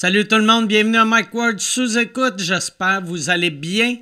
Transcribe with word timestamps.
Salut 0.00 0.28
tout 0.28 0.36
le 0.36 0.44
monde, 0.44 0.68
bienvenue 0.68 0.96
à 0.96 1.04
Mike 1.04 1.34
Ward 1.34 1.58
sous 1.58 1.98
écoute. 1.98 2.34
J'espère 2.38 3.02
vous 3.02 3.30
allez 3.30 3.50
bien. 3.50 3.96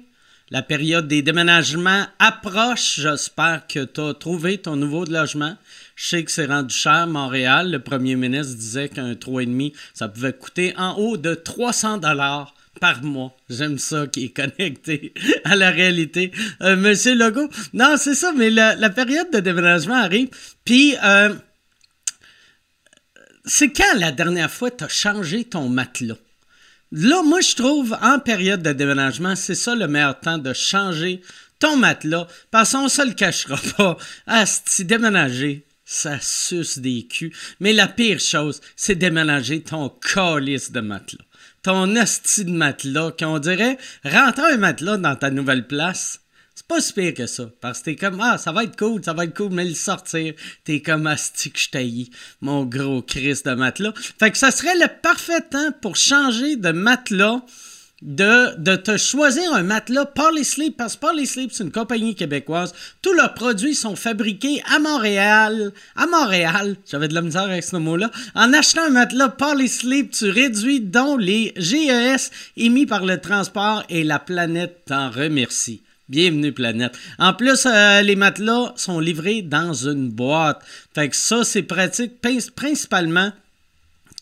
La 0.50 0.61
période 0.61 1.08
des 1.08 1.22
déménagements 1.22 2.04
approche. 2.19 3.00
J'espère 3.00 3.67
que 3.67 3.83
tu 3.83 4.02
as 4.02 4.12
trouvé 4.12 4.58
ton 4.58 4.76
nouveau 4.76 5.06
logement. 5.06 5.56
Je 5.94 6.06
sais 6.08 6.22
que 6.22 6.30
c'est 6.30 6.44
rendu 6.44 6.74
cher, 6.74 7.06
Montréal. 7.06 7.70
Le 7.70 7.78
premier 7.78 8.14
ministre 8.14 8.59
disait 8.59 8.90
qu'un 8.90 9.14
3,5, 9.14 9.72
ça 9.95 10.09
pouvait 10.09 10.34
coûter 10.34 10.74
en 10.77 10.98
haut 10.98 11.16
de 11.16 11.32
300 11.32 11.96
dollars 11.96 12.54
par 12.78 13.02
mois. 13.02 13.34
J'aime 13.48 13.78
ça 13.78 14.06
qui 14.06 14.26
est 14.26 14.36
connecté 14.36 15.14
à 15.44 15.56
la 15.56 15.70
réalité. 15.70 16.30
Euh, 16.60 16.76
Monsieur 16.76 17.14
Legault, 17.14 17.48
non, 17.72 17.96
c'est 17.96 18.14
ça, 18.14 18.34
mais 18.36 18.50
la, 18.50 18.90
période 18.90 19.30
de 19.32 19.40
déménagement 19.40 19.94
arrive. 19.94 20.28
Puis, 20.62 20.94
euh, 21.02 21.32
c'est 23.46 23.72
quand 23.72 23.98
la 23.98 24.12
dernière 24.12 24.50
fois 24.50 24.70
tu 24.70 24.84
as 24.84 24.88
changé 24.88 25.44
ton 25.44 25.68
matelas? 25.68 26.18
Là, 26.92 27.22
moi, 27.22 27.40
je 27.40 27.54
trouve, 27.56 27.96
en 28.00 28.21
période 28.21 28.62
de 28.62 28.72
déménagement, 28.72 29.34
c'est 29.34 29.54
ça 29.54 29.75
le 29.75 29.88
meilleur 29.88 30.18
temps 30.21 30.38
de 30.38 30.52
changer 30.52 31.21
ton 31.58 31.76
matelas. 31.76 32.29
Parce 32.51 32.73
qu'on 32.73 32.88
se 32.88 33.07
le 33.07 33.12
cachera 33.12 33.59
pas. 33.77 33.97
Si 34.45 34.85
déménager, 34.85 35.66
ça 35.85 36.19
suce 36.21 36.79
des 36.79 37.07
culs. 37.07 37.33
Mais 37.61 37.73
la 37.73 37.88
pire 37.88 38.21
chose, 38.21 38.61
c'est 38.77 38.95
déménager 38.95 39.63
ton 39.63 39.88
calice 39.88 40.71
de 40.71 40.80
matelas. 40.80 41.24
Ton 41.63 41.97
asti 41.97 42.45
de 42.45 42.52
matelas, 42.52 43.13
qu'on 43.13 43.41
dirait, 43.41 43.79
rentrer 44.05 44.52
un 44.52 44.57
matelas 44.57 44.99
dans 44.99 45.16
ta 45.16 45.30
nouvelle 45.30 45.66
place, 45.66 46.21
c'est 46.56 46.66
pas 46.66 46.80
si 46.80 46.95
pire 46.95 47.12
que 47.12 47.27
ça. 47.27 47.51
Parce 47.60 47.80
que 47.80 47.84
t'es 47.84 47.96
comme, 47.96 48.19
ah, 48.23 48.38
ça 48.38 48.51
va 48.51 48.65
être 48.65 48.78
cool, 48.78 49.05
ça 49.05 49.12
va 49.12 49.24
être 49.24 49.37
cool, 49.37 49.52
mais 49.52 49.66
le 49.66 49.74
sortir, 49.74 50.33
t'es 50.65 50.80
comme 50.80 51.06
asti 51.06 51.51
que 51.51 51.60
je 51.60 52.06
mon 52.41 52.65
gros 52.65 53.02
Christ 53.02 53.46
de 53.46 53.55
matelas? 53.55 53.92
Fait 54.19 54.30
que 54.30 54.38
ça 54.38 54.51
serait 54.51 54.74
le 54.74 54.88
parfait 55.02 55.42
temps 55.42 55.70
pour 55.82 55.96
changer 55.96 56.56
de 56.56 56.73
matelas 56.73 57.42
de, 58.01 58.56
de 58.59 58.77
te 58.77 58.96
choisir 58.96 59.52
un 59.52 59.65
matelas 59.65 60.10
Sleep, 60.43 60.79
parce 60.79 60.96
que 60.96 61.24
Sleep, 61.26 61.51
c'est 61.52 61.65
une 61.65 61.73
compagnie 61.73 62.15
québécoise. 62.15 62.74
Tous 63.02 63.13
leurs 63.13 63.35
produits 63.35 63.74
sont 63.74 63.96
fabriqués 63.96 64.62
à 64.74 64.78
Montréal. 64.78 65.72
À 65.94 66.06
Montréal, 66.06 66.76
j'avais 66.91 67.08
de 67.08 67.14
la 67.14 67.22
misère 67.22 67.42
avec 67.42 67.64
ce 67.64 67.76
mot-là. 67.76 68.10
En 68.34 68.54
achetant 68.54 68.86
un 68.86 68.91
matelas 68.91 69.36
Sleep, 69.68 70.10
tu 70.10 70.30
réduis 70.30 70.80
donc 70.80 71.20
les 71.20 71.52
GES 71.56 72.30
émis 72.56 72.86
par 72.86 73.04
le 73.04 73.20
transport 73.20 73.84
et 73.91 74.04
la 74.04 74.18
planète 74.18 74.84
t'en 74.86 75.10
remercie. 75.10 75.82
Bienvenue 76.08 76.52
planète. 76.52 76.96
En 77.18 77.34
plus, 77.34 77.66
euh, 77.66 78.00
les 78.02 78.14
matelas 78.14 78.72
sont 78.76 79.00
livrés 79.00 79.42
dans 79.42 79.74
une 79.74 80.08
boîte. 80.08 80.62
Fait 80.94 81.08
que 81.08 81.16
ça, 81.16 81.42
c'est 81.42 81.64
pratique 81.64 82.20
principalement 82.54 83.32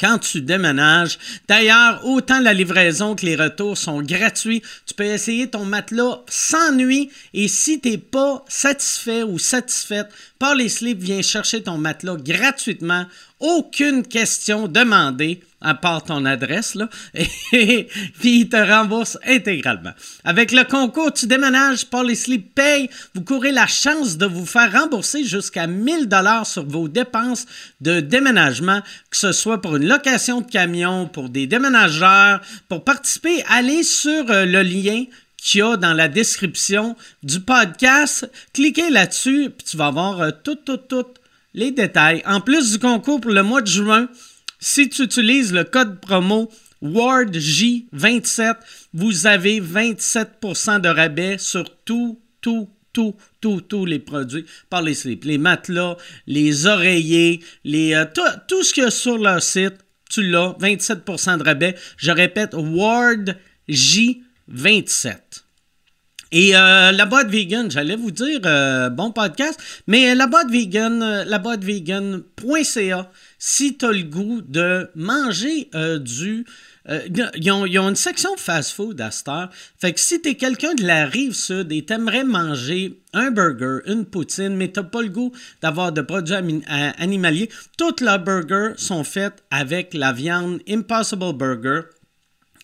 quand 0.01 0.19
tu 0.19 0.41
déménages. 0.41 1.19
D'ailleurs, 1.47 2.01
autant 2.07 2.41
la 2.41 2.55
livraison 2.55 3.15
que 3.15 3.27
les 3.27 3.37
retours 3.37 3.77
sont 3.77 4.01
gratuits. 4.01 4.63
Tu 4.87 4.95
peux 4.95 5.05
essayer 5.05 5.51
ton 5.51 5.67
matelas 5.67 6.23
sans 6.27 6.73
nuit 6.73 7.11
et 7.35 7.49
si 7.49 7.79
tu 7.83 7.91
n'es 7.91 7.99
pas 7.99 8.43
satisfait 8.49 9.23
ou 9.23 9.39
satisfaite, 9.39 10.09
les 10.53 10.69
Sleep 10.69 10.99
vient 10.99 11.23
chercher 11.23 11.63
ton 11.63 11.79
matelas 11.79 12.17
gratuitement. 12.17 13.07
Aucune 13.41 14.03
question 14.03 14.69
demandée 14.69 15.41
à 15.65 15.75
part 15.75 16.05
ton 16.05 16.25
adresse, 16.25 16.75
là, 16.75 16.89
et 17.53 17.89
puis 18.21 18.41
il 18.41 18.49
te 18.49 18.57
rembourse 18.57 19.19
intégralement. 19.27 19.93
Avec 20.23 20.53
le 20.53 20.65
concours 20.65 21.13
Tu 21.13 21.27
déménages, 21.27 21.87
Sleep 22.15 22.55
paye, 22.55 22.91
vous 23.15 23.23
courez 23.23 23.51
la 23.51 23.67
chance 23.67 24.17
de 24.19 24.27
vous 24.27 24.47
faire 24.47 24.71
rembourser 24.73 25.25
jusqu'à 25.25 25.67
1000 25.67 26.07
dollars 26.09 26.47
sur 26.47 26.65
vos 26.65 26.87
dépenses 26.89 27.47
de 27.81 28.01
déménagement, 28.01 28.81
que 29.11 29.17
ce 29.17 29.33
soit 29.33 29.61
pour 29.61 29.77
une 29.77 29.89
location 29.89 30.43
de 30.43 30.51
camion, 30.51 31.09
pour 31.09 31.29
des 31.29 31.47
déménageurs. 31.47 32.41
Pour 32.69 32.85
participer, 32.85 33.43
allez 33.49 33.83
sur 33.83 34.31
euh, 34.31 34.45
le 34.45 34.63
lien 34.63 35.05
qu'il 35.37 35.61
y 35.61 35.63
a 35.63 35.77
dans 35.77 35.93
la 35.93 36.09
description 36.09 36.97
du 37.23 37.41
podcast. 37.41 38.31
Cliquez 38.53 38.91
là-dessus, 38.91 39.51
puis 39.57 39.67
tu 39.67 39.77
vas 39.77 39.91
voir 39.91 40.21
euh, 40.21 40.31
tout, 40.43 40.57
tout, 40.57 40.77
tout 40.77 41.07
les 41.55 41.71
détails. 41.71 42.23
En 42.27 42.41
plus 42.41 42.73
du 42.73 42.79
concours 42.79 43.21
pour 43.21 43.31
le 43.31 43.43
mois 43.43 43.63
de 43.63 43.69
juin, 43.69 44.09
si 44.65 44.89
tu 44.89 45.03
utilises 45.03 45.53
le 45.53 45.65
code 45.65 46.01
promo 46.01 46.51
WARDJ27, 46.83 48.55
vous 48.95 49.27
avez 49.27 49.61
27% 49.61 50.81
de 50.81 50.89
rabais 50.89 51.37
sur 51.37 51.65
tout, 51.85 52.19
tout, 52.41 52.71
tout, 52.95 53.15
tout, 53.43 53.61
tous 53.61 53.85
les 53.85 53.99
produits 53.99 54.47
par 54.71 54.81
les 54.81 54.95
slips. 54.95 55.25
Les 55.25 55.37
matelas, 55.37 55.99
les 56.27 56.67
oreillers, 56.67 57.43
les, 57.65 57.95
euh, 57.95 58.07
tout, 58.49 58.63
ce 58.63 58.73
qu'il 58.73 58.85
y 58.85 58.87
a 58.87 58.91
sur 58.91 59.19
leur 59.19 59.43
site, 59.43 59.77
tu 60.09 60.23
l'as, 60.23 60.57
27% 60.59 61.39
de 61.39 61.43
rabais. 61.43 61.75
Je 61.99 62.11
répète, 62.11 62.55
WARDJ27. 62.55 64.21
27. 64.49 65.45
Et 66.33 66.57
euh, 66.57 66.91
la 66.91 67.07
boîte 67.07 67.29
vegan, 67.29 67.71
j'allais 67.71 67.97
vous 67.97 68.11
dire 68.11 68.41
euh, 68.45 68.91
bon 68.91 69.13
podcast, 69.13 69.59
mais 69.87 70.15
la 70.15 70.27
boîte 70.27 70.51
vegan, 70.51 71.23
la 71.25 71.39
boîte 71.39 71.63
vegan.ca, 71.63 73.11
si 73.47 73.77
tu 73.77 73.85
as 73.85 73.93
le 73.93 74.05
goût 74.05 74.41
de 74.41 74.89
manger 74.95 75.69
du. 76.01 76.47
ils, 76.89 77.51
ont, 77.53 77.67
une 77.67 77.95
section 77.95 78.31
fast-food 78.39 78.99
à 79.03 79.11
cette 79.11 79.29
heure. 79.29 79.51
Fait 79.79 79.93
que 79.93 80.01
si 80.01 80.23
tu 80.23 80.31
es 80.31 80.35
quelqu'un 80.35 80.73
de 80.73 80.83
la 80.83 81.05
rive 81.05 81.35
sud 81.35 81.71
et 81.71 81.85
t'aimerais 81.85 82.25
manger 82.25 83.03
un 83.13 83.31
burger, 83.31 83.81
une 83.85 84.07
poutine, 84.07 84.57
mais 84.57 84.69
t'as 84.69 84.83
pas 84.83 85.03
le 85.03 85.11
goût 85.11 85.31
d'avoir 85.61 85.93
de 85.93 86.01
produits 86.01 86.63
animaliers, 86.97 87.51
toutes 87.77 88.01
leurs 88.01 88.21
burgers 88.21 88.73
sont 88.79 89.05
faits 89.05 89.45
avec 89.51 89.93
la 89.93 90.15
viande 90.15 90.61
Impossible 90.67 91.35
Burger 91.35 91.83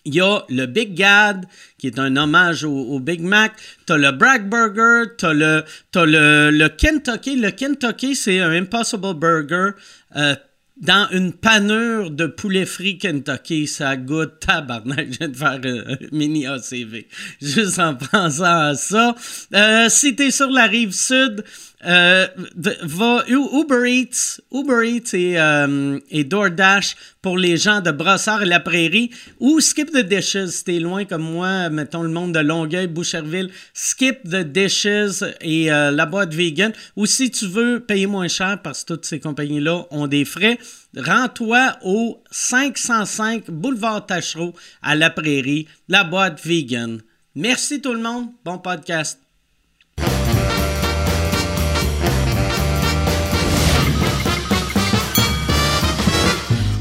il 0.03 0.15
y 0.15 0.21
a 0.21 0.43
le 0.49 0.65
Big 0.65 0.95
Gad, 0.95 1.45
qui 1.77 1.85
est 1.85 1.99
un 1.99 2.15
hommage 2.15 2.63
au, 2.63 2.99
Big 2.99 3.21
Mac. 3.21 3.53
Tu 3.85 3.93
as 3.93 3.97
le 3.97 4.11
Bragg 4.11 4.49
Burger. 4.49 5.11
Tu 5.15 5.25
as, 5.27 5.33
le, 5.33 5.63
le, 5.93 6.49
le, 6.49 6.69
Kentucky. 6.69 7.35
Le 7.35 7.51
Kentucky, 7.51 8.15
c'est 8.15 8.39
un 8.39 8.51
Impossible 8.51 9.13
Burger 9.13 9.71
euh, 10.15 10.35
dans 10.81 11.07
une 11.11 11.31
panure 11.31 12.09
de 12.09 12.25
poulet 12.25 12.65
frit 12.65 12.97
Kentucky. 12.97 13.67
Ça 13.67 13.95
goûte 13.95 14.39
tabarnak. 14.39 15.13
Je 15.13 15.17
viens 15.19 15.27
de 15.29 15.37
faire 15.37 15.59
un, 15.63 15.97
mini 16.11 16.47
ACV. 16.47 17.07
Juste 17.41 17.79
en 17.79 17.95
pensant 18.11 18.69
à 18.69 18.75
ça. 18.75 19.15
Euh, 19.53 19.87
si 19.89 20.15
tu 20.15 20.23
es 20.23 20.31
sur 20.31 20.49
la 20.49 20.65
rive 20.65 20.91
sud, 20.91 21.43
euh, 21.85 22.27
va 22.55 23.23
Uber 23.27 23.89
Eats, 23.89 24.39
Uber 24.51 24.87
Eats 24.87 25.13
et, 25.13 25.39
euh, 25.39 25.99
et, 26.09 26.23
DoorDash 26.23 26.95
pour 27.21 27.37
les 27.37 27.57
gens 27.57 27.81
de 27.81 27.91
Brossard 27.91 28.43
et 28.43 28.45
la 28.45 28.59
Prairie 28.59 29.09
ou 29.39 29.59
Skip 29.59 29.91
the 29.91 30.05
Dishes 30.05 30.47
si 30.47 30.63
t'es 30.63 30.79
loin 30.79 31.05
comme 31.05 31.23
moi, 31.23 31.69
mettons 31.69 32.03
le 32.03 32.09
monde 32.09 32.33
de 32.33 32.39
Longueuil, 32.39 32.87
Boucherville, 32.87 33.49
Skip 33.73 34.23
the 34.23 34.43
Dishes 34.43 35.23
et 35.41 35.71
euh, 35.71 35.91
la 35.91 36.05
boîte 36.05 36.33
vegan 36.33 36.71
ou 36.95 37.05
si 37.05 37.31
tu 37.31 37.47
veux 37.47 37.79
payer 37.79 38.05
moins 38.05 38.27
cher 38.27 38.61
parce 38.61 38.83
que 38.83 38.93
toutes 38.93 39.05
ces 39.05 39.19
compagnies-là 39.19 39.85
ont 39.89 40.07
des 40.07 40.25
frais, 40.25 40.59
rends-toi 40.95 41.77
au 41.83 42.21
505 42.29 43.49
Boulevard 43.49 44.05
Tachereau 44.05 44.53
à 44.83 44.95
la 44.95 45.09
Prairie, 45.09 45.67
la 45.87 46.03
boîte 46.03 46.45
vegan. 46.45 47.01
Merci 47.33 47.81
tout 47.81 47.93
le 47.93 48.01
monde, 48.01 48.27
bon 48.43 48.57
podcast. 48.57 49.19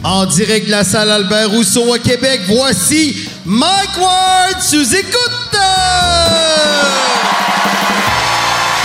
En 0.02 0.24
direct 0.24 0.64
de 0.64 0.70
la 0.70 0.82
salle 0.82 1.10
Albert 1.10 1.50
Rousseau 1.50 1.92
à 1.92 1.98
Québec, 1.98 2.40
voici 2.46 3.28
Mike 3.44 3.98
Ward 3.98 4.62
sous 4.62 4.96
écoute. 4.96 5.58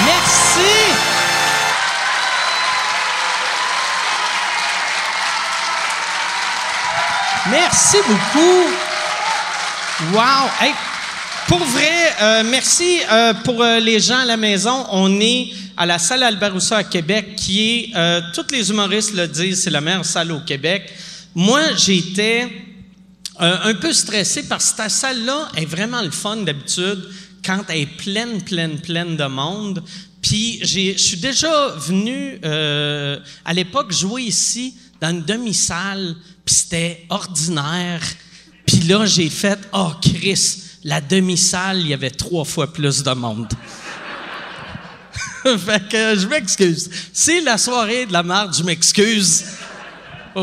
Merci. 0.03 0.71
Merci 7.49 7.97
beaucoup. 8.05 8.65
Wow. 10.11 10.49
pour 11.47 11.59
vrai, 11.59 12.13
euh, 12.21 12.43
merci 12.45 12.99
euh, 13.09 13.33
pour 13.45 13.63
euh, 13.63 13.79
les 13.79 14.01
gens 14.01 14.19
à 14.19 14.25
la 14.25 14.35
maison. 14.35 14.85
On 14.91 15.21
est 15.21 15.47
à 15.77 15.85
la 15.85 15.97
salle 15.97 16.23
Albert 16.23 16.51
Rousseau 16.51 16.75
à 16.75 16.83
Québec, 16.83 17.37
qui 17.37 17.91
est, 17.93 18.21
tous 18.33 18.47
les 18.51 18.69
humoristes 18.69 19.13
le 19.13 19.27
disent, 19.29 19.63
c'est 19.63 19.69
la 19.69 19.79
meilleure 19.79 20.03
salle 20.03 20.33
au 20.33 20.39
Québec. 20.39 20.91
Moi, 21.37 21.75
j'étais 21.75 22.49
euh, 23.41 23.57
un 23.63 23.73
peu 23.73 23.91
stressé 23.91 24.47
parce 24.47 24.71
que 24.71 24.83
cette 24.83 24.91
salle-là 24.91 25.51
est 25.57 25.65
vraiment 25.65 26.01
le 26.01 26.11
fun 26.11 26.37
d'habitude 26.37 27.09
quand 27.45 27.61
elle 27.67 27.81
est 27.81 27.97
pleine, 27.97 28.41
pleine, 28.41 28.79
pleine 28.79 29.17
de 29.17 29.25
monde. 29.25 29.83
Puis 30.21 30.59
je 30.63 30.97
suis 30.97 31.17
déjà 31.17 31.75
venu 31.77 32.39
euh, 32.45 33.19
à 33.43 33.53
l'époque 33.53 33.91
jouer 33.91 34.23
ici 34.23 34.75
dans 35.01 35.09
une 35.09 35.23
demi-salle, 35.23 36.15
puis 36.45 36.55
c'était 36.55 37.05
ordinaire. 37.09 38.01
Puis 38.65 38.79
là, 38.87 39.05
j'ai 39.05 39.29
fait 39.29 39.59
Oh, 39.73 39.91
Chris, 40.01 40.61
la 40.85 41.01
demi-salle, 41.01 41.81
il 41.81 41.87
y 41.87 41.93
avait 41.93 42.11
trois 42.11 42.45
fois 42.45 42.71
plus 42.71 43.03
de 43.03 43.11
monde. 43.11 43.51
fait 45.43 45.89
que 45.89 46.17
je 46.17 46.27
m'excuse. 46.27 46.89
C'est 47.11 47.41
la 47.41 47.57
soirée 47.57 48.05
de 48.05 48.13
la 48.13 48.23
marde, 48.23 48.55
je 48.57 48.63
m'excuse. 48.63 49.43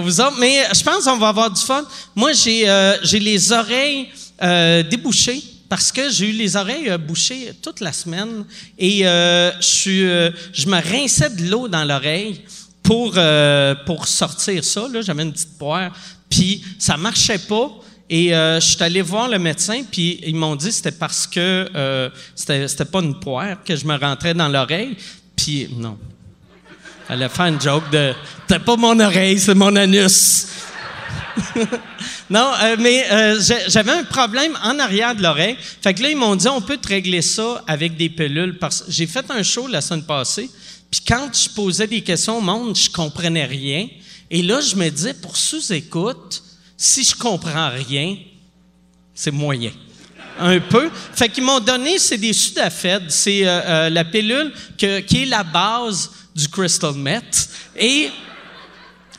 Vous 0.01 0.21
autres. 0.21 0.39
Mais 0.39 0.65
je 0.75 0.83
pense 0.83 1.05
qu'on 1.05 1.19
va 1.19 1.29
avoir 1.29 1.51
du 1.51 1.61
fun. 1.61 1.85
Moi, 2.15 2.33
j'ai 2.33 2.69
euh, 2.69 2.97
les 3.13 3.53
oreilles 3.53 4.09
euh, 4.43 4.83
débouchées 4.83 5.43
parce 5.69 5.91
que 5.91 6.11
j'ai 6.11 6.29
eu 6.29 6.33
les 6.33 6.57
oreilles 6.57 6.91
euh, 6.91 6.99
bouchées 6.99 7.53
toute 7.63 7.81
la 7.81 7.93
semaine 7.93 8.45
et 8.79 9.07
euh, 9.07 9.51
je, 9.61 9.91
euh, 9.91 10.31
je 10.53 10.67
me 10.67 10.81
rinçais 10.81 11.31
de 11.31 11.51
l'eau 11.51 11.69
dans 11.69 11.85
l'oreille 11.85 12.43
pour, 12.83 13.15
euh, 13.17 13.75
pour 13.87 14.07
sortir 14.07 14.63
ça. 14.65 14.87
J'avais 15.01 15.23
une 15.23 15.33
petite 15.33 15.57
poire, 15.59 15.93
puis 16.29 16.63
ça 16.79 16.97
marchait 16.97 17.39
pas. 17.39 17.71
Et 18.11 18.35
euh, 18.35 18.61
je 18.61 18.67
suis 18.75 18.83
allé 18.83 19.01
voir 19.01 19.29
le 19.29 19.39
médecin, 19.39 19.83
puis 19.91 20.21
ils 20.27 20.37
m'ont 20.37 20.57
dit 20.57 20.67
que 20.67 20.75
c'était 20.75 20.93
parce 20.93 21.27
que 21.27 21.67
euh, 21.75 22.11
c'était 22.35 22.85
pas 22.85 23.01
une 23.01 23.19
poire 23.19 23.65
que 23.65 23.75
je 23.75 23.87
me 23.87 23.97
rentrais 23.97 24.35
dans 24.35 24.49
l'oreille. 24.49 24.97
Puis 25.35 25.69
non. 25.75 25.97
Elle 27.13 27.25
a 27.25 27.29
fait 27.29 27.43
une 27.43 27.61
joke 27.61 27.91
de 27.91 28.15
C'était 28.49 28.65
pas 28.65 28.75
mon 28.77 28.99
oreille, 28.99 29.39
c'est 29.39 29.55
mon 29.55 29.77
anus. 29.77 30.47
non, 32.31 32.51
euh, 32.63 32.77
mais 32.79 33.05
euh, 33.13 33.39
j'avais 33.69 33.93
un 33.93 34.05
problème 34.05 34.59
en 34.65 34.79
arrière 34.79 35.15
de 35.15 35.23
l'oreille. 35.23 35.59
Fait 35.83 35.93
que 35.93 36.03
là, 36.03 36.09
ils 36.09 36.17
m'ont 36.17 36.35
dit, 36.37 36.49
on 36.49 36.63
peut 36.63 36.79
te 36.79 36.89
régler 36.89 37.21
ça 37.21 37.63
avec 37.67 37.99
des 37.99 38.09
pilules. 38.09 38.59
Parce 38.59 38.85
j'ai 38.89 39.07
fait 39.07 39.31
un 39.31 39.43
show 39.43 39.67
la 39.67 39.83
semaine 39.83 40.05
passée, 40.05 40.49
puis 40.91 41.03
quand 41.07 41.29
je 41.35 41.51
posais 41.51 41.87
des 41.87 42.01
questions 42.01 42.39
au 42.39 42.41
monde, 42.41 42.75
je 42.75 42.89
comprenais 42.89 43.45
rien. 43.45 43.89
Et 44.31 44.41
là, 44.43 44.63
je 44.63 44.75
me 44.75 44.89
disais, 44.89 45.13
pour 45.13 45.37
sous-écoute, 45.37 46.43
si 46.79 47.05
je 47.05 47.15
comprends 47.15 47.69
rien, 47.69 48.17
c'est 49.15 49.33
moyen. 49.33 49.73
Un 50.41 50.61
peu. 50.61 50.89
Fait 51.15 51.29
qu'ils 51.29 51.45
m'ont 51.45 51.61
donné, 51.61 51.99
c'est 51.99 52.17
des 52.17 52.33
Sudafed, 52.33 53.11
c'est 53.11 53.43
euh, 53.45 53.91
la 53.91 54.05
pilule 54.07 54.51
qui 54.79 54.87
est 54.87 55.27
la 55.27 55.45
base 55.45 56.11
du 56.35 56.49
crystal 56.49 56.95
meth. 56.95 57.49
Et 57.77 58.11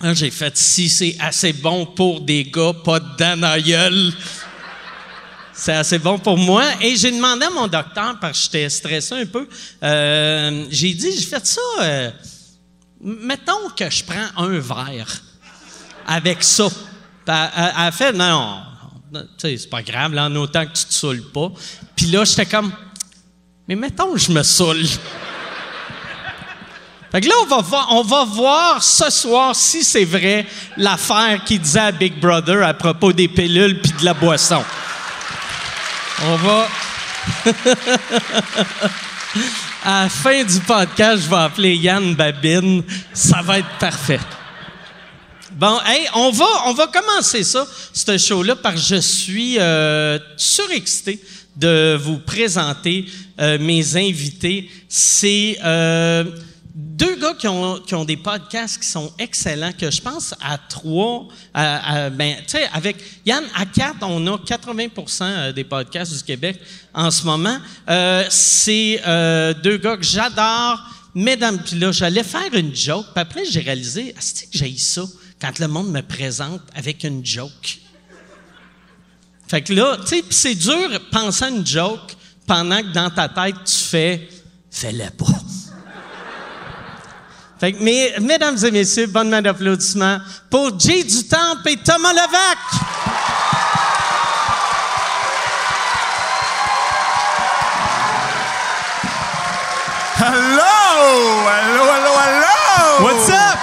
Là, 0.04 0.14
j'ai 0.14 0.32
fait 0.32 0.58
si 0.58 0.90
c'est 0.90 1.16
assez 1.18 1.54
bon 1.54 1.86
pour 1.86 2.20
des 2.20 2.44
gars, 2.44 2.74
pas 2.84 3.00
de 3.00 3.16
dents 3.18 4.12
C'est 5.54 5.72
assez 5.72 5.98
bon 5.98 6.20
pour 6.20 6.38
moi. 6.38 6.66
Et 6.82 6.98
j'ai 6.98 7.10
demandé 7.10 7.46
à 7.46 7.50
mon 7.50 7.70
docteur, 7.70 8.20
parce 8.20 8.38
que 8.38 8.44
j'étais 8.44 8.70
stressé 8.70 9.16
un 9.16 9.26
peu, 9.26 9.48
euh, 9.82 10.66
j'ai 10.70 10.94
dit, 10.94 11.10
j'ai 11.18 11.26
fait 11.26 11.46
ça, 11.48 11.62
euh, 11.82 12.12
mettons 13.00 13.70
que 13.78 13.90
je 13.90 14.04
prends 14.04 14.44
un 14.44 14.60
verre 14.60 15.22
avec 16.06 16.44
ça. 16.44 16.68
Puis 16.68 17.34
Elle, 17.34 17.72
a 17.74 17.92
fait, 17.94 18.12
non, 18.12 18.62
c'est 19.38 19.70
pas 19.70 19.84
grave, 19.84 20.14
là, 20.14 20.26
en 20.26 20.36
autant 20.36 20.66
que 20.66 20.74
tu 20.74 20.84
te 20.84 20.94
saoules 20.94 21.32
pas. 21.32 21.50
Puis 21.96 22.08
là, 22.08 22.26
j'étais 22.26 22.46
comme, 22.46 22.74
mais 23.70 23.76
mettons 23.78 24.12
que 24.12 24.20
je 24.20 24.34
me 24.34 24.44
saoule. 24.44 24.84
Fait 27.14 27.22
que 27.22 27.28
là, 27.28 27.36
on 27.44 27.46
va, 27.46 27.62
voir, 27.62 27.88
on 27.92 28.02
va 28.02 28.26
voir 28.26 28.84
ce 28.84 29.12
soir 29.12 29.56
si 29.56 29.84
c'est 29.84 30.04
vrai 30.04 30.48
l'affaire 30.78 31.44
qu'il 31.46 31.62
disait 31.62 31.80
à 31.80 31.92
Big 31.92 32.20
Brother 32.20 32.64
à 32.64 32.74
propos 32.74 33.14
des 33.14 33.28
pilules 33.28 33.80
puis 33.80 33.92
de 34.00 34.04
la 34.04 34.16
boisson. 34.16 34.64
On 36.26 36.36
va. 36.38 36.68
à 39.86 40.04
la 40.04 40.10
fin 40.10 40.44
du 40.44 40.60
podcast, 40.62 41.22
je 41.26 41.30
vais 41.30 41.36
appeler 41.36 41.76
Yann 41.76 42.16
Babine. 42.16 42.82
Ça 43.14 43.44
va 43.44 43.60
être 43.60 43.78
parfait. 43.80 44.20
Bon, 45.52 45.80
hey, 45.86 46.08
on 46.16 46.32
va, 46.32 46.48
on 46.66 46.74
va 46.74 46.88
commencer 46.88 47.44
ça, 47.44 47.68
ce 47.94 48.18
show-là, 48.18 48.56
que 48.56 48.76
je 48.76 48.96
suis 48.96 49.60
euh, 49.60 50.18
surexcité 50.36 51.22
de 51.56 51.96
vous 51.96 52.18
présenter 52.18 53.06
euh, 53.40 53.60
mes 53.60 53.98
invités. 53.98 54.68
C'est 54.90 55.60
euh, 55.64 56.24
deux 56.94 57.16
gars 57.16 57.34
qui 57.34 57.48
ont, 57.48 58.06
des 58.06 58.18
podcasts 58.18 58.80
qui 58.80 58.88
sont 58.88 59.12
excellents, 59.18 59.72
que 59.74 59.90
je 59.90 60.00
pense 60.00 60.36
à 60.40 60.60
trois, 60.60 61.28
à- 61.52 62.12
ben, 62.12 62.36
tu 62.46 62.50
sais, 62.50 62.70
avec 62.72 62.98
Yann, 63.26 63.44
à 63.56 63.66
quatre, 63.66 63.98
on 64.04 64.26
a 64.28 64.38
80% 64.38 65.54
des 65.54 65.64
podcasts 65.64 66.14
du 66.16 66.24
Québec 66.24 66.60
en 66.94 67.10
ce 67.10 67.26
moment. 67.26 67.58
Euh, 67.90 68.26
c'est 68.30 69.02
euh, 69.08 69.56
deux 69.56 69.78
gars 69.78 69.98
que 69.98 70.04
j'adore. 70.04 70.80
Mesdames, 71.16 71.60
puis 71.64 71.80
là, 71.80 71.92
j'allais 71.92 72.24
faire 72.24 72.54
une 72.54 72.76
joke, 72.76 73.08
puis 73.14 73.22
après, 73.22 73.46
j'ai 73.46 73.62
réalisé, 73.62 74.14
c'est 74.20 74.50
que 74.52 74.58
j'ai 74.58 74.78
ça 74.78 75.04
quand 75.42 75.58
le 75.60 75.68
monde 75.68 75.92
me 75.92 76.02
présente 76.02 76.62
avec 76.76 77.04
une 77.04 77.26
joke? 77.26 77.80
Fait 79.48 79.62
que 79.64 79.74
là, 79.74 79.98
tu 80.02 80.08
sais, 80.08 80.24
c'est 80.30 80.56
dur 80.56 80.90
penser 81.12 81.46
à 81.46 81.50
une 81.50 81.66
joke 81.66 82.16
pendant 82.46 82.82
que 82.82 82.94
dans 82.94 83.10
ta 83.10 83.30
tête, 83.30 83.56
tu 83.66 83.76
fais 83.76 84.30
«fais-le 84.72 85.10
pas». 85.10 85.26
Fait 87.64 87.72
que, 87.72 87.82
mais, 87.82 88.14
mesdames 88.20 88.58
et 88.62 88.72
messieurs, 88.72 89.08
bonne 89.08 89.30
main 89.30 89.42
d'applaudissements 89.42 90.18
pour 90.50 90.78
Jay 90.78 91.02
Dutemps 91.02 91.64
et 91.66 91.78
Thomas 91.78 92.12
Levac. 92.12 92.58
Hello! 100.20 100.62
Hello, 101.48 101.86
hello, 101.88 102.12
hello! 102.20 103.06
What's 103.06 103.30
up? 103.30 103.58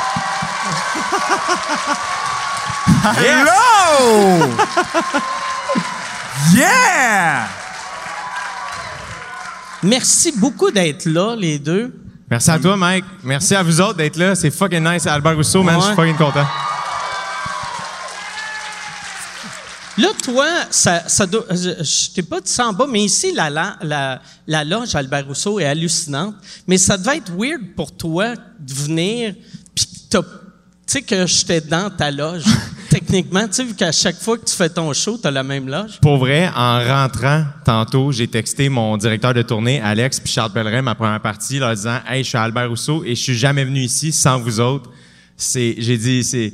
Hello! 3.19 4.49
yeah! 6.55 7.49
Merci 9.82 10.32
beaucoup 10.32 10.70
d'être 10.70 11.05
là, 11.05 11.37
les 11.37 11.58
deux. 11.58 12.00
Merci 12.31 12.50
à 12.50 12.59
toi, 12.59 12.77
Mike. 12.77 13.05
Merci 13.25 13.55
à 13.56 13.62
vous 13.62 13.81
autres 13.81 13.94
d'être 13.97 14.17
là. 14.17 14.35
C'est 14.35 14.50
fucking 14.50 14.82
nice. 14.88 15.06
Albert 15.06 15.37
Rousseau, 15.37 15.62
man, 15.62 15.81
je 15.81 15.87
suis 15.87 15.94
fucking 15.97 16.17
content. 16.17 16.47
Là, 19.99 20.09
toi, 20.23 20.47
ça, 20.71 21.03
ça 21.09 21.27
doit- 21.27 21.44
je, 21.50 21.82
je 21.82 22.11
t'ai 22.15 22.23
pas 22.23 22.41
dit 22.41 22.50
ça 22.50 22.69
en 22.69 22.73
bas, 22.73 22.87
mais 22.88 23.03
ici, 23.03 23.32
la, 23.35 23.50
la, 23.50 23.77
la, 23.82 24.23
la 24.47 24.65
loge 24.65 24.94
Albert 24.94 25.27
Rousseau 25.27 25.59
est 25.61 25.67
hallucinante. 25.67 26.37
Mais 26.67 26.79
ça 26.79 26.97
devait 26.97 27.19
être 27.19 27.32
weird 27.37 27.75
pour 27.77 27.94
toi 27.94 28.35
de 28.59 28.73
venir, 28.73 29.35
puis 29.75 29.87
t'as- 30.09 30.23
tu 30.23 30.29
sais 30.87 31.03
que 31.03 31.26
j'étais 31.26 31.61
dans 31.61 31.91
ta 31.91 32.11
loge. 32.11 32.44
Techniquement, 32.90 33.46
tu 33.46 33.54
sais, 33.54 33.64
vu 33.64 33.75
qu'à 33.75 33.92
chaque 33.92 34.16
fois 34.16 34.37
que 34.37 34.44
tu 34.44 34.54
fais 34.54 34.69
ton 34.69 34.92
show, 34.92 35.16
tu 35.16 35.26
as 35.28 35.31
la 35.31 35.44
même 35.44 35.69
loge. 35.69 36.00
Pour 36.00 36.19
vrai, 36.19 36.50
en 36.56 36.84
rentrant 36.84 37.44
tantôt, 37.64 38.10
j'ai 38.10 38.26
texté 38.26 38.69
mon 38.69 38.96
directeur 38.96 39.32
de 39.32 39.42
tournée, 39.42 39.81
Alex, 39.81 40.19
puis 40.19 40.32
Charles 40.32 40.52
Pellerin, 40.52 40.82
ma 40.82 40.96
première 40.96 41.20
partie, 41.20 41.60
leur 41.60 41.72
disant 41.72 42.00
Hey, 42.08 42.25
je 42.25 42.31
suis 42.31 42.38
Albert 42.38 42.69
Rousseau 42.69 43.04
et 43.04 43.14
je 43.14 43.22
suis 43.22 43.37
jamais 43.37 43.64
venu 43.64 43.78
ici 43.78 44.10
sans 44.10 44.40
vous 44.40 44.58
autres. 44.58 44.90
C'est, 45.37 45.76
j'ai 45.78 45.96
dit, 45.96 46.25
c'est 46.25 46.52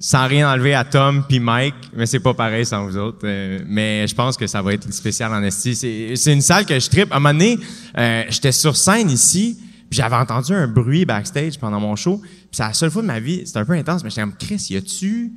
sans 0.00 0.26
rien 0.26 0.52
enlever 0.52 0.74
à 0.74 0.84
Tom 0.84 1.24
puis 1.26 1.38
Mike, 1.38 1.74
mais 1.94 2.06
c'est 2.06 2.20
pas 2.20 2.34
pareil 2.34 2.66
sans 2.66 2.84
vous 2.84 2.96
autres. 2.96 3.20
Euh, 3.22 3.60
mais 3.66 4.08
je 4.08 4.14
pense 4.16 4.36
que 4.36 4.48
ça 4.48 4.62
va 4.62 4.74
être 4.74 4.92
spécial 4.92 5.32
en 5.32 5.42
esti. 5.44 5.76
C'est, 6.16 6.32
une 6.32 6.42
salle 6.42 6.66
que 6.66 6.78
je 6.78 6.90
tripe. 6.90 7.12
À 7.12 7.16
un 7.16 7.20
moment 7.20 7.32
donné, 7.32 7.58
euh, 7.96 8.24
j'étais 8.28 8.52
sur 8.52 8.76
scène 8.76 9.08
ici, 9.08 9.56
puis 9.88 9.98
j'avais 9.98 10.16
entendu 10.16 10.52
un 10.52 10.66
bruit 10.66 11.04
backstage 11.04 11.60
pendant 11.60 11.78
mon 11.78 11.94
show. 11.94 12.18
Puis 12.18 12.48
c'est 12.50 12.64
la 12.64 12.72
seule 12.72 12.90
fois 12.90 13.02
de 13.02 13.06
ma 13.06 13.20
vie, 13.20 13.46
c'était 13.46 13.60
un 13.60 13.64
peu 13.64 13.74
intense, 13.74 14.02
mais 14.02 14.10
j'étais 14.10 14.22
comme 14.22 14.36
Chris, 14.36 14.66
y 14.70 14.76
a-tu 14.76 15.32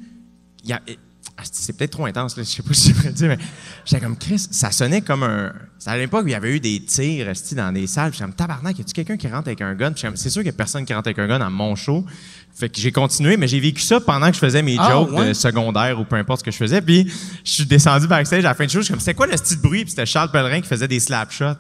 c'est 1.43 1.77
peut-être 1.77 1.91
trop 1.91 2.05
intense, 2.05 2.35
là, 2.35 2.43
je 2.43 2.49
sais 2.49 2.61
pas 2.61 2.73
si 2.73 2.93
je 2.93 3.09
dire, 3.09 3.29
mais 3.29 3.37
j'étais 3.85 4.01
comme 4.03 4.17
Chris, 4.17 4.39
ça 4.51 4.71
sonnait 4.71 5.01
comme 5.01 5.23
un. 5.23 5.53
À 5.85 5.97
l'époque 5.97 6.23
il 6.27 6.31
y 6.31 6.35
avait 6.35 6.53
eu 6.55 6.59
des 6.59 6.81
tirs 6.81 7.31
dans 7.53 7.71
des 7.71 7.87
salles. 7.87 8.11
J'étais 8.11 8.25
comme 8.25 8.33
tabarnak, 8.33 8.77
y 8.77 8.81
a-tu 8.81 8.93
quelqu'un 8.93 9.15
qui 9.15 9.27
rentre 9.27 9.47
avec 9.47 9.61
un 9.61 9.73
gun? 9.73 9.93
C'est 10.15 10.29
sûr 10.29 10.41
qu'il 10.41 10.47
y 10.47 10.53
a 10.53 10.53
personne 10.53 10.85
qui 10.85 10.93
rentre 10.93 11.07
avec 11.07 11.19
un 11.19 11.27
gun 11.27 11.39
dans 11.39 11.49
mon 11.49 11.75
show. 11.75 12.05
Fait 12.53 12.67
que 12.67 12.77
j'ai 12.79 12.91
continué, 12.91 13.37
mais 13.37 13.47
j'ai 13.47 13.59
vécu 13.61 13.81
ça 13.81 14.01
pendant 14.01 14.27
que 14.27 14.33
je 14.33 14.39
faisais 14.39 14.61
mes 14.61 14.75
Ah, 14.77 14.89
jokes 14.91 15.11
ouais? 15.13 15.29
de 15.29 15.33
secondaire 15.33 15.97
ou 15.99 16.03
peu 16.03 16.17
importe 16.17 16.41
ce 16.41 16.43
que 16.45 16.51
je 16.51 16.57
faisais. 16.57 16.81
Puis 16.81 17.09
je 17.45 17.51
suis 17.51 17.65
descendu 17.65 18.07
backstage 18.07 18.43
à 18.43 18.49
la 18.49 18.53
fin 18.53 18.65
de 18.65 18.69
show, 18.69 18.79
je 18.79 18.85
suis 18.85 18.91
comme, 18.93 18.99
c'était 18.99 19.13
quoi 19.13 19.27
le 19.27 19.37
style 19.37 19.57
de 19.57 19.61
bruit? 19.61 19.83
Puis 19.83 19.91
c'était 19.91 20.05
Charles 20.05 20.31
Pellerin 20.31 20.59
qui 20.59 20.67
faisait 20.67 20.87
des 20.89 20.99
slap 20.99 21.31
shots. 21.31 21.53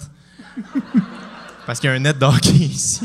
Parce 1.65 1.79
qu'il 1.79 1.89
y 1.89 1.93
a 1.93 1.95
un 1.95 1.99
net 1.99 2.17
de 2.19 2.25
hockey 2.25 2.51
ici. 2.51 3.01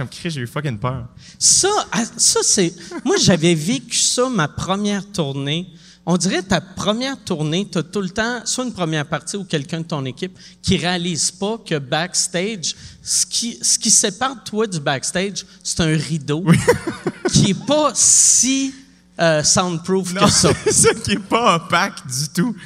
Comme 0.00 0.08
Chris, 0.08 0.30
j'ai 0.30 0.40
eu 0.40 0.46
fucking 0.46 0.78
peur. 0.78 1.04
Ça, 1.38 1.68
ah, 1.92 2.02
ça 2.16 2.40
c'est. 2.42 2.72
Moi, 3.04 3.16
j'avais 3.20 3.54
vécu 3.54 3.98
ça 3.98 4.30
ma 4.30 4.48
première 4.48 5.04
tournée. 5.12 5.66
On 6.06 6.16
dirait 6.16 6.40
ta 6.40 6.62
première 6.62 7.22
tournée, 7.22 7.68
tu 7.70 7.76
as 7.76 7.82
tout 7.82 8.00
le 8.00 8.08
temps, 8.08 8.40
soit 8.46 8.64
une 8.64 8.72
première 8.72 9.04
partie 9.04 9.36
ou 9.36 9.44
quelqu'un 9.44 9.82
de 9.82 9.84
ton 9.84 10.06
équipe 10.06 10.38
qui 10.62 10.78
réalise 10.78 11.30
pas 11.32 11.58
que 11.58 11.78
backstage, 11.78 12.74
ce 13.02 13.26
qui, 13.26 13.58
ce 13.60 13.78
qui 13.78 13.90
sépare 13.90 14.42
toi 14.42 14.66
du 14.66 14.80
backstage, 14.80 15.44
c'est 15.62 15.80
un 15.80 15.94
rideau 15.94 16.46
qui 17.30 17.50
est 17.50 17.66
pas 17.66 17.90
si 17.92 18.74
euh, 19.20 19.42
soundproof 19.42 20.14
Non, 20.14 20.24
que 20.24 20.30
ça. 20.30 20.50
c'est 20.64 20.72
ça 20.72 20.94
qui 20.94 21.12
est 21.12 21.18
pas 21.18 21.56
opaque 21.56 22.06
du 22.06 22.26
tout. 22.34 22.56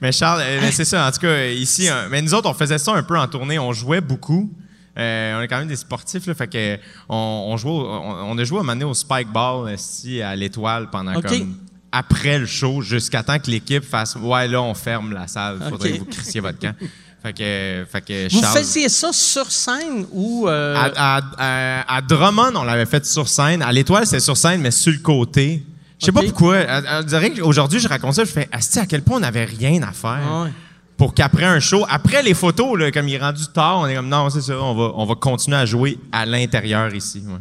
Mais 0.00 0.10
Charles, 0.10 0.40
euh, 0.40 0.70
c'est 0.72 0.86
ça. 0.86 1.06
En 1.06 1.12
tout 1.12 1.20
cas, 1.20 1.48
ici, 1.48 1.86
euh, 1.90 2.08
mais 2.10 2.22
nous 2.22 2.32
autres, 2.32 2.48
on 2.48 2.54
faisait 2.54 2.78
ça 2.78 2.94
un 2.94 3.02
peu 3.02 3.18
en 3.18 3.28
tournée. 3.28 3.58
On 3.58 3.74
jouait 3.74 4.00
beaucoup. 4.00 4.50
Euh, 4.98 5.38
on 5.38 5.42
est 5.42 5.48
quand 5.48 5.58
même 5.58 5.68
des 5.68 5.76
sportifs, 5.76 6.26
là, 6.26 6.34
fait 6.34 6.48
que 6.48 6.76
on, 7.08 7.46
on 7.50 7.56
jouait, 7.56 7.70
au- 7.70 7.86
on, 7.88 8.30
on 8.32 8.38
a 8.38 8.44
joué 8.44 8.58
à 8.58 8.60
un 8.60 8.64
moment 8.64 8.72
donné 8.74 8.84
au 8.84 8.94
spike 8.94 9.28
ball 9.32 9.72
ici 9.72 10.20
à 10.22 10.34
l'étoile 10.34 10.88
pendant 10.90 11.12
comme 11.22 11.54
après 11.92 12.38
le 12.38 12.46
show 12.46 12.82
jusqu'à 12.82 13.22
temps 13.22 13.38
que 13.38 13.50
l'équipe 13.50 13.82
fasse 13.84 14.16
ouais 14.16 14.46
là 14.48 14.60
on 14.60 14.74
ferme 14.74 15.12
la 15.12 15.26
salle, 15.26 15.58
faudrait 15.70 15.92
que 15.92 15.98
vous 16.00 16.04
crissiez 16.04 16.40
votre 16.40 16.58
camp. 16.58 16.74
Fait 17.20 17.32
que, 17.32 17.84
fait 17.90 18.00
que 18.00 18.32
Vous 18.32 18.40
faisiez 18.58 18.88
ça 18.88 19.12
sur 19.12 19.50
scène 19.50 20.06
ou. 20.12 20.46
euh, 20.46 20.76
à, 20.76 21.16
à- 21.16 21.20
à- 21.36 21.96
à 21.96 22.00
Drummond, 22.00 22.52
on 22.54 22.62
l'avait 22.62 22.86
fait 22.86 23.04
sur 23.04 23.26
scène. 23.28 23.60
À 23.60 23.72
l'Étoile, 23.72 24.06
c'était 24.06 24.20
sur 24.20 24.36
scène, 24.36 24.60
mais 24.60 24.70
sur 24.70 24.92
le 24.92 25.00
côté. 25.00 25.64
Je 25.98 26.06
sais 26.06 26.12
pas 26.12 26.22
pourquoi. 26.22 27.02
Dirait 27.02 27.32
qu'aujourd'hui, 27.32 27.80
je 27.80 27.88
raconte 27.88 28.14
ça, 28.14 28.22
je 28.24 28.30
fais, 28.30 28.48
Asti, 28.52 28.78
à 28.78 28.86
quel 28.86 29.02
point 29.02 29.16
on 29.16 29.20
n'avait 29.20 29.44
rien 29.46 29.82
à 29.82 29.90
faire. 29.90 30.20
Ah 30.30 30.42
ouais. 30.44 30.50
Pour 30.98 31.14
qu'après 31.14 31.44
un 31.44 31.60
show, 31.60 31.86
après 31.88 32.22
les 32.22 32.34
photos, 32.34 32.78
là, 32.78 32.90
comme 32.90 33.08
il 33.08 33.14
est 33.14 33.18
rendu 33.18 33.44
tard, 33.54 33.78
on 33.78 33.86
est 33.86 33.94
comme, 33.94 34.08
non, 34.08 34.28
c'est 34.30 34.42
ça, 34.42 34.60
on 34.60 34.74
va, 34.74 34.92
on 34.96 35.06
va 35.06 35.14
continuer 35.14 35.56
à 35.56 35.64
jouer 35.64 35.98
à 36.12 36.26
l'intérieur 36.26 36.92
ici. 36.94 37.22
ouais. 37.26 37.38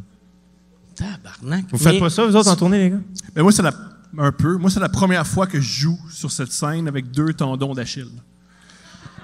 Tabarnak. 0.96 1.66
Vous 1.72 1.78
faites 1.78 1.94
Mais- 1.94 2.00
pas 2.00 2.10
ça, 2.10 2.26
vous 2.26 2.36
autres, 2.36 2.50
en 2.50 2.56
tournée, 2.56 2.78
les 2.80 2.90
gars? 2.92 3.00
Mais 3.36 3.42
moi, 3.42 3.52
c'est 3.52 3.62
la, 3.64 3.72
un 4.18 4.32
peu. 4.32 4.58
Moi, 4.58 4.70
c'est 4.70 4.80
la 4.80 4.90
première 4.90 5.26
fois 5.28 5.46
que 5.48 5.60
je 5.60 5.82
joue 5.82 6.00
sur 6.12 6.32
cette 6.32 6.52
scène 6.52 6.88
avec 6.88 7.12
deux 7.12 7.34
tendons 7.34 7.74
d'Achille. 7.74 8.08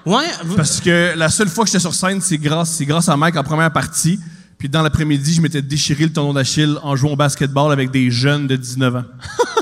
Ouais, 0.06 0.24
vous- 0.44 0.56
Parce 0.56 0.80
que 0.80 1.14
la 1.16 1.28
seule 1.30 1.48
fois 1.48 1.64
que 1.64 1.68
j'étais 1.70 1.80
sur 1.80 1.94
scène, 1.94 2.20
c'est 2.20 2.36
grâce, 2.38 2.70
c'est 2.72 2.84
grâce 2.84 3.08
à 3.08 3.16
Mike 3.16 3.36
en 3.36 3.42
première 3.44 3.72
partie. 3.72 4.20
Puis 4.58 4.68
dans 4.68 4.82
l'après-midi, 4.82 5.34
je 5.34 5.40
m'étais 5.40 5.62
déchiré 5.62 6.04
le 6.04 6.12
tendon 6.12 6.32
d'Achille 6.32 6.76
en 6.82 6.94
jouant 6.96 7.12
au 7.12 7.16
basketball 7.16 7.72
avec 7.72 7.90
des 7.90 8.10
jeunes 8.10 8.46
de 8.46 8.56
19 8.56 8.96
ans. 8.96 9.04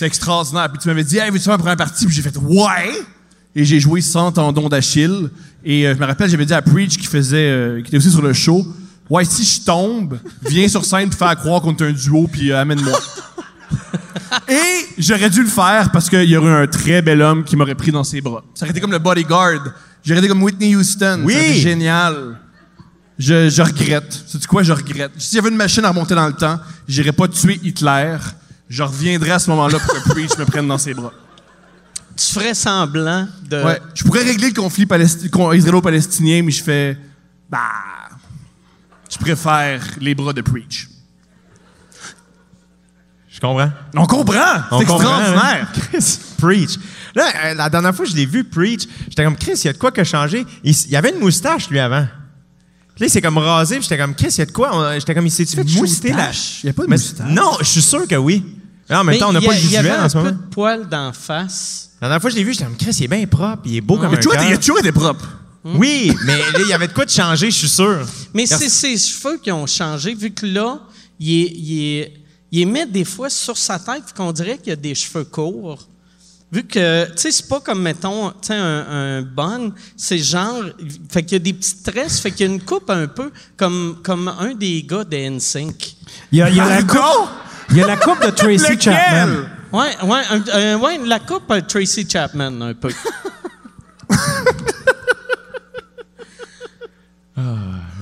C'était 0.00 0.06
extraordinaire. 0.06 0.70
Puis 0.70 0.78
tu 0.78 0.88
m'avais 0.88 1.04
dit, 1.04 1.18
hey, 1.18 1.30
veux-tu 1.30 1.44
faire 1.44 1.52
la 1.52 1.58
première 1.58 1.76
partie? 1.76 2.06
Puis 2.06 2.14
j'ai 2.14 2.22
fait, 2.22 2.34
ouais! 2.38 2.90
Et 3.54 3.66
j'ai 3.66 3.78
joué 3.78 4.00
sans 4.00 4.32
tendon 4.32 4.66
d'Achille. 4.66 5.28
Et 5.62 5.86
euh, 5.86 5.94
je 5.94 6.00
me 6.00 6.06
rappelle, 6.06 6.30
j'avais 6.30 6.46
dit 6.46 6.54
à 6.54 6.62
Preach 6.62 6.96
qui 6.96 7.06
faisait, 7.06 7.50
euh, 7.50 7.82
qui 7.82 7.88
était 7.88 7.98
aussi 7.98 8.10
sur 8.10 8.22
le 8.22 8.32
show, 8.32 8.66
ouais, 9.10 9.26
si 9.26 9.44
je 9.44 9.60
tombe, 9.60 10.18
viens 10.48 10.66
sur 10.68 10.86
scène 10.86 11.10
pour 11.10 11.18
faire 11.18 11.36
croire 11.36 11.60
qu'on 11.60 11.76
est 11.76 11.82
un 11.82 11.92
duo, 11.92 12.26
puis 12.32 12.50
euh, 12.50 12.62
amène-moi. 12.62 12.98
Et 14.48 14.86
j'aurais 14.96 15.28
dû 15.28 15.42
le 15.42 15.50
faire 15.50 15.90
parce 15.92 16.08
qu'il 16.08 16.30
y 16.30 16.36
aurait 16.38 16.62
un 16.62 16.66
très 16.66 17.02
bel 17.02 17.20
homme 17.20 17.44
qui 17.44 17.54
m'aurait 17.54 17.74
pris 17.74 17.92
dans 17.92 18.04
ses 18.04 18.22
bras. 18.22 18.42
Ça 18.54 18.64
aurait 18.64 18.70
été 18.70 18.80
comme 18.80 18.92
le 18.92 18.98
bodyguard. 18.98 19.60
J'aurais 20.02 20.20
été 20.20 20.28
comme 20.28 20.42
Whitney 20.42 20.76
Houston. 20.76 21.20
Oui. 21.24 21.60
Génial. 21.60 22.38
Je, 23.18 23.50
je 23.50 23.60
regrette. 23.60 24.24
Sais-tu 24.26 24.48
quoi? 24.48 24.62
Je 24.62 24.72
regrette. 24.72 25.12
Si 25.18 25.36
j'avais 25.36 25.50
une 25.50 25.56
machine 25.56 25.84
à 25.84 25.90
remonter 25.90 26.14
dans 26.14 26.26
le 26.26 26.32
temps, 26.32 26.58
j'irais 26.88 27.12
pas 27.12 27.28
tuer 27.28 27.60
Hitler. 27.62 28.16
Je 28.70 28.82
reviendrais 28.82 29.32
à 29.32 29.38
ce 29.38 29.50
moment-là 29.50 29.78
pour 29.80 29.92
que 29.94 30.08
Preach 30.08 30.38
me 30.38 30.44
prenne 30.46 30.66
dans 30.68 30.78
ses 30.78 30.94
bras. 30.94 31.12
tu 32.16 32.32
ferais 32.32 32.54
semblant 32.54 33.26
de. 33.42 33.62
Ouais. 33.64 33.80
Je 33.94 34.04
pourrais 34.04 34.22
régler 34.22 34.48
le 34.50 34.54
conflit 34.54 34.86
palesti- 34.86 35.28
con- 35.28 35.52
israélo-palestinien, 35.52 36.42
mais 36.42 36.52
je 36.52 36.62
fais. 36.62 36.96
Bah. 37.50 37.58
Je 39.10 39.18
préfère 39.18 39.82
les 40.00 40.14
bras 40.14 40.32
de 40.32 40.40
Preach. 40.40 40.88
Je 43.28 43.40
comprends. 43.40 43.70
On 43.96 44.06
comprend! 44.06 44.38
On 44.70 44.80
C'est 44.80 44.86
comprend, 44.86 45.18
extraordinaire! 45.18 45.68
hein? 45.72 45.80
Chris, 45.90 46.18
Preach. 46.38 46.78
Là, 47.14 47.24
euh, 47.46 47.54
la 47.54 47.70
dernière 47.70 47.94
fois 47.94 48.04
que 48.04 48.10
je 48.10 48.16
l'ai 48.16 48.26
vu, 48.26 48.44
Preach, 48.44 48.86
j'étais 49.08 49.24
comme, 49.24 49.36
Chris, 49.36 49.52
il 49.56 49.64
y 49.66 49.68
a 49.68 49.72
de 49.72 49.78
quoi 49.78 49.90
qui 49.92 50.00
a 50.00 50.04
changé. 50.04 50.44
Il, 50.62 50.72
il 50.76 50.90
y 50.90 50.96
avait 50.96 51.10
une 51.10 51.18
moustache, 51.20 51.70
lui, 51.70 51.78
avant. 51.80 52.06
Puis 52.94 53.00
là, 53.02 53.06
il 53.06 53.10
s'est 53.10 53.22
comme 53.22 53.38
rasé, 53.38 53.76
puis 53.76 53.82
j'étais 53.84 53.98
comme, 53.98 54.14
Chris, 54.14 54.28
il 54.30 54.38
y 54.38 54.42
a 54.42 54.46
de 54.46 54.52
quoi? 54.52 54.98
J'étais 54.98 55.14
comme, 55.14 55.26
il 55.26 55.30
s'est-tu 55.30 55.56
fait 55.56 55.64
la... 55.64 55.80
moustache? 55.80 56.60
Il 56.62 56.66
y 56.66 56.70
a 56.70 56.72
pas 56.72 56.82
de 56.84 56.88
Mais- 56.88 56.96
moustache? 56.96 57.30
Non, 57.30 57.52
je 57.60 57.64
suis 57.64 57.82
sûr 57.82 58.06
que 58.06 58.16
oui. 58.16 58.44
Mais 58.90 58.96
en 58.96 59.04
même 59.04 59.18
temps, 59.18 59.28
on 59.30 59.32
n'a 59.32 59.40
Mais 59.40 59.46
pas 59.46 59.52
le 59.54 59.58
il 59.60 59.70
y 59.70 59.76
a- 59.76 59.80
Il 59.80 59.84
y 59.84 59.88
visuel 59.88 59.92
avait 59.92 60.00
en 60.00 60.04
un 60.04 60.08
ce 60.08 60.12
peu 60.18 60.24
moment. 60.24 60.30
de 60.36 60.54
poil 60.54 60.88
d'en 60.88 61.12
face. 61.12 61.90
La 62.00 62.08
dernière 62.08 62.20
fois 62.20 62.30
que 62.30 62.34
je 62.34 62.38
l'ai 62.40 62.44
vu, 62.44 62.52
j'étais 62.52 62.64
comme, 62.64 62.76
Chris, 62.76 62.96
il 62.98 63.04
est 63.04 63.08
bien 63.08 63.26
propre, 63.26 63.62
il 63.66 63.76
est 63.76 63.80
beau 63.80 63.96
comme 63.98 64.12
un 64.12 64.16
toujours 64.16 64.34
été- 64.34 64.46
il 64.48 64.52
a 64.54 64.58
toujours 64.58 64.78
été 64.80 64.92
propre. 64.92 65.28
Oui, 65.64 66.12
mais 66.24 66.38
là, 66.38 66.58
il 66.60 66.68
y 66.68 66.72
avait 66.72 66.88
de 66.88 66.92
quoi 66.92 67.04
de 67.04 67.10
changer, 67.10 67.50
je 67.50 67.56
suis 67.56 67.68
sûr. 67.68 67.98
Mais 68.34 68.46
c'est 68.46 68.68
ses 68.70 68.96
cheveux 68.96 69.38
qui 69.38 69.52
ont 69.52 69.66
changé, 69.66 70.14
vu 70.14 70.30
que 70.32 70.46
là, 70.46 70.80
il 71.18 71.30
est, 71.30 71.52
il 71.54 71.82
est, 71.98 72.14
il 72.50 72.60
est 72.62 72.64
met 72.64 72.86
des 72.86 73.04
fois 73.04 73.28
sur 73.28 73.56
sa 73.58 73.78
tête, 73.78 74.02
vu 74.06 74.12
qu'on 74.16 74.32
dirait 74.32 74.56
qu'il 74.58 74.68
y 74.68 74.72
a 74.72 74.76
des 74.76 74.94
cheveux 74.94 75.24
courts. 75.24 75.86
Vu 76.50 76.64
que, 76.64 77.04
tu 77.10 77.12
sais, 77.16 77.30
c'est 77.30 77.46
pas 77.46 77.60
comme, 77.60 77.82
mettons, 77.82 78.30
tu 78.30 78.36
sais, 78.48 78.54
un, 78.56 79.18
un 79.18 79.22
bun, 79.22 79.70
c'est 79.96 80.18
genre, 80.18 80.62
fait 81.10 81.22
qu'il 81.22 81.32
y 81.34 81.36
a 81.36 81.44
des 81.44 81.52
petites 81.52 81.84
tresses, 81.84 82.18
fait 82.18 82.32
qu'il 82.32 82.46
y 82.46 82.50
a 82.50 82.52
une 82.52 82.62
coupe 82.62 82.90
un 82.90 83.06
peu 83.06 83.30
comme, 83.56 83.98
comme 84.02 84.26
un 84.26 84.54
des 84.54 84.82
gars 84.82 85.04
de 85.04 85.16
NSYNC. 85.16 85.94
Il 86.32 86.38
y 86.38 86.42
a, 86.42 86.48
il 86.50 86.56
y 86.56 86.60
a 86.60 86.68
la 86.68 86.82
coupe! 86.82 87.28
Il 87.70 87.76
y 87.78 87.82
a 87.82 87.86
la 87.86 87.96
coupe 87.96 88.22
de 88.24 88.30
Tracy? 88.30 88.78
Chapman. 88.80 89.44
Ouais, 89.72 89.90
ouais, 90.02 90.22
un- 90.52 90.78
ouais, 90.78 90.98
la 91.06 91.20
coupe 91.20 91.50
euh, 91.50 91.60
Tracy 91.60 92.06
Chapman, 92.08 92.60
un 92.60 92.74
peu. 92.74 92.90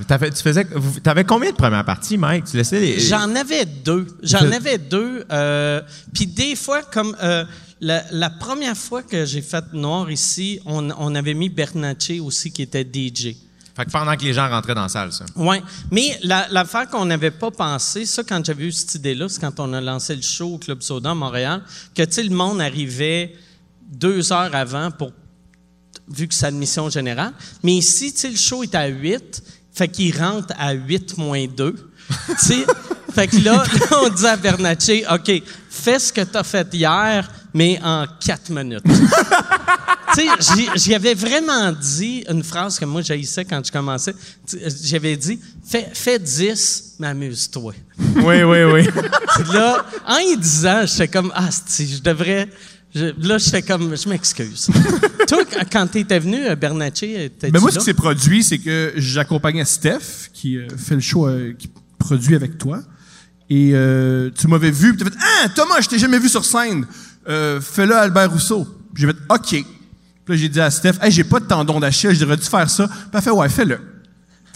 T'avais, 0.07 0.31
tu 0.31 0.41
faisais, 0.41 0.65
t'avais 1.03 1.23
combien 1.23 1.51
de 1.51 1.55
premières 1.55 1.85
parties, 1.85 2.17
Mike? 2.17 2.45
Tu 2.45 2.57
laissais 2.57 2.79
les... 2.79 2.99
J'en 2.99 3.35
avais 3.35 3.65
deux. 3.65 4.07
J'en 4.23 4.51
avais 4.51 4.79
deux. 4.79 5.23
euh, 5.31 5.81
Puis 6.13 6.25
des 6.25 6.55
fois, 6.55 6.81
comme 6.81 7.15
euh, 7.21 7.45
la, 7.79 8.03
la 8.11 8.31
première 8.31 8.75
fois 8.75 9.03
que 9.03 9.23
j'ai 9.25 9.41
fait 9.43 9.63
Noir 9.71 10.09
ici, 10.09 10.59
on, 10.65 10.89
on 10.97 11.13
avait 11.13 11.35
mis 11.35 11.49
Bernacchi 11.49 12.19
aussi 12.19 12.51
qui 12.51 12.63
était 12.63 12.83
DJ. 12.83 13.35
Fait 13.79 13.85
que 13.85 13.91
pendant 13.91 14.13
que 14.17 14.23
les 14.23 14.33
gens 14.33 14.49
rentraient 14.49 14.75
dans 14.75 14.81
la 14.81 14.89
salle, 14.89 15.13
ça. 15.13 15.23
Oui, 15.37 15.55
mais 15.89 16.19
la- 16.23 16.49
l'affaire 16.51 16.89
qu'on 16.89 17.05
n'avait 17.05 17.31
pas 17.31 17.49
pensé, 17.49 18.05
ça, 18.05 18.23
quand 18.27 18.45
j'avais 18.45 18.65
eu 18.65 18.73
cette 18.73 18.95
idée-là, 18.95 19.29
c'est 19.29 19.39
quand 19.39 19.57
on 19.61 19.71
a 19.71 19.79
lancé 19.79 20.17
le 20.17 20.21
show 20.21 20.55
au 20.55 20.57
Club 20.57 20.81
Soda 20.81 21.11
à 21.11 21.13
Montréal, 21.13 21.61
que, 21.95 22.03
tu 22.03 22.21
le 22.21 22.35
monde 22.35 22.59
arrivait 22.59 23.33
deux 23.89 24.33
heures 24.33 24.53
avant 24.53 24.91
pour 24.91 25.13
vu 26.09 26.27
que 26.27 26.33
c'est 26.33 26.47
admission 26.47 26.89
générale. 26.89 27.31
Mais 27.63 27.75
ici, 27.75 28.11
tu 28.11 28.19
sais, 28.19 28.29
le 28.29 28.35
show 28.35 28.63
est 28.63 28.75
à 28.75 28.87
8, 28.87 29.41
fait 29.71 29.87
qu'il 29.87 30.13
rentre 30.21 30.53
à 30.59 30.73
8 30.73 31.17
moins 31.17 31.47
2. 31.47 31.73
tu 31.73 32.35
sais, 32.37 32.65
fait 33.13 33.27
que 33.27 33.37
là, 33.37 33.63
là, 33.63 34.01
on 34.03 34.09
dit 34.09 34.27
à 34.27 34.35
Bernacchi, 34.35 35.05
OK, 35.09 35.31
fais 35.69 35.99
ce 35.99 36.11
que 36.11 36.19
tu 36.21 36.35
as 36.37 36.43
fait 36.43 36.67
hier, 36.73 37.31
mais 37.53 37.79
en 37.81 38.05
4 38.19 38.49
minutes. 38.49 38.83
tu 40.13 40.21
sais, 40.21 40.67
j'y- 40.75 40.93
avais 40.95 41.13
vraiment 41.13 41.71
dit 41.71 42.23
une 42.29 42.43
phrase 42.43 42.79
que 42.79 42.85
moi 42.85 43.01
j'haïssais 43.01 43.45
quand 43.45 43.65
je 43.65 43.71
commençais. 43.71 44.13
Tu- 44.47 44.57
J'avais 44.83 45.15
dit, 45.17 45.39
fais, 45.65 45.87
fais 45.93 46.19
10, 46.19 46.95
mais 46.99 47.07
amuse-toi. 47.07 47.73
Oui, 48.15 48.43
oui, 48.43 48.63
oui. 48.63 48.87
Là, 49.53 49.85
en 50.07 50.17
y 50.17 50.37
disant, 50.37 50.85
j'étais 50.85 51.07
comme, 51.07 51.31
ah, 51.35 51.49
si, 51.65 51.87
je 51.95 52.01
devrais. 52.01 52.47
je- 52.93 53.13
là, 53.27 53.37
j'étais 53.37 53.61
comme, 53.61 53.95
je 53.95 54.09
m'excuse. 54.09 54.69
Toi, 55.27 55.43
quand- 55.71 55.87
t'étais 55.87 56.19
venu, 56.19 56.45
euh, 56.47 56.55
Bernacchi, 56.55 57.13
t'étais 57.13 57.51
Ben 57.51 57.59
moi, 57.59 57.69
là? 57.69 57.73
ce 57.75 57.79
qui 57.79 57.85
s'est 57.85 57.93
produit, 57.93 58.43
c'est 58.43 58.57
que 58.59 58.93
j'accompagnais 58.95 59.65
Steph, 59.65 60.29
qui 60.33 60.57
euh, 60.57 60.67
fait 60.77 60.95
le 60.95 61.01
show, 61.01 61.27
euh, 61.27 61.53
qui 61.57 61.69
produit 61.97 62.35
avec 62.35 62.57
toi. 62.57 62.81
Et 63.51 63.71
euh, 63.73 64.29
tu 64.37 64.47
m'avais 64.47 64.71
vu, 64.71 64.95
tu 64.95 65.03
fait 65.03 65.13
Ah, 65.19 65.49
Thomas, 65.49 65.81
je 65.81 65.87
t'ai 65.89 65.97
jamais 65.99 66.19
vu 66.19 66.29
sur 66.29 66.45
scène. 66.45 66.85
Euh, 67.27 67.59
Fais-le 67.61 67.95
à 67.95 68.01
Albert 68.01 68.31
Rousseau. 68.31 68.67
J'ai 68.95 69.07
fait 69.07 69.15
OK. 69.29 69.65
Puis 70.29 70.37
là, 70.37 70.41
j'ai 70.43 70.49
dit 70.49 70.61
à 70.61 70.69
Steph 70.69 70.93
Hey, 71.01 71.11
j'ai 71.11 71.23
pas 71.23 71.39
de 71.39 71.45
tendon 71.45 71.79
d'Achille, 71.79 72.11
je 72.13 72.19
devrais 72.19 72.37
dû 72.37 72.43
faire 72.45 72.69
ça. 72.69 72.87
Puis 72.87 72.95
elle 73.13 73.21
fait 73.21 73.31
Ouais, 73.31 73.49
fais-le. 73.49 73.79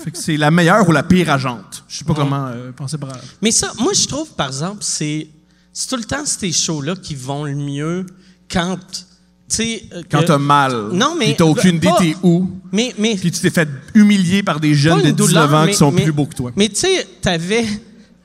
Fait 0.04 0.12
que 0.12 0.18
c'est 0.20 0.38
la 0.38 0.52
meilleure 0.52 0.88
ou 0.88 0.92
la 0.92 1.02
pire 1.02 1.32
agente. 1.32 1.84
Je 1.88 1.98
sais 1.98 2.06
pas 2.06 2.14
comment 2.14 2.46
euh, 2.48 2.72
penser 2.72 2.98
par. 3.00 3.10
Mais 3.42 3.50
ça, 3.52 3.72
moi, 3.80 3.92
je 3.94 4.06
trouve, 4.06 4.30
par 4.36 4.48
exemple, 4.48 4.78
c'est, 4.82 5.28
c'est 5.72 5.90
tout 5.90 5.96
le 5.96 6.04
temps 6.04 6.26
ces 6.26 6.52
shows-là 6.52 6.96
qui 6.96 7.16
vont 7.16 7.46
le 7.46 7.56
mieux 7.56 8.06
quand, 8.52 8.78
tu 8.78 9.06
sais... 9.48 9.84
euh, 9.94 10.04
Quand 10.12 10.20
que- 10.22 10.26
t'as 10.26 10.38
mal. 10.38 10.90
Non, 10.92 11.16
mais- 11.18 11.28
Puis 11.28 11.36
t'as 11.38 11.46
aucune 11.46 11.78
idée 11.78 11.90
t'es 11.98 12.16
où. 12.22 12.52
Mais, 12.72 12.94
mais, 13.00 13.16
Puis 13.16 13.32
tu 13.32 13.40
t'es 13.40 13.50
fait 13.50 13.68
humilier 13.96 14.44
par 14.44 14.60
des 14.60 14.76
jeunes 14.76 15.02
de 15.02 15.08
une 15.10 15.16
19 15.16 15.28
douleur, 15.28 15.54
ans 15.56 15.66
mais- 15.66 15.72
qui 15.72 15.78
sont 15.78 15.92
mais- 15.92 16.04
plus 16.04 16.12
beaux 16.12 16.26
que 16.28 16.36
toi. 16.36 16.52
Mais 16.56 16.70
tu 16.70 16.76
sais, 16.76 17.08
t'avais, 17.22 17.66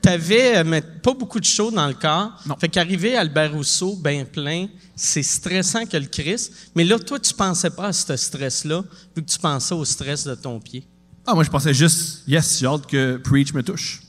t'avais 0.01 0.57
euh, 0.57 0.63
mais 0.65 0.81
pas 0.81 1.13
beaucoup 1.13 1.39
de 1.39 1.45
show 1.45 1.71
dans 1.71 1.87
le 1.87 1.93
corps. 1.93 2.31
Non. 2.45 2.55
Fait 2.59 2.69
qu'arriver 2.69 3.15
à 3.15 3.21
Albert 3.21 3.53
Rousseau, 3.53 3.95
ben 3.95 4.25
plein, 4.25 4.67
c'est 4.95 5.23
stressant 5.23 5.85
que 5.85 5.97
le 5.97 6.05
Christ. 6.05 6.53
Mais 6.75 6.83
là, 6.83 6.99
toi, 6.99 7.19
tu 7.19 7.33
pensais 7.33 7.69
pas 7.69 7.87
à 7.87 7.93
ce 7.93 8.15
stress-là, 8.15 8.83
vu 9.15 9.23
que 9.23 9.29
tu 9.29 9.39
pensais 9.39 9.73
au 9.73 9.85
stress 9.85 10.23
de 10.23 10.35
ton 10.35 10.59
pied. 10.59 10.85
Ah, 11.25 11.33
moi, 11.33 11.43
je 11.43 11.49
pensais 11.49 11.73
juste, 11.73 12.23
yes, 12.27 12.59
j'ai 12.59 12.65
hâte 12.65 12.87
que 12.87 13.17
Preach 13.17 13.53
me 13.53 13.61
touche. 13.61 14.01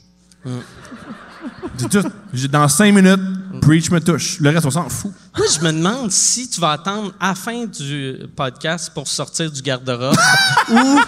C'est 1.77 1.89
tout. 1.89 2.47
Dans 2.49 2.67
cinq 2.67 2.93
minutes, 2.93 3.21
Preach 3.61 3.91
me 3.91 3.99
touche. 3.99 4.39
Le 4.39 4.49
reste, 4.49 4.65
on 4.65 4.71
s'en 4.71 4.89
fout. 4.89 5.11
Moi, 5.37 5.47
je 5.53 5.59
me 5.61 5.71
demande 5.71 6.11
si 6.11 6.49
tu 6.49 6.59
vas 6.59 6.71
attendre 6.71 7.13
à 7.19 7.29
la 7.29 7.35
fin 7.35 7.65
du 7.65 8.17
podcast 8.35 8.91
pour 8.93 9.07
sortir 9.07 9.51
du 9.51 9.61
garde-robe 9.61 10.15
ou 10.71 10.99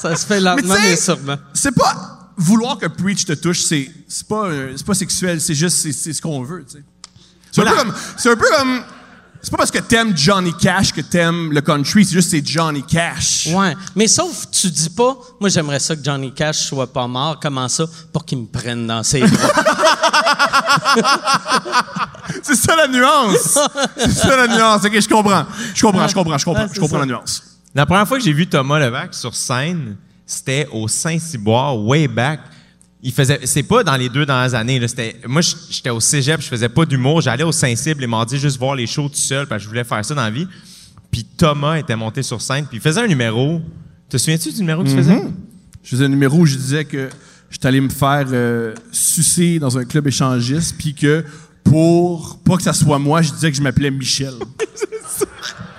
ça 0.00 0.16
se 0.16 0.26
fait 0.26 0.40
lentement 0.40 0.74
Mais 0.74 0.90
mais 0.90 0.96
sûrement. 0.96 1.36
C'est 1.52 1.74
pas 1.74 2.21
vouloir 2.36 2.78
que 2.78 2.86
Preach 2.86 3.24
te 3.24 3.32
touche, 3.32 3.62
c'est 3.62 3.90
c'est 4.08 4.26
pas, 4.26 4.48
c'est 4.76 4.86
pas 4.86 4.94
sexuel, 4.94 5.40
c'est 5.40 5.54
juste 5.54 5.76
c'est- 5.78 5.92
c'est 5.92 6.12
ce 6.12 6.22
qu'on 6.22 6.42
veut. 6.42 6.64
C'est 6.68 6.78
un, 6.78 7.64
peu 7.64 7.70
Voilà. 7.70 7.82
comme- 7.84 7.94
c'est 8.16 8.30
un 8.30 8.36
peu 8.36 8.46
comme. 8.56 8.82
C'est 9.44 9.50
pas 9.50 9.56
parce 9.56 9.72
que 9.72 9.80
t'aimes 9.80 10.16
Johnny 10.16 10.54
Cash 10.56 10.92
que 10.92 11.00
t'aimes 11.00 11.50
le 11.52 11.60
country, 11.60 12.04
c'est 12.04 12.12
juste 12.12 12.30
c'est 12.30 12.46
Johnny 12.46 12.84
Cash. 12.84 13.48
Ouais, 13.52 13.74
mais 13.96 14.06
sauf 14.06 14.48
tu 14.52 14.70
dis 14.70 14.88
pas 14.90 15.16
moi 15.40 15.48
j'aimerais 15.50 15.80
ça 15.80 15.96
que 15.96 16.04
Johnny 16.04 16.32
Cash 16.32 16.58
soit 16.68 16.92
pas 16.92 17.08
mort, 17.08 17.40
comment 17.42 17.68
ça? 17.68 17.86
Pour 18.12 18.24
qu'il 18.24 18.38
me 18.38 18.46
prenne 18.46 18.86
dans 18.86 19.02
ses 19.02 19.20
bras. 19.20 19.52
C'est 22.42 22.54
ça 22.56 22.76
la 22.76 22.88
nuance. 22.88 23.58
c'est 23.96 24.10
ça 24.12 24.36
la 24.36 24.48
nuance. 24.48 24.84
Ok, 24.84 25.00
je 25.00 25.08
comprends. 25.08 25.46
Je 25.74 25.82
comprends, 25.82 26.08
je 26.08 26.14
comprends, 26.14 26.38
je 26.38 26.44
comprends, 26.44 26.62
Ouais, 26.62 26.68
je 26.72 26.80
comprends 26.80 26.96
ça. 26.96 27.00
la 27.00 27.06
nuance. 27.06 27.42
La 27.74 27.86
première 27.86 28.06
fois 28.06 28.18
que 28.18 28.24
j'ai 28.24 28.32
vu 28.32 28.46
Thomas 28.48 28.78
Levac 28.78 29.14
sur 29.14 29.34
scène, 29.34 29.96
c'était 30.32 30.66
au 30.72 30.88
Saint-Cyboire, 30.88 31.78
way 31.78 32.08
back. 32.08 32.40
Il 33.02 33.12
faisait, 33.12 33.40
c'est 33.44 33.64
pas 33.64 33.82
dans 33.82 33.96
les 33.96 34.08
deux 34.08 34.24
dernières 34.24 34.54
années, 34.54 34.78
là, 34.78 34.86
c'était, 34.86 35.16
moi, 35.26 35.42
j'étais 35.70 35.90
au 35.90 35.98
cégep, 35.98 36.40
je 36.40 36.46
faisais 36.46 36.68
pas 36.68 36.84
d'humour, 36.84 37.20
j'allais 37.20 37.42
au 37.42 37.50
Saint-Cyble 37.50 38.00
les 38.00 38.06
mardis 38.06 38.38
juste 38.38 38.58
voir 38.58 38.76
les 38.76 38.86
shows 38.86 39.08
tout 39.08 39.16
seul, 39.16 39.46
parce 39.46 39.60
que 39.60 39.64
je 39.64 39.68
voulais 39.68 39.84
faire 39.84 40.04
ça 40.04 40.14
dans 40.14 40.22
la 40.22 40.30
vie. 40.30 40.46
Puis 41.10 41.24
Thomas 41.24 41.76
était 41.76 41.96
monté 41.96 42.22
sur 42.22 42.40
scène, 42.40 42.64
puis 42.66 42.78
il 42.78 42.80
faisait 42.80 43.00
un 43.00 43.08
numéro. 43.08 43.60
Te 44.08 44.16
souviens-tu 44.16 44.52
du 44.52 44.60
numéro 44.60 44.84
que 44.84 44.88
tu 44.88 44.94
faisais? 44.94 45.20
Je 45.82 45.90
faisais 45.90 46.04
un 46.04 46.08
numéro 46.08 46.38
où 46.38 46.46
je 46.46 46.56
disais 46.56 46.84
que 46.84 47.08
j'étais 47.50 47.66
allé 47.66 47.80
me 47.80 47.88
faire 47.88 48.26
euh, 48.30 48.74
sucer 48.92 49.58
dans 49.58 49.76
un 49.76 49.84
club 49.84 50.06
échangiste, 50.06 50.76
puis 50.78 50.94
que 50.94 51.24
pour 51.64 52.38
pas 52.44 52.56
que 52.56 52.62
ça 52.62 52.72
soit 52.72 52.98
moi, 52.98 53.20
je 53.22 53.32
disais 53.32 53.50
que 53.50 53.56
je 53.56 53.62
m'appelais 53.62 53.90
Michel. 53.90 54.34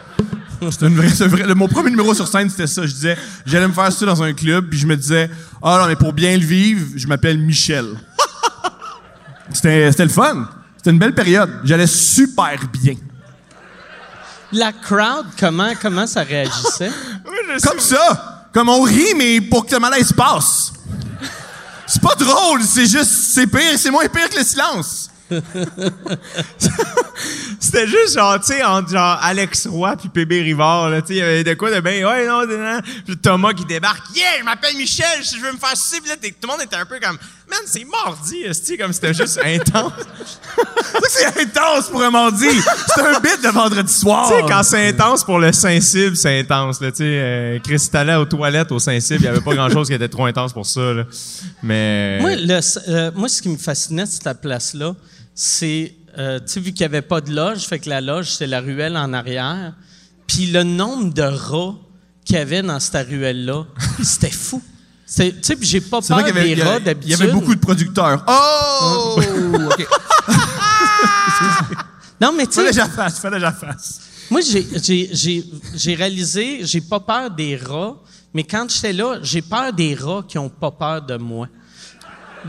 C'était 0.71 0.87
une 0.87 0.95
vraie, 0.95 1.09
c'est 1.09 1.27
vrai. 1.27 1.43
Le- 1.45 1.55
mon 1.55 1.67
premier 1.67 1.89
numéro 1.89 2.13
sur 2.13 2.27
scène, 2.27 2.49
c'était 2.49 2.67
ça. 2.67 2.85
Je 2.85 2.91
disais, 2.93 3.17
j'allais 3.45 3.67
me 3.67 3.73
faire 3.73 3.91
sucer 3.91 4.05
dans 4.05 4.21
un 4.23 4.33
club, 4.33 4.69
puis 4.69 4.79
je 4.79 4.87
me 4.87 4.95
disais, 4.97 5.29
ah 5.61 5.79
non, 5.81 5.87
mais 5.87 5.95
pour 5.95 6.13
bien 6.13 6.35
le 6.37 6.43
vivre, 6.45 6.85
je 6.95 7.07
m'appelle 7.07 7.37
Michel. 7.39 7.85
C'était, 9.53 9.91
c'était 9.91 10.03
le 10.05 10.09
fun. 10.09 10.47
C'était 10.77 10.89
une 10.91 10.99
belle 10.99 11.13
période. 11.13 11.49
J'allais 11.63 11.85
super 11.87 12.57
bien. 12.71 12.95
La 14.51 14.71
crowd, 14.71 15.25
comment, 15.39 15.73
comment 15.81 16.07
ça 16.07 16.23
réagissait? 16.23 16.91
Comme 17.63 17.79
ça. 17.79 18.47
Comme 18.53 18.69
on 18.69 18.81
rit, 18.81 19.13
mais 19.17 19.41
pour 19.41 19.65
que 19.65 19.73
le 19.73 19.79
malaise 19.79 20.11
passe. 20.13 20.73
C'est 21.87 22.01
pas 22.01 22.15
drôle, 22.15 22.61
c'est 22.63 22.85
juste, 22.85 23.11
c'est 23.33 23.45
pire, 23.47 23.77
c'est 23.77 23.91
moins 23.91 24.07
pire 24.07 24.29
que 24.29 24.37
le 24.37 24.43
silence. 24.43 25.09
C'était 27.59 27.87
juste 27.87 28.15
genre, 28.15 28.39
tu 28.39 28.47
sais, 28.53 28.63
entre 28.63 28.89
genre 28.89 29.17
Alex 29.21 29.67
Roy 29.67 29.95
puis 29.95 30.09
PB 30.09 30.31
Rivard, 30.41 30.89
là, 30.89 31.01
tu 31.01 31.07
sais, 31.07 31.13
il 31.13 31.19
y 31.19 31.21
avait 31.21 31.43
de 31.43 31.53
quoi 31.53 31.71
de 31.71 31.79
bien, 31.79 32.07
ouais, 32.07 32.27
non, 32.27 32.45
non, 32.45 32.81
Thomas 33.21 33.53
qui 33.53 33.65
débarque, 33.65 34.15
yeah, 34.15 34.39
je 34.39 34.43
m'appelle 34.43 34.75
Michel, 34.75 35.23
je 35.23 35.37
veux 35.37 35.51
me 35.51 35.57
faire 35.57 35.73
puis 36.01 36.09
là, 36.09 36.15
tout 36.17 36.29
le 36.43 36.47
monde 36.47 36.61
était 36.61 36.75
un 36.75 36.85
peu 36.85 36.99
comme, 36.99 37.17
man, 37.53 37.61
c'est 37.65 37.85
mardi, 37.85 38.37
esti, 38.43 38.77
comme 38.77 38.93
c'était 38.93 39.13
juste 39.13 39.39
intense. 39.43 39.91
C'est 41.09 41.41
intense 41.41 41.89
pour 41.89 42.01
un 42.03 42.11
mardi. 42.11 42.45
C'est 42.95 43.01
un 43.01 43.19
bit 43.19 43.41
de 43.43 43.49
vendredi 43.49 43.91
soir. 43.91 44.29
tu 44.29 44.35
sais, 44.35 44.41
quand 44.47 44.63
c'est 44.63 44.87
intense 44.89 45.23
pour 45.23 45.39
le 45.39 45.51
sensible, 45.51 46.15
c'est 46.15 46.39
intense, 46.39 46.79
là, 46.81 46.91
tu 46.91 46.97
sais. 46.97 47.03
Euh, 47.05 47.59
Chris 47.63 47.81
allait 47.93 48.15
aux 48.15 48.25
toilettes 48.25 48.71
au 48.71 48.79
sensible, 48.79 49.21
il 49.21 49.25
y 49.25 49.27
avait 49.27 49.41
pas 49.41 49.53
grand 49.55 49.69
chose 49.69 49.87
qui 49.87 49.93
était 49.93 50.07
trop 50.07 50.25
intense 50.25 50.53
pour 50.53 50.65
ça, 50.65 50.93
là. 50.93 51.03
Mais. 51.61 52.19
Moi, 52.21 52.35
le- 52.35 52.59
euh, 52.89 53.11
moi, 53.15 53.27
ce 53.27 53.41
qui 53.41 53.49
me 53.49 53.57
fascinait 53.57 54.05
de 54.05 54.09
cette 54.09 54.41
place-là, 54.41 54.95
c'est, 55.35 55.93
euh, 56.17 56.39
tu 56.39 56.45
sais, 56.53 56.59
vu 56.59 56.71
qu'il 56.73 56.81
n'y 56.87 56.95
avait 56.95 57.01
pas 57.01 57.21
de 57.21 57.31
loge, 57.33 57.61
fait 57.65 57.79
que 57.79 57.89
la 57.89 58.01
loge, 58.01 58.31
c'est 58.31 58.47
la 58.47 58.61
ruelle 58.61 58.95
en 58.97 59.11
arrière. 59.13 59.73
Puis 60.27 60.47
le 60.47 60.63
nombre 60.63 61.13
de 61.13 61.23
rats 61.23 61.75
qu'il 62.25 62.35
y 62.37 62.39
avait 62.39 62.61
dans 62.61 62.79
cette 62.79 63.07
ruelle-là, 63.07 63.65
c'était 64.03 64.29
fou. 64.31 64.61
C'est- 65.05 65.41
Tu 65.41 65.53
sais, 65.53 65.57
j'ai 65.61 65.81
pas 65.81 66.01
peur 66.01 66.19
vrai 66.19 66.29
avait, 66.29 66.55
des 66.55 66.61
rats 66.63 66.69
avait- 66.71 66.79
il 66.79 66.83
d'habitude. 66.85 67.09
y 67.19 67.21
avait 67.21 67.31
beaucoup 67.31 67.53
de 67.55 67.59
producteurs. 67.59 68.23
Oh! 68.27 69.19
OK. 69.71 69.87
Non, 72.21 72.31
mais 72.35 72.45
tu 72.47 72.53
sais, 72.53 72.65
déjà 72.67 72.87
face, 72.87 73.19
fais 73.19 73.29
déjà 73.31 73.51
face. 73.51 73.99
moi, 74.29 74.39
j'ai- 74.41 74.65
j'ai- 74.81 75.09
j'ai 75.11 75.43
j'ai 75.75 75.95
réalisé, 75.95 76.59
j'ai 76.63 76.81
pas 76.81 76.99
peur 76.99 77.29
des 77.29 77.57
rats, 77.57 77.95
mais 78.33 78.43
quand 78.43 78.65
j'étais 78.69 78.93
là, 78.93 79.17
j'ai 79.21 79.41
peur 79.41 79.73
des 79.73 79.93
rats 79.95 80.23
qui 80.27 80.37
ont 80.37 80.49
pas 80.49 80.71
peur 80.71 81.01
de 81.01 81.17
moi. 81.17 81.47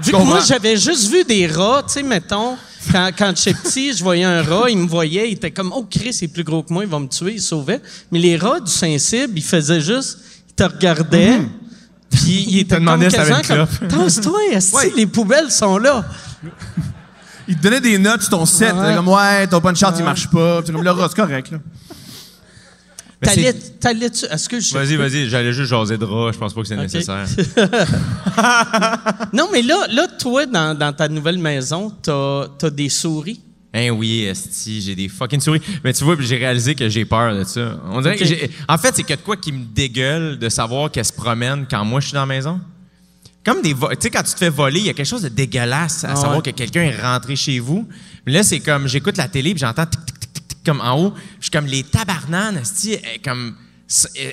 Vu 0.03 0.11
que 0.13 0.17
moi, 0.17 0.41
j'avais 0.41 0.77
juste 0.77 1.09
vu 1.11 1.25
des 1.25 1.47
rats, 1.47 1.83
tu 1.87 1.95
sais, 1.95 2.03
mettons, 2.03 2.57
quand, 2.91 3.11
quand 3.17 3.33
j'étais 3.37 3.55
petit, 3.55 3.93
je 3.93 4.03
voyais 4.03 4.25
un 4.25 4.43
rat, 4.43 4.69
il 4.71 4.79
me 4.79 4.87
voyait, 4.89 5.29
il 5.31 5.35
était 5.35 5.53
comme, 5.53 5.73
oh, 5.75 5.87
Chris, 5.89 6.17
il 6.21 6.25
est 6.25 6.29
plus 6.29 6.43
gros 6.45 6.63
que 6.63 6.73
moi, 6.73 6.83
il 6.85 6.91
va 6.91 6.99
me 6.99 7.07
tuer, 7.09 7.35
il 7.35 7.41
sauvait. 7.43 7.81
Mais 8.11 8.19
les 8.19 8.37
rats 8.37 8.61
du 8.61 8.71
Saint-Cybe, 8.71 9.37
ils 9.37 9.43
faisaient 9.45 9.81
juste, 9.81 10.19
ils 10.51 10.55
te 10.55 10.65
regardaient, 10.65 11.41
puis 12.11 12.61
étaient 12.61 12.77
te 12.77 12.81
demandaient 12.81 13.11
comme 13.11 13.25
si 13.25 13.31
t'avais 13.31 13.43
une 13.43 13.67
comme, 13.89 13.89
Tasse-toi, 13.89 14.41
Ouais. 14.75 14.93
les 14.97 15.07
poubelles 15.07 15.51
sont 15.51 15.79
là? 15.79 16.05
Il 17.47 17.57
te 17.57 17.63
donnait 17.63 17.81
des 17.81 17.99
notes 17.99 18.23
sur 18.23 18.31
ton 18.31 18.47
set. 18.47 18.75
Ouais. 18.75 18.95
Comme, 18.95 19.09
ouais, 19.09 19.47
ton 19.47 19.61
punch 19.61 19.79
chart, 19.79 19.95
il 19.99 20.05
marche 20.05 20.29
pas. 20.31 20.63
Puis 20.63 20.73
comme, 20.73 20.83
le 20.83 20.91
rat, 20.91 21.09
c'est 21.09 21.17
correct, 21.17 21.51
là. 21.51 21.59
T'allais-tu, 23.81 24.27
est-ce 24.27 24.49
que 24.49 24.61
je... 24.61 24.75
Vas-y, 24.75 24.97
vas-y, 24.97 25.29
j'allais 25.29 25.53
juste 25.53 25.71
jaser 25.71 25.97
de 25.97 26.05
rats, 26.05 26.31
je 26.33 26.39
pense 26.39 26.53
pas 26.53 26.61
que 26.61 26.67
c'est 26.67 26.77
nécessaire. 26.77 27.27
Non, 29.33 29.49
mais 29.53 29.63
là, 29.63 29.87
là 29.91 30.07
toi, 30.19 30.47
dans, 30.47 30.77
dans 30.77 30.93
ta 30.93 31.09
nouvelle 31.09 31.39
maison, 31.39 31.91
t'as 32.03 32.47
as 32.63 32.71
des 32.71 32.89
souris? 32.89 33.41
Hein 33.77 33.91
oui, 33.91 34.23
esti, 34.23 34.81
j'ai 34.81 34.95
des 34.95 35.09
fucking 35.09 35.41
souris. 35.41 35.61
Mais 35.83 35.93
tu 35.93 36.05
vois, 36.05 36.17
j'ai 36.21 36.37
réalisé 36.37 36.77
que 36.77 36.89
j'ai 36.89 37.05
peur 37.05 37.35
de 37.37 37.43
ça. 37.43 37.81
On 37.91 38.01
dirait 38.01 38.17
que 38.17 38.25
j'ai... 38.25 38.49
En 38.69 38.79
fait, 38.79 38.95
c'est 38.95 39.03
que 39.03 39.15
de 39.15 39.21
quoi 39.21 39.37
qui 39.37 39.51
me 39.51 39.65
dégueule 39.65 40.39
de 40.39 40.49
savoir 40.49 40.91
qu'elles 40.93 41.05
se 41.05 41.13
promènent 41.13 41.67
quand 41.69 41.85
moi 41.85 41.99
je 42.01 42.07
suis 42.07 42.15
dans 42.15 42.21
la 42.21 42.27
maison? 42.27 42.61
Comme 43.45 43.63
des... 43.63 43.75
vo- 43.75 43.89
Tu 43.91 43.97
sais, 44.03 44.11
quand 44.11 44.23
tu 44.23 44.33
te 44.33 44.39
fais 44.39 44.49
voler, 44.49 44.79
il 44.79 44.87
y 44.87 44.91
a 44.91 44.95
quelque 44.95 45.05
chose 45.09 45.23
de 45.23 45.29
dégueulasse 45.29 46.05
à 46.05 46.13
Ah 46.13 46.17
savoir 46.17 46.37
ouais. 46.37 46.43
que 46.43 46.51
quelqu'un 46.57 46.83
est 46.83 47.01
rentré 47.03 47.35
chez 47.35 47.59
vous. 47.59 47.87
Mais 48.25 48.33
là, 48.33 48.45
c'est 48.45 48.61
comme... 48.61 48.87
J'écoute 48.87 49.17
la 49.17 49.27
télé, 49.27 49.51
puis 49.51 49.61
j'entends 49.61 49.87
tic, 49.87 50.07
tic, 50.07 50.21
tic, 50.21 50.33
tic, 50.33 50.49
tic, 50.49 50.59
comme 50.65 50.81
en 50.81 50.97
haut. 50.99 51.15
Je 51.41 51.47
suis 51.47 51.51
comme, 51.51 51.67
les 51.67 51.83
tabarnanes, 51.83 52.59
esti, 52.59 52.97
comme... 53.25 53.57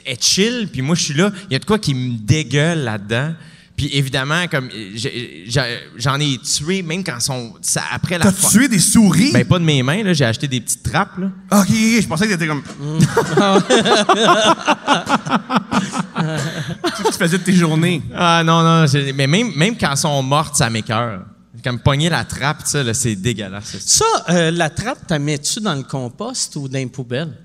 Est 0.05 0.23
chill, 0.23 0.69
puis 0.71 0.81
moi, 0.81 0.95
je 0.95 1.03
suis 1.03 1.13
là. 1.13 1.31
Il 1.49 1.53
y 1.53 1.55
a 1.55 1.59
de 1.59 1.65
quoi 1.65 1.77
qui 1.79 1.93
me 1.93 2.17
dégueule 2.17 2.83
là-dedans. 2.83 3.33
Puis 3.81 3.89
évidemment, 3.97 4.45
comme... 4.47 4.69
j'ai- 4.93 5.43
j'ai- 5.47 5.79
J'en 5.97 6.19
ai 6.19 6.37
tué, 6.37 6.83
même 6.83 7.03
quand 7.03 7.19
sont... 7.19 7.53
ça- 7.63 7.81
après 7.91 8.19
la... 8.19 8.25
T'as 8.31 8.49
tué 8.49 8.67
des 8.67 8.77
souris? 8.77 9.31
ben, 9.31 9.43
pas 9.43 9.57
de 9.57 9.63
mes 9.63 9.81
mains, 9.81 10.03
là. 10.03 10.13
J'ai 10.13 10.23
acheté 10.25 10.47
des 10.47 10.61
petites 10.61 10.83
trappes, 10.83 11.17
là. 11.17 11.31
OK, 11.51 11.61
OK, 11.67 11.67
je 11.71 12.07
pensais 12.07 12.27
que 12.27 12.33
t'étais 12.33 12.45
comme. 12.45 12.61
tu 16.95 17.03
tu 17.05 17.11
faisais 17.17 17.39
de 17.39 17.43
tes 17.43 17.53
journées. 17.53 18.03
Ah, 18.13 18.43
non, 18.45 18.61
non. 18.61 18.85
Mais 19.15 19.25
même, 19.25 19.51
même 19.55 19.75
quand 19.75 19.89
elles 19.89 19.97
sont 19.97 20.21
mortes, 20.21 20.55
ça 20.55 20.69
m'écœure. 20.69 21.21
Comme 21.63 21.79
pogner 21.79 22.09
la 22.09 22.23
trappe, 22.23 22.61
ça, 22.65 22.83
là, 22.83 22.93
c'est 22.93 23.15
dégueulasse. 23.15 23.77
Ça, 23.79 24.05
euh, 24.29 24.51
la 24.51 24.69
trappe, 24.69 24.99
t'as 25.07 25.17
mets-tu 25.17 25.59
dans 25.59 25.73
le 25.73 25.81
compost 25.83 26.55
ou 26.55 26.67
dans 26.67 26.77
les 26.77 26.85
poubelles? 26.85 27.35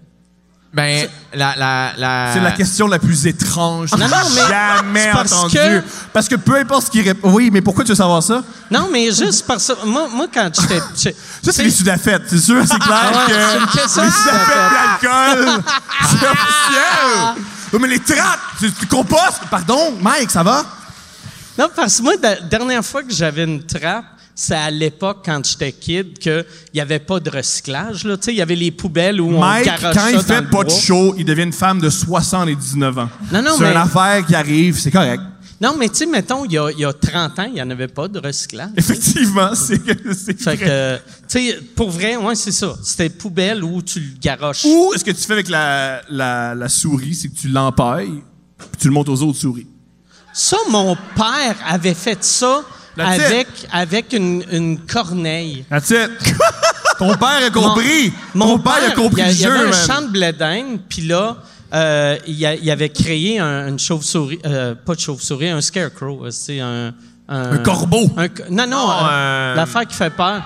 Ben, 0.77 1.09
la, 1.33 1.57
la, 1.57 1.93
la... 1.97 2.31
C'est 2.35 2.41
la 2.41 2.53
question 2.53 2.87
la 2.87 2.99
plus 2.99 3.27
étrange 3.27 3.93
que 3.93 3.97
Non, 3.97 4.09
non, 4.09 4.17
mais 4.35 4.41
jamais 4.47 5.11
parce 5.11 5.33
entendue. 5.33 5.57
que- 5.57 5.83
Parce 6.13 6.29
que 6.29 6.35
peu 6.35 6.55
importe 6.57 6.85
ce 6.87 6.91
qui 6.91 7.01
répond. 7.01 7.31
Oui, 7.33 7.49
mais 7.51 7.63
pourquoi 7.63 7.83
tu 7.83 7.89
veux 7.93 7.95
savoir 7.97 8.23
ça? 8.23 8.43
Non, 8.71 8.87
mais 8.93 9.07
juste 9.11 9.47
parce 9.47 9.67
que 9.69 9.87
moi, 9.87 10.07
moi 10.13 10.27
quand 10.33 10.51
j'étais... 10.55 11.15
Ça, 11.43 11.51
c'est 11.53 11.63
les 11.63 11.71
sudafètes, 11.71 12.25
c'est 12.29 12.39
sûr, 12.39 12.63
c'est 12.67 12.79
clair 12.79 13.11
Ouais, 13.11 13.33
que 13.33 13.41
c'est 13.49 13.59
une 13.59 13.67
question 13.69 14.03
les 14.03 15.09
d'alcool, 15.09 15.63
c'est 16.11 16.27
officiel. 16.29 17.45
Oui, 17.73 17.79
mais 17.81 17.89
les 17.89 18.01
trappes, 18.01 18.41
tu, 18.61 18.71
tu 18.71 18.87
compostes. 18.87 19.41
Pardon, 19.51 19.95
Mike, 20.03 20.31
ça 20.31 20.43
va? 20.43 20.63
Non, 21.59 21.71
parce 21.75 21.97
que 21.97 22.03
moi, 22.03 22.13
la 22.23 22.37
dernière 22.41 22.85
fois 22.85 23.03
que 23.03 23.13
j'avais 23.15 23.45
une 23.45 23.65
trappe, 23.65 24.05
c'est 24.39 24.55
à 24.55 24.71
l'époque, 24.71 25.23
quand 25.25 25.45
j'étais 25.45 25.73
kid, 25.73 26.19
qu'il 26.19 26.45
n'y 26.75 26.81
avait 26.81 26.99
pas 26.99 27.19
de 27.21 27.31
recyclage. 27.31 28.05
là. 28.05 28.17
Il 28.29 28.35
y 28.35 28.43
avait 28.43 28.55
les 28.55 28.71
poubelles 28.71 29.19
où 29.21 29.31
Mike, 29.31 29.67
on 29.67 29.83
quand 29.93 29.95
ça 29.95 30.11
il 30.13 30.21
fait 30.21 30.43
pas 30.51 30.63
de 30.63 30.71
show, 30.71 31.15
il 31.17 31.25
devient 31.25 31.45
une 31.45 31.53
femme 31.55 31.81
de 31.81 31.89
79 31.89 32.99
ans. 32.99 33.09
Non, 33.33 33.41
non, 33.43 33.53
C'est 33.57 33.65
mais- 33.65 33.71
une 33.73 33.77
affaire 33.79 34.27
qui 34.27 34.35
arrive, 34.35 34.79
c'est 34.79 34.91
correct. 34.91 35.23
Non, 35.59 35.75
mais 35.79 35.89
tu 35.89 35.95
sais, 35.97 36.07
mettons, 36.07 36.45
il 36.45 36.53
y 36.53 36.59
a, 36.59 36.71
il 36.71 36.79
y 36.81 36.85
a 36.85 36.93
30 36.93 37.39
ans, 37.39 37.45
il 37.47 37.55
n'y 37.55 37.63
en 37.63 37.71
avait 37.71 37.89
pas 37.89 38.09
de 38.09 38.19
recyclage. 38.19 38.69
Effectivement, 38.77 39.55
c'est 39.55 39.81
c'est 40.13 40.39
Fait 40.39 40.55
vrai. 40.55 40.59
que, 40.59 40.97
tu 40.97 41.03
sais, 41.53 41.59
pour 41.75 41.89
vrai, 41.91 42.17
ouais, 42.17 42.35
c'est 42.35 42.53
ça. 42.53 42.75
C'était 42.85 43.09
poubelle 43.09 43.65
où 43.65 43.81
tu 43.81 44.01
le 44.01 44.07
garoches. 44.21 44.67
Ou 44.67 44.93
est-ce 44.95 45.03
que 45.03 45.13
tu 45.13 45.23
fais 45.23 45.33
avec 45.33 45.49
la, 45.49 46.03
la, 46.11 46.55
la 46.55 46.69
souris, 46.69 47.15
c'est 47.15 47.29
que 47.29 47.37
tu 47.39 47.49
l'empailles, 47.49 48.23
puis 48.59 48.81
tu 48.83 48.89
le 48.89 48.93
montes 48.93 49.09
aux 49.09 49.23
autres 49.23 49.39
souris? 49.39 49.67
Ça, 50.35 50.59
mon 50.69 50.95
père 51.15 51.57
avait 51.67 51.95
fait 51.95 52.23
ça 52.23 52.63
That's 52.97 53.17
it. 53.17 53.23
avec, 53.25 53.47
avec 53.73 54.13
une, 54.13 54.45
une 54.51 54.79
corneille. 54.79 55.65
That's 55.71 55.91
it. 55.91 56.11
Ton 56.99 57.15
père 57.17 57.45
a 57.47 57.51
compris. 57.51 58.13
Ton 58.39 58.59
père, 58.59 58.73
a 58.89 58.91
compris 58.93 59.23
il 59.29 59.41
y 59.41 59.45
a- 59.45 59.49
le 59.49 59.55
il 59.57 59.61
y 59.61 59.61
avait 59.65 59.73
jeu, 59.73 59.79
un 59.79 59.87
champ 59.87 60.03
de 60.03 60.09
blé 60.09 60.33
puis 60.89 61.03
là, 61.03 61.37
euh, 61.75 62.17
il, 62.27 62.35
y 62.35 62.47
a- 62.47 62.55
il 62.55 62.71
avait 62.71 62.89
créé 62.89 63.39
un- 63.39 63.69
une 63.69 63.79
chauve-souris, 63.79 64.39
euh, 64.47 64.75
pas 64.75 64.95
de 64.95 65.01
chauve-souris, 65.01 65.49
un 65.51 65.61
scarecrow, 65.61 66.25
euh, 66.25 66.31
c'est 66.31 66.61
un, 66.61 66.93
Un 67.29 67.59
corbeau. 67.59 68.11
un 68.17 68.29
non, 68.51 68.67
non, 68.67 68.91
euh, 68.91 68.95
euh, 69.11 69.55
l'affaire 69.57 69.87
qui 69.87 69.95
fait 69.95 70.11
peur. 70.11 70.43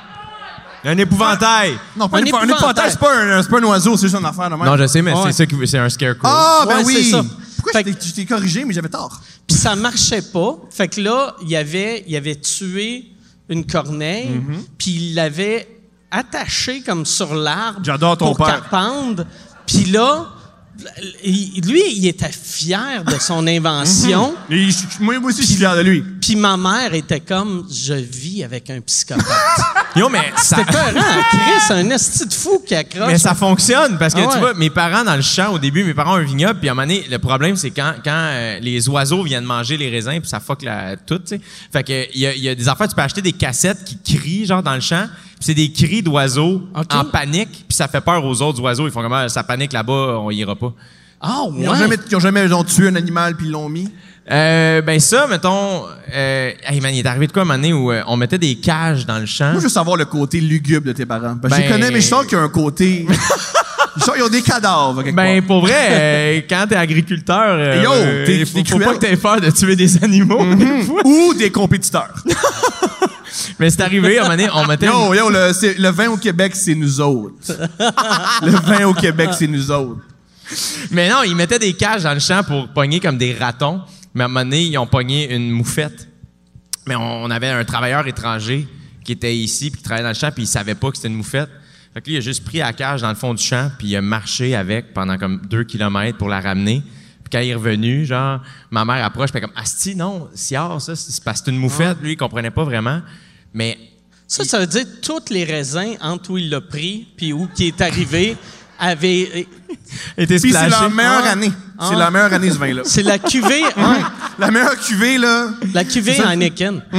Un 0.83 0.97
épouvantail! 0.97 1.75
Non, 1.95 2.09
pas 2.09 2.17
Un 2.17 2.21
un, 2.23 2.25
épouvantail. 2.25 2.51
Un 2.51 2.55
épouvantail. 2.55 2.91
c'est 2.91 2.99
pas 2.99 3.15
un, 3.15 3.43
c'est 3.43 3.51
pas 3.51 3.59
un 3.59 3.65
oiseau, 3.65 3.97
c'est 3.99 4.07
juste 4.09 4.19
une 4.19 4.25
affaire 4.25 4.49
de 4.49 4.55
même. 4.57 4.65
Non, 4.65 4.77
je 4.79 4.87
sais, 4.87 5.03
mais 5.03 5.13
Ouais. 5.13 5.21
c'est 5.27 5.33
ça 5.33 5.47
qui... 5.47 5.55
C'est 5.67 5.77
un 5.79 5.89
scarecrow. 5.91 6.27
Ah, 6.27 6.65
ben 6.67 6.79
Ouais, 6.79 6.85
oui. 6.87 7.15
Pourquoi 7.63 7.83
Fait 7.83 7.97
je 8.01 8.13
t'ai- 8.13 8.27
corrigé, 8.27 8.65
mais 8.65 8.73
j'avais 8.75 8.89
tort? 8.89 9.21
Puis 9.47 9.57
ça 9.57 9.75
marchait 9.77 10.23
pas. 10.23 10.59
Fait 10.71 10.89
que 10.89 11.01
là, 11.01 11.37
il 11.47 11.55
avait, 11.57 12.05
il 12.07 12.17
avait 12.17 12.37
tué 12.37 13.07
une 13.49 13.67
corneille, 13.67 14.29
Mm-hmm. 14.31 14.59
puis 14.79 14.91
il 14.93 15.15
l'avait 15.15 15.69
attaché 16.11 16.83
comme 16.83 17.05
sur 17.07 17.35
l'arbre. 17.35 17.81
J'adore 17.83 18.17
ton 18.19 18.35
pour 18.35 18.47
père. 18.47 18.69
Puis 19.67 19.85
là, 19.87 20.27
lui, 21.25 21.83
il 21.97 22.07
était 22.07 22.31
fier 22.33 23.05
de 23.05 23.19
son 23.19 23.47
invention. 23.47 24.35
Et 24.49 24.71
je- 24.71 25.03
moi, 25.03 25.19
moi 25.21 25.31
aussi, 25.31 25.43
je 25.43 25.47
suis 25.49 25.57
fier 25.57 25.77
de 25.77 25.83
lui. 25.83 26.03
Puis 26.21 26.37
ma 26.37 26.57
mère 26.57 26.95
était 26.95 27.21
comme, 27.21 27.67
je 27.71 27.95
vis 27.95 28.43
avec 28.45 28.71
un 28.71 28.81
psychopathe. 28.81 29.27
Yo, 29.97 30.09
mais 30.09 30.33
ça... 30.37 30.57
C'était 30.57 30.73
peurant. 30.73 31.05
Chris, 31.31 31.61
c'est 31.67 31.73
un 31.75 31.91
esti 31.91 32.27
de 32.27 32.33
fou 32.33 32.63
qui 32.67 32.75
accroche. 32.75 33.09
Mais 33.09 33.19
ça 33.19 33.35
fonctionne 33.35 33.99
parce 33.99 34.15
que 34.15 34.21
Ah 34.21 34.27
ouais. 34.27 34.33
tu 34.33 34.39
vois, 34.39 34.55
mes 34.55 34.71
parents 34.71 35.05
dans 35.05 35.17
le 35.17 35.23
champ, 35.23 35.53
au 35.53 35.59
début, 35.59 35.85
mes 35.85 35.95
parents 35.95 36.13
ont 36.15 36.19
un 36.19 36.23
vignoble, 36.23 36.61
puis 36.61 36.69
à 36.69 36.73
un 36.73 36.75
moment 36.75 36.87
donné, 36.87 37.05
le 37.11 37.19
problème, 37.19 37.57
c'est 37.57 37.71
quand, 37.71 37.95
quand 38.05 38.11
euh, 38.15 38.59
les 38.61 38.89
oiseaux 38.89 39.23
viennent 39.23 39.45
manger 39.45 39.77
les 39.77 39.91
raisins, 39.91 40.21
puis 40.21 40.29
ça 40.29 40.41
fuck 40.41 40.63
la, 40.63 40.97
tout, 40.97 41.19
tu 41.19 41.27
sais. 41.27 41.41
Fait 41.73 41.83
que 41.83 42.07
il 42.15 42.21
y 42.21 42.27
a, 42.27 42.35
y 42.35 42.55
des 42.57 42.69
affaires, 42.69 42.89
tu 42.89 42.95
peux 42.95 43.03
acheter 43.03 43.23
des 43.23 43.33
cassettes 43.33 43.85
qui 43.85 43.99
crient, 43.99 44.47
genre, 44.47 44.63
dans 44.63 44.75
le 44.75 44.81
champ, 44.81 45.07
puis 45.07 45.39
c'est 45.47 45.55
des 45.55 45.73
cris 45.73 46.03
d'oiseaux 46.03 46.63
en 46.75 47.05
panique, 47.05 47.65
puis 47.69 47.77
ça 47.77 47.89
fait 47.89 48.01
peur 48.01 48.25
aux 48.25 48.43
autres 48.43 48.61
oiseaux. 48.61 48.87
Ils 48.87 48.93
font 48.93 49.03
comme, 49.03 49.13
Ah, 49.13 49.29
ça 49.29 49.43
panique 49.43 49.73
là-bas, 49.73 50.19
on 50.21 50.31
ira 50.31 50.55
pas. 50.55 50.73
Ah, 51.21 51.43
Ils 51.59 51.69
ont 51.69 51.73
ouais. 51.73 51.79
jamais, 51.79 51.97
ils 52.09 52.17
ont 52.17 52.21
jamais 52.21 52.49
genre, 52.49 52.65
tué 52.65 52.89
un 52.89 52.95
animal 52.97 53.37
puis 53.37 53.47
ils 53.47 53.53
l'ont 53.53 53.69
mis? 53.69 53.89
Euh, 54.31 54.81
ben 54.83 55.01
ça, 55.01 55.27
mettons, 55.27 55.85
euh, 56.15 56.53
hey 56.65 56.81
man, 56.81 56.95
il 56.95 57.01
est 57.01 57.07
arrivé 57.09 57.27
de 57.27 57.33
quoi 57.33 57.43
un 57.43 57.45
moment 57.47 57.59
donné 57.59 57.73
où 57.73 57.91
euh, 57.91 58.03
on 58.07 58.17
mettait 58.17 58.39
des 58.39 58.55
cages 58.57 59.05
dans 59.05 59.19
le 59.19 59.27
champ? 59.27 59.47
Moi, 59.51 59.59
je 59.59 59.65
veux 59.65 59.69
savoir 59.69 59.97
le 59.97 60.05
côté 60.05 60.41
lugubre 60.41 60.87
de 60.87 60.93
tes 60.93 61.05
parents. 61.07 61.37
Parce 61.41 61.53
que 61.55 61.61
je 61.63 61.67
Ben- 61.67 61.67
les 61.67 61.81
connais, 61.81 61.91
mais 61.91 62.01
je 62.01 62.07
sens 62.07 62.25
qu'il 62.27 62.39
y 62.39 62.41
a 62.41 62.45
un 62.45 62.49
côté. 62.49 63.07
je 63.97 64.05
sens 64.05 64.15
qu'ils 64.15 64.23
ont 64.23 64.29
des 64.29 64.43
cadavres, 64.43 65.03
quelque 65.03 65.17
Ben 65.17 65.41
part. 65.41 65.47
pour 65.49 65.61
vrai, 65.63 65.75
euh, 65.91 66.41
quand 66.49 66.65
t'es 66.69 66.77
agriculteur, 66.77 67.57
euh, 67.59 67.83
Yo, 67.83 67.93
euh, 67.93 68.25
t'es- 68.27 68.45
faut, 68.45 68.79
pas 68.79 68.95
que 68.95 68.99
t'aies 69.01 69.17
peur 69.17 69.41
de 69.41 69.51
tuer 69.51 69.75
des 69.75 70.03
animaux. 70.05 70.45
fois. 70.87 71.03
Ou 71.05 71.35
des 71.35 71.51
compétiteurs. 71.51 72.15
Mais 73.59 73.69
c'est 73.71 73.83
arrivé, 73.83 74.19
à 74.19 74.21
un 74.21 74.25
moment 74.29 74.37
donné, 74.37 74.49
on 74.55 74.67
mettait... 74.67 74.87
Yo, 74.87 75.13
yo, 75.15 75.29
le, 75.31 75.53
le 75.83 75.89
vin 75.91 76.09
au 76.09 76.17
Québec, 76.17 76.53
c'est 76.55 76.75
nous 76.75 77.01
autres. 77.01 77.35
le 78.43 78.51
vin 78.53 78.87
au 78.87 78.95
Québec, 78.95 79.31
c'est 79.37 79.47
nous 79.47 79.71
autres. 79.71 80.01
Mais 80.91 81.09
non, 81.09 81.23
ils 81.25 81.35
mettaient 81.37 81.59
des 81.59 81.73
cages 81.75 82.03
dans 82.05 82.15
le 82.15 82.21
champ 82.21 82.43
pour 82.43 82.69
pogner 82.69 83.01
comme 83.01 83.19
des 83.19 83.35
ratons. 83.35 83.81
Mais 84.15 84.23
à 84.23 84.25
un 84.27 84.29
moment 84.29 84.45
donné, 84.45 84.65
ils 84.65 84.79
ont 84.79 84.87
pogné 84.87 85.35
une 85.35 85.51
moufette. 85.51 86.09
Mais 86.87 86.97
on, 86.97 87.31
avait 87.31 87.49
un 87.49 87.65
travailleur 87.65 88.07
étranger 88.07 88.67
qui 89.05 89.13
était 89.13 89.37
ici, 89.37 89.71
puis 89.71 89.79
qui 89.79 89.85
travaillait 89.85 90.05
dans 90.05 90.11
le 90.11 90.15
champ, 90.15 90.31
puis 90.33 90.45
il 90.45 90.47
savait 90.47 90.75
pas 90.75 90.91
que 90.91 90.97
c'était 90.97 91.09
une 91.09 91.15
moufette. 91.15 91.51
Fait 91.95 92.01
que 92.01 92.07
lui, 92.07 92.15
il 92.15 92.19
a 92.19 92.21
juste 92.21 92.45
pris 92.45 92.59
la 92.59 92.73
cage 92.73 93.03
dans 93.03 93.09
le 93.09 93.15
fond 93.15 93.35
du 93.35 93.43
champ, 93.43 93.71
puis 93.79 93.89
il 93.89 93.97
a 93.97 94.03
marché 94.03 94.55
avec 94.55 94.95
pendant 94.95 95.19
comme 95.19 95.41
deux 95.49 95.65
kilomètres 95.65 96.19
pour 96.19 96.29
la 96.29 96.41
ramener. 96.41 96.83
Puis 96.83 97.31
quand 97.33 97.41
il 97.41 97.51
est 97.51 97.55
revenu, 97.55 98.05
genre, 98.05 98.41
ma 98.71 98.85
mère 98.85 99.05
approche, 99.05 99.31
puis 99.31 99.39
elle 99.39 99.45
est 99.45 99.49
comme, 99.49 99.63
Asti, 99.63 99.95
non, 99.95 100.29
Siard, 100.35 100.81
ça, 100.81 100.97
c'est 100.97 101.23
parce 101.23 101.41
que 101.41 101.47
c'est 101.47 101.51
une 101.51 101.59
moufette. 101.59 101.99
Lui, 102.03 102.13
il 102.13 102.17
comprenait 102.17 102.51
pas 102.51 102.65
vraiment. 102.65 103.03
Mais 103.53 103.79
Ça, 104.27 104.45
ça 104.45 104.61
veut 104.61 104.67
dire 104.67 104.87
tous 105.03 105.31
les 105.31 105.45
raisins 105.45 105.97
entre 106.01 106.31
où 106.31 106.39
il 106.39 106.49
l'a 106.51 106.61
pris 106.61 107.09
puis 107.17 107.33
où 107.33 107.49
qui 107.55 107.67
est 107.67 107.81
arrivé 107.81 108.37
avaient. 108.81 109.47
était 110.17 110.39
Puis 110.39 110.53
c'est 110.53 110.69
la 110.69 110.89
meilleure 110.89 111.23
Ah. 111.27 111.31
année. 111.31 111.53
C'est 111.81 111.95
Ah. 111.95 111.99
la 111.99 112.11
meilleure 112.11 112.33
année, 112.33 112.51
ce 112.51 112.59
vin-là. 112.59 112.83
C'est 112.85 113.03
la 113.03 113.19
cuvée, 113.19 113.63
ouais, 113.77 114.01
La 114.39 114.51
meilleure 114.51 114.79
cuvée, 114.81 115.19
là. 115.19 115.49
la 115.73 115.85
cuvée 115.85 116.19
Heineken. 116.21 116.83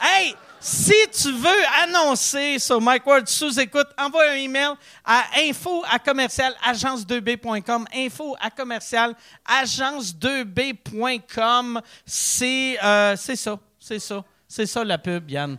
hey, 0.00 0.34
si 0.60 0.94
tu 1.12 1.32
veux 1.32 1.48
annoncer 1.82 2.58
sur 2.58 2.80
Mike 2.80 3.06
Ward 3.06 3.26
sous 3.26 3.58
écoute, 3.58 3.86
envoie 3.98 4.30
un 4.30 4.34
email 4.36 4.72
à 5.04 5.22
info 5.38 5.82
à 5.90 5.98
commercial 5.98 6.52
agence2b.com. 6.70 7.86
Info 7.94 8.36
à 8.40 8.50
commercial 8.50 9.14
agence2b.com. 9.62 11.80
C'est 12.04 12.78
euh, 12.82 13.16
c'est 13.16 13.36
ça, 13.36 13.58
c'est 13.78 13.98
ça, 13.98 14.22
c'est 14.46 14.66
ça 14.66 14.84
la 14.84 14.98
pub, 14.98 15.30
Yann. 15.30 15.56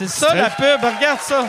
C'est 0.00 0.08
ça 0.08 0.34
la 0.34 0.48
pub, 0.48 0.80
regarde 0.82 1.20
ça. 1.20 1.46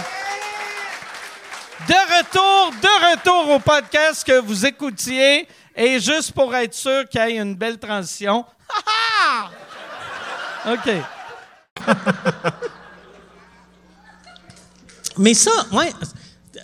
De 1.87 1.93
retour, 1.93 2.73
de 2.81 3.11
retour 3.11 3.49
au 3.55 3.59
podcast 3.59 4.27
que 4.27 4.41
vous 4.41 4.65
écoutiez. 4.65 5.47
Et 5.73 6.01
juste 6.01 6.33
pour 6.33 6.53
être 6.53 6.73
sûr 6.73 7.07
qu'il 7.07 7.21
y 7.21 7.37
ait 7.37 7.37
une 7.37 7.55
belle 7.55 7.79
transition. 7.79 8.45
Ha, 8.69 9.51
ha! 10.65 10.73
OK. 10.73 10.91
Mais 15.17 15.33
ça, 15.33 15.51
ouais, 15.71 15.93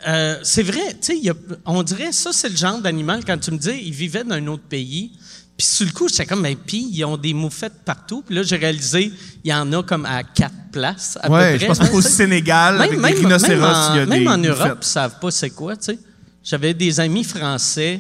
euh, 0.10 0.40
c'est 0.44 0.64
vrai, 0.64 0.92
tu 0.96 0.98
sais, 1.04 1.18
il 1.18 1.24
y 1.24 1.30
a- 1.30 1.36
on 1.66 1.84
dirait 1.84 2.12
ça, 2.12 2.34
c'est 2.34 2.50
le 2.50 2.58
genre 2.58 2.80
d'animal, 2.80 3.24
quand 3.24 3.38
tu 3.38 3.52
me 3.52 3.58
dis, 3.58 3.82
ils 3.86 3.94
vivaient 3.94 4.26
dans 4.26 4.36
un 4.36 4.48
autre 4.48 4.64
pays. 4.68 5.18
Puis 5.58 5.66
sur 5.66 5.86
le 5.88 5.92
coup, 5.92 6.08
j'étais 6.08 6.26
comme, 6.28 6.42
mais 6.42 6.56
puis 6.56 6.88
ils 6.92 7.04
ont 7.04 7.18
des 7.18 7.34
moufettes 7.34 7.84
partout. 7.84 8.22
Puis 8.26 8.36
là, 8.36 8.44
j'ai 8.44 8.58
réalisé, 8.58 9.12
il 9.44 9.50
y 9.50 9.54
en 9.54 9.74
a 9.74 9.82
comme 9.82 10.06
à 10.06 10.24
quatre 10.24 10.54
places. 10.72 11.18
À 11.22 11.32
Ouais, 11.32 11.54
peu 11.54 11.60
je 11.60 11.66
pense 11.66 11.82
hein, 11.82 11.88
qu'au. 11.88 12.02
Sénégal, 12.02 12.80
avec 12.80 13.00
des 13.02 13.08
rhinocéros, 13.08 13.60
même 13.60 13.64
en, 13.64 13.94
il 13.94 13.98
y 13.98 14.02
a 14.02 14.06
même 14.06 14.20
des 14.24 14.28
en 14.28 14.38
Europe, 14.38 14.60
moufettes. 14.60 14.78
ils 14.84 14.86
savent 14.88 15.20
pas 15.20 15.32
c'est 15.32 15.50
quoi, 15.50 15.76
tu 15.76 15.86
sais. 15.86 16.00
J'avais 16.44 16.74
des 16.76 17.00
amis 17.00 17.24
français 17.24 18.00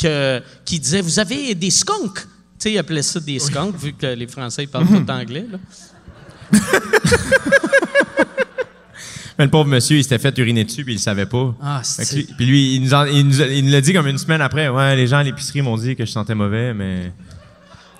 que, 0.00 0.40
qui 0.64 0.78
disaient 0.78 1.00
Vous 1.02 1.18
avez 1.18 1.54
des 1.56 1.70
skunks. 1.70 2.14
Tu 2.14 2.22
sais, 2.58 2.72
ils 2.72 2.78
appelaient 2.78 3.02
ça 3.02 3.18
des 3.20 3.38
skunks, 3.40 3.76
vu 3.76 3.92
que 3.92 4.06
les 4.06 4.26
Français 4.28 4.62
ils 4.62 4.68
parlent 4.68 4.86
tout 4.86 5.10
anglais. 5.10 5.46
Là. 5.50 5.58
Mais 9.38 9.44
le 9.44 9.50
pauvre 9.50 9.68
monsieur, 9.68 9.96
il 9.98 10.02
s'était 10.02 10.18
fait 10.18 10.36
uriner 10.38 10.64
dessus, 10.64 10.82
puis 10.84 10.94
il 10.94 10.96
le 10.96 11.02
savait 11.02 11.26
pas. 11.26 11.54
Ah, 11.62 11.80
c'est- 11.84 12.26
Puis 12.36 12.46
lui, 12.46 12.74
il 12.76 12.82
nous, 12.82 12.94
en- 12.94 13.04
il 13.04 13.26
nous 13.26 13.40
a- 13.42 13.46
il 13.46 13.64
nous 13.66 13.70
l'a 13.72 13.80
dit 13.82 13.92
comme 13.92 14.06
une 14.06 14.16
semaine 14.18 14.40
après. 14.40 14.68
Ouais, 14.68 14.96
les 14.96 15.06
gens 15.06 15.18
à 15.18 15.22
l'épicerie 15.22 15.60
m'ont 15.62 15.76
dit 15.76 15.94
que 15.94 16.04
je 16.06 16.10
sentais 16.10 16.34
mauvais, 16.34 16.72
mais 16.72 17.12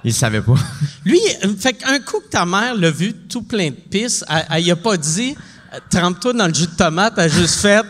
il 0.02 0.08
le 0.08 0.14
savait 0.14 0.40
pas. 0.40 0.54
Lui, 1.04 1.20
euh, 1.44 1.48
fait 1.58 1.74
qu'un 1.74 1.98
coup 1.98 2.20
que 2.20 2.28
ta 2.30 2.46
mère 2.46 2.74
l'a 2.76 2.90
vu 2.90 3.12
tout 3.28 3.42
plein 3.42 3.68
de 3.68 3.76
pisse, 3.90 4.24
elle, 4.50 4.62
y 4.64 4.70
a 4.70 4.76
pas 4.76 4.96
dit 4.96 5.34
euh, 5.74 5.78
Trempe-toi 5.90 6.32
dans 6.32 6.46
le 6.46 6.54
jus 6.54 6.66
de 6.68 6.74
tomate, 6.76 7.14
elle 7.18 7.24
a 7.24 7.28
juste 7.28 7.60
fait 7.60 7.84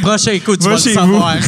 Prochain 0.00 0.38
coup, 0.38 0.56
tu 0.56 0.64
Va 0.68 0.76
vas 0.76 0.84
le 0.84 0.92
savoir. 0.92 1.36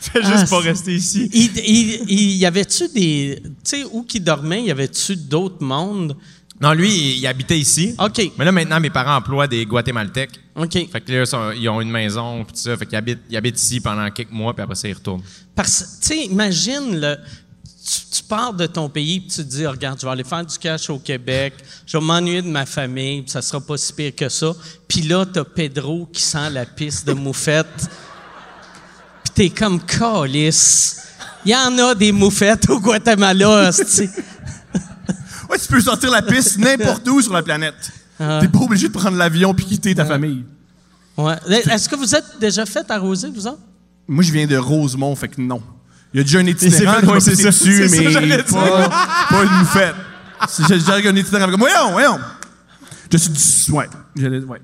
Fais 0.00 0.20
Ah, 0.22 0.32
juste 0.38 0.50
pas 0.50 0.60
c'est- 0.62 0.68
rester 0.68 0.94
ici. 0.94 1.30
Il, 1.32 1.50
il- 1.66 2.04
il- 2.10 2.36
y 2.36 2.46
avait-tu 2.46 2.88
des. 2.88 3.40
Tu 3.42 3.50
sais, 3.64 3.84
où 3.92 4.02
qui 4.02 4.20
dormait, 4.20 4.64
y 4.64 4.70
avait-tu 4.70 5.16
d'autres 5.16 5.62
mondes? 5.62 6.16
Non, 6.60 6.72
lui, 6.74 7.18
il, 7.18 7.26
habitait 7.26 7.58
ici. 7.58 7.94
OK. 7.98 8.32
Mais 8.36 8.44
là, 8.44 8.52
maintenant, 8.52 8.78
mes 8.80 8.90
parents 8.90 9.16
emploient 9.16 9.46
des 9.46 9.64
Guatémaltèques. 9.64 10.38
OK. 10.54 10.72
Fait 10.72 11.00
que 11.00 11.10
là, 11.12 11.20
ils 11.22 11.26
sont- 11.26 11.52
ils 11.52 11.68
ont 11.70 11.80
une 11.80 11.90
maison, 11.90 12.44
puis 12.44 12.52
tout 12.54 12.60
ça. 12.60 12.76
Fait 12.76 12.84
qu'ils 12.84 12.96
habitent, 12.98 13.20
ils 13.30 13.36
habitent 13.36 13.58
ici 13.60 13.80
pendant 13.80 14.10
quelques 14.10 14.30
mois, 14.30 14.52
puis 14.52 14.62
après 14.62 14.74
ça, 14.74 14.86
ils 14.88 14.92
retournent. 14.94 15.22
Parce 15.54 15.80
que, 15.82 16.00
tu 16.02 16.06
sais, 16.08 16.24
imagine, 16.26 17.00
le, 17.00 17.16
tu, 17.82 18.00
tu 18.18 18.22
pars 18.24 18.52
de 18.52 18.66
ton 18.66 18.90
pays 18.90 19.20
puis 19.20 19.30
tu 19.30 19.36
te 19.36 19.42
dis, 19.42 19.66
regarde, 19.66 19.98
je 19.98 20.04
vais 20.06 20.12
aller 20.12 20.22
faire 20.24 20.44
du 20.44 20.58
cash 20.58 20.90
au 20.90 20.98
Québec, 20.98 21.54
je 21.86 21.96
vais 21.96 22.04
m'ennuyer 22.04 22.42
de 22.42 22.48
ma 22.48 22.66
famille, 22.66 23.22
puis 23.22 23.30
ça 23.30 23.40
sera 23.40 23.58
pas 23.60 23.78
si 23.78 23.92
pire 23.94 24.14
que 24.14 24.28
ça. 24.28 24.52
Puis 24.86 25.00
là, 25.02 25.24
t'as 25.24 25.44
Pedro 25.44 26.06
qui 26.12 26.20
sent 26.22 26.50
la 26.50 26.66
piste 26.66 27.06
de 27.06 27.14
moufette. 27.14 27.66
Puis 29.24 29.32
t'es 29.34 29.50
comme 29.50 29.80
calice. 29.80 30.98
Il 31.46 31.52
y 31.52 31.56
en 31.56 31.76
a 31.78 31.94
des 31.94 32.12
moufettes 32.12 32.68
au 32.68 32.80
Guatemala. 32.80 33.70
Ouais, 35.50 35.58
tu 35.58 35.68
peux 35.68 35.80
sortir 35.80 36.10
la 36.10 36.22
piste 36.22 36.58
n'importe 36.58 37.08
où 37.08 37.20
sur 37.20 37.32
la 37.32 37.42
planète. 37.42 37.90
Ah. 38.18 38.38
T'es 38.40 38.48
pas 38.48 38.58
obligé 38.60 38.88
de 38.88 38.92
prendre 38.92 39.16
l'avion 39.16 39.54
puis 39.54 39.64
quitter 39.64 39.94
ta 39.94 40.04
famille. 40.04 40.44
Ouais. 41.16 41.36
Est-ce 41.48 41.88
que 41.88 41.96
vous 41.96 42.14
êtes 42.14 42.24
déjà 42.40 42.64
fait 42.66 42.88
arroser, 42.90 43.28
vous 43.34 43.46
autres? 43.46 43.58
Moi, 44.08 44.22
je 44.24 44.32
viens 44.32 44.46
de 44.46 44.56
Rosemont, 44.56 45.14
fait 45.16 45.28
que 45.28 45.40
non. 45.40 45.62
Il 46.12 46.18
y 46.18 46.20
a 46.20 46.24
déjà 46.24 46.38
un 46.40 46.46
itinérant 46.46 47.00
qui 47.00 47.06
m'a 47.06 47.20
ça. 47.20 47.30
dessus, 47.30 47.52
C'est 47.52 47.88
ça, 47.88 47.96
mais 48.02 48.10
j'allais 48.10 48.42
pas, 48.42 48.88
pas 49.30 49.42
une. 49.44 49.66
C'est- 50.48 50.66
J'ai 50.68 50.74
déjà 50.78 50.94
un 50.96 51.16
itinérant 51.16 51.50
comme, 51.50 51.60
voyons, 51.60 51.92
voyons. 51.92 52.18
Je 53.12 53.16
suis 53.18 53.30
du... 53.30 53.72
Ouais. 53.72 53.88
Ouais. 54.16 54.60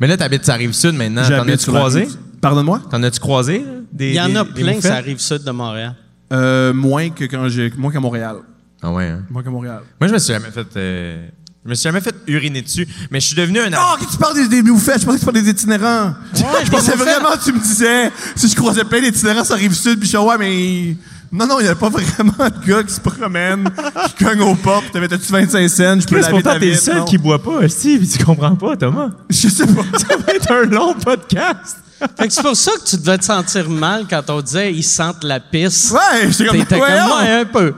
Mais 0.00 0.06
là, 0.06 0.16
t'habites 0.16 0.44
sur 0.44 0.52
la 0.52 0.58
rive 0.58 0.72
sud 0.72 0.94
maintenant. 0.94 1.22
T'en 1.22 1.28
J'habite 1.28 1.54
as-tu 1.54 1.66
croisé? 1.70 2.08
Pardonne-moi? 2.40 2.80
T'en 2.90 3.02
as-tu 3.02 3.20
croisé? 3.20 3.64
Des, 3.92 4.10
Il 4.10 4.14
y 4.14 4.20
en 4.20 4.28
des- 4.28 4.36
a 4.36 4.44
plein, 4.44 4.80
ça 4.80 4.96
arrive 4.96 5.18
sud 5.18 5.42
de 5.44 5.50
Montréal. 5.50 5.94
Euh, 6.32 6.72
moins 6.72 7.10
que 7.10 7.24
quand 7.24 7.48
j'ai... 7.48 7.70
Moins 7.76 7.92
qu'à 7.92 8.00
Montréal. 8.00 8.36
Ah 8.82 8.90
ouais, 8.92 9.08
hein? 9.08 9.22
Moins 9.30 9.42
qu'à 9.42 9.50
Montréal. 9.50 9.82
Moi, 10.00 10.08
je 10.08 10.12
me 10.14 10.18
suis 10.18 10.32
jamais 10.32 10.50
fait... 10.50 10.66
euh, 10.76 11.28
je 11.64 11.68
me 11.68 11.74
suis 11.74 11.82
jamais 11.82 12.00
fait 12.00 12.14
uriner 12.26 12.62
dessus, 12.62 12.88
mais 13.10 13.20
je 13.20 13.26
suis 13.26 13.36
devenu 13.36 13.60
un... 13.60 13.68
Oh, 13.74 13.96
que 14.02 14.10
tu 14.10 14.16
parles 14.16 14.34
des, 14.34 14.48
des 14.48 14.62
moufettes, 14.62 15.00
je 15.00 15.04
pensais 15.04 15.18
que 15.18 15.20
tu 15.20 15.26
parlais 15.26 15.42
des 15.42 15.50
itinérants. 15.50 16.14
je 16.32 16.64
des 16.64 16.70
pensais 16.70 16.96
vraiment 16.96 17.32
que 17.36 17.44
tu 17.44 17.52
me 17.52 17.58
disais, 17.60 18.10
si 18.34 18.48
je 18.48 18.56
croisais 18.56 18.84
plein 18.84 19.00
d'itinérants 19.02 19.44
sur 19.44 19.56
la 19.56 19.60
rive 19.60 19.74
sud, 19.74 19.98
puis 19.98 20.08
je 20.08 20.16
suis 20.16 20.18
ouais, 20.18 20.38
mais. 20.38 20.96
Non, 21.32 21.46
non, 21.46 21.60
il 21.60 21.64
n'y 21.64 21.68
a 21.68 21.76
pas 21.76 21.90
vraiment 21.90 22.32
de 22.38 22.66
gars 22.66 22.82
qui 22.82 22.92
se 22.94 23.00
promènent, 23.00 23.68
qui 24.06 24.24
cognent 24.24 24.40
aux 24.40 24.54
portes, 24.56 24.84
puis 24.90 24.92
t'avais-tu 24.92 25.30
25 25.30 25.68
cents, 25.68 26.00
je 26.00 26.06
peux 26.06 26.16
Chris, 26.16 26.22
laver 26.22 26.30
pourtant, 26.30 26.54
ta 26.54 26.58
t'es 26.58 26.66
le 26.66 26.72
vitre, 26.72 26.82
seul 26.82 26.96
non? 26.96 27.04
qui 27.04 27.18
boit 27.18 27.40
pas, 27.42 27.68
Steve, 27.68 28.08
tu 28.10 28.24
comprends 28.24 28.56
pas, 28.56 28.76
Thomas. 28.76 29.10
Je 29.28 29.48
sais 29.48 29.66
pas. 29.66 29.82
Ça 29.98 30.16
va 30.16 30.32
être 30.32 30.50
un 30.50 30.64
long 30.64 30.94
podcast. 30.94 31.76
Fait 32.18 32.26
que 32.28 32.32
c'est 32.32 32.42
pour 32.42 32.56
ça 32.56 32.72
que 32.82 32.88
tu 32.88 32.96
devais 32.96 33.18
te 33.18 33.26
sentir 33.26 33.68
mal 33.68 34.06
quand 34.08 34.22
on 34.30 34.40
disait 34.40 34.72
ils 34.72 34.82
sentent 34.82 35.22
la 35.22 35.38
pisse. 35.38 35.90
Ouais, 35.92 36.30
j'étais 36.30 36.46
comme, 36.46 36.58
T'étais 36.60 36.80
ouais, 36.80 36.88
comme 36.88 37.08
moi 37.08 37.20
un 37.20 37.44
peu. 37.44 37.74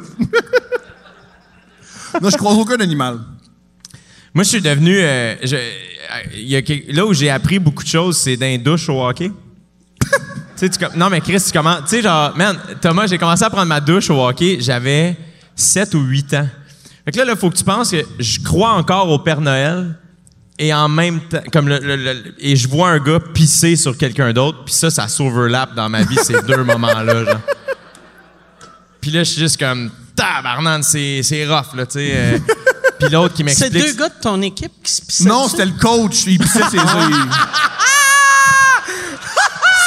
Non, 2.20 2.30
je 2.30 2.36
croise 2.36 2.56
aucun 2.58 2.78
animal. 2.80 3.18
Moi, 4.34 4.44
je 4.44 4.48
suis 4.48 4.60
devenu... 4.60 4.98
euh, 4.98 5.34
je- 5.42 5.56
euh, 5.56 5.60
y 6.36 6.56
a 6.56 6.62
là 6.92 7.06
où 7.06 7.12
j'ai 7.14 7.30
appris 7.30 7.58
beaucoup 7.58 7.82
de 7.82 7.88
choses, 7.88 8.18
c'est 8.18 8.36
dans 8.36 8.46
les 8.46 8.58
douches 8.58 8.88
au 8.88 9.02
hockey. 9.06 9.28
tu 10.00 10.08
sais, 10.56 10.68
tu 10.70 10.78
com- 10.78 10.92
non, 10.96 11.08
mais 11.10 11.20
Chris, 11.20 11.40
tu 11.44 11.52
commences... 11.52 11.82
Tu 11.82 11.88
sais, 11.96 12.02
genre, 12.02 12.36
man, 12.36 12.56
Thomas, 12.80 13.06
j'ai 13.06 13.18
commencé 13.18 13.44
à 13.44 13.50
prendre 13.50 13.66
ma 13.68 13.80
douche 13.80 14.10
au 14.10 14.20
hockey, 14.26 14.58
j'avais 14.60 15.16
7 15.54 15.94
ou 15.94 16.00
8 16.00 16.34
ans. 16.34 16.48
Fait 17.04 17.12
que 17.12 17.18
là, 17.18 17.24
il 17.32 17.36
faut 17.38 17.50
que 17.50 17.56
tu 17.56 17.64
penses 17.64 17.90
que 17.90 18.04
je 18.18 18.40
crois 18.40 18.72
encore 18.72 19.08
au 19.10 19.18
Père 19.18 19.40
Noël 19.40 19.98
et 20.58 20.72
en 20.72 20.88
même 20.88 21.20
temps... 21.20 21.42
comme 21.52 21.68
le, 21.68 21.78
le- 21.78 21.96
le- 21.96 22.34
Et 22.38 22.56
je 22.56 22.68
vois 22.68 22.90
un 22.90 22.98
gars 23.00 23.20
pisser 23.20 23.76
sur 23.76 23.96
quelqu'un 23.96 24.32
d'autre, 24.32 24.64
puis 24.64 24.74
ça, 24.74 24.90
ça 24.90 25.08
s'overlap 25.08 25.74
dans 25.74 25.88
ma 25.88 26.02
vie, 26.04 26.16
ces 26.22 26.40
deux 26.42 26.62
moments-là, 26.64 27.24
genre. 27.24 27.40
Puis 29.00 29.10
là, 29.10 29.24
je 29.24 29.30
suis 29.32 29.40
juste 29.40 29.58
comme... 29.58 29.90
Tabarnane, 30.36 30.82
c'est 30.82 31.20
c'est 31.22 31.46
rough, 31.46 31.74
là, 31.74 31.86
tu 31.86 31.92
sais. 31.94 32.10
euh. 32.14 32.38
Puis 33.00 33.10
l'autre 33.10 33.34
qui 33.34 33.38
C'est 33.38 33.70
m'explique... 33.70 33.72
deux 33.72 33.92
gars 33.94 34.08
de 34.10 34.20
ton 34.22 34.40
équipe 34.42 34.72
qui 34.82 34.92
se 34.92 35.02
pissaient 35.02 35.24
Non, 35.28 35.48
c'était 35.48 35.64
le 35.64 35.72
coach, 35.72 36.22
il 36.26 36.38
pissait 36.38 36.60
ses 36.70 36.78
œufs. 36.78 37.26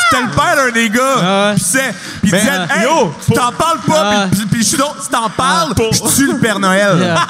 C'était 0.10 0.22
le 0.24 0.30
père 0.32 0.56
d'un 0.56 0.72
des 0.72 0.90
gars. 0.90 1.16
Ah. 1.22 1.52
Puis 1.56 1.64
c'est, 1.66 1.94
puis 2.22 2.30
il 2.30 2.32
Mais, 2.32 2.40
disait, 2.40 2.52
euh, 2.52 2.66
hey, 2.76 2.84
yo, 2.84 3.14
tu 3.26 3.32
t'en 3.34 3.52
parles 3.52 3.80
pas, 3.88 4.12
Ah. 4.14 4.28
puis, 4.32 4.46
puis 4.46 4.64
je 4.64 4.68
suis 4.68 4.78
donc, 4.78 4.96
si 5.02 5.10
t'en 5.10 5.30
parles, 5.30 5.74
pour- 5.74 5.94
je 5.94 6.16
tue 6.16 6.28
le 6.32 6.40
Père 6.40 6.60
Noël. 6.60 7.16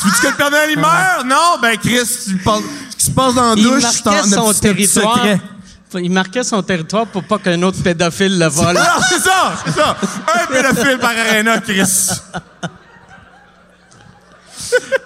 Tu 0.00 0.08
veux 0.08 0.12
que 0.20 0.26
le 0.28 0.34
Père 0.34 0.50
Noël 0.50 0.68
il 0.70 0.78
meurt? 0.78 1.24
Non, 1.24 1.58
ben 1.60 1.76
Chris, 1.78 2.02
tu 2.28 2.36
parles, 2.36 2.62
ce 2.90 2.96
qui 2.96 3.04
se 3.06 3.10
passe 3.10 3.34
dans 3.34 3.48
la 3.48 3.54
douche, 3.56 3.82
marquait 3.82 3.98
c'est 4.02 4.08
en- 4.38 4.46
son 4.46 4.52
c'est 4.52 4.68
un 4.68 4.74
petit 4.74 4.88
territoire. 4.88 5.14
secret. 5.16 5.40
Il 5.98 6.10
marquait 6.10 6.44
son 6.44 6.62
territoire 6.62 7.06
pour 7.06 7.24
pas 7.24 7.38
qu'un 7.38 7.60
autre 7.62 7.82
pédophile 7.82 8.38
le 8.38 8.46
vole. 8.46 8.74
Non, 8.74 8.80
c'est 9.08 9.20
ça, 9.20 9.54
c'est 9.64 9.72
ça. 9.72 9.96
Un 10.42 10.46
pédophile 10.46 10.98
par 10.98 11.10
arena, 11.10 11.58
Chris. 11.60 12.10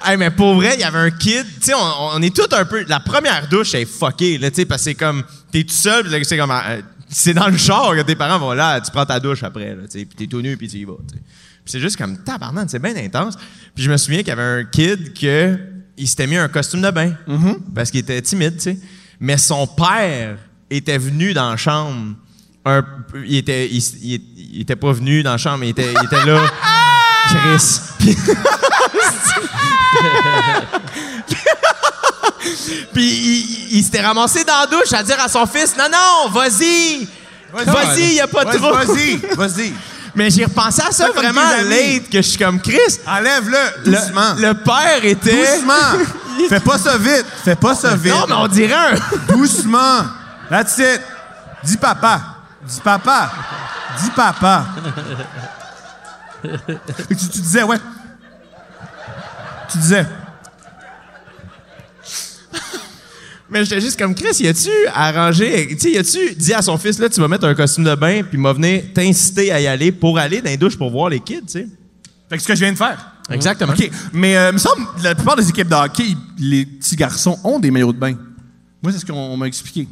Hey, 0.05 0.17
mais 0.17 0.31
pour 0.31 0.55
vrai, 0.55 0.75
il 0.75 0.81
y 0.81 0.85
avait 0.85 0.99
un 0.99 1.11
kid. 1.11 1.45
Tu 1.61 1.67
sais, 1.67 1.75
on, 1.75 2.15
on 2.15 2.23
est 2.23 2.35
tous 2.35 2.49
un 2.55 2.65
peu. 2.65 2.85
La 2.89 3.01
première 3.01 3.47
douche 3.49 3.75
est 3.75 3.85
fuckée, 3.85 4.39
là, 4.39 4.51
tu 4.51 4.57
sais, 4.57 4.65
parce 4.65 4.81
que 4.83 4.91
c'est 4.91 4.95
comme. 4.95 5.23
T'es 5.53 5.65
tout 5.65 5.75
seul, 5.75 6.05
puis 6.05 6.13
là, 6.13 6.19
c'est 6.23 6.39
comme. 6.39 6.51
euh, 6.51 6.81
c'est 7.09 7.35
dans 7.35 7.49
le 7.49 7.57
char 7.59 7.95
que 7.95 8.03
tes 8.03 8.15
parents 8.15 8.39
vont 8.39 8.53
là, 8.53 8.81
tu 8.81 8.91
prends 8.91 9.05
ta 9.05 9.19
douche 9.21 9.43
après, 9.43 9.75
là, 9.75 9.83
tu 9.91 9.99
sais, 9.99 10.05
puis 10.05 10.17
t'es 10.17 10.27
tout 10.27 10.41
nu, 10.41 10.57
puis 10.57 10.69
tu 10.69 10.77
y 10.79 10.85
vas, 10.85 10.95
tu 11.09 11.17
sais. 11.17 11.23
Puis 11.65 11.73
c'est 11.73 11.81
juste 11.81 11.97
comme 11.97 12.17
tabarnak, 12.23 12.71
c'est 12.71 12.79
bien 12.79 12.97
intense. 12.97 13.37
Puis 13.75 13.85
je 13.85 13.91
me 13.91 13.97
souviens 13.97 14.21
qu'il 14.21 14.29
y 14.29 14.33
avait 14.33 14.43
un 14.43 14.65
kid 14.65 15.13
que. 15.19 15.59
Il 15.99 16.09
s'était 16.09 16.27
mis 16.27 16.39
un 16.39 16.49
costume 16.49 16.81
de 16.81 16.91
bain. 16.91 17.13
Parce 17.75 17.91
qu'il 17.91 18.01
était 18.01 18.23
timide, 18.23 18.57
tu 18.57 18.63
sais. 18.63 18.79
Mais 19.19 19.37
son 19.37 19.67
père 19.67 20.39
était 20.71 20.99
venu 20.99 21.33
dans 21.35 21.51
la 21.51 21.57
chambre. 21.57 22.15
Un, 22.65 22.85
il, 23.25 23.37
était, 23.37 23.67
il, 23.69 23.79
il- 24.03 24.23
il 24.55 24.61
était 24.63 24.77
pas 24.77 24.93
venu 24.93 25.23
dans 25.23 25.33
la 25.33 25.39
chambre, 25.39 25.65
il 25.65 25.71
était, 25.71 25.93
il 25.93 26.05
était 26.05 26.25
là. 26.27 26.43
Chris. 27.29 27.81
Puis- 32.93 33.03
il, 33.05 33.79
il 33.79 33.85
s'était 33.85 34.01
ramassé 34.01 34.45
dans 34.45 34.61
la 34.61 34.67
douche 34.67 34.93
à 34.93 35.03
dire 35.03 35.19
à 35.23 35.29
son 35.29 35.47
fils 35.47 35.75
Non, 35.77 35.85
non, 35.91 36.31
vas-y! 36.31 37.07
Vas-y, 37.53 38.03
il 38.03 38.13
n'y 38.15 38.21
a 38.21 38.27
pas 38.29 38.45
de 38.45 38.57
trop. 38.59 38.73
Vas-y, 38.73 39.17
vas-y. 39.37 39.73
Mais 40.15 40.29
j'ai 40.31 40.45
repensé 40.45 40.83
à 40.83 40.91
ça 40.91 41.09
vraiment 41.15 41.41
late, 41.69 42.09
que 42.11 42.17
je 42.19 42.23
suis 42.29 42.39
comme 42.39 42.61
Chris. 42.61 42.79
Enlève-le, 43.07 43.91
Le, 43.91 43.97
doucement. 43.97 44.35
le 44.39 44.55
père 44.55 45.05
était. 45.05 45.57
Doucement. 45.57 46.05
Fais 46.49 46.61
pas 46.61 46.79
ça 46.79 46.97
vite. 46.99 47.25
Fais 47.45 47.55
pas 47.57 47.75
ça 47.77 47.95
vite. 47.95 48.13
Non, 48.13 48.25
mais 48.29 48.35
on 48.35 48.49
dirait 48.49 48.75
un. 48.75 48.95
Doucement. 49.33 50.03
That's 50.51 50.79
it. 50.79 51.01
Dis 51.65 51.77
papa. 51.77 52.21
Dis 52.67 52.81
papa. 52.81 53.33
Dis 54.03 54.11
papa. 54.11 54.67
Et 56.45 57.15
tu, 57.15 57.29
tu 57.29 57.39
disais, 57.39 57.63
ouais. 57.63 57.79
Tu 59.71 59.79
disais. 59.79 60.07
Mais 63.51 63.65
j'étais 63.65 63.81
juste 63.81 63.99
comme 63.99 64.15
Chris, 64.15 64.37
y 64.41 64.47
a-tu 64.47 64.71
arrangé, 64.95 65.67
tu 65.71 65.79
sais, 65.79 65.91
y 65.91 65.99
a-tu 65.99 66.35
dit 66.37 66.55
à 66.55 66.63
son 66.63 66.79
fils 66.79 67.01
là, 67.01 67.09
tu 67.09 67.21
vas 67.21 67.27
mettre 67.27 67.47
un 67.47 67.55
costume 67.55 67.83
de 67.83 67.95
bain, 67.97 68.23
puis 68.23 68.39
m'a 68.39 68.53
venir 68.53 68.85
t'inciter 68.95 69.51
à 69.51 69.61
y 69.61 69.67
aller 69.67 69.91
pour 69.91 70.19
aller 70.21 70.41
dans 70.41 70.51
les 70.51 70.57
douches 70.57 70.79
pour 70.79 70.89
voir 70.89 71.09
les 71.09 71.19
kids, 71.19 71.41
tu 71.43 71.49
sais. 71.49 71.69
Fait 72.29 72.37
que 72.37 72.43
ce 72.43 72.47
que 72.47 72.55
je 72.55 72.61
viens 72.61 72.73
de 72.73 72.79
faire. 72.79 73.13
Exactement. 73.29 73.73
OK. 73.73 73.91
Mais 74.13 74.37
euh, 74.37 74.51
il 74.51 74.55
me 74.55 74.59
semble 74.59 74.87
la 75.03 75.17
plupart 75.17 75.35
des 75.35 75.49
équipes 75.49 75.69
de 75.69 75.75
hockey, 75.75 76.17
les 76.39 76.65
petits 76.65 76.95
garçons 76.95 77.41
ont 77.43 77.59
des 77.59 77.73
maillots 77.73 77.93
de 77.93 77.99
bain. 77.99 78.15
Moi, 78.81 78.93
c'est 78.93 79.01
ce 79.01 79.07
qu'on 79.07 79.15
on 79.15 79.37
m'a 79.37 79.49
expliqué. 79.49 79.89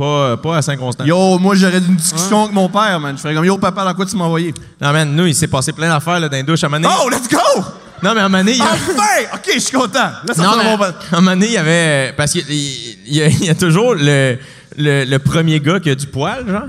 Pas, 0.00 0.36
pas 0.38 0.56
à 0.56 0.62
Saint-Constant. 0.62 1.04
Yo, 1.04 1.38
moi, 1.38 1.54
j'aurais 1.54 1.76
une 1.76 1.94
discussion 1.96 2.44
avec 2.44 2.54
mon 2.54 2.70
père, 2.70 2.98
man. 2.98 3.14
Je 3.16 3.20
ferais 3.20 3.34
comme, 3.34 3.44
yo, 3.44 3.58
papa, 3.58 3.84
dans 3.84 3.92
quoi 3.92 4.06
tu 4.06 4.16
m'as 4.16 4.24
envoyé? 4.24 4.54
Non, 4.80 4.92
man, 4.92 5.14
nous, 5.14 5.26
il 5.26 5.34
s'est 5.34 5.46
passé 5.46 5.72
plein 5.74 5.90
d'affaires 5.90 6.18
là, 6.18 6.26
dans 6.30 6.36
les 6.38 6.42
douches 6.42 6.64
à 6.64 6.68
un 6.68 6.70
moment 6.70 6.88
donné. 6.88 6.94
Oh, 7.04 7.10
let's 7.10 7.28
go! 7.28 7.62
Non, 8.02 8.14
mais 8.14 8.20
à 8.22 8.24
un 8.24 8.28
moment 8.30 8.38
donné, 8.38 8.52
il 8.52 8.58
y 8.58 8.62
a- 8.62 8.64
Enfin! 8.72 9.34
OK, 9.34 9.50
je 9.52 9.58
suis 9.58 9.76
content. 9.76 9.98
Là, 10.26 10.34
ça 10.34 10.42
Non, 10.42 10.52
sent 10.52 10.56
mais 10.64 10.76
mon 10.76 10.82
à 10.82 10.88
un 11.12 11.16
moment 11.20 11.30
donné, 11.32 11.46
il 11.48 11.52
y 11.52 11.56
avait. 11.58 12.14
Parce 12.16 12.32
qu'il 12.32 12.44
il- 12.48 12.96
il 13.08 13.14
y, 13.14 13.22
a- 13.22 13.26
il 13.28 13.44
y 13.44 13.50
a 13.50 13.54
toujours 13.54 13.94
le, 13.94 14.38
le, 14.78 15.04
le 15.04 15.18
premier 15.18 15.60
gars 15.60 15.78
qui 15.80 15.90
a 15.90 15.94
du 15.94 16.06
poil, 16.06 16.46
genre. 16.48 16.62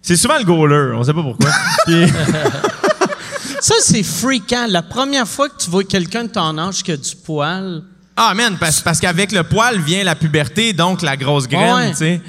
C'est 0.00 0.16
souvent 0.16 0.38
le 0.38 0.44
goaler, 0.44 0.94
on 0.96 1.04
sait 1.04 1.12
pas 1.12 1.22
pourquoi. 1.22 1.50
Puis- 1.86 2.06
Ça, 3.60 3.74
c'est 3.82 4.02
fréquent. 4.02 4.64
La 4.68 4.80
première 4.80 5.28
fois 5.28 5.50
que 5.50 5.62
tu 5.62 5.68
vois 5.68 5.84
quelqu'un 5.84 6.24
de 6.24 6.28
ton 6.30 6.56
âge 6.56 6.82
qui 6.82 6.92
a 6.92 6.96
du 6.96 7.14
poil, 7.26 7.82
ah, 8.16 8.32
man, 8.34 8.56
parce, 8.58 8.80
parce 8.80 8.98
qu'avec 9.00 9.32
le 9.32 9.42
poil 9.42 9.78
vient 9.80 10.02
la 10.02 10.14
puberté, 10.14 10.72
donc 10.72 11.02
la 11.02 11.16
grosse 11.16 11.46
graine, 11.46 11.74
Ouais. 11.74 11.90
tu 11.90 11.96
sais. 11.96 12.20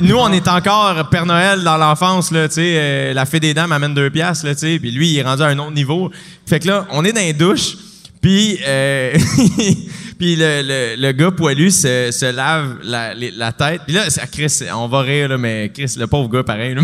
Nous, 0.00 0.16
on 0.16 0.32
est 0.32 0.48
encore 0.48 1.08
Père 1.10 1.26
Noël 1.26 1.62
dans 1.62 1.76
l'enfance, 1.76 2.30
là, 2.30 2.48
tu 2.48 2.54
sais. 2.54 2.74
euh, 2.76 3.14
la 3.14 3.26
fée 3.26 3.40
des 3.40 3.54
dames 3.54 3.72
amène 3.72 3.94
deux 3.94 4.10
piastres, 4.10 4.46
là, 4.46 4.54
tu 4.54 4.60
sais. 4.62 4.78
Puis 4.78 4.90
lui, 4.90 5.10
il 5.10 5.18
est 5.18 5.22
rendu 5.22 5.42
à 5.42 5.46
un 5.46 5.58
autre 5.58 5.72
niveau. 5.72 6.10
Fait 6.46 6.60
que 6.60 6.66
là, 6.68 6.86
on 6.90 7.04
est 7.04 7.12
dans 7.12 7.20
les 7.20 7.32
douches, 7.32 7.76
puis 8.20 8.58
euh, 8.66 9.16
puis 10.18 10.36
le, 10.36 10.96
le, 10.98 11.12
gars 11.12 11.30
poilu 11.30 11.70
se, 11.70 12.10
se 12.10 12.34
lave 12.34 12.76
la, 12.82 13.14
la 13.14 13.52
tête. 13.52 13.82
Puis 13.86 13.94
là, 13.94 14.08
c'est- 14.10 14.26
Chris, 14.30 14.68
on 14.74 14.88
va 14.88 15.00
rire, 15.02 15.28
là, 15.28 15.38
mais 15.38 15.70
Chris, 15.74 15.94
le 15.98 16.06
pauvre 16.06 16.28
gars, 16.28 16.42
pareil. 16.42 16.74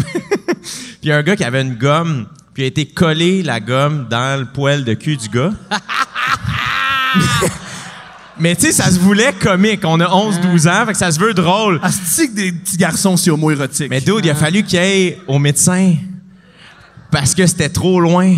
puis 1.00 1.10
un 1.10 1.22
gars 1.22 1.36
qui 1.36 1.44
avait 1.44 1.62
une 1.62 1.74
gomme, 1.74 2.26
puis 2.54 2.64
a 2.64 2.66
été 2.66 2.86
collé 2.86 3.42
la 3.42 3.60
gomme 3.60 4.06
dans 4.10 4.38
le 4.40 4.46
poil 4.46 4.84
de 4.84 4.94
cul 4.94 5.16
du 5.16 5.28
gars. 5.28 5.52
Mais 8.38 8.56
tu 8.56 8.66
sais, 8.66 8.72
ça 8.72 8.90
se 8.90 8.98
voulait 8.98 9.32
comique. 9.32 9.80
On 9.84 10.00
a 10.00 10.06
11-12 10.06 10.68
ans, 10.68 10.86
fait 10.86 10.92
que 10.92 10.98
ça 10.98 11.12
se 11.12 11.20
veut 11.20 11.34
drôle. 11.34 11.80
Asti 11.82 12.28
que 12.28 12.34
des 12.34 12.52
petits 12.52 12.76
garçons, 12.76 13.16
c'est 13.16 13.30
homo-érotique. 13.30 13.90
Mais 13.90 14.00
dude, 14.00 14.24
il 14.24 14.30
a 14.30 14.34
fallu 14.34 14.62
qu'il 14.62 14.78
aille 14.78 15.18
au 15.26 15.38
médecin 15.38 15.94
parce 17.10 17.34
que 17.34 17.46
c'était 17.46 17.68
trop 17.68 18.00
loin. 18.00 18.36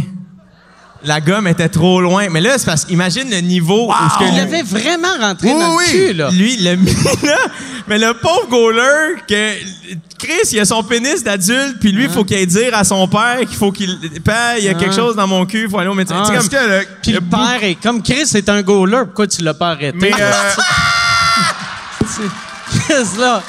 La 1.04 1.20
gomme 1.20 1.46
était 1.46 1.68
trop 1.68 2.00
loin. 2.00 2.28
Mais 2.30 2.40
là, 2.40 2.58
c'est 2.58 2.66
parce 2.66 2.84
qu'imagine 2.84 3.30
le 3.30 3.40
niveau 3.40 3.88
où 3.88 3.92
que 4.18 4.24
Il 4.28 4.36
l'avait 4.36 4.62
vraiment 4.62 5.16
rentré 5.20 5.52
Oui, 5.52 5.60
dans 5.60 5.78
le 5.78 5.84
cul, 5.90 6.12
là. 6.14 6.30
lui, 6.30 6.56
mis 6.76 6.92
là. 7.22 7.36
Mais 7.86 7.98
le 7.98 8.14
pauvre 8.14 8.48
goaler, 8.48 9.16
que 9.28 9.52
Chris, 10.18 10.48
il 10.52 10.60
a 10.60 10.64
son 10.64 10.82
pénis 10.82 11.22
d'adulte, 11.22 11.76
puis 11.80 11.92
lui, 11.92 12.04
il 12.04 12.10
faut 12.10 12.24
qu'il 12.24 12.36
aille 12.38 12.46
dire 12.46 12.74
à 12.74 12.82
son 12.84 13.06
père 13.06 13.40
qu'il 13.40 13.56
faut 13.56 13.72
qu'il 13.72 13.98
paye, 14.24 14.60
il 14.60 14.64
y 14.64 14.68
a 14.68 14.74
quelque 14.74 14.94
chose 14.94 15.14
dans 15.16 15.26
mon 15.26 15.44
cul, 15.44 15.64
il 15.64 15.70
faut 15.70 15.78
aller 15.78 15.90
au 15.90 15.94
médecin. 15.94 16.22
Ah. 16.26 16.30
Comme- 16.34 16.48
que 16.48 16.56
le- 16.56 16.86
Puis 17.02 17.12
le 17.12 17.20
père 17.20 17.58
est 17.62 17.74
comme 17.74 18.02
Chris 18.02 18.30
est 18.34 18.48
un 18.48 18.62
goaler, 18.62 19.02
pourquoi 19.04 19.26
tu 19.26 19.42
l'as 19.42 19.52
pas 19.54 19.70
arrêté? 19.72 19.98
Mais, 20.00 20.12
euh, 20.18 20.24
là. 23.18 23.42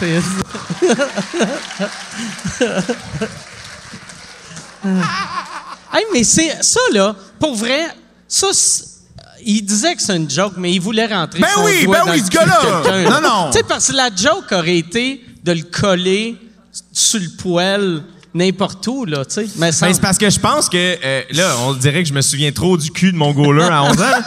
hey, 5.92 6.04
mais 6.12 6.24
c'est 6.24 6.62
ça, 6.62 6.80
là, 6.92 7.14
pour 7.38 7.54
vrai, 7.54 7.86
ça, 8.28 8.48
c'est- 8.52 8.84
il 9.44 9.62
disait 9.62 9.94
que 9.94 10.02
c'est 10.02 10.16
une 10.16 10.28
joke, 10.30 10.54
mais 10.56 10.72
il 10.72 10.80
voulait 10.80 11.06
rentrer 11.06 11.40
Ben 11.40 11.48
son 11.54 11.64
oui, 11.64 11.84
doigt 11.84 12.00
ben 12.00 12.06
dans 12.06 12.12
oui, 12.12 12.22
ce 12.24 12.30
gars-là. 12.30 13.10
Non, 13.10 13.20
non. 13.22 13.50
Tu 13.50 13.58
sais, 13.58 13.64
parce 13.64 13.88
que 13.88 13.96
la 13.96 14.10
joke 14.14 14.52
aurait 14.52 14.76
été 14.78 15.24
de 15.42 15.52
le 15.52 15.62
coller 15.62 16.36
sur 16.92 17.18
le 17.20 17.28
poêle 17.38 18.02
n'importe 18.34 18.86
où, 18.86 19.04
là, 19.06 19.24
tu 19.24 19.34
sais. 19.34 19.46
Mais. 19.56 19.70
Ben, 19.70 19.72
c'est 19.72 20.00
parce 20.00 20.18
que 20.18 20.28
je 20.30 20.38
pense 20.38 20.68
que 20.68 20.76
euh, 20.76 21.22
là, 21.30 21.56
on 21.66 21.72
dirait 21.72 22.02
que 22.02 22.08
je 22.08 22.12
me 22.14 22.20
souviens 22.20 22.52
trop 22.52 22.76
du 22.76 22.90
cul 22.90 23.12
de 23.12 23.16
mon 23.16 23.32
goaler 23.32 23.64
à 23.64 23.82
11 23.82 24.00
ans. 24.00 24.04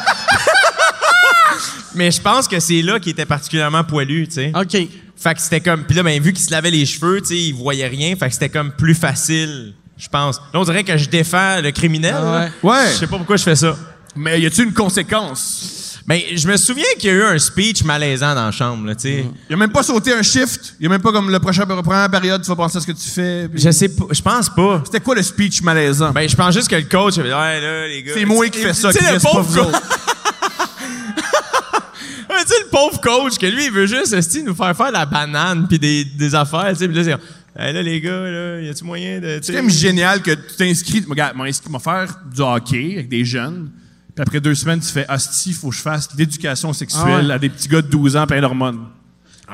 Mais 1.96 2.10
je 2.10 2.20
pense 2.20 2.48
que 2.48 2.60
c'est 2.60 2.82
là 2.82 3.00
qu'il 3.00 3.12
était 3.12 3.26
particulièrement 3.26 3.84
poilu, 3.84 4.28
tu 4.28 4.34
sais. 4.36 4.52
OK. 4.56 4.88
Fait 5.16 5.36
que 5.36 5.42
c'était 5.42 5.62
comme. 5.62 5.84
Puis 5.86 5.96
là, 5.96 6.02
ben, 6.04 6.20
vu 6.22 6.34
qu'il 6.34 6.44
se 6.44 6.50
lavait 6.52 6.72
les 6.72 6.86
cheveux, 6.86 7.22
tu 7.22 7.28
sais, 7.28 7.38
il 7.38 7.54
voyait 7.54 7.88
rien. 7.88 8.16
Fait 8.16 8.28
que 8.28 8.34
c'était 8.34 8.50
comme 8.50 8.72
plus 8.72 8.96
facile, 8.96 9.74
je 9.98 10.10
pense. 10.10 10.38
Là, 10.54 10.60
on 10.60 10.64
dirait 10.64 10.84
que 10.84 10.98
je 10.98 11.10
défends 11.10 11.62
le 11.62 11.72
criminel. 11.72 12.16
Ah 12.18 12.48
ouais. 12.64 12.72
Ouais. 12.72 12.88
Je 12.94 13.00
sais 13.00 13.08
pas 13.08 13.18
pourquoi 13.18 13.38
je 13.38 13.44
fais 13.44 13.56
ça. 13.56 13.76
Mais 14.16 14.40
y 14.40 14.46
a-tu 14.46 14.64
une 14.64 14.74
conséquence? 14.74 16.00
Ben, 16.06 16.20
je 16.36 16.48
me 16.48 16.56
souviens 16.58 16.84
qu'il 17.00 17.10
y 17.10 17.14
a 17.14 17.16
eu 17.16 17.24
un 17.24 17.40
speech 17.40 17.84
malaisant 17.86 18.36
dans 18.36 18.46
la 18.46 18.52
chambre, 18.52 18.86
là, 18.86 18.94
tu 18.94 19.02
sais. 19.04 19.26
Il 19.50 19.54
a 19.54 19.58
même 19.58 19.72
pas 19.72 19.84
sauté 19.84 20.14
un 20.14 20.22
shift. 20.22 20.76
Il 20.80 20.86
a 20.88 20.90
même 20.90 21.02
pas 21.02 21.14
comme 21.14 21.32
le 21.32 21.40
prochain 21.40 21.66
la 21.66 21.82
première 21.82 22.12
période, 22.12 22.42
tu 22.42 22.50
vas 22.50 22.58
penser 22.58 22.78
à 22.78 22.82
ce 22.82 22.88
que 22.88 22.92
tu 22.92 23.10
fais. 23.10 23.48
Je 23.54 23.72
sais 23.72 23.88
pas, 23.88 24.04
je 24.12 24.22
pense 24.22 24.50
pas. 24.50 24.82
C'était 24.84 25.00
quoi 25.00 25.16
le 25.16 25.24
speech 25.24 25.62
malaisant? 25.62 26.12
Ben, 26.12 26.28
je 26.28 26.36
pense 26.36 26.54
juste 26.54 26.70
que 26.70 26.76
le 26.76 26.84
coach 26.84 27.18
avait 27.18 27.30
dit, 27.30 27.34
ouais, 27.34 27.62
là, 27.62 27.88
les 27.88 28.04
gars. 28.04 28.12
c'est 28.16 28.26
moi 28.26 28.50
qui 28.50 28.60
fais 28.60 28.74
ça, 28.74 28.92
Chris, 28.92 29.06
le 29.14 29.20
pas 29.20 29.30
pauvre. 29.30 29.66
Ouais, 29.66 29.72
tu 32.42 32.48
sais, 32.48 32.56
le 32.64 32.70
pauvre 32.70 33.00
coach, 33.00 33.38
que 33.38 33.46
lui, 33.46 33.66
il 33.66 33.72
veut 33.72 33.86
juste, 33.86 34.14
nous 34.46 34.56
faire 34.56 34.76
faire 34.76 34.92
la 34.92 35.06
banane 35.06 35.68
puis 35.70 35.80
des, 35.80 36.04
des 36.04 36.36
affaires, 36.36 36.68
tu 36.72 36.80
sais. 36.80 36.88
Puis 36.90 36.98
là, 36.98 37.04
c'est, 37.06 37.16
hey, 37.58 37.74
là, 37.74 37.82
les 37.82 38.02
gars, 38.02 38.12
là, 38.12 38.62
y 38.62 38.70
a-tu 38.70 38.84
moyen 38.84 39.20
de, 39.20 39.38
tu 39.40 39.46
C'est 39.46 39.54
quand 39.54 39.62
même 39.62 39.70
génial 39.70 40.22
que 40.22 40.32
tu 40.32 40.56
t'inscris. 40.58 41.04
Regarde, 41.08 41.36
m'a 41.38 41.46
inscrit- 41.46 41.70
m'a 41.72 41.80
faire 41.80 42.20
du 42.34 42.42
hockey 42.42 42.94
avec 42.94 43.10
des 43.10 43.24
jeunes. 43.26 43.70
Puis 44.16 44.22
après 44.22 44.40
deux 44.40 44.54
semaines, 44.56 44.80
tu 44.80 44.90
fais 44.92 45.06
Hostie, 45.10 45.50
il 45.50 45.56
faut 45.56 45.70
que 45.70 45.76
je 45.76 45.82
fasse 45.82 46.08
l'éducation 46.18 46.72
sexuelle 46.74 47.04
Ah 47.08 47.28
ouais. 47.28 47.34
à 47.34 47.40
des 47.40 47.50
petits 47.50 47.68
gars 47.68 47.82
de 47.82 47.88
12 47.88 48.16
ans 48.16 48.28
plein 48.28 48.42
d'hormones. 48.42 48.86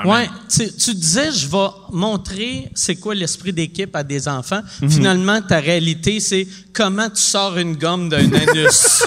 Ouais, 0.05 0.29
tu, 0.47 0.71
tu 0.73 0.93
disais, 0.93 1.29
je 1.31 1.47
vais 1.47 1.67
montrer 1.91 2.69
c'est 2.73 2.95
quoi 2.95 3.13
l'esprit 3.15 3.51
d'équipe 3.51 3.93
à 3.95 4.03
des 4.03 4.27
enfants. 4.29 4.61
Mhm. 4.81 4.89
Finalement, 4.89 5.41
ta 5.41 5.59
réalité, 5.59 6.19
c'est 6.21 6.47
comment 6.71 7.09
tu 7.09 7.21
sors 7.21 7.57
une 7.57 7.75
gomme 7.75 8.07
d'un 8.07 8.19
anus. 8.33 9.03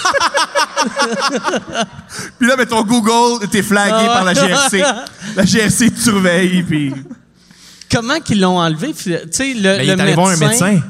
Puis 2.39 2.47
là, 2.49 2.57
ben, 2.57 2.67
ton 2.67 2.83
Google, 2.83 3.47
t'es 3.49 3.63
flagué 3.63 3.93
Ah 3.95 4.01
ouais. 4.01 4.07
par 4.07 4.25
la 4.25 4.35
GRC. 4.35 4.83
La 5.37 5.45
GRC 5.45 5.91
te 5.91 6.01
surveille, 6.01 6.63
puis... 6.63 6.93
comment 7.93 8.19
qu'ils 8.21 8.41
l'ont 8.41 8.59
enlevé? 8.59 8.93
Tu 8.95 9.13
sais, 9.31 9.55
le, 9.55 9.63
Ben, 9.63 9.83
il 9.83 9.87
le 9.89 9.93
est 9.97 10.01
allé 10.01 10.15
voir 10.15 10.29
un 10.29 10.37
médecin. 10.37 10.81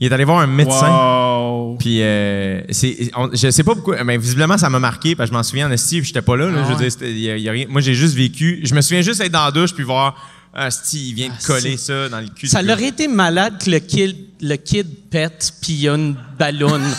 Il 0.00 0.06
est 0.06 0.12
allé 0.12 0.24
voir 0.24 0.38
un 0.40 0.46
médecin. 0.46 0.88
Wow. 0.90 1.76
Puis, 1.78 2.02
euh, 2.02 2.60
c'est, 2.70 3.10
on- 3.16 3.30
je 3.32 3.50
sais 3.50 3.64
pas 3.64 3.74
pourquoi, 3.74 4.02
mais 4.04 4.16
visiblement, 4.16 4.56
ça 4.56 4.70
m'a 4.70 4.78
marqué, 4.78 5.16
parce 5.16 5.28
que 5.28 5.34
je 5.34 5.38
m'en 5.38 5.42
souviens 5.42 5.70
en 5.72 5.76
Steve, 5.76 6.04
j'étais 6.04 6.22
pas 6.22 6.36
là. 6.36 6.46
là. 6.50 6.62
je 6.64 6.72
veux 6.72 6.78
dire, 6.78 6.92
c'était- 6.92 7.12
y 7.12 7.30
a- 7.30 7.36
y 7.36 7.48
a 7.48 7.52
rien- 7.52 7.66
moi, 7.68 7.80
j'ai 7.80 7.94
juste 7.94 8.14
vécu. 8.14 8.60
Je 8.62 8.74
me 8.74 8.80
souviens 8.80 9.02
juste 9.02 9.20
être 9.20 9.32
dans 9.32 9.44
la 9.44 9.50
douche 9.50 9.74
puis 9.74 9.82
voir, 9.84 10.14
ah, 10.54 10.70
Steve, 10.70 11.00
il 11.08 11.14
vient 11.14 11.28
de 11.28 11.44
coller 11.44 11.76
ça 11.76 12.08
dans 12.08 12.20
le 12.20 12.28
cul. 12.28 12.46
Ça 12.46 12.62
leur 12.62 12.80
été 12.80 13.08
malade 13.08 13.54
que 13.64 13.70
le 13.70 13.78
kid, 13.80 14.16
le 14.40 14.54
kid 14.56 14.86
pète 15.10 15.52
puis 15.60 15.72
il 15.72 15.80
y 15.80 15.88
a 15.88 15.94
une 15.94 16.14
ballonne. 16.38 16.84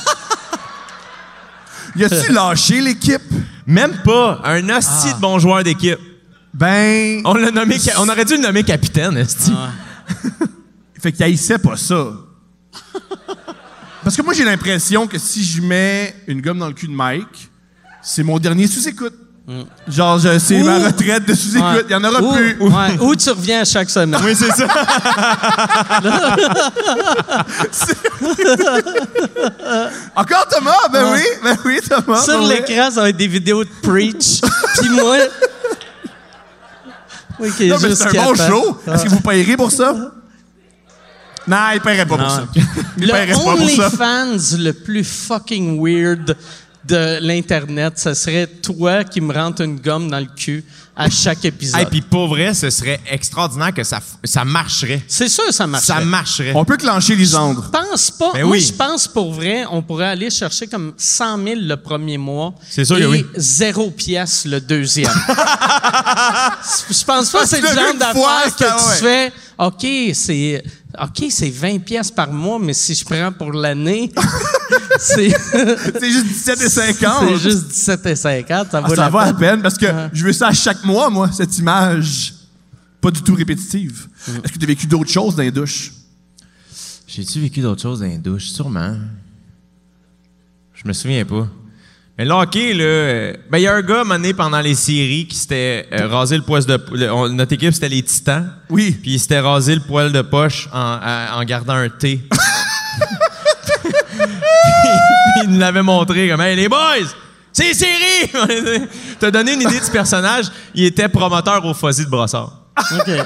Y 1.95 2.03
a-tu 2.03 2.31
lâché 2.31 2.81
l'équipe? 2.81 3.21
Même 3.65 3.93
pas 4.05 4.41
un 4.43 4.69
hostie 4.69 5.13
de 5.13 5.19
bon 5.19 5.39
joueur 5.39 5.63
d'équipe. 5.63 5.97
Ben, 6.53 7.21
On 7.25 7.33
l'a 7.35 7.51
nommé, 7.51 7.77
on 7.97 8.09
aurait 8.09 8.25
dû 8.25 8.35
le 8.35 8.41
nommer 8.41 8.63
capitaine, 8.63 9.15
esti. 9.17 9.51
fait 11.01 11.11
qu'il 11.11 11.23
haïssait 11.23 11.59
pas 11.59 11.77
ça. 11.77 12.07
Parce 14.03 14.15
que 14.15 14.21
moi, 14.21 14.33
j'ai 14.33 14.45
l'impression 14.45 15.07
que 15.07 15.17
si 15.19 15.43
je 15.43 15.61
mets 15.61 16.15
une 16.27 16.41
gomme 16.41 16.59
dans 16.59 16.67
le 16.67 16.73
cul 16.73 16.87
de 16.87 16.93
Mike, 16.93 17.49
c'est 18.01 18.23
mon 18.23 18.39
dernier 18.39 18.67
sous-écoute. 18.67 19.13
Genre, 19.87 20.19
je- 20.19 20.37
c'est 20.37 20.61
ma 20.61 20.77
retraite 20.77 21.25
de 21.27 21.33
sous-écoute. 21.33 21.63
Ouais. 21.63 21.83
Il 21.89 21.91
y 21.91 21.95
en 21.95 22.03
aura 22.03 22.21
Ou- 22.21 22.33
plus. 22.35 22.55
ouais, 22.59 22.97
Ou 23.01 23.15
tu 23.15 23.29
reviens 23.31 23.61
à 23.61 23.65
chaque 23.65 23.89
semaine. 23.89 24.19
Oui, 24.23 24.35
c'est 24.35 24.51
ça. 24.51 24.67
Encore 30.15 30.47
Thomas? 30.49 30.87
Ben 30.91 31.11
oui, 31.13 31.23
ben 31.43 31.57
oui, 31.65 31.79
Thomas. 31.87 32.21
Sur 32.23 32.41
vrai. 32.43 32.63
l'écran, 32.67 32.91
ça 32.91 33.01
va 33.01 33.09
être 33.09 33.17
des 33.17 33.27
vidéos 33.27 33.63
de 33.63 33.69
Preach. 33.81 34.41
Puis 34.79 34.89
moi. 34.91 35.17
Est 37.43 37.67
Non, 37.67 37.77
mais 37.81 37.95
c'est 37.95 38.17
un 38.17 38.23
bon 38.25 38.35
show. 38.35 38.77
Est-ce 38.87 39.03
que 39.05 39.09
vous 39.09 39.21
payerez 39.21 39.55
pour 39.57 39.71
ça? 39.71 39.93
Non, 41.47 41.57
il 41.73 41.81
paierait 41.81 42.05
pas 42.05 42.17
pour 42.17 42.17
Non. 42.17 42.29
ça. 42.29 42.47
Il 42.97 43.07
Le 43.07 43.11
pas 43.11 43.33
pour 43.33 43.43
ça. 43.43 43.53
OnlyFans 43.53 44.57
le 44.59 44.71
plus 44.71 45.03
fucking 45.03 45.79
weird 45.83 46.35
de 46.85 47.17
l'Internet, 47.21 47.93
ce 47.97 48.13
serait 48.13 48.47
toi 48.47 49.03
qui 49.03 49.19
me 49.21 49.33
rentre 49.33 49.61
une 49.63 49.79
gomme 49.79 50.09
dans 50.09 50.19
le 50.19 50.27
cul 50.35 50.63
à 50.99 51.09
chaque 51.09 51.45
épisode. 51.45 51.79
Et 51.81 51.85
puis 51.85 52.01
pour 52.01 52.27
vrai, 52.27 52.53
ce 52.53 52.69
serait 52.69 52.99
extraordinaire 53.09 53.73
que 53.73 53.83
ça, 53.85 54.01
ça 54.23 54.43
marcherait. 54.43 55.01
C'est 55.07 55.29
sûr 55.29 55.45
ça 55.51 55.65
marcherait. 55.65 55.99
Ça 55.99 56.05
marcherait. 56.05 56.51
On 56.55 56.65
peut 56.65 56.75
clencher 56.75 57.15
Lisandre. 57.15 57.63
Je 57.65 57.69
pense 57.79 58.11
pas. 58.11 58.31
Ben 58.33 58.43
Moi, 58.43 58.57
oui. 58.57 58.61
je 58.61 58.73
pense 58.73 59.07
pour 59.07 59.33
vrai, 59.33 59.63
on 59.71 59.81
pourrait 59.81 60.09
aller 60.09 60.29
chercher 60.29 60.67
comme 60.67 60.93
100 60.97 61.43
000 61.43 61.55
le 61.61 61.75
premier 61.77 62.17
mois. 62.17 62.53
C'est 62.69 62.83
sûr 62.83 62.97
et 62.97 63.01
que 63.01 63.05
oui. 63.05 63.25
zéro 63.37 63.89
pièce 63.91 64.43
le 64.45 64.59
deuxième. 64.59 65.09
je 66.89 67.03
pense 67.05 67.29
pas 67.29 67.43
que 67.43 67.47
c'est 67.47 67.61
le 67.61 67.67
genre 67.67 67.93
d'affaire 67.97 68.55
que 68.57 68.63
tu 68.63 69.03
fais. 69.03 69.31
OK, 69.57 69.85
c'est. 70.13 70.63
OK, 71.01 71.25
c'est 71.29 71.49
20 71.51 71.79
pièces 71.79 72.09
par 72.09 72.31
mois, 72.31 72.57
mais 72.59 72.73
si 72.73 72.95
je 72.95 73.05
prends 73.05 73.31
pour 73.31 73.51
l'année, 73.53 74.11
c'est. 74.99 75.29
C'est 75.29 76.11
juste 76.11 76.25
17 76.25 76.61
et 76.61 76.69
50. 76.69 77.13
c'est 77.29 77.37
juste 77.37 77.67
17 77.67 78.05
et 78.07 78.15
50. 78.15 78.71
Ça, 78.71 78.77
Ah, 78.79 78.81
vaut 78.81 78.95
ça 78.95 79.01
la 79.03 79.09
va 79.09 79.19
à 79.21 79.25
peine. 79.33 79.37
peine 79.37 79.61
parce 79.61 79.77
que 79.77 79.85
je 80.13 80.25
veux 80.25 80.33
ça 80.33 80.47
à 80.47 80.53
chaque 80.53 80.83
mois, 80.83 81.09
moi, 81.11 81.29
cette 81.31 81.55
image 81.59 82.33
pas 82.99 83.11
du 83.11 83.21
tout 83.21 83.35
répétitive. 83.35 84.07
Mm. 84.27 84.31
Est-ce 84.43 84.51
que 84.53 84.57
tu 84.57 84.65
as 84.65 84.67
vécu 84.67 84.87
d'autres 84.87 85.11
choses 85.11 85.35
dans 85.35 85.43
les 85.43 85.51
douches? 85.51 85.93
J'ai-tu 87.07 87.39
vécu 87.39 87.61
d'autres 87.61 87.81
choses 87.81 87.99
dans 87.99 88.05
les 88.07 88.17
douches? 88.17 88.49
Sûrement. 88.49 88.97
Je 90.73 90.87
me 90.87 90.93
souviens 90.93 91.23
pas. 91.23 91.47
Mais 92.19 92.25
le 92.25 92.31
hockey, 92.33 92.73
là, 92.73 92.83
euh, 92.83 93.33
ben, 93.49 93.59
il 93.59 93.61
y 93.61 93.67
a 93.67 93.73
un 93.75 93.81
gars, 93.81 94.03
mané 94.03 94.33
pendant 94.33 94.59
les 94.59 94.75
séries, 94.75 95.25
qui 95.25 95.37
s'était 95.37 95.87
euh, 95.93 96.05
rasé 96.09 96.35
le 96.35 96.43
poil 96.43 96.65
de... 96.65 96.77
le- 96.91 97.09
on- 97.13 97.29
notre 97.29 97.53
équipe, 97.53 97.73
c'était 97.73 97.87
les 97.87 98.03
Titans. 98.03 98.51
Oui. 98.69 98.91
Puis 99.01 99.11
il 99.13 99.19
s'était 99.21 99.39
rasé 99.39 99.73
le 99.73 99.79
poil 99.79 100.11
de 100.11 100.21
poche 100.21 100.67
en, 100.73 100.97
à- 101.01 101.37
en 101.37 101.43
gardant 101.45 101.75
un 101.75 101.87
thé. 101.87 102.19
puis, 102.29 103.91
puis 104.17 105.43
il 105.45 105.49
nous 105.51 105.59
l'avait 105.59 105.81
montré 105.81 106.27
comme 106.27 106.41
«Hey, 106.43 106.57
les 106.57 106.67
boys! 106.67 107.07
C'est 107.53 107.69
les 107.69 107.73
séries!» 107.73 108.29
T'as 109.21 109.31
donné 109.31 109.53
une 109.53 109.61
idée 109.61 109.79
du 109.79 109.89
personnage. 109.91 110.47
Il 110.75 110.83
était 110.83 111.07
promoteur 111.07 111.63
au 111.65 111.73
Fuzzy 111.73 112.03
de 112.03 112.09
Brossard. 112.09 112.51
OK. 112.99 113.11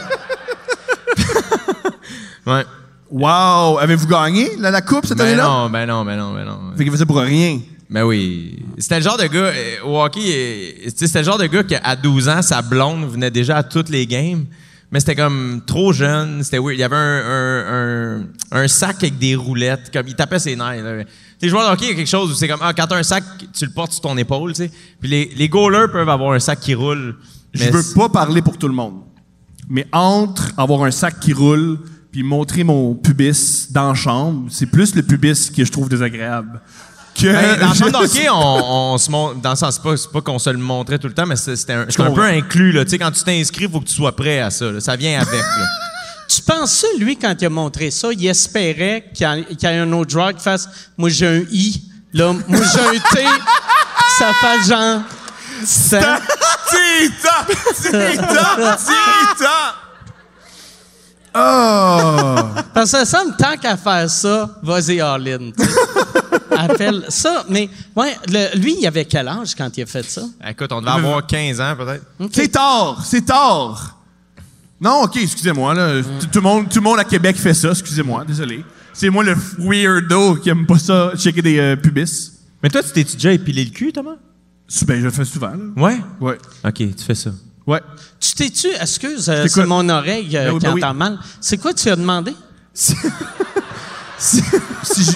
Ouais. 2.46 2.66
Wow! 3.10 3.78
Avez-vous 3.80 4.06
gagné 4.08 4.52
la, 4.60 4.70
la 4.70 4.82
coupe 4.82 5.06
cette 5.06 5.18
Ben 5.18 5.28
année-là? 5.28 5.44
non, 5.46 5.70
ben 5.70 5.86
non, 5.86 6.04
ben 6.04 6.18
non, 6.18 6.34
ben 6.34 6.44
non. 6.44 6.60
Fait 6.78 6.84
qu'il 6.84 6.92
faisait 6.92 7.06
pour 7.06 7.18
rien. 7.20 7.60
Ben 7.94 8.04
oui. 8.06 8.58
C'était 8.80 8.98
le 8.98 9.04
genre 9.04 9.18
de 9.18 9.28
gars, 9.28 9.52
euh, 9.54 9.76
au 9.86 10.02
hockey, 10.02 10.20
euh, 10.26 10.90
c'était 10.96 11.20
le 11.20 11.26
genre 11.26 11.38
de 11.38 11.46
gars 11.46 11.64
qu'à 11.64 11.96
12 11.96 12.28
ans, 12.28 12.42
sa 12.42 12.64
blonde 12.64 13.08
venait 13.08 13.30
déjà 13.30 13.58
à 13.58 13.64
toutes 13.64 13.90
les 13.90 14.08
games. 14.08 14.46
Mais 14.92 15.00
c'était 15.00 15.16
comme 15.16 15.62
trop 15.66 15.94
jeune, 15.94 16.44
c'était 16.44 16.58
weird. 16.58 16.74
Il 16.74 16.80
y 16.80 16.84
avait 16.84 16.96
un, 16.96 17.00
un, 17.00 18.22
un, 18.52 18.64
un 18.64 18.68
sac 18.68 18.96
avec 19.04 19.20
des 19.20 19.36
roulettes, 19.36 19.92
comme 19.94 20.08
il 20.08 20.16
tapait 20.16 20.40
ses 20.40 20.56
nerfs. 20.56 20.84
là. 20.84 21.04
Les 21.40 21.50
joueurs 21.50 21.68
de 21.68 21.74
hockey, 21.74 21.86
il 21.86 21.90
y 21.90 21.94
a 21.94 21.96
quelque 21.96 22.10
chose 22.10 22.32
où 22.32 22.34
c'est 22.34 22.48
comme, 22.48 22.62
ah, 22.64 22.74
quand 22.74 22.88
t'as 22.88 22.98
un 22.98 23.04
sac, 23.04 23.24
tu 23.54 23.66
le 23.66 23.72
portes 23.72 23.92
sur 23.92 24.02
ton 24.02 24.18
épaule, 24.18 24.54
tu 24.54 24.64
sais. 24.64 24.72
Puis 25.00 25.10
les, 25.10 25.32
les 25.36 25.48
goalers 25.50 25.92
peuvent 25.92 26.10
avoir 26.10 26.34
un 26.34 26.40
sac 26.40 26.62
qui 26.62 26.74
roule. 26.74 27.16
Je 27.54 27.64
mais 27.64 27.70
veux 27.70 27.84
pas 27.96 28.10
parler 28.10 28.42
pour 28.42 28.58
tout 28.58 28.68
le 28.68 28.74
monde. 28.74 29.02
Mais 29.70 29.86
entre 29.92 30.52
avoir 30.58 30.84
un 30.84 30.92
sac 30.92 31.20
qui 31.20 31.34
roule 31.34 31.78
puis 32.12 32.24
montrer 32.24 32.64
mon 32.64 32.96
pubis 32.96 33.68
dans 33.72 33.90
la 33.90 33.94
chambre, 33.94 34.48
c'est 34.50 34.68
plus 34.68 34.96
le 34.96 35.04
pubis 35.04 35.52
que 35.52 35.64
je 35.64 35.72
trouve 35.72 35.90
désagréable. 35.90 36.60
Que 37.15 37.28
Ben, 37.32 37.60
dans 37.60 37.69
le 37.69 37.73
champ 37.76 37.86
de 37.86 38.06
juste- 38.06 38.15
hockey, 38.15 38.30
on, 38.30 38.93
on 38.93 38.97
se 38.97 39.12
montre, 39.12 39.36
dans 39.36 39.52
le 39.52 39.56
sens, 39.56 39.76
c'est 39.76 39.84
pas, 39.84 39.93
pas 40.12 40.21
qu'on 40.21 40.39
se 40.39 40.49
le 40.49 40.58
montrait 40.58 40.97
tout 40.97 41.08
le 41.08 41.13
temps, 41.13 41.26
mais 41.28 41.36
c'était 41.36 41.73
un, 41.73 41.86
un 41.88 42.12
peu 42.12 42.23
inclus, 42.23 42.71
là. 42.71 42.84
Tu 42.84 42.91
sais, 42.91 42.97
quand 42.97 43.12
tu 43.12 43.23
t'inscris, 43.23 43.69
faut 43.71 43.80
que 43.80 43.88
tu 43.88 43.93
sois 43.93 44.15
prêt 44.15 44.39
à 44.39 44.49
ça, 44.49 44.65
là. 44.71 44.80
Ça 44.80 44.95
vient 44.95 45.19
avec, 45.21 45.41
là. 45.41 45.65
Tu 46.28 46.41
penses 46.41 46.71
ça, 46.71 46.88
lui, 46.97 47.15
quand 47.15 47.36
il 47.39 47.45
a 47.45 47.49
montré 47.49 47.91
ça, 47.91 48.10
il 48.12 48.26
espérait 48.26 49.06
qu'il 49.13 49.28
y, 49.28 49.65
ait 49.65 49.78
un 49.78 49.91
autre 49.93 50.10
joueur 50.10 50.34
qui 50.34 50.41
fasse 50.41 50.67
Moi, 50.97 51.10
j'ai 51.10 51.28
un 51.28 51.41
I. 51.52 51.84
Là, 52.13 52.34
moi, 52.47 52.62
j'ai 52.73 52.80
un 52.80 52.91
T. 53.15 53.23
ça 54.17 54.34
fasse 54.41 54.67
genre. 54.67 55.02
100. 55.63 55.97
Tita! 56.69 57.45
Tita! 57.76 58.78
Tita! 58.78 59.76
Oh! 61.36 62.36
Parce 62.73 62.91
que 62.91 62.97
ça 62.97 63.06
semble, 63.06 63.36
tant 63.38 63.56
qu'à 63.58 63.78
faire 63.78 64.10
ça, 64.10 64.49
vas-y, 64.62 64.99
all-in. 65.02 65.52
Appelle 66.58 67.06
ça. 67.10 67.46
Mais, 67.50 67.70
ouais, 67.96 68.16
le- 68.30 68.58
lui, 68.60 68.76
il 68.80 68.88
avait 68.88 69.06
quel 69.06 69.28
âge 69.28 69.56
quand 69.56 69.76
il 69.78 69.84
a 69.84 69.86
fait 69.86 70.04
ça? 70.04 70.22
Écoute, 70.48 70.72
on 70.72 70.82
devait 70.82 70.92
avoir 70.92 71.26
15 71.26 71.60
ans, 71.62 71.76
peut-être. 71.78 72.06
C'est 72.34 72.50
tard! 72.50 73.04
C'est 73.06 73.26
tard! 73.26 74.00
Non, 74.82 75.04
OK, 75.04 75.16
excusez-moi. 75.18 75.74
Là. 75.74 76.02
Tout, 76.02 76.28
tout 76.28 76.39
le 76.39 76.42
monde, 76.42 76.70
tout 76.70 76.80
le 76.80 76.84
monde 76.84 77.00
à 77.00 77.04
Québec 77.06 77.38
fait 77.38 77.54
ça, 77.54 77.70
excusez-moi, 77.72 78.26
désolé. 78.26 78.66
C'est 78.92 79.10
moi 79.10 79.24
le 79.24 79.36
weirdo 79.58 80.36
qui 80.36 80.50
aime 80.50 80.66
pas 80.66 80.78
ça, 80.78 81.13
checker 81.18 81.42
des 81.42 81.58
euh, 81.60 81.76
pubis. 81.76 82.32
Mais 82.62 82.70
toi, 82.70 82.84
tu 82.84 82.92
t'es-tu 82.92 83.16
déjà 83.16 83.32
épilé 83.32 83.63
le 83.66 83.72
cul, 83.72 83.92
Thomas? 83.94 84.16
Ben, 84.86 85.00
je 85.00 85.06
le 85.06 85.12
fais 85.12 85.26
souvent. 85.26 85.52
Là. 85.52 85.58
Ouais? 85.82 86.00
Ouais. 86.20 86.38
OK, 86.66 86.74
tu 86.76 87.04
fais 87.06 87.16
ça. 87.16 87.32
Ouais. 87.66 87.82
Tu 88.20 88.34
t'es-tu, 88.34 88.68
excuse, 88.80 89.30
euh, 89.30 89.46
C'est 89.48 89.66
mon 89.66 89.88
oreille 89.88 90.36
euh, 90.36 90.48
Ben 90.48 90.54
oui, 90.54 90.60
qui 90.60 90.66
ben 90.66 90.74
oui. 90.74 90.84
entend 90.84 90.94
mal. 90.94 91.20
C'est 91.39 91.58
quoi 91.58 91.74
tu 91.74 91.89
as 91.89 91.96
demandé? 91.96 92.34
Si 94.18 94.36
je- 95.04 95.12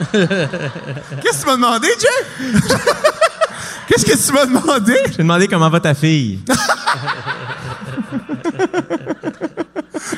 Qu'est-ce 0.12 1.38
que 1.38 1.40
tu 1.40 1.46
m'as 1.46 1.56
demandé, 1.56 1.88
Jay? 2.00 2.60
Qu'est-ce 3.88 4.06
que 4.06 4.26
tu 4.26 4.32
m'as 4.32 4.46
demandé? 4.46 4.94
Je 5.06 5.10
t'ai 5.12 5.22
demandé 5.22 5.48
comment 5.48 5.68
va 5.70 5.80
ta 5.80 5.94
fille. 5.94 6.40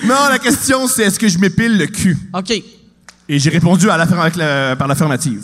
Non, 0.05 0.29
la 0.29 0.38
question, 0.38 0.87
c'est 0.88 1.03
est-ce 1.05 1.18
que 1.18 1.29
je 1.29 1.38
m'épile 1.38 1.79
le 1.79 1.87
cul? 1.87 2.16
OK. 2.35 2.51
Et 3.29 3.38
j'ai 3.38 3.51
répondu 3.51 3.88
à 3.88 3.95
avec 3.95 4.37
la- 4.37 4.77
par 4.77 4.88
l'affirmative. 4.88 5.42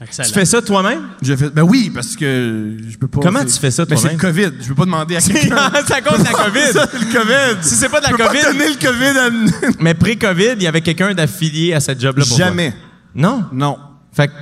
Excellent. 0.00 0.28
tu 0.28 0.34
fais 0.34 0.44
ça 0.44 0.60
toi-même? 0.60 1.00
Ben 1.54 1.62
oui, 1.62 1.90
parce 1.94 2.16
que 2.16 2.76
je 2.90 2.96
peux 2.98 3.06
pas. 3.06 3.20
Comment 3.22 3.44
tu 3.44 3.52
fais 3.58 3.70
ça 3.70 3.84
Ben 3.84 3.96
c'est 3.96 4.12
le 4.12 4.16
toi-même? 4.18 4.34
COVID. 4.50 4.62
Je 4.62 4.68
peux 4.68 4.74
pas 4.74 4.84
demander 4.84 5.16
à 5.16 5.20
quelqu'un. 5.20 5.70
c'est 5.86 5.94
à 5.94 6.00
cause 6.00 6.18
de 6.18 6.24
la 6.24 6.32
COVID. 6.32 6.72
Ça, 6.72 6.88
c'est 6.90 6.98
le 6.98 7.12
COVID. 7.12 7.62
Si 7.62 7.74
c'est 7.76 7.88
pas 7.88 8.00
de 8.00 8.04
la 8.06 8.10
je 8.10 8.16
peux 8.16 8.24
COVID. 8.26 8.40
pas 8.40 8.52
donner 8.52 8.68
le 8.68 8.74
COVID 8.74 9.18
à... 9.18 9.72
Mais 9.78 9.94
pré-COVID, 9.94 10.54
il 10.56 10.62
y 10.62 10.66
avait 10.66 10.80
quelqu'un 10.80 11.14
d'affilié 11.14 11.72
à 11.74 11.78
cette 11.80 12.00
job-là 12.00 12.24
pour 12.26 12.36
toi. 12.36 12.46
Non? 13.14 13.44
Non. 13.52 13.78
Fait 14.12 14.28
que- 14.28 14.32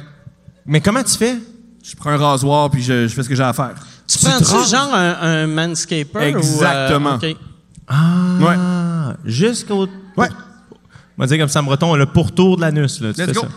Mais 0.67 0.81
comment 0.81 1.03
tu 1.03 1.17
fais? 1.17 1.39
Je 1.83 1.97
prends 1.97 2.11
un 2.11 2.17
rasoir 2.17 2.71
puis 2.71 2.83
je, 2.83 3.09
je 3.09 3.15
fais 3.15 3.23
ce 3.23 3.29
que 3.29 3.35
j'ai 3.35 3.43
à 3.43 3.53
faire. 3.53 3.75
Tu 4.07 4.19
prends-tu 4.19 4.45
rases? 4.55 4.71
genre 4.71 4.95
un, 4.95 5.17
un 5.21 5.47
manscaper? 5.47 6.21
Exactement. 6.29 7.17
Ou, 7.17 7.25
euh, 7.25 7.33
OK. 7.33 7.37
Ouais. 8.41 8.57
Ah, 8.59 9.15
jusqu'au... 9.25 9.87
Ouais. 10.17 10.29
On 11.19 11.23
va 11.23 11.27
dire 11.27 11.39
comme 11.39 11.49
ça 11.49 11.63
me 11.63 11.69
retombe 11.69 11.97
le 11.97 12.07
pourtour 12.07 12.57
de 12.57 12.63
l'anus, 12.63 13.01
là. 13.01 13.13
Tu 13.13 13.21
Let's 13.21 13.29
fais 13.29 13.35
go. 13.35 13.41
ça. 13.43 13.49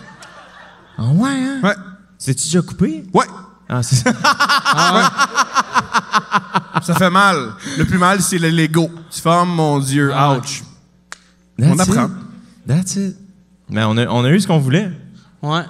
Ah 0.98 1.08
ouais, 1.14 1.30
hein? 1.32 1.60
Ouais. 1.64 1.76
C'est-tu 2.18 2.44
déjà 2.46 2.62
coupé? 2.62 3.04
Ouais. 3.14 3.26
Ah, 3.70 3.82
c'est 3.84 3.96
ça. 3.98 4.12
Ça 6.82 6.96
fait 6.96 7.10
mal. 7.10 7.54
Le 7.78 7.86
plus 7.86 7.98
mal, 7.98 8.22
c'est 8.22 8.38
le 8.38 8.50
Lego. 8.50 8.90
Tu 9.10 9.22
fais, 9.22 9.30
oh 9.32 9.46
mon 9.46 9.80
Dieu, 9.80 10.12
Ah. 10.14 10.34
ouch. 10.36 10.64
That's 11.58 11.72
On 11.72 11.80
apprend. 11.80 12.06
it. 12.06 12.12
That's 12.68 12.96
it. 12.96 13.16
Mais 13.70 13.84
on 13.86 13.96
a, 13.98 14.06
on 14.08 14.24
a 14.26 14.30
eu 14.30 14.40
ce 14.40 14.48
qu'on 14.48 14.60
voulait. 14.60 14.92
Ouais. 15.44 15.64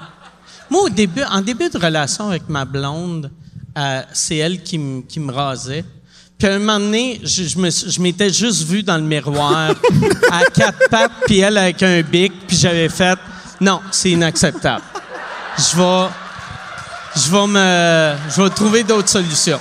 Moi, 0.70 0.82
au 0.84 0.90
début, 0.90 1.24
en 1.24 1.42
début 1.42 1.70
de 1.70 1.78
relation 1.78 2.30
avec 2.30 2.48
ma 2.50 2.64
blonde, 2.66 3.30
euh, 3.78 4.02
c'est 4.14 4.38
elle 4.38 4.62
qui, 4.64 4.78
me- 4.78 5.02
qui 5.02 5.20
me 5.20 5.32
rasait. 5.32 5.84
Puis 6.38 6.48
à 6.48 6.56
un 6.56 6.60
moment 6.60 6.80
donné, 6.80 7.22
je 7.24 8.00
m'étais 8.02 8.32
juste 8.32 8.64
vu 8.68 8.84
dans 8.84 8.98
le 8.98 9.04
miroir 9.04 9.72
à 10.32 10.44
quatre 10.54 10.90
pattes, 10.90 11.12
puis 11.26 11.40
elle 11.40 11.58
avec 11.58 11.82
un 11.84 12.02
bic, 12.02 12.34
puis 12.48 12.58
j'avais 12.58 12.90
fait 12.90 13.18
non, 13.62 13.82
c'est 13.92 14.12
inacceptable. 14.12 14.84
Je 15.58 15.78
vais, 15.78 16.10
je 17.16 17.32
vais 17.32 17.48
me, 17.48 18.16
je 18.36 18.42
vais 18.42 18.50
trouver 18.50 18.84
d'autres 18.84 19.10
solutions. 19.10 19.60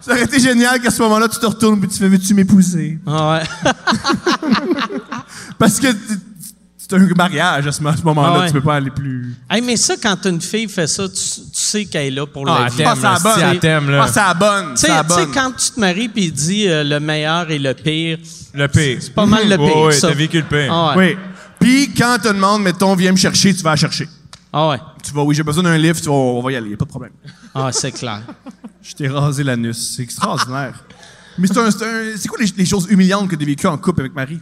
Ça 0.00 0.12
aurait 0.12 0.22
été 0.24 0.40
génial 0.40 0.80
qu'à 0.80 0.90
ce 0.90 1.02
moment-là, 1.02 1.28
tu 1.28 1.38
te 1.38 1.46
retournes 1.46 1.82
et 1.84 1.88
tu 1.88 1.98
fais, 1.98 2.08
veux-tu 2.08 2.32
m'épouser? 2.32 2.98
Ah 3.06 3.42
Ouais. 3.64 3.72
Parce 5.58 5.78
que 5.80 5.88
C'est 6.76 6.94
un 6.94 7.06
mariage 7.14 7.66
à 7.66 7.72
ce, 7.72 7.82
moment-là. 7.82 8.32
Ah 8.34 8.38
ouais. 8.40 8.46
Tu 8.46 8.52
peux 8.54 8.60
pas 8.62 8.76
aller 8.76 8.90
plus. 8.90 9.34
Hey, 9.50 9.60
mais 9.60 9.76
ça, 9.76 9.94
quand 10.02 10.24
une 10.24 10.40
fille 10.40 10.68
fait 10.68 10.86
ça, 10.86 11.06
tu, 11.08 11.14
tu 11.14 11.20
sais 11.52 11.84
qu'elle 11.84 12.06
est 12.06 12.10
là 12.16 12.26
pour 12.26 12.48
Ah, 12.48 12.60
la 12.60 12.66
elle 12.66 12.72
vie. 12.72 12.82
Passe 12.82 13.04
à 13.04 13.12
la 13.12 13.18
bonne. 13.50 13.58
t'aime, 13.60 13.90
là. 13.90 13.98
Passe 14.04 14.16
à 14.16 14.28
la 14.28 14.34
bonne. 14.34 14.74
Tu 14.74 14.86
sais, 14.86 15.26
quand 15.34 15.52
tu 15.52 15.70
te 15.72 15.78
maries 15.80 16.08
puis 16.08 16.24
il 16.26 16.32
dit 16.32 16.66
euh, 16.68 16.82
le 16.84 16.98
meilleur 16.98 17.50
et 17.50 17.58
le 17.58 17.74
pire, 17.74 18.18
Le 18.54 18.68
pire. 18.68 18.98
c'est 19.00 19.12
pas 19.14 19.26
mal 19.26 19.46
le 19.48 19.56
pire. 19.58 19.76
ouais, 19.76 19.92
ça. 19.92 20.08
t'as 20.08 20.14
vécu 20.14 20.38
le 20.38 20.44
pire. 20.46 20.72
Ah 20.72 20.96
ouais. 20.96 21.14
Oui. 21.14 21.18
Puis 21.60 21.92
quand 21.94 22.16
te 22.22 22.28
demande, 22.28 22.62
mettons, 22.62 22.94
viens 22.94 23.12
me 23.12 23.16
chercher, 23.18 23.52
tu 23.54 23.62
vas 23.62 23.70
la 23.70 23.76
chercher. 23.76 24.08
Ah 24.50 24.68
ouais. 24.70 24.78
Tu 25.04 25.12
vas, 25.12 25.22
oui, 25.24 25.34
j'ai 25.34 25.42
besoin 25.42 25.64
d'un 25.64 25.76
livre, 25.76 26.00
tu 26.00 26.06
vas, 26.06 26.12
on 26.14 26.40
va 26.40 26.52
y 26.52 26.56
aller, 26.56 26.70
y 26.70 26.74
a 26.74 26.76
pas 26.78 26.84
de 26.86 26.90
problème. 26.90 27.12
Ah, 27.54 27.68
c'est 27.70 27.92
clair. 27.92 28.22
Je 28.82 28.94
t'ai 28.94 29.08
rasé 29.08 29.42
l'anus. 29.44 29.94
C'est 29.94 30.04
extraordinaire. 30.04 30.82
Mais 31.36 31.46
c'est 31.48 31.58
un, 31.58 31.70
c'est 31.70 31.84
un- 31.84 32.16
c'est 32.16 32.28
quoi 32.28 32.38
les, 32.40 32.50
les 32.56 32.64
choses 32.64 32.86
humiliantes 32.88 33.28
que 33.28 33.36
tu 33.36 33.42
as 33.42 33.46
vécues 33.46 33.66
en 33.66 33.76
couple 33.76 34.00
avec 34.00 34.14
Marie? 34.14 34.40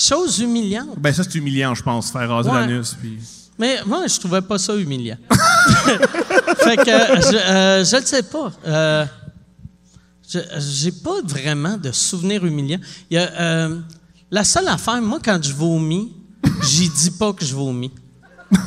Chose 0.00 0.38
humiliante. 0.40 0.98
Ben, 0.98 1.12
ça, 1.12 1.22
c'est 1.24 1.34
humiliant, 1.34 1.74
je 1.74 1.82
pense, 1.82 2.10
faire 2.10 2.28
raser 2.28 2.48
Ouais. 2.48 2.60
l'anus. 2.66 2.96
Puis... 2.98 3.18
Mais 3.58 3.78
moi, 3.84 4.06
je 4.06 4.18
trouvais 4.18 4.40
pas 4.40 4.58
ça 4.58 4.74
humiliant. 4.74 5.18
fait 5.30 6.76
que 6.76 6.84
je, 6.86 7.36
euh, 7.36 7.84
je 7.84 7.96
le 7.96 8.06
sais 8.06 8.22
pas. 8.22 8.50
Euh, 8.66 9.04
je 10.32 10.38
j'ai 10.58 10.92
pas 10.92 11.20
vraiment 11.24 11.76
de 11.76 11.92
souvenirs 11.92 12.44
humiliants. 12.46 12.78
Il 13.10 13.14
y 13.16 13.18
a, 13.18 13.30
euh, 13.40 13.78
la 14.30 14.44
seule 14.44 14.68
affaire, 14.68 15.02
moi, 15.02 15.18
quand 15.22 15.38
je 15.42 15.52
vomis, 15.52 16.12
j'y 16.62 16.88
dis 16.88 17.10
pas 17.10 17.32
que 17.34 17.44
je 17.44 17.54
vomis. 17.54 17.90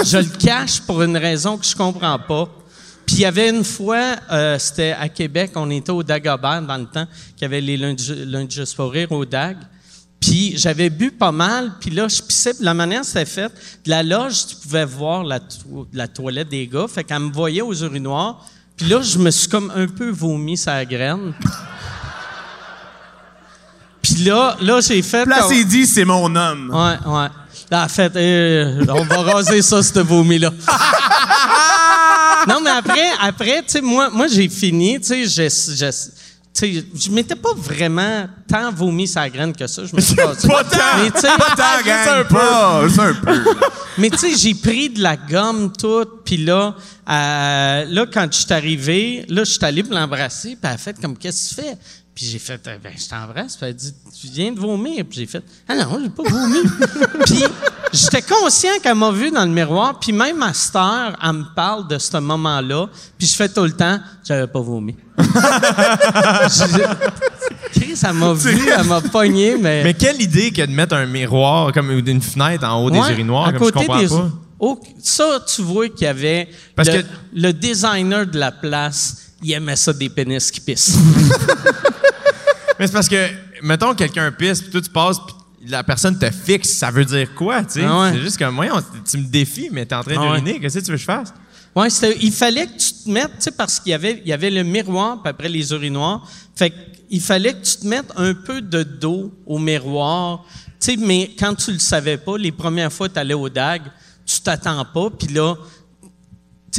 Je 0.06 0.18
le 0.18 0.38
cache 0.38 0.82
pour 0.82 1.02
une 1.02 1.18
raison 1.18 1.58
que 1.58 1.66
je 1.66 1.76
comprends 1.76 2.20
pas. 2.20 2.48
Puis 3.06 3.18
il 3.18 3.22
y 3.22 3.26
avait 3.26 3.50
une 3.50 3.64
fois, 3.64 4.16
euh, 4.32 4.58
c'était 4.60 4.96
à 4.98 5.10
Québec, 5.10 5.52
on 5.56 5.70
était 5.72 5.92
au 5.92 6.04
Dagobert 6.04 6.62
dans 6.62 6.78
le 6.78 6.86
temps, 6.86 7.06
qu'il 7.36 7.42
y 7.42 7.46
avait 7.46 7.60
les 7.60 7.76
lundis, 7.76 8.14
lundis 8.26 8.56
juste 8.56 8.76
pour 8.76 8.92
rire 8.92 9.12
au 9.12 9.26
Dag. 9.26 9.58
Puis 10.24 10.54
j'avais 10.56 10.90
bu 10.90 11.12
pas 11.12 11.34
mal, 11.34 11.74
puis 11.82 11.90
là, 11.90 12.08
je 12.08 12.22
pissais. 12.22 12.54
Puis 12.54 12.64
la 12.64 12.74
manière 12.74 13.02
que 13.02 13.08
c'était 13.08 13.26
fait, 13.26 13.52
de 13.84 13.90
la 13.90 14.04
loge, 14.04 14.48
tu 14.48 14.56
pouvais 14.56 14.86
voir 14.86 15.26
la, 15.26 15.42
to- 15.42 15.86
la 15.92 16.08
toilette 16.08 16.48
des 16.48 16.66
gars. 16.66 16.86
Fait 16.88 17.04
qu'elle 17.04 17.20
me 17.20 17.32
voyait 17.32 17.62
aux 17.62 17.74
urinoirs. 17.74 18.40
Puis 18.78 18.88
là, 18.88 19.02
je 19.02 19.18
me 19.20 19.30
suis 19.32 19.50
comme 19.50 19.70
un 19.76 19.86
peu 19.86 20.12
vomi 20.12 20.56
sa 20.56 20.86
graine. 20.86 21.34
Puis 24.02 24.16
là, 24.24 24.56
là 24.62 24.80
j'ai 24.80 25.02
fait... 25.02 25.26
Là, 25.26 25.46
c'est 25.50 25.66
dit, 25.66 25.86
c'est 25.86 26.06
mon 26.06 26.34
homme. 26.34 26.70
Ouais, 26.70 26.98
ouais. 27.06 27.28
Là, 27.70 27.84
en 27.84 27.90
fait, 27.90 28.16
euh, 28.16 28.86
on 28.88 29.04
va 29.04 29.34
raser 29.34 29.62
ça, 29.62 29.84
ce 29.84 30.00
vomi-là. 30.00 30.52
non, 32.48 32.62
mais 32.64 32.70
après, 32.70 33.10
après, 33.20 33.62
tu 33.64 33.74
sais, 33.74 33.82
moi, 33.82 34.10
moi 34.10 34.28
j'ai 34.28 34.48
fini, 34.48 35.02
tu 35.02 35.28
sais, 35.28 35.50
sais, 36.54 36.86
je 36.96 37.10
m'étais 37.12 37.36
pas 37.36 37.54
vraiment 37.56 38.28
tant 38.48 38.72
vomi 38.72 39.08
sa 39.08 39.30
graine 39.30 39.54
que 39.54 39.66
ça. 39.68 39.86
Je 39.86 39.96
me 39.96 40.02
suis 40.02 40.16
passé. 40.16 40.48
Pas 40.48 40.64
tant! 40.64 41.04
Mais 41.04 41.12
tu 41.12 41.20
sais, 41.20 41.28
Pas 41.38 41.56
tant, 41.56 41.84
gang! 41.86 42.28
Pas, 42.28 42.88
juste 42.88 43.00
un 43.00 43.14
peu. 43.14 43.44
mais 43.98 44.10
tu 44.10 44.18
sais, 44.18 44.36
j'ai 44.36 44.54
pris 44.54 44.90
de 44.90 45.02
la 45.02 45.18
gomme 45.18 45.72
toute, 45.72 46.24
puis 46.24 46.38
là, 46.38 46.76
euh, 47.10 47.86
là, 47.86 48.06
quand 48.12 48.28
je 48.32 48.38
suis 48.38 48.54
arrivé, 48.54 49.26
là, 49.30 49.44
je 49.44 49.52
suis 49.52 49.66
allé 49.66 49.84
pour 49.84 49.94
l'embrasser, 49.94 50.50
puis 50.50 50.60
elle 50.64 50.70
a 50.70 50.78
fait 50.78 51.00
comme, 51.02 51.18
qu'est-ce 51.18 51.56
que 51.56 51.62
tu 51.62 51.68
fais? 51.68 51.78
Puis 52.16 52.26
j'ai 52.28 52.38
fait, 52.40 52.62
Euh, 52.68 52.78
ben, 52.84 52.94
je 52.96 53.08
t'embrasse, 53.10 53.56
puis 53.58 53.66
elle 53.66 53.76
dit, 53.76 53.92
tu 54.22 54.28
viens 54.28 54.52
de 54.52 54.60
vomir, 54.60 55.04
puis 55.10 55.20
j'ai 55.20 55.26
fait, 55.26 55.44
ah 55.68 55.74
non, 55.76 56.00
j'ai 56.02 56.10
pas 56.10 56.22
vomi. 56.24 56.60
puis 57.26 57.44
j'étais 57.92 58.22
conscient 58.22 58.70
qu'elle 58.84 58.94
m'a 58.96 59.10
vu 59.10 59.32
dans 59.32 59.44
le 59.46 59.52
miroir, 59.52 60.00
puis 60.00 60.12
même 60.12 60.38
ma 60.38 60.54
star, 60.54 61.18
elle 61.24 61.34
me 61.34 61.44
parle 61.56 61.88
de 61.88 61.98
ce 61.98 62.16
moment-là, 62.18 62.88
puis 63.18 63.26
je 63.26 63.34
fais 63.36 63.50
tout 63.50 63.64
le 63.64 63.72
temps, 63.72 64.00
j'avais 64.24 64.46
pas 64.46 64.60
vomi. 64.60 64.96
Chris, 67.74 68.00
elle 68.04 68.14
m'a 68.14 68.34
vu, 68.34 68.70
elle 68.70 68.84
m'a 68.86 69.02
pogné, 69.02 69.58
mais. 69.58 69.84
Mais 69.84 69.94
quelle 69.94 70.22
idée 70.22 70.52
que 70.52 70.62
de 70.62 70.72
mettre 70.72 70.96
un 70.96 71.06
miroir 71.06 71.72
comme 71.74 71.92
une 71.92 72.22
fenêtre 72.22 72.66
en 72.66 72.84
haut 72.84 72.92
des 72.92 73.00
urinoirs, 73.00 73.48
à 73.48 73.54
comme 73.54 73.60
côté 73.72 73.80
je 73.82 73.86
comprends 73.86 74.02
des- 74.02 74.08
pas. 74.08 74.30
Oh, 74.60 74.80
ça, 75.02 75.44
tu 75.54 75.62
vois 75.62 75.90
qu'il 75.90 76.04
y 76.06 76.08
avait. 76.08 76.48
Parce 76.76 76.90
le, 76.90 77.02
que- 77.02 77.08
le 77.34 77.52
designer 77.54 78.26
de 78.26 78.38
la 78.40 78.52
place, 78.52 79.33
il 79.44 79.52
aimait 79.52 79.76
ça 79.76 79.94
des 79.94 80.10
pénis 80.10 80.50
qui 80.52 80.60
pissent. 80.62 80.98
Mais 82.80 82.88
c'est 82.88 82.94
parce 82.94 83.08
que, 83.10 83.28
mettons, 83.62 83.94
quelqu'un 83.94 84.32
pisse, 84.32 84.62
puis 84.62 84.72
toi, 84.72 84.82
tu 84.82 84.90
passes, 84.90 85.18
puis 85.20 85.36
la 85.70 85.84
personne 85.84 86.18
te 86.18 86.30
fixe, 86.32 86.70
ça 86.74 86.92
veut 86.92 87.06
dire 87.06 87.34
quoi, 87.36 87.64
tu 87.64 87.74
sais? 87.74 87.86
Ah 87.88 88.02
ouais. 88.02 88.12
C'est 88.14 88.22
juste 88.22 88.38
comme, 88.38 88.56
voyons, 88.56 88.82
tu 89.10 89.18
me 89.18 89.26
défies, 89.28 89.70
mais 89.72 89.86
t'es 89.86 89.96
en 89.96 90.04
train 90.04 90.16
Ah 90.18 90.22
ouais. 90.32 90.40
d'uriner, 90.42 90.60
qu'est-ce 90.60 90.80
que 90.80 90.86
tu 90.86 90.92
veux 90.92 90.98
que 90.98 91.02
je 91.02 91.06
fasse? 91.06 91.34
c'était- 91.90 92.18
il 92.22 92.32
fallait 92.32 92.66
que 92.68 92.78
tu 92.78 92.94
te 92.94 93.10
mettes, 93.10 93.32
tu 93.38 93.42
sais, 93.44 93.52
parce 93.52 93.80
qu'il 93.80 93.92
y 93.92 93.94
avait, 93.94 94.22
il 94.24 94.28
y 94.30 94.34
avait 94.34 94.50
le 94.50 94.64
miroir, 94.64 95.22
puis 95.22 95.30
après 95.30 95.50
les 95.50 95.72
urinoirs. 95.72 96.28
Fait 96.56 96.72
qu'il 97.10 97.22
fallait 97.22 97.54
que 97.54 97.64
tu 97.66 97.78
te 97.78 97.88
mettes 97.88 98.12
un 98.16 98.34
peu 98.34 98.62
de 98.62 98.84
dos 98.84 99.32
au 99.46 99.58
miroir. 99.58 100.44
Tu 100.80 100.92
sais, 100.92 100.98
mais 100.98 101.32
quand 101.40 101.56
tu 101.56 101.72
le 101.72 101.80
savais 101.80 102.18
pas, 102.18 102.38
les 102.38 102.52
premières 102.52 102.92
fois 102.92 103.08
que 103.08 103.14
tu 103.14 103.20
allais 103.20 103.34
au 103.34 103.50
DAG, 103.50 103.84
tu 104.26 104.40
t'attends 104.42 104.86
pas, 104.86 105.10
puis 105.10 105.34
là, 105.34 105.56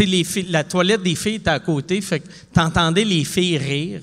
sais, 0.03 0.05
les 0.07 0.25
filles- 0.25 0.47
la 0.51 0.65
toilette 0.65 1.03
des 1.03 1.15
filles 1.15 1.37
était 1.37 1.51
à 1.51 1.59
côté, 1.61 2.01
fait 2.01 2.21
que 2.21 2.29
t'entendais 2.53 3.05
les 3.05 3.25
filles 3.25 3.59
rire. 3.59 4.01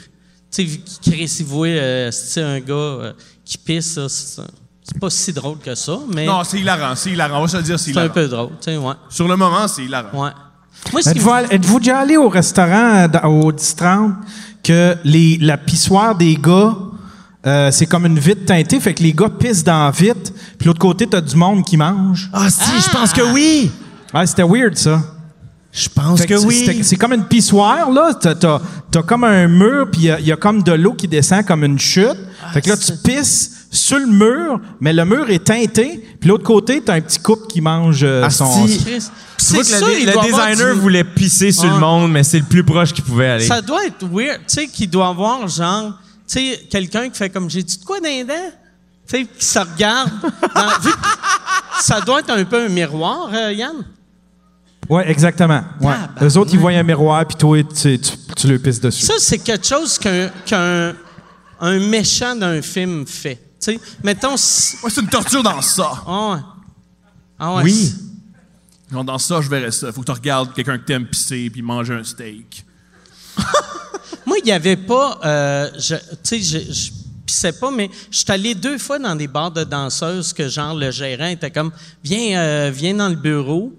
Tu 0.52 0.68
sais, 0.68 1.12
ils 1.40 1.46
voient, 1.46 1.68
euh, 1.68 2.12
c'est 2.12 2.42
un 2.42 2.60
gars 2.60 2.74
euh, 2.74 3.14
qui 3.46 3.58
pisse, 3.58 3.94
ça, 4.08 4.08
c'est 4.10 5.00
pas 5.00 5.10
si 5.10 5.32
drôle 5.32 5.58
que 5.60 5.74
ça, 5.76 5.98
mais 6.14 6.26
Non, 6.26 6.44
c'est 6.44 6.60
hilarant, 6.60 6.96
c'est 6.96 7.12
hilarant. 7.12 7.40
On 7.40 7.42
va 7.44 7.48
se 7.48 7.58
le 7.58 7.64
dire, 7.64 7.80
c'est 7.80 7.94
c'est 7.94 8.00
un 8.00 8.04
hilarant. 8.04 8.14
peu 8.14 8.28
drôle, 8.28 8.50
tu 8.60 8.72
sais, 8.72 8.78
ouais. 8.78 8.94
Sur 9.10 9.28
le 9.28 9.36
moment, 9.38 9.68
c'est 9.68 9.84
hilarant. 9.86 10.24
ouais. 10.26 10.32
Moi, 10.92 11.02
ce 11.04 11.12
qui 11.12 11.18
Êtes-vous 11.20 11.30
me- 11.30 11.54
êtes-vous 11.54 11.80
déjà 11.80 12.00
allé 12.00 12.18
au 12.18 12.28
restaurant 12.28 13.08
euh, 13.14 13.28
au 13.28 13.52
10-30 13.52 14.14
que 14.64 14.96
les, 15.04 15.38
la 15.38 15.58
pissoire 15.58 16.16
des 16.16 16.36
gars, 16.36 16.76
euh, 17.46 17.70
c'est 17.72 17.86
comme 17.86 18.06
une 18.08 18.20
vitre 18.20 18.46
teintée, 18.46 18.80
fait 18.80 18.94
que 18.94 19.04
les 19.04 19.14
gars 19.14 19.30
pissent 19.30 19.64
dans 19.64 19.86
la 19.86 19.92
vitre, 19.92 20.32
puis 20.58 20.68
l'autre 20.68 20.80
côté, 20.80 21.08
t'as 21.08 21.22
du 21.22 21.36
monde 21.36 21.64
qui 21.64 21.78
mange? 21.78 22.30
Ah, 22.34 22.50
si, 22.50 22.82
je 22.82 22.90
pense 22.90 23.14
que 23.14 23.22
oui! 23.34 23.72
Ouais, 24.14 24.26
c'était 24.28 24.44
weird, 24.44 24.76
ça. 24.76 25.02
Je 25.72 25.88
pense 25.88 26.20
Fait 26.20 26.28
que 26.28 26.38
c'est- 26.38 26.46
oui. 26.46 26.80
C'est 26.84 26.98
comme 26.98 27.14
une 27.14 27.26
pissoire, 27.26 27.90
là. 27.92 28.14
T'as, 28.14 28.36
t'as- 28.36 28.62
t'as 28.92 29.04
comme 29.04 29.24
un 29.24 29.48
mur, 29.48 29.88
puis 29.90 30.02
il 30.02 30.20
y 30.20 30.28
y, 30.28 30.32
a 30.32 30.36
comme 30.36 30.62
de 30.64 30.74
l'eau 30.74 30.94
qui 30.94 31.08
descend 31.08 31.46
comme 31.46 31.64
une 31.64 31.80
chute. 31.80 32.18
fait 32.54 32.62
que 32.62 32.70
là, 32.70 32.78
tu 32.78 32.92
pisses 32.98 33.52
sur 33.72 33.98
le 34.00 34.08
mur, 34.08 34.60
mais 34.82 34.92
le 34.92 35.06
mur 35.06 35.30
est 35.30 35.46
teinté, 35.46 36.06
puis 36.20 36.28
l'autre 36.30 36.44
côté, 36.44 36.82
t'as 36.82 36.96
un 36.96 37.02
petit 37.02 37.20
couple 37.20 37.48
qui 37.48 37.62
mange 37.62 38.02
euh, 38.04 38.30
son... 38.30 38.68
C'est 39.38 39.64
sûr, 39.64 39.88
le, 39.88 40.00
il 40.02 40.06
le 40.08 40.12
designer 40.22 40.74
du- 40.76 40.80
voulait 40.82 41.04
pisser 41.06 41.52
sur 41.54 41.72
le 41.72 41.80
monde, 41.80 42.12
mais 42.12 42.24
c'est 42.24 42.40
le 42.40 42.46
plus 42.46 42.64
proche 42.66 42.92
qu'il 42.94 43.04
pouvait 43.06 43.30
aller. 43.30 43.46
Ça 43.48 43.62
doit 43.62 43.86
être 43.86 44.06
weird, 44.12 44.40
tu 44.40 44.56
sais, 44.56 44.68
qu'il 44.68 44.90
doit 44.90 45.08
avoir 45.08 45.48
genre, 45.48 45.94
tu 46.28 46.40
sais, 46.40 46.60
quelqu'un 46.70 47.10
qui 47.10 47.18
fait 47.18 47.30
comme 47.30 47.50
j'ai 47.50 47.64
dit 47.64 47.78
de 47.78 47.84
quoi 47.86 48.00
dents? 48.02 48.08
Tu 49.08 49.18
sais, 49.18 49.26
qui 49.26 49.46
se 49.46 49.60
regarde. 49.60 50.12
dans- 50.56 50.80
vu 50.82 50.92
que 50.92 51.84
ça 51.84 52.02
doit 52.02 52.20
être 52.20 52.30
un 52.32 52.44
peu 52.44 52.66
un 52.66 52.70
miroir, 52.70 53.30
euh, 53.34 53.54
Yann. 53.54 53.76
Ouais, 54.92 55.10
exactement. 55.10 55.64
Ouais. 55.80 55.94
Tabarnak. 55.94 56.22
Eux 56.24 56.38
autres, 56.38 56.52
ils 56.54 56.60
voient 56.60 56.72
un 56.72 56.84
miroir, 56.84 57.26
puis 57.26 57.38
toi, 57.38 57.64
tu, 57.64 57.98
tu, 58.00 58.12
tu 58.36 58.48
le 58.48 58.60
pisses 58.60 58.80
dessus. 58.82 59.06
Ça, 59.06 59.14
c'est 59.20 59.38
quelque 59.40 59.66
chose 59.66 59.98
qu'un 59.98 60.30
qu'un 60.46 60.94
un 61.62 61.80
méchant 61.80 62.36
d'un 62.36 62.62
film 62.62 63.06
fait. 63.08 63.36
Tu 63.36 63.74
sais, 63.74 63.80
mettons. 64.04 64.36
si- 64.36 64.76
Ouais, 64.84 64.90
c'est 64.90 65.02
une 65.02 65.08
torture 65.08 65.44
dans 65.44 65.62
ça. 65.62 65.92
Ah 66.06 66.32
ouais. 66.34 66.40
Ah 67.40 67.56
ouais. 67.56 67.64
Oui. 67.64 67.94
Non, 68.92 69.04
dans 69.06 69.18
ça, 69.18 69.40
je 69.40 69.50
verrais 69.50 69.72
ça. 69.72 69.92
Faut 69.94 70.02
que 70.02 70.06
tu 70.08 70.12
regardes 70.12 70.54
quelqu'un 70.54 70.78
que 70.78 70.86
t'aimes 70.86 71.06
pisser 71.08 71.50
puis 71.50 71.62
manger 71.62 71.94
un 71.94 72.04
steak. 72.04 72.66
Moi, 74.26 74.38
il 74.40 74.46
n'y 74.46 74.52
avait 74.52 74.76
pas. 74.76 75.20
euh, 75.24 75.70
je- 75.80 75.96
tu 75.96 76.42
sais, 76.42 76.42
je, 76.42 76.74
je 76.74 76.92
pissais 77.26 77.54
pas, 77.54 77.72
mais 77.72 77.90
je 78.10 78.18
suis 78.20 78.32
allé 78.32 78.56
deux 78.56 78.78
fois 78.78 79.00
dans 79.00 79.16
des 79.16 79.28
bars 79.28 79.52
de 79.52 79.64
danseuses 79.64 80.34
que, 80.34 80.50
genre, 80.50 80.76
le 80.76 80.92
gérant 80.92 81.28
était 81.28 81.52
comme 81.52 81.72
Viens, 82.04 82.38
euh, 82.40 82.72
viens 82.74 82.96
dans 82.96 83.08
le 83.10 83.16
bureau. 83.16 83.72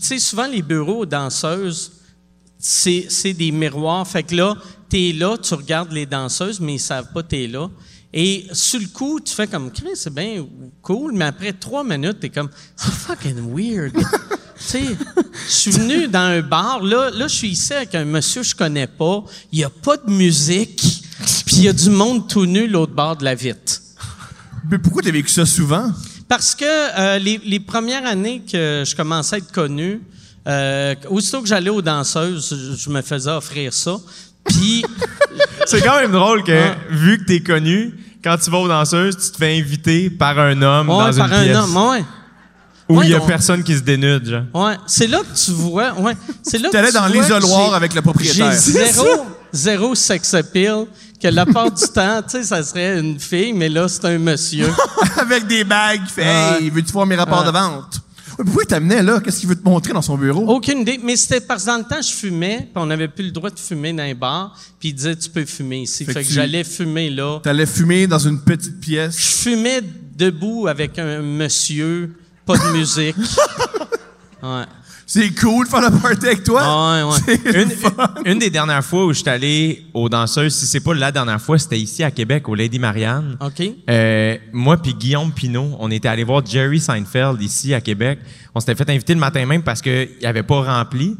Tu 0.00 0.06
sais, 0.06 0.18
souvent, 0.18 0.46
les 0.46 0.62
bureaux 0.62 1.00
aux 1.00 1.06
danseuses, 1.06 1.92
c'est 2.58 3.06
c'est 3.08 3.34
des 3.34 3.50
miroirs. 3.52 4.06
Fait 4.06 4.22
que 4.22 4.34
là, 4.34 4.56
t'es 4.88 5.12
là, 5.12 5.36
tu 5.36 5.54
regardes 5.54 5.92
les 5.92 6.06
danseuses, 6.06 6.60
mais 6.60 6.74
ils 6.74 6.80
savent 6.80 7.12
pas 7.12 7.22
t'es 7.22 7.46
là. 7.46 7.68
Et 8.12 8.46
sur 8.52 8.80
le 8.80 8.86
coup, 8.86 9.20
tu 9.20 9.32
fais 9.32 9.46
comme 9.46 9.70
Chris, 9.70 9.90
c'est 9.94 10.12
bien 10.12 10.44
cool, 10.82 11.12
mais 11.12 11.26
après 11.26 11.52
trois 11.52 11.84
minutes, 11.84 12.18
t'es 12.20 12.28
comme 12.28 12.50
c'est 12.74 12.90
fucking 12.90 13.54
weird. 13.54 13.92
tu 13.94 14.02
sais, 14.58 14.84
je 15.46 15.52
suis 15.52 15.70
venu 15.70 16.08
dans 16.08 16.18
un 16.18 16.42
bar, 16.42 16.82
là, 16.82 17.10
là, 17.10 17.28
je 17.28 17.34
suis 17.36 17.50
ici 17.50 17.72
avec 17.72 17.94
un 17.94 18.04
monsieur 18.04 18.42
que 18.42 18.48
je 18.48 18.56
connais 18.56 18.88
pas, 18.88 19.22
il 19.52 19.60
y 19.60 19.64
a 19.64 19.70
pas 19.70 19.96
de 19.96 20.10
musique, 20.10 21.04
puis 21.46 21.56
il 21.56 21.62
y 21.64 21.68
a 21.68 21.72
du 21.72 21.90
monde 21.90 22.28
tout 22.28 22.46
nu 22.46 22.66
l'autre 22.66 22.94
bord 22.94 23.16
de 23.16 23.24
la 23.24 23.36
vitre. 23.36 23.80
Mais 24.68 24.78
pourquoi 24.78 25.02
t'as 25.02 25.12
vécu 25.12 25.28
ça 25.28 25.46
souvent? 25.46 25.92
Parce 26.30 26.54
que 26.54 26.64
euh, 26.64 27.18
les, 27.18 27.40
les 27.44 27.58
premières 27.60 28.06
années 28.06 28.40
que 28.50 28.84
je 28.86 28.94
commençais 28.96 29.34
à 29.34 29.38
être 29.38 29.50
connu, 29.52 30.00
euh, 30.46 30.94
aussitôt 31.10 31.42
que 31.42 31.48
j'allais 31.48 31.70
aux 31.70 31.82
danseuses, 31.82 32.48
je, 32.76 32.76
je 32.76 32.88
me 32.88 33.02
faisais 33.02 33.30
offrir 33.30 33.74
ça. 33.74 33.96
Puis, 34.44 34.84
C'est 35.66 35.82
quand 35.82 35.96
même 36.00 36.12
drôle 36.12 36.42
que, 36.44 36.70
vu 36.90 37.18
que 37.18 37.24
t'es 37.24 37.40
connu, 37.40 37.94
quand 38.22 38.36
tu 38.42 38.48
vas 38.50 38.58
aux 38.58 38.68
danseuses, 38.68 39.16
tu 39.18 39.30
te 39.32 39.36
fais 39.38 39.58
inviter 39.58 40.08
par 40.08 40.38
un 40.38 40.62
homme 40.62 40.88
ouais, 40.88 41.10
dans 41.10 41.16
par 41.16 41.26
une 41.26 41.32
un 41.34 41.42
pièce 41.44 41.56
homme, 41.56 41.76
ouais. 41.76 42.04
où 42.88 42.98
Ouais, 42.98 43.06
il 43.06 43.10
y 43.10 43.14
a 43.14 43.18
donc- 43.18 43.26
personne 43.28 43.62
qui 43.64 43.74
se 43.74 43.80
dénude, 43.82 44.24
genre. 44.28 44.64
Ouais, 44.66 44.76
c'est 44.86 45.08
là 45.08 45.18
que 45.20 45.36
tu 45.36 45.50
vois. 45.50 45.92
Ouais, 45.94 46.14
c'est 46.44 46.58
là 46.58 46.68
tu 46.70 46.76
dans 46.76 47.00
vois 47.00 47.08
que 47.10 47.12
l'isoloir 47.16 47.74
avec 47.74 47.92
le 47.92 48.02
propriétaire. 48.02 48.52
J'ai 48.52 48.58
zéro, 48.92 49.26
zéro 49.52 49.94
sex 49.94 50.34
appeal, 50.34 50.86
que 51.22 51.28
la 51.28 51.44
part 51.46 51.70
du 51.70 51.84
temps, 51.94 52.22
tu 52.22 52.30
sais, 52.38 52.42
ça 52.44 52.62
serait 52.62 52.98
une 52.98 53.18
fille, 53.20 53.52
mais 53.52 53.68
là, 53.68 53.88
c'est 53.88 54.04
un 54.06 54.18
monsieur. 54.18 54.68
Avec 55.18 55.46
des 55.46 55.64
bagues, 55.64 56.00
il 56.04 56.10
fait. 56.10 56.24
Hey, 56.24 56.70
veux-tu 56.70 56.92
voir 56.92 57.06
mes 57.06 57.16
rapports 57.16 57.44
de 57.44 57.50
vente? 57.50 58.00
Pourquoi 58.36 58.62
il 58.62 58.66
t'amenait 58.68 59.02
là? 59.02 59.20
Qu'est-ce 59.20 59.40
qu'il 59.40 59.48
veut 59.50 59.56
te 59.56 59.64
montrer 59.68 59.92
dans 59.92 60.00
son 60.00 60.16
bureau? 60.16 60.46
Aucune 60.48 60.78
idée. 60.78 60.98
Mais 61.02 61.14
c'était 61.16 61.42
parce 61.42 61.64
que 61.64 61.68
dans 61.70 61.76
le 61.76 61.84
temps, 61.84 62.00
je 62.00 62.10
fumais, 62.10 62.60
puis 62.60 62.70
on 62.82 62.86
n'avait 62.86 63.08
plus 63.08 63.24
le 63.24 63.32
droit 63.32 63.50
de 63.50 63.58
fumer 63.58 63.92
dans 63.92 64.02
les 64.04 64.14
bars, 64.14 64.56
puis 64.78 64.90
il 64.90 64.94
disait, 64.94 65.14
tu 65.14 65.28
peux 65.28 65.44
fumer 65.44 65.82
ici. 65.82 66.06
Fait 66.06 66.12
Fait, 66.14 66.20
que 66.20 66.24
que, 66.24 66.28
tu- 66.28 66.34
j'allais 66.36 66.64
fumer 66.64 67.10
là. 67.10 67.40
T'allais 67.42 67.66
fumer 67.66 68.06
dans 68.06 68.18
une 68.18 68.40
petite 68.40 68.80
pièce. 68.80 69.14
Je 69.18 69.50
fumais 69.50 69.82
debout 70.16 70.68
avec 70.68 70.98
un 70.98 71.20
monsieur, 71.20 72.14
pas 72.46 72.56
de 72.56 72.78
musique. 72.78 73.16
Ouais. 74.42 74.64
C'est 75.12 75.34
cool 75.34 75.64
de 75.64 75.68
faire 75.68 75.80
la 75.80 75.90
party 75.90 76.24
avec 76.24 76.44
toi. 76.44 76.60
Ah 76.62 77.04
ouais, 77.04 77.12
ouais. 77.12 77.40
C'est 77.44 77.62
Une, 78.24 78.34
le 78.34 78.38
des 78.38 78.48
dernières 78.48 78.84
fois 78.84 79.06
où 79.06 79.12
je 79.12 79.18
suis 79.18 79.28
allé 79.28 79.84
aux 79.92 80.08
danseuses, 80.08 80.54
si 80.54 80.66
c'est 80.66 80.78
pas 80.78 80.94
la 80.94 81.10
dernière 81.10 81.40
fois, 81.40 81.58
c'était 81.58 81.80
ici 81.80 82.04
à 82.04 82.12
Québec, 82.12 82.48
au 82.48 82.54
Lady 82.54 82.78
Marianne. 82.78 83.36
OK? 83.40 83.60
Euh, 83.90 84.36
moi 84.52 84.76
puis 84.76 84.94
Guillaume 84.94 85.32
Pinault, 85.32 85.76
on 85.80 85.90
était 85.90 86.06
allé 86.06 86.22
voir 86.22 86.46
Jerry 86.46 86.78
Seinfeld 86.78 87.42
ici 87.42 87.74
à 87.74 87.80
Québec. 87.80 88.20
On 88.54 88.60
s'était 88.60 88.76
fait 88.76 88.88
inviter 88.88 89.14
le 89.14 89.18
matin 89.18 89.44
même 89.46 89.64
parce 89.64 89.82
qu'il 89.82 90.08
avait 90.22 90.44
pas 90.44 90.62
rempli. 90.62 91.16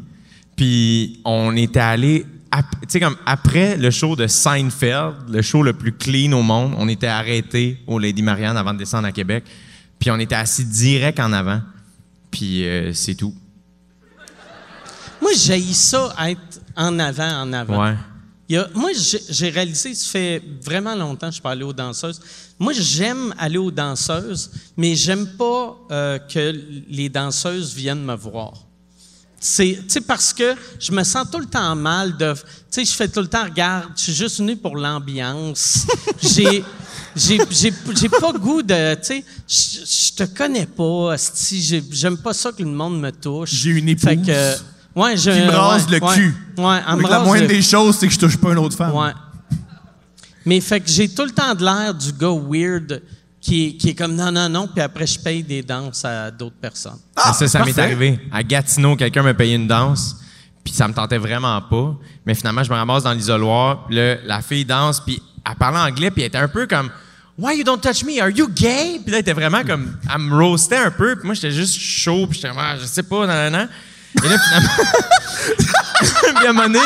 Puis 0.55 1.19
on 1.25 1.53
était 1.57 1.81
allé, 1.81 2.25
tu 2.53 2.59
sais 2.87 3.01
comme 3.01 3.17
après 3.25 3.75
le 3.75 3.91
show 3.91 4.15
de 4.15 4.25
Seinfeld, 4.25 5.15
le 5.29 5.41
show 5.41 5.63
le 5.63 5.73
plus 5.73 5.91
clean 5.91 6.31
au 6.31 6.43
monde, 6.43 6.75
on 6.77 6.87
était 6.87 7.07
arrêté 7.07 7.77
au 7.87 7.99
Lady 7.99 8.21
Marianne 8.21 8.55
avant 8.55 8.73
de 8.73 8.79
descendre 8.79 9.07
à 9.07 9.11
Québec. 9.11 9.43
Puis 9.99 10.09
on 10.11 10.17
était 10.17 10.35
assis 10.35 10.63
direct 10.63 11.19
en 11.19 11.33
avant. 11.33 11.59
Puis 12.31 12.65
euh, 12.65 12.93
c'est 12.93 13.15
tout. 13.15 13.35
Moi, 15.21 15.31
j'ai 15.35 15.61
ça 15.73 16.13
être 16.27 16.61
en 16.75 16.97
avant, 16.99 17.41
en 17.41 17.53
avant. 17.53 17.83
Ouais. 17.83 17.95
Il 18.49 18.55
y 18.55 18.57
a- 18.57 18.69
moi, 18.73 18.89
j'ai 19.29 19.49
réalisé, 19.49 19.93
ça 19.93 20.09
fait 20.11 20.43
vraiment 20.61 20.93
longtemps 20.93 21.27
que 21.27 21.31
je 21.31 21.35
suis 21.35 21.41
pas 21.41 21.51
allé 21.51 21.63
aux 21.63 21.71
danseuses. 21.71 22.19
Moi, 22.59 22.73
j'aime 22.73 23.33
aller 23.37 23.57
aux 23.57 23.71
danseuses, 23.71 24.51
mais 24.75 24.93
j'aime 24.93 25.25
pas 25.37 25.77
euh, 25.89 26.19
que 26.19 26.53
les 26.89 27.07
danseuses 27.07 27.73
viennent 27.73 28.03
me 28.03 28.15
voir. 28.15 28.53
C'est, 29.39 29.79
tu 29.83 29.89
sais, 29.89 30.01
parce 30.01 30.33
que 30.33 30.53
je 30.79 30.91
me 30.91 31.03
sens 31.03 31.25
tout 31.31 31.39
le 31.39 31.45
temps 31.45 31.75
mal 31.75 32.17
de, 32.17 32.33
tu 32.33 32.41
sais, 32.69 32.85
je 32.85 32.91
fais 32.91 33.07
tout 33.07 33.21
le 33.21 33.27
temps, 33.27 33.43
regarde, 33.45 33.91
je 33.95 34.03
suis 34.03 34.13
juste 34.13 34.39
venu 34.39 34.55
pour 34.55 34.75
l'ambiance. 34.75 35.87
J'ai, 36.21 36.63
j'ai, 37.15 38.09
pas 38.09 38.31
goût 38.33 38.61
de, 38.61 38.95
tu 38.95 39.01
sais, 39.03 39.25
je, 39.47 40.13
te 40.13 40.23
connais 40.23 40.65
pas, 40.65 41.15
j'aime 41.91 42.17
pas 42.17 42.33
ça 42.33 42.51
que 42.51 42.63
le 42.63 42.69
monde 42.69 43.01
me 43.01 43.11
touche. 43.11 43.51
J'ai 43.51 43.71
une 43.71 43.97
Fait 43.97 44.13
épouse 44.13 44.27
que, 44.27 44.55
ouais, 44.95 45.17
j'ai 45.17 45.31
qui 45.33 45.41
me 45.47 45.51
rase 45.51 45.85
ouais, 45.89 45.99
le 45.99 46.05
ouais, 46.05 46.15
cul. 46.15 46.35
Ouais, 46.57 46.79
elle 46.87 46.95
me 46.97 47.01
Donc, 47.01 47.11
la 47.11 47.19
moindre 47.19 47.41
le- 47.43 47.47
des 47.47 47.61
choses, 47.61 47.97
c'est 47.97 48.07
que 48.07 48.13
je 48.13 48.19
touche 48.19 48.37
pas 48.37 48.51
une 48.51 48.57
autre 48.59 48.75
femme. 48.75 48.93
Ouais. 48.95 49.11
Mais 50.45 50.59
fait 50.59 50.79
que 50.79 50.89
j'ai 50.89 51.07
tout 51.09 51.23
le 51.23 51.31
temps 51.31 51.53
de 51.53 51.63
l'air 51.63 51.93
du 51.93 52.11
gars 52.13 52.33
weird 52.33 53.01
qui 53.39 53.67
est, 53.67 53.73
qui 53.77 53.89
est 53.89 53.95
comme 53.95 54.15
non, 54.15 54.31
non, 54.31 54.49
non, 54.49 54.67
puis 54.67 54.81
après 54.81 55.05
je 55.07 55.19
paye 55.19 55.43
des 55.43 55.61
danses 55.63 56.03
à 56.05 56.31
d'autres 56.31 56.55
personnes. 56.59 56.99
Ah, 57.15 57.33
ça, 57.33 57.47
ça 57.47 57.63
m'est 57.63 57.77
arrivé. 57.77 58.19
À 58.31 58.43
Gatineau, 58.43 58.95
quelqu'un 58.95 59.23
m'a 59.23 59.33
payé 59.33 59.55
une 59.55 59.67
danse, 59.67 60.17
puis 60.63 60.73
ça 60.73 60.87
me 60.87 60.93
tentait 60.93 61.17
vraiment 61.17 61.59
pas. 61.61 61.95
Mais 62.25 62.33
finalement, 62.35 62.63
je 62.63 62.69
me 62.71 62.75
ramasse 62.75 63.03
dans 63.03 63.13
l'isoloir, 63.13 63.85
puis 63.87 63.95
là, 63.95 64.15
la 64.25 64.41
fille 64.41 64.65
danse, 64.65 64.99
puis 64.99 65.21
elle 65.47 65.55
parlait 65.55 65.79
anglais, 65.91 66.11
puis 66.11 66.21
elle 66.21 66.27
était 66.27 66.37
un 66.37 66.47
peu 66.47 66.67
comme 66.67 66.89
Why 67.37 67.57
you 67.57 67.63
don't 67.63 67.79
touch 67.79 68.03
me? 68.03 68.19
Are 68.21 68.29
you 68.29 68.47
gay? 68.49 68.99
Puis 69.01 69.11
là, 69.11 69.17
elle 69.17 69.21
était 69.21 69.33
vraiment 69.33 69.63
comme. 69.63 69.95
Elle 70.13 70.21
me 70.21 70.35
roastait 70.35 70.75
un 70.77 70.91
peu, 70.91 71.15
puis 71.15 71.25
moi, 71.25 71.33
j'étais 71.33 71.51
juste 71.51 71.79
chaud, 71.79 72.27
puis 72.27 72.35
j'étais 72.35 72.49
comme, 72.49 72.59
Ah, 72.59 72.75
je 72.79 72.85
sais 72.85 73.03
pas, 73.03 73.25
nan, 73.25 73.51
nan, 73.51 73.51
nan. 73.51 73.69
Et 74.23 74.29
là, 74.29 74.37
finalement. 74.37 74.69
un 76.47 76.53
moment 76.53 76.67
donné, 76.67 76.79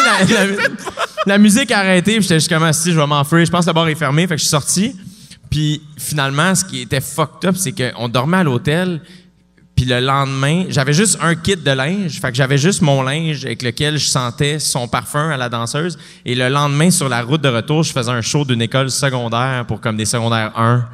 la, 1.26 1.38
musique 1.38 1.72
a 1.72 1.80
arrêté, 1.80 2.14
puis 2.14 2.24
j'étais 2.24 2.36
juste 2.36 2.50
comme, 2.50 2.64
Ah, 2.64 2.74
si, 2.74 2.92
je 2.92 3.00
vais 3.00 3.08
m'enfuir. 3.08 3.46
Je 3.46 3.52
pense 3.52 3.66
que 3.66 3.70
le 3.70 3.74
bar 3.74 3.88
est 3.88 3.96
fermé, 3.96 4.28
fait 4.28 4.36
que 4.36 4.40
je 4.40 4.44
suis 4.44 4.50
sorti. 4.50 4.96
Puis 5.50 5.82
finalement, 5.98 6.54
ce 6.56 6.66
qui 6.66 6.82
était 6.82 7.02
fucked 7.02 7.50
up, 7.50 7.56
c'est 7.58 7.72
qu'on 7.72 8.10
dormait 8.10 8.38
à 8.38 8.44
l'hôtel. 8.44 9.02
Puis 9.76 9.86
le 9.86 10.00
lendemain, 10.00 10.66
j'avais 10.70 10.94
juste 10.94 11.18
un 11.22 11.36
kit 11.36 11.58
de 11.58 11.72
linge. 11.72 12.20
Fait 12.20 12.30
que 12.30 12.36
j'avais 12.36 12.58
juste 12.58 12.82
mon 12.82 13.02
linge 13.04 13.46
avec 13.46 13.62
lequel 13.62 13.98
je 13.98 14.06
sentais 14.06 14.58
son 14.60 14.88
parfum 14.88 15.30
à 15.30 15.38
la 15.38 15.50
danseuse. 15.50 15.98
Et 16.26 16.34
le 16.34 16.48
lendemain, 16.48 16.92
sur 16.92 17.10
la 17.10 17.22
route 17.22 17.42
de 17.42 17.50
retour, 17.50 17.84
je 17.84 17.92
faisais 17.92 18.12
un 18.12 18.22
show 18.22 18.46
d'une 18.46 18.62
école 18.62 18.90
secondaire 18.90 19.66
pour 19.68 19.82
comme 19.82 19.98
des 19.98 20.06
secondaires 20.06 20.58
1. 20.58 20.86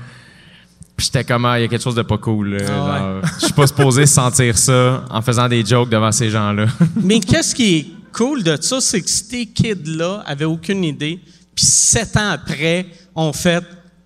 Puis 1.02 1.08
j'étais 1.12 1.24
comme, 1.24 1.46
ah, 1.46 1.58
il 1.58 1.64
y 1.64 1.66
a 1.66 1.68
quelque 1.68 1.82
chose 1.82 1.96
de 1.96 2.04
pas 2.04 2.20
cool. 2.20 2.58
Ah 2.70 3.22
Je 3.40 3.46
suis 3.46 3.54
pas 3.56 3.66
supposé 3.66 4.06
sentir 4.06 4.56
ça 4.56 5.04
en 5.10 5.20
faisant 5.24 5.50
des 5.50 5.66
jokes 5.66 5.90
devant 5.90 6.12
ces 6.12 6.30
gens-là. 6.30 6.68
Mais 7.02 7.20
qu'est-ce 7.20 7.56
qui 7.56 7.76
est 7.76 7.88
cool 8.14 8.44
de 8.44 8.56
ça, 8.62 8.80
c'est 8.80 9.02
que 9.02 9.10
ces 9.10 9.48
kids-là 9.48 10.22
avaient 10.28 10.46
aucune 10.46 10.84
idée, 10.84 11.20
puis 11.56 11.66
sept 11.66 12.16
ans 12.18 12.30
après, 12.30 12.86
ont 13.16 13.34
fait 13.34 13.64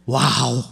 Wow! 0.08 0.64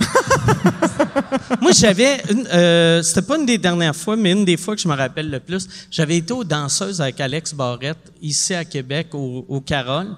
Moi, 1.61 1.73
j'avais. 1.73 2.21
euh, 2.53 3.01
C'était 3.01 3.23
pas 3.23 3.37
une 3.37 3.45
des 3.45 3.57
dernières 3.57 3.95
fois, 3.95 4.15
mais 4.15 4.31
une 4.31 4.45
des 4.45 4.55
fois 4.55 4.77
que 4.77 4.81
je 4.81 4.87
me 4.87 4.95
rappelle 4.95 5.29
le 5.29 5.41
plus. 5.41 5.67
J'avais 5.91 6.15
été 6.15 6.31
aux 6.31 6.45
danseuses 6.45 7.01
avec 7.01 7.19
Alex 7.19 7.53
Barrette, 7.53 8.13
ici 8.21 8.53
à 8.53 8.63
Québec, 8.63 9.07
au, 9.11 9.43
au 9.49 9.59
Carole. 9.59 10.15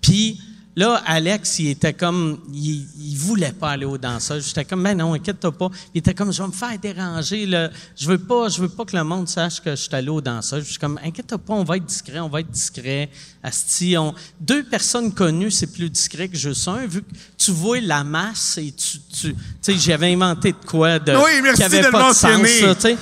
Puis 0.00 0.40
là, 0.76 1.02
Alex, 1.06 1.58
il 1.58 1.68
était 1.68 1.92
comme. 1.92 2.40
Il, 2.52 2.86
il 3.00 3.16
voulait 3.16 3.52
pas 3.52 3.70
aller 3.70 3.84
aux 3.84 3.98
danseuses. 3.98 4.46
J'étais 4.48 4.64
comme, 4.64 4.82
ben 4.82 4.96
non, 4.96 5.14
inquiète-toi 5.14 5.52
pas. 5.52 5.70
Il 5.94 5.98
était 5.98 6.14
comme, 6.14 6.32
je 6.32 6.42
vais 6.42 6.48
me 6.48 6.52
faire 6.52 6.78
déranger. 6.78 7.46
Là. 7.46 7.70
Je 7.96 8.06
veux 8.06 8.18
pas, 8.18 8.48
je 8.48 8.60
veux 8.60 8.68
pas 8.68 8.84
que 8.84 8.96
le 8.96 9.04
monde 9.04 9.28
sache 9.28 9.60
que 9.60 9.70
je 9.70 9.76
suis 9.76 9.94
allé 9.94 10.08
aux 10.08 10.20
danseuses. 10.20 10.64
Je 10.64 10.70
suis 10.70 10.78
comme, 10.78 10.98
inquiète-toi 11.04 11.38
pas, 11.38 11.54
on 11.54 11.64
va 11.64 11.76
être 11.76 11.86
discret, 11.86 12.20
on 12.20 12.28
va 12.28 12.40
être 12.40 12.50
discret. 12.50 13.10
Asti, 13.42 13.96
on... 13.98 14.14
Deux 14.40 14.62
personnes 14.64 15.12
connues, 15.12 15.50
c'est 15.50 15.72
plus 15.72 15.90
discret 15.90 16.28
que 16.28 16.36
juste 16.36 16.66
un, 16.68 16.86
vu 16.86 17.02
que 17.02 17.12
tu 17.36 17.50
vois 17.50 17.80
la 17.80 18.04
masse 18.04 18.58
et 18.58 18.72
tu. 18.72 18.98
Tu 18.98 19.34
tu 19.62 19.72
sais, 19.72 19.78
j'avais 19.78 20.12
inventé 20.12 20.52
de 20.52 20.66
quoi 20.66 20.98
de. 20.98 21.12
Oui, 21.12 21.40
merci 21.42 21.58
qui 21.58 21.62
avait 21.62 21.82
de 21.82 21.90
pas 21.90 22.10
de 22.10 22.14
sens, 22.14 22.46
ça, 22.46 22.74
tu 22.74 22.80
sais. 22.80 22.96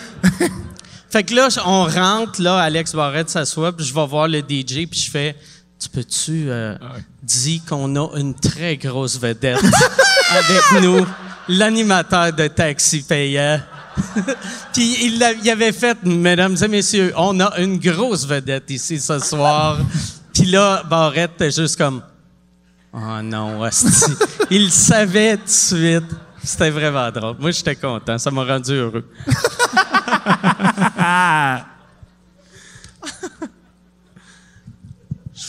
Fait 1.11 1.25
que 1.25 1.35
là, 1.35 1.49
on 1.66 1.87
rentre, 1.87 2.41
là, 2.41 2.59
Alex 2.61 2.95
Barrette 2.95 3.31
s'assoit, 3.31 3.77
puis 3.77 3.85
je 3.85 3.93
vais 3.93 4.07
voir 4.07 4.29
le 4.29 4.39
DJ, 4.39 4.87
puis 4.89 5.01
je 5.01 5.11
fais 5.11 5.37
Tu 5.81 5.89
peux-tu 5.89 6.51
euh, 6.51 6.76
dire 7.22 7.62
qu'on 7.66 7.97
a 7.97 8.18
une 8.18 8.35
très 8.35 8.76
grosse 8.76 9.18
vedette 9.18 9.64
avec 10.31 10.83
nous, 10.83 11.07
l'animateur 11.49 12.33
de 12.35 12.49
Taxi 12.49 13.03
Payant? 13.03 13.61
puis 14.74 15.07
il, 15.07 15.22
il 15.43 15.51
avait 15.51 15.72
fait 15.72 15.97
Mesdames 16.05 16.57
et 16.62 16.68
messieurs, 16.68 17.14
on 17.16 17.41
a 17.41 17.59
une 17.59 17.78
grosse 17.78 18.26
vedette 18.26 18.70
ici 18.70 19.01
ce 19.01 19.18
soir. 19.20 19.78
puis 20.35 20.45
là, 20.45 20.83
Barrette 20.89 21.33
était 21.37 21.51
juste 21.51 21.76
comme 21.76 22.03
Oh 22.93 23.22
non, 23.22 23.62
hostie. 23.62 24.12
Il 24.51 24.70
savait 24.70 25.39
tout 25.39 25.45
de 25.45 25.49
suite. 25.49 26.16
C'était 26.43 26.70
vraiment 26.70 27.11
drôle. 27.11 27.37
Moi, 27.39 27.53
j'étais 27.53 27.76
content. 27.76 28.18
Ça 28.18 28.31
m'a 28.31 28.45
rendu 28.45 28.72
heureux. 28.72 29.05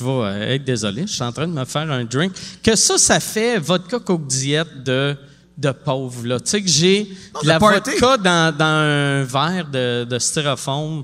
Je 0.01 0.05
vais 0.05 0.11
euh, 0.11 0.55
être 0.55 0.63
désolé, 0.63 1.03
je 1.05 1.13
suis 1.13 1.23
en 1.23 1.31
train 1.31 1.47
de 1.47 1.53
me 1.53 1.65
faire 1.65 1.89
un 1.91 2.03
drink. 2.03 2.33
Que 2.63 2.75
ça, 2.75 2.97
ça 2.97 3.19
fait 3.19 3.59
vodka 3.59 3.99
coke 3.99 4.25
diète 4.27 4.83
de, 4.83 5.15
de 5.57 5.71
pauvre. 5.71 6.25
là. 6.25 6.39
Tu 6.39 6.49
sais 6.49 6.61
que 6.61 6.67
j'ai 6.67 7.03
de 7.43 7.47
la 7.47 7.59
party. 7.59 7.91
vodka 7.99 8.17
dans, 8.17 8.55
dans 8.57 8.65
un 8.65 9.23
verre 9.23 9.67
de, 9.71 10.03
de 10.05 10.19
styrofoam. 10.19 11.03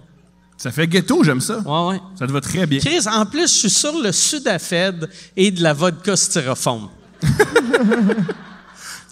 Ça 0.58 0.72
fait 0.72 0.88
ghetto, 0.88 1.24
j'aime 1.24 1.42
ça. 1.42 1.60
Ouais, 1.60 1.90
ouais. 1.94 2.02
Ça 2.18 2.26
te 2.26 2.32
va 2.32 2.42
très 2.42 2.66
bien. 2.66 2.80
Chris, 2.80 3.08
en 3.08 3.26
plus, 3.28 3.44
je 3.44 3.60
suis 3.60 3.70
sur 3.70 4.02
le 4.02 4.12
Sudafed 4.12 5.08
et 5.36 5.52
de 5.52 5.62
la 5.62 5.74
vodka 5.74 6.16
styrofoam. 6.16 6.90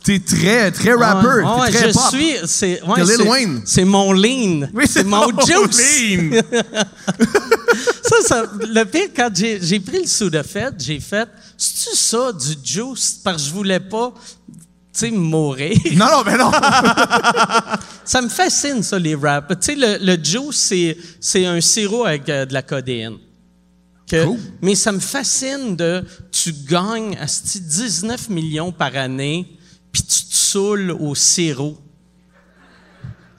T'es 0.05 0.19
très, 0.19 0.71
très 0.71 0.93
rapper. 0.93 1.41
Ouais, 1.43 1.61
ouais, 1.61 1.71
très 1.71 1.87
je 1.89 1.93
pop. 1.93 2.03
suis. 2.11 2.35
C'est 2.45 2.81
ouais, 2.83 2.95
T'es 2.95 3.01
Lil 3.05 3.15
c'est- 3.17 3.27
Wayne. 3.27 3.61
C'est 3.65 3.85
mon 3.85 4.11
lean. 4.13 4.67
Oui, 4.73 4.85
c'est 4.87 5.03
mon 5.03 5.27
juice. 5.41 5.79
lean. 5.79 6.41
Ça, 8.03 8.15
ça, 8.23 8.45
le 8.61 8.83
pire, 8.85 9.09
quand 9.15 9.29
j'ai 9.35 9.79
pris 9.79 10.01
le 10.03 10.07
Sudafed, 10.07 10.75
j'ai 10.79 10.99
fait, 10.99 11.27
c'est-tu 11.57 11.95
ça, 11.97 12.31
du 12.31 12.55
juice? 12.63 13.19
Parce 13.23 13.41
que 13.43 13.49
je 13.49 13.53
voulais 13.53 13.79
pas, 13.79 14.13
tu 14.47 14.53
sais, 14.93 15.11
mourir. 15.11 15.75
Non, 15.95 16.05
non, 16.05 16.23
mais 16.25 16.37
non. 16.37 16.51
ça 18.05 18.21
me 18.21 18.29
fascine, 18.29 18.83
ça, 18.83 18.99
les 18.99 19.15
raps. 19.15 19.47
Tu 19.49 19.55
sais, 19.61 19.75
le, 19.75 19.97
le 20.05 20.23
juice, 20.23 20.71
c'est, 21.19 21.45
un 21.45 21.59
sirop 21.59 22.05
avec 22.05 22.29
euh, 22.29 22.45
de 22.45 22.53
la 22.53 22.61
codéine. 22.61 23.17
Que- 24.09 24.23
Cool. 24.23 24.37
Mais 24.61 24.75
ça 24.75 24.91
me 24.91 24.99
fascine 24.99 25.75
de, 25.75 26.03
tu 26.31 26.53
gagnes, 26.69 27.17
asti, 27.19 27.59
19 27.59 28.29
millions 28.29 28.71
par 28.71 28.95
année, 28.95 29.47
puis 29.95 30.03
tu 30.03 30.25
te 30.25 30.33
saoules 30.35 30.91
au 30.99 31.15
sirop. 31.15 31.77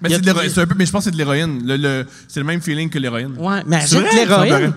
Mais 0.01 0.11
c'est 0.11 0.21
de 0.21 0.27
l'héroïne. 0.27 0.51
C'est 0.51 0.61
un 0.61 0.67
peu, 0.67 0.75
mais 0.77 0.85
je 0.87 0.93
pense 0.93 1.05
que 1.05 1.11
c'est 1.11 1.13
de 1.13 1.17
l'héroïne. 1.17 1.67
Le, 1.67 1.77
le- 1.77 2.07
c'est 2.29 2.41
le 2.41 2.47
même 2.47 2.61
feeling 2.61 2.91
que 2.91 2.99
l'héroïne. 2.99 3.35
Ouais, 3.39 3.63
mais 3.67 3.81
C'est 3.87 3.97
de 3.97 4.03
vrai? 4.03 4.15
l'héroïne. 4.49 4.75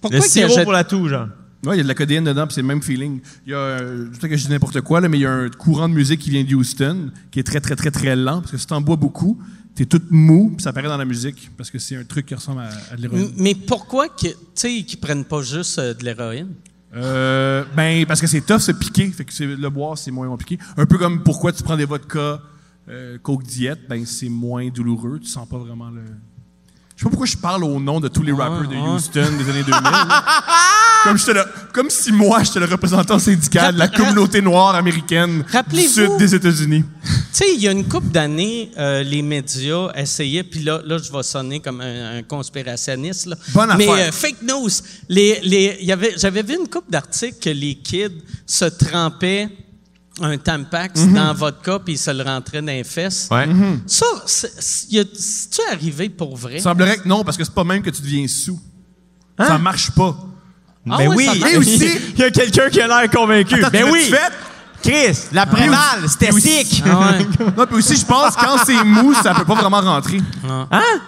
Pourquoi 0.00 0.18
Le 0.18 0.22
qu'il 0.24 0.30
sirop 0.32 0.62
pour 0.62 0.72
la 0.72 0.84
toux, 0.84 1.08
genre. 1.08 1.28
Ouais, 1.64 1.74
il 1.74 1.78
y 1.78 1.80
a 1.80 1.82
de 1.82 1.88
la 1.88 1.94
codéine 1.94 2.22
dedans, 2.22 2.46
puis 2.46 2.54
c'est 2.54 2.60
le 2.60 2.66
même 2.68 2.82
feeling. 2.82 3.20
Il 3.44 3.50
y 3.50 3.54
a, 3.54 3.58
euh, 3.58 4.06
je 4.12 4.20
sais 4.20 4.28
que 4.28 4.36
je 4.36 4.44
dis 4.46 4.50
n'importe 4.52 4.80
quoi, 4.82 5.00
là, 5.00 5.08
mais 5.08 5.18
il 5.18 5.22
y 5.22 5.26
a 5.26 5.32
un 5.32 5.48
courant 5.48 5.88
de 5.88 5.94
musique 5.94 6.20
qui 6.20 6.30
vient 6.30 6.44
de 6.44 6.54
Houston, 6.54 7.10
qui 7.32 7.40
est 7.40 7.42
très, 7.42 7.60
très, 7.60 7.74
très, 7.74 7.90
très 7.90 8.14
lent, 8.14 8.40
parce 8.40 8.52
que 8.52 8.58
si 8.58 8.66
t'en 8.68 8.80
bois 8.80 8.94
beaucoup, 8.96 9.40
t'es 9.74 9.84
tout 9.84 10.02
mou, 10.10 10.52
puis 10.54 10.62
ça 10.62 10.70
apparaît 10.70 10.86
dans 10.86 10.96
la 10.96 11.04
musique, 11.04 11.50
parce 11.56 11.70
que 11.70 11.78
c'est 11.80 11.96
un 11.96 12.04
truc 12.04 12.26
qui 12.26 12.34
ressemble 12.36 12.60
à, 12.60 12.68
à 12.92 12.96
de 12.96 13.02
l'héroïne. 13.02 13.24
M- 13.24 13.32
Mais 13.38 13.54
pourquoi 13.56 14.08
que, 14.08 14.28
tu 14.28 14.34
sais, 14.54 14.82
qu'ils 14.84 15.00
prennent 15.00 15.24
pas 15.24 15.42
juste 15.42 15.78
euh, 15.80 15.92
de 15.92 16.04
l'héroïne? 16.04 16.50
Euh, 16.94 17.64
ben, 17.76 18.06
parce 18.06 18.20
que 18.20 18.26
c'est 18.26 18.40
tough 18.42 18.58
se 18.60 18.72
piquer. 18.72 19.08
Fait 19.10 19.24
que 19.24 19.32
c'est- 19.32 19.46
le 19.46 19.70
boire, 19.70 19.98
c'est 19.98 20.10
moins 20.10 20.28
compliqué. 20.28 20.58
Un 20.76 20.86
peu 20.86 20.98
comme 20.98 21.22
pourquoi 21.22 21.52
tu 21.52 21.62
prends 21.62 21.76
des 21.76 21.84
vodkas 21.84 22.40
euh, 22.88 23.18
Coke 23.18 23.42
Diet, 23.42 23.76
ben, 23.88 24.06
c'est 24.06 24.28
moins 24.28 24.68
douloureux. 24.68 25.18
Tu 25.18 25.26
sens 25.28 25.48
pas 25.48 25.58
vraiment 25.58 25.90
le. 25.90 26.02
Je 26.96 27.00
sais 27.02 27.04
pas 27.04 27.10
pourquoi 27.10 27.26
je 27.26 27.36
parle 27.36 27.62
au 27.64 27.78
nom 27.78 28.00
de 28.00 28.08
tous 28.08 28.22
les 28.22 28.32
rappers 28.32 28.66
de. 28.68 28.74
Houston 28.74 29.20
des 29.38 29.50
années 29.50 29.62
2000. 29.62 29.70
là. 29.70 30.24
comme, 31.04 31.18
j'étais 31.18 31.34
le- 31.34 31.44
comme 31.74 31.90
si 31.90 32.10
moi, 32.10 32.42
j'étais 32.42 32.58
le 32.58 32.64
représentant 32.64 33.18
syndical 33.18 33.74
de 33.74 33.78
la 33.78 33.88
communauté 33.88 34.40
noire 34.40 34.74
américaine 34.74 35.42
du 35.42 35.52
Rappelez-vous- 35.52 35.92
sud 35.92 36.16
des 36.18 36.34
États-Unis. 36.34 36.84
Tu 37.36 37.44
sais, 37.44 37.54
il 37.54 37.60
y 37.60 37.68
a 37.68 37.72
une 37.72 37.86
couple 37.86 38.08
d'années, 38.08 38.70
euh, 38.78 39.02
les 39.02 39.20
médias 39.20 39.90
essayaient, 39.94 40.42
puis 40.42 40.60
là, 40.60 40.80
là, 40.86 40.96
je 40.96 41.12
vais 41.12 41.22
sonner 41.22 41.60
comme 41.60 41.82
un, 41.82 42.16
un 42.16 42.22
conspirationniste. 42.22 43.26
Là. 43.26 43.36
Bonne 43.52 43.74
Mais 43.76 43.86
affaire. 43.90 44.08
euh, 44.08 44.10
fake 44.12 44.40
news. 44.42 44.70
Les, 45.10 45.40
les, 45.42 45.76
il 45.80 45.86
y 45.86 45.92
avait, 45.92 46.14
j'avais 46.16 46.42
vu 46.42 46.54
une 46.58 46.66
couple 46.66 46.90
d'articles 46.90 47.36
que 47.38 47.50
les 47.50 47.74
kids 47.74 48.22
se 48.46 48.64
trempaient 48.64 49.50
un 50.22 50.38
Tampax 50.38 51.00
Mhm. 51.02 51.12
dans 51.14 51.34
votre 51.34 51.58
vodka, 51.58 51.78
puis 51.84 51.94
ils 51.94 51.98
se 51.98 52.10
le 52.10 52.22
rentraient 52.22 52.62
dans 52.62 52.66
les 52.72 52.84
fesses. 52.84 53.28
Ouais. 53.30 53.46
Ça, 53.86 54.06
c'est-tu 54.26 55.60
arrivé 55.70 56.08
pour 56.08 56.36
vrai? 56.36 56.54
Il 56.56 56.60
semblerait 56.62 56.98
que 56.98 57.08
non, 57.08 57.22
parce 57.24 57.36
que 57.36 57.44
c'est 57.44 57.54
pas 57.54 57.64
même 57.64 57.82
que 57.82 57.90
tu 57.90 58.00
deviens 58.02 58.26
sous. 58.26 58.58
Ça 59.38 59.58
marche 59.58 59.90
pas. 59.90 60.16
Ah 60.88 60.98
Ben 60.98 61.08
oui, 61.14 61.26
ça. 61.26 61.50
Et 61.50 61.56
aussi- 61.58 61.98
il 62.14 62.18
y 62.20 62.22
a 62.22 62.30
quelqu'un 62.30 62.70
qui 62.70 62.80
a 62.80 62.86
l'air 62.86 63.10
convaincu. 63.10 63.54
Attends, 63.56 63.70
ben 63.72 63.84
oui? 63.90 64.10
Chris, 64.82 65.18
l'après-mal, 65.32 66.08
c'était 66.08 66.32
oui. 66.32 66.40
sick. 66.40 66.82
Ah 66.86 67.00
ouais. 67.10 67.26
Non, 67.56 67.66
puis 67.66 67.76
aussi, 67.76 67.96
je 67.96 68.06
pense 68.06 68.36
que 68.36 68.40
quand 68.40 68.56
c'est 68.64 68.84
mou, 68.84 69.12
ça 69.14 69.34
peut 69.34 69.44
pas 69.44 69.54
vraiment 69.56 69.80
rentrer. 69.80 70.20
Ah. 70.48 70.66
Hein? 70.70 71.00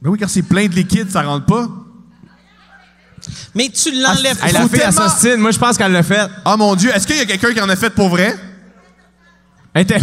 Ben 0.00 0.10
oui, 0.10 0.18
quand 0.20 0.28
c'est 0.28 0.42
plein 0.42 0.66
de 0.66 0.74
liquide, 0.74 1.10
ça 1.10 1.22
rentre 1.22 1.46
pas. 1.46 1.66
Mais 3.54 3.68
tu 3.70 3.90
l'enlèves 3.92 4.36
Faut 4.38 4.46
fille 4.46 4.68
tellement- 4.80 5.02
assassine, 5.02 5.36
moi 5.36 5.50
je 5.50 5.58
pense 5.58 5.76
qu'elle 5.78 5.92
l'a 5.92 6.02
fait. 6.02 6.20
Ah 6.44 6.56
mon 6.56 6.74
Dieu, 6.74 6.90
est-ce 6.94 7.06
qu'il 7.06 7.16
y 7.16 7.20
a 7.20 7.24
quelqu'un 7.24 7.52
qui 7.52 7.60
en 7.60 7.68
a 7.68 7.76
fait 7.76 7.90
pour 7.90 8.08
vrai? 8.08 8.36
Elle 9.76 9.86
ça, 9.88 9.96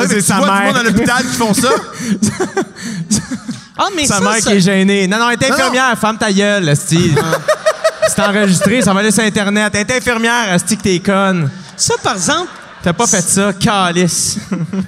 Ouais, 0.00 0.08
c'est 0.08 0.16
tu 0.16 0.22
sa 0.22 0.36
vois 0.38 0.46
du 0.46 0.64
monde 0.64 0.72
mère. 0.72 0.76
à 0.76 0.82
l'hôpital 0.82 1.22
qui 1.24 1.36
font 1.36 1.54
ça? 1.54 1.68
Ah, 3.76 3.88
mais 3.96 4.06
Sa 4.06 4.14
ça, 4.16 4.20
mère 4.20 4.34
ça- 4.34 4.50
qui 4.50 4.56
est 4.56 4.60
gênée. 4.60 5.06
Non, 5.08 5.18
non, 5.18 5.30
elle 5.30 5.42
est 5.42 5.48
Non, 5.48 5.54
infirmière, 5.54 5.98
femme 5.98 6.16
ta 6.18 6.32
gueule, 6.32 6.68
esti. 6.68 7.12
C'est 8.08 8.20
enregistré, 8.22 8.82
ça 8.82 8.92
va 8.92 9.00
aller 9.00 9.10
sur 9.10 9.24
Internet. 9.24 9.72
Elle 9.74 9.80
est 9.80 9.96
infirmière, 9.96 10.52
esti 10.54 10.76
que 10.76 10.82
t'es 10.82 10.98
conne. 11.00 11.50
ça, 11.76 11.94
par 12.02 12.14
exemple, 12.14 12.50
T'as 12.82 12.92
pas 12.92 13.06
fait 13.06 13.22
ça, 13.22 13.50
calice. 13.54 14.36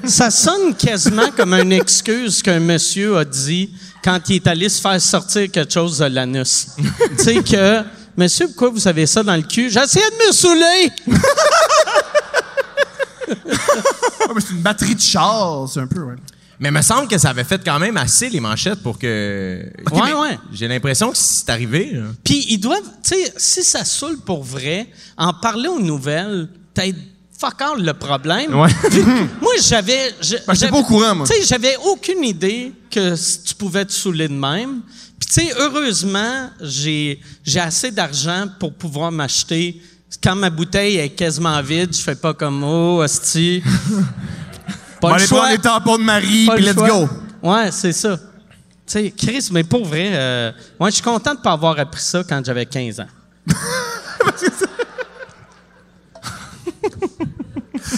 Ça 0.04 0.30
sonne 0.30 0.74
quasiment 0.78 1.30
comme 1.34 1.54
une 1.54 1.72
excuse 1.72 2.42
qu'un 2.42 2.60
monsieur 2.60 3.16
a 3.16 3.24
dit 3.24 3.70
quand 4.06 4.20
il 4.28 4.36
est 4.36 4.46
allé 4.46 4.68
se 4.68 4.80
faire 4.80 5.00
sortir 5.00 5.50
quelque 5.50 5.72
chose 5.72 5.98
de 5.98 6.04
l'anus. 6.04 6.68
tu 7.18 7.24
sais 7.24 7.42
que, 7.42 7.82
monsieur, 8.16 8.46
pourquoi 8.46 8.70
vous 8.70 8.86
avez 8.86 9.04
ça 9.04 9.24
dans 9.24 9.34
le 9.34 9.42
cul? 9.42 9.68
J'essayais 9.68 10.08
de 10.10 10.28
me 10.28 10.32
saouler! 10.32 10.92
Ouais, 13.28 14.34
mais 14.34 14.40
c'est 14.40 14.52
une 14.54 14.62
batterie 14.62 14.94
de 14.94 15.00
char, 15.00 15.68
c'est 15.68 15.80
un 15.80 15.86
peu, 15.88 16.02
ouais. 16.02 16.14
Mais 16.60 16.70
me 16.70 16.82
semble 16.82 17.08
que 17.08 17.18
ça 17.18 17.30
avait 17.30 17.44
fait 17.44 17.62
quand 17.64 17.78
même 17.80 17.96
assez 17.96 18.28
les 18.28 18.40
manchettes 18.40 18.82
pour 18.82 18.98
que. 18.98 19.64
Ouais, 19.92 20.12
ouais. 20.12 20.38
J'ai 20.52 20.68
l'impression 20.68 21.10
que 21.10 21.16
c'est 21.16 21.48
arrivé. 21.50 22.00
Puis 22.24 22.46
ils 22.48 22.58
doivent, 22.58 22.88
tu 23.02 23.14
sais, 23.14 23.34
si 23.36 23.62
ça 23.62 23.84
saoule 23.84 24.18
pour 24.18 24.42
vrai, 24.42 24.88
en 25.16 25.34
parler 25.34 25.68
aux 25.68 25.80
nouvelles, 25.80 26.48
peut-être 26.72 26.96
fuck 27.38 27.60
all 27.60 27.84
le 27.84 27.92
problème. 27.94 28.54
Ouais. 28.54 28.70
moi, 29.40 29.52
j'avais. 29.62 30.14
Ben, 30.46 30.54
j'étais 30.54 30.68
pas 30.68 30.78
au 30.78 30.84
courant, 30.84 31.14
moi. 31.14 31.26
Tu 31.26 31.34
sais, 31.34 31.44
j'avais 31.44 31.76
aucune 31.84 32.24
idée 32.24 32.72
que 32.90 33.14
tu 33.44 33.54
pouvais 33.54 33.84
te 33.84 33.92
saouler 33.92 34.28
de 34.28 34.34
même. 34.34 34.80
Puis, 35.18 35.28
tu 35.28 35.32
sais, 35.32 35.52
heureusement, 35.58 36.50
j'ai 36.60 37.20
j'ai 37.44 37.60
assez 37.60 37.90
d'argent 37.90 38.46
pour 38.58 38.72
pouvoir 38.74 39.12
m'acheter. 39.12 39.80
Quand 40.22 40.36
ma 40.36 40.50
bouteille 40.50 40.96
est 40.96 41.10
quasiment 41.10 41.60
vide, 41.62 41.94
je 41.94 42.00
fais 42.00 42.14
pas 42.14 42.32
comme 42.32 42.62
oh, 42.64 43.02
hostie. 43.02 43.62
Pas 45.00 45.10
va 45.10 45.18
le 45.18 45.26
choix. 45.26 45.38
prendre 45.40 45.52
les 45.52 45.58
tampons 45.58 45.98
de 45.98 46.04
Marie, 46.04 46.48
puis 46.54 46.64
le 46.64 46.70
let's 46.70 46.74
choix. 46.74 46.88
go. 46.88 47.08
Ouais, 47.42 47.70
c'est 47.70 47.92
ça. 47.92 48.16
Tu 48.16 48.22
sais, 48.86 49.10
Chris, 49.14 49.48
mais 49.50 49.62
pour 49.62 49.84
vrai, 49.84 50.10
euh, 50.12 50.52
ouais, 50.80 50.90
je 50.90 50.94
suis 50.94 51.04
content 51.04 51.34
de 51.34 51.40
pas 51.40 51.52
avoir 51.52 51.78
appris 51.78 52.00
ça 52.00 52.22
quand 52.26 52.42
j'avais 52.42 52.64
15 52.64 53.00
ans. 53.00 53.06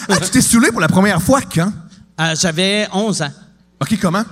Ah, 0.09 0.17
tu 0.19 0.31
t'es 0.31 0.41
saoulé 0.41 0.71
pour 0.73 0.81
la 0.81 0.89
première 0.89 1.21
fois 1.23 1.41
quand? 1.43 1.73
Euh, 2.21 2.35
j'avais 2.41 2.89
11 2.93 3.23
ans. 3.23 3.33
OK, 3.81 3.99
comment? 4.01 4.25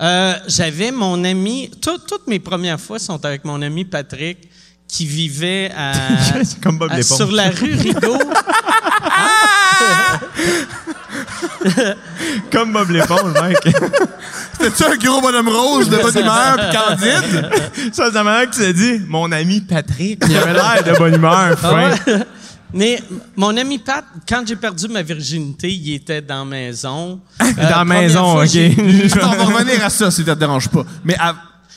Euh, 0.00 0.34
j'avais 0.48 0.90
mon 0.90 1.22
ami, 1.24 1.70
tout- 1.80 1.98
toutes 2.06 2.26
mes 2.26 2.38
premières 2.38 2.80
fois 2.80 2.98
sont 2.98 3.24
avec 3.24 3.44
mon 3.44 3.60
ami 3.62 3.84
Patrick 3.84 4.48
qui 4.88 5.06
vivait 5.06 5.70
à, 5.76 5.92
C'est 6.44 6.60
comme 6.60 6.78
Bob 6.78 6.90
à- 6.92 7.02
sur 7.02 7.30
la 7.32 7.50
rue 7.50 7.74
Rigaud. 7.74 8.18
Comme 12.50 12.72
Bob 12.72 12.90
l'éponge, 12.90 13.32
mec. 13.42 13.56
C'était-tu 14.58 14.84
un 14.84 14.96
gros 14.96 15.20
bonhomme 15.20 15.48
rose 15.48 15.88
de 15.88 15.96
bonne 15.98 16.16
humeur 16.18 16.56
puis 16.56 16.78
candide? 16.78 17.50
ça, 17.92 18.06
c'est 18.06 18.12
la 18.14 18.22
manière 18.24 18.50
que 18.50 18.54
tu 18.54 18.60
l'as 18.62 18.72
dit. 18.72 19.00
Mon 19.08 19.30
ami 19.32 19.60
Patrick, 19.60 20.22
il 20.28 20.36
avait 20.36 20.52
l'air 20.52 20.82
de 20.84 20.92
bonne 20.98 21.14
humeur, 21.14 21.58
fin. 21.58 21.90
Mais 22.74 23.00
mon 23.36 23.56
ami 23.56 23.78
Pat, 23.78 24.04
quand 24.28 24.42
j'ai 24.46 24.56
perdu 24.56 24.88
ma 24.88 25.02
virginité, 25.02 25.72
il 25.72 25.94
était 25.94 26.20
dans 26.20 26.40
la 26.40 26.44
maison. 26.44 27.20
Euh, 27.40 27.52
Dans 27.54 27.62
la 27.62 27.68
première 27.84 28.00
maison, 28.02 28.32
fois, 28.32 28.44
OK. 28.44 28.56
Attends, 28.56 29.32
on 29.32 29.50
va 29.50 29.58
revenir 29.58 29.84
à 29.84 29.90
ça 29.90 30.10
si 30.10 30.24
ça 30.24 30.34
te 30.34 30.40
dérange 30.40 30.68
pas. 30.68 30.84
Mais 31.04 31.14
à- 31.18 31.36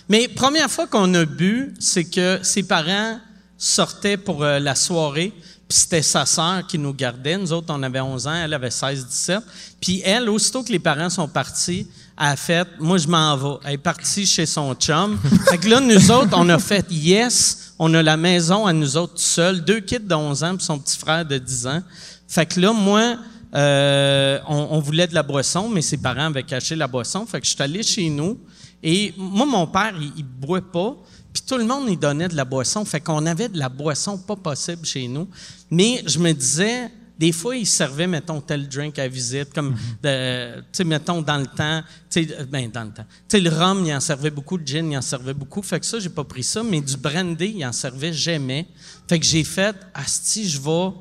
Mais 0.09 0.27
première 0.27 0.69
fois 0.71 0.87
qu'on 0.87 1.13
a 1.13 1.25
bu, 1.25 1.73
c'est 1.79 2.05
que 2.05 2.39
ses 2.41 2.63
parents 2.63 3.19
sortaient 3.57 4.17
pour 4.17 4.43
euh, 4.43 4.59
la 4.59 4.73
soirée, 4.75 5.33
puis 5.69 5.77
c'était 5.77 6.01
sa 6.01 6.25
sœur 6.25 6.65
qui 6.67 6.79
nous 6.79 6.93
gardait. 6.93 7.37
Nous 7.37 7.51
autres, 7.53 7.67
on 7.69 7.83
avait 7.83 7.99
11 7.99 8.25
ans, 8.27 8.33
elle 8.43 8.53
avait 8.53 8.69
16-17. 8.69 9.39
Puis 9.81 10.01
elle, 10.05 10.29
aussitôt 10.29 10.63
que 10.63 10.71
les 10.71 10.79
parents 10.79 11.09
sont 11.09 11.27
partis, 11.27 11.87
a 12.17 12.35
fait 12.35 12.67
«Moi, 12.79 12.97
je 12.97 13.07
m'en 13.07 13.37
vais». 13.37 13.59
Elle 13.65 13.73
est 13.73 13.77
partie 13.77 14.25
chez 14.25 14.45
son 14.45 14.73
chum. 14.73 15.19
fait 15.49 15.57
que 15.57 15.69
là, 15.69 15.79
nous 15.79 16.11
autres, 16.11 16.33
on 16.33 16.49
a 16.49 16.59
fait 16.59 16.85
«Yes». 16.91 17.73
On 17.79 17.93
a 17.93 18.01
la 18.01 18.17
maison 18.17 18.65
à 18.65 18.73
nous 18.73 18.97
autres 18.97 19.13
tout 19.13 19.21
seuls, 19.21 19.63
deux 19.63 19.81
kids 19.81 19.99
de 19.99 20.15
11 20.15 20.43
ans 20.43 20.55
puis 20.55 20.65
son 20.65 20.79
petit 20.79 20.97
frère 20.97 21.23
de 21.23 21.37
10 21.37 21.67
ans. 21.67 21.83
Fait 22.27 22.47
que 22.47 22.59
là, 22.59 22.73
moi, 22.73 23.17
euh, 23.53 24.39
on, 24.47 24.69
on 24.71 24.79
voulait 24.79 25.05
de 25.05 25.13
la 25.13 25.21
boisson, 25.21 25.69
mais 25.69 25.83
ses 25.83 25.97
parents 25.97 26.25
avaient 26.25 26.41
caché 26.41 26.75
la 26.75 26.87
boisson. 26.87 27.25
Fait 27.27 27.39
que 27.39 27.45
je 27.45 27.51
suis 27.51 27.61
allé 27.61 27.83
chez 27.83 28.09
nous. 28.09 28.39
Et 28.81 29.13
moi, 29.15 29.45
mon 29.45 29.67
père, 29.67 29.93
il, 29.99 30.11
il 30.17 30.23
boit 30.23 30.61
pas. 30.61 30.95
Puis 31.31 31.43
tout 31.47 31.57
le 31.57 31.65
monde, 31.65 31.85
il 31.87 31.99
donnait 31.99 32.27
de 32.27 32.35
la 32.35 32.45
boisson. 32.45 32.83
Fait 32.83 32.99
qu'on 32.99 33.25
avait 33.27 33.47
de 33.49 33.59
la 33.59 33.69
boisson 33.69 34.17
pas 34.17 34.35
possible 34.35 34.83
chez 34.83 35.07
nous. 35.07 35.27
Mais 35.69 36.03
je 36.07 36.17
me 36.17 36.31
disais, 36.31 36.89
des 37.19 37.31
fois, 37.31 37.55
il 37.55 37.65
servait, 37.65 38.07
mettons, 38.07 38.41
tel 38.41 38.67
drink 38.67 38.99
à 38.99 39.07
visite, 39.07 39.53
comme, 39.53 39.75
de- 40.03 40.55
tu 40.57 40.63
sais, 40.71 40.83
mettons, 40.83 41.21
dans 41.21 41.37
le 41.37 41.47
temps, 41.47 41.81
tu 42.09 42.23
sais, 42.25 42.35
euh, 42.39 42.45
ben, 42.45 42.69
dans 42.69 42.83
le 42.83 42.91
temps. 42.91 43.05
Tu 43.27 43.37
sais, 43.37 43.39
le 43.39 43.49
rhum, 43.49 43.83
il 43.85 43.93
en 43.93 43.99
servait 43.99 44.29
beaucoup, 44.29 44.57
le 44.57 44.65
gin, 44.65 44.91
il 44.91 44.97
en 44.97 45.01
servait 45.01 45.33
beaucoup. 45.33 45.61
Fait 45.61 45.79
que 45.79 45.85
ça, 45.85 45.99
j'ai 45.99 46.09
pas 46.09 46.23
pris 46.23 46.43
ça. 46.43 46.61
Mais 46.63 46.79
du 46.81 46.95
brandy, 46.97 47.55
il 47.57 47.65
en 47.65 47.71
servait 47.71 48.13
jamais. 48.13 48.67
Fait 49.09 49.19
que 49.19 49.25
j'ai 49.25 49.43
fait, 49.43 49.75
asti, 49.93 50.47
je 50.47 50.59
vais 50.61 50.91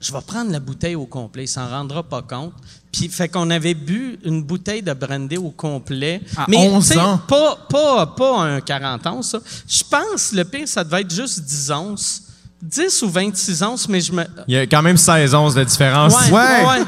je 0.00 0.12
vais 0.12 0.20
prendre 0.24 0.52
la 0.52 0.60
bouteille 0.60 0.94
au 0.94 1.06
complet, 1.06 1.42
il 1.44 1.48
s'en 1.48 1.68
rendra 1.68 2.04
pas 2.04 2.22
compte. 2.22 2.52
Puis 2.92 3.08
fait 3.08 3.28
qu'on 3.28 3.50
avait 3.50 3.74
bu 3.74 4.16
une 4.24 4.44
bouteille 4.44 4.80
de 4.80 4.92
brandy 4.92 5.36
au 5.36 5.50
complet. 5.50 6.20
À 6.36 6.46
mais 6.48 6.56
11 6.56 6.86
tu 6.86 6.94
sais, 6.94 7.00
ans? 7.00 7.18
Pas, 7.26 7.66
pas, 7.68 8.06
pas 8.06 8.42
un 8.42 8.60
40 8.60 9.06
ans, 9.08 9.22
ça. 9.22 9.40
Je 9.66 9.82
pense, 9.82 10.32
le 10.32 10.44
pire, 10.44 10.68
ça 10.68 10.84
devait 10.84 11.00
être 11.00 11.12
juste 11.12 11.40
10 11.40 11.70
onces. 11.72 12.22
10 12.62 13.02
ou 13.02 13.10
26 13.10 13.62
onces, 13.62 13.88
mais 13.88 14.00
je 14.00 14.12
me... 14.12 14.24
Il 14.48 14.54
y 14.54 14.58
a 14.58 14.66
quand 14.66 14.82
même 14.82 14.96
16 14.96 15.34
onces 15.34 15.54
de 15.54 15.64
différence. 15.64 16.14
Ouais, 16.30 16.32
Ouais. 16.32 16.66
ouais. 16.66 16.84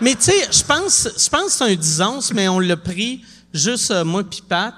Mais 0.00 0.14
tu 0.14 0.22
sais, 0.30 0.48
je 0.52 0.62
pense, 0.62 1.08
je 1.18 1.28
pense 1.28 1.44
que 1.46 1.50
c'est 1.52 1.64
un 1.72 1.74
10 1.74 2.00
onces, 2.02 2.32
mais 2.32 2.48
on 2.48 2.60
l'a 2.60 2.76
pris 2.76 3.22
juste 3.52 3.90
euh, 3.90 4.04
moi 4.04 4.22
puis 4.22 4.42
Pat, 4.48 4.74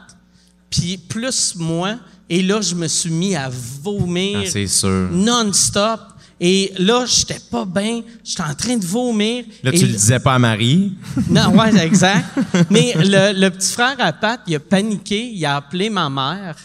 puis 0.70 0.96
plus 0.96 1.54
moi. 1.56 1.96
Et 2.28 2.42
là, 2.42 2.60
je 2.60 2.74
me 2.74 2.86
suis 2.86 3.10
mis 3.10 3.34
à 3.36 3.50
vomir 3.82 4.40
Ah, 4.44 4.48
c'est 4.50 4.66
sûr. 4.68 5.08
non-stop. 5.10 6.00
Et 6.42 6.72
là, 6.78 7.04
j'étais 7.04 7.38
pas 7.50 7.66
bien. 7.66 8.00
J'étais 8.24 8.42
en 8.42 8.54
train 8.54 8.76
de 8.78 8.86
vomir. 8.86 9.44
Là, 9.62 9.72
Et 9.74 9.78
tu 9.78 9.84
le 9.86 9.92
disais 9.92 10.20
pas 10.20 10.34
à 10.34 10.38
Marie. 10.38 10.94
Non, 11.28 11.48
ouais, 11.50 11.76
exact. 11.84 12.24
Mais 12.70 12.94
le, 12.96 13.38
le 13.38 13.50
petit 13.50 13.72
frère 13.72 13.96
à 13.98 14.10
Pat, 14.14 14.40
il 14.46 14.54
a 14.54 14.60
paniqué. 14.60 15.30
Il 15.34 15.44
a 15.44 15.56
appelé 15.56 15.90
ma 15.90 16.08
mère. 16.08 16.56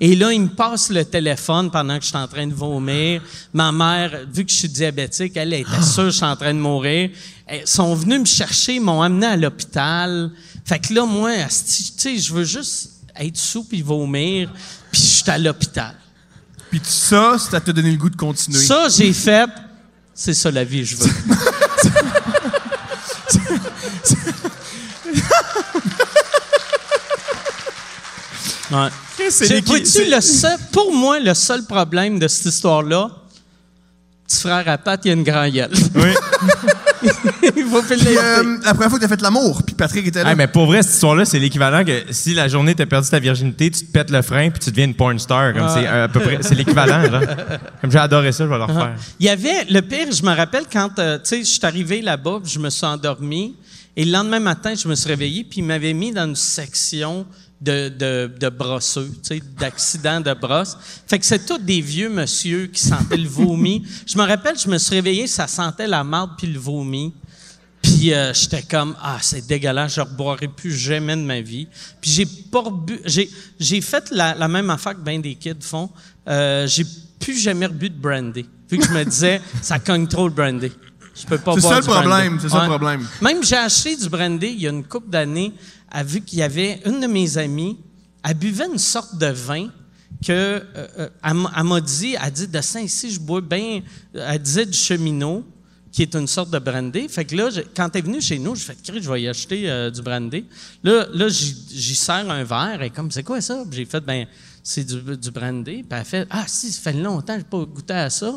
Et 0.00 0.16
là, 0.16 0.32
il 0.32 0.40
me 0.42 0.48
passe 0.48 0.90
le 0.90 1.04
téléphone 1.04 1.70
pendant 1.70 1.96
que 1.98 2.02
je 2.02 2.08
suis 2.08 2.16
en 2.16 2.26
train 2.26 2.46
de 2.46 2.54
vomir. 2.54 3.22
Ma 3.52 3.70
mère, 3.70 4.26
vu 4.32 4.44
que 4.44 4.50
je 4.50 4.56
suis 4.56 4.68
diabétique, 4.68 5.36
elle, 5.36 5.52
était 5.52 5.82
sûre 5.82 6.04
que 6.04 6.10
je 6.10 6.16
suis 6.16 6.24
en 6.24 6.34
train 6.36 6.52
de 6.52 6.58
mourir. 6.58 7.10
Ils 7.50 7.66
sont 7.66 7.94
venus 7.94 8.20
me 8.20 8.24
chercher, 8.24 8.74
ils 8.76 8.80
m'ont 8.80 9.02
amené 9.02 9.26
à 9.26 9.36
l'hôpital. 9.36 10.30
Fait 10.64 10.80
que 10.80 10.92
là, 10.94 11.04
moi, 11.06 11.30
asti, 11.30 11.92
tu 11.96 12.00
sais, 12.00 12.18
je 12.18 12.34
veux 12.34 12.44
juste 12.44 12.90
être 13.16 13.36
sous 13.36 13.64
puis 13.64 13.82
vomir. 13.82 14.50
Puis 14.90 15.00
je 15.00 15.06
suis 15.06 15.30
à 15.30 15.38
l'hôpital. 15.38 15.94
Puis 16.70 16.80
ça, 16.82 17.38
ça 17.38 17.60
t'a 17.60 17.72
donné 17.72 17.92
le 17.92 17.98
goût 17.98 18.10
de 18.10 18.16
continuer. 18.16 18.58
Ça, 18.58 18.88
j'ai 18.88 19.12
fait. 19.12 19.48
C'est 20.12 20.34
ça 20.34 20.50
la 20.50 20.64
vie, 20.64 20.84
je 20.84 20.96
veux. 20.96 21.06
ouais. 28.72 28.90
C'est 29.30 30.08
le 30.08 30.20
seul- 30.20 30.58
pour 30.72 30.92
moi, 30.92 31.20
le 31.20 31.34
seul 31.34 31.64
problème 31.64 32.18
de 32.18 32.28
cette 32.28 32.46
histoire-là, 32.46 33.10
petit 34.26 34.40
frère 34.40 34.68
à 34.68 34.78
Pat, 34.78 35.00
il 35.04 35.10
a 35.10 35.14
une 35.14 35.22
grande 35.22 35.52
gueule. 35.52 35.70
Oui. 35.94 36.08
il 37.56 37.64
faut 37.64 37.82
Puis, 37.82 37.98
euh, 38.16 38.58
la 38.64 38.72
première 38.72 38.88
fois 38.88 38.98
que 38.98 39.04
t'as 39.04 39.08
fait 39.08 39.20
l'amour, 39.20 39.62
puis 39.62 39.74
Patrick 39.74 40.06
était 40.06 40.22
là. 40.24 40.30
Hey, 40.30 40.36
mais 40.36 40.46
pour 40.46 40.66
vrai, 40.66 40.82
cette 40.82 40.94
histoire-là, 40.94 41.24
c'est 41.24 41.38
l'équivalent 41.38 41.84
que 41.84 42.04
si 42.10 42.34
la 42.34 42.48
journée 42.48 42.74
t'as 42.74 42.86
perdu 42.86 43.08
ta 43.08 43.18
virginité, 43.18 43.70
tu 43.70 43.86
te 43.86 43.92
pètes 43.92 44.10
le 44.10 44.22
frein 44.22 44.50
puis 44.50 44.60
tu 44.60 44.70
deviens 44.70 44.86
une 44.86 44.94
porn 44.94 45.18
star. 45.18 45.52
Comme 45.52 45.68
c'est 45.68 45.86
à 45.86 46.08
peu 46.08 46.20
près, 46.20 46.38
c'est 46.40 46.54
l'équivalent. 46.54 47.02
Comme 47.80 47.90
j'ai 47.90 47.98
adoré 47.98 48.32
ça, 48.32 48.44
je 48.44 48.48
vais 48.48 48.58
le 48.58 48.64
refaire. 48.64 48.94
Il 49.20 49.26
y 49.26 49.28
avait, 49.28 49.64
le 49.70 49.80
pire, 49.80 50.10
je 50.10 50.22
me 50.22 50.34
rappelle 50.34 50.64
quand, 50.72 50.98
euh, 50.98 51.18
tu 51.18 51.24
sais, 51.24 51.38
je 51.40 51.44
suis 51.44 51.60
arrivé 51.64 52.00
là-bas, 52.00 52.40
puis 52.42 52.52
je 52.52 52.58
me 52.58 52.70
suis 52.70 52.86
endormi, 52.86 53.54
et 53.96 54.04
le 54.04 54.12
lendemain 54.12 54.40
matin, 54.40 54.74
je 54.74 54.88
me 54.88 54.94
suis 54.94 55.08
réveillé, 55.08 55.44
puis 55.44 55.60
il 55.60 55.64
m'avait 55.64 55.92
mis 55.92 56.12
dans 56.12 56.26
une 56.26 56.36
section 56.36 57.26
de, 57.60 57.88
de, 57.88 58.30
de 58.38 58.48
brosseux, 58.48 59.10
d'accidents 59.58 60.20
de 60.20 60.34
brosse. 60.34 60.76
Fait 61.06 61.18
que 61.18 61.24
c'est 61.24 61.46
tous 61.46 61.58
des 61.58 61.80
vieux 61.80 62.10
monsieur 62.10 62.66
qui 62.66 62.80
sentaient 62.80 63.16
le 63.16 63.28
vomi. 63.28 63.86
Je 64.06 64.18
me 64.18 64.22
rappelle, 64.24 64.58
je 64.58 64.68
me 64.68 64.76
suis 64.78 64.94
réveillé, 64.96 65.26
ça 65.26 65.46
sentait 65.46 65.86
la 65.86 66.04
marde 66.04 66.32
puis 66.36 66.46
le 66.46 66.58
vomi. 66.58 67.12
Puis 67.80 68.14
euh, 68.14 68.32
j'étais 68.32 68.62
comme 68.62 68.96
ah 69.02 69.18
c'est 69.20 69.46
dégueulasse, 69.46 69.94
je 69.94 70.00
ne 70.00 70.06
reboirai 70.06 70.48
plus 70.48 70.74
jamais 70.74 71.16
de 71.16 71.22
ma 71.22 71.40
vie. 71.42 71.68
Puis 72.00 72.10
j'ai 72.10 72.26
pas 72.26 72.60
rebu, 72.62 72.98
j'ai 73.04 73.28
j'ai 73.60 73.80
fait 73.82 74.10
la, 74.10 74.34
la 74.34 74.48
même 74.48 74.70
affaire 74.70 74.94
que 74.94 75.00
ben 75.00 75.20
des 75.20 75.34
kids 75.34 75.54
font. 75.60 75.90
Euh, 76.26 76.66
j'ai 76.66 76.86
plus 77.20 77.38
jamais 77.38 77.66
rebu 77.66 77.90
de 77.90 77.96
brandy. 77.98 78.46
Vu 78.70 78.78
que 78.78 78.86
je 78.86 78.90
me 78.92 79.04
disais 79.04 79.40
ça 79.62 79.78
cogne 79.78 80.06
trop 80.06 80.28
le 80.28 80.34
brandy. 80.34 80.72
Je 81.14 81.26
peux 81.26 81.36
pas 81.38 81.54
boire 81.54 81.62
ça 81.74 81.76
le 81.76 81.82
du 81.82 81.88
problème, 81.88 82.38
c'est 82.40 82.48
ça 82.48 82.56
le 82.56 82.62
Ouais. 82.62 82.68
problème. 82.68 83.06
Même 83.20 83.44
j'ai 83.44 83.56
acheté 83.56 83.96
du 83.96 84.08
brandy 84.08 84.46
il 84.48 84.60
y 84.62 84.66
a 84.66 84.70
une 84.70 84.82
couple 84.84 85.10
d'années, 85.10 85.52
a 85.94 86.02
vu 86.02 86.20
qu'il 86.20 86.40
y 86.40 86.42
avait 86.42 86.80
une 86.84 87.00
de 87.00 87.06
mes 87.06 87.38
amies, 87.38 87.78
elle 88.24 88.34
buvait 88.34 88.66
une 88.66 88.78
sorte 88.78 89.16
de 89.16 89.26
vin 89.26 89.68
que 90.24 90.32
euh, 90.32 90.62
euh, 90.98 91.08
elle 91.22 91.34
m'a- 91.64 91.80
dit, 91.80 92.16
elle 92.22 92.32
dit 92.32 92.48
de 92.48 92.80
ici 92.82 93.10
je 93.10 93.20
bois 93.20 93.40
bien, 93.40 93.82
elle 94.14 94.42
disait 94.42 94.66
du 94.66 94.76
cheminot 94.76 95.44
qui 95.92 96.02
est 96.02 96.14
une 96.16 96.26
sorte 96.26 96.50
de 96.50 96.58
brandy. 96.58 97.08
Fait 97.08 97.24
que 97.24 97.36
là, 97.36 97.50
je- 97.50 97.60
quand 97.76 97.88
elle 97.94 98.00
est 98.00 98.04
venue 98.04 98.20
chez 98.20 98.38
nous, 98.40 98.56
fait 98.56 98.76
cri, 98.82 99.00
je 99.00 99.08
vais 99.08 99.22
y 99.22 99.28
acheter 99.28 99.70
euh, 99.70 99.90
du 99.90 100.02
brandy. 100.02 100.44
Là, 100.82 101.06
là 101.14 101.28
j'y 101.28 101.94
sers 101.94 102.28
un 102.28 102.42
verre. 102.42 102.82
Et 102.82 102.90
comme, 102.90 103.12
c'est 103.12 103.22
quoi 103.22 103.40
ça? 103.40 103.64
J'ai 103.70 103.84
fait, 103.84 104.00
ben, 104.00 104.26
c'est 104.64 104.82
du, 104.82 105.16
du 105.16 105.30
brandy. 105.30 105.84
Puis 105.84 105.98
elle 105.98 106.04
fait, 106.04 106.26
ah, 106.30 106.44
si, 106.48 106.72
ça 106.72 106.80
fait 106.90 106.98
longtemps 106.98 107.34
que 107.34 107.40
j'ai 107.40 107.44
pas 107.44 107.64
goûté 107.64 107.92
à 107.92 108.10
ça. 108.10 108.34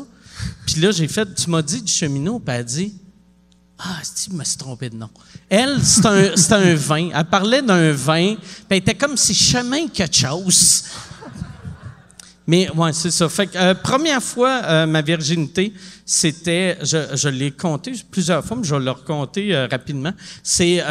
Puis 0.66 0.80
là, 0.80 0.92
j'ai 0.92 1.08
fait, 1.08 1.34
tu 1.34 1.50
m'as 1.50 1.62
dit 1.62 1.82
du 1.82 1.92
cheminot. 1.92 2.38
Puis 2.38 2.54
elle 2.54 2.64
dit, 2.64 2.94
ah, 3.78 3.98
si, 4.02 4.30
je 4.30 4.36
me 4.36 4.42
suis 4.42 4.56
trompé 4.56 4.90
de 4.90 4.96
nom. 4.96 5.10
Elle, 5.48 5.82
c'est 5.84 6.04
un, 6.04 6.36
c'est 6.36 6.52
un 6.52 6.74
vin. 6.74 7.10
Elle 7.14 7.24
parlait 7.26 7.62
d'un 7.62 7.92
vin. 7.92 8.34
Puis 8.34 8.64
elle 8.70 8.76
était 8.78 8.94
comme 8.94 9.16
si 9.16 9.34
chemin 9.34 9.86
quelque 9.88 10.16
chose. 10.16 10.84
Mais 12.48 12.68
ouais, 12.70 12.92
c'est 12.94 13.10
ça. 13.10 13.28
Fait 13.28 13.46
que, 13.46 13.58
euh, 13.58 13.74
première 13.74 14.22
fois, 14.22 14.62
euh, 14.64 14.86
ma 14.86 15.02
virginité, 15.02 15.72
c'était, 16.04 16.78
je, 16.82 17.14
je 17.14 17.28
l'ai 17.28 17.50
compté 17.50 17.92
plusieurs 18.10 18.42
fois, 18.44 18.56
mais 18.56 18.64
je 18.64 18.74
vais 18.74 18.82
le 18.82 18.90
raconter 18.90 19.54
euh, 19.54 19.68
rapidement. 19.70 20.12
C'est 20.42 20.82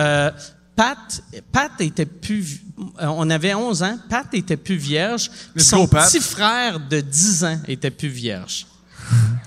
Pat, 0.75 1.23
Pat 1.51 1.71
était 1.79 2.05
plus, 2.05 2.61
on 2.99 3.27
avait 3.31 3.55
11 3.55 3.81
ans, 3.81 3.97
Pat 4.07 4.27
était 4.33 4.57
plus 4.57 4.75
vierge, 4.75 5.31
puis 5.55 5.65
son 5.65 5.88
petit 5.88 6.19
frère 6.19 6.79
de 6.79 7.01
10 7.01 7.43
ans 7.43 7.59
était 7.67 7.89
plus 7.89 8.09
vierge. 8.09 8.67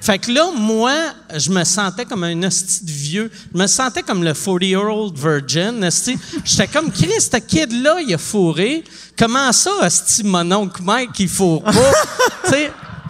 Fait 0.01 0.19
que 0.19 0.33
là, 0.33 0.51
moi, 0.57 0.95
je 1.37 1.51
me 1.51 1.63
sentais 1.65 2.05
comme 2.05 2.25
un 2.25 2.43
hostie 2.43 2.85
de 2.85 2.91
vieux. 2.91 3.31
Je 3.55 3.59
me 3.59 3.67
sentais 3.67 4.03
comme 4.03 4.25
le 4.25 4.33
40-year-old 4.33 5.17
virgin. 5.17 5.89
J'étais 6.45 6.67
comme, 6.67 6.91
Chris, 6.91 7.21
ce 7.21 7.37
kid-là, 7.37 8.01
il 8.01 8.15
a 8.15 8.19
fourré. 8.19 8.83
Comment 9.19 9.53
ça, 9.53 9.71
hostie, 9.83 10.25
mon 10.25 10.51
oncle 10.53 10.83
Mike, 10.83 11.11
il 11.19 11.29
fourre 11.29 11.63
pas? 11.63 11.93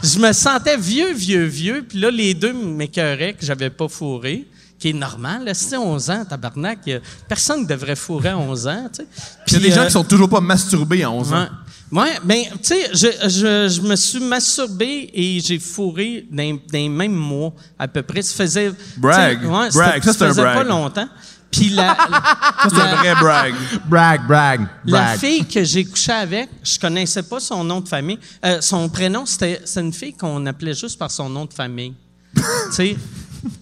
je 0.03 0.19
me 0.19 0.33
sentais 0.33 0.77
vieux, 0.77 1.13
vieux, 1.13 1.45
vieux. 1.45 1.85
Puis 1.89 2.01
là, 2.01 2.11
les 2.11 2.35
deux 2.35 2.53
m'écœuraient 2.53 3.35
que 3.35 3.47
j'avais 3.47 3.71
pas 3.71 3.89
fourré 3.89 4.47
qui 4.81 4.89
est 4.89 4.95
normal. 4.95 5.45
Là, 5.45 5.55
si 5.55 5.77
11 5.77 6.11
ans, 6.11 6.25
tabarnak, 6.25 6.91
personne 7.29 7.63
ne 7.63 7.67
devrait 7.67 7.97
fourrer 7.97 8.31
à 8.31 8.39
11 8.39 8.67
ans. 8.67 8.89
tu 8.93 9.03
sais. 9.03 9.09
Il 9.47 9.53
y 9.53 9.57
a 9.57 9.61
Puis, 9.61 9.69
des 9.69 9.75
gens 9.75 9.83
euh, 9.83 9.87
qui 9.87 9.93
sont 9.93 10.05
toujours 10.05 10.29
pas 10.29 10.41
masturbés 10.41 11.03
à 11.03 11.11
11 11.11 11.33
ans. 11.35 11.47
Ouais. 11.93 12.03
Ouais, 12.03 12.19
ben, 12.23 12.45
tu 12.53 12.59
sais, 12.63 12.91
je, 12.93 13.29
je, 13.29 13.69
je 13.75 13.81
me 13.81 13.97
suis 13.97 14.21
masturbé 14.21 15.11
et 15.13 15.41
j'ai 15.41 15.59
fourré 15.59 16.25
dans, 16.31 16.53
dans 16.55 16.61
les 16.73 16.89
mêmes 16.89 17.15
mois, 17.15 17.53
à 17.79 17.89
peu 17.89 18.03
près. 18.03 18.23
Ça 18.23 18.35
faisait. 18.35 18.73
Brag. 18.97 19.43
Ouais, 19.43 19.69
Brag. 19.71 20.03
Ça, 20.03 20.11
un 20.11 20.15
faisait 20.15 20.43
brag. 20.43 20.57
pas 20.59 20.65
longtemps. 20.65 21.09
Puis 21.51 21.71
la, 21.71 21.97
Ça, 22.63 22.69
c'est 22.69 22.81
un 22.81 22.85
la, 22.85 22.95
vrai 22.95 23.15
brag. 23.17 23.55
Brag, 23.87 24.27
brag, 24.27 24.61
la 24.85 25.19
fille 25.19 25.45
que 25.45 25.65
j'ai 25.65 25.85
couché 25.85 26.13
avec, 26.13 26.49
je 26.63 26.79
connaissais 26.79 27.25
pas 27.25 27.41
son 27.41 27.65
nom 27.65 27.81
de 27.81 27.89
famille. 27.89 28.19
Euh, 28.45 28.61
son 28.61 28.89
prénom, 28.89 29.27
c'était 29.27 29.61
c'est 29.65 29.81
une 29.81 29.93
fille 29.93 30.15
qu'on 30.15 30.47
appelait 30.47 30.75
juste 30.75 30.99
par 30.99 31.11
son 31.11 31.29
nom 31.29 31.47
de 31.47 31.53
famille. 31.53 31.95
tu 32.37 32.43
sais, 32.71 32.97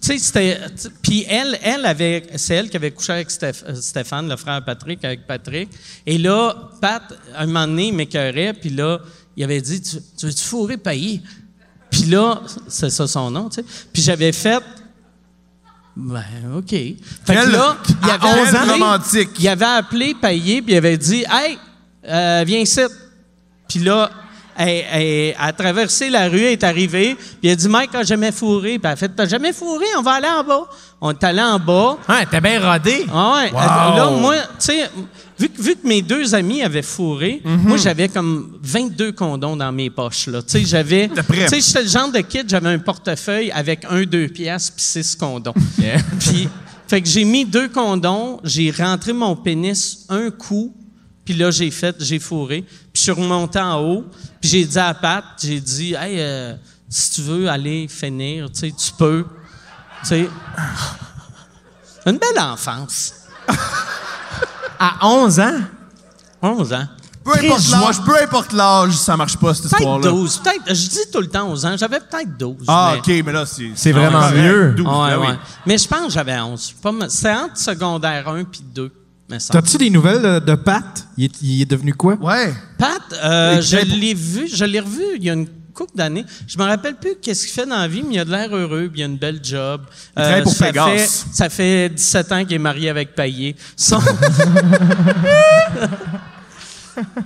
tu 0.01 0.19
sais, 0.19 0.59
Puis 1.01 1.25
elle, 1.27 1.57
elle 1.63 1.85
avait, 1.85 2.27
c'est 2.35 2.55
elle 2.55 2.69
qui 2.69 2.77
avait 2.77 2.91
couché 2.91 3.13
avec 3.13 3.29
Stéph- 3.29 3.63
euh, 3.67 3.75
Stéphane, 3.75 4.27
le 4.27 4.35
frère 4.35 4.63
Patrick, 4.65 5.03
avec 5.05 5.25
Patrick. 5.25 5.69
Et 6.05 6.17
là, 6.17 6.53
Pat, 6.81 7.03
un 7.35 7.45
moment 7.45 7.67
donné, 7.67 7.87
il 7.87 7.93
m'écœurait, 7.93 8.53
puis 8.53 8.69
là, 8.71 8.99
il 9.37 9.43
avait 9.43 9.61
dit 9.61 9.81
Tu, 9.81 9.97
tu 10.17 10.25
veux-tu 10.25 10.43
fourrer 10.43 10.77
payer 10.77 11.21
Puis 11.89 12.03
là, 12.03 12.41
c'est 12.67 12.89
ça 12.89 13.07
son 13.07 13.31
nom, 13.31 13.49
tu 13.49 13.61
sais. 13.61 13.65
Puis 13.93 14.01
j'avais 14.01 14.31
fait. 14.33 14.61
Ben, 15.95 16.23
OK. 16.55 16.69
Fait 16.69 16.95
que 17.27 17.49
là, 17.51 17.77
il 18.03 18.09
avait 18.09 18.27
11 18.41 18.55
ans, 18.55 18.59
appelé- 18.59 18.71
romantique. 18.71 19.29
il 19.39 19.47
avait 19.47 19.65
appelé 19.65 20.13
Payé, 20.13 20.61
puis 20.61 20.73
il 20.73 20.77
avait 20.77 20.97
dit 20.97 21.23
Hey, 21.29 21.57
euh, 22.07 22.43
viens 22.45 22.59
ici. 22.59 22.81
Puis 23.67 23.79
là, 23.79 24.09
elle, 24.59 24.83
elle- 24.91 25.01
elle 25.01 25.35
a 25.39 25.53
traversé 25.53 26.09
la 26.09 26.27
rue, 26.29 26.37
elle 26.41 26.51
est 26.53 26.63
arrivée, 26.63 27.15
puis 27.15 27.37
il 27.43 27.49
a 27.51 27.55
dit 27.55 27.67
Mike 27.69 27.95
a 27.95 28.03
jamais 28.03 28.31
fourré. 28.31 28.77
Puis 28.77 28.81
elle 28.83 28.91
a 28.91 28.95
fait 28.95 29.09
T'as 29.15 29.27
jamais 29.27 29.53
fourré, 29.53 29.85
on 29.97 30.01
va 30.01 30.11
aller 30.11 30.27
en 30.27 30.43
bas. 30.43 30.67
On 31.01 31.11
est 31.11 31.23
allé 31.23 31.41
en 31.41 31.57
bas. 31.59 31.97
Ouais, 32.07 32.25
t'es 32.29 32.41
bien 32.41 32.59
rodé. 32.59 33.05
Ah 33.13 33.35
ouais. 33.43 33.51
Là, 33.51 34.09
moi, 34.19 34.35
tu 34.35 34.65
sais, 34.65 34.89
vu, 35.39 35.47
que- 35.49 35.61
vu 35.61 35.75
que 35.75 35.87
mes 35.87 36.01
deux 36.01 36.35
amis 36.35 36.61
avaient 36.61 36.81
fourré, 36.81 37.41
moi, 37.45 37.77
j'avais 37.77 38.09
comme 38.09 38.57
22 38.61 39.13
condoms 39.13 39.55
dans 39.55 39.71
mes 39.71 39.89
poches, 39.89 40.27
là. 40.27 40.41
Tu 40.41 40.49
sais, 40.59 40.65
j'avais. 40.65 41.09
Tu 41.09 41.47
sais, 41.47 41.61
j'étais 41.61 41.83
le 41.83 41.87
genre 41.89 42.11
de 42.11 42.19
kid, 42.19 42.49
j'avais 42.49 42.69
un 42.69 42.79
portefeuille 42.79 43.49
avec 43.51 43.85
un, 43.89 44.03
deux 44.03 44.27
piastres 44.27 44.73
puis 44.75 44.83
six 44.83 45.15
condoms. 45.15 45.53
Yeah. 45.79 45.99
Puis, 46.19 46.49
fait 46.87 47.01
que 47.01 47.07
j'ai 47.07 47.23
mis 47.23 47.45
deux 47.45 47.69
condoms, 47.69 48.39
j'ai 48.43 48.69
rentré 48.71 49.13
mon 49.13 49.35
pénis 49.35 50.05
un 50.09 50.29
coup, 50.31 50.75
puis 51.29 51.37
là, 51.37 51.51
j'ai 51.51 51.69
fait, 51.69 51.95
j'ai 51.99 52.17
fourré. 52.17 52.63
Puis 52.63 52.89
je 52.95 53.01
suis 53.01 53.11
remonté 53.11 53.59
en 53.59 53.79
haut, 53.79 54.03
puis 54.41 54.49
j'ai 54.49 54.65
dit 54.65 54.79
à 54.79 54.95
Pat, 54.95 55.23
j'ai 55.39 55.59
dit, 55.59 55.93
hey, 55.93 56.15
euh, 56.19 56.55
si 56.89 57.11
tu 57.11 57.21
veux 57.21 57.47
aller 57.47 57.87
finir, 57.87 58.49
tu 58.51 58.61
sais, 58.61 58.71
tu 58.75 58.91
peux. 58.97 59.25
Tu 60.01 60.07
sais. 60.07 60.29
Une 62.07 62.17
belle 62.17 62.39
enfance. 62.41 63.13
À 64.79 65.05
11 65.05 65.39
ans? 65.39 65.59
11 66.41 66.73
ans. 66.73 66.87
Peu 67.23 67.31
importe 67.33 67.69
l'âge, 67.69 68.01
peu 68.03 68.23
importe 68.23 68.53
l'âge, 68.53 68.93
ça 68.93 69.15
marche 69.15 69.37
pas, 69.37 69.53
cette 69.53 69.65
Peut-être 69.65 69.79
histoire-là. 69.81 70.09
12. 70.09 70.37
Peut-être, 70.39 70.63
je 70.69 70.87
dis 70.89 71.11
tout 71.13 71.19
le 71.21 71.27
temps 71.27 71.47
11 71.51 71.65
ans. 71.67 71.75
J'avais 71.77 71.99
peut-être 71.99 72.37
12. 72.39 72.55
Ah, 72.67 72.93
mais- 72.95 73.19
OK, 73.19 73.25
mais 73.25 73.31
là, 73.33 73.45
c'est... 73.45 73.69
C'est 73.75 73.91
vraiment 73.91 74.31
mieux. 74.31 74.71
12, 74.71 74.87
Ouais, 74.87 74.93
ben 75.11 75.19
oui. 75.19 75.27
ouais. 75.27 75.37
Mais 75.67 75.77
je 75.77 75.87
pense 75.87 76.07
que 76.07 76.11
j'avais 76.13 76.39
11. 76.39 76.73
Pas 76.81 76.91
mal. 76.91 77.11
C'était 77.11 77.33
entre 77.35 77.57
secondaire 77.57 78.27
1 78.29 78.45
puis 78.45 78.61
2. 78.73 78.91
T'as-tu 79.51 79.77
des 79.77 79.89
nouvelles 79.89 80.21
de, 80.21 80.39
de 80.39 80.55
Pat? 80.55 81.07
Il 81.17 81.25
est, 81.25 81.41
il 81.41 81.61
est 81.61 81.65
devenu 81.69 81.93
quoi? 81.93 82.15
Ouais. 82.15 82.53
Pat, 82.77 83.01
euh, 83.23 83.61
je 83.61 83.77
l'ai 83.77 84.13
vu, 84.13 84.47
je 84.47 84.65
l'ai 84.65 84.79
revu 84.79 85.03
il 85.17 85.23
y 85.23 85.29
a 85.29 85.33
une 85.33 85.47
couple 85.73 85.95
d'années. 85.95 86.25
Je 86.47 86.57
me 86.57 86.63
rappelle 86.63 86.95
plus 86.95 87.15
qu'est-ce 87.21 87.45
qu'il 87.45 87.53
fait 87.53 87.65
dans 87.65 87.77
la 87.77 87.87
vie, 87.87 88.01
mais 88.03 88.15
il 88.15 88.19
a 88.19 88.25
de 88.25 88.31
l'air 88.31 88.53
heureux, 88.55 88.89
puis 88.91 89.01
il 89.01 89.03
a 89.03 89.05
une 89.05 89.17
belle 89.17 89.39
job. 89.41 89.81
Euh, 90.17 90.21
Il 90.21 90.23
travaille 90.23 90.41
pour 90.43 90.51
ça 90.53 90.71
fait, 90.97 91.07
ça 91.31 91.49
fait 91.49 91.89
17 91.89 92.31
ans 92.31 92.43
qu'il 92.43 92.53
est 92.55 92.59
marié 92.59 92.89
avec 92.89 93.13
Payet. 93.15 93.55
Son- 93.77 94.01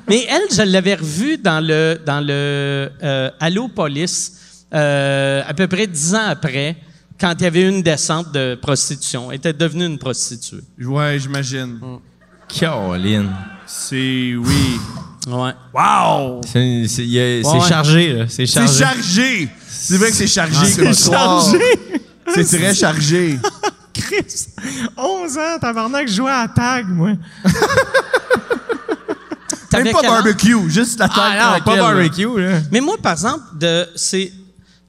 mais 0.08 0.26
elle, 0.30 0.56
je 0.56 0.62
l'avais 0.64 0.96
revu 0.96 1.38
dans 1.38 1.60
le 1.66 2.00
dans 2.06 2.20
le 2.22 2.90
euh, 3.02 3.30
Allo 3.40 3.68
Police 3.70 4.34
euh, 4.74 5.42
à 5.48 5.54
peu 5.54 5.68
près 5.68 5.88
10 5.88 6.16
ans 6.16 6.26
après, 6.28 6.76
quand 7.20 7.34
il 7.40 7.44
y 7.44 7.46
avait 7.48 7.62
eu 7.62 7.70
une 7.70 7.82
descente 7.82 8.32
de 8.32 8.56
prostitution. 8.56 9.32
Elle 9.32 9.38
était 9.38 9.54
devenue 9.54 9.86
une 9.86 9.98
prostituée. 9.98 10.62
Ouais, 10.82 11.18
j'imagine. 11.20 11.80
Caroline. 12.48 13.30
C'est... 13.66 14.34
Oui. 14.36 14.80
Ouais. 15.28 15.52
Wow! 15.74 16.42
C'est 16.46 16.86
c'est- 16.88 17.04
il 17.04 17.12
y 17.12 17.20
a- 17.20 17.44
c'est 17.44 17.50
Ouais. 17.58 17.68
chargé, 17.68 18.14
là. 18.14 18.26
C'est 18.28 18.46
C'est 18.46 18.68
chargé. 18.68 18.84
chargé! 18.84 19.50
C'est 19.70 19.98
vrai 19.98 20.10
que 20.10 20.16
c'est 20.16 20.28
chargé. 20.28 20.66
C'est 20.66 20.84
comme 20.84 20.94
chargé. 20.94 21.60
C'est 22.36 22.58
très 22.58 22.74
chargé. 22.76 23.40
Chris! 23.94 24.48
11 24.98 25.38
ans, 25.38 25.58
tabarnak, 25.62 26.08
je 26.10 26.14
jouais 26.16 26.32
à 26.32 26.48
tag, 26.54 26.88
moi. 26.90 27.12
T'avais 29.70 29.86
Même 29.86 29.94
pas 29.94 30.00
quel 30.02 30.10
âge? 30.12 30.16
barbecue, 30.24 30.70
juste 30.70 31.00
la 31.00 31.08
tête 31.08 31.18
Ah 31.18 31.30
non, 31.32 31.40
pas 31.40 31.60
tranquille, 31.62 31.76
là. 31.82 31.82
barbecue, 31.94 32.42
là. 32.42 32.60
Mais 32.72 32.80
moi, 32.82 32.96
par 33.02 33.14
exemple, 33.14 33.44
de, 33.60 33.88
c'est 33.96 34.32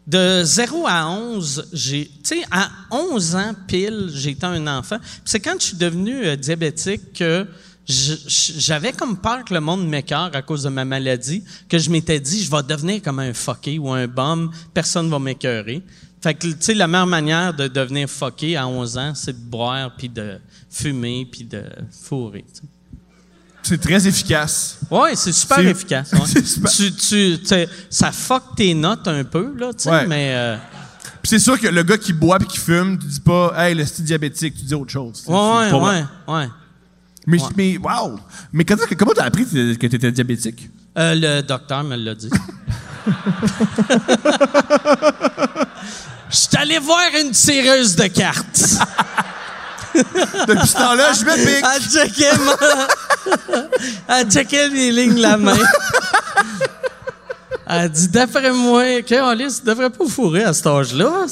de 0.06 0.42
0 0.44 0.86
à 0.86 1.08
11, 1.08 1.68
j'ai, 1.72 2.06
tu 2.22 2.36
sais, 2.36 2.42
à 2.50 2.70
11 2.90 3.36
ans 3.36 3.54
pile, 3.66 4.10
j'étais 4.12 4.44
un 4.44 4.66
enfant. 4.66 4.98
C'est 5.24 5.40
quand 5.40 5.54
je 5.58 5.66
suis 5.66 5.76
devenu 5.76 6.26
euh, 6.26 6.36
diabétique 6.36 7.14
que 7.14 7.46
j'avais 7.86 8.92
comme 8.92 9.18
peur 9.18 9.44
que 9.44 9.52
le 9.52 9.60
monde 9.60 9.86
m'écœure 9.86 10.30
à 10.34 10.42
cause 10.42 10.62
de 10.62 10.68
ma 10.68 10.84
maladie, 10.84 11.44
que 11.68 11.78
je 11.78 11.90
m'étais 11.90 12.20
dit, 12.20 12.42
je 12.42 12.50
vais 12.50 12.62
devenir 12.62 13.02
comme 13.02 13.18
un 13.18 13.34
fucké 13.34 13.78
ou 13.78 13.90
un 13.92 14.06
bum, 14.06 14.50
personne 14.72 15.10
va 15.10 15.18
m'écœurer. 15.18 15.82
Fait 16.22 16.34
que, 16.34 16.46
tu 16.46 16.56
sais, 16.60 16.74
la 16.74 16.86
meilleure 16.86 17.06
manière 17.06 17.52
de 17.52 17.68
devenir 17.68 18.08
fucké 18.08 18.56
à 18.56 18.66
11 18.66 18.98
ans, 18.98 19.12
c'est 19.14 19.34
de 19.34 19.50
boire, 19.50 19.94
puis 19.96 20.08
de 20.08 20.38
fumer, 20.70 21.28
puis 21.30 21.44
de 21.44 21.62
fourrer. 21.90 22.46
C'est 23.66 23.80
très 23.80 24.06
efficace. 24.06 24.78
Ouais, 24.90 25.16
c'est 25.16 25.32
super 25.32 25.56
C'est- 25.56 25.64
efficace. 25.64 26.12
ouais. 26.12 26.20
c'est 26.26 26.46
super- 26.46 26.70
Tu, 26.70 26.92
tu, 26.92 27.38
ça 27.90 28.12
fuck 28.12 28.54
tes 28.56 28.74
notes 28.74 29.08
un 29.08 29.24
peu, 29.24 29.52
là, 29.58 29.72
tu 29.72 29.84
sais, 29.84 29.90
Ouais. 29.90 30.06
mais... 30.06 30.32
euh, 30.34 30.56
Puis 31.22 31.30
c'est 31.30 31.38
sûr 31.38 31.58
que 31.58 31.66
le 31.68 31.82
gars 31.82 31.96
qui 31.98 32.12
boit 32.12 32.36
et 32.40 32.44
qui 32.44 32.58
fume, 32.58 32.98
tu 32.98 33.06
dis 33.06 33.20
pas, 33.20 33.52
hey, 33.56 33.74
le 33.74 33.84
style 33.86 34.04
diabétique, 34.04 34.54
tu 34.54 34.64
dis 34.64 34.74
autre 34.74 34.92
chose. 34.92 35.22
C'est- 35.24 35.30
ouais, 35.30 35.36
ouais, 35.36 35.70
pas 35.70 35.78
ouais, 35.78 36.04
bon. 36.26 36.34
ouais. 36.36 36.48
Mais, 37.26 37.38
mais, 37.56 37.78
wow! 37.78 38.20
Mais 38.52 38.64
quand, 38.66 38.76
comment 38.98 39.12
t'as 39.16 39.24
appris 39.24 39.46
que 39.46 39.74
que 39.76 39.86
t'étais 39.86 40.12
diabétique? 40.12 40.68
Euh, 40.98 41.14
le 41.16 41.40
docteur 41.42 41.82
me 41.82 41.96
l'a 41.96 42.14
dit. 42.14 42.28
Je 46.30 46.36
suis 46.36 46.56
allé 46.56 46.78
voir 46.78 47.00
une 47.22 47.30
tireuse 47.30 47.96
de 47.96 48.06
cartes. 48.08 48.62
Depuis 50.48 50.68
ce 50.68 50.74
temps-là, 50.74 51.12
je 51.12 51.24
me 51.24 51.34
pique! 51.34 51.64
Elle 51.74 51.82
checkait, 51.82 52.36
ma- 52.38 52.56
Elle 54.18 54.30
checkait 54.30 54.68
les 54.68 54.90
lignes 54.92 55.14
de 55.14 55.22
la 55.22 55.36
main. 55.36 55.56
Elle 57.66 57.90
dit, 57.90 58.08
d'après 58.08 58.52
moi, 58.52 58.82
Alice, 58.82 59.60
tu 59.60 59.66
devrais 59.66 59.90
pas 59.90 60.06
fourrer 60.06 60.44
à 60.44 60.52
cet 60.52 60.66
âge-là. 60.66 61.24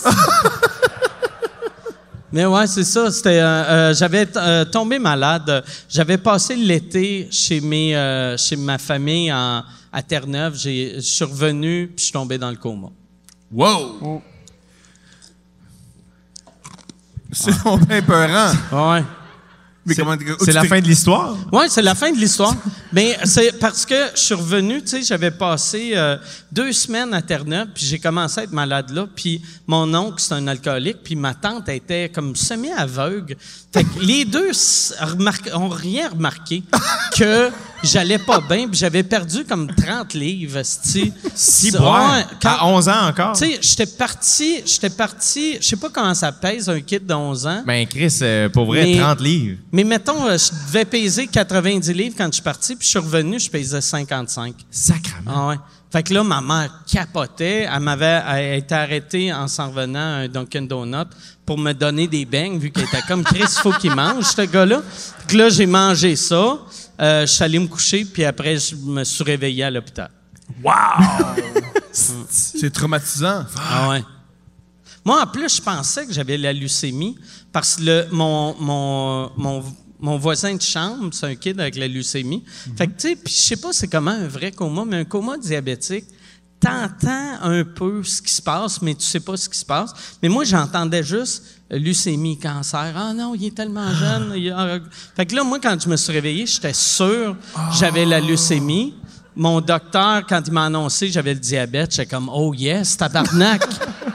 Mais 2.32 2.46
ouais, 2.46 2.66
c'est 2.66 2.84
ça. 2.84 3.10
C'était, 3.10 3.40
euh, 3.40 3.44
euh, 3.44 3.94
j'avais 3.94 4.26
euh, 4.36 4.64
tombé 4.64 4.98
malade. 4.98 5.62
J'avais 5.88 6.16
passé 6.16 6.56
l'été 6.56 7.28
chez 7.30 7.60
mes, 7.60 7.94
euh, 7.94 8.38
chez 8.38 8.56
ma 8.56 8.78
famille 8.78 9.30
en, 9.30 9.62
à 9.92 10.02
Terre-Neuve. 10.02 10.54
J'ai, 10.56 10.94
je 10.96 11.00
suis 11.00 11.24
revenu 11.24 11.88
puis 11.88 11.96
je 11.98 12.04
suis 12.04 12.12
tombé 12.12 12.38
dans 12.38 12.48
le 12.50 12.56
coma. 12.56 12.88
Wow! 13.52 14.22
C'est 17.32 17.64
donc 17.64 17.86
bien 17.86 18.02
peurant. 18.02 18.52
Ouais. 18.92 19.02
Mais 19.84 19.94
comment 19.94 20.16
C'est 20.40 20.52
la 20.52 20.64
fin 20.64 20.80
de 20.80 20.86
l'histoire. 20.86 21.36
Oui, 21.52 21.64
c'est 21.68 21.82
la 21.82 21.94
fin 21.94 22.12
de 22.12 22.16
l'histoire. 22.16 22.54
Mais 22.92 23.18
c'est 23.24 23.58
parce 23.58 23.84
que 23.84 23.94
je 24.14 24.20
suis 24.20 24.34
revenu, 24.34 24.80
tu 24.82 24.88
sais, 24.88 25.02
j'avais 25.02 25.30
passé 25.30 25.92
euh, 25.94 26.16
deux 26.52 26.72
semaines 26.72 27.12
à 27.14 27.22
Terre-Neuve, 27.22 27.68
puis 27.74 27.86
j'ai 27.86 27.98
commencé 27.98 28.40
à 28.40 28.44
être 28.44 28.52
malade 28.52 28.90
là. 28.90 29.06
Puis 29.14 29.42
mon 29.66 29.92
oncle, 29.94 30.16
c'est 30.18 30.34
un 30.34 30.46
alcoolique, 30.46 30.98
puis 31.02 31.16
ma 31.16 31.34
tante 31.34 31.68
était 31.68 32.10
comme 32.10 32.36
semi-aveugle. 32.36 33.36
Fait 33.72 33.84
que 33.84 34.00
les 34.00 34.24
deux 34.24 34.50
ont 35.54 35.68
rien 35.68 36.10
remarqué 36.10 36.62
que 37.18 37.50
j'allais 37.82 38.18
pas 38.18 38.40
bien, 38.40 38.68
puis 38.68 38.78
j'avais 38.78 39.02
perdu 39.02 39.44
comme 39.44 39.66
30 39.74 40.14
livres, 40.14 40.58
esti. 40.58 41.12
Si 41.34 41.70
Ouais, 41.70 42.24
À 42.44 42.66
11 42.66 42.88
ans 42.88 43.08
encore. 43.08 43.36
Tu 43.36 43.46
sais, 43.46 43.58
j'étais 43.60 43.86
parti, 43.86 44.60
j'étais 44.64 44.90
parti, 44.90 45.56
je 45.60 45.66
sais 45.66 45.76
pas 45.76 45.88
comment 45.88 46.14
ça 46.14 46.30
pèse 46.32 46.68
un 46.68 46.80
kit 46.80 47.00
de 47.00 47.14
11 47.14 47.46
ans. 47.46 47.62
Ben, 47.66 47.86
Chris, 47.86 48.18
euh, 48.22 48.48
pour 48.48 48.66
vrai, 48.66 48.84
Mais- 48.84 48.98
30 48.98 49.20
livres. 49.20 49.58
Mais 49.72 49.84
mettons, 49.84 50.26
euh, 50.26 50.36
je 50.36 50.50
devais 50.66 50.84
peser 50.84 51.26
90 51.26 51.92
livres 51.92 52.14
quand 52.16 52.26
je 52.26 52.34
suis 52.34 52.42
parti, 52.42 52.76
puis 52.76 52.84
je 52.84 52.90
suis 52.90 52.98
revenu, 52.98 53.40
je 53.40 53.50
pesais 53.50 53.80
55. 53.80 54.54
Sacrament. 54.70 55.30
Ah 55.34 55.48
ouais. 55.48 55.56
Fait 55.90 56.02
que 56.02 56.14
là, 56.14 56.22
ma 56.22 56.40
mère 56.40 56.70
capotait. 56.86 57.68
Elle 57.70 57.80
m'avait 57.80 58.58
été 58.58 58.74
arrêtée 58.74 59.32
en 59.32 59.46
s'en 59.46 59.68
revenant 59.68 59.98
à 59.98 60.22
un 60.22 60.28
Dunkin' 60.28 60.66
Donut 60.66 61.06
pour 61.44 61.58
me 61.58 61.72
donner 61.72 62.06
des 62.06 62.24
beignes, 62.24 62.58
vu 62.58 62.70
qu'elle 62.70 62.84
était 62.84 63.02
comme 63.02 63.24
Chris, 63.24 63.42
il 63.42 63.60
faut 63.60 63.72
qu'il 63.72 63.94
mange, 63.94 64.24
ce 64.24 64.42
gars-là. 64.42 64.80
Fait 64.82 65.32
que 65.32 65.36
là, 65.36 65.48
j'ai 65.50 65.66
mangé 65.66 66.16
ça. 66.16 66.58
Euh, 67.00 67.22
je 67.22 67.32
suis 67.32 67.44
allé 67.44 67.58
me 67.58 67.66
coucher, 67.66 68.04
puis 68.06 68.24
après, 68.24 68.56
je 68.56 68.74
me 68.76 69.04
suis 69.04 69.24
réveillé 69.24 69.64
à 69.64 69.70
l'hôpital. 69.70 70.10
C'est 71.92 72.72
traumatisant. 72.72 73.44
Ah 73.58 73.90
ouais. 73.90 74.02
Moi, 75.04 75.20
en 75.22 75.26
plus, 75.26 75.56
je 75.56 75.62
pensais 75.62 76.06
que 76.06 76.12
j'avais 76.12 76.38
la 76.38 76.52
leucémie 76.52 77.16
parce 77.52 77.76
que 77.76 77.82
le, 77.82 78.06
mon, 78.12 78.54
mon, 78.60 79.30
mon, 79.36 79.64
mon 80.00 80.16
voisin 80.18 80.54
de 80.54 80.62
chambre, 80.62 81.10
c'est 81.12 81.26
un 81.26 81.34
kid 81.34 81.58
avec 81.60 81.76
la 81.76 81.88
leucémie. 81.88 82.44
Fait 82.76 82.86
que, 82.86 82.92
tu 82.92 83.08
sais, 83.08 83.16
puis 83.16 83.32
je 83.34 83.40
sais 83.40 83.56
pas 83.56 83.72
c'est 83.72 83.88
comment 83.88 84.12
un 84.12 84.28
vrai 84.28 84.52
coma, 84.52 84.84
mais 84.86 84.98
un 84.98 85.04
coma 85.04 85.36
diabétique, 85.38 86.04
t'entends 86.60 87.38
un 87.42 87.64
peu 87.64 88.04
ce 88.04 88.22
qui 88.22 88.32
se 88.32 88.40
passe, 88.40 88.80
mais 88.80 88.94
tu 88.94 89.04
sais 89.04 89.18
pas 89.20 89.36
ce 89.36 89.48
qui 89.48 89.58
se 89.58 89.64
passe. 89.64 89.92
Mais 90.22 90.28
moi, 90.28 90.44
j'entendais 90.44 91.02
juste 91.02 91.42
euh, 91.72 91.78
leucémie, 91.80 92.38
cancer. 92.38 92.92
Ah 92.96 93.12
non, 93.12 93.34
il 93.34 93.46
est 93.46 93.54
tellement 93.56 93.92
jeune. 93.92 94.32
il 94.36 94.50
a- 94.52 94.78
Fait 95.16 95.26
que 95.26 95.34
là, 95.34 95.42
moi, 95.42 95.58
quand 95.60 95.76
je 95.82 95.88
me 95.88 95.96
suis 95.96 96.12
réveillé, 96.12 96.46
j'étais 96.46 96.72
sûr 96.72 97.36
que 97.54 97.76
j'avais 97.76 98.04
la 98.04 98.20
leucémie. 98.20 98.94
Mon 99.34 99.60
docteur, 99.60 100.24
quand 100.28 100.42
il 100.46 100.52
m'a 100.52 100.66
annoncé 100.66 101.06
que 101.08 101.12
j'avais 101.12 101.34
le 101.34 101.40
diabète, 101.40 101.90
j'étais 101.90 102.06
comme, 102.06 102.28
oh 102.32 102.54
yes, 102.54 102.96
tabarnak. 102.96 103.62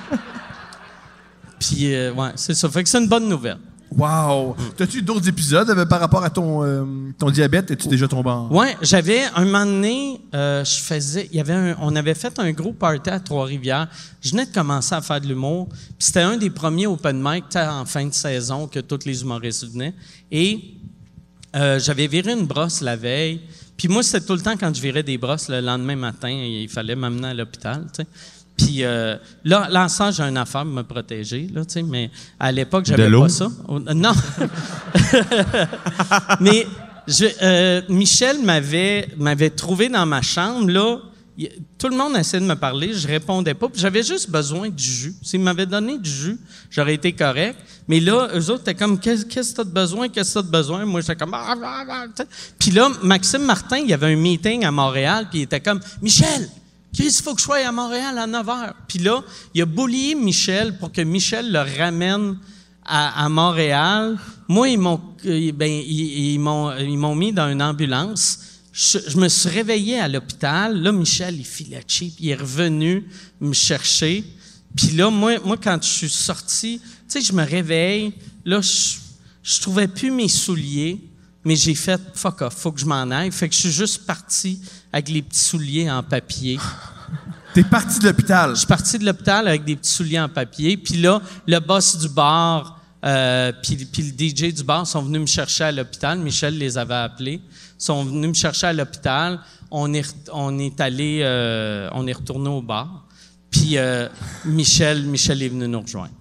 Puis, 1.60 1.93
euh, 1.93 2.14
ouais, 2.14 2.30
c'est 2.36 2.53
ça. 2.53 2.70
Fait 2.70 2.84
que 2.84 2.89
c'est 2.89 2.99
une 2.99 3.08
bonne 3.10 3.28
nouvelle. 3.28 3.58
Wow! 3.89 4.55
T'as-tu 4.76 5.01
d'autres 5.01 5.30
épisodes 5.30 5.70
euh, 5.70 5.86
par 5.86 6.01
rapport 6.01 6.22
à 6.22 6.30
ton, 6.30 6.62
euh, 6.62 6.84
ton 7.18 7.32
diabète? 7.32 7.72
Es-tu 7.72 7.88
déjà 7.88 8.05
tombé 8.05 8.30
en... 8.30 8.49
Ouais, 8.49 8.76
j'avais 8.82 9.24
un 9.34 9.45
moment 9.45 9.66
donné, 9.66 10.20
euh, 10.36 10.64
je 10.66 10.82
faisais, 10.82 11.30
il 11.32 11.38
y 11.38 11.39
avait 11.39 11.53
un- 11.53 11.78
on 11.80 11.95
avait 11.95 12.14
fait 12.14 12.38
un 12.38 12.51
gros 12.51 12.74
party 12.74 13.10
à 13.10 13.20
Trois-Rivières. 13.22 13.88
Je 14.22 14.32
venais 14.32 14.45
de 14.45 14.51
commencer 14.53 14.93
à 14.93 15.01
faire 15.01 15.22
de 15.22 15.28
l'humour. 15.28 15.70
Puis 15.70 15.95
c'était 15.99 16.20
un 16.20 16.36
des 16.36 16.49
premiers 16.49 16.86
open 16.86 17.18
mic 17.24 17.45
tu 17.49 17.58
sais, 17.58 17.66
en 17.66 17.86
fin 17.86 18.05
de 18.05 18.14
saison 18.14 18.68
que 18.68 18.82
tous 18.82 19.05
les 19.05 19.22
humoristes 19.22 19.72
venaient. 19.72 19.93
Et 20.32 20.74
euh, 21.55 21.80
j'avais 21.80 22.08
viré 22.08 22.34
une 22.34 22.45
brosse 22.45 22.82
la 22.82 22.97
veille. 22.97 23.39
Puis 23.78 23.88
moi, 23.88 24.03
c'était 24.03 24.26
tout 24.26 24.34
le 24.34 24.41
temps 24.41 24.58
quand 24.60 24.76
je 24.76 24.82
virais 24.82 25.03
des 25.03 25.18
brosses 25.18 25.47
le 25.47 25.62
lendemain 25.62 25.95
matin, 25.95 26.30
il 26.30 26.68
fallait 26.68 26.95
m'amener 26.95 27.28
à 27.30 27.34
l'hôpital, 27.34 27.86
tu 27.95 28.01
sais. 28.03 28.08
Puis 28.58 28.84
euh, 28.84 29.16
là, 29.43 29.68
l'ensemble, 29.72 30.14
j'ai 30.14 30.24
une 30.24 30.38
affaire 30.38 30.64
pour 30.64 30.72
me 30.72 30.82
protéger, 30.82 31.47
là, 31.53 31.64
tu 31.64 31.74
sais, 31.74 31.84
mais 31.84 32.10
à 32.39 32.51
l'époque, 32.51 32.86
j'avais 32.86 33.10
pas 33.10 33.30
ça. 33.30 33.49
Oh, 33.68 33.80
Non. 33.80 34.14
mais 36.39 36.66
je, 37.08 37.26
euh, 37.41 37.82
Michel 37.88 38.41
m'avait 38.43 39.10
m'avait 39.18 39.51
trouvé 39.51 39.89
dans 39.89 40.05
ma 40.05 40.22
chambre, 40.22 40.70
là. 40.70 40.99
Tout 41.78 41.89
le 41.89 41.95
monde 41.95 42.18
essayait 42.18 42.41
de 42.41 42.47
me 42.49 42.55
parler, 42.55 42.95
je 42.95 43.08
répondais 43.08 43.53
pas. 43.53 43.68
J'avais 43.76 44.01
juste 44.01 44.28
besoin 44.32 44.70
du 44.70 44.84
jus. 44.84 45.14
S'ils 45.22 45.39
m'avaient 45.39 45.68
donné 45.68 45.99
du 45.99 46.10
jus, 46.10 46.39
j'aurais 46.72 46.95
été 46.95 47.14
correct. 47.14 47.60
Mais 47.88 47.99
là, 47.99 48.30
eux 48.34 48.49
autres 48.49 48.62
étaient 48.62 48.74
comme 48.74 48.99
Qu'est-ce 48.99 49.24
que 49.24 49.55
tu 49.55 49.62
as 49.62 49.64
besoin? 49.64 50.10
Qu'est-ce 50.10 50.34
que 50.34 50.39
tu 50.39 50.47
as 50.47 50.49
besoin? 50.49 50.84
Moi, 50.86 51.01
j'étais 51.01 51.16
comme 51.16 51.36
Ah, 51.36 51.53
ah, 51.64 51.84
ah. 51.88 52.24
Puis 52.58 52.72
là, 52.72 52.89
Maxime 53.03 53.43
Martin, 53.43 53.78
il 53.78 53.89
y 53.89 53.93
avait 53.93 54.12
un 54.12 54.16
meeting 54.16 54.66
à 54.66 54.72
Montréal, 54.72 55.28
puis 55.30 55.41
il 55.41 55.43
était 55.43 55.60
comme 55.62 55.80
Michel, 56.01 56.49
Chris, 56.94 57.16
il 57.20 57.24
faut 57.24 57.34
que 57.34 57.40
je 57.40 57.46
sois 57.46 57.58
à 57.58 57.72
Montréal 57.72 58.18
à 58.18 58.28
9 58.28 58.48
h. 58.48 58.74
Puis 58.88 59.00
là, 59.00 59.24
il 59.54 59.62
a 59.62 59.66
bullié 59.66 60.16
Michel 60.16 60.78
pour 60.78 60.92
que 60.92 61.02
Michel 61.02 61.52
le 61.52 61.60
ramène 61.60 62.38
à, 62.86 63.28
Montréal. 63.30 64.18
Moi, 64.48 64.70
ils 64.70 64.80
m'ont, 64.80 65.02
euh, 65.26 65.52
ben, 65.52 65.70
ils, 65.70 66.40
m'ont, 66.40 66.76
ils 66.78 66.98
m'ont 66.98 67.16
mis 67.16 67.34
dans 67.34 67.50
une 67.50 67.62
ambulance. 67.62 68.40
Je, 68.72 69.00
je 69.08 69.18
me 69.18 69.28
suis 69.28 69.50
réveillé 69.50 70.00
à 70.00 70.08
l'hôpital. 70.08 70.82
Là, 70.82 70.92
Michel, 70.92 71.36
il 71.38 71.46
filait 71.46 71.84
cheap. 71.86 72.14
Il 72.20 72.30
est 72.30 72.36
revenu 72.36 73.08
me 73.42 73.54
chercher. 73.54 74.24
Puis 74.76 74.92
là, 74.92 75.10
moi, 75.10 75.40
moi, 75.44 75.58
quand 75.58 75.78
je 75.82 75.90
suis 75.90 76.10
sorti, 76.10 76.80
tu 76.80 76.88
sais, 77.08 77.22
je 77.22 77.34
me 77.34 77.44
réveille. 77.44 78.14
Là, 78.46 78.62
je, 78.62 78.96
je 79.44 79.62
trouvais 79.62 79.88
plus 79.88 80.12
mes 80.12 80.28
souliers. 80.28 81.00
Mais 81.48 81.56
j'ai 81.56 81.76
fait 81.76 82.02
fuck 82.14 82.41
off, 82.41 82.56
faut 82.58 82.74
que 82.74 82.82
je 82.82 82.86
m'en 82.86 83.10
aille. 83.10 83.32
Fait 83.32 83.48
que 83.48 83.56
je 83.56 83.62
suis 83.62 83.72
juste 83.72 84.06
parti 84.06 84.60
avec 84.91 85.08
les 85.08 85.22
petits 85.22 85.39
souliers 85.39 85.89
en 85.89 86.04
papier. 86.04 86.60
T'es 87.54 87.64
parti 87.64 88.00
de 88.00 88.04
l'hôpital? 88.04 88.50
Je 88.50 88.56
suis 88.56 88.68
parti 88.68 89.00
de 89.00 89.06
l'hôpital 89.06 89.48
avec 89.48 89.64
des 89.64 89.78
petits 89.78 89.93
souliers 89.93 90.20
en 90.20 90.28
papier. 90.28 90.76
Puis 90.76 90.95
là, 90.95 91.22
le 91.48 91.60
boss 91.60 92.00
du 92.00 92.10
bar, 92.10 92.82
euh, 93.06 93.54
puis, 93.64 93.78
puis 93.78 94.04
le 94.04 94.10
DJ 94.10 94.54
du 94.54 94.64
bar 94.66 94.86
sont 94.86 95.02
venus 95.02 95.22
me 95.22 95.26
chercher 95.26 95.64
à 95.64 95.72
l'hôpital. 95.72 96.20
Michel 96.20 96.58
les 96.58 96.78
avait 96.78 96.95
appelés. 96.95 97.39
sont 97.78 98.04
venus 98.04 98.28
me 98.28 98.34
chercher 98.34 98.68
à 98.68 98.74
l'hôpital. 98.74 99.39
On 99.72 99.93
est, 99.93 100.30
on 100.34 100.60
est 100.60 100.82
allé, 100.82 101.22
euh, 101.24 101.88
on 101.93 102.08
est 102.08 102.14
retourné 102.14 102.50
au 102.50 102.62
bar. 102.62 103.06
Puis 103.50 103.78
euh, 103.78 104.10
Michel, 104.43 105.06
Michel 105.06 105.41
est 105.41 105.48
venu 105.48 105.66
nous 105.66 105.80
rejoindre. 105.80 106.12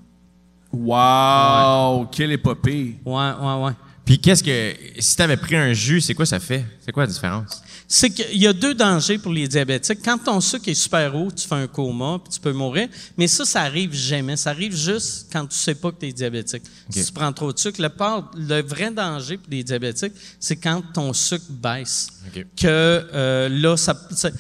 Wow! 0.72 2.06
Quelle 2.12 2.30
épopée! 2.30 3.00
Ouais, 3.04 3.32
ouais, 3.40 3.64
ouais. 3.64 3.72
Puis 4.06 4.18
qu'est-ce 4.20 4.42
que. 4.42 4.74
Si 5.00 5.16
t'avais 5.16 5.36
pris 5.36 5.56
un 5.56 5.72
jus, 5.74 6.00
c'est 6.00 6.14
quoi 6.14 6.24
ça 6.24 6.40
fait? 6.40 6.64
C'est 6.84 6.92
quoi 6.92 7.02
la 7.04 7.12
différence? 7.12 7.60
C'est 7.88 8.08
qu'il 8.10 8.38
y 8.38 8.46
a 8.46 8.52
deux 8.52 8.74
dangers 8.74 9.18
pour 9.18 9.32
les 9.32 9.46
diabétiques. 9.46 9.98
Quand 10.04 10.16
ton 10.18 10.40
sucre 10.40 10.68
est 10.68 10.74
super 10.74 11.14
haut, 11.14 11.30
tu 11.30 11.46
fais 11.46 11.54
un 11.56 11.66
coma, 11.68 12.18
puis 12.22 12.32
tu 12.32 12.40
peux 12.40 12.52
mourir. 12.52 12.88
Mais 13.16 13.28
ça, 13.28 13.44
ça 13.44 13.62
arrive 13.62 13.92
jamais. 13.92 14.36
Ça 14.36 14.50
arrive 14.50 14.74
juste 14.74 15.28
quand 15.32 15.46
tu 15.46 15.56
sais 15.56 15.74
pas 15.74 15.90
que 15.92 16.00
tu 16.00 16.06
es 16.06 16.12
diabétique. 16.12 16.62
Si 16.90 17.04
tu 17.04 17.12
prends 17.12 17.32
trop 17.32 17.52
de 17.52 17.58
sucre, 17.58 17.80
le, 17.82 17.88
part- 17.88 18.30
le 18.36 18.62
vrai 18.62 18.90
danger 18.90 19.36
pour 19.36 19.50
les 19.50 19.62
diabétiques, 19.62 20.14
c'est 20.40 20.56
quand 20.56 20.82
ton 20.94 21.12
sucre 21.12 21.44
baisse. 21.50 22.08
Que 22.56 22.66
euh, 23.12 23.48
là, 23.48 23.76
ça, 23.76 23.94
ça, 24.12 24.30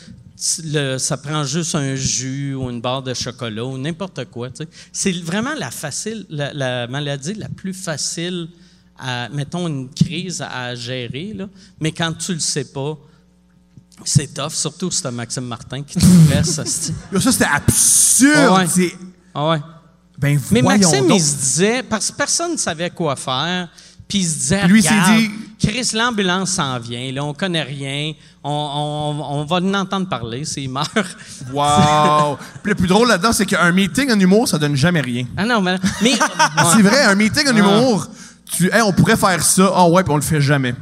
le- 0.64 0.98
ça 0.98 1.16
prend 1.16 1.44
juste 1.44 1.74
un 1.76 1.94
jus 1.94 2.54
ou 2.54 2.68
une 2.70 2.80
barre 2.80 3.02
de 3.02 3.14
chocolat 3.14 3.64
ou 3.64 3.78
n'importe 3.78 4.24
quoi. 4.26 4.50
tu. 4.50 4.64
C'est 4.92 5.12
vraiment 5.12 5.54
la, 5.54 5.70
facile, 5.70 6.24
la, 6.30 6.52
la 6.52 6.86
maladie 6.88 7.34
la 7.34 7.48
plus 7.48 7.74
facile 7.74 8.48
à, 8.98 9.28
mettons, 9.28 9.66
une 9.68 9.88
crise 9.90 10.42
à 10.42 10.74
gérer. 10.74 11.32
Là. 11.34 11.46
Mais 11.80 11.92
quand 11.92 12.12
tu 12.16 12.32
le 12.34 12.40
sais 12.40 12.64
pas, 12.64 12.96
c'est 14.04 14.32
tough, 14.34 14.52
surtout 14.52 14.90
si 14.90 15.00
c'est 15.02 15.10
Maxime 15.10 15.44
Martin 15.46 15.82
qui 15.82 15.98
te 15.98 16.04
hostie. 16.60 16.94
Yo, 17.12 17.20
ça, 17.20 17.32
c'était 17.32 17.44
absurde! 17.46 18.36
Ah 18.50 18.54
ouais. 18.54 18.66
C'est- 18.68 18.96
ah 19.34 19.48
ouais. 19.50 19.60
Ben, 20.18 20.38
Mais 20.50 20.62
Maxime, 20.62 21.08
donc. 21.08 21.18
il 21.18 21.22
se 21.22 21.36
disait, 21.36 21.82
parce 21.82 22.10
que 22.10 22.16
personne 22.16 22.52
ne 22.52 22.56
savait 22.56 22.88
quoi 22.90 23.16
faire, 23.16 23.68
puis 24.08 24.18
il 24.18 24.26
se 24.26 24.34
disait, 24.34 24.66
lui, 24.66 24.80
Regarde, 24.80 25.16
dit- 25.18 25.30
Chris, 25.58 25.90
l'ambulance 25.94 26.50
s'en 26.52 26.78
vient, 26.78 27.10
là, 27.12 27.24
on 27.24 27.32
connaît 27.34 27.62
rien, 27.62 28.12
on, 28.44 28.50
on- 28.50 29.40
on 29.40 29.44
va 29.44 29.56
en 29.56 29.74
entendre 29.74 30.08
parler 30.08 30.44
s'il 30.44 30.70
meurt. 30.70 30.90
Wow! 31.52 32.38
Le 32.62 32.74
plus 32.74 32.86
drôle 32.86 33.08
là-dedans, 33.08 33.32
c'est 33.32 33.46
qu'un 33.46 33.72
meeting 33.72 34.10
en 34.12 34.18
humour, 34.20 34.48
ça 34.48 34.58
donne 34.58 34.76
jamais 34.76 35.00
rien. 35.00 35.26
ah 35.36 35.44
non, 35.44 35.60
mais... 35.60 35.76
mais 36.02 36.12
C'est 36.74 36.82
vrai, 36.82 37.04
un 37.04 37.14
meeting 37.14 37.48
en 37.48 37.56
humour, 37.56 38.06
tu, 38.52 38.66
hey, 38.72 38.82
on 38.82 38.92
pourrait 38.92 39.16
faire 39.16 39.42
ça. 39.42 39.70
Ah 39.74 39.88
ouais, 39.88 40.02
puis 40.02 40.12
on 40.12 40.16
le 40.16 40.22
fait 40.22 40.40
jamais. 40.40 40.74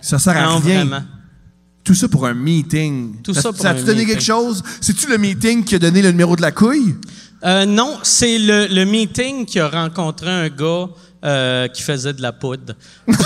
Ça 0.00 0.18
sert 0.18 0.36
à 0.36 0.42
Non, 0.42 0.58
rien. 0.58 0.84
vraiment. 0.84 1.02
Tout 1.82 1.94
ça 1.94 2.08
pour 2.08 2.26
un 2.26 2.34
meeting. 2.34 3.20
Tout 3.22 3.34
ça 3.34 3.52
pour 3.52 3.60
ça 3.60 3.70
a-tu 3.70 3.82
un 3.82 3.84
donné 3.84 4.06
quelque 4.06 4.22
chose? 4.22 4.62
C'est-tu 4.80 5.06
le 5.08 5.18
meeting 5.18 5.64
qui 5.64 5.74
a 5.74 5.78
donné 5.78 6.00
le 6.00 6.10
numéro 6.10 6.34
de 6.36 6.42
la 6.42 6.50
couille? 6.52 6.94
Euh, 7.44 7.66
non, 7.66 7.98
c'est 8.02 8.38
le, 8.38 8.66
le 8.68 8.84
meeting 8.86 9.44
qui 9.44 9.60
a 9.60 9.68
rencontré 9.68 10.30
un 10.30 10.48
gars 10.48 10.86
euh, 11.24 11.68
qui 11.68 11.82
faisait 11.82 12.14
de 12.14 12.22
la 12.22 12.32
poudre. 12.32 12.74
Puis... 13.06 13.16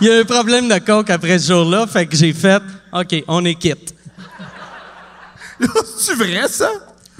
Il 0.00 0.06
y 0.06 0.10
a 0.10 0.18
un 0.20 0.24
problème 0.24 0.68
de 0.68 0.78
coke 0.78 1.10
après 1.10 1.38
ce 1.38 1.52
jour-là, 1.52 1.86
fait 1.86 2.06
que 2.06 2.16
j'ai 2.16 2.32
fait 2.32 2.62
OK, 2.92 3.22
on 3.28 3.44
est 3.44 3.54
quitte. 3.54 3.94
C'est 5.98 6.14
vrai, 6.14 6.48
ça? 6.48 6.70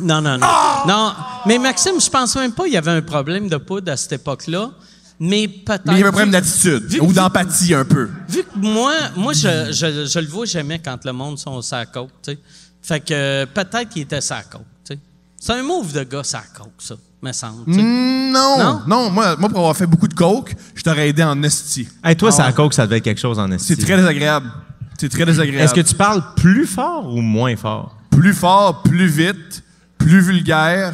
Non, 0.01 0.21
non, 0.21 0.39
non. 0.39 0.47
Non, 0.87 1.13
mais 1.47 1.59
Maxime, 1.59 2.01
je 2.01 2.09
pense 2.11 2.35
même 2.37 2.53
pas 2.53 2.65
qu'il 2.65 2.73
y 2.73 2.77
avait 2.77 2.91
un 2.91 3.03
problème 3.03 3.49
de 3.49 3.57
poudre 3.57 3.93
à 3.93 3.97
cette 3.97 4.13
époque-là, 4.13 4.71
mais 5.19 5.49
peut-être. 5.49 5.83
Mais 5.87 5.93
il 5.95 5.99
y 5.99 6.01
avait 6.01 6.09
un 6.09 6.13
problème 6.13 6.31
d'attitude 6.31 6.99
ou 7.03 7.13
d'empathie 7.13 7.75
un 7.75 7.85
peu. 7.85 8.09
Vu 8.29 8.43
que 8.43 8.49
moi, 8.59 8.93
moi 9.17 9.33
je, 9.33 9.71
je, 9.73 10.07
je 10.07 10.19
le 10.19 10.27
vois 10.27 10.47
jamais 10.47 10.79
quand 10.79 11.05
le 11.05 11.13
monde 11.13 11.39
sont 11.39 11.61
sa 11.63 11.85
coke, 11.87 12.11
tu 12.23 12.33
sais. 12.33 12.39
Fait 12.83 13.01
que 13.01 13.13
euh, 13.13 13.47
peut-être 13.47 13.89
qu'il 13.91 14.03
était 14.03 14.21
sa 14.23 14.43
coke, 14.43 14.63
tu 14.85 14.95
sais. 14.95 14.99
C'est 15.39 15.53
un 15.53 15.63
move 15.63 15.93
de 15.93 16.03
gars 16.05 16.25
sa 16.25 16.41
coke, 16.57 16.73
ça, 16.79 16.95
me 17.23 17.33
semble. 17.33 17.65
tu 17.67 17.75
sais. 17.75 17.83
Mm, 17.83 18.33
Non, 18.33 18.59
Non? 18.59 18.81
non, 18.87 19.11
moi, 19.11 19.37
moi, 19.37 19.49
pour 19.51 19.59
avoir 19.59 19.77
fait 19.77 19.87
beaucoup 19.87 20.09
de 20.09 20.15
coke, 20.15 20.55
je 20.75 20.83
t'aurais 20.83 21.09
aidé 21.11 21.23
en 21.23 21.43
esti. 21.43 21.87
Hey, 22.03 22.17
toi, 22.17 22.33
ça 22.33 22.45
à 22.47 22.53
coke, 22.53 22.73
ça 22.73 22.87
devait 22.87 22.99
être 22.99 23.05
quelque 23.05 23.21
chose 23.21 23.39
en 23.39 23.51
esti. 23.53 23.75
C'est 23.77 23.83
très 23.85 23.97
désagréable. 23.97 24.51
C'est 24.99 25.09
très 25.11 25.27
désagréable. 25.27 25.65
Est-ce 25.65 25.75
que 25.75 25.81
tu 25.81 25.95
parles 25.95 26.23
plus 26.37 26.67
fort 26.67 27.07
ou 27.15 27.21
moins 27.21 27.57
fort? 27.57 27.97
Plus 28.11 28.35
fort, 28.35 28.83
plus 28.83 29.07
vite, 29.07 29.63
plus 30.01 30.21
vulgaire, 30.21 30.93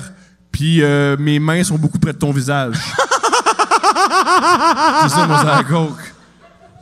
puis 0.52 0.82
euh, 0.82 1.16
mes 1.18 1.38
mains 1.38 1.64
sont 1.64 1.78
beaucoup 1.78 1.98
près 1.98 2.12
de 2.12 2.18
ton 2.18 2.30
visage. 2.32 2.76
c'est 5.02 5.08
ça, 5.08 5.26
moi, 5.26 5.38
c'est 5.40 5.46
la 5.46 5.64
coke. 5.64 6.12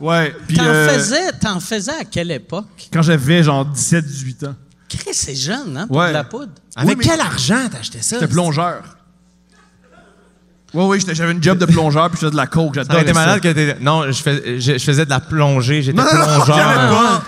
Ouais, 0.01 0.35
puis 0.47 0.57
T'en 0.57 0.63
euh, 0.65 0.89
faisais, 0.89 1.31
t'en 1.39 1.59
faisais 1.59 1.93
à 2.01 2.03
quelle 2.03 2.31
époque? 2.31 2.65
quand 2.91 3.01
j'avais 3.01 3.41
genre 3.43 3.65
17-18 3.73 4.47
ans. 4.47 4.55
Chris, 4.89 5.13
c'est 5.13 5.35
jeune, 5.35 5.77
hein, 5.77 5.87
pour 5.87 5.97
Ouais. 5.97 6.09
de 6.09 6.13
la 6.13 6.23
poudre. 6.25 6.51
Avec 6.75 6.97
mais- 6.97 7.03
quel 7.05 7.19
argent 7.21 7.67
t'as 7.71 7.79
acheté 7.79 8.01
ça? 8.01 8.17
J'étais 8.19 8.31
plongeur. 8.31 8.83
Oui, 10.73 10.83
oui, 10.85 10.99
j'étais- 10.99 11.15
j'avais 11.15 11.31
une 11.31 11.41
job 11.41 11.57
de 11.57 11.65
plongeur, 11.65 12.09
puis 12.09 12.17
je 12.17 12.21
faisais 12.21 12.31
de 12.31 12.35
la 12.35 12.47
coke. 12.47 12.75
Ça 12.75 12.81
J'adorais 12.81 13.01
été 13.03 13.13
malade 13.13 13.39
que 13.39 13.47
t'étais- 13.47 13.77
Non, 13.79 14.03
je, 14.11 14.21
fais- 14.21 14.59
je, 14.59 14.73
je 14.77 14.83
faisais 14.83 15.05
de 15.05 15.09
la 15.09 15.21
plongée. 15.21 15.81
J'étais 15.81 15.97
Non, 15.97 16.03
non, 16.03 16.19
non, 16.19 16.25
plongeur. 16.43 16.57
j'avais 16.57 16.89
pas. 16.89 17.23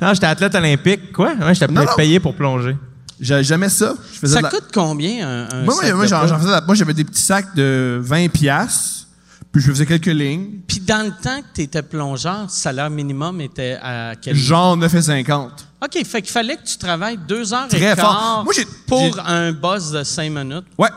Non, 0.00 0.14
j'étais 0.14 0.26
athlète 0.26 0.54
olympique. 0.54 1.12
Quoi? 1.12 1.32
Ouais, 1.34 1.54
j'étais 1.54 1.72
Non, 1.72 1.82
non. 1.84 1.94
payé 1.96 2.20
pour 2.20 2.34
plonger. 2.36 2.76
J'avais 3.20 3.44
jamais 3.44 3.68
ça. 3.68 3.94
Je 4.12 4.18
faisais 4.18 4.34
Ça 4.34 4.40
la... 4.42 4.50
coûte 4.50 4.66
combien 4.72 5.26
un, 5.26 5.48
un 5.50 5.62
Moi, 5.64 5.74
sac 5.74 5.84
moi, 5.94 6.06
moi, 6.06 6.38
de 6.38 6.50
la- 6.50 6.60
moi, 6.60 6.74
j'avais 6.74 6.94
des 6.94 7.04
petits 7.04 7.20
sacs 7.22 7.54
de 7.54 7.98
20 8.02 8.28
piastres, 8.28 9.06
puis 9.50 9.62
je 9.62 9.70
faisais 9.70 9.86
quelques 9.86 10.06
lignes. 10.06 10.60
Puis 10.68 10.80
dans 10.80 11.04
le 11.06 11.10
temps 11.22 11.40
que 11.40 11.46
tu 11.54 11.62
étais 11.62 11.82
plongeur, 11.82 12.42
le 12.42 12.48
salaire 12.48 12.90
minimum 12.90 13.40
était 13.40 13.78
à 13.82 14.12
quel 14.20 14.36
Genre 14.36 14.76
9,50. 14.76 15.48
OK, 15.82 16.04
fait 16.04 16.22
qu'il 16.22 16.30
fallait 16.32 16.56
que 16.56 16.64
tu 16.66 16.76
travailles 16.78 17.18
deux 17.28 17.52
heures 17.54 17.68
Très 17.68 17.78
et 17.78 17.94
quart 17.94 17.96
fort. 17.98 18.44
Moi, 18.44 18.52
j'ai- 18.54 18.66
pour 18.86 19.18
un 19.26 19.52
boss 19.52 19.90
de 19.92 20.02
cinq 20.04 20.30
minutes. 20.30 20.64
Ouais. 20.78 20.88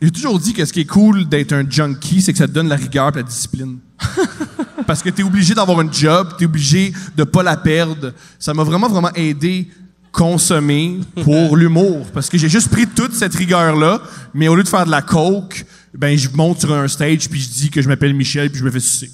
J'ai 0.00 0.10
toujours 0.10 0.38
dit 0.40 0.52
que 0.52 0.64
ce 0.64 0.72
qui 0.72 0.80
est 0.80 0.84
cool 0.84 1.26
d'être 1.28 1.52
un 1.52 1.64
junkie, 1.68 2.20
c'est 2.20 2.32
que 2.32 2.38
ça 2.38 2.48
te 2.48 2.52
donne 2.52 2.68
la 2.68 2.74
rigueur 2.76 3.10
et 3.10 3.16
la 3.16 3.22
discipline. 3.22 3.78
Parce 4.86 5.00
que 5.02 5.10
t'es 5.10 5.22
obligé 5.22 5.54
d'avoir 5.54 5.78
un 5.78 5.90
job, 5.90 6.34
t'es 6.36 6.44
obligé 6.44 6.92
de 7.16 7.22
pas 7.24 7.42
la 7.44 7.56
perdre. 7.56 8.12
Ça 8.38 8.52
m'a 8.52 8.64
vraiment, 8.64 8.88
vraiment 8.88 9.12
aidé 9.14 9.70
consommer 10.12 11.00
pour 11.24 11.56
l'humour. 11.56 12.06
Parce 12.12 12.28
que 12.28 12.38
j'ai 12.38 12.48
juste 12.48 12.68
pris 12.70 12.86
toute 12.86 13.14
cette 13.14 13.34
rigueur-là, 13.34 14.00
mais 14.34 14.48
au 14.48 14.54
lieu 14.54 14.62
de 14.62 14.68
faire 14.68 14.86
de 14.86 14.90
la 14.90 15.02
coke, 15.02 15.64
ben, 15.94 16.16
je 16.16 16.28
monte 16.30 16.60
sur 16.60 16.72
un 16.72 16.86
stage 16.86 17.28
puis 17.28 17.40
je 17.40 17.48
dis 17.48 17.70
que 17.70 17.82
je 17.82 17.88
m'appelle 17.88 18.14
Michel 18.14 18.50
puis 18.50 18.60
je 18.60 18.64
me 18.64 18.70
fais 18.70 18.80
sucer. 18.80 19.10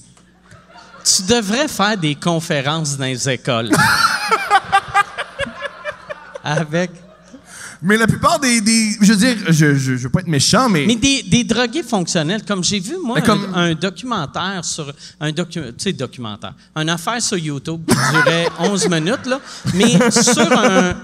Tu 1.04 1.22
devrais 1.22 1.68
faire 1.68 1.96
des 1.96 2.14
conférences 2.14 2.98
dans 2.98 3.06
les 3.06 3.28
écoles. 3.30 3.70
Avec. 6.44 6.90
Mais 7.80 7.96
la 7.96 8.06
plupart 8.06 8.40
des, 8.40 8.60
des- 8.60 8.92
je 9.00 9.12
veux 9.12 9.16
dire, 9.18 9.36
je, 9.48 9.74
je, 9.74 9.96
je 9.96 10.02
veux 10.04 10.08
pas 10.10 10.20
être 10.20 10.26
méchant, 10.28 10.68
mais, 10.68 10.84
Mais 10.86 10.96
des, 10.96 11.22
des 11.22 11.44
drogués 11.44 11.82
fonctionnels, 11.84 12.44
comme 12.44 12.64
j'ai 12.64 12.80
vu, 12.80 12.96
moi, 13.02 13.20
comme- 13.20 13.46
un, 13.54 13.70
un 13.70 13.74
documentaire 13.74 14.64
sur. 14.64 14.92
Un 15.20 15.30
docu, 15.32 15.60
tu 15.60 15.72
sais, 15.78 15.92
documentaire. 15.92 16.54
Une 16.76 16.88
affaire 16.90 17.22
sur 17.22 17.36
YouTube 17.38 17.82
qui 17.88 17.94
durait 18.12 18.48
11 18.58 18.88
minutes, 18.88 19.26
là. 19.26 19.40
Mais 19.74 20.10
sur 20.10 20.52
un. 20.58 20.96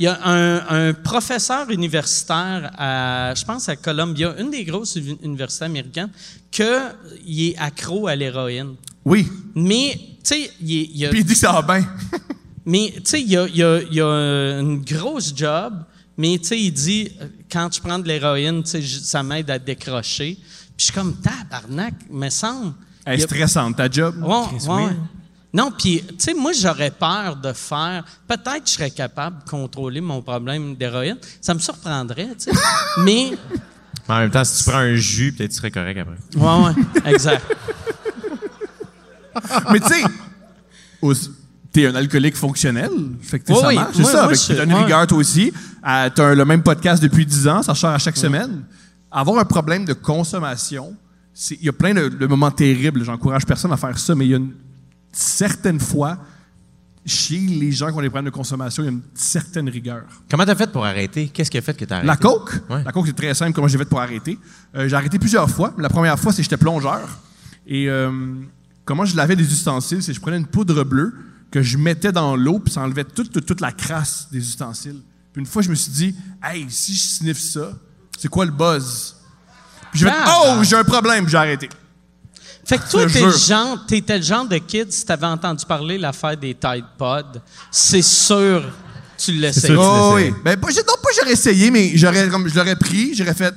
Il 0.00 0.04
y 0.04 0.06
a 0.06 0.16
un, 0.24 0.88
un 0.90 0.94
professeur 0.94 1.68
universitaire 1.70 2.70
à, 2.78 3.34
je 3.34 3.44
pense, 3.44 3.68
à 3.68 3.74
Columbia, 3.74 4.32
une 4.38 4.48
des 4.50 4.62
grosses 4.64 4.94
uni- 4.94 5.18
universités 5.24 5.64
américaines, 5.64 6.10
qu'il 6.52 7.42
est 7.48 7.56
accro 7.58 8.06
à 8.06 8.14
l'héroïne. 8.14 8.74
oui. 9.04 9.26
Mais, 9.56 9.98
tu 9.98 10.04
sais, 10.22 10.50
il, 10.60 10.70
il 10.70 10.96
y 10.98 11.06
a. 11.06 11.08
Puis 11.08 11.20
il 11.20 11.24
dit 11.24 11.34
ça 11.34 11.50
va 11.52 11.62
bien. 11.62 11.84
Mais, 12.64 12.92
tu 12.96 13.00
sais, 13.06 13.20
il 13.22 13.28
y 13.30 13.36
a, 13.36 13.46
il 13.48 13.56
y 13.56 13.62
a- 13.64 13.80
il 13.90 13.94
y 13.96 14.00
a 14.00 14.60
une 14.60 14.84
grosse 14.84 15.32
job, 15.34 15.82
mais, 16.18 16.36
tu 16.38 16.48
sais, 16.48 16.60
il 16.60 16.72
dit, 16.72 17.10
euh, 17.22 17.28
quand 17.50 17.72
je 17.72 17.80
prends 17.80 17.98
de 17.98 18.06
l'héroïne, 18.08 18.62
tu 18.62 18.82
ça 18.86 19.22
m'aide 19.22 19.50
à 19.50 19.58
décrocher. 19.58 20.34
Puis 20.36 20.74
je 20.76 20.84
suis 20.84 20.92
comme, 20.92 21.16
tabarnak, 21.20 21.94
me 22.10 22.28
semble. 22.28 22.74
Elle 23.04 23.20
est 23.20 23.22
a- 23.22 23.26
stressante, 23.26 23.76
ta 23.76 23.88
job. 23.90 24.16
Ouais, 24.22 24.58
ouais, 24.68 24.74
ouais. 24.86 24.96
Non, 25.54 25.70
puis, 25.70 26.02
tu 26.06 26.14
sais, 26.18 26.34
moi, 26.34 26.52
j'aurais 26.52 26.90
peur 26.90 27.34
de 27.36 27.52
faire. 27.54 28.04
Peut-être 28.26 28.64
que 28.64 28.68
je 28.68 28.72
serais 28.74 28.90
capable 28.90 29.42
de 29.44 29.48
contrôler 29.48 30.00
mon 30.02 30.20
problème 30.20 30.76
d'héroïne. 30.76 31.16
Ça 31.40 31.54
me 31.54 31.58
surprendrait, 31.58 32.28
tu 32.38 32.50
sais. 32.50 32.58
Mais, 33.04 33.30
Mais 34.08 34.14
en 34.14 34.18
même 34.18 34.30
temps, 34.30 34.44
si 34.44 34.62
tu 34.62 34.68
prends 34.70 34.80
un 34.80 34.94
jus, 34.96 35.32
peut-être 35.32 35.50
tu 35.52 35.56
serais 35.56 35.70
correct 35.70 35.98
après. 36.00 36.16
ouais, 36.36 36.64
ouais, 37.04 37.10
exact. 37.12 37.44
Mais 39.72 39.80
tu 39.80 39.86
sais, 39.88 40.02
t'es 41.72 41.86
un 41.86 41.94
alcoolique 41.94 42.36
fonctionnel. 42.36 42.90
Fait 43.20 43.38
que 43.40 43.52
Oui, 43.52 43.58
ça 43.60 43.68
oui. 43.68 43.76
C'est 43.94 44.04
ça. 44.04 44.12
moi, 44.12 44.22
avec- 44.24 44.64
une 44.64 44.74
rigueur, 44.74 45.06
toi 45.06 45.18
aussi. 45.18 45.52
Euh, 45.86 46.10
t'as 46.14 46.34
le 46.34 46.44
même 46.44 46.62
podcast 46.62 47.02
depuis 47.02 47.26
10 47.26 47.46
ans. 47.48 47.62
Ça 47.62 47.74
sort 47.74 47.90
à 47.90 47.98
chaque 47.98 48.16
semaine. 48.16 48.62
Avoir 49.10 49.38
un 49.38 49.44
problème 49.44 49.84
de 49.84 49.92
consommation, 49.94 50.94
il 51.50 51.64
y 51.64 51.68
a 51.68 51.72
plein 51.72 51.94
de, 51.94 52.08
de 52.08 52.26
moments 52.26 52.50
terribles. 52.50 53.04
J'encourage 53.04 53.46
personne 53.46 53.72
à 53.72 53.76
faire 53.76 53.98
ça, 53.98 54.14
mais 54.14 54.26
il 54.26 54.30
y 54.30 54.34
a 54.34 54.38
une 54.38 54.52
certaine 55.12 55.80
fois, 55.80 56.18
chez 57.06 57.38
les 57.38 57.72
gens 57.72 57.88
qui 57.90 57.94
ont 57.94 58.02
des 58.02 58.10
problèmes 58.10 58.26
de 58.30 58.36
consommation, 58.36 58.82
il 58.82 58.86
y 58.86 58.88
a 58.88 58.92
une 58.92 59.00
certaine 59.14 59.68
rigueur. 59.68 60.02
Comment 60.30 60.44
t'as 60.44 60.54
fait 60.54 60.70
pour 60.70 60.84
arrêter? 60.84 61.28
Qu'est-ce 61.28 61.50
qui 61.50 61.56
a 61.56 61.62
fait 61.62 61.74
que 61.76 61.84
t'as 61.86 61.96
arrêté? 61.96 62.06
La 62.06 62.16
coke, 62.16 62.52
Ouais. 62.68 62.82
la 62.84 62.92
coke 62.92 63.06
c'est 63.06 63.16
très 63.16 63.32
simple 63.34 63.52
comment 63.54 63.68
j'ai 63.68 63.78
fait 63.78 63.86
pour 63.86 64.00
arrêter? 64.00 64.38
Euh, 64.74 64.88
j'ai 64.88 64.96
arrêté 64.96 65.18
plusieurs 65.18 65.48
fois. 65.48 65.72
La 65.78 65.88
première 65.88 66.18
fois 66.18 66.32
c'est 66.32 66.38
que 66.38 66.42
j'étais 66.44 66.58
plongeur 66.58 67.08
et 67.66 67.88
euh, 67.88 68.10
comment 68.84 69.06
je 69.06 69.16
lavais 69.16 69.36
des 69.36 69.44
ustensiles, 69.50 70.02
c'est 70.02 70.12
que 70.12 70.16
je 70.16 70.20
prenais 70.20 70.36
une 70.36 70.46
poudre 70.46 70.84
bleue 70.84 71.14
que 71.50 71.62
je 71.62 71.78
mettais 71.78 72.12
dans 72.12 72.36
l'eau 72.36 72.58
puis 72.58 72.72
ça 72.72 72.82
enlevait 72.82 73.04
toute, 73.04 73.32
toute 73.32 73.46
toute 73.46 73.60
la 73.60 73.72
crasse 73.72 74.28
des 74.30 74.38
ustensiles. 74.38 75.00
Puis 75.32 75.40
une 75.40 75.46
fois 75.46 75.62
je 75.62 75.70
me 75.70 75.74
suis 75.74 75.92
dit, 75.92 76.14
hey 76.42 76.66
si 76.68 76.94
je 76.94 77.02
sniffe 77.02 77.40
ça, 77.40 77.72
c'est 78.18 78.28
quoi 78.28 78.44
le 78.44 78.50
buzz? 78.50 79.16
Puis 79.90 80.00
j'ai 80.00 80.06
fait, 80.06 80.12
Ah, 80.14 80.56
oh 80.58 80.62
j'ai 80.62 80.76
un 80.76 80.84
problème, 80.84 81.24
Puis 81.24 81.32
j'ai 81.32 81.38
arrêté. 81.38 81.68
Fait 82.64 82.76
que 82.76 82.90
toi, 82.90 83.08
Je 83.08 83.14
t'es 83.14 83.24
le 83.24 83.30
genre, 83.30 83.86
t'étais 83.86 84.18
le 84.18 84.22
genre 84.22 84.46
de 84.46 84.58
kid, 84.58 84.92
si 84.92 85.04
t'avais 85.06 85.26
entendu 85.26 85.64
parler 85.64 85.96
l'affaire 85.96 86.36
des 86.36 86.54
Tide 86.54 86.84
Pods, 86.98 87.40
c'est 87.70 88.02
sûr 88.02 88.62
tu 89.18 89.32
l'essayais. 89.32 89.74
sûr. 89.74 89.82
Oh, 89.82 90.12
oui. 90.14 90.32
Ben, 90.44 90.56
pas, 90.58 90.68
non, 90.68 90.94
pas 91.02 91.08
j'aurais 91.16 91.32
essayé, 91.32 91.70
mais 91.70 91.92
j'aurais, 91.96 92.28
comme, 92.28 92.48
je 92.48 92.54
l'aurais 92.54 92.76
pris, 92.76 93.14
j'aurais 93.14 93.34
fait. 93.34 93.54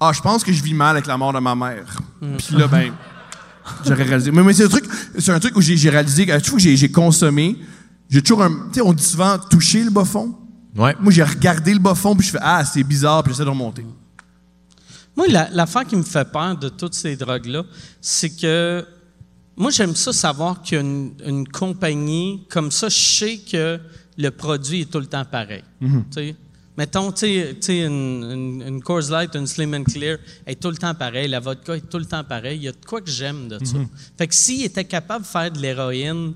Ah, 0.00 0.12
je 0.12 0.20
pense 0.20 0.44
que 0.44 0.52
je 0.52 0.62
vis 0.62 0.74
mal 0.74 0.96
avec 0.96 1.06
la 1.06 1.16
mort 1.16 1.32
de 1.32 1.38
ma 1.38 1.54
mère. 1.54 1.98
Puis 2.20 2.56
là, 2.56 2.66
ben, 2.66 2.92
j'aurais 3.86 4.02
réalisé. 4.04 4.30
Mais, 4.30 4.42
mais 4.42 4.52
c'est 4.52 4.64
un 4.64 4.68
truc, 4.68 4.84
c'est 5.18 5.32
un 5.32 5.40
truc 5.40 5.56
où 5.56 5.60
j'ai, 5.60 5.76
j'ai 5.76 5.90
réalisé 5.90 6.26
que, 6.26 6.38
tu 6.40 6.50
vois 6.50 6.58
que 6.58 6.62
j'ai, 6.62 6.76
j'ai 6.76 6.90
consommé, 6.90 7.56
j'ai 8.08 8.22
toujours 8.22 8.42
un. 8.42 8.50
Tu 8.50 8.74
sais, 8.74 8.80
on 8.82 8.92
dit 8.92 9.02
souvent 9.04 9.38
toucher 9.38 9.82
le 9.84 9.90
bas 9.90 10.04
fond. 10.04 10.34
Ouais. 10.76 10.94
Moi, 11.00 11.12
j'ai 11.12 11.22
regardé 11.22 11.72
le 11.72 11.80
bas 11.80 11.94
fond, 11.94 12.14
puis 12.14 12.26
je 12.26 12.32
fais 12.32 12.38
Ah, 12.40 12.64
c'est 12.64 12.82
bizarre, 12.84 13.22
puis 13.22 13.32
j'essaie 13.32 13.44
de 13.44 13.50
remonter. 13.50 13.84
Moi, 15.16 15.26
la- 15.28 15.48
l'affaire 15.50 15.84
qui 15.84 15.96
me 15.96 16.02
fait 16.04 16.30
peur 16.30 16.56
de 16.56 16.68
toutes 16.68 16.94
ces 16.94 17.16
drogues-là, 17.16 17.64
c'est 18.00 18.30
que 18.30 18.86
moi, 19.56 19.70
j'aime 19.72 19.96
ça 19.96 20.12
savoir 20.12 20.62
qu'il 20.62 20.76
y 20.76 20.78
a 20.78 20.82
une, 20.82 21.12
une 21.26 21.48
compagnie 21.48 22.44
comme 22.48 22.70
ça, 22.70 22.88
je 22.88 22.96
sais 22.98 23.38
que 23.38 23.80
le 24.16 24.30
produit 24.30 24.82
est 24.82 24.90
tout 24.90 25.00
le 25.00 25.06
temps 25.06 25.24
pareil. 25.24 25.64
Tu 25.80 25.88
sais? 26.12 26.36
Mettons, 26.78 27.10
tu 27.10 27.26
sais, 27.60 27.78
une, 27.80 28.22
une, 28.22 28.64
une 28.66 28.80
Coors 28.82 29.10
Light, 29.10 29.34
une 29.34 29.48
Slim 29.48 29.74
and 29.74 29.82
Clear 29.82 30.18
est 30.46 30.58
tout 30.62 30.70
le 30.70 30.76
temps 30.76 30.94
pareil, 30.94 31.26
la 31.28 31.40
vodka 31.40 31.76
est 31.76 31.90
tout 31.90 31.98
le 31.98 32.04
temps 32.04 32.22
pareil. 32.22 32.56
Il 32.58 32.62
y 32.62 32.68
a 32.68 32.72
de 32.72 32.76
quoi 32.86 33.00
que 33.00 33.10
j'aime 33.10 33.48
de 33.48 33.58
ça. 33.64 33.76
Fait 34.16 34.28
que 34.28 34.34
s'il 34.34 34.62
était 34.64 34.84
capable 34.84 35.24
de 35.24 35.28
faire 35.28 35.50
de 35.50 35.58
l'héroïne 35.58 36.34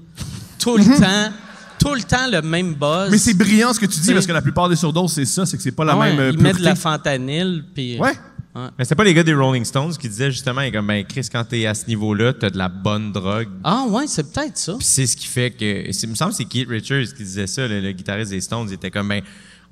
tout 0.59 0.77
le 0.77 0.85
temps, 1.01 1.33
tout 1.79 1.95
le 1.95 2.03
temps 2.03 2.27
le 2.29 2.43
même 2.43 2.75
buzz. 2.75 3.09
Mais 3.11 3.19
c'est 3.19 3.35
brillant 3.35 3.73
ce 3.73 3.79
que 3.79 3.87
tu 3.87 4.01
dis, 4.01 4.07
C'est- 4.07 4.15
parce 4.15 4.27
que 4.27 4.33
la 4.33 4.43
plupart 4.43 4.69
des 4.69 4.75
surdoses, 4.77 5.13
c'est 5.13 5.25
ça, 5.27 5.47
c'est 5.47 5.57
que 5.57 5.63
c'est 5.63 5.71
pas 5.71 5.85
la 5.85 5.97
ouais, 5.97 6.11
même 6.11 6.19
euh, 6.19 6.31
il 6.33 6.39
met 6.43 6.53
de 6.53 6.63
la 6.63 6.75
fentanyl, 6.75 7.65
puis... 7.73 7.99
Ouais. 8.01 8.13
Mais 8.55 8.85
c'était 8.85 8.97
pas 8.97 9.05
les 9.05 9.15
gars 9.15 9.23
des 9.23 9.33
Rolling 9.33 9.65
Stones 9.65 9.97
qui 9.97 10.09
disaient 10.11 10.31
justement, 10.31 10.61
ils 10.61 10.71
comme, 10.73 10.87
ben, 10.89 11.03
Chris, 11.07 11.27
quand 11.33 11.43
t'es 11.45 11.65
à 11.67 11.73
ce 11.73 11.87
niveau-là, 11.87 12.35
t'as 12.35 12.51
de 12.51 12.59
la 12.59 12.69
bonne 12.69 13.11
drogue. 13.11 13.49
Ah 13.65 13.85
ouais, 13.89 14.07
c'est 14.07 14.31
peut-être 14.31 14.59
ça. 14.59 14.75
Puis 14.75 14.85
c'est 14.87 15.07
ce 15.07 15.17
qui 15.17 15.27
fait 15.27 15.53
que. 15.53 15.91
c'est- 15.91 16.03
Il 16.07 16.11
me 16.11 16.15
semble 16.15 16.33
que 16.33 16.37
c'est 16.37 16.45
Keith 16.45 16.69
Richards 16.69 17.15
qui 17.17 17.23
disait 17.23 17.47
ça, 17.47 17.67
le, 17.67 17.81
le 17.81 17.93
guitariste 17.93 18.31
des 18.31 18.43
Stones. 18.43 18.67
Il 18.69 18.75
était 18.75 18.91
comme, 18.91 19.09
ben, 19.09 19.23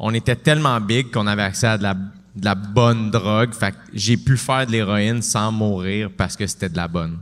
on 0.00 0.14
était 0.14 0.36
tellement 0.36 0.80
big 0.80 1.12
qu'on 1.12 1.26
avait 1.26 1.42
accès 1.42 1.66
à 1.66 1.78
de 1.78 1.84
la, 2.42 2.54
bonne 2.54 3.10
drogue. 3.10 3.52
Fait 3.52 3.72
que 3.72 3.76
j'ai 3.92 4.16
pu 4.16 4.36
faire 4.36 4.66
de 4.66 4.72
l'héroïne 4.72 5.20
sans 5.20 5.52
mourir 5.52 6.10
parce 6.16 6.36
que 6.36 6.46
c'était 6.46 6.70
de 6.70 6.76
la 6.76 6.88
bonne. 6.88 7.18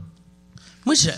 Moi, 0.85 0.95
tu 0.95 1.09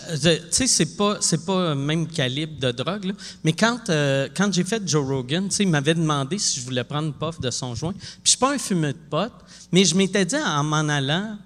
sais, 0.49 0.67
c'est 0.67 0.97
pas, 0.97 1.17
c'est 1.21 1.45
pas 1.45 1.69
le 1.69 1.75
même 1.75 2.07
calibre 2.07 2.59
de 2.59 2.71
drogue, 2.71 3.13
mais 3.43 3.53
quand, 3.53 3.89
euh, 3.89 4.27
quand 4.35 4.51
j'ai 4.51 4.63
fait 4.63 4.81
Joe 4.85 5.05
Rogan, 5.05 5.47
tu 5.47 5.55
sais, 5.55 5.63
il 5.63 5.69
m'avait 5.69 5.93
demandé 5.93 6.39
si 6.39 6.59
je 6.59 6.65
voulais 6.65 6.83
prendre 6.83 7.07
une 7.07 7.13
puff 7.13 7.39
de 7.39 7.51
son 7.51 7.75
joint. 7.75 7.93
Puis 7.93 8.19
je 8.23 8.29
suis 8.31 8.39
pas 8.39 8.53
un 8.53 8.57
fumeur 8.57 8.93
de 8.93 8.97
pote, 9.09 9.33
mais 9.71 9.85
je 9.85 9.95
m'étais 9.95 10.25
dit 10.25 10.35
en 10.35 10.63
m'en 10.63 10.89
allant, 10.89 11.37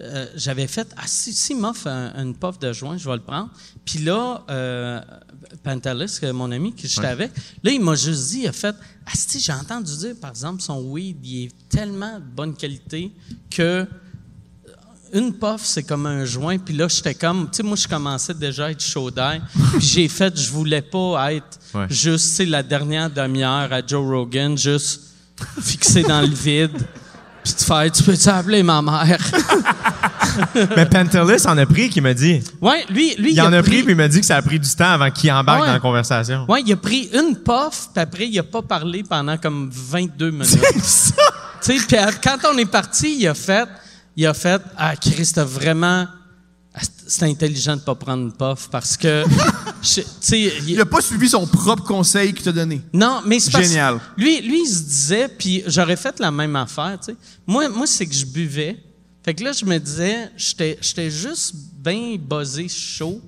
euh, 0.00 0.26
j'avais 0.34 0.66
fait, 0.66 0.88
ah, 0.96 1.02
si, 1.06 1.32
si 1.32 1.52
il 1.52 1.58
m'offre 1.60 1.86
un- 1.86 2.12
une 2.20 2.34
puff 2.34 2.58
de 2.58 2.72
joint, 2.72 2.96
je 2.98 3.08
vais 3.08 3.14
le 3.16 3.22
prendre. 3.22 3.50
Puis 3.84 4.00
là, 4.00 4.42
euh, 4.50 5.00
mon 6.32 6.50
ami 6.50 6.74
que 6.74 6.88
j'étais 6.88 7.06
avec, 7.06 7.30
là, 7.62 7.70
il 7.70 7.80
m'a 7.80 7.94
juste 7.94 8.30
dit, 8.30 8.40
il 8.40 8.48
a 8.48 8.52
fait, 8.52 8.74
ah, 9.06 9.10
si, 9.14 9.38
j'ai 9.40 9.52
entendu 9.52 9.96
dire, 9.96 10.14
par 10.20 10.30
exemple, 10.30 10.62
son 10.62 10.80
weed, 10.82 11.16
il 11.24 11.44
est 11.44 11.50
tellement 11.68 12.18
de 12.18 12.24
bonne 12.24 12.54
qualité 12.56 13.12
que 13.50 13.86
une 15.12 15.32
puff, 15.32 15.60
c'est 15.64 15.84
comme 15.84 16.06
un 16.06 16.24
joint. 16.24 16.58
Puis 16.58 16.74
là, 16.74 16.88
j'étais 16.88 17.14
comme, 17.14 17.48
tu 17.48 17.58
sais, 17.58 17.62
moi, 17.62 17.76
je 17.76 17.86
commençais 17.86 18.34
déjà 18.34 18.66
à 18.66 18.70
être 18.72 18.82
chaud 18.82 19.12
d'air. 19.12 19.40
Puis 19.78 19.80
j'ai 19.80 20.08
fait, 20.08 20.36
je 20.36 20.50
voulais 20.50 20.82
pas 20.82 21.32
être 21.34 21.60
Ouais. 21.72 21.86
juste, 21.90 22.30
tu 22.30 22.34
sais, 22.36 22.46
la 22.46 22.62
dernière 22.64 23.10
demi-heure 23.10 23.72
à 23.72 23.84
Joe 23.86 24.04
Rogan, 24.04 24.56
juste 24.58 25.02
fixé 25.60 26.02
dans 26.02 26.20
le 26.20 26.28
vide. 26.34 26.70
Puis 27.44 27.52
te 27.52 27.62
faire, 27.62 27.92
tu 27.92 28.02
peux-tu 28.02 28.28
appeler 28.28 28.62
ma 28.62 28.80
mère? 28.82 29.18
Mais 30.76 30.86
Pantelis 30.86 31.46
en 31.46 31.56
a 31.58 31.66
pris, 31.66 31.90
qui 31.90 32.00
m'a 32.00 32.14
dit. 32.14 32.42
Ouais, 32.60 32.84
lui, 32.90 33.14
lui, 33.16 33.32
Il 33.34 33.40
en 33.42 33.52
a 33.52 33.62
pris, 33.62 33.82
puis 33.82 33.92
il 33.92 33.96
m'a 33.96 34.08
dit 34.08 34.20
que 34.20 34.26
ça 34.26 34.36
a 34.36 34.42
pris 34.42 34.58
du 34.58 34.68
temps 34.74 34.90
avant 34.92 35.10
qu'il 35.10 35.30
embarque 35.30 35.60
Ouais. 35.60 35.66
dans 35.66 35.72
la 35.74 35.80
conversation. 35.80 36.46
Ouais, 36.48 36.62
il 36.66 36.72
a 36.72 36.76
pris 36.76 37.10
une 37.12 37.36
puff, 37.36 37.88
puis 37.92 38.02
après, 38.02 38.26
il 38.28 38.38
a 38.38 38.42
pas 38.42 38.62
parlé 38.62 39.02
pendant 39.08 39.36
comme 39.36 39.68
22 39.72 40.30
minutes. 40.30 40.58
Tu 41.62 41.78
sais, 41.78 41.86
puis 41.86 41.96
quand 42.22 42.36
on 42.52 42.58
est 42.58 42.66
parti, 42.70 43.16
il 43.20 43.26
a 43.26 43.32
fait, 43.32 43.66
il 44.16 44.26
a 44.26 44.34
fait, 44.34 44.60
ah, 44.76 44.94
Chris, 44.96 45.30
t'as 45.34 45.44
vraiment, 45.44 46.06
c'est- 46.82 46.90
c'est 47.06 47.24
intelligent 47.24 47.76
de 47.76 47.80
pas 47.82 47.94
prendre 47.94 48.22
une 48.24 48.32
puff 48.32 48.68
parce 48.70 48.96
que, 48.96 49.24
je- 49.82 50.00
il- 50.36 50.70
Il 50.70 50.80
a 50.80 50.86
pas 50.86 51.00
suivi 51.00 51.28
son 51.28 51.46
propre 51.46 51.84
conseil 51.84 52.32
qu'il 52.32 52.42
t'a 52.44 52.52
donné. 52.52 52.80
non, 52.92 53.20
mais 53.26 53.38
c'est 53.40 53.50
parce- 53.52 53.68
Génial. 53.68 54.00
Lui, 54.16 54.40
lui, 54.40 54.62
il 54.62 54.68
se 54.68 54.82
disait, 54.82 55.28
puis 55.28 55.62
j'aurais 55.66 55.96
fait 55.96 56.18
la 56.20 56.30
même 56.30 56.56
affaire, 56.56 56.98
tu 57.00 57.12
sais. 57.12 57.16
Moi, 57.46 57.68
moi 57.68 57.86
c'est 57.86 58.06
que 58.06 58.14
je 58.14 58.26
buvais. 58.26 58.82
Fait 59.24 59.34
que 59.34 59.42
là, 59.44 59.52
je 59.52 59.64
me 59.64 59.78
disais, 59.78 60.30
j'étais 60.36 60.78
j'étais 60.82 61.10
juste 61.10 61.54
bien 61.78 62.16
buzzé 62.18 62.68
chaud. 62.68 63.20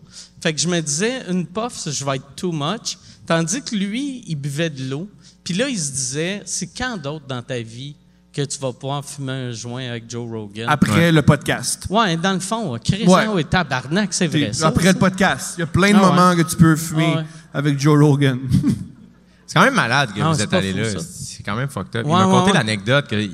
Fait 0.43 0.53
que 0.53 0.61
je 0.61 0.69
me 0.69 0.81
disais, 0.81 1.23
une 1.31 1.47
puff, 1.47 1.89
je 1.91 2.05
vais 2.05 2.17
être 2.17 2.35
too 2.37 2.53
much. 2.53 2.99
Tandis 3.27 3.63
que 3.63 3.75
lui, 3.75 4.23
il 4.27 4.37
buvait 4.37 4.71
de 4.71 4.85
l'eau. 4.91 5.09
Puis 5.43 5.55
là, 5.55 5.69
il 5.69 5.79
se 5.79 5.91
disait, 5.91 6.43
c'est 6.45 6.67
quand 6.67 6.97
d'autre 6.97 7.27
dans 7.27 7.43
ta 7.43 7.61
vie 7.61 7.97
que 8.37 8.43
tu 8.45 8.59
vas 8.59 8.73
pouvoir 8.73 9.03
fumer 9.05 9.33
un 9.33 9.51
joint 9.53 9.89
avec 9.89 10.11
Joe 10.11 10.29
Rogan? 10.31 10.67
Après 10.69 11.11
le 11.11 11.23
podcast. 11.23 11.87
ouais, 11.89 12.17
dans 12.19 12.35
le 12.35 12.41
fond, 12.41 12.79
Chris, 12.85 13.05
Ouais. 13.07 13.27
ouais, 13.29 13.45
tabarnak, 13.45 14.13
c'est 14.13 14.27
vrai. 14.27 14.53
ça, 14.53 14.69
Après 14.69 14.85
ça. 14.85 14.93
le 14.93 14.99
podcast. 14.99 15.55
Il 15.57 15.61
y 15.61 15.65
a 15.65 15.67
plein 15.67 15.91
de 15.93 15.97
Ah 15.97 16.03
ouais. 16.03 16.07
moments 16.09 16.37
que 16.37 16.43
tu 16.43 16.55
peux 16.57 16.77
fumer 16.77 17.13
Ah 17.15 17.19
ouais. 17.21 17.25
avec 17.55 17.81
Joe 17.81 17.99
Rogan. 17.99 18.39
C'est 19.47 19.55
quand 19.59 19.65
même 19.65 19.75
malade 19.75 20.11
que 20.15 20.21
Ah, 20.21 20.31
vous 20.33 20.43
êtes 20.43 20.53
allé 20.53 20.73
fou, 20.73 20.79
là. 20.97 21.01
C'est 21.01 21.43
quand 21.45 21.57
même 21.57 21.69
fucked 21.69 21.97
up. 21.97 22.05
Ouais, 22.07 22.13
il 22.13 22.17
m'a 22.17 22.27
ouais, 22.27 22.33
conté 22.33 22.51
ouais. 22.51 22.59
l'anecdote 22.59 23.07
qu'il 23.09 23.21
il 23.21 23.31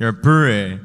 y 0.00 0.04
a 0.04 0.08
un 0.08 0.12
peu. 0.14 0.46
euh, 0.48 0.76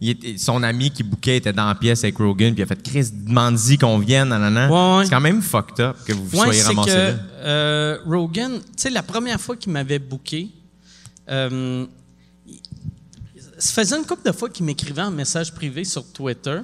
il 0.00 0.08
était- 0.10 0.36
son 0.38 0.62
ami 0.64 0.90
qui 0.90 1.02
bouquait 1.04 1.36
était 1.36 1.52
dans 1.52 1.66
la 1.66 1.74
pièce 1.76 2.02
avec 2.02 2.16
Rogan, 2.18 2.52
puis 2.54 2.62
il 2.62 2.64
a 2.64 2.66
fait 2.66 2.82
Chris, 2.82 3.08
demande-y 3.12 3.78
qu'on 3.78 3.98
vienne, 3.98 4.30
nanana. 4.30 4.68
Ouais, 4.68 4.98
ouais. 4.98 5.04
C'est 5.04 5.10
quand 5.10 5.20
même 5.20 5.42
fucked 5.42 5.78
up 5.80 5.96
que 6.04 6.12
vous 6.12 6.24
Ouais, 6.40 6.46
soyez 6.46 6.62
ramassé 6.62 6.90
que 6.90 6.94
là. 6.96 7.14
euh, 7.44 7.98
Rogan, 8.06 8.52
tu 8.58 8.66
sais, 8.76 8.90
la 8.90 9.02
première 9.04 9.40
fois 9.40 9.54
qu'il 9.56 9.70
m'avait 9.70 9.98
booké, 10.00 10.48
euh, 11.30 11.86
ça 13.62 13.72
faisait 13.82 13.96
une 13.96 14.04
couple 14.04 14.26
de 14.26 14.32
fois 14.32 14.48
qu'il 14.50 14.64
m'écrivait 14.66 15.02
en 15.02 15.10
message 15.10 15.52
privé 15.54 15.84
sur 15.84 16.04
Twitter 16.12 16.58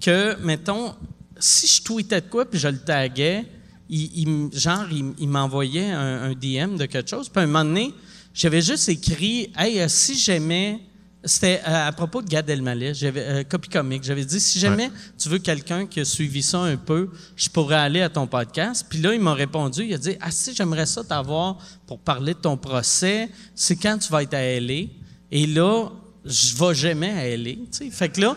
que, 0.00 0.36
mettons, 0.42 0.94
si 1.38 1.66
je 1.66 1.82
tweetais 1.82 2.20
de 2.20 2.26
quoi 2.28 2.48
puis 2.48 2.58
je 2.58 2.68
le 2.68 2.78
taguais, 2.78 3.44
il, 3.88 4.10
il 4.22 4.28
m- 4.28 4.50
genre, 4.52 4.86
il, 4.90 5.12
il 5.18 5.28
m'envoyait 5.28 5.90
un, 5.90 6.30
un 6.30 6.32
DM 6.32 6.76
de 6.76 6.86
quelque 6.86 7.08
chose. 7.10 7.28
Puis 7.28 7.40
à 7.40 7.44
un 7.44 7.46
moment 7.46 7.64
donné, 7.64 7.92
j'avais 8.34 8.62
juste 8.62 8.88
écrit 8.88 9.50
Hey, 9.56 9.80
euh, 9.80 9.88
si 9.88 10.16
j'aimais. 10.16 10.80
C'était 11.24 11.60
euh, 11.66 11.88
à 11.88 11.92
propos 11.92 12.22
de 12.22 12.28
Gad 12.28 12.48
Elmaleh, 12.48 12.94
j'avais 12.94 13.20
euh, 13.22 13.42
copie 13.42 13.68
comique. 13.68 14.04
J'avais 14.04 14.24
dit 14.24 14.38
si 14.40 14.60
jamais 14.60 14.88
tu 15.18 15.28
veux 15.28 15.38
quelqu'un 15.40 15.84
qui 15.84 15.98
a 16.00 16.04
suivi 16.04 16.42
ça 16.44 16.60
un 16.60 16.76
peu, 16.76 17.10
je 17.34 17.48
pourrais 17.48 17.74
aller 17.76 18.00
à 18.00 18.08
ton 18.08 18.26
podcast. 18.28 18.86
Puis 18.88 19.00
là, 19.00 19.12
il 19.12 19.20
m'a 19.20 19.34
répondu, 19.34 19.84
il 19.84 19.92
a 19.94 19.98
dit 19.98 20.16
ah 20.20 20.30
si 20.30 20.54
j'aimerais 20.54 20.86
ça 20.86 21.02
t'avoir 21.02 21.58
pour 21.88 21.98
parler 21.98 22.34
de 22.34 22.38
ton 22.38 22.56
procès. 22.56 23.28
C'est 23.56 23.74
quand 23.76 23.98
tu 23.98 24.10
vas 24.12 24.22
être 24.22 24.34
à 24.34 24.60
LA. 24.60 24.84
Et 25.32 25.46
là, 25.48 25.88
je 26.28 26.56
vais 26.56 26.74
jamais 26.74 27.10
à 27.10 27.36
LA. 27.36 27.52
Fait 27.90 28.08
que 28.08 28.20
là, 28.20 28.36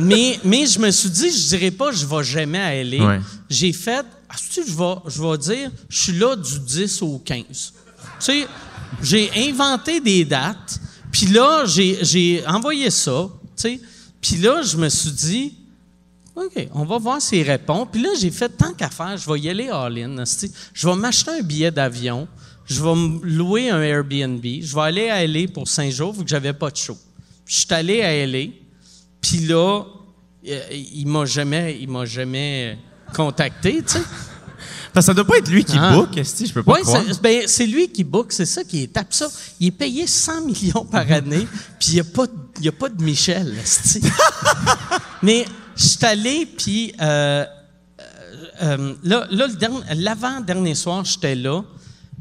mais 0.00 0.38
mais 0.44 0.66
je 0.66 0.78
me 0.78 0.90
suis 0.90 1.10
dit 1.10 1.30
je 1.30 1.48
dirais 1.48 1.70
pas 1.70 1.92
je 1.92 2.06
vais 2.06 2.24
jamais 2.24 2.58
à 2.58 2.82
LA. 2.82 3.06
Ouais. 3.06 3.20
J'ai 3.48 3.72
fait 3.72 4.04
ah 4.28 4.34
je 4.54 4.60
vais 4.60 4.94
je 5.06 5.22
vais 5.22 5.38
dire 5.38 5.70
je 5.88 5.98
suis 5.98 6.12
là 6.12 6.36
du 6.36 6.58
10 6.58 7.02
au 7.02 7.18
15. 7.18 7.44
Tu 7.48 7.72
sais, 8.18 8.46
j'ai 9.02 9.30
inventé 9.48 10.00
des 10.00 10.24
dates, 10.24 10.80
puis 11.12 11.26
là, 11.26 11.64
j'ai, 11.66 12.42
envoyé 12.46 12.90
ça, 12.90 13.28
tu 13.56 13.62
sais. 13.62 13.80
Puis 14.20 14.36
là, 14.36 14.62
je 14.62 14.76
me 14.76 14.88
suis 14.88 15.12
dit, 15.12 15.54
OK, 16.34 16.68
on 16.74 16.84
va 16.84 16.98
voir 16.98 17.22
s'il 17.22 17.48
répond. 17.48 17.86
Puis 17.86 18.02
là, 18.02 18.10
j'ai 18.18 18.30
fait 18.30 18.48
tant 18.48 18.72
qu'à 18.72 18.90
faire, 18.90 19.16
je 19.16 19.30
vais 19.30 19.38
y 19.40 19.48
aller 19.48 19.68
all-in. 19.68 20.24
Je 20.72 20.88
vais 20.88 20.96
m'acheter 20.96 21.30
un 21.30 21.42
billet 21.42 21.70
d'avion, 21.70 22.28
je 22.66 22.82
vais 22.82 22.94
me 22.94 23.20
louer 23.24 23.70
un 23.70 23.80
Airbnb, 23.80 24.44
je 24.44 24.74
vais 24.74 24.82
aller 24.82 25.08
à 25.08 25.26
LA 25.26 25.48
pour 25.48 25.68
cinq 25.68 25.90
jours, 25.90 26.12
vu 26.12 26.24
que 26.24 26.30
j'avais 26.30 26.52
pas 26.52 26.70
de 26.70 26.76
show. 26.76 26.98
Je 27.48 27.54
suis 27.56 27.66
allé 27.74 28.02
à 28.02 28.12
LA, 28.26 28.50
puis 29.22 29.38
là, 29.40 29.82
euh, 30.48 30.60
il 30.70 31.06
m'a 31.06 31.24
jamais, 31.24 31.78
il 31.80 31.88
m'a 31.88 32.04
jamais 32.04 32.78
contacté, 33.14 33.82
tu 33.82 33.94
sais. 33.94 34.02
Parce 34.92 35.06
que 35.06 35.12
ça 35.12 35.14
doit 35.14 35.24
pas 35.24 35.38
être 35.38 35.48
lui 35.48 35.64
qui 35.64 35.76
Ah. 35.78 35.92
book, 35.94 36.16
esti, 36.16 36.46
je 36.46 36.52
peux 36.52 36.62
pas 36.62 36.74
Oui, 36.74 36.82
croire? 36.82 37.02
c'est 37.06 37.22
ben, 37.22 37.42
c'est 37.46 37.66
lui 37.66 37.88
qui 37.88 38.04
book, 38.04 38.32
c'est 38.32 38.44
ça 38.46 38.64
qui 38.64 38.82
est 38.82 38.96
absurde. 38.96 39.30
Il 39.60 39.68
est 39.68 39.70
payé 39.70 40.06
100 40.06 40.42
millions 40.46 40.84
par 40.84 41.10
année, 41.12 41.46
puis 41.78 41.88
il 41.88 41.94
n'y 41.94 42.00
a, 42.00 42.04
pas 42.04 42.26
y 42.60 42.68
a 42.68 42.72
pas 42.72 42.88
de 42.90 43.02
Michel. 43.02 43.54
esti. 43.62 44.00
Mais 45.22 45.46
je 45.76 45.84
suis 45.86 46.04
allé, 46.04 46.46
puis 46.46 46.92
euh, 47.00 47.44
euh, 48.62 48.94
là, 49.04 49.26
là, 49.30 49.46
l'avant-dernier 49.94 50.74
soir, 50.74 51.04
j'étais 51.04 51.34
là. 51.34 51.62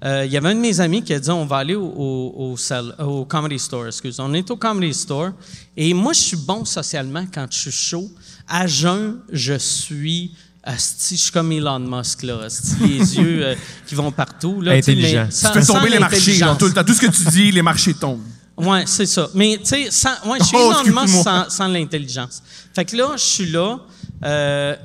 Euh, 0.05 0.25
Il 0.25 0.31
y 0.31 0.37
avait 0.37 0.49
un 0.49 0.55
de 0.55 0.59
mes 0.59 0.79
amis 0.79 1.03
qui 1.03 1.13
a 1.13 1.19
dit 1.19 1.29
on 1.31 1.45
va 1.45 1.57
aller 1.57 1.73
au, 1.75 1.85
au, 1.87 2.51
au 2.51 2.57
sal- 2.57 2.93
au 2.99 3.25
Comedy 3.25 3.57
Store. 3.57 3.87
Excuse. 3.87 4.19
On 4.19 4.33
est 4.33 4.49
au 4.51 4.55
Comedy 4.57 4.93
Store. 4.93 5.31
Et 5.75 5.93
moi, 5.93 6.13
je 6.13 6.19
suis 6.19 6.37
bon 6.37 6.65
socialement 6.65 7.25
quand 7.33 7.47
je 7.51 7.57
suis 7.57 7.71
chaud. 7.71 8.09
À 8.47 8.67
jeun, 8.67 9.19
je 9.31 9.57
suis. 9.57 10.31
asti, 10.63 11.17
je 11.17 11.21
suis 11.23 11.31
comme 11.31 11.51
Elon 11.51 11.79
Musk, 11.79 12.23
là. 12.23 12.41
asti, 12.45 12.75
les 12.81 13.15
yeux 13.17 13.45
euh, 13.45 13.55
qui 13.87 13.95
vont 13.95 14.11
partout. 14.11 14.61
Là, 14.61 14.73
Intelligent. 14.73 15.23
mais 15.23 15.29
Tu 15.29 15.35
sans- 15.35 15.47
Tu 15.51 15.59
fais 15.59 15.65
sans 15.65 15.73
tomber 15.75 15.89
les 15.89 15.99
marchés, 15.99 16.39
tout 16.59 16.65
le 16.67 16.73
temps. 16.73 16.83
Tout 16.83 16.93
ce 16.93 17.01
que 17.01 17.11
tu 17.11 17.23
dis, 17.31 17.51
les 17.51 17.61
marchés 17.63 17.93
tombent. 17.95 18.21
Oui, 18.55 18.79
c'est 18.85 19.05
ça. 19.05 19.29
Mais, 19.33 19.57
tu 19.59 19.65
sais, 19.65 19.87
sans- 19.91 20.29
ouais, 20.29 20.37
je 20.39 20.45
suis 20.45 20.57
Oh, 20.59 20.73
Elon 20.85 21.01
Musk 21.01 21.23
sans, 21.23 21.49
sans 21.49 21.67
l'intelligence. 21.67 22.41
Fait 22.75 22.85
que 22.85 22.95
là, 22.95 23.11
je 23.15 23.23
suis 23.23 23.49
là. 23.51 23.77
euh, 24.23 24.75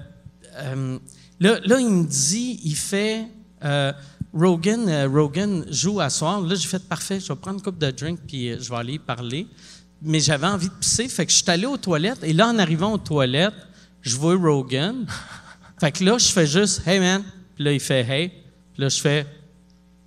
euh, 0.58 0.98
là, 1.40 1.58
là, 1.66 1.80
il 1.80 1.88
me 1.90 2.04
dit, 2.06 2.60
il 2.64 2.76
fait. 2.76 3.26
Euh, 4.34 4.38
Rogan, 4.38 4.88
euh, 4.88 5.08
Rogan 5.08 5.64
joue 5.70 6.00
à 6.00 6.10
soir. 6.10 6.40
Là, 6.40 6.54
j'ai 6.54 6.68
fait 6.68 6.82
parfait, 6.88 7.20
je 7.20 7.28
vais 7.28 7.38
prendre 7.38 7.58
une 7.58 7.62
coupe 7.62 7.78
de 7.78 7.90
drink 7.90 8.20
puis 8.26 8.50
euh, 8.50 8.58
je 8.60 8.68
vais 8.70 8.76
aller 8.76 8.94
y 8.94 8.98
parler. 8.98 9.46
Mais 10.00 10.20
j'avais 10.20 10.46
envie 10.46 10.68
de 10.68 10.74
pisser, 10.74 11.08
fait 11.08 11.26
que 11.26 11.32
je 11.32 11.36
suis 11.36 11.50
allé 11.50 11.66
aux 11.66 11.76
toilettes. 11.76 12.24
Et 12.24 12.32
là, 12.32 12.48
en 12.48 12.58
arrivant 12.58 12.92
aux 12.92 12.98
toilettes, 12.98 13.54
je 14.00 14.16
vois 14.16 14.36
Rogan. 14.36 15.06
Fait 15.80 15.90
que 15.90 16.04
là, 16.04 16.16
je 16.16 16.26
fais 16.26 16.46
juste 16.46 16.86
Hey 16.86 17.00
man. 17.00 17.24
Puis 17.56 17.64
là, 17.64 17.72
il 17.72 17.80
fait 17.80 18.02
Hey. 18.08 18.28
Puis 18.28 18.82
là, 18.82 18.88
je 18.88 19.00
fais 19.00 19.26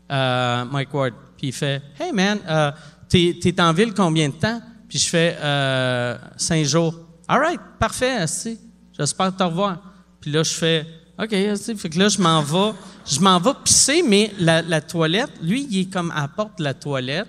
euh, 0.09 0.65
Mike 0.65 0.93
Ward. 0.93 1.13
Puis 1.37 1.47
il 1.47 1.53
fait 1.53 1.81
Hey 1.99 2.13
man, 2.13 2.39
euh, 2.47 2.71
t'es, 3.09 3.37
t'es 3.41 3.59
en 3.59 3.73
ville 3.73 3.93
combien 3.93 4.29
de 4.29 4.35
temps? 4.35 4.61
Puis 4.87 4.99
je 4.99 5.09
fais 5.09 5.37
euh, 5.37 6.17
cinq 6.37 6.65
jours. 6.65 6.95
All 7.27 7.39
right, 7.39 7.59
parfait, 7.79 8.13
asti. 8.13 8.57
J'espère 8.97 9.35
te 9.35 9.43
revoir. 9.43 9.81
Puis 10.21 10.31
là, 10.31 10.43
je 10.43 10.53
fais 10.53 10.85
OK, 11.19 11.33
asti. 11.33 11.75
Fait 11.75 11.89
que 11.89 11.99
là, 11.99 12.07
je 12.07 12.21
m'en 12.21 12.41
vais. 12.41 12.71
Je 13.05 13.19
m'en 13.19 13.39
vais 13.39 13.51
pisser, 13.63 14.01
mais 14.01 14.33
la, 14.39 14.81
toilette, 14.81 15.31
lui, 15.41 15.67
il 15.69 15.81
est 15.81 15.85
comme 15.93 16.11
à 16.11 16.21
la 16.21 16.27
porte 16.27 16.57
de 16.57 16.63
la 16.63 16.73
toilette. 16.73 17.27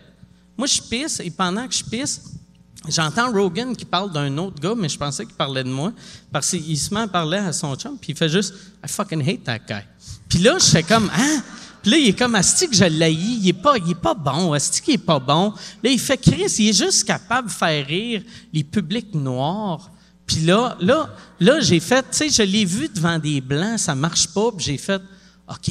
Moi, 0.57 0.66
je 0.66 0.81
pisse 0.81 1.20
et 1.20 1.31
pendant 1.31 1.66
que 1.66 1.74
je 1.74 1.85
pisse, 1.85 2.23
J'entends 2.89 3.32
Rogan 3.32 3.74
qui 3.74 3.85
parle 3.85 4.12
d'un 4.12 4.36
autre 4.39 4.61
gars, 4.61 4.74
mais 4.77 4.89
je 4.89 4.97
pensais 4.97 5.24
qu'il 5.24 5.35
parlait 5.35 5.65
de 5.65 5.70
moi. 5.70 5.93
Parce 6.31 6.51
qu'il 6.51 6.78
se 6.78 6.94
met 6.94 7.01
à 7.01 7.09
parler 7.09 7.39
à 7.39 7.53
son 7.53 7.74
chum, 7.74 7.98
puis 7.98 8.12
il 8.12 8.16
fait 8.16 8.28
juste 8.28 8.55
I 8.85 8.89
fucking 8.89 9.28
hate 9.28 9.44
that 9.44 9.59
guy. 9.59 9.82
Puis 10.28 10.39
là, 10.39 10.57
j'étais 10.59 10.82
comme 10.82 11.11
Hein? 11.12 11.43
Puis 11.82 11.90
là, 11.93 11.98
il 11.98 12.09
est 12.09 12.19
comme, 12.19 12.35
Asti 12.35 12.66
je 12.70 12.85
l'ai, 12.85 13.12
il 13.12 13.48
est 13.48 13.53
pas, 13.53 13.77
il 13.78 13.90
est 13.90 14.01
pas 14.01 14.15
bon, 14.15 14.53
Asti 14.53 14.82
qu'il 14.82 14.94
est 14.94 14.98
pas 14.98 15.20
bon. 15.20 15.53
Là, 15.82 15.90
il 15.90 16.01
fait, 16.01 16.16
Chris, 16.16 16.53
il 16.59 16.69
est 16.69 16.73
juste 16.73 17.05
capable 17.05 17.48
de 17.48 17.53
faire 17.53 17.86
rire 17.86 18.23
les 18.53 18.65
publics 18.65 19.15
noirs. 19.15 19.90
Puis 20.27 20.40
là, 20.40 20.77
là, 20.81 21.09
là, 21.39 21.61
j'ai 21.61 21.78
fait, 21.78 22.03
tu 22.11 22.28
sais, 22.28 22.28
je 22.28 22.43
l'ai 22.43 22.65
vu 22.65 22.89
devant 22.89 23.19
des 23.20 23.40
blancs, 23.40 23.78
ça 23.78 23.94
marche 23.94 24.27
pas, 24.28 24.51
puis 24.51 24.66
j'ai 24.66 24.78
fait, 24.78 25.01
OK, 25.48 25.70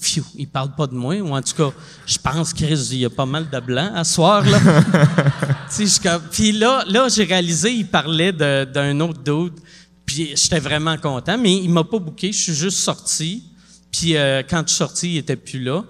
phew, 0.00 0.22
il 0.36 0.46
parle 0.46 0.74
pas 0.74 0.86
de 0.86 0.94
moi, 0.94 1.18
ou 1.20 1.34
en 1.34 1.40
tout 1.40 1.54
cas, 1.54 1.74
je 2.06 2.18
pense, 2.18 2.52
Chris, 2.52 2.88
il 2.92 2.98
y 2.98 3.04
a 3.06 3.10
pas 3.10 3.24
mal 3.24 3.48
de 3.48 3.58
blancs 3.58 3.90
à 3.94 4.04
soir, 4.04 4.44
là. 4.44 4.58
Puis 6.30 6.52
là, 6.52 6.84
là 6.86 7.08
j'ai 7.08 7.24
réalisé, 7.24 7.72
il 7.72 7.86
parlait 7.86 8.32
d'un 8.32 9.00
autre 9.00 9.22
dude, 9.22 9.58
puis 10.04 10.34
j'étais 10.36 10.60
vraiment 10.60 10.98
content, 10.98 11.38
mais 11.38 11.56
il 11.56 11.70
m'a 11.70 11.84
pas 11.84 11.98
bouqué, 11.98 12.32
je 12.32 12.42
suis 12.42 12.54
juste 12.54 12.78
sorti. 12.78 13.44
Puis 13.90 14.14
euh, 14.14 14.42
quand 14.48 14.62
je 14.66 14.68
suis 14.68 14.76
sorti, 14.76 15.12
il 15.14 15.16
était 15.18 15.36
plus 15.36 15.62
là. 15.62 15.84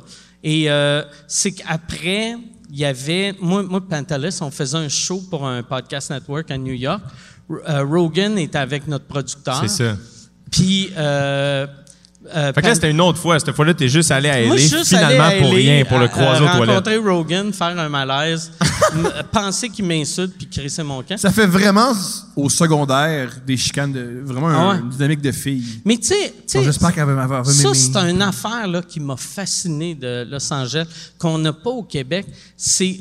Et 0.45 0.71
euh, 0.71 1.03
c'est 1.27 1.53
qu'après, 1.53 2.37
il 2.71 2.79
y 2.79 2.85
avait... 2.85 3.35
Moi, 3.41 3.65
moi 3.65 3.81
et 3.85 3.91
Pantelis, 3.91 4.39
on 4.43 4.51
faisait 4.53 4.79
un 4.79 4.89
show 4.89 5.21
pour 5.29 5.45
un 5.45 5.63
podcast 5.65 6.11
network 6.11 6.51
à 6.53 6.59
New 6.59 6.75
York. 6.75 7.03
R- 7.51 7.69
euh, 7.69 7.85
Rogan 7.85 8.39
était 8.39 8.59
avec 8.59 8.87
notre 8.87 9.07
producteur. 9.07 9.61
C'est 9.63 9.69
ça. 9.69 9.97
Puis... 10.53 10.91
Euh, 12.35 12.53
Fait 12.55 12.63
que 12.63 12.67
là, 12.69 12.75
c'était 12.75 12.91
une 12.91 13.01
autre 13.03 13.19
fois. 13.19 13.39
Cette 13.39 13.53
fois-là, 13.55 13.75
t'es 13.75 13.89
juste 13.89 14.11
allé 14.11 14.31
à 14.31 14.47
moi, 14.47 14.57
LA, 14.57 14.85
finalement, 14.85 15.25
allé 15.25 15.37
à 15.37 15.41
pour 15.43 15.51
LA, 15.53 15.57
rien, 15.57 15.85
pour 15.85 15.99
le 15.99 16.09
croiser 16.09 16.43
aux 16.43 16.47
toilettes. 16.49 16.69
rencontrer 16.69 16.97
Rogan, 16.97 17.53
faire 17.53 17.79
un 17.79 17.89
malaise, 17.91 18.51
penser 19.33 19.69
qu'il 19.69 19.85
m'insulte 19.85 20.35
puis 20.37 20.49
crisser 20.49 20.83
mon 20.83 21.03
camp. 21.03 21.19
Ça 21.19 21.31
fait 21.31 21.47
vraiment 21.47 21.93
au 22.35 22.49
secondaire 22.49 23.31
des 23.47 23.57
chicanes, 23.59 23.93
de, 23.93 24.23
vraiment 24.25 24.49
Ah 24.49 24.71
ouais. 24.71 24.79
une 24.81 24.89
dynamique 24.89 25.21
de 25.21 25.33
filles. 25.33 25.81
Mais 25.85 25.97
tu 25.99 26.07
sais, 26.07 26.31
tu 26.35 26.43
sais, 26.47 26.59
Bon, 26.59 26.65
J'espère 26.65 26.95
qu'elle 26.95 27.05
va 27.05 27.15
m'avoir 27.15 27.45
ça, 27.47 27.75
c'est 27.75 27.97
une 27.97 28.23
affaire 28.23 28.67
là, 28.69 28.81
qui 28.83 29.01
m'a 29.01 29.17
fasciné 29.17 29.95
de 29.95 30.27
Los 30.31 30.53
Angeles, 30.53 30.87
qu'on 31.19 31.37
n'a 31.39 31.53
pas 31.53 31.71
au 31.71 31.83
Québec. 31.83 32.27
C'est 32.57 33.01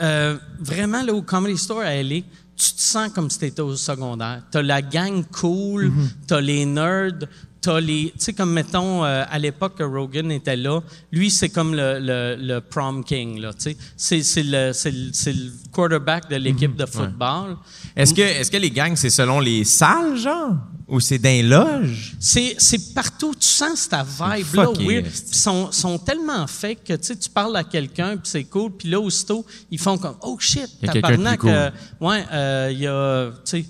euh, 0.00 0.36
vraiment 0.60 1.02
là, 1.02 1.12
au 1.12 1.22
Comedy 1.22 1.58
Store 1.58 1.80
à 1.80 1.96
LA, 2.02 2.20
tu 2.56 2.72
te 2.74 2.80
sens 2.80 3.08
comme 3.14 3.30
si 3.30 3.38
tu 3.38 3.44
étais 3.46 3.62
au 3.62 3.76
secondaire. 3.76 4.42
Tu 4.50 4.58
as 4.58 4.62
la 4.62 4.80
gang 4.82 5.24
cool, 5.32 5.86
Mm-hmm. 5.88 6.08
tu 6.28 6.34
as 6.34 6.40
les 6.40 6.64
nerds, 6.66 7.12
tu 7.60 7.70
as 7.70 7.80
les. 7.80 8.12
Tu 8.16 8.24
sais, 8.24 8.32
comme 8.32 8.52
mettons, 8.52 9.04
euh, 9.04 9.24
à 9.28 9.38
l'époque 9.38 9.76
que 9.78 9.82
Rogan 9.82 10.30
était 10.30 10.56
là, 10.56 10.80
lui, 11.12 11.30
c'est 11.30 11.48
comme 11.48 11.74
le, 11.74 11.98
le, 12.00 12.36
le 12.38 12.60
prom 12.60 13.02
king. 13.04 13.40
là, 13.40 13.52
tu 13.52 13.62
sais. 13.70 13.76
C'est 13.96 14.22
c'est 14.22 14.42
le, 14.44 14.72
c'est 14.72 14.90
le, 14.92 15.50
quarterback 15.72 16.28
de 16.30 16.36
l'équipe 16.36 16.72
Mm-hmm. 16.72 16.76
de 16.76 16.86
football. 16.86 17.56
Est-ce 17.96 18.12
que, 18.14 18.22
est-ce 18.22 18.50
que 18.50 18.56
les 18.56 18.70
gangs, 18.70 18.96
c'est 18.96 19.10
selon 19.10 19.40
les 19.40 19.64
salles, 19.64 20.16
genre? 20.16 20.54
Ou 20.88 21.00
c'est 21.00 21.18
dans 21.18 21.28
les 21.28 21.42
loges? 21.42 22.16
C'est, 22.18 22.54
c'est 22.58 22.94
partout, 22.94 23.34
tu 23.38 23.46
sens 23.46 23.88
cette 23.90 24.00
vibe-là 24.06 24.72
Ils 24.78 25.04
sont, 25.34 25.70
sont 25.70 25.98
tellement 25.98 26.46
fake 26.46 26.84
que 26.84 26.94
tu 26.94 27.04
sais, 27.08 27.16
tu 27.16 27.28
parles 27.28 27.54
à 27.56 27.64
quelqu'un, 27.64 28.16
puis 28.16 28.28
c'est 28.30 28.44
cool, 28.44 28.70
puis 28.72 28.88
là, 28.88 28.98
aussitôt, 28.98 29.44
ils 29.70 29.78
font 29.78 29.98
comme 29.98 30.16
«Oh 30.22 30.36
shit, 30.40 30.66
tabarnak, 30.82 31.40
cool. 31.40 31.50
euh, 31.50 31.70
Ouais, 32.00 32.24
euh, 32.32 32.68
il 32.72 32.78
y 32.80 32.86
a, 32.86 33.30
tu 33.44 33.66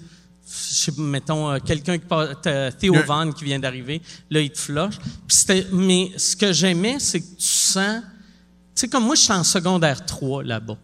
sais, 0.49 0.75
je 0.75 0.81
sais 0.81 0.93
pas, 0.93 1.03
mettons, 1.03 1.51
euh, 1.51 1.59
quelqu'un 1.59 1.99
qui 1.99 2.07
Théo 2.79 2.95
Van 3.07 3.31
qui 3.33 3.45
vient 3.45 3.59
d'arriver, 3.59 4.01
là, 4.31 4.41
il 4.41 4.51
te 4.51 4.59
flush. 4.59 4.95
Mais 5.73 6.12
ce 6.16 6.37
que 6.37 6.53
j'aimais, 6.53 6.99
c'est 6.99 7.20
que 7.20 7.37
tu 7.37 7.47
sens, 7.47 8.03
tu 8.03 8.07
sais, 8.75 8.89
comme 8.89 9.05
moi, 9.05 9.15
je 9.15 9.23
suis 9.23 9.33
en 9.33 9.45
secondaire 9.45 10.05
3 10.05 10.45
là-bas. 10.45 10.79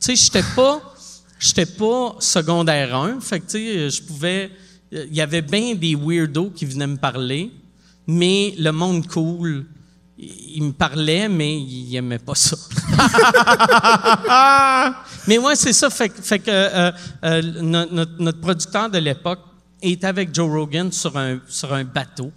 Tu 0.00 0.06
sais, 0.06 0.16
j'étais 0.16 0.44
pas, 0.54 0.94
j'étais 1.38 1.66
pas 1.66 2.16
secondaire 2.20 2.94
1, 2.94 3.20
fait 3.20 3.40
que, 3.40 3.46
tu 3.46 3.50
sais, 3.52 3.90
je 3.90 4.02
pouvais, 4.02 4.50
il 4.92 5.14
y 5.14 5.20
avait 5.20 5.42
bien 5.42 5.74
des 5.74 5.94
weirdos 5.94 6.50
qui 6.50 6.64
venaient 6.64 6.86
me 6.86 6.96
parler, 6.96 7.50
mais 8.06 8.54
le 8.58 8.72
monde 8.72 9.06
cool, 9.06 9.66
il 10.54 10.62
me 10.64 10.72
parlait, 10.72 11.28
mais 11.28 11.56
il 11.58 11.94
aimait 11.96 12.18
pas 12.18 12.34
ça. 12.34 12.56
mais 15.26 15.38
ouais, 15.38 15.56
c'est 15.56 15.72
ça. 15.72 15.90
Fait, 15.90 16.08
que- 16.08 16.22
fait 16.22 16.38
que 16.38 16.50
euh, 16.50 16.92
euh, 17.24 17.42
no- 17.62 17.86
notre, 17.90 18.12
notre 18.18 18.40
producteur 18.40 18.90
de 18.90 18.98
l'époque 18.98 19.40
est 19.82 20.04
avec 20.04 20.34
Joe 20.34 20.50
Rogan 20.50 20.90
sur 20.92 21.16
un, 21.16 21.38
sur 21.48 21.72
un 21.72 21.84
bateau. 21.84 22.32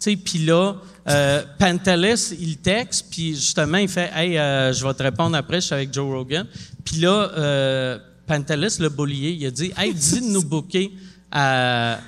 Tu 0.00 0.10
sais, 0.10 0.16
puis 0.16 0.38
là, 0.40 0.74
euh, 1.08 1.42
Pantelis, 1.58 2.34
il 2.38 2.58
texte, 2.58 3.06
puis 3.10 3.34
justement, 3.34 3.78
il 3.78 3.88
fait 3.88 4.10
Hey, 4.14 4.38
euh, 4.38 4.72
je 4.72 4.86
vais 4.86 4.94
te 4.94 5.02
répondre 5.02 5.36
après, 5.36 5.60
je 5.60 5.66
suis 5.66 5.74
avec 5.74 5.92
Joe 5.92 6.06
Rogan. 6.12 6.46
Puis 6.84 6.96
là, 6.98 7.98
Pantelis, 8.26 8.76
le 8.80 8.88
boulier, 8.88 9.30
il 9.38 9.46
a 9.46 9.50
dit 9.50 9.72
Hey, 9.76 9.94
dis 9.94 10.20
de 10.20 10.26
nous 10.26 10.42
booker 10.44 10.92
à, 11.30 11.98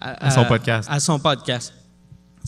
À 0.00 0.30
son 0.30 0.44
podcast. 0.44 0.88
À 0.90 1.00
son 1.00 1.18
podcast. 1.18 1.72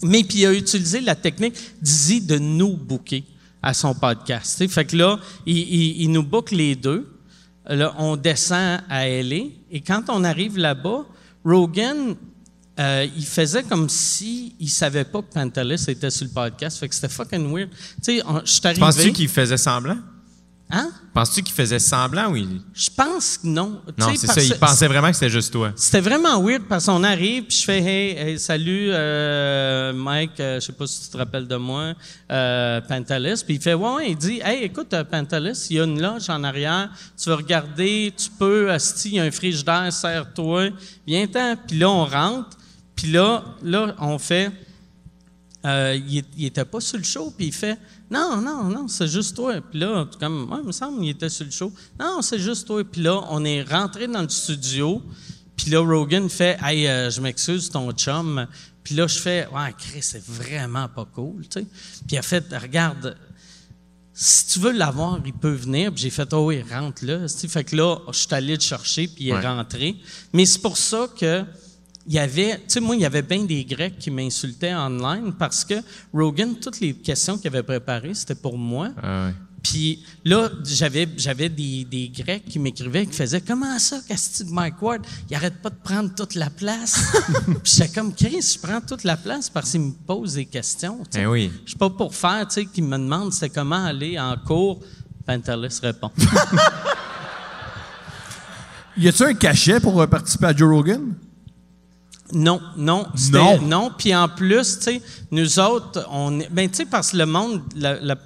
Mais 0.03 0.23
puis 0.25 0.39
il 0.41 0.47
a 0.47 0.53
utilisé 0.53 1.01
la 1.01 1.15
technique 1.15 1.55
d'Izzy 1.83 2.21
de 2.21 2.39
nous 2.39 2.77
booker 2.77 3.25
à 3.63 3.75
son 3.75 3.95
podcast. 3.95 4.67
Fait 4.69 4.85
que 4.85 4.97
là, 4.97 5.19
il, 5.47 5.57
il- 5.59 6.03
il 6.03 6.13
nous 6.13 6.23
book 6.23 6.51
les 6.53 6.77
deux. 6.77 7.09
Là, 7.69 7.95
on 7.99 8.17
descend 8.17 8.81
à 8.89 9.07
LA. 9.09 9.47
Et 9.71 9.81
quand 9.87 10.05
on 10.09 10.25
arrive 10.25 10.57
là-bas, 10.57 11.05
Rogan, 11.45 12.15
euh, 12.81 13.07
il 13.17 13.27
faisait 13.27 13.63
comme 13.65 13.89
si 13.89 14.55
il 14.61 14.69
savait 14.71 15.05
pas 15.05 15.21
que 15.23 15.33
Pantelis 15.35 15.85
était 15.89 16.11
sur 16.11 16.27
le 16.27 16.33
podcast. 16.33 16.79
Fait 16.79 16.89
que 16.89 16.95
c'était 16.95 17.09
fucking 17.09 17.53
weird. 17.53 17.71
Tu 18.03 18.19
sais, 18.19 18.23
je 18.45 18.51
suis 18.51 18.61
arrivé... 18.65 18.81
Penses-tu 18.81 19.13
qu'il 19.13 19.29
faisait 19.29 19.57
semblant? 19.57 19.99
Hein? 20.71 20.91
Penses-tu 21.15 21.43
qu'il 21.43 21.55
faisait 21.55 21.79
semblant 21.79 22.31
ou 22.31 22.37
il... 22.37 22.61
Je 22.75 22.91
pense 22.95 23.39
que 23.39 23.47
non. 23.47 23.81
Non, 23.97 24.15
c'est 24.15 24.27
ça. 24.27 24.43
Il 24.43 24.55
pensait 24.57 24.87
vraiment 24.87 25.09
que 25.09 25.15
c'était 25.15 25.31
juste 25.31 25.51
toi. 25.51 25.73
C'était 25.75 26.03
vraiment 26.03 26.43
weird 26.43 26.65
parce 26.69 26.85
qu'on 26.85 27.03
arrive, 27.05 27.45
puis 27.45 27.57
je 27.57 27.65
fais 27.65 27.79
hey, 27.79 28.19
hey, 28.19 28.39
salut 28.39 28.91
euh, 28.93 29.95
Mike, 29.95 30.39
euh, 30.41 30.61
je 30.61 30.67
sais 30.67 30.73
pas 30.73 30.87
si 30.87 31.05
tu 31.05 31.09
te 31.09 31.17
rappelles 31.17 31.49
de 31.49 31.57
moi, 31.57 31.95
euh. 32.31 32.81
Puis 32.83 33.55
il 33.55 33.61
fait 33.61 33.73
ouais, 33.73 33.95
ouais, 33.95 34.11
il 34.11 34.17
dit 34.17 34.41
hey 34.45 34.65
écoute 34.65 34.93
euh, 34.93 35.05
Pantelis, 35.05 35.69
il 35.71 35.77
y 35.77 35.81
a 35.81 35.85
une 35.85 36.03
loge 36.03 36.29
en 36.29 36.45
arrière, 36.45 36.91
tu 37.17 37.31
veux 37.31 37.37
regarder, 37.37 38.13
tu 38.15 38.29
peux, 38.39 38.71
asti, 38.71 39.09
il 39.09 39.15
y 39.15 39.21
a 39.21 39.25
un 39.25 39.31
frigidaire, 39.31 39.91
serre-toi, 39.91 40.71
viens-t'en. 41.07 41.57
Puis 41.67 41.79
là 41.79 41.89
on 41.89 42.05
rentre, 42.05 42.59
puis 42.95 43.11
là 43.11 43.43
là 43.63 43.95
on 44.01 44.19
fait 44.19 44.53
euh, 45.65 45.99
il, 46.07 46.25
il 46.37 46.47
était 46.47 46.65
pas 46.65 46.81
sur 46.81 46.99
le 46.99 47.05
show, 47.05 47.33
puis 47.37 47.47
il 47.47 47.53
fait 47.53 47.79
Non, 48.11 48.41
non, 48.41 48.65
non, 48.65 48.89
c'est 48.89 49.09
juste 49.09 49.37
toi. 49.37 49.61
Puis 49.61 49.81
là, 49.81 50.07
tout 50.11 50.19
comme, 50.19 50.51
ouais, 50.51 50.59
il 50.63 50.67
me 50.67 50.73
semble 50.73 51.01
qu'il 51.01 51.11
était 51.11 51.29
sur 51.29 51.45
le 51.45 51.51
show. 51.51 51.73
Non, 52.01 52.23
c'est 52.23 52.39
juste 52.39 52.67
toi. 52.67 52.83
Puis 52.85 53.03
là, 53.03 53.21
on 53.31 53.45
est 53.45 53.63
rentré 53.63 54.07
dans 54.07 54.23
le 54.23 54.29
studio, 54.29 55.03
puis 55.57 55.71
là, 55.71 55.81
Rogan 55.81 56.29
fait 56.29 56.59
Hey, 56.63 56.87
euh, 56.87 57.11
je 57.11 57.21
m'excuse, 57.21 57.69
ton 57.69 57.91
chum. 57.93 58.47
Puis 58.83 58.95
là, 58.95 59.07
je 59.07 59.19
fais 59.19 59.47
Ouais, 59.53 59.75
Chris, 59.77 60.03
c'est 60.03 60.25
vraiment 60.25 60.89
pas 60.89 61.05
cool, 61.05 61.43
tu 61.49 61.61
sais. 61.61 61.67
Puis 62.07 62.17
il 62.17 62.19
a 62.19 62.23
fait 62.23 62.45
Regarde, 62.53 63.17
si 64.15 64.47
tu 64.47 64.59
veux 64.61 64.73
l'avoir, 64.73 65.21
il 65.25 65.33
peut 65.33 65.53
venir. 65.53 65.93
Puis 65.93 66.03
j'ai 66.03 66.11
fait, 66.11 66.33
oh 66.33 66.47
oui, 66.47 66.63
rentre 66.63 67.05
là. 67.05 67.29
Fait 67.29 67.65
que 67.65 67.77
là, 67.77 67.99
je 68.11 68.19
suis 68.19 68.35
allé 68.35 68.55
le 68.55 68.61
chercher, 68.61 69.07
puis 69.07 69.25
il 69.25 69.29
est 69.29 69.41
rentré. 69.41 69.97
Mais 70.33 70.47
c'est 70.47 70.61
pour 70.61 70.77
ça 70.77 71.09
que 71.19 71.45
il 72.09 72.15
y 72.15 72.19
avait, 72.19 72.57
tu 72.57 72.63
sais, 72.69 72.81
moi, 72.81 72.97
il 72.97 73.03
y 73.03 73.05
avait 73.05 73.21
bien 73.21 73.45
des 73.45 73.65
Grecs 73.67 73.99
qui 73.99 74.11
m'insultaient 74.11 74.75
online 74.75 75.35
parce 75.39 75.63
que 75.63 75.75
Rogan, 76.11 76.55
toutes 76.59 76.81
les 76.81 76.95
questions 76.95 77.37
qu'il 77.37 77.49
avait 77.49 77.63
préparées, 77.63 78.15
c'était 78.15 78.35
pour 78.35 78.57
moi. 78.57 78.89
Ah 79.03 79.27
ouais. 79.27 79.35
Puis 79.63 80.03
là, 80.25 80.49
j'avais, 80.65 81.07
j'avais 81.19 81.51
des, 81.51 81.85
des 81.85 82.09
Grecs 82.09 82.45
qui 82.49 82.59
m'écrivaient, 82.59 83.05
qui 83.05 83.13
faisaient 83.13 83.43
Comment 83.43 83.79
ça, 83.79 83.99
Casti 84.09 84.45
de 84.45 84.51
Mike 84.51 84.81
Ward, 84.81 85.07
il 85.29 85.37
arrête 85.37 85.61
pas 85.61 85.69
de 85.69 85.77
prendre 85.85 86.15
toute 86.15 86.35
la 86.35 86.49
place. 86.49 87.13
Puis 87.45 87.73
j'étais 87.77 87.89
comme 87.93 88.15
Chris, 88.15 88.55
je 88.55 88.59
prends 88.59 88.81
toute 88.81 89.05
la 89.05 89.19
place 89.19 89.51
parce 89.51 89.73
qu'il 89.73 89.81
me 89.83 89.93
pose 89.93 90.35
des 90.35 90.47
questions. 90.47 91.01
tu 91.11 91.19
sais. 91.19 91.23
Eh 91.25 91.27
oui. 91.27 91.51
Je 91.65 91.71
suis 91.71 91.79
pas 91.79 91.91
pour 91.91 92.15
faire, 92.15 92.49
tu 92.49 92.55
sais, 92.55 92.67
qu'il 92.67 92.85
me 92.85 92.97
demande 92.97 93.35
c'est 93.35 93.51
comment 93.51 93.85
aller 93.85 94.19
en 94.19 94.35
cours. 94.39 94.81
Pantelis 95.27 95.79
répond. 95.83 96.11
Y 98.97 99.07
a-tu 99.07 99.23
un 99.23 99.35
cachet 99.35 99.79
pour 99.79 100.05
participer 100.09 100.47
à 100.47 100.57
Joe 100.57 100.69
Rogan? 100.75 101.15
Non, 102.33 102.61
non, 102.77 103.07
Non. 103.33 103.61
non. 103.63 103.91
Puis 103.97 104.15
en 104.15 104.29
plus, 104.29 104.79
tu 104.79 104.85
sais, 104.85 105.03
nous 105.31 105.59
autres, 105.59 106.07
on 106.11 106.41
est, 106.41 106.49
ben 106.51 106.69
tu 106.69 106.77
sais, 106.79 106.87
parce 106.87 107.13
que 107.13 107.17
le 107.17 107.27
monde, 107.27 107.63
la, 107.75 107.99
la 108.01 108.17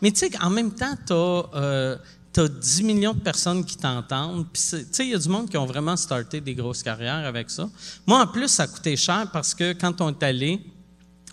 mais 0.00 0.10
tu 0.12 0.20
sais, 0.20 0.30
en 0.42 0.50
même 0.50 0.72
temps, 0.72 0.94
t'as 1.06 1.58
euh, 1.60 1.96
t'as 2.32 2.48
10 2.48 2.82
millions 2.84 3.12
de 3.12 3.20
personnes 3.20 3.64
qui 3.64 3.76
t'entendent. 3.76 4.46
Puis 4.52 4.62
tu 4.70 4.86
sais, 4.90 5.04
il 5.04 5.10
y 5.10 5.14
a 5.14 5.18
du 5.18 5.28
monde 5.28 5.50
qui 5.50 5.56
ont 5.56 5.66
vraiment 5.66 5.96
starté 5.96 6.40
des 6.40 6.54
grosses 6.54 6.82
carrières 6.82 7.26
avec 7.26 7.50
ça. 7.50 7.68
Moi, 8.06 8.20
en 8.22 8.26
plus, 8.26 8.48
ça 8.48 8.66
coûté 8.66 8.96
cher 8.96 9.26
parce 9.32 9.54
que 9.54 9.72
quand 9.74 10.00
on 10.00 10.10
est 10.10 10.22
allé, 10.22 10.60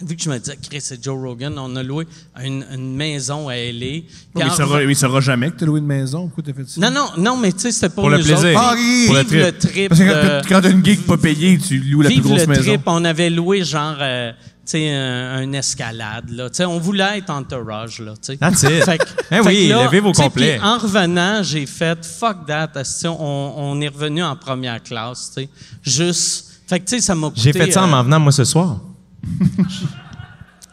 vu 0.02 0.16
que 0.16 0.22
je 0.22 0.30
me 0.30 0.38
disais, 0.38 0.58
Chris, 0.62 0.82
c'est 0.82 1.04
Joe 1.04 1.18
Rogan, 1.20 1.58
on 1.58 1.76
a 1.76 1.84
loué 1.84 2.08
une, 2.44 2.66
une 2.74 2.96
maison 2.96 3.50
à 3.50 3.56
LA. 3.56 4.04
Mais 4.36 4.44
il 4.46 4.52
saura, 4.52 4.84
il 4.84 4.96
saura 4.96 5.22
jamais 5.22 5.50
que 5.52 5.58
tu 5.58 5.64
as 5.64 5.68
loué 5.68 5.80
une 5.80 5.86
maison. 5.88 6.28
Pourquoi 6.28 6.44
t'as 6.46 6.54
fait 6.54 6.68
ça? 6.70 6.82
Non, 6.82 6.92
non, 6.92 7.08
non, 7.18 7.38
mais 7.38 7.52
tu 7.52 7.60
sais, 7.60 7.72
c'était 7.72 7.90
pour, 7.90 8.04
Pour 8.04 8.10
le 8.10 8.18
plaisir. 8.18 8.38
autres. 8.38 8.60
Ah, 8.62 8.74
oui. 8.76 9.04
Pour 9.08 9.16
le 9.16 9.22
le 9.22 9.52
trip. 9.52 9.60
trip. 9.60 9.90
Parce 9.90 10.02
que 10.02 10.42
quand, 10.42 10.48
quand 10.50 10.62
t'as 10.62 10.72
une 10.72 10.86
gig 10.86 11.02
pas 11.02 11.18
payée, 11.18 11.58
tu 11.58 11.80
loues 11.80 12.02
la 12.02 12.10
plus 12.10 12.22
grosse 12.22 12.42
le 12.42 12.48
maison. 12.48 12.62
trip, 12.64 12.82
on 12.86 13.04
avait 13.06 13.30
loué 13.30 13.64
genre, 13.64 13.96
euh, 14.00 14.32
tu 14.34 14.72
sais, 14.74 14.90
un, 14.94 15.38
un 15.38 15.54
escalade, 15.54 16.30
là. 16.30 16.50
Tu 16.50 16.58
sais, 16.58 16.66
on 16.66 16.78
voulait 16.80 17.18
être 17.20 17.30
entourage, 17.32 18.00
là, 18.00 18.14
tu 18.14 18.34
sais. 18.34 18.38
That's 18.38 18.64
it. 18.64 18.84
Fait 18.84 19.00
Eh 19.32 19.36
fait 19.36 19.42
oui, 19.48 19.68
là, 19.70 19.86
levez 19.86 20.00
vos 20.00 20.12
tu 20.12 20.22
complets. 20.22 20.60
En 20.62 20.78
revenant, 20.78 21.42
j'ai 21.42 21.66
fait 21.66 22.06
fuck 22.06 22.46
that. 22.46 22.72
On, 23.06 23.54
on 23.58 23.82
est 23.82 23.88
revenu 23.88 24.22
en 24.24 24.36
première 24.36 24.84
classe, 24.84 25.32
tu 25.36 25.44
sais. 25.44 25.50
Juste. 25.82 26.44
Fait 26.68 26.80
que, 26.82 26.86
tu 26.86 26.98
sais, 26.98 27.02
ça 27.02 27.16
m'a 27.16 27.30
coûté. 27.30 27.42
J'ai 27.42 27.54
fait 27.54 27.72
ça 27.72 27.82
en 27.82 27.86
euh, 27.88 27.92
m'en 27.92 28.04
venant, 28.04 28.20
moi, 28.20 28.32
ce 28.34 28.44
soir. 28.44 28.80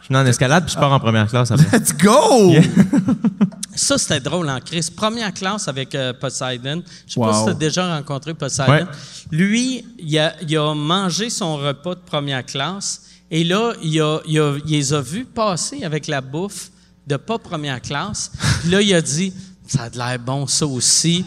Je 0.01 0.13
suis 0.13 0.15
en 0.15 0.25
escalade 0.27 0.65
puis 0.65 0.73
je 0.75 0.79
pars 0.79 0.91
en 0.91 0.99
première 0.99 1.27
classe 1.27 1.49
après. 1.49 1.79
Let's 1.79 1.95
go! 1.97 2.53
Ça, 3.75 3.97
c'était 3.97 4.19
drôle 4.19 4.47
en 4.49 4.59
crise. 4.59 4.89
Première 4.91 5.33
classe 5.33 5.67
avec 5.67 5.95
euh, 5.95 6.13
Poseidon. 6.13 6.83
Je 7.07 7.13
sais 7.13 7.19
Wow. 7.19 7.25
pas 7.27 7.33
si 7.39 7.43
tu 7.45 7.49
as 7.49 7.53
déjà 7.55 7.95
rencontré 7.95 8.33
Poseidon. 8.35 8.71
Ouais. 8.71 8.85
Lui, 9.31 9.83
il 9.97 10.19
a, 10.19 10.33
il 10.43 10.55
a 10.57 10.73
mangé 10.75 11.29
son 11.31 11.57
repas 11.57 11.95
de 11.95 11.99
première 12.05 12.45
classe 12.45 13.01
et 13.31 13.43
là, 13.43 13.73
il, 13.81 13.99
a, 13.99 14.19
il, 14.27 14.39
a- 14.39 14.55
il 14.65 14.71
les 14.71 14.93
a 14.93 15.01
vus 15.01 15.25
passer 15.25 15.83
avec 15.83 16.05
la 16.07 16.21
bouffe 16.21 16.69
de 17.07 17.17
pas 17.17 17.39
première 17.39 17.81
classe. 17.81 18.31
Puis 18.61 18.69
là, 18.69 18.81
il 18.83 18.93
a 18.93 19.01
dit 19.01 19.33
Ça 19.67 19.83
a 19.83 19.89
de 19.89 19.97
l'air 19.97 20.19
bon, 20.19 20.45
ça 20.45 20.67
aussi. 20.67 21.25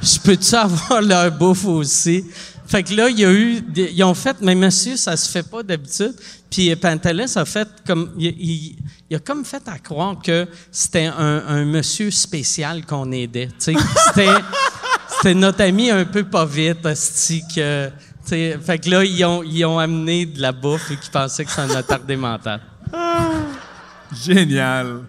Je 0.00 0.18
peux-tu 0.20 0.54
avoir 0.54 1.02
leur 1.02 1.30
bouffe 1.32 1.66
aussi? 1.66 2.24
Fait 2.66 2.82
que 2.82 2.94
là, 2.94 3.08
il 3.10 3.18
y 3.18 3.24
a 3.24 3.32
eu. 3.32 3.60
des- 3.60 3.92
ils 3.94 4.02
ont 4.04 4.14
fait, 4.14 4.36
mais 4.40 4.54
monsieur, 4.54 4.96
ça 4.96 5.16
se 5.16 5.28
fait 5.30 5.42
pas 5.42 5.62
d'habitude. 5.62 6.14
Puis 6.50 6.74
Pantelis 6.76 7.32
a 7.36 7.44
fait 7.44 7.68
comme. 7.86 8.12
Il, 8.18 8.26
il- 8.38 8.76
il 9.10 9.16
a 9.16 9.18
comme 9.18 9.44
fait 9.44 9.62
à 9.68 9.78
croire 9.78 10.16
que 10.22 10.46
c'était 10.72 11.06
un, 11.06 11.42
un 11.46 11.64
monsieur 11.66 12.10
spécial 12.10 12.84
qu'on 12.86 13.10
aidait. 13.12 13.48
C'était. 13.58 14.28
C'était 15.16 15.34
notre 15.34 15.62
ami 15.62 15.90
un 15.90 16.04
peu 16.04 16.24
pas 16.24 16.44
vite, 16.46 16.84
asti, 16.86 17.42
que. 17.54 17.90
fait 18.26 18.78
que 18.82 18.90
là, 18.90 19.04
ils 19.04 19.24
ont, 19.24 19.42
ils 19.42 19.64
ont 19.64 19.78
amené 19.78 20.26
de 20.26 20.40
la 20.40 20.52
bouffe 20.52 20.90
et 20.90 20.96
qu'ils 20.96 21.10
pensaient 21.10 21.44
que 21.44 21.50
c'était 21.50 21.72
un 21.72 21.76
attardé 21.76 22.16
mental. 22.16 22.60
Génial. 24.24 25.00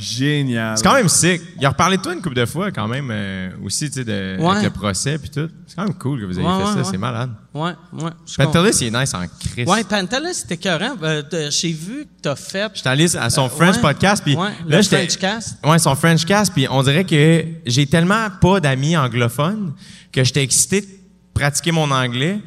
Génial. 0.00 0.76
C'est 0.76 0.82
quand 0.82 0.94
même 0.94 1.08
sick. 1.08 1.40
Il 1.58 1.64
a 1.66 1.68
reparlé 1.70 1.96
de 1.96 2.02
toi 2.02 2.12
une 2.14 2.22
couple 2.22 2.36
de 2.36 2.46
fois 2.46 2.70
quand 2.70 2.88
même 2.88 3.08
euh, 3.10 3.50
aussi, 3.64 3.88
tu 3.90 3.94
sais, 4.00 4.04
de, 4.04 4.36
Ouais. 4.40 4.50
avec 4.52 4.64
le 4.64 4.70
procès 4.70 5.18
puis 5.18 5.30
tout. 5.30 5.48
C'est 5.66 5.76
quand 5.76 5.84
même 5.84 5.94
cool 5.94 6.20
que 6.20 6.24
vous 6.26 6.38
ayez 6.38 6.46
Ouais, 6.46 6.52
fait 6.54 6.58
ouais, 6.64 6.72
ça, 6.72 6.76
ouais. 6.78 6.84
c'est 6.90 6.98
malade. 6.98 7.30
Ouais, 7.54 7.72
ouais. 7.92 8.10
Pantelis, 8.36 8.76
il 8.80 8.86
est 8.94 8.98
nice 9.00 9.12
en 9.14 9.24
Christ. 9.52 9.68
Ouais, 9.68 9.84
Pantelis, 9.84 10.34
c'était 10.34 10.54
écœurant. 10.54 10.96
Euh, 11.02 11.22
de- 11.22 11.50
J'ai 11.50 11.72
vu 11.72 12.04
que 12.04 12.22
t'as 12.22 12.36
fait. 12.36 12.70
J'étais 12.74 12.88
allé 12.88 13.16
à 13.16 13.28
son 13.30 13.48
French 13.48 13.76
ouais. 13.76 13.80
podcast 13.82 14.22
puis 14.24 14.34
Ouais, 14.36 14.48
là 14.66 14.76
le 14.78 14.82
Frenchcast. 14.82 15.58
Ouais, 15.64 15.78
son 15.78 15.94
French 15.94 16.24
cast 16.24 16.52
puis 16.52 16.66
on 16.70 16.82
dirait 16.82 17.04
que 17.04 17.44
j'ai 17.66 17.86
tellement 17.86 18.28
pas 18.40 18.60
d'amis 18.60 18.96
anglophones 18.96 19.74
que 20.12 20.24
j'étais 20.24 20.42
excité 20.42 20.80
de 20.80 20.86
pratiquer 21.34 21.72
mon 21.72 21.90
anglais. 21.90 22.40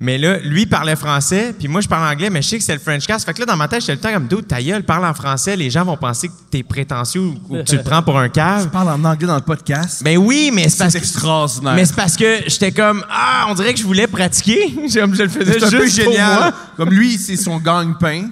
Mais 0.00 0.18
là, 0.18 0.38
lui 0.40 0.66
parlait 0.66 0.96
français, 0.96 1.54
puis 1.56 1.68
moi 1.68 1.80
je 1.80 1.86
parle 1.88 2.12
anglais, 2.12 2.28
mais 2.28 2.42
je 2.42 2.48
sais 2.48 2.58
que 2.58 2.64
c'est 2.64 2.74
le 2.74 2.80
French 2.80 3.06
cast. 3.06 3.24
Fait 3.24 3.32
que 3.32 3.38
là 3.40 3.46
dans 3.46 3.56
ma 3.56 3.68
tête, 3.68 3.80
j'étais 3.80 3.92
le 3.94 4.00
temps 4.00 4.12
comme 4.12 4.26
dude, 4.26 4.46
ta 4.48 4.60
gueule, 4.60 4.82
parle 4.82 5.06
en 5.06 5.14
français, 5.14 5.56
les 5.56 5.70
gens 5.70 5.84
vont 5.84 5.96
penser 5.96 6.28
que 6.28 6.32
t'es 6.50 6.62
prétentieux 6.64 7.20
ou 7.20 7.34
ou 7.48 7.56
que 7.58 7.62
tu 7.62 7.76
le 7.76 7.82
prends 7.82 8.02
pour 8.02 8.18
un 8.18 8.28
cave. 8.28 8.64
Tu 8.64 8.70
parles 8.70 8.88
en 8.88 9.04
anglais 9.04 9.28
dans 9.28 9.36
le 9.36 9.40
podcast. 9.42 10.02
Ben 10.02 10.18
oui, 10.18 10.50
mais 10.52 10.68
c'est 10.68 10.78
parce 10.78 10.92
c'est 10.92 10.98
que 10.98 11.04
extraordinaire. 11.04 11.74
mais 11.74 11.84
c'est 11.84 11.94
parce 11.94 12.16
que 12.16 12.40
j'étais 12.48 12.72
comme 12.72 13.04
ah, 13.08 13.46
on 13.48 13.54
dirait 13.54 13.72
que 13.72 13.78
je 13.78 13.84
voulais 13.84 14.08
pratiquer, 14.08 14.74
Comme 14.94 15.14
je 15.14 15.22
le 15.22 15.28
faisais 15.28 15.60
c'est 15.60 15.64
un 15.64 15.70
peu 15.70 15.84
juste 15.86 16.02
pour 16.02 16.12
génial. 16.12 16.38
moi. 16.38 16.52
Comme 16.76 16.90
lui, 16.90 17.16
c'est 17.16 17.36
son 17.36 17.58
gagne-pain. 17.58 18.30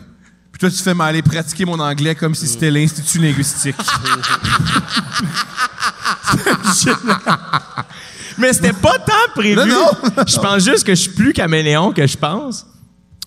Puis 0.51 0.59
toi, 0.59 0.69
tu 0.71 0.83
fais 0.83 0.95
m'aller 0.95 1.23
pratiquer 1.23 1.65
mon 1.65 1.79
anglais 1.79 2.15
comme 2.15 2.35
si 2.35 2.47
c'était 2.47 2.71
l'Institut 2.71 3.19
linguistique. 3.21 3.77
Mais 8.39 8.53
c'était 8.53 8.73
pas 8.73 8.99
tant 8.99 9.33
prévu. 9.35 9.57
Non, 9.57 9.67
non. 9.67 9.87
je 10.27 10.39
pense 10.39 10.65
juste 10.65 10.85
que 10.85 10.95
je 10.95 11.01
suis 11.01 11.13
plus 11.13 11.33
caméléon 11.33 11.93
que 11.93 12.07
je 12.07 12.17
pense. 12.17 12.67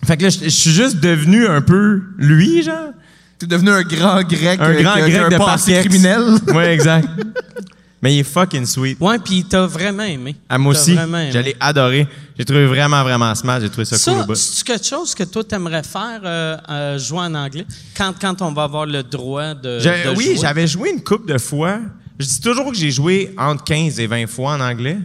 Fait 0.04 0.16
que 0.16 0.24
là, 0.24 0.28
je 0.28 0.44
je 0.44 0.48
suis 0.48 0.70
juste 0.70 1.00
devenu 1.00 1.46
un 1.46 1.60
peu 1.62 2.02
lui, 2.18 2.62
genre. 2.62 2.90
T'es 3.38 3.46
devenu 3.46 3.70
un 3.70 3.82
grand 3.82 4.22
grec. 4.22 4.60
Un 4.60 4.70
euh, 4.70 4.82
grand 4.82 4.96
grec 4.96 5.12
de 5.30 5.34
un 5.34 5.38
passé 5.38 5.74
Parkex. 5.74 5.88
criminel. 5.88 6.22
Ouais, 6.54 6.72
exact. 6.72 7.08
Mais 8.02 8.14
il 8.14 8.18
est 8.20 8.24
fucking 8.24 8.66
sweet. 8.66 9.00
Ouais, 9.00 9.18
puis 9.18 9.44
t'as 9.48 9.66
vraiment 9.66 10.02
aimé. 10.04 10.36
À 10.48 10.58
moi 10.58 10.74
T'as 10.74 10.80
aussi, 10.80 10.96
j'allais 11.32 11.56
adorer. 11.58 12.06
J'ai 12.38 12.44
trouvé 12.44 12.66
vraiment, 12.66 13.02
vraiment 13.02 13.34
smart. 13.34 13.58
J'ai 13.60 13.70
trouvé 13.70 13.86
ça, 13.86 13.96
cool 13.96 14.18
au 14.18 14.20
Ça, 14.20 14.26
bout. 14.26 14.34
c'est 14.34 14.64
quelque 14.64 14.86
chose 14.86 15.14
que 15.14 15.24
toi, 15.24 15.42
t'aimerais 15.42 15.82
faire, 15.82 16.20
euh, 16.22 16.56
euh, 16.68 16.98
jouer 16.98 17.20
en 17.20 17.34
anglais, 17.34 17.66
quand, 17.96 18.12
quand 18.20 18.42
on 18.42 18.52
va 18.52 18.64
avoir 18.64 18.84
le 18.84 19.02
droit 19.02 19.54
de, 19.54 19.80
de 19.80 20.16
oui, 20.16 20.38
j'avais 20.40 20.66
joué 20.66 20.90
une 20.90 21.02
couple 21.02 21.32
de 21.32 21.38
fois. 21.38 21.78
Je 22.18 22.26
dis 22.26 22.40
toujours 22.40 22.70
que 22.70 22.76
j'ai 22.76 22.90
joué 22.90 23.34
entre 23.36 23.64
15 23.64 24.00
et 24.00 24.06
20 24.06 24.26
fois 24.26 24.54
en 24.54 24.60
anglais. 24.60 24.98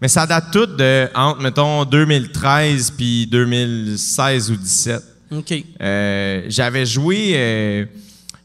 Mais 0.00 0.08
ça 0.08 0.26
date 0.26 0.50
tout 0.52 0.66
de 0.66 1.08
entre, 1.14 1.40
mettons, 1.40 1.84
2013 1.84 2.92
puis 2.96 3.26
2016 3.26 4.50
ou 4.50 4.56
17. 4.56 5.02
OK. 5.32 5.54
Euh, 5.80 6.42
j'avais 6.48 6.86
joué. 6.86 7.32
euh, 7.34 7.84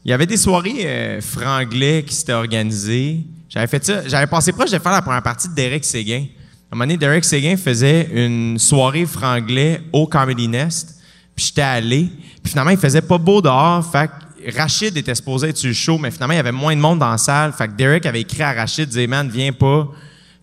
il 0.04 0.10
y 0.10 0.14
avait 0.14 0.26
des 0.26 0.36
soirées 0.38 0.86
euh, 0.86 1.20
franglais 1.20 2.04
qui 2.06 2.14
s'étaient 2.14 2.32
organisées. 2.32 3.20
J'avais 3.48 3.66
fait 3.66 3.84
ça. 3.84 4.06
J'avais 4.08 4.26
passé 4.26 4.52
proche 4.52 4.70
de 4.70 4.78
faire 4.78 4.92
la 4.92 5.02
première 5.02 5.22
partie 5.22 5.48
de 5.48 5.54
Derek 5.54 5.84
Séguin. 5.84 6.24
À 6.70 6.74
un 6.74 6.76
moment 6.76 6.84
donné, 6.84 6.96
Derek 6.96 7.24
Séguin 7.24 7.56
faisait 7.56 8.08
une 8.12 8.58
soirée 8.58 9.04
franglais 9.04 9.82
au 9.92 10.06
Comedy 10.06 10.48
Nest. 10.48 10.96
Puis 11.34 11.46
j'étais 11.46 11.62
allé. 11.62 12.08
Puis 12.42 12.50
finalement, 12.50 12.70
il 12.70 12.78
faisait 12.78 13.02
pas 13.02 13.18
beau 13.18 13.42
dehors. 13.42 13.84
Fait 13.90 14.10
Rachid 14.48 14.96
était 14.96 15.14
supposé 15.14 15.48
être 15.48 15.56
sur 15.56 15.68
le 15.68 15.74
show, 15.74 15.98
mais 15.98 16.10
finalement, 16.10 16.34
il 16.34 16.38
y 16.38 16.40
avait 16.40 16.52
moins 16.52 16.74
de 16.74 16.80
monde 16.80 16.98
dans 16.98 17.10
la 17.10 17.18
salle. 17.18 17.52
Fait 17.52 17.68
que 17.68 17.72
Derek 17.72 18.06
avait 18.06 18.20
écrit 18.20 18.42
à 18.42 18.52
Rachid, 18.52 18.88
disait, 18.88 19.06
man, 19.06 19.28
viens 19.28 19.52
pas. 19.52 19.88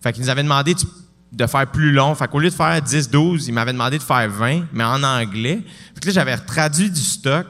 Fait 0.00 0.12
qu'il 0.12 0.22
nous 0.22 0.30
avait 0.30 0.42
demandé 0.42 0.74
de 1.32 1.46
faire 1.46 1.66
plus 1.70 1.92
long. 1.92 2.14
Fait 2.14 2.28
qu'au 2.28 2.38
lieu 2.38 2.50
de 2.50 2.54
faire 2.54 2.80
10-12, 2.80 3.44
il 3.48 3.54
m'avait 3.54 3.72
demandé 3.72 3.98
de 3.98 4.02
faire 4.02 4.28
20, 4.30 4.66
mais 4.72 4.84
en 4.84 5.02
anglais. 5.02 5.62
Fait 5.94 6.00
que 6.00 6.06
là, 6.06 6.12
j'avais 6.12 6.36
traduit 6.38 6.90
du 6.90 7.00
stock. 7.00 7.46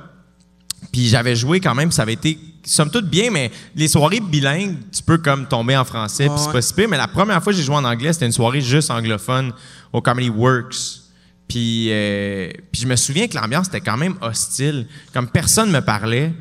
Puis 0.93 1.09
j'avais 1.09 1.35
joué 1.37 1.61
quand 1.61 1.75
même, 1.75 1.91
ça 1.91 2.03
avait 2.03 2.12
été 2.15 2.39
somme 2.65 2.91
toute 2.91 3.09
bien, 3.09 3.31
mais 3.31 3.51
les 3.75 3.89
soirées 3.89 4.20
bilingues, 4.20 4.77
tu 4.93 5.03
peux 5.03 5.19
comme 5.19 5.47
tomber 5.47 5.77
en 5.77 5.85
français, 5.85 6.29
puis 6.29 6.39
c'est 6.39 6.53
pas 6.53 6.62
si 6.62 6.73
pire. 6.75 6.89
Mais 6.89 6.97
la 6.97 7.09
première 7.09 7.43
fois 7.43 7.53
que 7.53 7.59
j'ai 7.59 7.65
joué 7.65 7.77
en 7.77 7.85
anglais, 7.85 8.12
c'était 8.12 8.27
une 8.27 8.33
soirée 8.33 8.61
juste 8.61 8.91
anglophone 8.91 9.53
au 9.93 10.01
Comedy 10.01 10.31
Works. 10.31 11.03
Puis, 11.49 11.89
euh, 11.91 12.51
puis 12.70 12.83
je 12.83 12.87
me 12.87 12.97
souviens 12.97 13.27
que 13.27 13.35
l'ambiance 13.35 13.69
était 13.69 13.81
quand 13.81 13.97
même 13.97 14.16
hostile. 14.20 14.87
Comme 15.12 15.29
personne 15.29 15.70
me 15.70 15.81
parlait. 15.81 16.33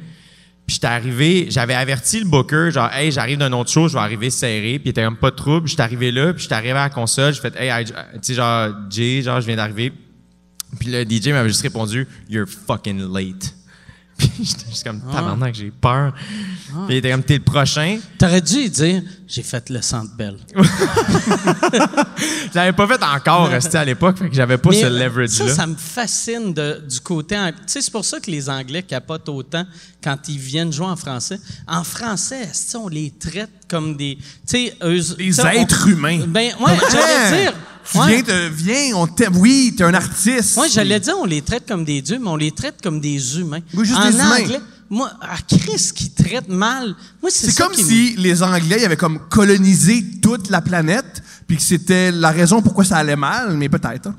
Puis 0.66 0.76
j'étais 0.76 0.88
arrivé, 0.88 1.48
j'avais 1.50 1.76
averti 1.76 2.20
le 2.20 2.26
booker, 2.26 2.72
genre, 2.72 2.92
hey, 2.92 3.10
j'arrive 3.10 3.38
d'un 3.38 3.54
autre 3.54 3.72
show, 3.72 3.88
je 3.88 3.94
vais 3.94 4.00
arriver 4.00 4.30
serré. 4.30 4.80
Puis 4.80 4.88
il 4.88 4.90
était 4.90 5.04
comme 5.04 5.16
pas 5.16 5.32
de 5.32 5.38
trouble. 5.38 5.68
J'étais 5.68 5.84
arrivé 5.84 6.12
là, 6.12 6.34
puis 6.34 6.44
j'étais 6.44 6.56
arrivé 6.56 6.72
à 6.72 6.84
la 6.84 6.90
console, 6.90 7.34
j'ai 7.34 7.40
fait, 7.40 7.56
hey, 7.56 7.86
tu 7.86 7.94
sais, 8.22 8.34
genre, 8.34 8.72
Jay, 8.90 9.22
genre, 9.22 9.40
je 9.40 9.48
viens 9.48 9.56
d'arriver. 9.56 9.94
Puis 10.78 10.92
le 10.92 11.04
DJ 11.04 11.30
m'avait 11.30 11.48
juste 11.48 11.62
répondu, 11.62 12.06
You're 12.30 12.48
fucking 12.48 13.00
late. 13.14 13.57
Puis 14.28 14.32
j'étais 14.40 14.66
juste 14.70 14.84
comme, 14.84 15.00
tabarnak, 15.02 15.54
j'ai 15.54 15.70
peur. 15.72 16.12
Puis 16.14 16.76
il 16.90 16.96
était 16.98 17.12
comme, 17.12 17.24
t'es 17.24 17.36
le 17.38 17.44
prochain. 17.44 18.00
T'aurais 18.18 18.42
dû 18.42 18.56
lui 18.62 18.70
dire, 18.70 19.04
j'ai 19.28 19.44
fait 19.44 19.70
le 19.70 19.82
centre 19.82 20.16
belle. 20.18 20.38
Je 22.50 22.56
l'avais 22.56 22.74
pas 22.74 22.88
fait 22.88 23.04
encore, 23.04 23.48
resté 23.50 23.78
à 23.78 23.86
l'époque, 23.86 24.18
fait 24.18 24.30
que 24.30 24.36
j'avais 24.36 24.58
pas 24.58 24.70
Mais 24.70 24.76
ce 24.78 24.82
Ça, 24.84 24.90
leverage-là. 24.90 25.54
ça 25.54 25.68
me 25.68 25.76
fascine 25.76 26.54
de- 26.54 26.84
du 26.90 27.00
côté. 27.00 27.36
Tu 27.36 27.54
sais, 27.68 27.82
c'est 27.82 27.92
pour 27.92 28.06
ça 28.06 28.20
que 28.20 28.32
les 28.32 28.50
Anglais 28.50 28.84
capotent 28.84 29.30
autant 29.30 29.66
quand 30.04 30.18
ils 30.30 30.40
viennent 30.40 30.72
jouer 30.72 30.88
en 30.88 30.96
français. 30.96 31.40
En 31.68 31.84
français, 31.84 32.42
est-ce 32.44 32.74
que 32.74 32.78
on 32.78 32.88
les 32.88 33.12
traite 33.12 33.52
comme 33.70 33.96
des. 33.98 34.18
Tu 34.18 34.24
sais, 34.46 34.78
eux. 34.84 35.00
Des 35.18 35.40
on- 35.42 35.46
êtres 35.48 35.88
humains. 35.90 36.20
Ben, 36.28 36.54
ouais, 36.60 36.72
Hein? 36.72 36.78
j'allais 36.92 37.44
dire. 37.44 37.54
Tu 37.92 37.98
ouais. 38.00 38.08
viens, 38.08 38.22
te- 38.24 38.50
viens, 38.50 38.96
on 38.96 39.08
t'aime. 39.08 39.38
Oui, 39.38 39.74
t'es 39.78 39.84
un 39.84 39.94
artiste. 39.94 40.58
Ouais, 40.58 40.68
j'allais 40.70 41.00
dire, 41.00 41.16
on 41.20 41.26
les 41.26 41.42
traite 41.42 41.68
comme 41.68 41.86
des 41.86 42.02
dieux, 42.02 42.20
mais 42.22 42.30
on 42.30 42.36
les 42.36 42.52
traite 42.52 42.82
comme 42.84 43.00
des 43.00 43.40
humains. 43.40 43.62
Oui, 43.74 43.86
juste 43.86 43.98
en 44.00 44.10
des 44.10 44.16
humains. 44.16 44.36
anglais, 44.42 44.60
moi, 44.90 45.12
à 45.22 45.38
Chris 45.48 45.92
qui 45.96 46.10
traite 46.12 46.50
mal, 46.50 46.96
moi, 47.22 47.30
c'est 47.32 47.56
comme 47.56 47.74
si 47.74 48.16
les 48.18 48.42
Anglais 48.44 48.78
ils 48.80 48.86
avaient 48.86 48.98
comme 48.98 49.20
colonisé 49.30 50.04
toute 50.22 50.50
la 50.50 50.62
planète, 50.62 51.22
puis 51.48 51.58
que 51.58 51.64
c'était 51.64 52.12
la 52.12 52.32
raison 52.32 52.62
pourquoi 52.62 52.84
ça 52.84 52.98
allait 52.98 53.16
mal, 53.16 53.54
mais 53.56 53.70
peut-être. 53.70 54.08
hein. 54.08 54.16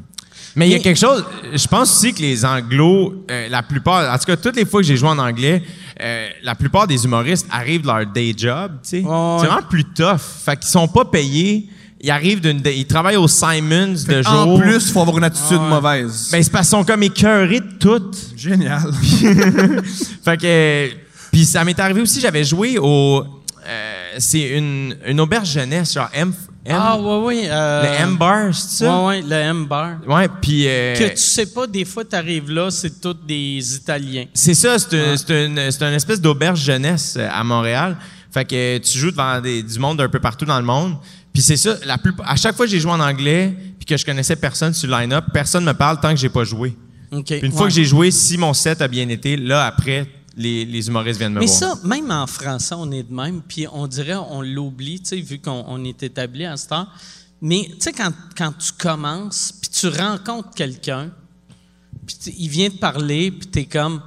Mais 0.56 0.68
il 0.68 0.72
y 0.72 0.74
a 0.74 0.78
quelque 0.80 0.98
chose, 0.98 1.24
je 1.54 1.66
pense 1.68 1.92
aussi 1.94 2.12
que 2.12 2.20
les 2.20 2.44
anglos, 2.44 3.24
euh, 3.30 3.48
la 3.48 3.62
plupart, 3.62 4.12
en 4.12 4.18
tout 4.18 4.24
cas, 4.24 4.36
toutes 4.36 4.56
les 4.56 4.64
fois 4.64 4.80
que 4.80 4.86
j'ai 4.86 4.96
joué 4.96 5.08
en 5.08 5.18
anglais, 5.18 5.62
euh, 6.00 6.28
la 6.42 6.54
plupart 6.54 6.86
des 6.86 7.04
humoristes 7.04 7.46
arrivent 7.50 7.82
de 7.82 7.86
leur 7.86 8.06
day 8.06 8.34
job, 8.36 8.72
tu 8.82 8.88
sais. 8.88 8.96
C'est 9.02 9.46
vraiment 9.46 9.62
plus 9.68 9.84
tough. 9.84 10.18
Fait 10.44 10.56
qu'ils 10.56 10.70
sont 10.70 10.88
pas 10.88 11.04
payés. 11.04 11.68
Ils 12.00 12.10
arrivent 12.10 12.40
d'une, 12.40 12.62
ils 12.64 12.86
travaillent 12.86 13.16
au 13.16 13.26
Simons 13.26 13.94
de 14.06 14.22
jour. 14.22 14.32
En 14.32 14.58
plus, 14.58 14.86
il 14.86 14.92
faut 14.92 15.00
avoir 15.00 15.18
une 15.18 15.24
attitude 15.24 15.60
mauvaise. 15.60 16.28
Ben, 16.30 16.40
c'est 16.42 16.50
parce 16.52 16.68
qu'ils 16.68 16.78
sont 16.78 16.84
comme 16.84 17.02
écœurés 17.02 17.58
de 17.60 17.72
tout. 17.80 18.10
Génial. 18.36 18.92
Fait 20.24 20.36
que, 20.36 20.90
puis 21.32 21.44
ça 21.44 21.64
m'est 21.64 21.78
arrivé 21.78 22.00
aussi, 22.00 22.20
j'avais 22.20 22.44
joué 22.44 22.78
au, 22.78 23.24
euh, 23.66 23.94
c'est 24.18 24.48
une, 24.58 24.96
une 25.06 25.20
auberge 25.20 25.50
jeunesse, 25.52 25.92
genre 25.94 26.08
M, 26.12 26.32
M- 26.64 26.76
Ah, 26.78 26.98
ouais, 26.98 27.16
ouais. 27.24 27.42
euh, 27.50 27.82
le 27.82 28.02
M-Bar, 28.02 28.54
c'est 28.54 28.84
ça? 28.84 28.98
Ouais, 29.00 29.06
ouais, 29.06 29.22
le 29.22 29.32
M-Bar. 29.34 29.96
Ouais, 30.06 30.28
puis... 30.40 30.64
euh, 30.68 30.94
Que 30.94 31.08
tu 31.10 31.16
sais 31.16 31.46
pas, 31.46 31.66
des 31.66 31.84
fois, 31.84 32.04
t'arrives 32.04 32.50
là, 32.50 32.70
c'est 32.70 33.00
tous 33.00 33.16
des 33.26 33.74
Italiens. 33.76 34.26
C'est 34.34 34.54
ça, 34.54 34.78
c'est 34.78 34.94
un- 35.00 35.16
c'est 35.16 35.46
une, 35.46 35.70
c'est 35.70 35.82
une 35.82 35.94
espèce 35.94 36.20
d'auberge 36.20 36.60
jeunesse 36.60 37.18
à 37.30 37.42
Montréal. 37.42 37.96
Fait 38.30 38.44
que 38.44 38.78
tu 38.78 38.98
joues 38.98 39.10
devant 39.10 39.40
des- 39.40 39.62
du 39.62 39.78
monde 39.78 40.00
un 40.02 40.08
peu 40.08 40.20
partout 40.20 40.44
dans 40.44 40.58
le 40.58 40.64
monde. 40.66 40.96
Puis 41.38 41.44
c'est 41.44 41.56
ça, 41.56 41.76
la 41.86 41.98
plus, 41.98 42.12
à 42.24 42.34
chaque 42.34 42.56
fois 42.56 42.66
que 42.66 42.72
j'ai 42.72 42.80
joué 42.80 42.90
en 42.90 42.98
anglais, 42.98 43.54
puis 43.78 43.86
que 43.86 43.96
je 43.96 44.04
connaissais 44.04 44.34
personne 44.34 44.74
sur 44.74 44.88
le 44.90 44.96
line-up, 44.98 45.26
personne 45.32 45.62
me 45.64 45.72
parle 45.72 46.00
tant 46.00 46.10
que 46.10 46.16
j'ai 46.16 46.28
pas 46.30 46.42
joué. 46.42 46.76
OK. 47.12 47.26
Puis 47.26 47.36
une 47.38 47.44
ouais. 47.44 47.50
fois 47.56 47.68
que 47.68 47.72
j'ai 47.74 47.84
joué, 47.84 48.10
si 48.10 48.36
mon 48.36 48.52
set 48.52 48.82
a 48.82 48.88
bien 48.88 49.08
été, 49.08 49.36
là 49.36 49.64
après, 49.64 50.08
les, 50.36 50.64
les 50.64 50.88
humoristes 50.88 51.20
viennent 51.20 51.34
me 51.34 51.38
Mais 51.38 51.46
voir. 51.46 51.56
ça, 51.56 51.78
même 51.84 52.10
en 52.10 52.26
français, 52.26 52.74
on 52.76 52.90
est 52.90 53.04
de 53.04 53.14
même, 53.14 53.40
puis 53.46 53.68
on 53.72 53.86
dirait, 53.86 54.16
on 54.16 54.42
l'oublie, 54.42 54.98
tu 54.98 55.10
sais, 55.10 55.20
vu 55.20 55.38
qu'on 55.38 55.64
on 55.68 55.84
est 55.84 56.02
établi 56.02 56.44
à 56.44 56.56
cette 56.56 56.72
heure. 56.72 56.88
Mais 57.40 57.66
tu 57.70 57.76
sais, 57.78 57.92
quand, 57.92 58.10
quand 58.36 58.52
tu 58.58 58.72
commences, 58.76 59.52
puis 59.60 59.70
tu 59.70 59.86
rencontres 59.86 60.50
quelqu'un, 60.56 61.12
puis 62.04 62.16
tu- 62.20 62.34
il 62.36 62.48
vient 62.48 62.68
te 62.68 62.78
parler, 62.78 63.30
puis 63.30 63.46
t'es 63.46 63.64
comme, 63.66 64.02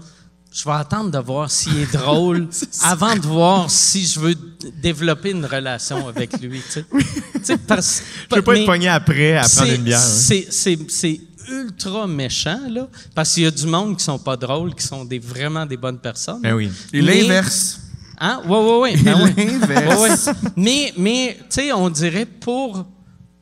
je 0.53 0.65
vais 0.65 0.71
attendre 0.75 1.11
de 1.11 1.17
voir 1.17 1.49
s'il 1.49 1.77
est 1.77 1.93
drôle 1.93 2.47
avant 2.83 3.15
de 3.15 3.21
voir 3.21 3.69
si 3.71 4.05
je 4.05 4.19
veux 4.19 4.35
développer 4.81 5.31
une 5.31 5.45
relation 5.45 6.07
avec 6.07 6.39
lui. 6.41 6.61
Tu 6.61 6.71
sais. 6.71 6.85
Tu 6.91 7.39
sais, 7.43 7.57
parce- 7.57 8.03
Je 8.29 8.35
veux 8.35 8.41
pas 8.41 8.57
être 8.57 8.65
pogné 8.65 8.89
après 8.89 9.37
à 9.37 9.47
prendre 9.47 9.71
une 9.71 9.83
bière. 9.83 9.99
hein. 9.99 10.03
C'est, 10.49 11.21
ultra 11.49 12.07
méchant, 12.07 12.59
là, 12.69 12.87
parce 13.15 13.33
qu'il 13.33 13.43
y 13.43 13.45
a 13.45 13.51
du 13.51 13.65
monde 13.65 13.97
qui 13.97 14.03
sont 14.03 14.19
pas 14.19 14.37
drôles, 14.37 14.73
qui 14.75 14.85
sont 14.85 15.03
des, 15.03 15.19
vraiment 15.19 15.65
des 15.65 15.75
bonnes 15.75 15.97
personnes. 15.99 16.39
Ben 16.41 16.53
oui. 16.53 16.69
Et 16.93 17.01
l'inverse. 17.01 17.79
Hein? 18.19 18.41
Oui, 18.45 18.57
oui, 18.61 18.77
oui. 18.95 19.01
Ben 19.01 19.17
oui. 19.23 19.33
L'inverse. 19.59 20.27
Ouais, 20.27 20.39
ouais. 20.39 20.51
Mais, 20.55 20.93
mais 20.97 21.37
tu 21.49 21.61
sais, 21.61 21.71
on 21.73 21.89
dirait 21.89 22.25
pour. 22.25 22.85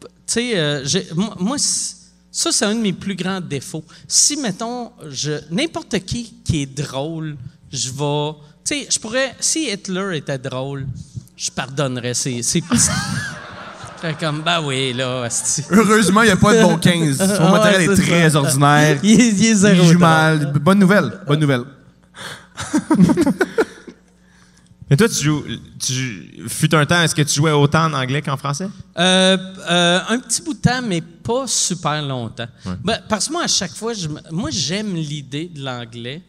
Tu 0.02 0.08
sais, 0.26 0.52
euh, 0.56 0.84
moi, 1.16 1.36
moi, 1.40 1.58
ça, 2.42 2.52
c'est 2.54 2.66
un 2.66 2.74
de 2.76 2.80
mes 2.80 2.94
plus 2.94 3.16
grands 3.16 3.42
défauts. 3.42 3.84
Si, 4.08 4.38
mettons, 4.38 4.92
je, 5.10 5.32
n'importe 5.52 6.00
qui 6.06 6.34
qui 6.46 6.62
est 6.62 6.66
drôle, 6.82 7.36
je 7.72 7.90
vais. 7.90 8.32
Tu 8.64 8.76
sais, 8.84 8.88
je 8.90 8.98
pourrais. 9.00 9.36
Si 9.42 9.70
Hitler 9.70 10.18
était 10.18 10.38
drôle, 10.38 10.88
je 11.36 11.50
pardonnerais 11.52 12.14
ses. 12.14 12.42
ses 12.44 12.62
serais 14.02 14.16
comme, 14.20 14.42
bah 14.42 14.62
oui, 14.62 14.94
là, 14.94 15.24
asti. 15.24 15.64
Heureusement, 15.70 16.22
il 16.22 16.28
n'y 16.28 16.32
a 16.32 16.38
pas 16.38 16.54
de 16.56 16.62
bon 16.62 16.78
15. 16.78 17.18
Son 17.18 17.44
Ouais, 17.44 17.52
matériel 17.52 17.92
est 17.92 17.96
très 17.96 18.30
ça. 18.30 18.40
ordinaire. 18.40 19.00
Il, 19.04 19.20
est- 19.20 19.28
il 19.28 19.46
est 19.46 19.50
Il 19.50 19.56
zéro. 19.58 19.76
joue 19.76 19.84
drôle. 19.90 19.98
mal. 19.98 20.54
Bonne 20.62 20.80
nouvelle. 20.80 21.12
Bonne 21.28 21.40
nouvelle. 21.42 21.64
Mais 24.90 24.98
toi, 24.98 25.08
tu 25.08 25.24
joues. 25.24 25.44
Tu, 25.80 26.46
fut 26.48 26.74
un 26.74 26.86
temps, 26.86 27.02
est-ce 27.04 27.14
que 27.14 27.22
tu 27.22 27.36
jouais 27.36 27.52
autant 27.52 27.86
en 27.86 27.94
anglais 27.94 28.22
qu'en 28.22 28.38
français? 28.38 28.68
Euh, 28.98 29.38
euh, 29.70 30.00
un 30.08 30.20
petit 30.20 30.42
bout 30.42 30.54
de 30.54 30.60
temps, 30.60 30.82
mais 30.82 31.02
pas 31.02 31.46
super 31.46 32.02
longtemps. 32.02 32.48
Ben, 32.84 33.00
parce 33.08 33.28
que 33.28 33.34
moi, 33.34 33.44
à 33.44 33.48
chaque 33.48 33.74
fois, 33.74 33.94
je 33.94 34.08
moi, 34.32 34.50
j'aime 34.52 34.96
l'idée 34.96 35.48
de 35.48 35.64
l'anglais, 35.64 36.24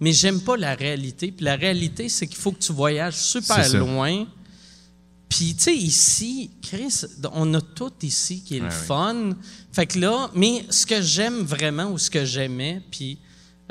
mais 0.00 0.12
j'aime 0.12 0.40
pas 0.40 0.56
la 0.56 0.74
réalité. 0.74 1.30
Puis 1.30 1.44
la 1.44 1.56
réalité, 1.56 2.08
c'est 2.08 2.26
qu'il 2.26 2.38
faut 2.38 2.52
que 2.52 2.60
tu 2.60 2.72
voyages 2.72 3.16
super 3.16 3.68
loin. 3.74 4.26
Puis, 5.28 5.54
tu 5.54 5.62
sais, 5.62 5.76
ici, 5.76 6.50
Chris, 6.60 7.02
on 7.32 7.54
a 7.54 7.60
tout 7.60 7.92
ici 8.02 8.42
qui 8.42 8.56
est 8.56 8.60
le 8.60 8.66
oui. 8.66 8.86
fun. 8.86 9.30
Fait 9.72 9.86
que 9.86 9.98
là, 9.98 10.28
mais 10.34 10.64
ce 10.70 10.86
que 10.86 11.00
j'aime 11.02 11.42
vraiment 11.42 11.92
ou 11.92 11.98
ce 11.98 12.10
que 12.10 12.24
j'aimais, 12.24 12.82
puis 12.90 13.18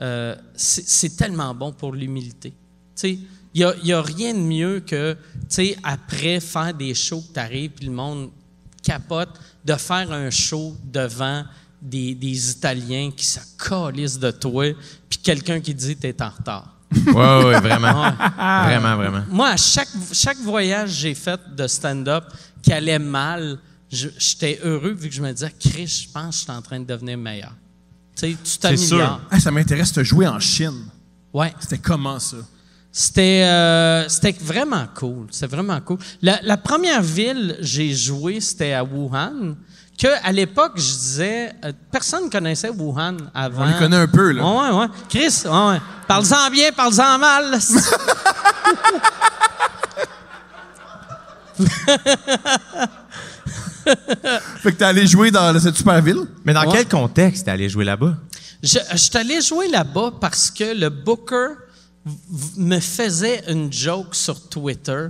euh, 0.02 0.36
c'est 0.56 0.88
c'est 0.88 1.18
tellement 1.18 1.54
bon 1.54 1.74
pour 1.74 1.94
l'humilité. 1.94 2.52
Tu 2.52 2.56
sais, 2.96 3.20
il 3.54 3.74
n'y 3.84 3.94
a, 3.94 4.02
rien 4.02 4.34
de 4.34 4.40
mieux 4.40 4.80
que, 4.80 5.14
tu 5.14 5.46
sais, 5.50 5.78
après 5.84 6.40
faire 6.40 6.74
des 6.74 6.94
shows 6.94 7.22
que 7.22 7.34
tu 7.34 7.40
arrives, 7.40 7.72
puis 7.72 7.86
le 7.86 7.92
monde 7.92 8.30
capote, 8.84 9.40
de 9.66 9.74
faire 9.76 10.12
un 10.12 10.30
show 10.30 10.76
devant 10.84 11.44
des, 11.82 12.14
des 12.16 12.52
Italiens 12.52 13.12
qui 13.16 13.26
se 13.26 13.40
calissent 13.58 14.20
de 14.20 14.32
toi, 14.32 14.76
puis 15.10 15.20
quelqu'un 15.20 15.60
qui 15.60 15.74
dit 15.74 15.96
t'es 15.96 16.22
en 16.22 16.30
retard. 16.30 16.76
Oui, 16.96 17.14
oui, 17.14 17.54
vraiment. 17.62 18.12
vraiment, 18.66 18.96
vraiment. 18.96 19.24
Moi, 19.30 19.50
à 19.50 19.58
chaque, 19.58 19.90
chaque 20.12 20.40
voyage 20.40 20.90
que 20.90 20.96
j'ai 20.96 21.14
fait 21.14 21.40
de 21.56 21.68
stand-up 21.68 22.24
qui 22.64 22.74
allait 22.74 22.98
mal, 22.98 23.60
j'étais 23.92 24.60
heureux 24.64 24.94
vu 24.94 25.08
que 25.08 25.14
je 25.14 25.22
me 25.22 25.32
disais, 25.32 25.54
Chris, 25.60 26.06
je 26.08 26.12
pense 26.12 26.30
que 26.30 26.40
je 26.40 26.44
suis 26.46 26.52
en 26.52 26.62
train 26.64 26.80
de 26.80 26.86
devenir 26.86 27.16
meilleur. 27.18 27.54
Tu 28.16 28.32
sais, 28.32 28.38
tu 28.44 28.58
t'améliores. 28.58 28.88
sûr. 28.88 29.22
Ah, 29.30 29.40
ça 29.40 29.52
m'intéresse 29.52 29.94
de 29.94 30.04
jouer 30.04 30.28
en 30.28 30.40
Chine. 30.40 30.86
Ouais. 31.32 31.54
C'était 31.60 31.78
comment 31.78 32.20
ça? 32.20 32.38
C'était 32.92 33.44
euh, 33.46 34.08
c'était 34.10 34.36
vraiment 34.42 34.86
cool. 34.96 35.28
C'était 35.32 35.56
vraiment 35.56 35.80
cool. 35.82 36.00
La, 36.22 36.40
la 36.44 36.58
première 36.58 37.02
ville 37.02 37.56
j'ai 37.62 37.94
joué, 37.94 38.40
c'était 38.42 38.74
à 38.74 38.84
Wuhan. 38.84 39.56
Que 39.98 40.08
à 40.24 40.32
l'époque, 40.32 40.74
je 40.78 40.82
disais, 40.82 41.52
euh, 41.66 41.74
personne 41.92 42.26
ne 42.26 42.30
connaissait 42.30 42.70
Wuhan 42.70 43.18
avant. 43.34 43.64
On 43.64 43.68
les 43.68 43.78
connaît 43.78 43.98
un 43.98 44.08
peu, 44.08 44.32
là. 44.32 44.44
Ouais, 44.46 44.80
ouais. 44.80 44.88
Chris, 45.10 45.44
ouais. 45.46 45.78
Parle-en 46.08 46.50
bien, 46.52 46.72
parle-en 46.72 47.18
mal. 47.20 47.60
Fait 54.62 54.72
que 54.72 54.78
t'es 54.78 54.86
allé 54.86 55.08
jouer 55.08 55.32
dans 55.32 55.58
cette 55.60 55.76
super 55.78 56.02
ville? 56.02 56.26
Mais 56.46 56.54
dans 56.54 56.64
Ouais. 56.66 56.78
quel 56.78 56.88
contexte 56.88 57.46
t'es 57.46 57.52
allé 57.52 57.70
jouer 57.70 57.86
là-bas? 57.86 58.16
Je, 58.62 58.78
je 58.92 58.98
suis 58.98 59.18
allé 59.18 59.42
jouer 59.42 59.68
là-bas 59.70 60.12
parce 60.20 60.52
que 60.52 60.76
le 60.78 60.90
booker 60.90 61.48
me 62.58 62.80
faisait 62.80 63.44
une 63.48 63.72
joke 63.72 64.16
sur 64.16 64.50
Twitter 64.50 65.08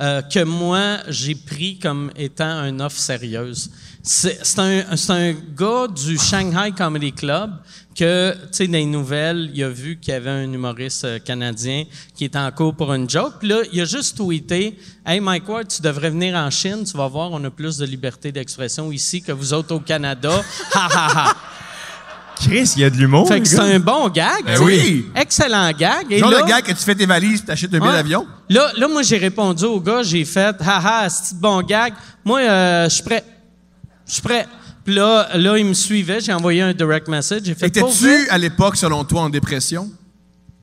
euh, 0.00 0.22
que 0.22 0.42
moi, 0.42 0.98
j'ai 1.08 1.36
pris 1.36 1.78
comme 1.78 2.10
étant 2.16 2.64
une 2.64 2.82
offre 2.82 2.98
sérieuse. 2.98 3.70
C'est 4.02 4.58
un, 4.58 4.84
un 5.08 5.32
gars 5.32 5.86
du 5.86 6.18
Shanghai 6.18 6.72
Comedy 6.76 7.12
Club 7.12 7.52
que, 7.94 8.32
tu 8.32 8.48
sais, 8.50 8.66
dans 8.66 8.72
les 8.72 8.86
nouvelles, 8.86 9.50
il 9.54 9.62
a 9.62 9.68
vu 9.68 9.96
qu'il 10.00 10.12
y 10.12 10.16
avait 10.16 10.30
un 10.30 10.52
humoriste 10.52 11.04
euh, 11.04 11.18
canadien 11.20 11.84
qui 12.14 12.24
était 12.24 12.38
en 12.38 12.50
cours 12.50 12.74
pour 12.74 12.92
une 12.92 13.08
joke. 13.08 13.34
Puis 13.38 13.48
là, 13.48 13.62
il 13.72 13.80
a 13.80 13.84
juste 13.84 14.16
tweeté 14.16 14.76
«Hey, 15.06 15.20
Mike 15.20 15.48
Ward, 15.48 15.68
tu 15.68 15.80
devrais 15.80 16.10
venir 16.10 16.34
en 16.34 16.50
Chine. 16.50 16.82
Tu 16.84 16.96
vas 16.96 17.06
voir, 17.06 17.30
on 17.30 17.42
a 17.44 17.50
plus 17.50 17.78
de 17.78 17.86
liberté 17.86 18.32
d'expression 18.32 18.90
ici 18.90 19.22
que 19.22 19.30
vous 19.30 19.54
autres 19.54 19.74
au 19.74 19.80
Canada. 19.80 20.42
Ha, 20.72 20.88
ha, 20.92 21.28
ha.» 21.30 21.36
Chris, 22.48 22.72
il 22.76 22.82
y 22.82 22.84
a 22.84 22.90
de 22.90 22.96
l'humour. 22.96 23.26
Fait 23.28 23.40
que 23.40 23.46
c'est 23.48 23.58
un 23.58 23.78
bon 23.78 24.08
gag. 24.08 24.44
Ben 24.44 24.60
oui. 24.62 25.06
Excellent 25.14 25.70
gag. 25.72 26.06
Et 26.10 26.18
Genre 26.18 26.30
là, 26.30 26.40
le 26.40 26.46
gars 26.46 26.60
que 26.62 26.70
tu 26.72 26.78
fais 26.84 26.94
tes 26.94 27.06
valises 27.06 27.40
et 27.40 27.44
t'achètes 27.44 27.72
un 27.74 27.78
billet 27.80 27.92
d'avion? 27.92 28.26
Là, 28.48 28.70
là, 28.76 28.88
moi, 28.88 29.02
j'ai 29.02 29.18
répondu 29.18 29.64
au 29.64 29.80
gars, 29.80 30.02
j'ai 30.02 30.24
fait, 30.24 30.54
haha, 30.60 31.08
c'est 31.08 31.38
bon 31.38 31.62
gag. 31.62 31.94
Moi, 32.24 32.40
euh, 32.40 32.84
je 32.88 32.94
suis 32.94 33.02
prêt. 33.02 33.24
Je 34.06 34.12
suis 34.14 34.22
prêt. 34.22 34.46
Puis 34.84 34.94
là, 34.94 35.28
là, 35.34 35.56
il 35.56 35.64
me 35.64 35.72
suivait, 35.74 36.20
j'ai 36.20 36.32
envoyé 36.32 36.60
un 36.60 36.74
direct 36.74 37.08
message. 37.08 37.48
Étais-tu 37.48 38.28
à 38.28 38.36
l'époque, 38.38 38.76
selon 38.76 39.02
toi, 39.04 39.22
en 39.22 39.30
dépression? 39.30 39.90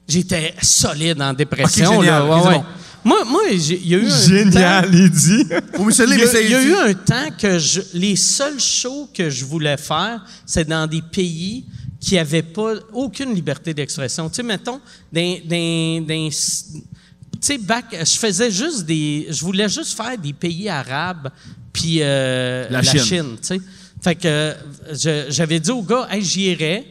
J'étais 0.07 0.53
solide 0.61 1.21
en 1.21 1.33
dépression. 1.33 1.95
Ok, 1.97 2.01
génial. 2.03 2.05
là. 2.05 2.25
Ok, 2.25 2.31
Ouais, 2.31 2.41
c'est 2.43 2.57
ouais. 2.57 2.63
Moi, 3.03 3.23
moi 3.25 3.41
il 3.51 3.87
y 3.87 3.95
a 3.95 3.97
eu 3.97 4.05
un 4.07 4.19
Génial, 4.27 4.85
temps- 4.85 4.89
il 4.93 5.09
dit. 5.09 5.45
Il 5.47 6.19
y, 6.19 6.23
a, 6.23 6.27
c'est- 6.27 6.43
il 6.45 6.51
y 6.51 6.55
a 6.55 6.63
eu 6.63 6.73
un 6.75 6.93
temps 6.93 7.29
que 7.37 7.57
je, 7.57 7.81
les 7.93 8.15
seuls 8.15 8.59
shows 8.59 9.09
que 9.13 9.29
je 9.29 9.43
voulais 9.45 9.77
faire, 9.77 10.23
c'est 10.45 10.67
dans 10.67 10.85
des 10.87 11.01
pays 11.01 11.65
qui 11.99 12.15
n'avaient 12.15 12.43
pas 12.43 12.73
aucune 12.93 13.33
liberté 13.33 13.73
d'expression. 13.73 14.29
Tu 14.29 14.35
sais, 14.35 14.43
mettons, 14.43 14.79
dans, 15.11 15.37
dans, 15.45 16.05
dans- 16.07 16.29
tu 16.29 17.47
sais, 17.47 17.57
back, 17.57 17.85
je 17.91 18.17
faisais 18.19 18.51
juste 18.51 18.85
des, 18.85 19.27
je 19.29 19.41
voulais 19.43 19.67
juste 19.69 19.95
faire 19.97 20.15
des 20.17 20.33
pays 20.33 20.69
arabes, 20.69 21.29
puis 21.73 21.97
euh, 22.01 22.67
La 22.69 22.81
la, 22.81 22.83
Chine. 22.83 23.03
Chine. 23.03 23.37
tu 23.41 23.47
sais. 23.47 23.61
Fait 24.03 24.15
que 24.15 24.55
je- 24.93 25.25
j'avais 25.29 25.59
dit 25.59 25.71
au 25.71 25.81
gars, 25.81 26.07
hey, 26.11 26.23
j'y 26.23 26.41
irais. 26.51 26.85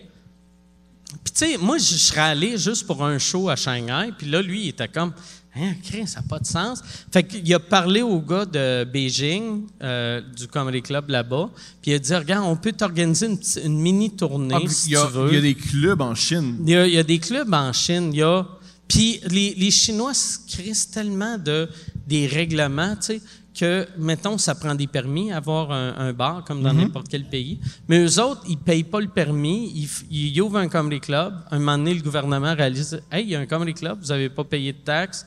Puis, 1.24 1.32
tu 1.32 1.52
sais, 1.52 1.56
moi, 1.58 1.76
je 1.78 1.82
serais 1.84 2.20
allé 2.20 2.56
juste 2.56 2.86
pour 2.86 3.04
un 3.04 3.18
show 3.18 3.48
à 3.48 3.56
Shanghai. 3.56 4.10
Puis 4.16 4.28
là, 4.28 4.40
lui, 4.42 4.62
il 4.64 4.68
était 4.68 4.86
comme, 4.88 5.12
hein, 5.56 5.72
Chris, 5.82 6.06
ça 6.06 6.20
n'a 6.20 6.26
pas 6.26 6.38
de 6.38 6.46
sens. 6.46 6.82
Fait 7.12 7.22
qu'il 7.24 7.54
a 7.54 7.58
parlé 7.60 8.02
au 8.02 8.20
gars 8.20 8.44
de 8.44 8.84
Beijing, 8.84 9.66
euh, 9.82 10.20
du 10.36 10.46
Comedy 10.48 10.82
Club 10.82 11.08
là-bas. 11.10 11.50
Puis 11.82 11.90
il 11.92 11.94
a 11.94 11.98
dit, 11.98 12.14
regarde, 12.14 12.44
on 12.46 12.56
peut 12.56 12.72
t'organiser 12.72 13.28
une, 13.64 13.80
mini-tournée 13.80 14.54
Ah, 14.56 14.68
si 14.68 14.90
il, 14.90 14.92
y 14.92 14.96
a, 14.96 15.06
tu 15.06 15.12
veux. 15.12 15.28
il 15.28 15.34
y 15.34 15.38
a 15.38 15.42
des 15.42 15.54
clubs 15.54 16.00
en 16.00 16.14
Chine. 16.14 16.56
Il 16.64 16.70
y, 16.70 16.76
a, 16.76 16.86
il 16.86 16.94
y 16.94 16.98
a 16.98 17.02
des 17.02 17.18
clubs 17.18 17.52
en 17.52 17.72
Chine. 17.72 18.10
Il 18.12 18.18
y 18.18 18.22
a. 18.22 18.46
Puis 18.88 19.20
les, 19.28 19.54
les 19.54 19.70
Chinois 19.70 20.14
se 20.14 20.38
crissent 20.48 20.90
tellement 20.90 21.38
de 21.38 21.68
des 22.06 22.26
règlements, 22.26 22.96
tu 22.96 23.02
sais, 23.02 23.22
que, 23.58 23.86
mettons, 23.98 24.38
ça 24.38 24.54
prend 24.54 24.74
des 24.74 24.86
permis, 24.86 25.32
avoir 25.32 25.70
un, 25.70 25.94
un 25.96 26.12
bar, 26.12 26.44
comme 26.44 26.62
dans 26.62 26.72
n'importe 26.72 27.08
quel 27.08 27.24
pays. 27.24 27.60
Mais 27.88 28.02
eux 28.04 28.20
autres, 28.20 28.42
ils 28.48 28.56
payent 28.56 28.84
pas 28.84 29.00
le 29.00 29.08
permis. 29.08 29.88
Ils 30.10 30.40
ouvrent 30.40 30.58
un 30.58 30.68
comedy 30.68 31.00
club. 31.00 31.34
Un 31.50 31.58
moment 31.58 31.78
donné, 31.78 31.94
le 31.94 32.02
gouvernement 32.02 32.54
réalise 32.54 33.00
Hey, 33.10 33.24
il 33.24 33.30
y 33.30 33.36
a 33.36 33.40
un 33.40 33.46
comedy 33.46 33.74
club, 33.74 33.98
vous 34.00 34.08
n'avez 34.08 34.28
pas 34.28 34.44
payé 34.44 34.72
de 34.72 34.78
taxes. 34.78 35.26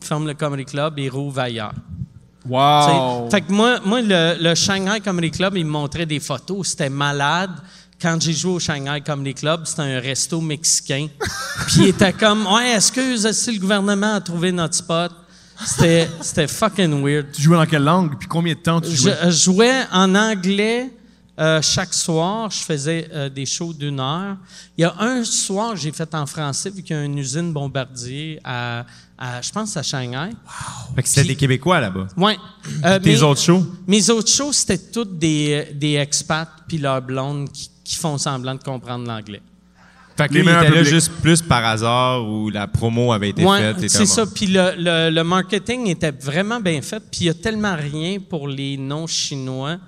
Ils 0.00 0.06
ferment 0.06 0.26
le 0.26 0.34
comedy 0.34 0.64
club 0.64 0.98
et 0.98 1.08
rouvre 1.08 1.40
ailleurs. 1.40 1.74
Wow! 2.48 3.28
T'sais, 3.28 3.36
Fait 3.36 3.46
que 3.46 3.52
moi, 3.52 3.80
moi 3.84 4.00
le, 4.00 4.36
le 4.40 4.54
Shanghai 4.54 5.00
Comedy 5.00 5.30
Club, 5.30 5.56
il 5.56 5.64
me 5.64 5.70
montrait 5.70 6.06
des 6.06 6.20
photos. 6.20 6.68
C'était 6.68 6.88
malade. 6.88 7.50
Quand 8.00 8.16
j'ai 8.20 8.32
joué 8.32 8.52
au 8.52 8.58
Shanghai 8.58 9.02
Comedy 9.04 9.34
Club, 9.34 9.66
c'était 9.66 9.82
un 9.82 10.00
resto 10.00 10.40
mexicain. 10.40 11.08
Puis 11.66 11.76
il 11.80 11.88
était 11.88 12.14
comme, 12.14 12.46
ouais, 12.46 12.74
excuse, 12.74 13.30
si 13.32 13.52
le 13.52 13.60
gouvernement 13.60 14.14
a 14.14 14.20
trouvé 14.20 14.52
notre 14.52 14.74
spot. 14.74 15.12
C'était, 15.62 16.46
fucking 16.48 17.04
weird. 17.04 17.32
Tu 17.32 17.42
jouais 17.42 17.58
dans 17.58 17.66
quelle 17.66 17.84
langue? 17.84 18.18
Puis 18.18 18.26
combien 18.26 18.54
de 18.54 18.60
temps 18.60 18.80
tu 18.80 18.90
Je, 18.90 18.96
jouais? 18.96 19.16
je 19.26 19.30
jouais 19.30 19.82
en 19.92 20.14
anglais 20.14 20.90
euh, 21.38 21.60
chaque 21.60 21.92
soir. 21.92 22.50
Je 22.50 22.60
faisais 22.60 23.08
euh, 23.12 23.28
des 23.28 23.44
shows 23.44 23.74
d'une 23.74 24.00
heure. 24.00 24.38
Il 24.78 24.82
y 24.82 24.84
a 24.84 24.94
un 24.98 25.22
soir 25.22 25.76
j'ai 25.76 25.92
fait 25.92 26.14
en 26.14 26.24
français, 26.24 26.70
vu 26.70 26.82
qu'il 26.82 26.96
y 26.96 26.98
a 26.98 27.04
une 27.04 27.18
usine 27.18 27.52
bombardier 27.52 28.40
à, 28.42 28.86
à 29.20 29.42
je 29.42 29.50
pense, 29.52 29.76
à 29.76 29.82
Shanghai. 29.82 30.30
Fait 30.96 31.02
que 31.02 31.08
c'était 31.08 31.28
des 31.28 31.36
Québécois 31.36 31.78
là-bas. 31.78 32.08
Ouais. 32.16 32.36
Euh, 32.84 32.98
Tes 32.98 33.10
mais- 33.12 33.22
autres 33.22 33.40
shows? 33.42 33.64
mes 33.86 34.08
autres 34.10 34.30
shows, 34.30 34.52
c'était 34.52 34.78
toutes 34.78 35.18
des, 35.18 35.68
des 35.74 35.94
expats 35.96 36.48
puis 36.66 36.78
leurs 36.78 37.02
blondes 37.02 37.50
qui, 37.52 37.70
qui 37.84 37.96
font 37.96 38.16
semblant 38.18 38.54
de 38.54 38.62
comprendre 38.62 39.06
l'anglais. 39.06 39.42
Fait 40.16 40.28
que 40.28 40.34
Les 40.34 40.40
lui, 40.40 40.46
il 40.46 40.50
meilleurs 40.50 40.62
était 40.64 40.70
là 40.72 40.76
publics. 40.78 40.94
juste 40.94 41.12
plus 41.22 41.40
par 41.42 41.64
hasard 41.64 42.28
ou 42.28 42.50
la 42.50 42.66
promo 42.66 43.12
avait 43.12 43.30
été 43.30 43.44
Ouais, 43.44 43.58
faite. 43.74 43.82
et 43.84 43.88
c'est 43.88 44.04
ça. 44.06 44.26
Puis 44.26 44.46
le, 44.46 44.72
le, 44.76 45.10
le 45.10 45.24
marketing 45.24 45.86
était 45.88 46.10
vraiment 46.10 46.60
bien 46.60 46.82
fait. 46.82 47.00
Puis 47.00 47.20
il 47.22 47.26
y 47.26 47.30
a 47.30 47.34
tellement 47.34 47.74
rien 47.76 48.18
pour 48.20 48.46
les 48.48 48.76
non-chinois 48.76 49.78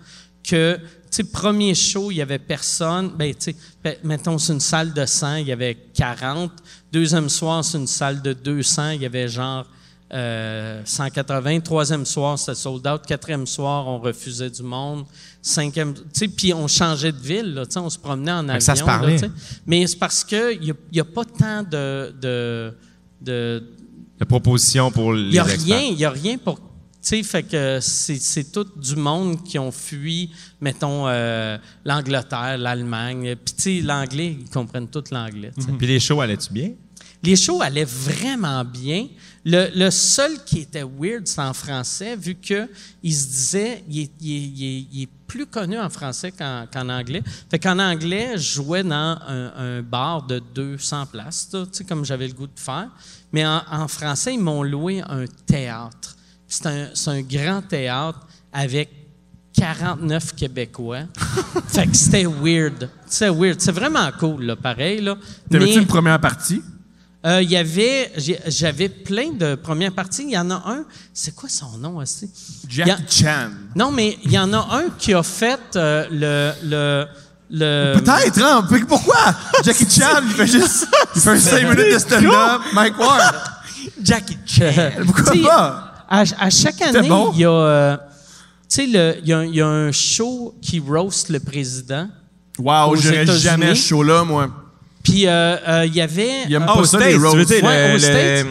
que, 0.49 0.79
sais, 1.17 1.25
premier 1.25 1.75
show, 1.75 2.11
il 2.11 2.17
y 2.17 2.23
avait 2.23 2.39
personne. 2.39 3.11
Ben, 3.17 3.35
tu 3.35 3.55
sais, 3.85 3.99
mettons, 4.03 4.39
c'est 4.39 4.53
une 4.53 4.61
salle 4.61 4.93
de 4.93 5.05
100, 5.05 5.37
il 5.37 5.49
y 5.49 5.53
avait 5.53 5.77
40. 5.95 6.51
Deuxième 6.93 7.29
soir, 7.29 7.65
c'est 7.65 7.79
une 7.79 7.87
salle 7.87 8.23
de 8.23 8.33
200, 8.33 8.91
il 8.91 9.03
y 9.03 9.07
avait 9.07 9.29
genre 9.29 9.67
euh, 10.13 10.83
180. 10.85 11.61
Troisième 11.61 12.05
soir, 12.05 12.39
c'était 12.39 12.55
sold 12.55 12.87
out. 12.87 13.03
Quatrième 13.07 13.47
soir, 13.47 13.89
on 13.89 13.99
refusait 13.99 14.51
du 14.51 14.63
monde. 14.63 15.05
Cinquième, 15.41 15.95
tu 15.95 16.03
sais, 16.13 16.29
puis 16.29 16.53
on 16.53 16.69
changeait 16.69 17.13
de 17.13 17.19
ville, 17.21 17.55
là, 17.55 17.67
tu 17.67 17.73
sais, 17.73 17.79
on 17.79 17.91
se 17.91 17.99
promenait 17.99 18.33
en 18.33 18.49
avion. 18.49 18.61
ça 18.61 18.77
se 18.77 18.85
parlait. 18.85 19.17
Mais 19.67 19.87
c'est 19.87 19.99
parce 19.99 20.23
qu'il 20.23 20.61
n'y 20.61 20.71
a, 20.71 20.75
y 20.93 21.01
a 21.01 21.05
pas 21.05 21.25
tant 21.25 21.63
de, 21.63 22.15
de, 22.21 22.75
de, 23.21 23.63
La 24.21 24.27
proposition 24.27 24.91
pour 24.91 25.13
les 25.15 25.23
il 25.23 25.31
n'y 25.31 25.39
a 25.39 25.45
experts. 25.45 25.65
rien, 25.79 25.89
il 25.91 25.99
y 25.99 26.05
a 26.05 26.11
rien 26.11 26.39
pour. 26.39 26.61
Sais, 27.05 27.23
fait 27.25 27.43
que 27.43 27.79
c'est, 27.81 28.53
tout 28.53 28.65
du 28.77 28.95
monde 28.95 29.43
qui 29.43 29.59
ont 29.59 29.73
fui, 29.73 30.31
mettons, 30.61 31.09
euh, 31.09 31.59
l'Angleterre, 31.85 32.57
l'Allemagne. 32.59 33.35
Puis, 33.45 33.55
tu 33.57 33.63
sais, 33.63 33.81
l'anglais, 33.83 34.37
ils 34.41 34.49
comprennent 34.49 34.87
tout 34.89 35.03
l'anglais. 35.11 35.51
sais. 35.59 35.73
Puis 35.73 35.87
les 35.89 35.99
shows 35.99 36.21
allaient-tu 36.21 36.53
bien? 36.53 36.71
Les 37.25 37.35
shows 37.37 37.61
allaient 37.61 37.85
vraiment 37.85 38.65
bien. 38.65 39.09
Le, 39.45 39.69
le 39.77 39.91
seul 39.91 40.45
qui 40.45 40.61
était 40.61 40.83
weird, 40.85 41.27
c'est 41.27 41.41
en 41.41 41.53
français, 41.53 42.15
vu 42.17 42.37
que 42.37 42.69
il 43.03 43.13
se 43.15 43.27
disait, 43.27 43.85
il 43.89 43.99
est, 44.01 44.11
il 44.21 44.33
est- 44.33 44.41
il 44.41 44.65
est- 44.65 44.87
il 44.93 45.03
est 45.03 45.09
plus 45.27 45.47
connu 45.47 45.79
en 45.79 45.89
français 45.91 46.31
qu'en, 46.33 46.89
anglais. 46.89 47.23
Fait 47.51 47.59
qu'en 47.59 47.79
anglais, 47.81 48.33
je 48.37 48.55
jouais 48.55 48.83
dans 48.85 49.19
un, 49.27 49.53
un 49.57 49.83
bar 49.83 50.25
de 50.27 50.41
200 50.55 51.07
places, 51.07 51.49
tu 51.51 51.59
sais, 51.73 51.85
comme 51.85 52.05
j'avais 52.05 52.29
le 52.29 52.35
goût 52.35 52.47
de 52.47 52.53
faire. 52.61 52.89
Mais 53.33 53.45
en, 53.47 53.63
en 53.71 53.89
français, 53.89 54.35
ils 54.35 54.41
m'ont 54.41 54.63
loué 54.63 55.01
un 55.01 55.25
théâtre. 55.47 56.17
C'est 56.53 56.67
un, 56.67 56.89
c'est 56.93 57.09
un 57.11 57.23
grand 57.23 57.63
théâtre 57.63 58.21
avec 58.53 58.91
49 59.57 60.35
Québécois. 60.35 61.05
fait 61.69 61.87
que 61.87 61.97
c'était 61.97 62.27
weird. 62.27 62.91
C'était 63.07 63.31
weird. 63.31 63.59
C'est 63.59 63.73
vraiment 63.73 64.11
cool, 64.21 64.45
là, 64.45 64.57
pareil. 64.57 65.01
Là. 65.01 65.17
T'avais-tu 65.51 65.79
une 65.79 65.87
première 65.87 66.21
partie? 66.21 66.63
euh, 67.25 67.41
Il 67.43 67.51
y 67.51 67.57
avait, 67.57 68.13
j'avais 68.49 68.91
plein 68.91 69.33
de 69.33 69.55
premières 69.55 69.93
parties. 69.93 70.25
Il 70.25 70.31
y 70.33 70.39
en 70.39 70.51
a 70.51 70.63
un, 70.67 70.85
c'est 71.15 71.35
quoi 71.35 71.49
son 71.49 71.79
nom 71.79 71.97
aussi? 71.97 72.31
Jackie 72.69 72.91
a- 72.91 72.99
Chan. 73.09 73.51
Non, 73.75 73.91
mais 73.91 74.19
il 74.23 74.33
y 74.33 74.39
en 74.39 74.53
a 74.53 74.59
un 74.77 74.91
qui 74.99 75.15
a 75.15 75.23
fait 75.23 75.59
euh, 75.77 76.07
le, 76.11 76.53
le, 76.69 77.07
le. 77.51 77.99
Peut-être, 77.99 78.43
hein? 78.43 78.67
Pourquoi? 78.87 79.35
Jackie 79.65 79.89
Chan, 80.01 80.21
il 80.23 80.31
fait 80.33 80.47
juste. 80.47 80.87
Il 81.17 81.21
fait 81.23 81.39
5 81.41 81.63
minutes 81.63 81.95
de 81.95 81.99
stand-up. 81.99 82.61
Mike 82.75 82.99
Ward. 82.99 83.35
Jackie 84.03 84.37
Chan. 84.45 84.91
Pourquoi 85.07 85.33
pas? 85.43 85.89
À, 86.15 86.25
à 86.39 86.51
chaque 86.51 86.81
année, 86.83 87.09
bon? 87.09 87.31
il 87.35 87.41
y 87.41 87.45
a, 87.47 87.51
euh, 87.51 87.97
tu 87.97 88.03
sais, 88.69 88.87
le- 88.87 89.17
il 89.23 89.29
y, 89.29 89.33
a 89.33 89.39
un- 89.39 89.45
il 89.47 89.55
y 89.55 89.61
a 89.63 89.67
un 89.67 89.91
show 89.93 90.55
qui 90.61 90.79
roast 90.79 91.31
le 91.31 91.41
président. 91.41 92.07
Wow, 92.59 92.95
États-Unis. 92.97 93.39
jamais 93.41 93.69
à 93.71 93.75
ce 93.75 93.89
show-là, 93.89 94.23
moi. 94.25 94.51
Puis 95.03 95.27
euh, 95.27 95.57
euh, 95.67 95.87
il 95.87 95.95
y 95.95 96.01
avait 96.03 96.45
Il 96.49 96.55
aime 96.55 96.65
euh, 96.65 96.67
pas 96.67 96.75
Ah, 96.83 96.85
ça, 96.85 96.99
tu 96.99 97.17
veux 97.17 97.29
roasts. 97.29 97.49
dire 97.49 97.65
Ouais, 97.65 97.97
le- 97.99 98.43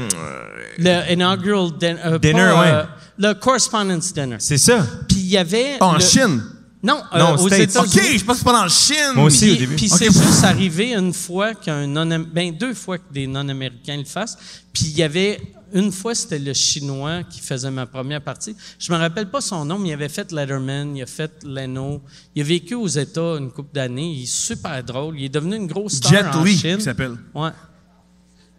le- 0.80 0.84
le 0.84 1.14
inaugural 1.14 1.70
din- 1.80 1.98
euh, 2.04 2.18
Dinner, 2.18 2.50
pas, 2.52 2.62
ouais. 2.62 2.72
euh, 2.72 2.84
le 3.20 3.34
correspondence 3.36 4.12
dinner. 4.12 4.38
C'est 4.40 4.58
ça. 4.58 4.80
Puis 5.08 5.20
il 5.20 5.28
y 5.28 5.38
avait. 5.38 5.78
Pas 5.78 5.86
en 5.86 5.94
le- 5.94 6.00
Chine. 6.00 6.42
Non, 6.84 7.02
euh, 7.14 7.20
Non, 7.20 7.36
aux. 7.36 7.48
États-Unis. 7.48 7.94
OK, 7.96 8.18
je 8.18 8.24
pense 8.26 8.34
que 8.36 8.40
c'est 8.40 8.44
pas 8.44 8.54
dans 8.58 8.64
le 8.64 8.70
Chine. 8.70 9.12
Moi 9.16 9.26
aussi, 9.26 9.46
Puis, 9.46 9.52
au 9.52 9.56
début. 9.58 9.76
puis 9.76 9.90
c'est 9.90 10.06
juste 10.12 10.44
arrivé 10.44 10.94
une 10.96 11.14
fois 11.14 11.54
qu'un 11.54 11.86
non 11.88 12.26
ben 12.34 12.52
deux 12.58 12.74
fois 12.74 12.98
que 12.98 13.14
des 13.14 13.28
non-américains 13.28 13.98
le 13.98 14.06
fassent. 14.06 14.38
Puis 14.74 14.86
il 14.86 14.98
y 14.98 15.04
avait 15.04 15.40
une 15.74 15.92
fois 15.92 16.14
c'était 16.16 16.40
le 16.40 16.54
chinois 16.54 17.24
qui 17.24 17.40
faisait 17.40 17.72
ma 17.72 17.86
première 17.86 18.22
partie. 18.22 18.56
Je 18.80 18.92
me 18.92 18.98
rappelle 18.98 19.30
pas 19.30 19.42
son 19.42 19.64
nom, 19.64 19.78
mais 19.78 19.90
il 19.90 19.94
avait 19.94 20.10
fait 20.10 20.32
Letterman, 20.32 20.96
il 20.98 21.04
a 21.04 21.06
fait 21.06 21.32
Leno. 21.46 22.02
Il 22.36 22.42
a 22.42 22.46
vécu 22.46 22.74
aux 22.76 22.88
États 22.88 23.38
une 23.38 23.52
couple 23.52 23.74
d'années. 23.74 24.12
Il 24.14 24.24
est 24.24 24.26
super 24.26 24.84
drôle. 24.84 25.20
Il 25.20 25.26
est 25.26 25.30
devenu 25.30 25.56
une 25.58 25.68
grosse 25.68 25.94
star 25.98 26.12
Jet 26.12 26.26
en 26.26 26.46
Chine. 26.46 26.78
qui 26.78 26.84
s'appelle. 26.84 27.16
Ouais. 27.36 27.52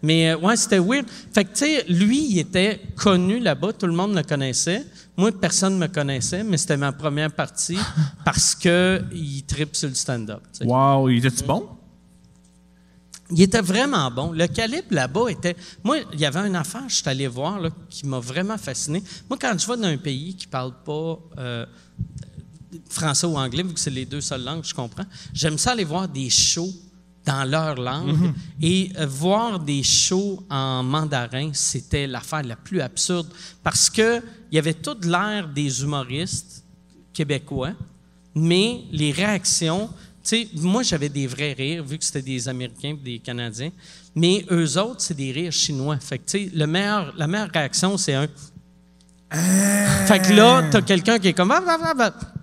Mais 0.03 0.31
euh, 0.31 0.39
ouais, 0.39 0.57
c'était 0.57 0.79
weird. 0.79 1.07
Fait 1.33 1.45
que, 1.45 1.51
tu 1.51 1.65
sais, 1.65 1.85
lui, 1.89 2.27
il 2.31 2.39
était 2.39 2.81
connu 2.97 3.39
là-bas, 3.39 3.73
tout 3.73 3.87
le 3.87 3.93
monde 3.93 4.15
le 4.15 4.23
connaissait. 4.23 4.85
Moi, 5.17 5.31
personne 5.33 5.75
ne 5.75 5.79
me 5.79 5.87
connaissait, 5.87 6.43
mais 6.43 6.57
c'était 6.57 6.77
ma 6.77 6.93
première 6.93 7.33
partie 7.33 7.79
parce 8.25 8.55
que 8.55 9.03
il 9.13 9.45
tripe 9.45 9.77
sur 9.77 9.89
le 9.89 9.95
stand-up. 9.95 10.43
tu 10.53 10.59
sais. 10.59 10.65
Wow, 10.65 11.09
il 11.09 11.25
était-tu 11.25 11.45
bon? 11.45 11.69
Il 13.31 13.41
était 13.41 13.61
vraiment 13.61 14.11
bon. 14.11 14.33
Le 14.33 14.47
calibre 14.47 14.89
là-bas 14.91 15.29
était. 15.31 15.57
Moi, 15.85 15.99
il 16.13 16.21
y 16.21 16.27
avait 16.27 16.41
une 16.41 16.57
affaire, 16.57 16.83
je 16.89 16.97
suis 16.97 17.09
allé 17.09 17.27
voir, 17.29 17.61
là, 17.61 17.71
qui 17.89 18.07
m'a 18.07 18.19
vraiment 18.19 18.59
fasciné. 18.59 19.03
Moi, 19.31 19.39
quand 19.41 19.57
je 19.59 19.67
vais 19.67 19.77
dans 19.77 19.89
un 19.89 19.97
pays 19.97 20.35
qui 20.35 20.47
parle 20.47 20.75
pas 20.85 21.19
euh, 21.39 21.65
français 22.91 23.27
ou 23.27 23.37
anglais, 23.39 23.63
vu 23.63 23.73
que 23.73 23.81
c'est 23.81 23.91
les 23.91 24.05
deux 24.05 24.21
seules 24.21 24.45
langues 24.45 24.63
que 24.63 24.69
je 24.69 24.75
comprends, 24.75 25.07
j'aime 25.33 25.57
ça 25.57 25.73
aller 25.73 25.85
voir 25.85 26.09
des 26.09 26.29
shows 26.29 26.73
dans 27.25 27.45
leur 27.45 27.77
langue. 27.77 28.33
Et 28.61 28.91
euh, 28.99 29.07
voir 29.07 29.59
des 29.59 29.83
shows 29.83 30.43
en 30.51 30.83
mandarin, 30.83 31.51
c'était 31.53 32.07
l'affaire 32.07 32.43
la 32.43 32.57
plus 32.57 32.81
absurde 32.81 33.29
parce 33.63 33.89
que 33.89 34.23
il 34.51 34.57
y 34.57 34.59
avait 34.59 34.75
toute 34.75 35.05
l'air 35.05 35.49
des 35.49 35.83
humoristes 35.83 36.65
québécois, 37.13 37.73
mais 38.35 38.83
les 38.91 39.13
réactions, 39.13 39.89
tu 40.23 40.29
sais, 40.29 40.49
moi 40.57 40.83
j'avais 40.83 41.09
des 41.09 41.27
vrais 41.27 41.53
rires 41.53 41.85
vu 41.85 41.99
que 41.99 42.05
c'était 42.05 42.23
des 42.23 42.49
Américains 42.49 42.97
et 43.01 43.05
des 43.05 43.19
Canadiens, 43.19 43.71
mais 44.15 44.45
eux 44.51 44.79
autres 44.79 45.01
c'est 45.01 45.17
des 45.17 45.33
rires 45.33 45.53
chinois. 45.53 45.99
Fait 45.99 46.19
que 46.19 46.25
tu 46.25 46.45
sais, 46.45 46.51
le 46.55 46.67
meilleur, 46.67 47.15
la 47.17 47.27
meilleure 47.27 47.51
réaction 47.53 47.97
c'est 47.97 48.15
un. 48.15 48.29
Fait 50.07 50.21
que 50.21 50.33
là, 50.35 50.69
t'as 50.71 50.83
quelqu'un 50.83 51.19
qui 51.19 51.29
est 51.29 51.33
comme. 51.33 51.51
Ah, 51.51 51.63
ah, 51.67 51.79
ah, 51.83 51.95
ah. 51.99 52.42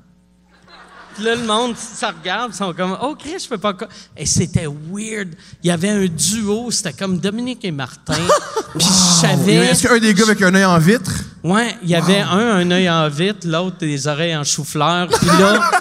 Puis 1.20 1.26
Là, 1.26 1.36
le 1.36 1.46
monde, 1.46 1.76
ça 1.76 2.12
regarde, 2.18 2.52
ils 2.54 2.58
sont 2.58 2.74
comme, 2.74 2.98
oh, 3.02 3.14
Chris, 3.20 3.36
je 3.44 3.50
peux 3.50 3.58
pas. 3.58 3.74
Et 4.16 4.26
c'était 4.26 4.66
weird. 4.68 5.36
Il 5.62 5.68
y 5.68 5.72
avait 5.72 5.90
un 5.90 6.06
duo, 6.06 6.72
c'était 6.72 6.94
comme 6.94 7.20
Dominique 7.20 7.66
et 7.66 7.72
Martin. 7.72 8.14
Puis 8.78 8.88
je 8.88 9.22
savais. 9.22 9.56
Est-ce 9.56 9.88
qu'un 9.88 10.00
des 10.00 10.14
gars 10.14 10.24
avec 10.24 10.42
un 10.42 10.56
œil 10.56 10.64
en 10.66 10.78
vitre? 10.80 11.12
Ouais, 11.44 11.76
il 11.84 11.90
y 11.90 11.96
avait 11.96 12.22
un, 12.22 12.38
un 12.38 12.72
œil 12.72 12.90
en 12.90 13.10
vitre, 13.10 13.46
l'autre, 13.48 13.78
des 13.80 14.08
oreilles 14.08 14.36
en 14.38 14.44
chou-fleur. 14.46 15.08
Puis 15.10 15.28
là. 15.28 15.70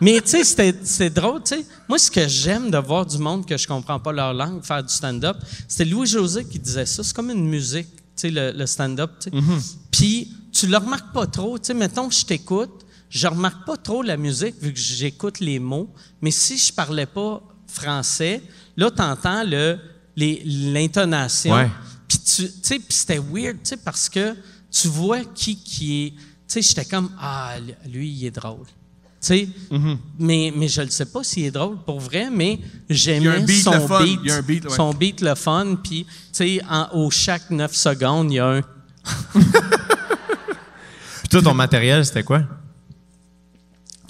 Mais 0.00 0.20
tu 0.20 0.30
sais, 0.30 0.44
c'était- 0.44 0.74
c'est 0.82 1.10
drôle, 1.10 1.42
tu 1.44 1.54
sais. 1.56 1.64
Moi, 1.88 1.98
ce 1.98 2.10
que 2.10 2.26
j'aime 2.26 2.70
de 2.70 2.78
voir 2.78 3.06
du 3.06 3.16
monde 3.18 3.46
que 3.46 3.56
je 3.56 3.66
comprends 3.66 4.00
pas 4.00 4.12
leur 4.12 4.34
langue 4.34 4.62
faire 4.64 4.82
du 4.82 4.92
stand-up, 4.92 5.36
c'était 5.68 5.84
Louis-José 5.88 6.44
qui 6.44 6.58
disait 6.58 6.84
ça. 6.86 7.02
C'est 7.02 7.14
comme 7.14 7.30
une 7.30 7.46
musique, 7.48 7.86
tu 7.94 8.02
sais, 8.16 8.30
le, 8.30 8.50
le 8.52 8.66
stand-up, 8.66 9.12
tu 9.20 9.30
sais. 9.30 9.36
Puis 9.90 10.32
tu 10.52 10.66
le 10.66 10.76
remarques 10.76 11.12
pas 11.12 11.26
trop, 11.26 11.58
tu 11.58 11.66
sais. 11.66 11.74
Mettons, 11.74 12.10
je 12.10 12.24
t'écoute, 12.24 12.83
je 13.10 13.26
remarque 13.26 13.64
pas 13.66 13.76
trop 13.76 14.02
la 14.02 14.16
musique 14.16 14.56
vu 14.60 14.72
que 14.72 14.78
j'écoute 14.78 15.40
les 15.40 15.58
mots. 15.58 15.92
Mais 16.20 16.30
si 16.30 16.58
je 16.58 16.72
parlais 16.72 17.06
pas 17.06 17.42
français, 17.66 18.42
là, 18.76 18.90
t'entends 18.90 19.44
le 19.44 19.78
les- 20.16 20.42
l'intonation. 20.44 21.52
Puis 22.08 22.18
tu 22.18 22.44
tu 22.46 22.52
sais, 22.62 22.78
puis 22.78 22.86
c'était 22.90 23.18
weird, 23.18 23.56
tu 23.62 23.70
sais, 23.70 23.76
parce 23.76 24.08
que 24.08 24.34
tu 24.70 24.88
vois 24.88 25.24
qui 25.24 25.56
qui 25.56 26.06
est. 26.06 26.10
Tu 26.10 26.16
sais, 26.46 26.62
j'étais 26.62 26.84
comme 26.84 27.10
ah 27.18 27.54
lui 27.88 28.08
il 28.10 28.26
est 28.26 28.30
drôle. 28.30 28.66
Tu 29.20 29.28
sais, 29.28 29.48
mais, 30.18 30.52
mais 30.54 30.68
je 30.68 30.82
ne 30.82 30.90
sais 30.90 31.06
pas 31.06 31.24
s'il 31.24 31.44
est 31.46 31.50
drôle 31.50 31.78
pour 31.78 31.98
vrai, 31.98 32.28
mais 32.30 32.60
j'aimais 32.90 33.38
son 33.62 33.70
beat. 34.04 34.20
Son 34.76 34.92
beat 34.92 35.20
le 35.22 35.34
fun, 35.34 35.76
puis 35.82 36.04
tu 36.04 36.10
sais, 36.32 36.60
en- 36.68 36.88
au 36.92 37.10
chaque 37.10 37.48
9 37.50 37.74
secondes, 37.74 38.30
il 38.30 38.34
y 38.34 38.38
a 38.38 38.48
un. 38.48 38.60
Puis 41.20 41.28
toi, 41.30 41.42
ton 41.42 41.54
matériel, 41.54 42.04
c'était 42.04 42.22
quoi? 42.22 42.42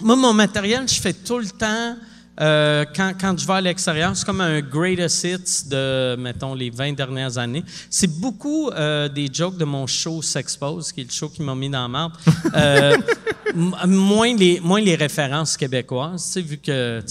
Moi, 0.05 0.17
mon 0.17 0.35
matériel, 0.35 0.87
je 0.87 1.01
fais 1.01 1.15
tout 1.15 1.39
le 1.39 1.49
temps, 1.49 1.97
euh, 2.39 2.85
quand, 2.95 3.15
quand 3.19 3.39
je 3.39 3.47
vais 3.47 3.55
à 3.55 3.61
l'extérieur, 3.63 4.15
c'est 4.15 4.27
comme 4.27 4.43
un 4.43 4.61
greatest 4.61 5.25
hits 5.25 5.69
de, 5.71 6.15
mettons, 6.17 6.53
les 6.53 6.69
20 6.69 6.93
dernières 6.93 7.39
années. 7.39 7.65
C'est 7.89 8.21
beaucoup 8.21 8.69
euh, 8.69 9.09
des 9.09 9.31
jokes 9.33 9.57
de 9.57 9.65
mon 9.65 9.87
show 9.87 10.21
S'Expose, 10.21 10.93
qui 10.93 11.01
est 11.01 11.05
le 11.05 11.11
show 11.11 11.31
qui 11.31 11.41
m'a 11.41 11.55
mis 11.55 11.71
dans 11.71 11.81
la 11.81 11.89
marde. 11.89 12.13
Euh, 12.55 12.99
moins, 13.55 14.37
les, 14.37 14.61
moins 14.61 14.83
les 14.83 14.95
références 14.95 15.57
québécoises, 15.57 16.27
tu 16.27 16.33
sais, 16.33 16.43
vu 16.43 16.59
que... 16.59 17.03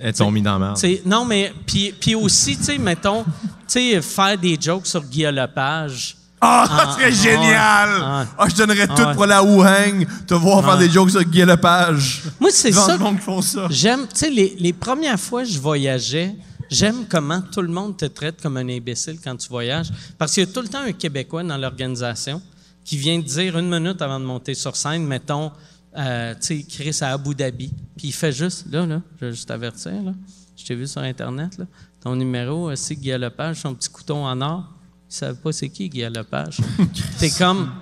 elles 0.00 0.12
t'ont 0.12 0.32
mis 0.32 0.42
dans 0.42 0.58
la. 0.58 0.72
T'sais, 0.72 1.00
non, 1.06 1.24
mais 1.24 1.52
puis, 1.64 1.94
puis 2.00 2.16
aussi, 2.16 2.56
tu 2.56 2.64
sais, 2.64 2.78
mettons, 2.78 3.22
tu 3.22 3.30
sais, 3.68 4.02
faire 4.02 4.36
des 4.36 4.58
jokes 4.60 4.88
sur 4.88 5.04
Guillaume 5.04 5.36
Lepage. 5.36 6.17
Ah, 6.40 6.66
Ah, 6.68 6.68
ça 6.86 6.92
serait 6.94 7.04
ah, 7.06 7.10
génial! 7.10 7.88
ah. 8.02 8.26
Ah, 8.38 8.46
je 8.48 8.54
donnerais 8.56 8.86
tout 8.86 9.14
pour 9.14 9.26
la 9.26 9.42
Wuhang, 9.42 10.06
te 10.26 10.34
voir 10.34 10.64
faire 10.64 10.78
des 10.78 10.88
jokes 10.90 11.10
sur 11.10 11.24
Guy 11.24 11.44
Lepage. 11.44 12.22
Moi, 12.40 12.50
c'est 12.52 12.72
ça. 12.72 12.96
du 12.96 13.02
monde 13.02 13.16
qui 13.18 13.24
font 13.24 13.42
ça. 13.42 13.66
J'aime, 13.70 14.02
tu 14.08 14.16
sais, 14.16 14.30
les, 14.30 14.56
les 14.58 14.72
premières 14.72 15.18
fois 15.18 15.42
que 15.42 15.48
je 15.50 15.58
voyageais, 15.58 16.34
j'aime 16.70 17.06
comment 17.08 17.40
tout 17.40 17.62
le 17.62 17.68
monde 17.68 17.96
te 17.96 18.04
traite 18.04 18.40
comme 18.40 18.56
un 18.56 18.68
imbécile 18.68 19.18
quand 19.22 19.36
tu 19.36 19.48
voyages. 19.48 19.88
Parce 20.16 20.32
qu'il 20.34 20.44
y 20.44 20.48
a 20.48 20.52
tout 20.52 20.60
le 20.60 20.68
temps 20.68 20.80
un 20.82 20.92
Québécois 20.92 21.42
dans 21.42 21.56
l'organisation 21.56 22.40
qui 22.84 22.96
vient 22.96 23.20
te 23.20 23.26
dire 23.26 23.58
une 23.58 23.68
minute 23.68 24.00
avant 24.00 24.18
de 24.20 24.24
monter 24.24 24.54
sur 24.54 24.74
scène, 24.76 25.04
mettons, 25.06 25.50
euh, 25.96 26.34
tu 26.40 26.60
sais, 26.60 26.66
Chris 26.68 26.96
à 27.02 27.12
Abu 27.12 27.34
Dhabi. 27.34 27.68
Puis 27.96 28.08
il 28.08 28.12
fait 28.12 28.32
juste, 28.32 28.66
là, 28.70 28.86
là, 28.86 29.02
je 29.20 29.26
vais 29.26 29.32
juste 29.32 29.48
t'avertir, 29.48 29.92
là. 30.02 30.12
Je 30.56 30.64
t'ai 30.64 30.74
vu 30.74 30.86
sur 30.86 31.00
Internet, 31.02 31.58
là. 31.58 31.64
Ton 32.02 32.14
numéro, 32.16 32.70
euh, 32.70 32.76
c'est 32.76 32.94
Guy 32.94 33.10
Lepage, 33.10 33.60
son 33.62 33.74
petit 33.74 33.88
couteau 33.88 34.16
en 34.16 34.40
or. 34.40 34.64
Ils 35.08 35.14
ne 35.14 35.14
savent 35.14 35.36
pas 35.36 35.52
c'est 35.52 35.70
qui, 35.70 35.88
Guy 35.88 36.02
Lepage. 36.02 36.58
T'es 37.18 37.30
comme, 37.30 37.72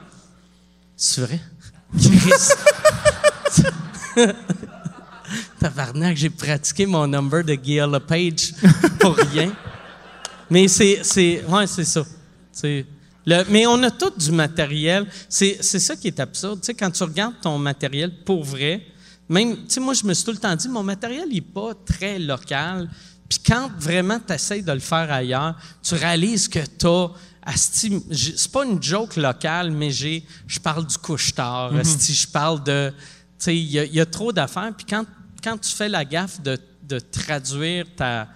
c'est 0.96 1.22
vrai? 1.22 1.40
Tabarnak, 5.58 6.16
j'ai 6.16 6.30
pratiqué 6.30 6.86
mon 6.86 7.06
number 7.08 7.42
de 7.42 7.54
Guy 7.54 7.80
Page 8.06 8.52
pour 9.00 9.16
rien. 9.16 9.52
Mais 10.48 10.68
c'est, 10.68 11.00
c'est, 11.02 11.44
ouais, 11.44 11.66
c'est 11.66 11.84
ça. 11.84 12.04
C'est 12.52 12.86
le, 13.26 13.42
mais 13.48 13.66
on 13.66 13.82
a 13.82 13.90
tout 13.90 14.12
du 14.16 14.30
matériel. 14.30 15.06
C'est, 15.28 15.58
c'est 15.60 15.80
ça 15.80 15.96
qui 15.96 16.06
est 16.06 16.20
absurde. 16.20 16.60
Tu 16.60 16.66
sais, 16.66 16.74
quand 16.74 16.90
tu 16.90 17.02
regardes 17.02 17.40
ton 17.42 17.58
matériel 17.58 18.12
pour 18.24 18.44
vrai, 18.44 18.86
même, 19.28 19.56
tu 19.56 19.62
sais, 19.68 19.80
moi, 19.80 19.94
je 19.94 20.06
me 20.06 20.14
suis 20.14 20.24
tout 20.24 20.30
le 20.30 20.38
temps 20.38 20.54
dit, 20.54 20.68
mon 20.68 20.84
matériel 20.84 21.28
n'est 21.28 21.40
pas 21.40 21.72
très 21.84 22.20
local. 22.20 22.88
Puis 23.28 23.40
quand 23.44 23.70
vraiment 23.78 24.18
tu 24.24 24.32
essaies 24.32 24.62
de 24.62 24.72
le 24.72 24.78
faire 24.78 25.10
ailleurs, 25.10 25.56
tu 25.82 25.94
réalises 25.94 26.48
que 26.48 26.60
tu 26.60 26.86
as 26.86 27.10
c'est 27.54 28.50
pas 28.50 28.64
une 28.64 28.82
joke 28.82 29.16
locale, 29.16 29.70
mais 29.70 29.90
j'ai, 29.90 30.24
je 30.46 30.58
parle 30.58 30.86
du 30.86 30.98
couche-tard. 30.98 31.72
Si 31.84 32.12
je 32.12 32.26
parle 32.26 32.62
de, 32.64 32.90
tu 32.90 32.96
sais, 33.38 33.56
il 33.56 33.70
y, 33.70 34.00
a 34.00 34.06
trop 34.06 34.32
d'affaires. 34.32 34.72
Puis 34.76 34.86
quand, 34.88 35.04
quand 35.42 35.56
tu 35.58 35.72
fais 35.72 35.88
la 35.88 36.04
gaffe 36.04 36.40
de, 36.40 36.58
de 36.88 36.98
traduire 36.98 37.86
ta, 37.94 38.28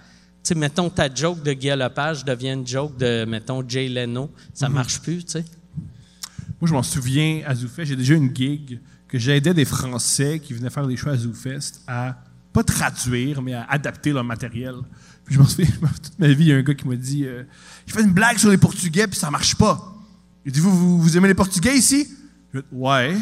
tu 0.43 0.49
sais, 0.49 0.55
mettons 0.55 0.89
ta 0.89 1.13
joke 1.13 1.43
de 1.43 1.51
Guy 1.53 1.69
Lepage 1.69 2.23
devient 2.23 2.51
une 2.51 2.65
joke 2.65 2.97
de, 2.97 3.25
mettons, 3.25 3.67
Jay 3.67 3.89
Leno, 3.89 4.31
ça 4.53 4.69
marche 4.69 5.01
plus, 5.01 5.25
tu 5.25 5.31
sais? 5.31 5.45
Moi, 6.61 6.69
je 6.69 6.73
m'en 6.73 6.83
souviens 6.83 7.41
à 7.45 7.55
ZooFest, 7.55 7.85
j'ai 7.85 7.95
déjà 7.95 8.13
une 8.13 8.35
gig 8.35 8.79
que 9.07 9.17
j'aidais 9.17 9.53
des 9.53 9.65
Français 9.65 10.39
qui 10.39 10.53
venaient 10.53 10.69
faire 10.69 10.87
des 10.87 10.95
choix 10.95 11.13
à 11.13 11.17
ZooFest 11.17 11.81
à 11.87 12.17
pas 12.53 12.63
traduire, 12.63 13.41
mais 13.41 13.53
à 13.53 13.65
adapter 13.69 14.11
leur 14.11 14.23
matériel. 14.23 14.75
Puis 15.25 15.35
je 15.35 15.39
m'en 15.39 15.47
souviens, 15.47 15.67
toute 16.03 16.19
ma 16.19 16.27
vie, 16.27 16.45
il 16.45 16.47
y 16.47 16.53
a 16.53 16.57
un 16.57 16.61
gars 16.61 16.73
qui 16.73 16.87
m'a 16.87 16.95
dit 16.95 17.25
euh, 17.25 17.43
Il 17.87 17.93
fait 17.93 18.01
une 18.01 18.11
blague 18.11 18.37
sur 18.37 18.49
les 18.49 18.57
Portugais, 18.57 19.07
puis 19.07 19.19
ça 19.19 19.31
marche 19.31 19.55
pas. 19.55 19.93
Il 20.45 20.51
dit 20.51 20.59
Vous, 20.59 20.99
vous, 20.99 21.17
aimez 21.17 21.27
les 21.27 21.33
Portugais 21.33 21.75
ici 21.75 22.07
Je 22.53 22.59
dis 22.59 22.65
Ouais. 22.71 23.15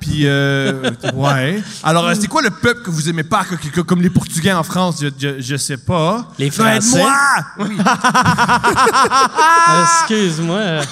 Puis, 0.00 0.26
euh, 0.26 0.92
ouais. 1.14 1.62
Alors, 1.82 2.06
euh, 2.06 2.14
c'est 2.14 2.28
quoi 2.28 2.40
le 2.40 2.50
peuple 2.50 2.82
que 2.82 2.90
vous 2.90 3.08
aimez 3.08 3.24
pas, 3.24 3.44
comme 3.84 4.00
les 4.00 4.10
Portugais 4.10 4.52
en 4.52 4.62
France? 4.62 5.02
Je, 5.02 5.40
je, 5.40 5.56
sais 5.56 5.76
pas. 5.76 6.30
Les 6.38 6.50
Français. 6.50 6.98
moi 6.98 7.12
oui. 7.58 7.76
Excuse-moi. 10.08 10.60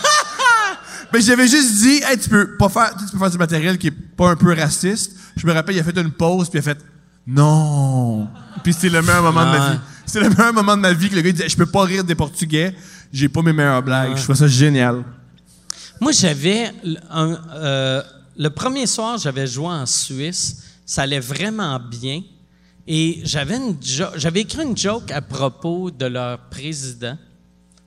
Mais 1.12 1.20
j'avais 1.20 1.46
juste 1.46 1.82
dit, 1.82 2.00
hey, 2.04 2.18
tu 2.18 2.28
peux 2.28 2.56
pas 2.56 2.68
faire, 2.68 2.90
tu 2.96 3.12
peux 3.12 3.18
faire 3.18 3.30
du 3.30 3.38
matériel 3.38 3.78
qui 3.78 3.86
est 3.86 4.16
pas 4.16 4.30
un 4.30 4.36
peu 4.36 4.52
raciste. 4.52 5.12
Je 5.36 5.46
me 5.46 5.52
rappelle, 5.52 5.76
il 5.76 5.80
a 5.80 5.84
fait 5.84 5.96
une 5.96 6.10
pause, 6.10 6.50
puis 6.50 6.58
il 6.58 6.60
a 6.60 6.62
fait, 6.62 6.78
non. 7.26 8.28
Puis 8.62 8.72
c'était 8.72 8.90
le 8.90 9.02
meilleur 9.02 9.22
moment 9.22 9.44
de 9.44 9.58
ma 9.58 9.70
vie. 9.70 9.78
C'était 10.04 10.20
le 10.20 10.30
meilleur 10.30 10.52
moment 10.52 10.76
de 10.76 10.82
ma 10.82 10.92
vie 10.92 11.10
que 11.10 11.16
le 11.16 11.22
gars 11.22 11.32
disait 11.32 11.48
Je 11.48 11.56
peux 11.56 11.66
pas 11.66 11.82
rire 11.82 12.04
des 12.04 12.14
Portugais, 12.14 12.74
j'ai 13.12 13.28
pas 13.28 13.42
mes 13.42 13.52
meilleures 13.52 13.82
blagues. 13.82 14.16
Je 14.16 14.22
trouve 14.22 14.36
ça 14.36 14.46
génial. 14.46 15.04
Moi, 16.00 16.12
j'avais. 16.12 16.72
Euh, 16.84 18.02
le 18.36 18.48
premier 18.50 18.86
soir, 18.86 19.18
j'avais 19.18 19.46
joué 19.46 19.68
en 19.68 19.86
Suisse. 19.86 20.62
Ça 20.84 21.02
allait 21.02 21.20
vraiment 21.20 21.80
bien. 21.80 22.22
Et 22.86 23.20
j'avais, 23.24 23.58
j'avais 24.14 24.40
écrit 24.42 24.62
une 24.62 24.76
joke 24.76 25.10
à 25.10 25.20
propos 25.20 25.90
de 25.90 26.06
leur 26.06 26.38
président. 26.48 27.18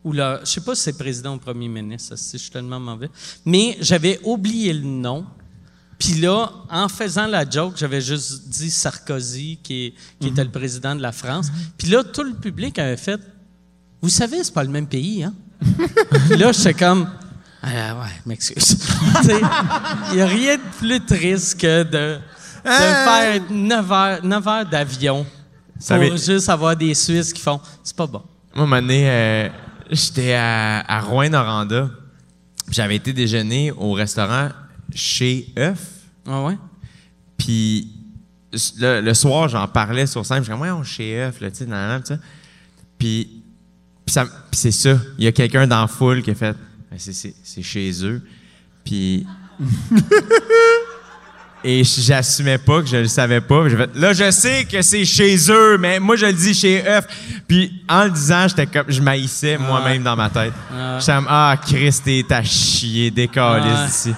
Ou 0.03 0.13
leur, 0.13 0.41
je 0.45 0.51
sais 0.51 0.61
pas 0.61 0.75
si 0.75 0.83
c'est 0.83 0.97
président 0.97 1.35
ou 1.35 1.39
premier 1.39 1.67
ministre, 1.67 2.17
si 2.17 2.37
je 2.37 2.43
suis 2.43 2.51
tellement 2.51 2.79
mauvais. 2.79 3.09
Mais 3.45 3.77
j'avais 3.79 4.19
oublié 4.23 4.73
le 4.73 4.85
nom. 4.85 5.25
Puis 5.99 6.13
là, 6.13 6.49
en 6.69 6.87
faisant 6.87 7.27
la 7.27 7.47
joke, 7.47 7.73
j'avais 7.75 7.99
juste 7.99 8.47
dit 8.47 8.71
Sarkozy, 8.71 9.59
qui, 9.61 9.93
était 10.21 10.45
le 10.45 10.49
président 10.49 10.95
de 10.95 11.01
la 11.01 11.11
France. 11.11 11.51
Puis 11.77 11.89
là, 11.89 12.03
tout 12.03 12.23
le 12.23 12.33
public 12.33 12.79
avait 12.79 12.97
fait 12.97 13.19
Vous 14.01 14.09
savez, 14.09 14.41
c'est 14.41 14.53
pas 14.53 14.63
le 14.63 14.69
même 14.69 14.87
pays, 14.87 15.25
hein? 15.25 15.33
Puis 16.29 16.37
là, 16.37 16.53
j'étais 16.53 16.73
comme 16.73 17.09
ah, 17.61 17.95
Ouais, 17.95 18.07
m'excuse. 18.25 18.77
Il 20.11 20.15
n'y 20.15 20.21
a 20.21 20.25
rien 20.25 20.55
de 20.55 20.77
plus 20.77 21.05
triste 21.05 21.59
que 21.59 21.83
de, 21.83 22.17
faire 22.63 23.41
9 23.51 23.91
heures, 24.47 24.65
d'avion 24.65 25.25
pour 25.85 26.17
juste 26.17 26.47
avoir 26.47 26.77
des 26.77 26.93
Suisses 26.93 27.33
qui 27.33 27.41
font 27.41 27.59
C'est 27.83 27.95
pas 27.95 28.07
bon. 28.07 28.23
Moi, 28.55 28.63
un 28.63 28.67
moment 28.67 28.87
euh, 28.89 29.49
j'étais 29.91 30.33
à, 30.33 30.79
à 30.87 31.01
Rouen-Noranda. 31.01 31.89
J'avais 32.71 32.95
été 32.95 33.11
déjeuner 33.11 33.71
au 33.71 33.91
restaurant 33.91 34.49
chez 34.93 35.47
Euf. 35.57 35.79
Ah 36.27 36.43
ouais? 36.43 36.57
Puis 37.37 37.87
le, 38.79 39.13
soir, 39.13 39.47
j'en 39.47 39.67
parlais 39.67 40.07
sur 40.07 40.25
scène. 40.25 40.43
Je 40.43 40.51
disais, 40.51 40.57
ouais, 40.57 40.83
chez 40.83 41.27
Euf, 41.27 41.39
là, 41.41 41.51
tu 41.51 41.57
sais, 41.57 41.67
ça. 42.03 42.17
Puis, 42.97 43.43
c'est 44.51 44.71
ça. 44.71 44.97
Il 45.17 45.23
y 45.23 45.27
a 45.27 45.31
quelqu'un 45.31 45.67
dans 45.67 45.81
la 45.81 45.87
foule 45.87 46.21
qui 46.21 46.31
a 46.31 46.35
fait, 46.35 46.55
ben, 46.89 46.97
c'est 46.97 47.61
chez 47.61 48.05
eux. 48.05 48.21
Puis. 48.83 49.25
Et 51.61 51.83
j'assumais 51.83 52.57
pas 52.57 52.81
que 52.81 52.87
je 52.87 52.95
le 52.95 53.07
savais 53.07 53.41
pas. 53.41 53.69
Fait, 53.69 53.89
là, 53.95 54.13
je 54.13 54.31
sais 54.31 54.63
que 54.63 54.81
c'est 54.81 55.03
chez 55.03 55.35
eux, 55.49 55.77
mais 55.77 55.99
moi, 55.99 56.15
je 56.15 56.25
le 56.25 56.31
dis 56.31 56.53
chez 56.53 56.81
Euf. 56.81 57.05
Puis 57.49 57.83
en 57.89 58.05
le 58.05 58.11
disant, 58.11 58.47
j'étais 58.47 58.65
comme, 58.65 58.85
je 58.87 59.01
maïssais 59.01 59.57
moi-même 59.57 60.01
dans 60.01 60.15
ma 60.15 60.29
tête. 60.29 60.53
Ah, 60.73 60.99
J'étais 60.99 61.19
ah, 61.27 61.57
Christ, 61.61 62.03
t'es 62.05 62.43
chier, 62.45 63.11
décaliste 63.11 63.89
ici. 63.89 64.13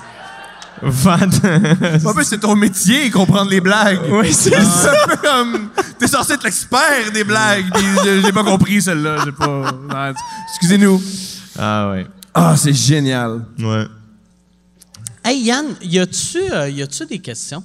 En 2.06 2.14
plus, 2.14 2.26
c'est 2.26 2.40
ton 2.40 2.56
métier, 2.56 3.10
comprendre 3.12 3.52
les 3.52 3.62
blagues. 3.62 4.00
Oui, 4.10 4.34
c'est 4.34 4.60
ça. 4.62 4.94
T'es 6.00 6.08
censé 6.08 6.34
être 6.34 6.44
l'expert 6.44 7.12
des 7.14 7.24
blagues. 7.24 7.66
J'ai 8.04 8.32
pas 8.32 8.44
compris 8.44 8.82
celle-là. 8.82 9.18
J'ai 9.26 9.32
pas. 9.32 10.14
Excusez-nous. 10.50 11.02
Ah 11.58 11.92
ouais. 11.92 12.08
Ah, 12.34 12.56
c'est 12.58 12.74
génial. 12.74 13.46
Ouais. 13.60 13.86
Hey 15.24 15.44
Yann, 15.44 15.66
y 15.84 16.00
a-tu 16.00 16.40
euh, 16.52 16.70
y 16.70 16.82
a-tu 16.82 17.06
des 17.06 17.20
questions? 17.20 17.64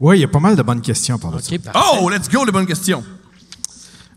Oui, 0.00 0.18
il 0.18 0.20
y 0.20 0.24
a 0.24 0.28
pas 0.28 0.40
mal 0.40 0.56
de 0.56 0.62
bonnes 0.62 0.80
questions 0.80 1.18
par 1.18 1.34
okay, 1.34 1.60
Oh, 1.74 2.08
let's 2.08 2.28
go, 2.30 2.44
les 2.44 2.52
bonnes 2.52 2.66
questions. 2.66 3.04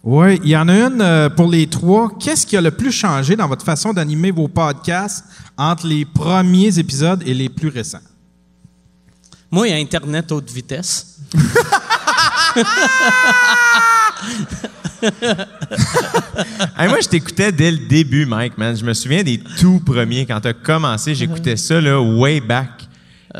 Oui, 0.04 0.40
il 0.44 0.50
y 0.50 0.58
en 0.58 0.70
a 0.70 0.74
une 0.74 1.02
euh, 1.02 1.30
pour 1.30 1.50
les 1.50 1.68
trois. 1.68 2.10
Qu'est-ce 2.20 2.48
qui 2.48 2.56
a 2.56 2.62
le 2.62 2.72
plus 2.72 2.92
changé 2.92 3.36
dans 3.36 3.48
votre 3.48 3.66
façon 3.66 3.92
d'animer 3.92 4.32
vos 4.32 4.48
podcasts 4.48 5.26
entre 5.58 5.88
les 5.88 6.06
premiers 6.06 6.80
épisodes 6.80 7.22
et 7.26 7.34
les 7.34 7.50
plus 7.50 7.68
récents? 7.68 8.00
Moi, 9.52 9.68
il 9.68 9.72
y 9.72 9.74
a 9.74 9.78
Internet 9.78 10.32
haute 10.32 10.50
vitesse. 10.52 11.18
moi, 16.78 17.00
je 17.02 17.10
t'écoutais 17.10 17.52
dès 17.52 17.72
le 17.72 17.78
début, 17.78 18.26
Mike, 18.26 18.58
man. 18.58 18.78
Je 18.78 18.86
me 18.86 18.94
souviens 18.94 19.24
des 19.24 19.40
tout 19.60 19.82
premiers. 19.86 20.26
Quand 20.26 20.40
tu 20.40 20.48
as 20.48 20.54
commencé, 20.54 21.14
j'écoutais 21.14 21.58
ça, 21.58 21.82
là, 21.82 22.00
way 22.00 22.40
back. 22.40 22.70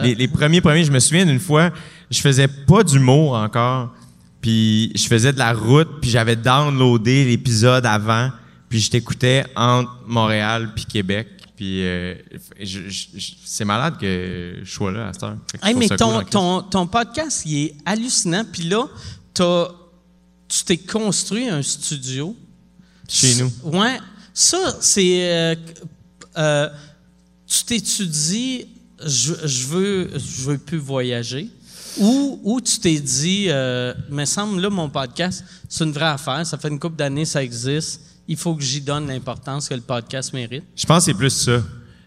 Les, 0.02 0.14
les, 0.14 0.28
premiers 0.28 0.62
premiers, 0.62 0.84
je 0.84 0.92
me 0.92 1.00
souviens 1.00 1.26
d'une 1.26 1.40
fois, 1.40 1.72
je 2.12 2.20
faisais 2.20 2.48
pas 2.48 2.84
d'humour 2.84 3.34
encore. 3.34 3.94
Puis 4.42 4.92
je 4.96 5.08
faisais 5.08 5.34
de 5.34 5.40
la 5.40 5.54
route, 5.54 6.00
puis 6.02 6.10
j'avais 6.10 6.36
downloadé 6.36 7.26
l'épisode 7.26 7.86
avant, 7.86 8.32
puis 8.70 8.80
je 8.80 8.90
t'écoutais 8.90 9.46
entre 9.56 9.92
Montréal 10.08 10.72
puis 10.74 10.86
Québec. 10.86 11.28
Puis 11.56 11.86
euh, 11.86 12.16
c'est 13.44 13.66
malade 13.66 13.98
que 14.00 14.60
je 14.64 14.72
sois 14.72 14.94
là 14.94 15.10
à 15.10 15.14
cette 15.14 15.24
heure. 15.24 15.38
mais 15.76 15.90
ton, 15.90 16.24
ton, 16.24 16.62
ton, 16.62 16.88
podcast, 16.88 17.44
il 17.46 17.66
est 17.66 17.76
hallucinant. 17.86 18.46
Puis 18.50 18.64
là, 18.64 18.88
tu 19.34 20.64
t'es 20.64 20.78
construit 20.78 21.50
un 21.50 21.62
studio. 21.62 22.34
Chez 23.10 23.36
nous. 23.36 23.52
Ouais. 23.64 23.98
Ça, 24.34 24.78
c'est... 24.80 25.30
Euh, 25.30 25.56
euh, 26.38 26.70
tu 27.46 27.64
t'étudies, 27.66 28.68
je, 29.04 29.34
je, 29.44 29.68
veux, 29.68 30.10
je 30.16 30.42
veux 30.44 30.58
plus 30.58 30.78
voyager. 30.78 31.50
Ou, 31.98 32.62
tu 32.62 32.80
t'es 32.80 33.00
dit, 33.00 33.48
euh, 33.50 33.94
me 34.10 34.26
semble, 34.26 34.62
là, 34.62 34.70
mon 34.70 34.90
podcast, 34.90 35.44
c'est 35.68 35.84
une 35.84 35.92
vraie 35.92 36.06
affaire. 36.06 36.46
Ça 36.46 36.58
fait 36.58 36.70
une 36.70 36.80
couple 36.80 36.96
d'années 36.96 37.26
ça 37.26 37.44
existe. 37.44 38.02
Il 38.28 38.38
faut 38.38 38.56
que 38.56 38.64
j'y 38.64 38.82
donne 38.82 39.08
l'importance 39.08 39.68
que 39.68 39.74
le 39.74 39.82
podcast 39.82 40.34
mérite. 40.34 40.64
Je 40.76 40.86
pense 40.86 41.00
que 41.00 41.12
c'est 41.12 41.18
plus 41.18 41.32
ça. 41.32 41.62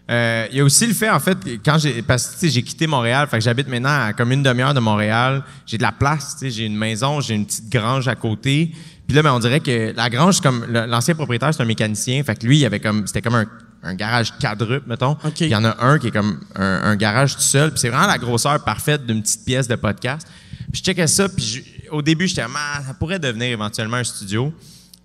Euh, 0.09 0.47
il 0.51 0.57
y 0.57 0.59
a 0.59 0.63
aussi 0.63 0.85
le 0.85 0.93
fait, 0.93 1.09
en 1.09 1.19
fait, 1.19 1.37
quand 1.63 1.77
j'ai, 1.77 2.01
parce 2.01 2.35
que 2.35 2.47
j'ai 2.47 2.61
quitté 2.61 2.87
Montréal, 2.87 3.27
fait 3.29 3.37
que 3.37 3.43
j'habite 3.43 3.69
maintenant 3.69 4.07
à 4.07 4.13
comme 4.13 4.31
une 4.31 4.43
demi-heure 4.43 4.73
de 4.73 4.79
Montréal. 4.79 5.43
J'ai 5.65 5.77
de 5.77 5.83
la 5.83 5.93
place, 5.93 6.37
j'ai 6.41 6.65
une 6.65 6.75
maison, 6.75 7.21
j'ai 7.21 7.35
une 7.35 7.45
petite 7.45 7.69
grange 7.69 8.07
à 8.07 8.15
côté. 8.15 8.73
Puis 9.07 9.15
là, 9.15 9.23
ben, 9.23 9.33
on 9.33 9.39
dirait 9.39 9.59
que 9.59 9.93
la 9.95 10.09
grange, 10.09 10.41
comme 10.41 10.65
l'ancien 10.65 11.15
propriétaire, 11.15 11.53
c'est 11.53 11.61
un 11.61 11.65
mécanicien, 11.65 12.23
fait 12.23 12.35
que 12.35 12.45
lui, 12.45 12.59
il 12.59 12.65
avait 12.65 12.79
comme, 12.79 13.07
c'était 13.07 13.21
comme 13.21 13.35
un 13.35 13.47
un 13.83 13.95
garage 13.95 14.33
quadruple, 14.39 14.87
mettons. 14.87 15.17
Il 15.39 15.47
y 15.47 15.55
en 15.55 15.65
a 15.65 15.83
un 15.83 15.99
qui 15.99 16.07
est 16.07 16.11
comme 16.11 16.39
un, 16.55 16.95
garage 16.95 17.35
tout 17.35 17.41
seul. 17.41 17.71
Puis 17.71 17.79
c'est 17.81 17.89
vraiment 17.89 18.07
la 18.07 18.17
grosseur 18.17 18.63
parfaite 18.63 19.05
d'une 19.05 19.21
petite 19.21 19.45
pièce 19.45 19.67
de 19.67 19.75
podcast. 19.75 20.27
Puis 20.71 20.79
je 20.79 20.83
checkais 20.83 21.07
ça, 21.07 21.27
puis 21.27 21.63
au 21.91 22.01
début, 22.01 22.27
j'étais 22.27 22.43
ah, 22.43 22.81
ça 22.85 22.93
pourrait 22.93 23.19
devenir 23.19 23.49
éventuellement 23.49 23.97
un 23.97 24.03
studio. 24.03 24.53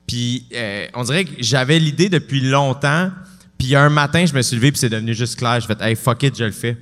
Puis 0.06 0.46
euh, 0.54 0.86
on 0.94 1.02
dirait 1.02 1.24
que 1.24 1.32
j'avais 1.40 1.78
l'idée 1.78 2.08
depuis 2.08 2.40
longtemps. 2.40 3.10
Puis 3.58 3.74
un 3.74 3.88
matin, 3.88 4.24
je 4.24 4.32
me 4.32 4.42
suis 4.42 4.56
levé, 4.56 4.70
puis 4.70 4.78
c'est 4.78 4.88
devenu 4.88 5.12
juste 5.12 5.36
clair. 5.36 5.60
Je 5.60 5.66
fait 5.66 5.80
hey, 5.82 5.96
fuck 5.96 6.22
it, 6.22 6.38
je 6.38 6.44
le 6.44 6.52
fais. 6.52 6.76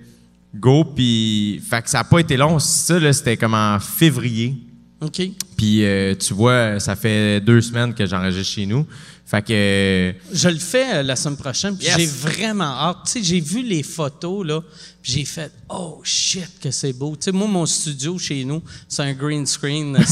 Go, 0.54 0.84
puis 0.84 1.62
fait 1.68 1.82
que 1.82 1.90
ça 1.90 1.98
n'a 1.98 2.04
pas 2.04 2.18
été 2.18 2.36
long. 2.36 2.58
Ça, 2.58 2.98
là, 2.98 3.12
c'était 3.12 3.36
comme 3.36 3.54
en 3.54 3.80
février. 3.80 4.54
OK. 5.00 5.22
Puis 5.56 5.84
euh, 5.84 6.14
tu 6.14 6.34
vois, 6.34 6.78
ça 6.78 6.94
fait 6.94 7.40
deux 7.40 7.60
semaines 7.60 7.94
que 7.94 8.06
j'enregistre 8.06 8.52
chez 8.52 8.66
nous. 8.66 8.86
Fait 9.28 9.42
que 9.42 9.52
euh, 9.52 10.12
Je 10.32 10.48
le 10.48 10.58
fais 10.60 10.98
euh, 10.98 11.02
la 11.02 11.16
semaine 11.16 11.36
prochaine, 11.36 11.76
puis 11.76 11.86
Yes. 11.88 11.96
j'ai 11.96 12.06
vraiment 12.06 12.62
hâte. 12.64 12.98
Tu 13.06 13.10
sais, 13.12 13.22
j'ai 13.24 13.40
vu 13.40 13.60
les 13.62 13.82
photos, 13.82 14.46
là, 14.46 14.60
puis 15.02 15.12
j'ai 15.12 15.24
fait 15.24 15.50
«Oh, 15.68 16.00
shit, 16.04 16.48
que 16.62 16.70
c'est 16.70 16.92
beau!» 16.92 17.16
Tu 17.16 17.24
sais, 17.24 17.32
moi, 17.32 17.48
mon 17.48 17.66
studio 17.66 18.16
chez 18.18 18.44
nous, 18.44 18.62
c'est 18.88 19.02
un 19.02 19.12
green 19.14 19.44
screen. 19.44 19.98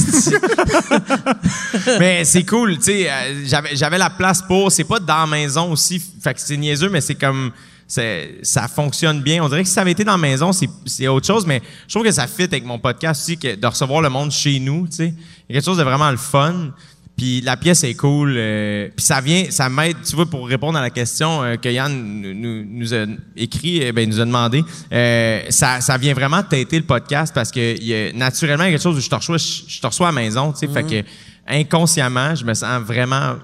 mais 2.01 2.25
c'est 2.25 2.45
cool, 2.45 2.77
tu 2.79 2.85
sais, 2.85 3.09
euh, 3.09 3.45
j'avais 3.75 3.99
la 3.99 4.11
place 4.11 4.43
pour, 4.43 4.73
c'est 4.73 4.83
pas 4.83 4.99
dans 4.99 5.21
la 5.21 5.27
maison 5.29 5.71
aussi, 5.71 6.03
fait 6.21 6.35
que 6.35 6.41
c'est 6.41 6.57
niaiseux 6.57 6.89
mais 6.89 7.01
c'est 7.01 7.15
comme 7.15 7.53
ça 7.87 8.67
fonctionne 8.67 9.23
bien. 9.23 9.45
On 9.45 9.49
dirait 9.49 9.63
que 9.63 9.69
si 9.69 9.75
ça 9.75 9.83
avait 9.83 9.93
été 9.93 10.03
dans 10.05 10.13
la 10.13 10.19
maison, 10.19 10.53
c'est 10.53 10.69
c'est 10.87 11.07
autre 11.07 11.27
chose 11.27 11.47
mais 11.47 11.61
je 11.87 11.95
trouve 11.95 12.03
que 12.05 12.11
ça 12.11 12.27
fit 12.27 12.45
avec 12.45 12.65
mon 12.65 12.79
podcast 12.79 13.23
aussi 13.23 13.37
que 13.37 13.55
de 13.55 13.67
recevoir 13.67 14.01
le 14.01 14.09
monde 14.09 14.33
chez 14.33 14.59
nous, 14.59 14.89
tu 14.89 14.97
sais. 14.97 15.15
Il 15.49 15.55
y 15.55 15.57
a 15.57 15.61
quelque 15.61 15.65
chose 15.67 15.79
de 15.79 15.83
vraiment 15.83 16.11
le 16.11 16.17
fun. 16.17 16.73
Puis 17.17 17.41
la 17.43 17.57
pièce 17.57 17.85
est 17.85 17.95
cool. 17.95 18.35
euh, 18.37 18.89
puis 18.97 19.05
ça 19.05 19.21
vient, 19.21 19.45
ça 19.51 19.69
m'aide, 19.69 19.97
tu 20.05 20.17
vois, 20.17 20.27
pour 20.27 20.49
répondre 20.49 20.77
à 20.77 20.83
la 20.83 20.91
question 20.91 21.45
euh, 21.45 21.55
que 21.57 21.69
Yann 21.69 21.93
nous, 21.93 22.65
nous- 22.67 22.93
a 22.93 23.05
écrit, 23.37 23.85
euh, 23.87 23.93
ben, 23.93 24.09
nous 24.09 24.19
a 24.21 24.25
demandé. 24.25 24.65
euh, 24.93 25.41
ça, 25.49 25.81
ça 25.81 25.97
vient 25.97 26.13
vraiment 26.15 26.43
têter 26.43 26.77
le 26.79 26.85
podcast 26.85 27.33
parce 27.33 27.53
que 27.53 27.81
y 27.81 27.95
a, 27.95 28.13
naturellement, 28.13 28.65
il 28.65 28.67
y 28.67 28.71
a 28.71 28.73
quelque 28.73 28.83
chose 28.83 28.97
où 28.97 29.01
je 29.01 29.09
te 29.09 29.15
reçois, 29.15 29.39
je, 29.39 29.63
je 29.69 29.81
te 29.81 29.87
reçois 29.87 30.09
à 30.09 30.13
la 30.13 30.21
maison, 30.23 30.53
tu 30.53 30.59
sais. 30.67 30.69
Fait 30.69 30.83
que 30.83 31.05
inconsciemment, 31.47 32.35
je 32.35 32.45
me 32.45 32.55
sens 32.55 32.83
vraiment 32.83 33.37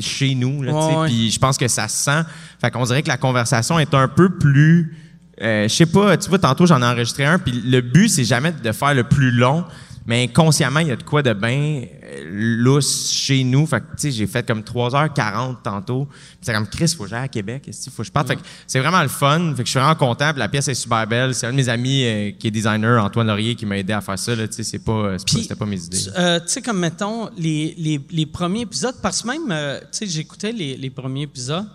chez 0.00 0.34
nous, 0.34 0.62
là. 0.62 0.72
Ouais. 1.00 1.08
Puis 1.08 1.30
je 1.30 1.38
pense 1.38 1.58
que 1.58 1.68
ça 1.68 1.88
se 1.88 2.04
sent. 2.04 2.22
Fait 2.60 2.70
qu'on 2.70 2.84
dirait 2.84 3.02
que 3.02 3.08
la 3.08 3.18
conversation 3.18 3.78
est 3.78 3.92
un 3.94 4.08
peu 4.08 4.30
plus. 4.38 4.96
euh, 5.42 5.68
je 5.68 5.74
sais 5.74 5.86
pas, 5.86 6.16
tu 6.16 6.28
vois, 6.30 6.38
tantôt 6.38 6.66
j'en 6.66 6.80
ai 6.82 6.86
enregistré 6.86 7.24
un, 7.24 7.38
puis 7.38 7.52
le 7.64 7.80
but, 7.80 8.08
c'est 8.08 8.24
jamais 8.24 8.50
de 8.52 8.72
faire 8.72 8.94
le 8.94 9.04
plus 9.04 9.30
long, 9.30 9.64
mais 10.08 10.24
inconsciemment, 10.24 10.80
il 10.80 10.88
y 10.88 10.90
a 10.90 10.96
de 10.96 11.02
quoi 11.02 11.22
de 11.22 11.32
bien 11.34 11.82
euh, 12.02 12.24
lousse 12.62 13.10
chez 13.12 13.44
nous. 13.44 13.66
Fait 13.66 13.80
que, 13.80 13.84
tu 13.90 13.92
sais, 13.98 14.10
j'ai 14.10 14.26
fait 14.26 14.44
comme 14.44 14.62
3h40 14.62 15.62
tantôt. 15.62 16.08
C'est 16.40 16.54
comme, 16.54 16.66
Chris, 16.66 16.94
faut 16.96 17.04
que 17.04 17.10
j'aille 17.10 17.24
à 17.24 17.28
Québec, 17.28 17.64
il 17.68 17.90
faut 17.92 18.02
que 18.02 18.06
je 18.06 18.10
parte? 18.10 18.26
Fait 18.28 18.36
que 18.36 18.40
c'est 18.66 18.80
vraiment 18.80 19.02
le 19.02 19.08
fun. 19.08 19.52
Fait 19.54 19.62
que 19.62 19.66
je 19.66 19.70
suis 19.70 19.78
vraiment 19.78 19.94
content, 19.94 20.30
puis 20.32 20.38
la 20.38 20.48
pièce 20.48 20.66
est 20.68 20.74
super 20.74 21.06
belle. 21.06 21.34
C'est 21.34 21.46
un 21.46 21.50
de 21.52 21.56
mes 21.56 21.68
amis 21.68 22.04
euh, 22.04 22.30
qui 22.38 22.46
est 22.46 22.50
designer, 22.50 23.04
Antoine 23.04 23.26
Laurier, 23.26 23.54
qui 23.54 23.66
m'a 23.66 23.76
aidé 23.76 23.92
à 23.92 24.00
faire 24.00 24.18
ça, 24.18 24.34
tu 24.34 24.46
sais, 24.50 24.62
c'est 24.64 24.78
pas, 24.78 25.16
pas- 25.58 25.66
mes 25.66 25.84
idées. 25.84 25.98
euh, 26.16 26.40
tu 26.40 26.48
sais, 26.48 26.62
comme 26.62 26.78
mettons, 26.78 27.28
les, 27.36 27.74
les, 27.76 28.00
les 28.10 28.26
premiers 28.26 28.62
épisodes, 28.62 28.96
parce 29.02 29.20
que 29.22 29.28
même, 29.28 29.50
euh, 29.50 29.78
tu 29.80 29.86
sais, 29.92 30.06
j'écoutais 30.06 30.52
les, 30.52 30.76
les 30.78 30.90
premiers 30.90 31.24
épisodes, 31.24 31.66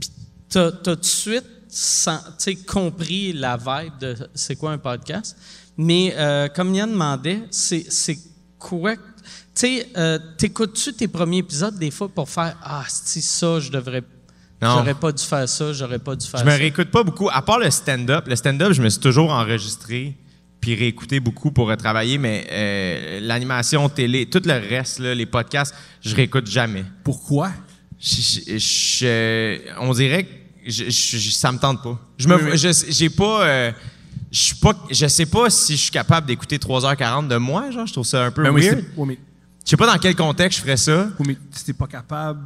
puis 0.00 0.10
t'as 0.50 0.72
tout 0.72 0.96
de 0.96 1.04
suite 1.04 1.44
compris 2.66 3.32
la 3.32 3.56
vibe 3.56 3.92
de 4.00 4.16
c'est 4.34 4.56
quoi 4.56 4.72
un 4.72 4.78
podcast? 4.78 5.36
Mais 5.78 6.14
euh, 6.16 6.48
comme 6.48 6.74
Yann 6.74 6.90
demandait, 6.90 7.42
c'est 7.50 8.18
quoi? 8.58 8.94
Tu 8.96 9.00
sais, 9.54 9.88
euh, 9.96 10.18
t'écoutes-tu 10.38 10.92
tes 10.92 11.08
premiers 11.08 11.38
épisodes 11.38 11.78
des 11.78 11.90
fois 11.90 12.08
pour 12.08 12.28
faire 12.28 12.56
Ah, 12.62 12.84
si 12.88 13.22
ça, 13.22 13.58
je 13.60 13.70
devrais. 13.70 14.02
Non. 14.62 14.70
J'aurais 14.78 14.94
pas 14.94 15.12
dû 15.12 15.22
faire 15.22 15.46
ça, 15.48 15.72
j'aurais 15.74 15.98
pas 15.98 16.16
dû 16.16 16.26
faire 16.26 16.40
Je 16.40 16.44
me 16.46 16.50
ça. 16.50 16.56
réécoute 16.56 16.90
pas 16.90 17.02
beaucoup, 17.02 17.28
à 17.30 17.42
part 17.42 17.58
le 17.58 17.70
stand-up. 17.70 18.26
Le 18.26 18.36
stand-up, 18.36 18.72
je 18.72 18.82
me 18.82 18.88
suis 18.88 19.00
toujours 19.00 19.30
enregistré 19.30 20.14
puis 20.60 20.74
réécouté 20.74 21.20
beaucoup 21.20 21.50
pour 21.52 21.68
retravailler, 21.68 22.16
mais 22.18 22.46
euh, 22.50 23.20
l'animation 23.20 23.88
télé, 23.90 24.26
tout 24.26 24.40
le 24.44 24.54
reste, 24.54 24.98
là, 24.98 25.14
les 25.14 25.26
podcasts, 25.26 25.74
je 26.00 26.14
réécoute 26.16 26.46
jamais. 26.46 26.84
Pourquoi? 27.04 27.50
Je- 28.00 28.56
je- 28.56 28.58
je- 28.58 29.60
on 29.80 29.92
dirait 29.92 30.24
que 30.24 30.30
je, 30.66 30.84
je- 30.90 31.16
je- 31.18 31.30
ça 31.30 31.52
me 31.52 31.58
tente 31.58 31.82
pas. 31.82 31.98
Je 32.18 32.26
me, 32.28 32.56
je- 32.56 32.84
j'ai 32.88 33.10
pas, 33.10 33.46
euh, 33.46 33.72
je 34.36 34.42
suis 34.42 34.54
pas, 34.56 34.74
je 34.90 35.06
sais 35.06 35.26
pas 35.26 35.48
si 35.50 35.76
je 35.76 35.82
suis 35.82 35.90
capable 35.90 36.26
d'écouter 36.26 36.58
3h40 36.58 37.28
de 37.28 37.36
moi, 37.36 37.70
genre, 37.70 37.86
je 37.86 37.92
trouve 37.92 38.04
ça 38.06 38.24
un 38.24 38.30
peu 38.30 38.42
Ben 38.42 38.50
oui, 38.50 38.62
weird. 38.62 38.80
c'est- 38.80 38.86
oui, 38.96 39.06
mais, 39.08 39.18
Je 39.64 39.70
sais 39.70 39.76
pas 39.76 39.86
dans 39.92 39.98
quel 39.98 40.14
contexte 40.14 40.58
je 40.58 40.62
ferais 40.62 40.76
ça. 40.76 41.08
oui, 41.18 41.26
mais 41.28 41.36
si 41.50 41.64
t'es 41.64 41.72
pas 41.72 41.86
capable. 41.86 42.40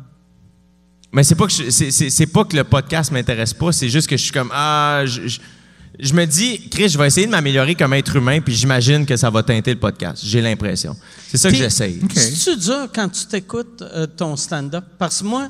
Mais 1.12 1.24
c'est 1.24 1.34
pas 1.34 1.46
que 1.46 1.52
je- 1.52 1.70
c'est, 1.70 1.90
c'est- 1.90 2.10
c'est 2.10 2.26
pas 2.26 2.44
que 2.44 2.56
le 2.56 2.62
podcast 2.64 3.10
m'intéresse 3.10 3.52
pas, 3.52 3.72
c'est 3.72 3.88
juste 3.88 4.06
que 4.08 4.16
je 4.16 4.22
suis 4.22 4.32
comme 4.32 4.50
ah 4.54 5.02
je, 5.04 5.26
je- 5.26 5.40
je 5.98 6.14
me 6.14 6.24
dis 6.24 6.68
Chris, 6.70 6.88
je 6.88 6.96
vais 6.96 7.08
essayer 7.08 7.26
de 7.26 7.32
m'améliorer 7.32 7.74
comme 7.74 7.92
être 7.94 8.14
humain 8.16 8.40
puis 8.40 8.54
j'imagine 8.54 9.04
que 9.04 9.16
ça 9.16 9.28
va 9.28 9.42
teinter 9.42 9.74
le 9.74 9.80
podcast. 9.80 10.22
J'ai 10.24 10.40
l'impression. 10.40 10.94
C'est 11.28 11.36
ça 11.38 11.50
que 11.50 11.56
j'essaye. 11.56 12.00
C'est-tu 12.14 12.56
dur 12.56 12.88
quand 12.94 13.08
tu 13.08 13.26
t'écoutes 13.26 13.82
euh, 13.82 14.06
ton 14.06 14.36
stand-up? 14.36 14.84
Parce 14.98 15.20
que 15.20 15.26
moi, 15.26 15.48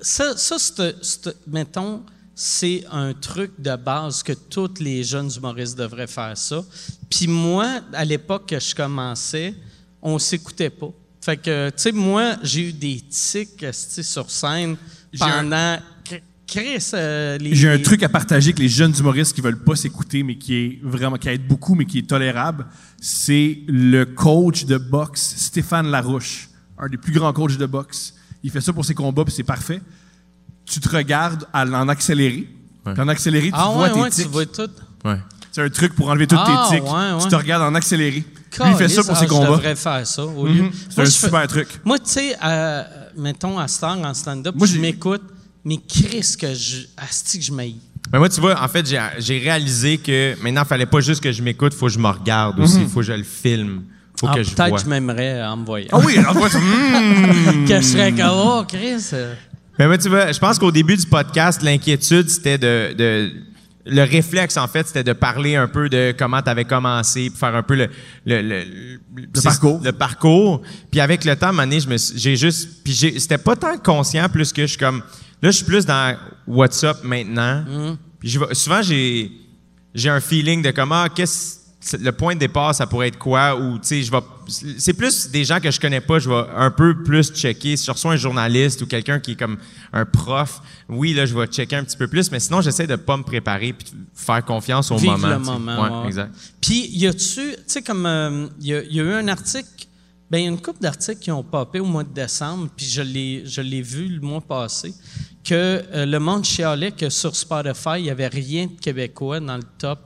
ça, 0.00 0.36
ça 0.36 0.56
c'est- 0.58 0.94
c'est- 1.02 1.36
mettons, 1.48 2.02
c'est 2.42 2.84
un 2.90 3.12
truc 3.12 3.50
de 3.58 3.76
base 3.76 4.22
que 4.22 4.32
tous 4.32 4.80
les 4.80 5.04
jeunes 5.04 5.30
humoristes 5.36 5.76
devraient 5.76 6.06
faire 6.06 6.38
ça. 6.38 6.64
Puis 7.10 7.26
moi, 7.26 7.80
à 7.92 8.02
l'époque 8.06 8.48
que 8.48 8.58
je 8.58 8.74
commençais, 8.74 9.54
on 10.00 10.18
s'écoutait 10.18 10.70
pas. 10.70 10.88
Fait 11.20 11.36
que, 11.36 11.68
tu 11.68 11.74
sais, 11.76 11.92
moi, 11.92 12.36
j'ai 12.42 12.70
eu 12.70 12.72
des 12.72 12.98
tics 13.10 13.66
sur 13.72 14.30
scène 14.30 14.76
pendant... 15.18 15.76
Euh, 16.94 17.38
les- 17.38 17.54
J'ai 17.54 17.68
un 17.68 17.78
truc 17.78 18.02
à 18.02 18.08
partager 18.08 18.48
avec 18.48 18.58
les 18.58 18.68
jeunes 18.70 18.94
humoristes 18.98 19.34
qui 19.34 19.42
veulent 19.42 19.62
pas 19.62 19.76
s'écouter, 19.76 20.22
mais 20.22 20.36
qui 20.36 20.54
est 20.54 20.78
vraiment, 20.82 21.16
qui 21.16 21.28
aide 21.28 21.46
beaucoup, 21.46 21.74
mais 21.74 21.84
qui 21.84 21.98
est 21.98 22.08
tolérable. 22.08 22.66
C'est 23.00 23.58
le 23.68 24.04
coach 24.04 24.64
de 24.64 24.78
boxe, 24.78 25.34
Stéphane 25.36 25.88
Larouche, 25.90 26.48
un 26.78 26.88
des 26.88 26.96
plus 26.96 27.12
grands 27.12 27.32
coachs 27.34 27.56
de 27.58 27.66
boxe. 27.66 28.14
Il 28.42 28.50
fait 28.50 28.62
ça 28.62 28.72
pour 28.72 28.84
ses 28.84 28.94
combats, 28.94 29.24
puis 29.24 29.34
c'est 29.34 29.44
parfait. 29.44 29.80
Tu 30.70 30.80
te 30.80 30.88
regardes 30.96 31.46
à- 31.52 31.64
en 31.64 31.88
accéléré. 31.88 32.48
Puis 32.84 32.94
en 33.00 33.08
accéléré, 33.08 33.48
tu 33.48 33.54
Ah 33.56 33.70
vois 33.72 33.82
ouais, 33.84 33.92
tes 33.92 34.00
ouais, 34.00 34.10
tu 34.10 34.16
tics. 34.22 34.26
vois 34.30 34.46
tout. 34.46 34.70
Ouais. 35.04 35.16
C'est 35.52 35.62
un 35.62 35.68
truc 35.68 35.94
pour 35.94 36.08
enlever 36.08 36.26
tous 36.26 36.36
Ah, 36.38 36.68
tes 36.70 36.76
tics. 36.76 36.84
ouais, 36.84 36.90
ouais. 37.12 37.22
Tu 37.22 37.28
te 37.28 37.34
regardes 37.34 37.62
en 37.62 37.74
accéléré. 37.74 38.24
Lui, 38.24 38.24
il 38.70 38.74
fait 38.76 38.88
ça 38.88 39.02
pour 39.02 39.12
ah, 39.12 39.16
ses 39.16 39.24
Je 39.26 39.30
combats. 39.30 39.46
devrais 39.46 39.76
faire 39.76 40.06
ça 40.06 40.24
au 40.24 40.46
lieu. 40.46 40.62
Mhm. 40.62 40.70
C'est 40.88 41.00
un 41.00 41.04
je 41.04 41.10
fais- 41.10 41.26
super 41.26 41.46
truc. 41.48 41.68
Moi, 41.84 41.98
tu 41.98 42.04
sais, 42.06 42.36
euh, 42.42 42.82
mettons, 43.16 43.58
à 43.58 43.66
Star 43.68 43.98
en 43.98 44.14
stand-up, 44.14 44.54
Moi, 44.56 44.66
je 44.66 44.78
m'écoute, 44.78 45.22
mais 45.64 45.78
Chris, 45.88 46.34
que 46.38 46.54
je. 46.54 46.86
Asti, 46.96 47.38
que 47.40 47.44
je 47.44 47.52
m'aille. 47.52 47.76
Mais 48.12 48.18
moi, 48.18 48.28
tu 48.28 48.40
vois, 48.40 48.60
en 48.60 48.66
fait, 48.68 48.86
j'ai, 49.18 49.38
réalisé 49.38 49.98
que 49.98 50.34
maintenant, 50.42 50.62
il 50.62 50.68
fallait 50.68 50.86
pas 50.86 51.00
juste 51.00 51.20
que 51.22 51.30
je 51.32 51.42
m'écoute, 51.42 51.74
faut 51.74 51.86
que 51.86 51.92
je 51.92 51.98
me 51.98 52.08
regarde 52.08 52.58
aussi, 52.58 52.80
il 52.80 52.88
faut 52.88 53.00
que 53.00 53.06
je 53.06 53.12
le 53.12 53.22
filme, 53.24 53.82
faut 54.18 54.26
Ah, 54.28 54.34
que 54.34 54.42
je 54.42 54.50
Peut-être 54.50 54.68
vois. 54.70 54.78
que 54.78 54.84
je 54.84 54.88
m'aimerais 54.90 55.44
en 55.44 55.56
me 55.58 55.64
voyant. 55.66 55.88
Ah 55.92 55.98
oui, 56.04 56.16
alors, 56.18 56.48
ça, 56.48 56.58
hmm. 56.58 57.66
Que 57.68 57.76
je 57.76 57.86
serais 57.86 58.12
comme, 58.12 58.30
oh, 58.32 58.64
Chris. 58.66 59.04
Mais 59.80 59.86
moi, 59.86 59.96
tu 59.96 60.10
vois, 60.10 60.30
je 60.30 60.38
pense 60.38 60.58
qu'au 60.58 60.70
début 60.70 60.94
du 60.94 61.06
podcast, 61.06 61.62
l'inquiétude, 61.62 62.28
c'était 62.28 62.58
de, 62.58 62.92
de- 62.92 63.32
Le 63.86 64.02
réflexe, 64.02 64.58
en 64.58 64.68
fait, 64.68 64.86
c'était 64.86 65.02
de 65.02 65.14
parler 65.14 65.56
un 65.56 65.68
peu 65.68 65.88
de 65.88 66.14
comment 66.18 66.42
tu 66.42 66.50
avais 66.50 66.66
commencé, 66.66 67.30
puis 67.30 67.38
faire 67.38 67.54
un 67.56 67.62
peu 67.62 67.74
le... 67.76 67.88
Le, 68.26 68.42
le, 68.42 68.64
c'est- 69.34 69.42
parcours. 69.44 69.80
Le 69.82 69.92
parcours. 69.92 70.60
Puis 70.90 71.00
avec 71.00 71.24
le 71.24 71.34
temps, 71.34 71.54
donné, 71.54 71.80
je 71.80 71.88
me 71.88 71.96
suis- 71.96 72.18
j'ai 72.18 72.36
juste... 72.36 72.84
Puis 72.84 72.92
j'ai- 72.92 73.18
c'était 73.18 73.38
pas 73.38 73.56
tant 73.56 73.78
conscient, 73.78 74.28
plus 74.28 74.52
que 74.52 74.60
je 74.62 74.66
suis 74.66 74.78
comme... 74.78 74.98
Là, 75.40 75.50
je 75.50 75.56
suis 75.56 75.64
plus 75.64 75.86
dans 75.86 76.14
WhatsApp 76.46 77.02
maintenant. 77.02 77.64
Puis 78.18 78.28
je 78.28 78.38
vais- 78.38 78.54
souvent, 78.54 78.82
j'ai 78.82 79.32
j'ai 79.94 80.10
un 80.10 80.20
feeling 80.20 80.60
de 80.60 80.72
comment... 80.72 81.06
qu'est-ce 81.08 81.32
c'est- 81.32 81.59
le 81.98 82.12
point 82.12 82.34
de 82.34 82.40
départ, 82.40 82.74
ça 82.74 82.86
pourrait 82.86 83.08
être 83.08 83.18
quoi? 83.18 83.56
Ou, 83.56 83.78
tu 83.78 83.86
sais, 83.86 84.02
je 84.02 84.10
vais. 84.10 84.20
C'est 84.78 84.92
plus 84.92 85.30
des 85.30 85.44
gens 85.44 85.60
que 85.60 85.70
je 85.70 85.80
connais 85.80 86.00
pas, 86.00 86.18
je 86.18 86.28
vais 86.28 86.42
un 86.54 86.70
peu 86.70 87.02
plus 87.02 87.32
checker. 87.32 87.76
Si 87.76 87.86
je 87.86 87.90
reçois 87.90 88.12
un 88.12 88.16
journaliste 88.16 88.82
ou 88.82 88.86
quelqu'un 88.86 89.18
qui 89.18 89.32
est 89.32 89.36
comme 89.36 89.56
un 89.92 90.04
prof, 90.04 90.60
oui, 90.88 91.14
là, 91.14 91.24
je 91.24 91.34
vais 91.34 91.46
checker 91.46 91.76
un 91.76 91.84
petit 91.84 91.96
peu 91.96 92.08
plus, 92.08 92.30
mais 92.30 92.40
sinon, 92.40 92.60
j'essaie 92.60 92.86
de 92.86 92.96
pas 92.96 93.16
me 93.16 93.22
préparer 93.22 93.72
puis 93.72 93.92
de 93.92 93.96
faire 94.14 94.44
confiance 94.44 94.90
au 94.90 94.98
moment. 94.98 95.28
le 95.28 95.38
moment. 95.38 95.82
Ouais, 95.82 96.00
ouais. 96.02 96.06
exact. 96.08 96.34
Puis, 96.60 96.88
y 96.92 97.06
a-tu, 97.06 97.18
tu 97.18 97.56
sais, 97.66 97.82
comme, 97.82 98.04
euh, 98.04 98.46
y, 98.60 98.74
a, 98.74 98.82
y 98.82 99.00
a 99.00 99.02
eu 99.02 99.12
un 99.12 99.28
article, 99.28 99.86
ben, 100.30 100.38
il 100.38 100.44
y 100.44 100.46
a 100.46 100.50
une 100.50 100.60
couple 100.60 100.80
d'articles 100.80 101.20
qui 101.20 101.30
ont 101.30 101.42
popé 101.42 101.80
au 101.80 101.86
mois 101.86 102.04
de 102.04 102.12
décembre, 102.12 102.68
puis 102.76 102.86
je 102.86 103.02
l'ai, 103.02 103.42
je 103.46 103.62
l'ai 103.62 103.82
vu 103.82 104.06
le 104.06 104.20
mois 104.20 104.40
passé, 104.40 104.92
que 105.42 105.54
euh, 105.94 106.06
le 106.06 106.18
monde 106.20 106.44
chialait 106.44 106.92
que 106.92 107.08
sur 107.08 107.34
Spotify, 107.34 107.96
il 107.98 108.02
n'y 108.02 108.10
avait 108.10 108.28
rien 108.28 108.66
de 108.66 108.78
québécois 108.78 109.40
dans 109.40 109.56
le 109.56 109.64
top 109.78 109.98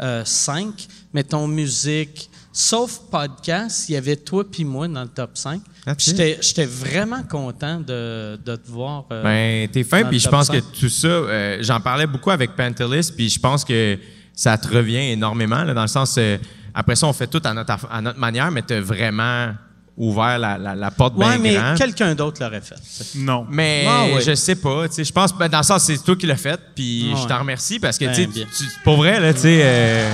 euh, 0.00 0.24
5, 0.24 0.86
mettons 1.12 1.46
musique, 1.48 2.30
sauf 2.52 3.00
podcast, 3.10 3.88
il 3.88 3.92
y 3.92 3.96
avait 3.96 4.16
toi 4.16 4.44
puis 4.50 4.64
moi 4.64 4.88
dans 4.88 5.02
le 5.02 5.08
top 5.08 5.30
5. 5.34 5.60
That's 5.84 6.12
Puis 6.12 6.36
j'étais, 6.40 6.64
vraiment 6.64 7.22
content 7.22 7.80
de, 7.80 8.38
de 8.44 8.56
te 8.56 8.68
voir. 8.70 9.04
euh, 9.12 9.22
Ben, 9.22 9.68
t'es 9.70 9.84
fin, 9.84 10.04
puis 10.04 10.18
je 10.18 10.28
pense 10.28 10.46
cinq. 10.48 10.60
que 10.60 10.78
tout 10.80 10.88
ça, 10.88 11.06
euh, 11.06 11.58
j'en 11.60 11.80
parlais 11.80 12.06
beaucoup 12.06 12.30
avec 12.30 12.56
Pantelis, 12.56 13.12
puis 13.14 13.28
je 13.28 13.38
pense 13.38 13.64
que 13.64 13.98
ça 14.34 14.58
te 14.58 14.68
revient 14.68 15.12
énormément, 15.12 15.62
là, 15.64 15.72
dans 15.74 15.82
le 15.82 15.86
sens, 15.88 16.16
euh, 16.18 16.38
après 16.74 16.96
ça, 16.96 17.06
on 17.06 17.12
fait 17.12 17.26
tout 17.26 17.40
à 17.44 17.54
notre, 17.54 17.72
à 17.90 18.00
notre 18.02 18.18
manière, 18.18 18.50
mais 18.50 18.62
t'as 18.62 18.80
vraiment 18.80 19.50
ouvert 19.96 20.38
la, 20.38 20.58
la, 20.58 20.74
la 20.74 20.90
porte 20.90 21.16
ouais, 21.16 21.24
bien 21.24 21.38
mais 21.38 21.54
grand. 21.54 21.74
quelqu'un 21.74 22.14
d'autre 22.14 22.42
l'aurait 22.42 22.60
fait. 22.60 22.74
Non. 23.14 23.46
Mais 23.50 23.86
Ah 23.88 24.04
ouais. 24.14 24.20
je 24.20 24.34
sais 24.34 24.54
pas, 24.56 24.86
tu 24.88 24.94
sais, 24.96 25.04
je 25.04 25.12
pense, 25.12 25.32
ben, 25.32 25.48
dans 25.48 25.58
le 25.58 25.64
sens, 25.64 25.84
c'est 25.84 25.96
toi 26.04 26.14
qui 26.16 26.26
l'as 26.26 26.36
fait, 26.36 26.60
puis 26.74 27.10
Ah 27.14 27.18
je 27.22 27.26
t'en 27.26 27.38
remercie 27.38 27.78
parce 27.78 27.96
que, 27.96 28.04
Ben, 28.04 28.14
tu 28.14 28.28
tu- 28.28 28.44
tu- 28.44 28.64
pour 28.84 28.96
vrai, 28.98 29.18
là, 29.20 29.32
tu 29.32 29.40
sais, 29.40 29.60
euh, 29.62 30.12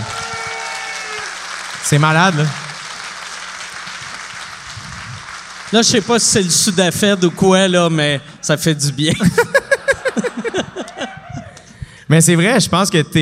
c'est 1.82 1.98
malade, 1.98 2.36
là. 2.36 2.44
Là, 5.72 5.80
je 5.82 5.88
sais 5.88 6.00
pas 6.02 6.18
si 6.18 6.26
c'est 6.26 6.42
le 6.42 6.50
Sudafed 6.50 7.24
ou 7.24 7.30
quoi, 7.30 7.66
là, 7.66 7.88
mais 7.88 8.20
ça 8.42 8.56
fait 8.56 8.74
du 8.74 8.92
bien. 8.92 9.12
Mais 12.08 12.20
c'est 12.20 12.34
vrai, 12.34 12.60
je 12.60 12.68
pense 12.68 12.90
que 12.90 13.00
tu 13.00 13.18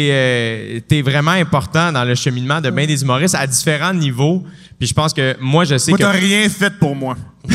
es, 0.96 1.02
vraiment 1.02 1.30
important 1.30 1.92
dans 1.92 2.02
le 2.04 2.16
cheminement 2.16 2.60
de 2.60 2.70
bien 2.70 2.86
des 2.86 3.00
humoristes 3.02 3.36
à 3.36 3.46
différents 3.46 3.94
niveaux. 3.94 4.42
Puis 4.80 4.88
je 4.88 4.94
pense 4.94 5.12
que 5.12 5.36
moi, 5.40 5.64
je 5.64 5.76
sais 5.78 5.90
Moi, 5.92 5.98
que. 5.98 6.02
t'as 6.02 6.10
rien 6.10 6.48
fait 6.48 6.70
pour 6.78 6.96
moi. 6.96 7.16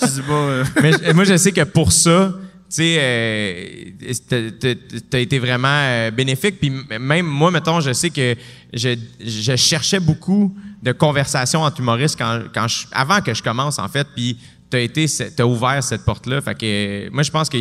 je 0.00 0.06
sais 0.06 0.22
pas. 0.22 0.32
euh, 0.32 0.64
Mais 0.82 0.92
je- 0.92 1.12
moi, 1.12 1.24
je 1.24 1.36
sais 1.36 1.52
que 1.52 1.62
pour 1.62 1.92
ça, 1.92 2.32
tu 2.34 2.76
sais, 2.76 2.96
euh, 3.00 4.74
t'as- 5.08 5.18
été 5.20 5.38
vraiment 5.38 5.68
euh, 5.70 6.10
bénéfique. 6.10 6.58
Puis 6.60 6.70
même 6.98 7.26
moi, 7.26 7.50
mettons, 7.50 7.80
je 7.80 7.92
sais 7.92 8.10
que 8.10 8.34
je, 8.72 8.96
je 9.24 9.56
cherchais 9.56 10.00
beaucoup 10.00 10.54
de 10.82 10.92
conversations 10.92 11.62
entre 11.62 11.80
humoristes 11.80 12.16
quand, 12.18 12.42
quand 12.52 12.66
je- 12.68 12.86
avant 12.92 13.20
que 13.20 13.32
je 13.34 13.42
commence, 13.42 13.78
en 13.78 13.88
fait. 13.88 14.06
Puis 14.14 14.36
t'as 14.68 14.80
été, 14.80 15.06
t'as 15.36 15.44
ouvert 15.44 15.82
cette 15.82 16.04
porte-là. 16.04 16.40
Fait 16.40 16.54
que 16.54 16.60
euh, 17.06 17.08
moi, 17.12 17.22
je 17.22 17.30
pense 17.30 17.48
que 17.48 17.56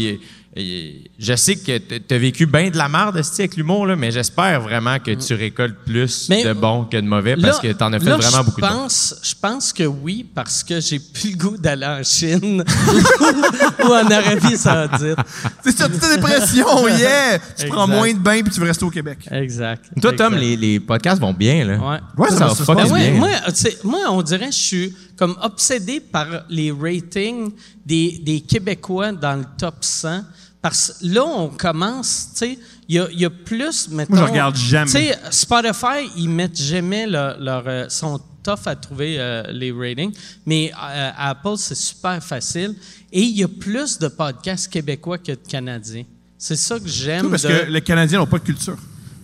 je 0.58 1.36
sais 1.36 1.56
que 1.56 1.78
t- 1.78 2.00
t'as 2.00 2.18
vécu 2.18 2.46
bien 2.46 2.70
de 2.70 2.78
la 2.78 2.90
merde 2.90 3.16
esti, 3.18 3.42
avec 3.42 3.56
l'humour, 3.56 3.86
là, 3.86 3.96
mais 3.96 4.12
j'espère 4.12 4.62
vraiment 4.62 4.98
que 5.00 5.12
tu 5.12 5.34
récoltes 5.36 5.76
plus 5.86 6.28
Mais- 6.30 6.44
de 6.44 6.54
bons 6.54 6.86
que 6.86 6.98
de 6.98 7.06
mauvais 7.08 7.36
parce 7.38 7.60
que 7.60 7.72
t'en 7.72 7.94
as 7.94 8.00
fait 8.00 8.06
là, 8.10 8.18
vraiment 8.18 8.44
beaucoup 8.44 8.60
de 8.62 8.66
bons. 8.68 8.74
pense, 8.74 9.16
Je 9.24 9.34
pense 9.40 9.72
que 9.74 9.84
oui, 9.84 10.26
parce 10.34 10.64
que 10.64 10.82
j'ai 10.82 11.00
plus 11.00 11.32
le 11.32 11.38
goût 11.38 11.58
d'aller 11.58 11.86
en 11.86 12.04
Chine 12.04 12.64
ou 13.84 13.88
en 13.88 14.10
Arabie 14.12 14.58
Saoudite. 14.58 15.18
C'est 15.64 15.78
ça, 15.78 15.88
toute 15.88 16.00
dépression, 16.16 16.88
yeah! 16.98 17.40
Tu 17.58 17.68
prends 17.68 17.88
moins 17.88 18.12
de 18.12 18.20
bain 18.20 18.42
puis 18.42 18.52
tu 18.54 18.60
veux 18.60 18.68
rester 18.68 18.86
au 18.86 18.90
Québec. 18.90 19.20
Exact. 19.32 19.86
Toi, 20.02 20.14
Tom, 20.14 20.34
exact. 20.34 20.42
les, 20.42 20.56
les 20.58 20.80
podcasts 20.80 21.22
vont 21.22 21.34
bien, 21.34 21.64
là. 21.66 21.78
Ouais. 21.78 22.00
Ouais, 22.18 22.30
ça, 22.30 22.38
ça 22.38 22.46
va 22.46 22.50
va 22.50 22.56
se 22.56 22.64
fucking 22.64 22.84
Ben 22.86 22.92
ouais, 22.94 23.12
bien. 23.12 23.20
moi, 23.20 23.30
tu 23.56 23.68
moi, 23.88 24.00
on 24.10 24.22
dirait 24.22 24.48
que 24.50 24.54
je 24.56 24.60
suis 24.60 24.96
comme 25.20 25.36
obsédé 25.42 26.00
par 26.00 26.28
les 26.48 26.72
ratings 26.72 27.52
des, 27.86 28.22
des 28.24 28.40
Québécois 28.40 29.12
dans 29.12 29.36
le 29.36 29.44
top 29.58 29.76
100. 29.82 30.24
Parce 30.62 30.94
que 31.02 31.08
là, 31.08 31.26
on 31.26 31.50
commence, 31.50 32.30
tu 32.32 32.38
sais, 32.38 32.60
il 32.88 32.96
y 32.96 33.00
a, 33.00 33.08
il 33.12 33.20
y 33.20 33.26
a 33.26 33.30
plus, 33.30 33.90
mettons... 33.90 34.16
Moi, 34.16 34.26
je 34.26 34.32
regarde 34.32 34.56
jamais. 34.56 34.86
Tu 34.86 34.92
sais, 34.92 35.20
Spotify, 35.30 36.10
ils 36.16 36.30
mettent 36.30 36.58
jamais 36.58 37.06
leur... 37.06 37.38
leur 37.38 37.92
sont 37.92 38.22
tough 38.42 38.68
à 38.68 38.76
trouver 38.78 39.18
euh, 39.20 39.44
les 39.52 39.74
ratings, 39.74 40.14
mais 40.46 40.72
euh, 40.72 41.12
Apple, 41.18 41.58
c'est 41.58 41.76
super 41.76 42.24
facile. 42.24 42.74
Et 43.12 43.22
il 43.22 43.38
y 43.38 43.44
a 43.44 43.50
plus 43.50 44.00
de 44.00 44.08
podcasts 44.08 44.72
québécois 44.72 45.18
que 45.18 45.34
de 45.34 45.40
Canadiens. 45.46 46.06
C'est 46.38 46.56
ça 46.56 46.80
que 46.80 46.88
j'aime. 46.88 47.30
Parce 47.30 47.44
de- 47.44 47.50
que 47.50 47.66
les 47.70 47.82
Canadiens 47.82 48.20
n'ont 48.20 48.26
pas 48.28 48.40
de 48.40 48.46
culture. 48.46 48.78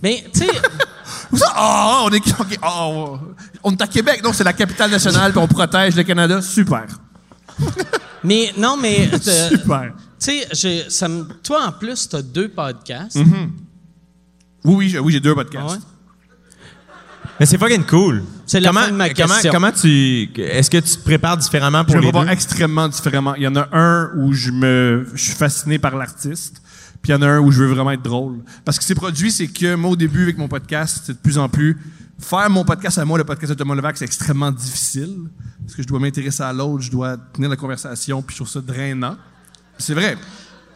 Mais, 0.04 0.26
tu 0.34 0.40
sais... 0.40 0.48
Ah, 1.56 2.02
on 2.06 2.10
est, 2.10 2.40
ok, 2.40 2.58
ah, 2.62 2.88
on- 3.64 3.72
est 3.72 3.82
à 3.82 3.88
Québec, 3.88 4.22
donc 4.22 4.36
c'est 4.36 4.44
la 4.44 4.54
capitale 4.54 4.92
nationale, 4.92 5.32
puis 5.32 5.40
on 5.42 5.48
protège 5.48 5.96
le 5.96 6.04
Canada. 6.04 6.42
Super. 6.42 6.86
mais 8.24 8.54
non, 8.58 8.78
mais... 8.78 9.10
euh, 9.14 9.50
Super. 9.50 9.94
Tu 10.20 10.42
sais, 10.54 10.88
toi, 11.44 11.68
en 11.68 11.72
plus, 11.72 12.08
tu 12.10 12.16
as 12.16 12.22
deux 12.22 12.50
podcasts. 12.50 13.18
Oui, 13.18 14.76
oui, 14.76 14.90
j'ai- 14.90 15.00
oui, 15.00 15.14
j'ai 15.14 15.20
deux 15.20 15.36
podcasts. 15.36 15.76
Ouais? 15.76 15.82
Mais 17.40 17.46
c'est 17.46 17.58
fucking 17.58 17.84
cool. 17.86 18.24
C'est 18.46 18.60
la 18.62 18.70
comment, 18.70 18.82
fin 18.82 18.92
de 18.92 18.94
ma 18.96 19.10
comment- 19.10 19.28
question. 19.34 19.52
Comment, 19.52 19.72
tu. 19.72 20.30
Est-ce 20.38 20.70
que 20.70 20.78
tu 20.78 20.96
te 20.96 21.04
prépares 21.04 21.36
différemment 21.38 21.80
Je 21.82 21.86
pour 21.86 21.96
vais 21.96 22.02
les 22.02 22.12
me 22.14 22.26
deux? 22.26 22.32
extrêmement 22.32 22.88
différemment. 22.88 23.36
Il 23.36 23.44
y 23.44 23.48
en 23.48 23.56
a 23.58 23.68
un 23.74 24.12
où 24.16 24.32
je 24.32 24.52
me, 24.52 25.06
je 25.14 25.22
suis 25.22 25.34
fasciné 25.34 25.78
par 25.78 25.96
l'artiste, 25.98 26.62
puis 27.06 27.12
il 27.12 27.16
y 27.16 27.18
en 27.20 27.22
a 27.22 27.28
un 27.28 27.40
où 27.40 27.52
je 27.52 27.60
veux 27.62 27.68
vraiment 27.72 27.92
être 27.92 28.02
drôle. 28.02 28.40
Parce 28.64 28.80
que 28.80 28.84
c'est 28.84 28.96
produit, 28.96 29.32
c'est 29.32 29.46
que 29.48 29.76
moi, 29.76 29.92
au 29.92 29.96
début, 29.96 30.24
avec 30.24 30.40
mon 30.40 30.48
podcast, 30.48 31.04
c'est 31.06 31.14
de 31.14 31.18
plus 31.20 31.38
en 31.38 31.48
plus. 31.48 31.78
Faire 32.18 32.50
mon 32.50 32.66
podcast 32.66 32.98
à 32.98 33.06
moi, 33.06 33.20
le 33.20 33.24
podcast 33.24 33.54
de 33.54 33.58
Thomas 33.60 33.76
Levac, 33.76 33.96
c'est 33.96 34.06
extrêmement 34.06 34.52
difficile. 34.52 35.16
Parce 35.64 35.76
que 35.76 35.84
je 35.84 35.88
dois 35.88 36.00
m'intéresser 36.00 36.42
à 36.42 36.52
l'autre, 36.52 36.82
je 36.82 36.90
dois 36.90 37.16
tenir 37.32 37.48
la 37.48 37.56
conversation, 37.58 38.24
puis 38.24 38.34
je 38.34 38.38
trouve 38.44 38.50
ça 38.52 38.60
drainant. 38.60 39.18
C'est 39.78 39.94
vrai. 39.94 40.18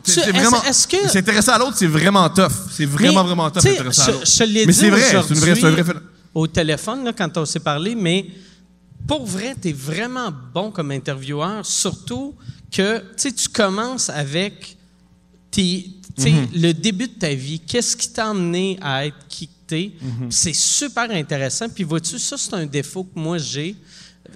C'est 0.04 0.32
vraiment. 0.32 0.62
est-ce 0.62 0.88
que- 0.88 1.10
S'intéresser 1.10 1.50
à 1.50 1.58
l'autre, 1.58 1.78
c'est 1.78 1.88
vraiment 1.88 2.30
tough. 2.30 2.52
C'est 2.70 2.86
vraiment, 2.86 3.24
Mais, 3.24 3.28
vraiment 3.30 3.50
tough 3.50 3.64
s'intéresser 3.64 4.02
à 4.02 4.12
l'autre. 4.12 4.20
Mais 4.68 4.72
c'est 4.72 4.90
vrai, 4.92 5.02
c'est 5.02 5.34
une 5.34 5.40
vraie, 5.40 5.56
c'est 5.56 5.66
un 5.66 5.72
vrai 5.72 5.84
phénomène. 5.84 6.04
au 6.36 6.46
téléphone 6.46 7.06
là, 7.06 7.12
quand 7.14 7.36
on 7.40 7.46
s'est 7.46 7.60
parlé, 7.60 7.96
mais 7.96 8.28
pour 9.08 9.26
vrai, 9.26 9.56
tu 9.60 9.70
es 9.70 9.74
vraiment 9.74 10.32
bon 10.54 10.70
comme 10.70 10.92
intervieweur, 10.92 11.66
surtout 11.66 12.36
que 12.72 13.00
tu 13.00 13.04
sais, 13.18 13.32
tu 13.32 13.50
commences 13.50 14.12
avec 14.12 14.78
tes- 15.52 15.90
Mm-hmm. 16.18 16.62
le 16.62 16.74
début 16.74 17.08
de 17.08 17.14
ta 17.14 17.34
vie. 17.34 17.60
Qu'est-ce 17.60 17.96
qui 17.96 18.10
t'a 18.10 18.30
amené 18.30 18.78
à 18.82 19.06
être 19.06 19.16
qui 19.28 19.48
t'es? 19.68 19.92
Mm-hmm. 20.04 20.32
C'est 20.32 20.56
super 20.56 21.10
intéressant. 21.12 21.70
Puis 21.70 21.84
vois-tu, 21.84 22.20
ça, 22.20 22.38
c'est 22.38 22.54
un 22.54 22.66
défaut 22.66 23.04
que 23.04 23.18
moi 23.20 23.38
j'ai. 23.38 23.76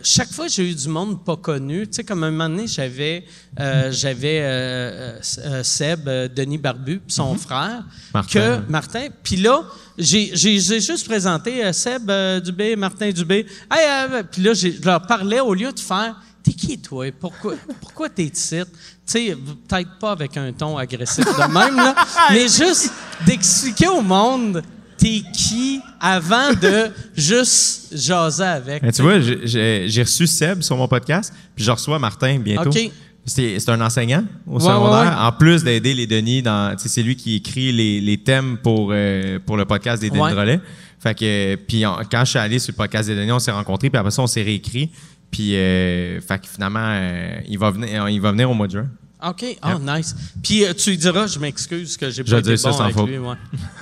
Chaque 0.02 0.32
fois, 0.32 0.48
j'ai 0.48 0.72
eu 0.72 0.74
du 0.74 0.88
monde 0.88 1.24
pas 1.24 1.38
connu. 1.38 1.86
Tu 1.86 1.94
sais, 1.94 2.04
comme 2.04 2.24
un 2.24 2.32
moment 2.32 2.50
donné, 2.50 2.68
j'avais, 2.68 3.26
euh, 3.60 3.91
j'avais 3.91 4.40
euh, 4.41 5.20
euh, 5.40 5.64
Seb, 5.64 6.10
Denis 6.34 6.58
Barbu, 6.58 7.00
puis 7.00 7.14
son 7.14 7.36
frère, 7.36 7.86
Martin, 8.12 8.62
que. 8.66 8.72
Martin. 8.72 9.08
Puis 9.22 9.36
là, 9.36 9.62
j'ai, 9.98 10.32
j'ai, 10.34 10.60
j'ai 10.60 10.82
juste 10.82 11.06
présenté 11.06 11.72
Seb 11.74 12.10
Dubé, 12.44 12.76
Martin 12.76 13.12
Dubé. 13.12 13.45
Hey, 13.70 14.24
puis 14.32 14.41
là, 14.41 14.54
j'ai- 14.56 14.74
je 14.74 14.84
leur 14.84 15.06
parlais 15.06 15.41
au 15.41 15.54
lieu 15.54 15.72
de 15.72 15.80
faire 15.80 16.16
T'es 16.44 16.52
qui, 16.52 16.78
toi? 16.78 17.10
Pourquoi, 17.18 17.56
pourquoi 17.80 18.10
t'es 18.10 18.26
ici? 18.26 18.60
Tu 19.05 19.11
sais, 19.27 19.38
peut-être 19.67 19.99
pas 19.99 20.11
avec 20.11 20.35
un 20.38 20.51
ton 20.53 20.77
agressif 20.77 21.25
de 21.25 21.53
même, 21.53 21.75
là, 21.75 21.93
mais 22.31 22.41
juste 22.47 22.91
d'expliquer 23.25 23.88
au 23.89 24.01
monde 24.01 24.61
t'es 24.97 25.21
qui 25.34 25.81
avant 25.99 26.53
de 26.53 26.89
juste 27.15 27.97
jaser 27.97 28.43
avec. 28.43 28.81
Mais 28.84 28.91
tu 28.93 29.01
vois, 29.01 29.19
j'ai- 29.19 30.01
reçu 30.01 30.25
Seb 30.27 30.61
sur 30.61 30.77
mon 30.77 30.88
podcast, 30.88 31.34
puis 31.55 31.65
je 31.65 31.71
reçois 31.71 31.99
Martin 31.99 32.39
bientôt. 32.39 32.69
OK. 32.69 32.91
C'est 33.25 33.69
un 33.69 33.80
enseignant 33.81 34.23
au 34.47 34.55
Ouais, 34.55 34.59
secondaire. 34.61 34.99
ouais, 35.01 35.07
ouais. 35.09 35.15
En 35.27 35.31
plus 35.31 35.63
d'aider 35.63 35.93
les 35.93 36.07
Denis, 36.07 36.41
dans, 36.41 36.75
c'est 36.77 37.01
lui 37.03 37.15
qui 37.15 37.35
écrit 37.38 37.71
les, 37.71 38.01
les 38.01 38.17
thèmes 38.17 38.57
pour, 38.61 38.89
euh, 38.91 39.39
pour 39.45 39.55
le 39.57 39.63
podcast 39.65 40.01
des 40.01 40.09
Denis 40.09 40.21
Ouais. 40.21 40.31
de 40.31 40.38
relais. 40.38 40.59
Fait 40.99 41.17
que, 41.17 41.55
puis 41.55 41.85
on- 41.85 41.97
quand 42.09 42.23
je 42.25 42.31
suis 42.31 42.39
allé 42.39 42.59
sur 42.59 42.71
le 42.73 42.77
podcast 42.77 43.07
des 43.09 43.15
Denis, 43.15 43.31
on 43.31 43.39
s'est 43.39 43.51
rencontrés, 43.51 43.89
puis 43.89 43.97
après 43.97 44.11
ça, 44.11 44.21
on 44.21 44.27
s'est 44.27 44.43
réécrit. 44.43 44.89
Puis, 45.34 45.55
euh, 45.57 46.22
fait 46.22 46.39
que 46.39 46.47
finalement, 46.47 46.80
euh, 46.85 47.39
il, 47.47 47.57
va 47.60 47.72
venir, 47.72 48.07
il 48.07 48.22
va 48.22 48.31
venir 48.31 48.49
au 48.49 48.53
mois 48.53 48.68
de 48.68 48.72
juin. 48.73 48.88
OK, 49.26 49.43
oh, 49.64 49.80
nice. 49.80 50.15
Puis 50.43 50.65
euh, 50.65 50.73
tu 50.73 50.91
lui 50.91 50.97
diras, 50.97 51.27
je 51.27 51.39
m'excuse 51.39 51.95
que 51.97 52.10
j'ai 52.10 52.23
pas 52.23 52.39
été 52.39 52.55
ça 52.57 52.69
bon 52.72 52.77
sans 52.77 52.84
avec 52.84 52.95
faute. 52.95 53.07
lui. 53.10 53.18
ouais. 53.18 53.35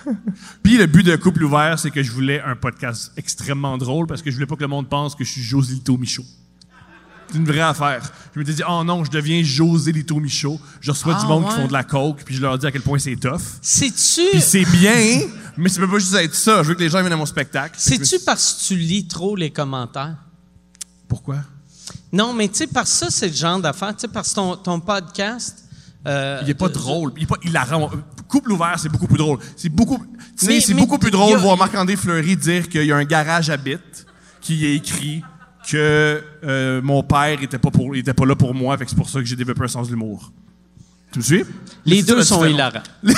Puis 0.64 0.78
le 0.78 0.86
but 0.86 1.04
de 1.04 1.16
Couple 1.16 1.44
Ouvert, 1.44 1.80
c'est 1.80 1.90
que 1.92 2.02
je 2.04 2.12
voulais 2.12 2.40
un 2.42 2.56
podcast 2.56 3.12
extrêmement 3.18 3.78
drôle 3.78 4.06
parce 4.08 4.22
que 4.22 4.30
je 4.30 4.36
voulais 4.36 4.46
pas 4.46 4.56
que 4.56 4.62
le 4.62 4.68
monde 4.68 4.88
pense 4.88 5.16
que 5.16 5.24
je 5.24 5.32
suis 5.32 5.42
José 5.42 5.74
Lito 5.74 5.98
Michaud. 5.98 6.24
C'est 7.32 7.38
une 7.38 7.46
vraie 7.46 7.62
affaire. 7.62 8.04
Je 8.36 8.40
m'étais 8.40 8.54
dit, 8.54 8.62
oh 8.70 8.84
non, 8.84 9.04
je 9.04 9.10
deviens 9.10 9.42
José 9.44 9.92
Lito 9.92 10.20
Michaud. 10.20 10.60
Je 10.80 10.92
reçois 10.92 11.16
Ah, 11.18 11.22
du 11.22 11.28
monde 11.28 11.48
qui 11.50 11.56
font 11.56 11.68
de 11.68 11.74
la 11.74 11.84
coke, 11.86 12.22
puis 12.24 12.36
je 12.36 12.42
leur 12.42 12.58
dis 12.60 12.68
à 12.68 12.72
quel 12.72 12.82
point 12.82 13.00
c'est 13.00 13.16
tough. 13.16 13.42
C'est-tu 13.62 14.22
Puis 14.32 14.42
c'est 14.42 14.66
bien, 14.66 15.22
mais 15.58 15.70
ça 15.70 15.80
peut 15.82 15.90
pas 15.90 15.98
juste 16.00 16.14
être 16.14 16.36
ça. 16.36 16.62
Je 16.62 16.68
veux 16.70 16.76
que 16.76 16.82
les 16.82 16.90
gens 16.90 17.00
viennent 17.00 17.14
à 17.14 17.18
mon 17.18 17.26
spectacle. 17.26 17.74
C'est-tu 17.80 18.16
me- 18.20 18.26
parce 18.26 18.54
que 18.54 18.68
tu 18.68 18.76
lis 18.80 19.08
trop 19.08 19.36
les 19.36 19.50
commentaires? 19.50 20.18
Pourquoi? 21.12 21.40
Non, 22.14 22.32
mais 22.32 22.48
tu 22.48 22.56
sais, 22.56 22.68
parce 22.68 22.90
que 22.90 22.98
ça, 22.98 23.08
c'est 23.12 23.28
le 23.28 23.34
genre 23.36 23.60
d'affaire. 23.60 23.94
Tu 23.94 24.00
sais, 24.04 24.08
parce 24.08 24.30
que 24.30 24.36
ton, 24.36 24.56
ton 24.56 24.80
podcast. 24.80 25.66
euh, 26.08 26.40
Il 26.44 26.50
est 26.50 26.54
pas 26.54 26.70
de- 26.70 26.74
drôle. 26.74 27.12
Il 27.18 27.24
est 27.24 27.26
pas 27.26 27.36
hilarant. 27.44 27.92
Couple 28.30 28.54
ouvert, 28.54 28.76
c'est 28.80 28.88
beaucoup 28.88 29.08
plus 29.08 29.18
drôle. 29.18 29.40
C'est 29.58 29.68
beaucoup, 29.68 29.98
tu 30.38 30.46
sais, 30.46 30.48
Mais- 30.48 30.62
c'est 30.62 30.74
beaucoup 30.74 30.98
plus 30.98 31.12
drôle 31.12 31.34
a- 31.34 31.36
de 31.38 31.42
voir 31.42 31.58
Marc-André 31.58 31.98
Fleury 31.98 32.38
dire 32.38 32.70
qu'il 32.70 32.86
y 32.86 32.94
a 32.94 32.96
un 32.96 33.04
garage 33.04 33.50
à 33.50 33.58
bite 33.58 34.06
qui 34.40 34.66
est 34.66 34.76
écrit 34.76 35.22
que 35.70 36.24
euh, 36.46 36.82
mon 36.82 37.04
père 37.04 37.42
était 37.44 37.58
pas 37.60 37.72
pour, 37.72 37.94
était 37.94 38.14
pas 38.14 38.26
là 38.26 38.36
pour 38.38 38.54
moi, 38.54 38.78
fait 38.78 38.86
que 38.86 38.90
c'est 38.92 38.96
pour 38.96 39.10
ça 39.10 39.20
que 39.20 39.26
j'ai 39.26 39.36
développé 39.36 39.66
un 39.66 39.68
sens 39.68 39.88
de 39.88 39.92
l'humour. 39.92 40.32
Tu 41.12 41.20
me 41.20 41.24
suis? 41.26 41.44
Les 41.86 42.04
deux 42.04 42.24
sont 42.24 42.46
hilarants. 42.46 42.84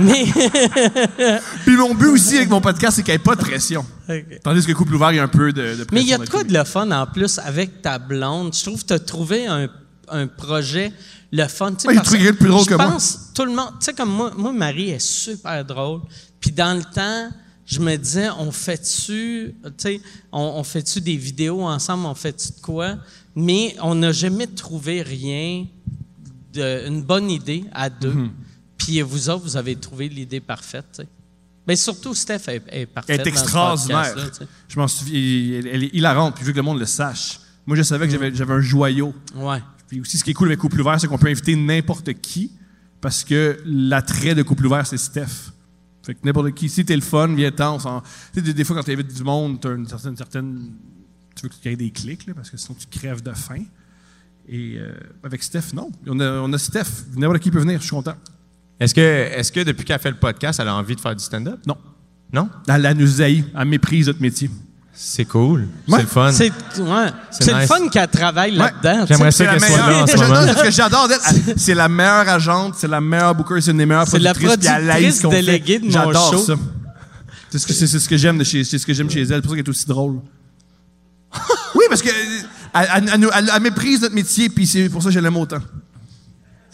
mais. 0.00 0.24
Puis 1.64 1.76
mon 1.76 1.94
but 1.94 2.08
aussi 2.08 2.36
avec 2.36 2.50
mon 2.50 2.60
podcast, 2.60 2.96
c'est 2.96 3.02
qu'il 3.02 3.12
n'y 3.12 3.16
ait 3.16 3.18
pas 3.18 3.34
de 3.34 3.40
pression. 3.40 3.84
Tandis 4.42 4.66
que 4.66 4.72
couple 4.72 4.94
ouvert, 4.94 5.12
il 5.12 5.16
y 5.16 5.20
a 5.20 5.24
un 5.24 5.28
peu 5.28 5.52
de, 5.52 5.62
de 5.62 5.84
pression. 5.84 5.86
Mais 5.92 6.00
il 6.02 6.08
y 6.08 6.14
a 6.14 6.18
de 6.18 6.28
quoi 6.28 6.44
de 6.44 6.52
le 6.52 6.64
fun 6.64 6.90
en 6.90 7.06
plus 7.06 7.38
avec 7.38 7.82
ta 7.82 7.98
blonde? 7.98 8.54
Je 8.54 8.62
trouve 8.64 8.82
que 8.82 8.88
tu 8.88 8.92
as 8.92 8.98
trouvé 8.98 9.46
un, 9.46 9.68
un 10.08 10.26
projet 10.26 10.92
le 11.30 11.46
fun. 11.46 11.72
Tu 11.72 11.80
sais, 11.80 11.88
Ouais, 11.88 11.94
il 11.94 11.98
a 11.98 12.00
parce 12.00 12.08
trouvé 12.08 12.18
quelqu'un 12.18 12.32
de 12.32 12.38
plus 12.38 12.48
drôle 12.48 12.64
je 12.64 12.68
que 12.70 12.74
moi. 12.74 12.90
pense, 12.90 13.18
tout 13.34 13.44
le 13.44 13.52
monde, 13.52 13.70
tu 13.80 13.86
sais, 13.86 13.94
comme 13.94 14.10
moi, 14.10 14.32
moi, 14.36 14.52
Marie 14.52 14.90
est 14.90 15.00
super 15.00 15.64
drôle. 15.64 16.00
Puis 16.40 16.52
dans 16.52 16.76
le 16.76 16.84
temps, 16.84 17.30
je 17.64 17.80
me 17.80 17.96
disais, 17.96 18.28
on 18.38 18.52
fait-tu, 18.52 19.54
tu 19.64 19.72
sais, 19.78 20.00
on, 20.30 20.40
on 20.56 20.64
fait-tu 20.64 21.00
des 21.00 21.16
vidéos 21.16 21.62
ensemble, 21.62 22.04
on 22.06 22.14
fait-tu 22.14 22.48
de 22.48 22.60
quoi? 22.60 22.96
Mais 23.34 23.74
on 23.80 23.94
n'a 23.94 24.12
jamais 24.12 24.46
trouvé 24.46 25.00
rien, 25.00 25.64
de, 26.52 26.86
une 26.86 27.02
bonne 27.02 27.30
idée 27.30 27.64
à 27.72 27.88
deux. 27.88 28.12
Mm-hmm. 28.12 28.30
Puis 28.84 29.00
vous 29.02 29.28
autres, 29.30 29.44
vous 29.44 29.56
avez 29.56 29.76
trouvé 29.76 30.08
l'idée 30.08 30.40
parfaite, 30.40 30.86
tu. 30.96 31.02
Mais 31.66 31.76
surtout, 31.76 32.12
Steph 32.14 32.48
est, 32.48 32.62
est 32.70 32.86
parfaite. 32.86 33.20
Elle 33.20 33.26
est 33.28 33.30
dans 33.30 33.36
ce 33.36 33.42
extraordinaire. 33.42 34.14
tu. 34.36 34.44
Je 34.68 34.78
m'en 34.78 34.88
souviens, 34.88 35.58
elle, 35.58 35.66
elle 35.68 35.84
est 35.84 35.94
hilarante, 35.94 36.34
puis 36.34 36.42
je 36.42 36.46
veux 36.48 36.52
que 36.52 36.58
le 36.58 36.64
monde 36.64 36.80
le 36.80 36.86
sache. 36.86 37.38
Moi, 37.66 37.76
je 37.76 37.82
savais 37.82 38.06
que 38.06 38.12
j'avais 38.12 38.34
j'avais 38.34 38.54
un 38.54 38.60
joyau. 38.60 39.14
Ouais. 39.36 39.62
Puis 39.86 40.00
aussi, 40.00 40.18
ce 40.18 40.24
qui 40.24 40.30
est 40.30 40.34
cool 40.34 40.48
avec 40.48 40.58
Couple 40.58 40.80
Ouvert, 40.80 41.00
c'est 41.00 41.06
qu'on 41.06 41.18
peut 41.18 41.28
inviter 41.28 41.54
n'importe 41.54 42.12
qui, 42.14 42.50
parce 43.00 43.22
que 43.22 43.62
l'attrait 43.64 44.34
de 44.34 44.42
Couple 44.42 44.66
Ouvert, 44.66 44.86
c'est 44.86 44.98
Steph. 44.98 45.52
Fait 46.02 46.14
que 46.14 46.20
n'importe 46.24 46.52
qui, 46.52 46.68
si 46.68 46.84
t'es 46.84 46.96
le 46.96 47.02
fun, 47.02 47.32
viens-t'en. 47.32 47.78
Tu 47.78 47.84
sais, 48.34 48.42
des, 48.42 48.54
des 48.54 48.64
fois, 48.64 48.74
quand 48.74 48.82
t'invites 48.82 49.14
du 49.14 49.22
monde, 49.22 49.60
t'as 49.60 49.76
une 49.76 49.86
certaine, 49.86 50.16
certaine. 50.16 50.72
Tu 51.36 51.42
veux 51.42 51.48
qu'il 51.48 51.70
y 51.70 51.74
ait 51.74 51.76
des 51.76 51.90
clics, 51.90 52.26
là, 52.26 52.34
parce 52.34 52.50
que 52.50 52.56
sinon, 52.56 52.76
tu 52.76 52.86
crèves 52.98 53.22
de 53.22 53.32
faim. 53.32 53.62
Et 54.48 54.78
euh, 54.78 54.92
avec 55.22 55.40
Steph, 55.44 55.72
non. 55.72 55.92
On 56.08 56.18
a, 56.18 56.40
on 56.40 56.52
a 56.52 56.58
Steph. 56.58 57.04
N'importe 57.14 57.40
qui 57.40 57.52
peut 57.52 57.60
venir, 57.60 57.78
je 57.78 57.84
suis 57.84 57.94
content. 57.94 58.16
Est-ce 58.82 58.94
que, 58.94 59.00
est-ce 59.00 59.52
que 59.52 59.60
depuis 59.60 59.84
qu'elle 59.84 59.98
fait 60.00 60.10
le 60.10 60.16
podcast, 60.16 60.58
elle 60.60 60.68
a 60.68 60.74
envie 60.74 60.96
de 60.96 61.00
faire 61.00 61.14
du 61.14 61.22
stand-up? 61.24 61.58
Non. 61.66 61.76
Non? 62.32 62.48
Elle, 62.68 62.84
elle 62.86 62.96
nous 62.96 63.20
haït. 63.22 63.44
Elle 63.58 63.64
méprise 63.68 64.06
notre 64.06 64.20
métier. 64.20 64.50
C'est 64.94 65.24
cool. 65.24 65.68
Ouais. 65.88 65.96
C'est 65.98 66.00
le 66.02 66.06
fun. 66.06 66.32
C'est 66.32 66.52
ouais. 66.80 67.06
C'est 67.30 67.52
le 67.52 67.66
fun 67.66 67.88
qu'elle 67.88 68.08
travaille 68.08 68.52
là-dedans. 68.54 69.06
J'aimerais 69.08 69.30
ça 69.30 69.38
C'est 69.38 69.44
la 69.46 69.52
qu'elle 69.58 69.62
soit 69.62 69.76
là 69.78 70.02
en 70.02 70.06
ce 70.06 70.12
meilleure. 70.16 70.28
moment. 70.40 70.52
Ce 70.58 70.62
que 70.64 70.70
j'adore 70.70 71.08
c'est 71.56 71.74
la 71.74 71.88
meilleure 71.88 72.28
agente, 72.28 72.74
c'est 72.76 72.88
la 72.88 73.00
meilleure 73.00 73.34
booker, 73.34 73.60
c'est 73.60 73.70
une 73.70 73.78
des 73.78 73.86
meilleures 73.86 74.06
C'est 74.06 74.18
la 74.18 74.34
productrices, 74.34 74.68
elle 74.70 74.90
haït 74.90 75.10
productrice 75.18 75.30
déléguée 75.46 75.78
de 75.78 75.84
mon 75.86 75.90
J'adore 75.90 76.32
show. 76.32 76.38
ça. 76.44 76.54
C'est 77.50 77.58
ce 77.58 77.66
que, 77.66 77.72
c'est, 77.72 77.86
c'est 77.86 77.98
ce 77.98 78.08
que 78.08 78.16
j'aime 78.16 78.38
de 78.38 78.44
chez, 78.44 78.64
c'est 78.64 78.78
ce 78.78 78.86
que 78.86 78.92
j'aime 78.94 79.10
chez 79.10 79.20
elle. 79.22 79.28
C'est 79.28 79.40
pour 79.42 79.50
ça 79.50 79.56
qu'elle 79.56 79.66
est 79.66 79.68
aussi 79.68 79.86
drôle. 79.86 80.20
oui, 81.74 81.84
parce 81.88 82.02
que 82.02 82.08
elle, 82.08 82.88
elle- 82.96 83.10
elle 83.14 83.20
nous- 83.20 83.28
elle- 83.34 83.50
elle 83.54 83.62
méprise 83.62 84.00
notre 84.02 84.14
métier, 84.14 84.48
puis 84.50 84.66
c'est 84.66 84.88
pour 84.88 85.02
ça 85.02 85.08
que 85.08 85.14
je 85.14 85.20
l'aime 85.20 85.36
autant. 85.36 85.58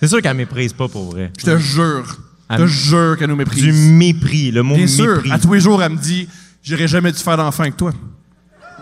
C'est 0.00 0.08
sûr 0.08 0.22
qu'elle 0.22 0.36
méprise 0.36 0.72
pas 0.72 0.88
pour 0.88 1.10
vrai. 1.12 1.32
Je 1.38 1.44
te 1.44 1.58
jure. 1.58 2.04
Je 2.50 2.56
te 2.56 2.66
jure 2.66 3.16
qu'elle 3.18 3.28
nous 3.30 3.36
méprise. 3.36 3.62
Du 3.62 3.72
mépris, 3.72 4.50
le 4.50 4.62
mot 4.62 4.76
Bien 4.76 4.86
sûr. 4.86 5.16
mépris. 5.16 5.32
À 5.32 5.38
tous 5.38 5.52
les 5.52 5.60
jours, 5.60 5.82
elle 5.82 5.92
me 5.92 5.96
dit 5.98 6.28
J'aurais 6.62 6.88
jamais 6.88 7.12
dû 7.12 7.18
faire 7.18 7.36
d'enfant 7.36 7.62
avec 7.62 7.76
toi. 7.76 7.92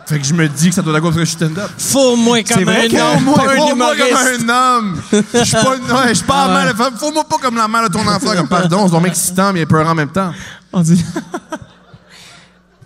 Fait 0.06 0.20
que 0.20 0.24
je 0.24 0.34
me 0.34 0.48
dis 0.48 0.68
que 0.68 0.74
ça 0.74 0.82
doit 0.82 0.92
être 0.92 0.98
à 0.98 1.00
cause 1.00 1.14
que 1.14 1.20
je 1.20 1.24
suis 1.24 1.34
stand-up. 1.36 1.68
Faut-moi 1.78 2.42
comme 2.44 2.62
vrai 2.62 2.86
un 2.86 2.88
que 2.88 3.16
homme, 3.16 3.34
pas 3.34 3.42
un 3.52 3.56
faut-moi 3.56 3.72
humoriste. 3.96 4.06
comme 4.38 4.50
un 4.50 4.78
homme. 4.78 5.02
Je 5.34 5.44
suis 5.44 5.52
pas, 5.52 5.70
ouais, 5.76 6.08
je 6.10 6.14
suis 6.14 6.24
pas 6.24 6.46
la 6.48 6.72
mère. 6.72 6.90
Faut-moi 6.96 7.24
pas 7.24 7.36
comme 7.38 7.56
la 7.56 7.66
mère 7.66 7.88
de 7.88 7.92
ton 7.92 8.06
enfant. 8.06 8.34
Comme 8.36 8.46
pardon, 8.48 8.86
c'est 8.86 8.92
donc 8.92 9.06
excitant, 9.06 9.52
mais 9.52 9.66
peurant 9.66 9.90
en 9.90 9.94
même 9.96 10.10
temps. 10.10 10.32
On 10.72 10.80
dit. 10.80 11.04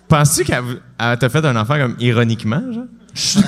Penses-tu 0.07 0.43
qu'elle 0.43 0.63
elle 0.99 1.17
t'a 1.19 1.29
fait 1.29 1.45
un 1.45 1.55
enfant 1.55 1.77
comme 1.77 1.95
ironiquement, 1.99 2.61
genre? 2.73 2.85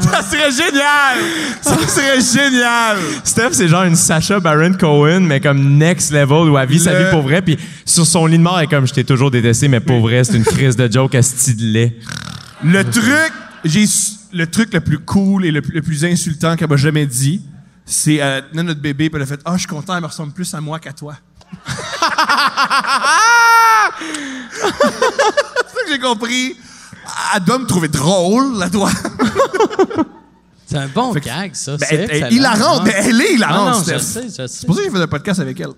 Ça 0.00 0.22
serait 0.22 0.50
génial! 0.52 1.18
Ça 1.62 1.76
serait 1.88 2.20
génial! 2.20 2.98
Steph, 3.24 3.52
c'est 3.52 3.68
genre 3.68 3.84
une 3.84 3.96
Sacha 3.96 4.38
Baron 4.40 4.74
Cohen, 4.74 5.20
mais 5.20 5.40
comme 5.40 5.78
next 5.78 6.12
level, 6.12 6.50
où 6.50 6.58
elle 6.58 6.68
vit 6.68 6.78
sa 6.80 6.94
vie 6.98 7.10
pour 7.10 7.22
vrai. 7.22 7.40
Puis 7.42 7.58
sur 7.84 8.06
son 8.06 8.26
lit 8.26 8.36
de 8.38 8.42
mort, 8.42 8.58
elle 8.58 8.64
est 8.64 8.68
comme 8.68 8.86
je 8.86 8.92
t'ai 8.92 9.04
toujours 9.04 9.30
détesté, 9.30 9.68
mais 9.68 9.80
pour 9.80 10.00
vrai, 10.00 10.22
c'est 10.24 10.36
une 10.36 10.44
crise 10.44 10.76
de 10.76 10.90
joke 10.90 11.14
à 11.14 11.22
style 11.22 11.56
de 11.56 11.64
lait. 11.64 11.96
Le 12.64 12.84
truc, 12.84 13.32
j'ai 13.64 13.84
le 14.32 14.46
truc 14.46 14.72
le 14.72 14.80
plus 14.80 14.98
cool 14.98 15.44
et 15.44 15.50
le, 15.50 15.60
plus- 15.62 15.74
le 15.74 15.82
plus 15.82 16.04
insultant 16.04 16.56
qu'elle 16.56 16.68
m'a 16.68 16.76
jamais 16.76 17.06
dit, 17.06 17.42
c'est 17.84 18.22
euh, 18.22 18.40
notre 18.54 18.80
bébé, 18.80 19.10
puis 19.10 19.16
elle 19.16 19.22
a 19.22 19.26
fait 19.26 19.40
Ah, 19.44 19.52
je 19.54 19.58
suis 19.60 19.66
content, 19.68 19.94
elle 19.94 20.02
me 20.02 20.06
ressemble 20.06 20.32
plus 20.32 20.52
à 20.54 20.60
moi 20.60 20.78
qu'à 20.78 20.92
toi. 20.92 21.14
c'est 24.52 24.60
ça 24.60 25.84
que 25.86 25.90
j'ai 25.92 25.98
compris. 25.98 26.56
Elle 27.34 27.44
doit 27.44 27.58
me 27.58 27.66
trouver 27.66 27.88
drôle, 27.88 28.58
la 28.58 28.68
doigt. 28.68 28.90
C'est 30.66 30.78
un 30.78 30.88
bon 30.88 31.12
gag, 31.12 31.54
ça. 31.54 31.76
Ben, 31.76 31.86
elle, 31.90 32.08
elle- 32.10 32.32
hilarante, 32.32 32.82
mais 32.84 32.94
elle 32.96 33.20
est 33.20 33.34
hilarante, 33.34 33.86
non, 33.86 33.94
je 33.94 33.98
sais, 33.98 34.22
je 34.24 34.28
sais. 34.30 34.48
C'est 34.48 34.66
pour 34.66 34.74
ça 34.74 34.82
que 34.82 34.88
j'ai 34.88 34.94
fait 34.96 35.02
un 35.02 35.06
podcast 35.06 35.40
avec 35.40 35.60
elle. 35.60 35.72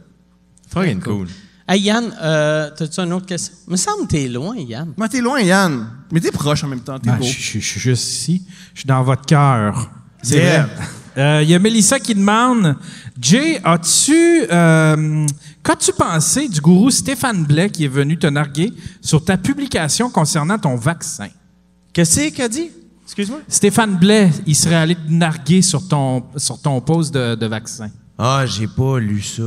Fucking 0.73 1.01
cool. 1.03 1.27
Hey, 1.67 1.81
Yann, 1.81 2.15
euh, 2.23 2.71
t'as-tu 2.77 3.01
une 3.01 3.13
autre 3.13 3.27
question? 3.27 3.55
Il 3.67 3.73
me 3.73 3.77
semble 3.77 4.03
que 4.07 4.13
t'es 4.13 4.29
loin, 4.29 4.55
Yann. 4.57 4.93
Moi, 4.97 5.09
t'es 5.09 5.21
loin, 5.21 5.41
Yann. 5.41 5.89
Mais 6.13 6.21
t'es 6.21 6.31
proche 6.31 6.63
en 6.63 6.69
même 6.69 6.81
temps, 6.81 6.99
t'es 6.99 7.11
Ah, 7.11 7.17
beau. 7.17 7.25
je 7.25 7.31
suis 7.31 7.61
juste 7.61 8.07
ici. 8.07 8.47
Je 8.75 8.81
suis 8.81 8.87
dans 8.87 9.03
votre 9.03 9.25
cœur. 9.25 9.91
C'est 10.23 10.39
vrai. 10.41 10.67
Euh, 11.17 11.41
Il 11.43 11.49
y 11.51 11.55
a 11.55 11.59
Mélissa 11.59 11.99
qui 12.01 12.15
demande 12.15 12.77
Jay, 13.21 13.61
as-tu. 13.65 14.45
Euh, 14.51 15.27
Qu'as-tu 15.63 15.93
pensé 15.93 16.49
du 16.49 16.61
gourou 16.61 16.91
Stéphane 16.91 17.45
Blais 17.45 17.71
qui 17.71 17.85
est 17.85 17.89
venu 17.89 18.19
te 18.19 18.27
narguer 18.27 18.73
sur 19.01 19.25
ta 19.25 19.37
publication 19.39 20.11
concernant 20.11 20.59
ton 20.59 20.77
vaccin? 20.77 21.29
Qu'est-ce 21.93 22.29
qu'elle 22.31 22.51
dit? 22.51 22.71
Excuse-moi? 23.05 23.39
Stéphane 23.49 23.97
Blais, 23.97 24.31
il 24.47 24.55
serait 24.57 24.75
allé 24.75 24.95
te 24.95 25.11
narguer 25.11 25.63
sur 25.63 25.87
ton, 25.89 26.25
sur 26.37 26.61
ton 26.61 26.81
poste 26.81 27.15
de, 27.15 27.35
de 27.35 27.47
vaccin. 27.47 27.89
Ah, 28.19 28.45
j'ai 28.47 28.67
pas 28.67 28.99
lu 28.99 29.23
ça. 29.23 29.43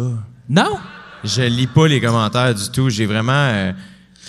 Non? 0.50 0.78
Je 1.24 1.42
lis 1.44 1.68
pas 1.68 1.88
les 1.88 2.00
commentaires 2.02 2.56
du 2.56 2.70
tout. 2.70 2.90
J'ai 2.90 3.06
vraiment. 3.06 3.32
euh, 3.34 3.72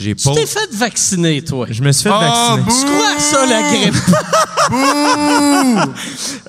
j'ai 0.00 0.14
Tu 0.14 0.24
pas. 0.24 0.34
t'es 0.34 0.46
fait 0.46 0.70
vacciner, 0.74 1.42
toi. 1.42 1.66
Je 1.70 1.82
me 1.82 1.92
suis 1.92 2.04
fait 2.04 2.10
Ah, 2.12 2.56
vacciner. 2.56 2.62
bouh! 2.64 2.70
C'est 2.70 2.86
quoi 2.86 3.18
ça, 3.20 3.46
la 3.46 3.62
grippe? 3.62 3.94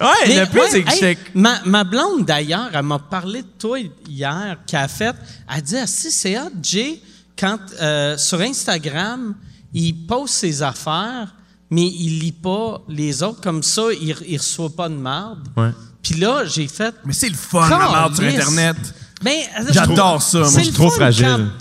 Ouais, 0.02 0.28
Mais, 0.28 0.40
le 0.42 0.46
plus, 0.48 0.60
ouais, 0.62 0.68
c'est 0.70 0.84
que 0.84 0.90
hey, 0.92 1.00
j'étais. 1.00 1.18
ma, 1.34 1.62
ma 1.66 1.84
blonde, 1.84 2.26
d'ailleurs, 2.26 2.70
elle 2.74 2.84
m'a 2.84 3.00
parlé 3.00 3.42
de 3.42 3.48
toi 3.58 3.78
hier, 4.08 4.58
qu'elle 4.66 4.80
a 4.82 4.88
fait. 4.88 5.16
Elle 5.54 5.62
dit, 5.62 5.78
ah, 5.78 5.88
si, 5.88 6.12
c'est 6.12 6.38
hot, 6.40 6.50
Jay, 6.62 7.02
quand, 7.38 7.60
euh, 7.82 8.18
sur 8.18 8.40
Instagram, 8.42 9.36
il 9.74 9.94
poste 10.08 10.36
ses 10.36 10.62
affaires, 10.64 11.34
mais 11.70 11.86
il 11.86 12.20
lit 12.20 12.32
pas 12.32 12.82
les 12.88 13.22
autres. 13.24 13.42
Comme 13.42 13.64
ça, 13.64 13.84
il, 14.02 14.16
il 14.28 14.38
reçoit 14.38 14.70
pas 14.70 14.90
de 14.90 14.96
marde. 14.96 15.48
Ouais. 15.56 15.72
Puis 16.02 16.16
là, 16.16 16.44
j'ai 16.46 16.68
fait... 16.68 16.96
Mais 17.06 17.14
c'est 17.14 17.30
le 17.30 17.36
fun, 17.36 17.68
la 17.70 17.78
merde 17.78 18.16
sur. 18.16 18.24
Internet. 18.26 18.78
Ben, 19.22 19.36
J'adore 19.70 20.22
ça, 20.22 20.40
moi, 20.40 20.48
C'est 20.50 20.60
je 20.60 20.64
suis 20.66 20.74
trop 20.74 20.90
fun 20.90 20.96
fragile. 20.96 21.52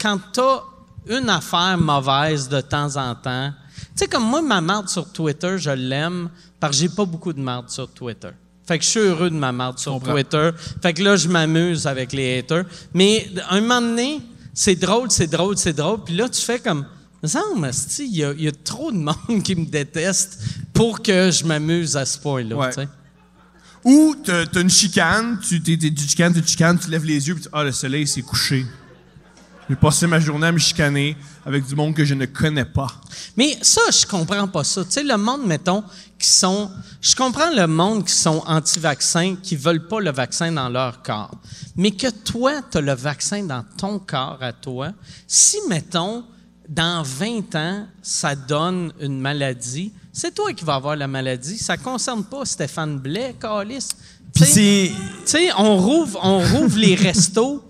Quand 0.00 0.18
t'as 0.32 0.62
une 1.08 1.28
affaire 1.28 1.76
mauvaise 1.78 2.48
de 2.48 2.60
temps 2.60 2.96
en 2.96 3.14
temps. 3.14 3.52
Tu 3.76 3.86
sais, 3.94 4.06
comme 4.08 4.24
moi, 4.24 4.42
ma 4.42 4.60
marde 4.60 4.88
sur 4.88 5.10
Twitter, 5.12 5.56
je 5.58 5.70
l'aime 5.70 6.28
parce 6.58 6.76
que 6.76 6.82
j'ai 6.82 6.88
pas 6.88 7.04
beaucoup 7.04 7.32
de 7.32 7.40
marde 7.40 7.68
sur 7.70 7.90
Twitter. 7.92 8.30
Fait 8.66 8.78
que 8.78 8.84
je 8.84 8.90
suis 8.90 9.00
heureux 9.00 9.30
de 9.30 9.34
ma 9.34 9.50
marde 9.52 9.78
sur 9.78 10.00
Twitter. 10.00 10.50
Fait 10.82 10.92
que 10.94 11.02
là, 11.02 11.16
je 11.16 11.28
m'amuse 11.28 11.86
avec 11.86 12.12
les 12.12 12.38
haters. 12.38 12.64
Mais 12.94 13.28
un 13.48 13.60
moment 13.60 13.80
donné, 13.80 14.20
c'est 14.54 14.76
drôle, 14.76 15.10
c'est 15.10 15.26
drôle, 15.26 15.56
c'est 15.58 15.72
drôle. 15.72 16.04
Puis 16.04 16.14
là, 16.14 16.28
tu 16.28 16.40
fais 16.40 16.58
comme... 16.60 16.86
Me 17.22 17.28
semble, 17.28 17.66
asti, 17.66 18.06
il 18.06 18.16
y, 18.16 18.24
a- 18.24 18.32
il 18.32 18.42
y 18.42 18.48
a 18.48 18.52
trop 18.52 18.90
de 18.92 18.96
monde 18.96 19.42
qui 19.44 19.54
me 19.54 19.66
déteste 19.66 20.40
pour 20.72 21.02
que 21.02 21.30
je 21.30 21.44
m'amuse 21.44 21.96
à 21.96 22.06
ce 22.06 22.18
point-là. 22.18 22.56
Ouais. 22.56 22.68
tu 22.68 22.76
sais. 22.76 22.88
Ou 23.84 24.14
t'as 24.24 24.60
une 24.60 24.70
chicane, 24.70 25.38
tu 25.40 25.62
t'es, 25.62 25.76
tu 25.76 25.90
chicanes, 26.06 26.32
tu 26.32 26.46
chicanes, 26.46 26.78
tu 26.78 26.90
lèves 26.90 27.04
les 27.04 27.26
yeux, 27.28 27.34
puis 27.34 27.42
tu 27.44 27.48
ah, 27.52 27.64
le 27.64 27.72
soleil 27.72 28.06
s'est 28.06 28.22
couché. 28.22 28.64
J'ai 29.70 29.76
passé 29.76 30.08
ma 30.08 30.18
journée 30.18 30.48
à 30.48 30.50
me 30.50 30.58
chicaner 30.58 31.16
avec 31.46 31.64
du 31.64 31.76
monde 31.76 31.94
que 31.94 32.04
je 32.04 32.14
ne 32.14 32.26
connais 32.26 32.64
pas. 32.64 32.88
Mais 33.36 33.56
ça, 33.62 33.80
je 33.92 34.04
comprends 34.04 34.48
pas 34.48 34.64
ça. 34.64 34.84
Tu 34.84 34.90
sais, 34.90 35.04
le 35.04 35.16
monde, 35.16 35.46
mettons, 35.46 35.84
qui 36.18 36.26
sont. 36.26 36.68
Je 37.00 37.14
comprends 37.14 37.54
le 37.54 37.68
monde 37.68 38.04
qui 38.04 38.12
sont 38.12 38.42
anti-vaccins, 38.48 39.36
qui 39.40 39.54
veulent 39.54 39.86
pas 39.86 40.00
le 40.00 40.10
vaccin 40.10 40.50
dans 40.50 40.68
leur 40.68 41.04
corps. 41.04 41.36
Mais 41.76 41.92
que 41.92 42.10
toi, 42.10 42.54
tu 42.68 42.78
as 42.78 42.80
le 42.80 42.94
vaccin 42.94 43.44
dans 43.44 43.64
ton 43.76 44.00
corps 44.00 44.38
à 44.40 44.52
toi, 44.52 44.90
si, 45.28 45.58
mettons, 45.68 46.24
dans 46.68 47.04
20 47.04 47.54
ans, 47.54 47.86
ça 48.02 48.34
donne 48.34 48.92
une 48.98 49.20
maladie, 49.20 49.92
c'est 50.12 50.34
toi 50.34 50.52
qui 50.52 50.64
vas 50.64 50.74
avoir 50.74 50.96
la 50.96 51.06
maladie. 51.06 51.58
Ça 51.58 51.76
concerne 51.76 52.24
pas 52.24 52.44
Stéphane 52.44 52.98
Blais, 52.98 53.36
Calis. 53.40 53.90
Tu 54.34 54.44
sais, 54.44 55.52
on 55.56 55.76
rouvre, 55.76 56.18
on 56.24 56.40
rouvre 56.40 56.76
les 56.76 56.96
restos. 56.96 57.64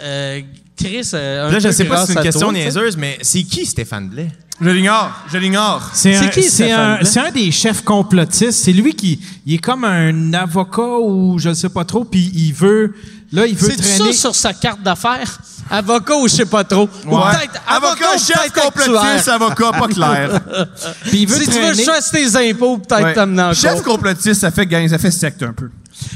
Euh, 0.00 0.40
Chris, 0.76 1.08
euh, 1.14 1.48
un 1.48 1.52
Là, 1.52 1.58
je 1.60 1.70
sais 1.70 1.84
pas 1.84 2.00
si 2.04 2.12
c'est 2.12 2.18
une 2.18 2.24
question 2.24 2.48
toi, 2.48 2.52
niaiseuse, 2.52 2.96
mais 2.96 3.18
c'est 3.22 3.42
qui 3.44 3.64
Stéphane 3.64 4.08
Blais? 4.08 4.30
Je 4.60 4.70
l'ignore, 4.70 5.10
je 5.32 5.38
l'ignore. 5.38 5.90
C'est 5.92 6.14
C'est 6.14 6.24
un, 6.24 6.28
qui, 6.28 6.42
c'est 6.42 6.50
Stéphane 6.50 6.80
un, 6.80 6.96
Blais? 6.96 7.04
c'est 7.06 7.20
un 7.20 7.30
des 7.30 7.50
chefs 7.52 7.82
complotistes. 7.82 8.52
C'est 8.64 8.72
lui 8.72 8.94
qui 8.94 9.20
il 9.46 9.54
est 9.54 9.58
comme 9.58 9.84
un 9.84 10.32
avocat 10.34 10.98
ou 11.00 11.38
je 11.38 11.52
sais 11.54 11.68
pas 11.68 11.84
trop, 11.84 12.04
puis 12.04 12.30
il 12.34 12.52
veut 12.52 12.94
là 13.32 13.46
il 13.46 13.56
veut 13.56 13.70
C'est 13.70 13.76
traîner. 13.98 14.12
ça 14.12 14.18
sur 14.18 14.34
sa 14.34 14.52
carte 14.52 14.82
d'affaires? 14.82 15.38
Avocat 15.70 16.16
ou 16.16 16.28
je 16.28 16.34
sais 16.34 16.44
pas 16.46 16.62
trop? 16.62 16.88
Ou 17.06 17.16
Ouais. 17.16 17.22
peut-être 17.32 17.62
avocat, 17.66 17.86
avocat, 17.86 18.14
ou 18.14 18.18
chef 18.18 18.52
peut-être 18.52 18.64
complotiste, 18.64 19.28
actuaire. 19.28 19.34
avocat, 19.34 19.72
pas 19.72 19.88
clair. 19.88 20.40
Puis 21.04 21.22
il 21.22 21.28
veut 21.28 21.36
Si 21.42 21.48
tu 21.48 21.58
veux 21.60 21.74
fasse 21.74 22.10
tes 22.10 22.50
impôts, 22.50 22.78
peut-être 22.78 23.02
Ouais. 23.04 23.14
t'amener 23.14 23.42
en 23.42 23.52
Chef 23.54 23.82
complotiste, 23.82 24.40
ça 24.42 24.50
fait 24.50 24.66
gang, 24.66 24.86
ça 24.88 24.98
fait 24.98 25.10
secte 25.10 25.42
un 25.42 25.52
peu. 25.52 25.70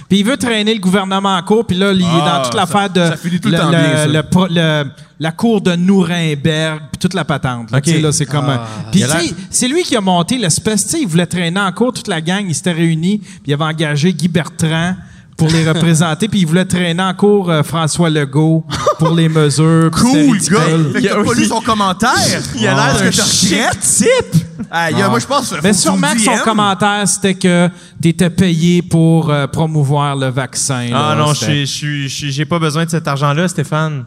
Puis 0.09 0.20
il 0.20 0.24
veut 0.24 0.36
traîner 0.36 0.74
le 0.74 0.81
gouvernement 0.81 1.35
en 1.36 1.43
cours, 1.43 1.66
puis 1.66 1.77
là, 1.77 1.93
il 1.93 2.02
est 2.02 2.05
Ah, 2.06 2.39
dans 2.39 2.43
toute 2.44 2.52
ça- 2.52 2.59
l'affaire 2.60 2.90
de 2.90 3.01
ça 3.05 3.16
finit 3.16 3.40
tout 3.40 3.48
le 3.48 3.59
temps 3.59 3.70
bien, 3.70 3.97
ça. 3.97 4.06
le 4.06 4.23
pro- 4.23 4.47
le- 4.48 4.85
la 5.20 5.32
cour 5.32 5.60
de 5.60 5.74
Nuremberg, 5.74 6.81
puis 6.93 6.98
toute 7.01 7.15
la 7.15 7.24
patente. 7.24 7.70
là. 7.70 7.78
Ok. 7.78 7.85
Tu 7.85 7.90
sais, 7.93 8.01
là, 8.01 8.12
c'est 8.12 8.27
comme. 8.27 8.48
un- 8.48 8.60
Puis 8.93 9.02
c'est 9.51 9.69
lui 9.69 9.82
qui 9.82 9.97
a 9.97 10.01
monté 10.01 10.39
l'espèce. 10.39 10.85
Tu 10.85 10.90
sais, 10.90 11.01
il 11.02 11.09
voulait 11.09 11.27
traîner 11.27 11.60
en 11.60 11.73
cours 11.73 11.93
toute 11.93 12.09
la 12.09 12.20
gang. 12.20 12.44
Il 12.48 12.55
s'était 12.55 12.73
réuni, 12.73 13.19
puis 13.19 13.40
il 13.47 13.52
avait 13.55 13.65
engagé 13.65 14.12
Guy 14.12 14.28
Bertrand 14.28 14.94
pour 15.39 15.48
les 15.48 15.66
représenter, 15.66 16.28
puis 16.28 16.40
il 16.40 16.47
voulait 16.47 16.65
traîner 16.66 17.02
en 17.02 17.15
cours 17.15 17.48
euh, 17.51 17.62
François 17.62 18.10
Legault 18.10 18.65
pour 18.98 19.15
les 19.15 19.28
mesures. 19.31 19.90
puis 19.93 20.01
c'était 20.02 20.24
Cool, 20.27 20.32
ridicule. 20.35 20.56
gars. 20.56 20.93
Fait 20.93 20.98
que 20.98 20.98
Il 21.05 21.09
a 21.09 21.15
t'as 21.15 21.24
pas 21.24 21.32
lu 21.35 21.44
son 21.47 21.60
commentaire. 21.60 22.10
Il 22.56 22.66
a 22.66 22.74
l'air 22.74 22.98
d'un 23.01 23.10
chic 23.12 23.81
type! 23.81 24.44
Ah, 24.70 24.90
il 24.90 24.98
y 24.98 25.02
a- 25.02 25.09
moi, 25.09 25.20
je 25.20 25.27
pense. 25.27 25.48
faut 25.51 25.55
Mais 25.62 25.70
que 25.70 25.74
tu 25.77 25.81
sûrement 25.82 26.10
me 26.10 26.15
que 26.15 26.20
son 26.20 26.32
DM. 26.35 26.43
commentaire, 26.43 27.06
c'était 27.09 27.35
que 27.35 27.69
tu 28.02 28.09
étais 28.09 28.28
payé 28.31 28.82
pour 28.82 29.31
euh, 29.31 29.47
promouvoir 29.47 30.16
le 30.16 30.27
vaccin. 30.28 30.89
Ah 30.93 31.15
là. 31.15 31.24
non, 31.24 31.32
je 31.32 31.39
C'était- 31.39 31.52
suis- 31.52 31.66
je 31.66 31.73
suis- 31.73 32.09
je 32.09 32.15
suis- 32.15 32.32
j'ai 32.32 32.44
pas 32.44 32.59
besoin 32.59 32.85
de 32.85 32.90
cet 32.90 33.06
argent-là, 33.09 33.47
Stéphane. 33.48 34.05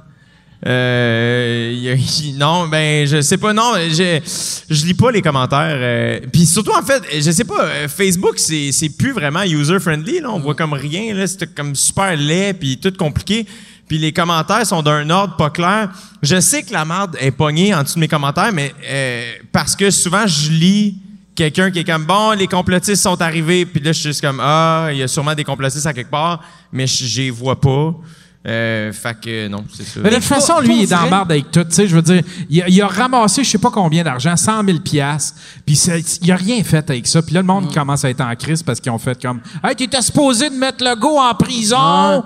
Euh, 0.68 1.96
non, 2.36 2.68
ben 2.68 3.08
je 3.08 3.22
sais 3.22 3.38
pas. 3.38 3.54
Non, 3.54 3.74
je 3.90 4.20
je 4.70 4.86
lis 4.86 4.94
pas 4.94 5.12
les 5.12 5.22
commentaires. 5.22 5.78
euh, 5.80 6.20
Puis 6.32 6.46
surtout 6.46 6.72
en 6.72 6.84
fait, 6.84 7.02
je 7.20 7.32
sais 7.32 7.44
pas. 7.44 7.64
euh, 7.66 7.88
Facebook 7.88 8.38
c'est 8.38 8.72
c'est 8.72 8.90
plus 8.90 9.12
vraiment 9.12 9.44
user 9.44 9.80
friendly. 9.80 10.20
Là, 10.20 10.30
on 10.32 10.40
voit 10.40 10.56
comme 10.56 10.74
rien. 10.74 11.16
C'est 11.26 11.54
comme 11.56 11.76
super 11.76 12.16
laid 12.16 12.54
puis 12.54 12.78
tout 12.78 12.94
compliqué. 12.98 13.46
Puis 13.88 13.98
les 13.98 14.14
commentaires 14.14 14.66
sont 14.66 14.82
d'un 14.82 15.10
ordre 15.10 15.36
pas 15.36 15.50
clair. 15.50 15.90
Je 16.22 16.40
sais 16.40 16.64
que 16.64 16.72
la 16.72 16.86
merde 16.86 17.18
est 17.20 17.32
pognée 17.32 17.74
en 17.74 17.84
dessous 17.84 17.96
de 17.96 18.02
mes 18.02 18.08
commentaires, 18.08 18.52
mais 18.54 18.74
euh, 18.90 19.32
parce 19.52 19.76
que 19.76 19.90
souvent 19.92 20.26
je 20.28 20.50
lis 20.52 20.96
quelqu'un 21.36 21.72
qui 21.72 21.80
est 21.80 21.84
comme 21.84 22.06
bon, 22.06 22.32
les 22.32 22.48
complotistes 22.48 23.02
sont 23.02 23.22
arrivés, 23.22 23.66
puis 23.66 23.82
là 23.82 23.92
je 23.92 24.00
suis 24.00 24.10
juste 24.10 24.22
comme 24.22 24.40
ah, 24.42 24.90
il 24.92 24.98
y 25.00 25.04
a 25.04 25.08
sûrement 25.08 25.34
des 25.36 25.44
complotistes 25.44 25.88
à 25.88 25.94
quelque 25.94 26.12
part, 26.12 26.42
mais 26.72 26.88
je 26.88 27.22
les 27.22 27.32
vois 27.32 27.60
pas. 27.60 27.94
Euh, 28.48 28.92
fait 28.92 29.16
que 29.24 29.48
non, 29.48 29.64
c'est 29.72 29.84
ça. 29.86 30.00
Mais 30.04 30.10
de 30.10 30.16
toute 30.16 30.24
façon, 30.24 30.60
lui, 30.62 30.78
il 30.80 30.84
est 30.84 30.88
dans 30.88 31.02
la 31.04 31.10
marde 31.10 31.32
avec 31.32 31.52
tout. 31.52 31.64
Tu 31.64 31.72
sais, 31.76 31.88
je 31.88 31.96
veux 31.96 32.02
dire, 32.02 32.24
il 32.50 32.62
a, 32.64 32.68
il 32.70 32.82
a 32.82 32.88
ramassé, 32.88 33.44
je 33.44 33.50
sais 33.52 33.60
pas 33.60 33.70
combien 33.70 34.04
d'argent, 34.04 34.36
100 34.36 34.66
000 34.66 34.80
piastres, 34.80 35.36
puis 35.64 35.76
il 36.24 36.32
a 36.32 36.36
rien 36.38 36.64
fait 36.64 36.90
avec 36.90 37.06
ça. 37.06 37.22
Puis 37.22 37.36
là, 37.36 37.42
le 37.42 37.46
monde 37.48 37.72
commence 37.72 38.04
à 38.04 38.10
être 38.10 38.22
en 38.22 38.36
crise 38.36 38.64
parce 38.64 38.80
qu'ils 38.80 38.92
ont 38.92 38.98
fait 38.98 39.22
comme, 39.22 39.42
hey, 39.64 39.76
t'étais 39.76 40.02
supposé 40.02 40.50
de 40.50 40.56
mettre 40.56 40.84
le 40.84 40.96
go 40.96 41.20
en 41.20 41.36
prison. 41.36 42.24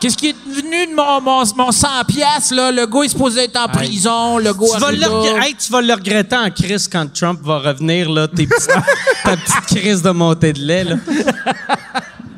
Qu'est-ce 0.00 0.18
qui 0.18 0.28
est 0.30 0.36
devenu 0.46 0.86
de 0.90 0.94
mon, 0.94 1.20
mon, 1.22 1.42
mon 1.56 1.72
100 1.72 1.88
piastres, 2.06 2.54
là? 2.54 2.70
Le 2.70 2.86
gars 2.86 3.02
est 3.04 3.08
supposé 3.08 3.44
être 3.44 3.56
en 3.58 3.68
prison, 3.68 4.36
le 4.36 4.52
gars 4.52 4.66
Tu 4.74 4.80
vas, 4.80 4.90
le 4.92 5.42
hey, 5.46 5.54
tu 5.54 5.72
vas 5.72 5.80
le 5.80 5.94
regretter 5.94 6.36
en 6.36 6.50
crise 6.50 6.88
quand 6.88 7.06
Trump 7.10 7.40
va 7.42 7.60
revenir, 7.60 8.10
là, 8.10 8.28
tes 8.28 8.46
petits- 8.46 8.66
ta 9.24 9.36
petite 9.36 9.78
crise 9.78 10.02
de 10.02 10.10
montée 10.10 10.52
de 10.52 10.58
lait. 10.60 10.84
Là. 10.84 10.96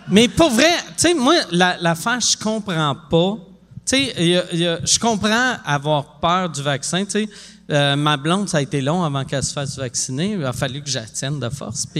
Mais 0.08 0.28
pour 0.28 0.50
vrai, 0.50 0.70
tu 0.88 0.92
sais, 0.96 1.14
moi, 1.14 1.34
la- 1.50 1.76
l'affaire, 1.80 2.20
je 2.20 2.36
comprends 2.36 2.94
pas. 3.10 3.36
Tu 3.84 3.96
sais, 3.96 4.44
je 4.84 4.98
comprends 4.98 5.56
avoir 5.64 6.18
peur 6.20 6.48
du 6.50 6.62
vaccin. 6.62 7.04
Tu 7.04 7.10
sais, 7.10 7.28
Euh, 7.68 7.96
ma 7.96 8.16
blonde, 8.16 8.48
ça 8.48 8.58
a 8.58 8.60
été 8.60 8.80
long 8.80 9.02
avant 9.02 9.24
qu'elle 9.24 9.42
se 9.42 9.52
fasse 9.52 9.76
vacciner. 9.76 10.36
Il 10.38 10.44
a 10.44 10.52
fallu 10.52 10.80
que 10.80 10.88
j'attienne 10.88 11.40
de 11.40 11.48
force. 11.48 11.84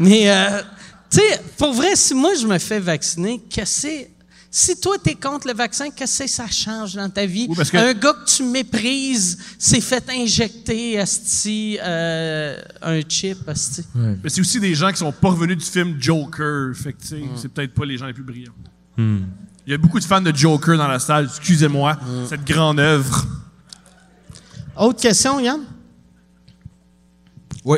Mais, 0.00 0.28
euh, 0.28 0.60
tu 1.08 1.18
sais, 1.18 1.40
pour 1.56 1.72
vrai, 1.72 1.94
si 1.94 2.12
moi, 2.12 2.32
je 2.34 2.48
me 2.48 2.58
fais 2.58 2.80
vacciner, 2.80 3.40
qu'est-ce 3.48 3.82
que 3.82 3.88
c'est- 3.88 4.10
Si 4.58 4.74
toi, 4.80 4.96
tu 4.96 5.10
es 5.10 5.14
contre 5.14 5.46
le 5.48 5.52
vaccin, 5.52 5.90
qu'est-ce 5.90 6.22
que 6.24 6.30
ça 6.30 6.46
change 6.46 6.94
dans 6.94 7.10
ta 7.10 7.26
vie? 7.26 7.44
Oui, 7.46 7.54
parce 7.54 7.70
que- 7.70 7.76
Un 7.76 7.92
gars 7.92 8.14
que 8.14 8.24
tu 8.24 8.42
méprises 8.42 9.36
s'est 9.58 9.82
fait 9.82 10.02
injecter 10.08 10.98
asti, 10.98 11.76
euh, 11.82 12.58
un 12.80 13.00
chip. 13.06 13.46
Asti. 13.46 13.84
Mais 13.94 14.30
c'est 14.30 14.40
aussi 14.40 14.58
des 14.58 14.74
gens 14.74 14.90
qui 14.90 14.96
sont 14.96 15.12
pas 15.12 15.28
revenus 15.28 15.58
du 15.58 15.64
film 15.66 15.96
Joker. 16.00 16.74
Fait 16.74 16.94
que, 16.94 17.04
sais, 17.04 17.22
c'est 17.36 17.48
peut-être 17.52 17.74
pas 17.74 17.84
les 17.84 17.98
gens 17.98 18.06
les 18.06 18.14
plus 18.14 18.22
brillants. 18.24 18.54
Il 18.96 19.26
y 19.66 19.74
a 19.74 19.76
beaucoup 19.78 20.00
de 20.00 20.04
fans 20.06 20.22
de 20.22 20.34
Joker 20.34 20.78
dans 20.78 20.88
la 20.88 21.00
salle. 21.00 21.26
Excusez-moi, 21.26 21.98
cette 22.26 22.46
grande 22.46 22.80
œuvre. 22.80 23.26
Autre 24.74 25.02
question, 25.02 25.38
Yann? 25.38 25.60
Oui. 27.62 27.76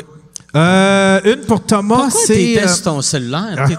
Euh, 0.55 1.19
une 1.25 1.41
pour 1.45 1.63
Thomas, 1.63 1.95
Pourquoi 1.95 2.21
c'est. 2.25 2.33
t'étais 2.33 2.63
euh, 2.63 2.67
sur 2.67 2.83
ton 2.83 3.01
cellulaire? 3.03 3.67
T'es 3.67 3.75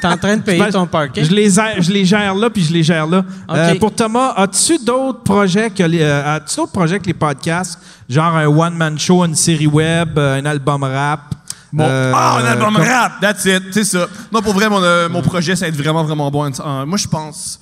t'es 0.00 0.06
en 0.06 0.16
train 0.16 0.36
de 0.38 0.42
payer 0.42 0.68
ton 0.70 0.86
parking? 0.86 1.22
Je 1.24 1.30
les, 1.30 1.50
je 1.50 1.92
les 1.92 2.04
gère 2.06 2.34
là, 2.34 2.48
puis 2.48 2.64
je 2.64 2.72
les 2.72 2.82
gère 2.82 3.06
là. 3.06 3.22
Euh, 3.50 3.72
OK. 3.72 3.78
pour 3.80 3.94
Thomas, 3.94 4.32
as-tu 4.36 4.78
d'autres 4.82 5.22
projets 5.22 5.68
que 5.68 5.82
les, 5.82 6.00
euh, 6.00 6.36
as-tu 6.36 6.56
d'autres 6.56 6.72
projets 6.72 6.98
que 6.98 7.06
les 7.06 7.12
podcasts, 7.14 7.78
genre 8.08 8.34
un 8.34 8.46
one-man 8.46 8.98
show, 8.98 9.24
une 9.26 9.34
série 9.34 9.66
web, 9.66 10.18
euh, 10.18 10.40
un 10.40 10.46
album 10.46 10.82
rap? 10.84 11.34
Bon, 11.72 11.84
Euh, 11.86 12.12
ah, 12.14 12.38
un 12.42 12.46
album 12.46 12.74
comme- 12.76 12.82
rap, 12.84 13.12
that's 13.20 13.44
it, 13.44 13.62
c'est 13.70 13.84
ça. 13.84 14.06
Non, 14.32 14.40
pour 14.40 14.54
vrai, 14.54 14.68
mon, 14.70 14.82
euh, 14.82 15.08
mon 15.10 15.20
projet, 15.22 15.54
ça 15.54 15.66
va 15.66 15.68
être 15.68 15.76
vraiment, 15.76 16.02
vraiment 16.02 16.30
bon. 16.30 16.50
Moi, 16.86 16.96
je 16.98 17.06
pense, 17.08 17.60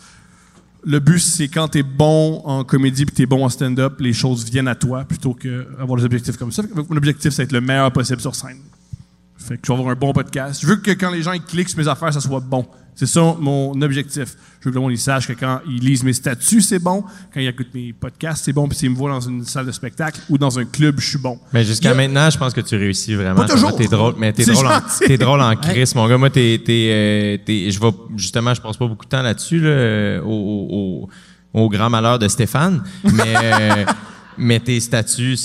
le 0.84 1.00
but, 1.00 1.18
c'est 1.18 1.48
quand 1.48 1.68
t'es 1.68 1.82
bon 1.82 2.40
en 2.44 2.64
comédie 2.64 3.04
puis 3.04 3.14
t'es 3.14 3.26
bon 3.26 3.44
en 3.44 3.48
stand-up, 3.48 4.00
les 4.00 4.12
choses 4.12 4.44
viennent 4.44 4.68
à 4.68 4.74
toi 4.74 5.04
plutôt 5.04 5.34
que 5.34 5.66
avoir 5.78 5.98
des 5.98 6.04
objectifs 6.04 6.36
comme 6.36 6.52
ça. 6.52 6.62
Mon 6.88 6.96
objectif, 6.96 7.32
c'est 7.32 7.44
être 7.44 7.52
le 7.52 7.60
meilleur 7.60 7.92
possible 7.92 8.20
sur 8.20 8.34
scène. 8.34 8.58
Fait 9.48 9.56
que 9.56 9.62
je 9.66 9.72
vais 9.72 9.78
avoir 9.78 9.90
un 9.92 9.98
bon 9.98 10.12
podcast. 10.12 10.60
Je 10.62 10.66
veux 10.66 10.76
que 10.76 10.90
quand 10.90 11.10
les 11.10 11.22
gens 11.22 11.32
ils 11.32 11.42
cliquent 11.42 11.68
sur 11.70 11.78
mes 11.78 11.88
affaires, 11.88 12.12
ça 12.12 12.20
soit 12.20 12.40
bon. 12.40 12.66
C'est 12.94 13.06
ça 13.06 13.36
mon 13.38 13.80
objectif. 13.80 14.34
Je 14.60 14.64
veux 14.64 14.70
que 14.72 14.74
le 14.74 14.80
monde 14.80 14.90
il 14.92 14.98
sache 14.98 15.28
que 15.28 15.32
quand 15.32 15.60
ils 15.68 15.78
lisent 15.78 16.02
mes 16.02 16.12
statuts, 16.12 16.60
c'est 16.60 16.80
bon. 16.80 17.04
Quand 17.32 17.38
ils 17.40 17.46
écoutent 17.46 17.72
mes 17.72 17.92
podcasts, 17.92 18.44
c'est 18.44 18.52
bon. 18.52 18.66
Puis 18.68 18.76
s'ils 18.78 18.90
me 18.90 18.96
voient 18.96 19.10
dans 19.12 19.20
une 19.20 19.44
salle 19.44 19.66
de 19.66 19.72
spectacle 19.72 20.20
ou 20.28 20.36
dans 20.36 20.58
un 20.58 20.64
club, 20.64 20.96
je 20.98 21.08
suis 21.10 21.18
bon. 21.18 21.38
Mais 21.52 21.64
jusqu'à 21.64 21.94
maintenant, 21.94 22.28
je 22.28 22.36
pense 22.36 22.52
que 22.52 22.60
tu 22.60 22.76
réussis 22.76 23.14
vraiment. 23.14 23.36
Pas 23.36 23.48
toujours. 23.48 23.76
T'es 23.76 23.86
drôle, 23.86 24.14
mais 24.18 24.32
t'es 24.32 24.44
drôle, 24.44 24.66
en, 24.66 24.80
t'es 25.06 25.16
drôle 25.16 25.40
en 25.40 25.54
crise, 25.54 25.94
mon 25.94 26.08
gars. 26.08 26.18
Moi, 26.18 26.30
t'es, 26.30 26.60
t'es, 26.64 26.88
euh, 26.90 27.70
je 27.70 27.78
vais 27.78 27.90
justement, 28.16 28.52
je 28.52 28.60
passe 28.60 28.76
pas 28.76 28.88
beaucoup 28.88 29.04
de 29.04 29.10
temps 29.10 29.22
là-dessus, 29.22 29.60
là, 29.60 30.20
au, 30.24 30.28
au- 30.28 30.68
au- 31.54 31.60
au 31.62 31.68
grand 31.68 31.88
malheur 31.88 32.18
de 32.18 32.26
Stéphane. 32.26 32.82
Mais, 33.04 33.34
euh, 33.36 33.84
mais 34.38 34.60
tes 34.60 34.80
statuts, 34.80 35.36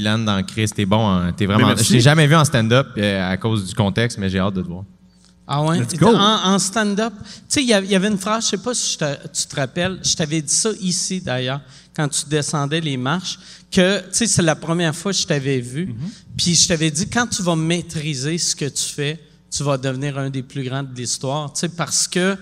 landent 0.00 0.24
dans 0.24 0.42
Chris. 0.44 0.70
T'es 0.74 0.86
bon, 0.86 0.98
en- 0.98 1.32
t'es 1.32 1.46
vraiment. 1.46 1.76
Je 1.76 1.82
t'ai 1.88 2.00
jamais 2.00 2.26
vu 2.26 2.34
en 2.34 2.44
stand-up 2.44 2.88
euh, 2.96 3.32
à 3.32 3.36
cause 3.36 3.66
du 3.68 3.74
contexte, 3.74 4.18
mais 4.18 4.28
j'ai 4.30 4.38
hâte 4.38 4.54
de 4.54 4.62
te 4.62 4.68
voir. 4.68 4.84
Ah 5.46 5.62
ouais? 5.64 5.78
Let's 5.80 5.94
go. 5.96 6.08
En, 6.14 6.54
en 6.54 6.58
stand-up. 6.58 7.12
Tu 7.24 7.30
sais, 7.48 7.62
il 7.62 7.68
y 7.68 7.72
avait 7.72 8.08
une 8.08 8.18
phrase, 8.18 8.44
je 8.44 8.50
sais 8.50 8.58
pas 8.58 8.74
si 8.74 8.92
je 8.92 8.98
te- 8.98 9.28
tu 9.28 9.46
te 9.46 9.56
rappelles, 9.56 9.98
je 10.02 10.14
t'avais 10.14 10.42
dit 10.42 10.52
ça 10.52 10.70
ici 10.80 11.20
d'ailleurs, 11.22 11.60
quand 11.96 12.06
tu 12.08 12.26
descendais 12.28 12.80
les 12.82 12.96
marches, 12.98 13.38
que, 13.70 14.00
tu 14.00 14.06
sais, 14.12 14.26
c'est 14.26 14.42
la 14.42 14.56
première 14.56 14.94
fois 14.94 15.12
que 15.12 15.18
je 15.18 15.26
t'avais 15.26 15.60
vu. 15.60 15.86
Mm-hmm. 15.86 16.34
Puis 16.36 16.54
je 16.54 16.68
t'avais 16.68 16.90
dit, 16.90 17.08
quand 17.08 17.26
tu 17.26 17.42
vas 17.42 17.56
maîtriser 17.56 18.36
ce 18.38 18.54
que 18.54 18.66
tu 18.66 18.84
fais, 18.84 19.18
tu 19.50 19.62
vas 19.62 19.78
devenir 19.78 20.18
un 20.18 20.28
des 20.28 20.42
plus 20.42 20.62
grands 20.64 20.82
de 20.82 20.94
l'histoire. 20.94 21.50
Tu 21.54 21.60
sais, 21.60 21.68
parce 21.70 22.06
que, 22.06 22.36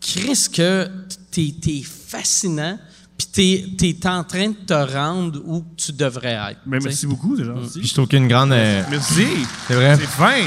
Chris, 0.00 0.46
que 0.52 0.88
t'es 1.32 1.52
es 1.66 1.82
fascinant, 1.82 2.78
puis 3.28 3.76
t'es 3.76 3.88
es 3.90 4.06
en 4.06 4.24
train 4.24 4.48
de 4.48 4.54
te 4.66 4.72
rendre 4.94 5.40
où 5.44 5.64
tu 5.76 5.92
devrais 5.92 6.38
être. 6.50 6.60
Mais 6.66 6.78
tu 6.78 6.84
merci 6.86 7.06
beaucoup, 7.06 7.36
c'est 7.36 7.44
gentil. 7.44 7.78
Puis 7.80 7.88
je 7.88 7.94
trouve 7.94 8.06
qu'une 8.08 8.28
grande. 8.28 8.52
euh, 8.52 8.82
Merci. 8.90 9.26
c'est 9.68 9.74
vrai. 9.74 9.96
C'est 9.96 10.06
fin. 10.06 10.42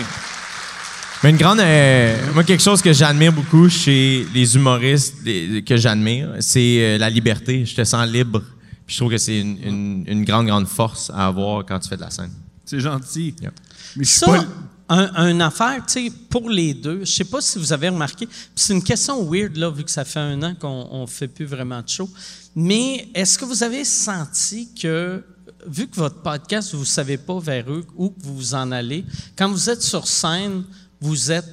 Mais 1.24 1.30
une 1.30 1.38
grande. 1.38 1.60
euh, 1.60 2.18
moi, 2.34 2.44
quelque 2.44 2.64
chose 2.64 2.82
que 2.82 2.92
j'admire 2.92 3.32
beaucoup 3.32 3.70
chez 3.70 4.26
les 4.34 4.56
humoristes 4.56 5.16
les- 5.24 5.64
que 5.64 5.78
j'admire, 5.78 6.30
c'est 6.40 6.78
euh, 6.82 6.98
la 6.98 7.10
liberté. 7.10 7.66
Je 7.66 7.76
te 7.76 7.84
sens 7.84 8.08
libre. 8.08 8.42
Puis 8.86 8.96
je 8.96 8.98
trouve 9.00 9.12
que 9.12 9.18
c'est 9.18 9.40
une, 9.40 9.58
une- 9.64 10.04
une 10.08 10.26
grande, 10.26 10.48
grande 10.48 10.68
force 10.68 11.10
à 11.14 11.28
avoir 11.28 11.66
quand 11.66 11.80
tu 11.80 11.88
fais 11.88 11.96
de 11.96 12.02
la 12.02 12.10
scène. 12.10 12.32
C'est 12.66 12.80
gentil. 12.82 13.34
Yep. 13.42 13.54
Mais 13.96 14.04
je 14.04 14.10
suis 14.10 14.20
Ça, 14.20 14.26
pas. 14.28 14.46
Un, 14.90 15.40
affaire, 15.40 15.84
tu 15.86 16.08
sais, 16.08 16.14
pour 16.30 16.50
les 16.50 16.74
deux, 16.74 17.00
je 17.06 17.12
sais 17.12 17.24
pas 17.24 17.42
si 17.42 17.58
vous 17.58 17.72
avez 17.72 17.90
remarqué, 17.90 18.28
c'est 18.56 18.74
une 18.74 18.84
question 18.84 19.24
weird, 19.30 19.56
là, 19.56 19.70
vu 19.70 19.84
que 19.84 19.92
ça 19.92 20.06
fait 20.06 20.20
un 20.20 20.42
an 20.44 20.56
qu'on 20.56 20.88
on 20.92 21.08
fait 21.08 21.28
plus 21.28 21.46
vraiment 21.46 21.82
de 21.82 21.90
show, 21.90 22.10
mais 22.56 23.08
est-ce 23.14 23.38
que 23.38 23.46
vous 23.46 23.64
avez 23.64 23.86
senti 23.86 24.74
que, 24.74 25.24
vu 25.66 25.88
que 25.88 25.96
votre 25.96 26.22
podcast, 26.22 26.76
vous 26.76 26.86
savez 26.86 27.18
pas 27.18 27.40
vers 27.40 27.72
eux 27.72 27.86
où 27.96 28.14
vous 28.18 28.36
vous 28.36 28.54
en 28.56 28.72
allez, 28.72 29.06
quand 29.38 29.50
vous 29.50 29.70
êtes 29.70 29.82
sur 29.82 30.08
scène, 30.08 30.64
vous 31.00 31.32
êtes 31.32 31.50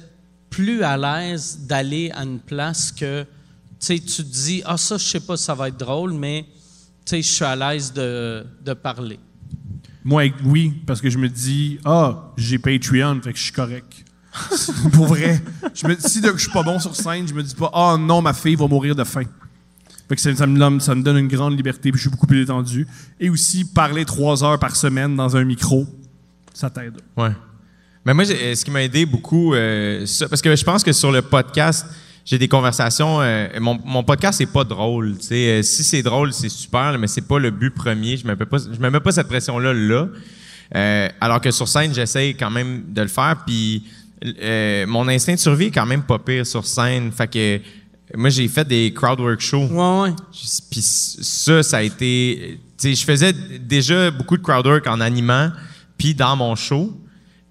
plus 0.49 0.83
à 0.83 0.97
l'aise 0.97 1.59
d'aller 1.61 2.11
à 2.13 2.23
une 2.23 2.39
place 2.39 2.91
que, 2.91 3.23
tu 3.23 3.27
sais, 3.79 3.99
tu 3.99 4.23
te 4.23 4.29
dis, 4.33 4.61
ah, 4.65 4.77
ça, 4.77 4.97
je 4.97 5.05
sais 5.05 5.21
pas 5.21 5.37
ça 5.37 5.55
va 5.55 5.69
être 5.69 5.77
drôle, 5.77 6.13
mais, 6.13 6.45
tu 7.05 7.11
sais, 7.11 7.21
je 7.21 7.31
suis 7.31 7.45
à 7.45 7.55
l'aise 7.55 7.93
de 7.93 8.73
parler. 8.73 9.19
Moi, 10.03 10.31
oui, 10.43 10.73
parce 10.85 10.99
que 11.01 11.09
je 11.09 11.17
me 11.17 11.29
dis, 11.29 11.79
ah, 11.85 12.31
j'ai 12.37 12.57
Patreon, 12.57 13.19
fait 13.23 13.33
que 13.33 13.37
je 13.37 13.43
suis 13.43 13.51
correct. 13.51 14.03
Pour 14.93 15.05
vrai. 15.07 15.41
Je 15.75 15.85
me, 15.87 15.95
si 15.99 16.21
de- 16.21 16.31
je 16.35 16.41
suis 16.41 16.51
pas 16.51 16.63
bon 16.63 16.79
sur 16.79 16.95
scène, 16.95 17.27
je 17.27 17.33
me 17.33 17.43
dis 17.43 17.53
pas, 17.55 17.69
ah 17.73 17.97
non, 17.99 18.21
ma 18.21 18.33
fille 18.33 18.55
va 18.55 18.67
mourir 18.67 18.95
de 18.95 19.03
faim. 19.03 19.25
Fait 20.09 20.15
que 20.15 20.21
ça, 20.21 20.35
ça 20.35 20.47
me, 20.47 20.57
donne- 20.57 20.79
ça 20.79 20.95
me 20.95 21.03
donne 21.03 21.17
une 21.17 21.27
grande 21.27 21.55
liberté, 21.55 21.91
puis 21.91 21.97
je 21.99 22.03
suis 22.03 22.09
beaucoup 22.09 22.27
plus 22.27 22.39
détendu. 22.41 22.87
Et 23.19 23.29
aussi, 23.29 23.63
parler 23.65 24.05
trois 24.05 24.43
heures 24.43 24.57
par 24.59 24.75
semaine 24.75 25.15
dans 25.15 25.35
un 25.37 25.43
micro, 25.43 25.85
ça 26.53 26.69
t'aide. 26.69 26.97
Ouais. 27.15 27.31
Mais 28.05 28.13
moi, 28.13 28.23
j'ai- 28.23 28.55
ce 28.55 28.65
qui 28.65 28.71
m'a 28.71 28.81
aidé 28.83 29.05
beaucoup, 29.05 29.53
euh, 29.53 30.05
ça- 30.07 30.27
parce 30.27 30.41
que 30.41 30.55
je 30.55 30.63
pense 30.63 30.83
que 30.83 30.91
sur 30.93 31.11
le 31.11 31.21
podcast, 31.21 31.85
j'ai 32.25 32.37
des 32.37 32.47
conversations. 32.47 33.21
euh, 33.21 33.47
mon, 33.59 33.79
mon 33.83 34.03
podcast, 34.03 34.37
c'est 34.37 34.45
pas 34.51 34.63
drôle. 34.63 35.15
Euh, 35.31 35.61
si 35.63 35.83
c'est 35.83 36.03
drôle, 36.03 36.33
c'est 36.33 36.49
super, 36.49 36.91
là, 36.91 36.97
mais 36.97 37.07
c'est 37.07 37.27
pas 37.27 37.39
le 37.39 37.49
but 37.51 37.71
premier. 37.71 38.17
Je 38.17 38.25
ne 38.25 38.31
me, 38.31 38.45
pas- 38.45 38.57
je 38.59 38.79
me 38.79 38.89
mets 38.89 38.99
pas 38.99 39.11
cette 39.11 39.27
pression-là 39.27 39.73
là. 39.73 40.07
Euh, 40.75 41.09
alors 41.19 41.41
que 41.41 41.51
sur 41.51 41.67
scène, 41.67 41.93
j'essaye 41.93 42.35
quand 42.35 42.51
même 42.51 42.83
de 42.87 43.01
le 43.01 43.07
faire. 43.07 43.43
Puis 43.45 43.83
mon 44.87 45.07
instinct 45.07 45.33
de 45.33 45.39
survie 45.39 45.65
est 45.65 45.71
quand 45.71 45.85
même 45.87 46.03
pas 46.03 46.19
pire 46.19 46.45
sur 46.45 46.65
scène. 46.65 47.11
Fait 47.11 47.27
que 47.27 47.59
moi, 48.15 48.29
j'ai 48.29 48.47
fait 48.47 48.67
des 48.67 48.93
crowdwork 48.93 49.39
shows. 49.39 49.67
Ouais, 49.67 50.01
ouais. 50.09 50.15
Puis 50.69 50.81
ça, 50.81 51.63
ça 51.63 51.77
a 51.77 51.81
été. 51.81 52.59
Tu 52.77 52.89
sais, 52.89 52.95
je 52.95 53.03
faisais 53.05 53.33
déjà 53.33 54.11
beaucoup 54.11 54.37
de 54.37 54.43
crowdwork 54.43 54.85
en 54.87 54.99
animant, 55.01 55.49
puis 55.97 56.13
dans 56.13 56.35
mon 56.35 56.55
show. 56.55 56.95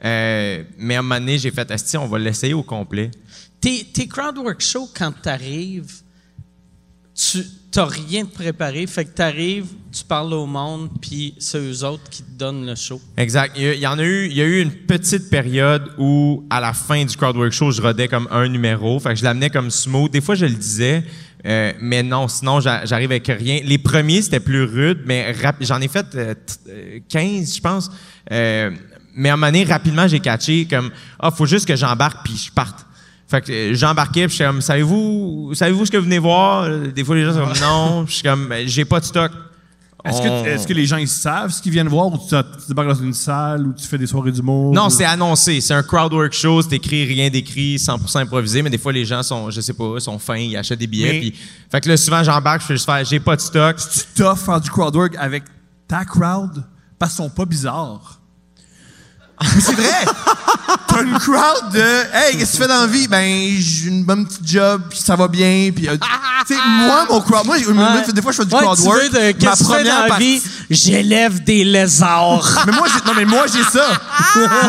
Mais 0.03 0.65
à 0.95 0.99
un 0.99 1.03
moment 1.03 1.19
donné, 1.19 1.39
j'ai 1.39 1.51
fait, 1.51 1.71
Asti, 1.71 1.97
on 1.97 2.07
va 2.07 2.19
l'essayer 2.19 2.55
au 2.55 2.63
complet. 2.63 3.11
Tes, 3.61 3.85
tes 3.93 4.07
crowdwork 4.09 4.61
shows, 4.61 4.89
quand 4.97 5.12
tu 5.23 5.28
arrives, 5.28 5.93
tu 7.15 7.45
n'as 7.77 7.85
rien 7.85 8.24
préparé. 8.24 8.87
Fait 8.87 9.05
que 9.05 9.15
tu 9.15 9.20
arrives, 9.23 9.66
tu 9.93 10.03
parles 10.05 10.32
au 10.32 10.47
monde, 10.47 10.89
puis 11.01 11.35
c'est 11.39 11.59
eux 11.59 11.85
autres 11.85 12.09
qui 12.11 12.23
te 12.23 12.31
donnent 12.39 12.65
le 12.66 12.74
show. 12.74 13.01
Exact. 13.19 13.55
Il 13.59 13.74
y, 13.78 13.87
en 13.87 13.99
a 13.99 14.03
eu, 14.03 14.27
il 14.27 14.32
y 14.37 14.41
a 14.41 14.45
eu 14.47 14.61
une 14.62 14.70
petite 14.73 15.28
période 15.28 15.93
où, 15.99 16.47
à 16.49 16.61
la 16.61 16.73
fin 16.73 17.05
du 17.05 17.15
crowdwork 17.16 17.53
show, 17.53 17.70
je 17.70 17.82
rodais 17.82 18.09
comme 18.09 18.28
un 18.31 18.49
numéro. 18.49 18.99
Fait 18.99 19.11
que 19.11 19.16
je 19.16 19.24
l'amenais 19.24 19.51
comme 19.51 19.70
smooth. 19.70 20.11
Des 20.11 20.23
fois, 20.23 20.35
je 20.37 20.47
le 20.47 20.55
disais, 20.55 21.05
euh, 21.45 21.73
mais 21.81 22.03
non, 22.03 22.28
sinon, 22.28 22.61
j'a- 22.61 22.87
j'arrive 22.87 23.11
avec 23.11 23.27
rien. 23.27 23.61
Les 23.65 23.78
premiers, 23.78 24.23
c'était 24.23 24.41
plus 24.41 24.65
rude, 24.65 25.03
mais 25.05 25.35
j'en 25.61 25.81
ai 25.82 25.89
fait 25.89 26.07
euh, 26.15 26.35
t- 26.35 26.70
euh, 26.70 26.99
15, 27.09 27.57
je 27.57 27.61
pense. 27.61 27.91
Euh, 28.32 28.70
mais 29.15 29.28
à 29.28 29.35
un 29.35 29.37
moment 29.37 29.49
donné, 29.49 29.65
rapidement, 29.65 30.09
j'ai 30.09 30.20
catché 30.20 30.66
comme, 30.66 30.91
ah, 31.19 31.31
faut 31.31 31.45
juste 31.47 31.66
que 31.69 31.77
j'embarque 31.77 32.24
puis 32.24 32.37
je 32.37 32.51
parte. 32.51 32.87
Fait 33.31 33.40
que 33.43 33.52
euh, 33.52 33.74
j'embarquais, 33.74 34.27
puis 34.27 34.31
je 34.31 34.43
suis 34.43 34.44
comme, 34.44 34.61
savez-vous, 34.61 35.52
savez-vous 35.55 35.86
ce 35.86 35.90
que 35.90 35.97
vous 35.97 36.05
venez 36.05 36.19
voir? 36.19 36.69
Des 36.94 37.05
fois, 37.05 37.15
les 37.15 37.24
gens 37.24 37.32
sont 37.35 37.44
comme, 37.47 37.61
non. 37.61 38.05
Puis 38.05 38.11
je 38.11 38.15
suis 38.19 38.23
comme, 38.24 38.48
Ben, 38.48 38.66
j'ai 38.66 38.85
pas 38.85 38.98
de 39.01 39.05
stock. 39.05 39.31
Est-ce 40.02 40.16
on- 40.19 40.43
que, 40.44 40.48
est-ce 40.48 40.66
que 40.66 40.73
les 40.73 40.86
gens 40.86 40.97
ils 40.97 41.07
savent 41.07 41.51
ce 41.52 41.61
qu'ils 41.61 41.73
viennent 41.73 41.86
voir 41.89 42.07
ou 42.07 42.16
tu, 42.16 42.28
tu 42.31 42.69
débarques 42.69 42.89
dans 42.89 42.94
une 43.05 43.12
salle 43.12 43.66
ou 43.66 43.74
tu 43.74 43.86
fais 43.86 43.98
des 43.98 44.07
soirées 44.07 44.32
d'humour? 44.32 44.73
Non, 44.74 44.86
ou- 44.86 44.90
c'est 44.90 45.05
annoncé. 45.05 45.61
C'est 45.61 45.74
un 45.74 45.82
crowdwork 45.82 46.32
show. 46.32 46.62
C'est 46.62 46.73
écrit, 46.77 47.05
rien 47.05 47.28
d'écrit, 47.28 47.77
100% 47.77 48.20
improvisé. 48.20 48.62
Mais 48.62 48.70
des 48.70 48.78
fois, 48.78 48.93
les 48.93 49.05
gens 49.05 49.23
sont, 49.23 49.51
je 49.51 49.61
sais 49.61 49.74
pas, 49.74 50.01
sont 50.01 50.19
fins, 50.19 50.39
ils 50.39 50.57
achètent 50.57 50.78
des 50.78 50.86
billets. 50.86 51.12
Mais- 51.12 51.20
puis- 51.20 51.35
fait 51.70 51.81
que 51.82 51.89
là, 51.90 51.97
souvent, 51.98 52.24
j'embarque, 52.24 52.62
je 52.62 52.66
fais 52.66 52.74
juste 52.74 52.86
faire, 52.86 53.05
j'ai 53.05 53.20
pas 53.20 53.36
de 53.36 53.43
stock. 53.43 53.77
tu 53.77 54.01
tough 54.23 54.39
faire 54.39 54.61
du 54.61 54.70
crowdwork 54.70 55.15
avec 55.19 55.43
ta 55.86 56.05
crowd 56.07 56.65
parce 56.98 57.15
qu'ils 57.15 57.24
sont 57.24 57.31
pas 57.31 57.44
bizarres. 57.44 58.20
Mais 59.43 59.61
c'est 59.61 59.73
vrai! 59.75 60.05
T'as 60.87 61.03
une 61.03 61.19
crowd 61.19 61.73
de 61.73 61.79
Hey, 61.81 62.37
qu'est-ce 62.39 62.53
que 62.53 62.57
tu 62.57 62.62
fais 62.62 62.69
dans 62.69 62.81
la 62.83 62.87
vie? 62.87 63.09
Ben, 63.09 63.51
j'ai 63.59 63.89
une 63.89 64.05
bonne 64.05 64.27
petite 64.27 64.47
job, 64.47 64.83
puis 64.91 64.99
ça 64.99 65.17
va 65.17 65.29
bien, 65.29 65.71
puis. 65.75 65.89
euh, 65.89 65.97
tu 66.47 66.55
sais, 66.55 66.61
moi, 66.67 67.07
mon 67.09 67.21
crowd. 67.21 67.47
Moi, 67.47 67.57
des 67.59 68.23
fois, 68.23 68.33
je 68.33 68.37
fais 68.39 68.45
du 68.45 68.55
Ouais, 68.55 68.61
tu 68.61 68.67
crowdwork. 68.67 69.03
veux 69.03 69.09
de- 69.09 69.31
qu'est-ce 69.33 69.65
que 69.65 69.69
tu 69.69 69.73
fais 69.79 69.85
dans 69.85 69.99
la 70.03 70.09
partie- 70.09 70.39
vie? 70.39 70.43
J'élève 70.71 71.43
des 71.45 71.65
lézards. 71.65 72.65
Mais 72.67 72.73
moi, 72.73 72.87
j'ai, 72.93 73.01
non, 73.07 73.17
mais 73.17 73.25
moi, 73.25 73.45
j'ai 73.47 73.62
ça. 73.62 73.87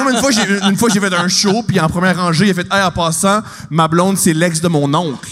moi, 0.03 0.11
une 0.11 0.19
fois, 0.19 0.31
j'ai, 0.31 0.41
une 0.69 0.77
fois, 0.77 0.89
j'ai 0.93 0.99
fait 0.99 1.14
un 1.14 1.27
show, 1.27 1.64
puis 1.68 1.80
en 1.80 1.89
première 1.89 2.18
rangée, 2.18 2.45
il 2.48 2.52
a 2.52 2.53
fait, 2.53 2.68
hey, 2.72 2.84
en 2.84 2.91
passant, 2.91 3.41
ma 3.69 3.88
blonde, 3.88 4.18
c'est 4.18 4.34
l'ex 4.34 4.61
de 4.61 4.68
mon 4.68 4.91
oncle. 4.93 5.30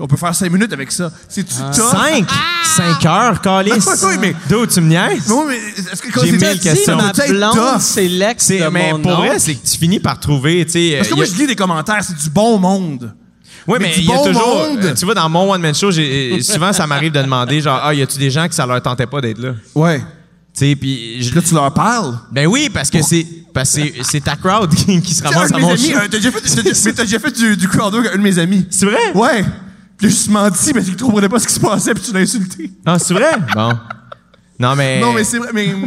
On 0.00 0.06
peut 0.06 0.16
faire 0.16 0.34
cinq 0.34 0.52
minutes 0.52 0.72
avec 0.72 0.92
ça. 0.92 1.10
C'est-tu 1.28 1.54
tough? 1.54 1.90
Cinq? 1.90 2.26
Cinq 2.76 3.04
heures, 3.04 3.40
Calis? 3.40 3.72
Oui, 3.86 3.94
oui, 4.04 4.14
mais- 4.20 4.34
D'où 4.48 4.64
tu 4.66 4.80
me 4.80 4.88
niaises? 4.88 5.28
Mais 5.48 5.56
est-ce 5.56 6.00
que 6.02 6.12
quand 6.12 6.20
J'ai 6.24 6.38
c'est- 6.38 6.48
mille 6.52 6.60
questions. 6.60 6.96
ma 6.96 7.12
blonde, 7.12 7.80
c'est 7.80 8.06
l'ex 8.08 8.44
C'est- 8.44 8.60
de 8.60 8.68
mais 8.68 8.92
mon 8.92 9.00
pour 9.00 9.16
vrai, 9.16 9.38
c'est 9.38 9.54
que 9.54 9.66
tu 9.66 9.76
finis 9.76 9.98
par 9.98 10.20
trouver, 10.20 10.64
tu 10.66 10.72
sais. 10.72 10.94
Parce 10.98 11.08
que 11.08 11.14
moi, 11.14 11.24
a- 11.24 11.26
je 11.28 11.34
lis 11.34 11.46
des 11.48 11.56
commentaires, 11.56 12.02
c'est 12.02 12.16
du 12.16 12.30
bon 12.30 12.58
monde. 12.58 13.12
Oui, 13.66 13.76
Mais 13.80 13.88
mais 13.88 13.94
du 13.94 14.00
il 14.00 14.06
y 14.06 14.12
a 14.12 14.14
bon 14.14 14.24
toujours. 14.26 14.56
monde. 14.68 14.84
euh, 14.84 14.94
Tu 14.94 15.04
vois, 15.04 15.14
dans 15.14 15.28
mon 15.28 15.52
one-man 15.52 15.74
show, 15.74 15.90
euh, 15.90 16.40
souvent, 16.40 16.72
ça 16.72 16.86
m'arrive 16.86 17.12
de 17.12 17.20
demander, 17.20 17.60
genre, 17.60 17.80
ah, 17.82 17.92
y 17.92 18.00
a-tu 18.00 18.18
des 18.18 18.30
gens 18.30 18.48
que 18.48 18.54
ça 18.54 18.64
leur 18.64 18.80
tentait 18.80 19.06
pas 19.06 19.20
d'être 19.20 19.38
là? 19.40 19.50
Ouais. 19.74 19.98
Tu 19.98 20.04
sais, 20.70 20.76
puis. 20.76 21.22
je- 21.22 21.34
Là, 21.34 21.42
tu 21.42 21.54
leur 21.54 21.74
parles? 21.74 22.18
Ben 22.32 22.46
oui, 22.46 22.70
parce 22.72 22.88
que 22.88 23.02
c'est. 23.02 23.26
Parce 23.52 23.74
que 23.74 23.82
c'est- 24.04 24.20
ta 24.20 24.36
crowd 24.36 24.72
qui, 24.74 25.02
qui 25.02 25.12
se 25.12 25.22
ramasse 25.22 25.52
à 25.52 25.58
mon 25.58 25.70
amis, 25.70 25.90
show. 25.90 25.96
euh, 25.98 26.00
t'as 26.10 26.18
déjà 26.18 26.30
fait, 26.30 26.40
t'as 26.40 26.62
déjà- 26.62 26.80
mais 26.84 26.92
t'as 26.92 27.02
déjà 27.04 27.18
fait 27.18 27.30
du, 27.32 27.56
du 27.56 27.68
crowdwork 27.68 28.06
avec 28.06 28.14
un 28.14 28.18
de 28.18 28.22
mes 28.22 28.38
amis. 28.38 28.64
C'est 28.70 28.86
vrai? 28.86 29.12
Ouais. 29.14 29.44
Puis 29.98 30.08
j'ai 30.08 30.10
juste 30.10 30.30
menti 30.30 30.72
parce 30.72 30.84
qu'il 30.86 30.96
comprenait 30.96 31.28
pas 31.28 31.38
ce 31.40 31.46
qui 31.46 31.54
se 31.54 31.60
passait, 31.60 31.92
puis 31.92 32.02
tu 32.04 32.12
l'as 32.12 32.20
insulté. 32.20 32.70
Non, 32.86 32.96
c'est 32.98 33.14
vrai? 33.14 33.32
Bon. 33.54 33.72
Non, 34.60 34.74
mais. 34.76 35.00
Non, 35.00 35.12
mais 35.12 35.24
c'est 35.24 35.38
vrai, 35.38 35.50
mais. 35.52 35.74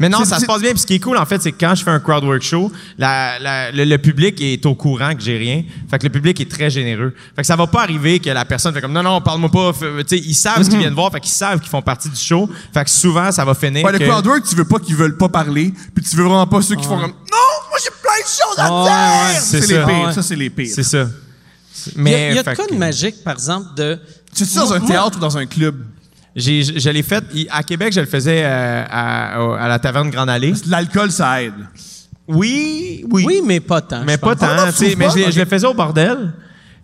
Mais 0.00 0.08
non, 0.08 0.24
ça 0.24 0.40
se 0.40 0.44
passe 0.44 0.60
bien. 0.60 0.72
Puis 0.72 0.80
ce 0.80 0.86
qui 0.86 0.94
est 0.94 0.98
cool, 0.98 1.16
en 1.16 1.24
fait, 1.24 1.40
c'est 1.40 1.52
que 1.52 1.56
quand 1.60 1.72
je 1.76 1.84
fais 1.84 1.90
un 1.92 2.00
crowdwork 2.00 2.42
show, 2.42 2.70
la- 2.98 3.38
la- 3.38 3.70
le, 3.70 3.84
le 3.84 3.96
public 3.96 4.40
est 4.40 4.66
au 4.66 4.74
courant 4.74 5.14
que 5.14 5.20
j'ai 5.22 5.38
rien. 5.38 5.62
Fait 5.88 6.00
que 6.00 6.02
le 6.02 6.10
public 6.10 6.40
est 6.40 6.50
très 6.50 6.68
généreux. 6.68 7.14
Fait 7.36 7.42
que 7.42 7.46
ça 7.46 7.54
va 7.54 7.68
pas 7.68 7.82
arriver 7.82 8.18
que 8.18 8.28
la 8.28 8.44
personne 8.44 8.74
fait 8.74 8.80
comme 8.80 8.92
non, 8.92 9.04
non, 9.04 9.20
parle-moi 9.20 9.50
pas. 9.52 9.72
Fait- 9.72 10.02
Tu 10.02 10.16
sais, 10.18 10.22
ils 10.26 10.34
savent 10.34 10.64
ce 10.64 10.68
qu'ils 10.68 10.80
viennent 10.80 10.94
voir. 10.94 11.12
Fait 11.12 11.20
qu'ils 11.20 11.30
savent 11.30 11.60
qu'ils 11.60 11.70
font 11.70 11.80
partie 11.80 12.08
du 12.08 12.16
show. 12.20 12.50
Fait 12.74 12.82
que 12.82 12.90
souvent, 12.90 13.30
ça 13.30 13.44
va 13.44 13.54
finir. 13.54 13.84
Ouais, 13.84 13.92
le 13.92 14.00
que- 14.00 14.04
crowdwork, 14.08 14.42
tu 14.44 14.56
veux 14.56 14.64
pas 14.64 14.80
qu'ils 14.80 14.96
veulent 14.96 15.16
pas 15.16 15.28
parler, 15.28 15.72
puis 15.94 16.04
tu 16.04 16.16
veux 16.16 16.24
vraiment 16.24 16.48
pas 16.48 16.60
ceux 16.60 16.74
qui 16.74 16.84
font 16.84 16.98
comme 16.98 17.12
Non, 17.12 17.46
moi 17.70 17.78
j'ai 17.80 17.90
plein 17.90 18.18
de 18.20 18.26
choses 18.26 18.58
à 18.58 18.72
Ouais, 18.74 18.82
dire! 18.82 19.36
ouais, 19.36 19.40
c'est 19.40 19.60
les 19.60 19.66
pires. 19.86 20.06
Ouais. 20.08 20.12
Ça, 20.12 20.22
c'est 20.24 20.36
les 20.36 20.50
pires. 20.50 20.72
C'est 20.74 20.82
ça. 20.82 21.06
Il 21.86 21.92
y 21.92 21.98
a, 21.98 22.02
Mais. 22.02 22.28
il 22.30 22.36
y 22.36 22.38
a 22.38 22.42
de 22.42 22.54
quoi 22.54 22.66
de 22.66 22.70
que- 22.70 22.74
magique, 22.76 23.22
par 23.24 23.34
exemple, 23.34 23.68
de. 23.76 23.98
Tu 24.34 24.44
sais, 24.44 24.58
dans 24.58 24.72
un 24.72 24.78
Moi- 24.78 24.88
théâtre 24.88 25.16
ou 25.18 25.20
dans 25.20 25.36
un 25.38 25.46
club? 25.46 25.76
J'ai, 26.36 26.62
je 26.64 26.90
l'ai 26.90 27.02
fait. 27.04 27.22
À 27.50 27.62
Québec, 27.62 27.92
je 27.92 28.00
le 28.00 28.06
faisais 28.06 28.42
euh, 28.44 28.84
à, 28.90 29.68
la 29.68 29.78
taverne 29.78 30.10
Grande 30.10 30.28
Allée. 30.30 30.52
L'alcool, 30.66 31.10
ça 31.12 31.42
aide. 31.42 31.54
Oui, 32.26 33.04
oui. 33.10 33.24
Oui, 33.26 33.42
mais 33.44 33.60
pas 33.60 33.80
tant. 33.80 34.02
Mais 34.04 34.14
je 34.14 34.18
pas 34.18 34.34
tant. 34.34 34.46
Ah 34.48 34.66
mais 34.66 34.96
pas? 34.96 35.10
je, 35.30 35.38
le 35.38 35.44
faisais 35.46 35.66
au 35.66 35.74
bordel. 35.74 36.32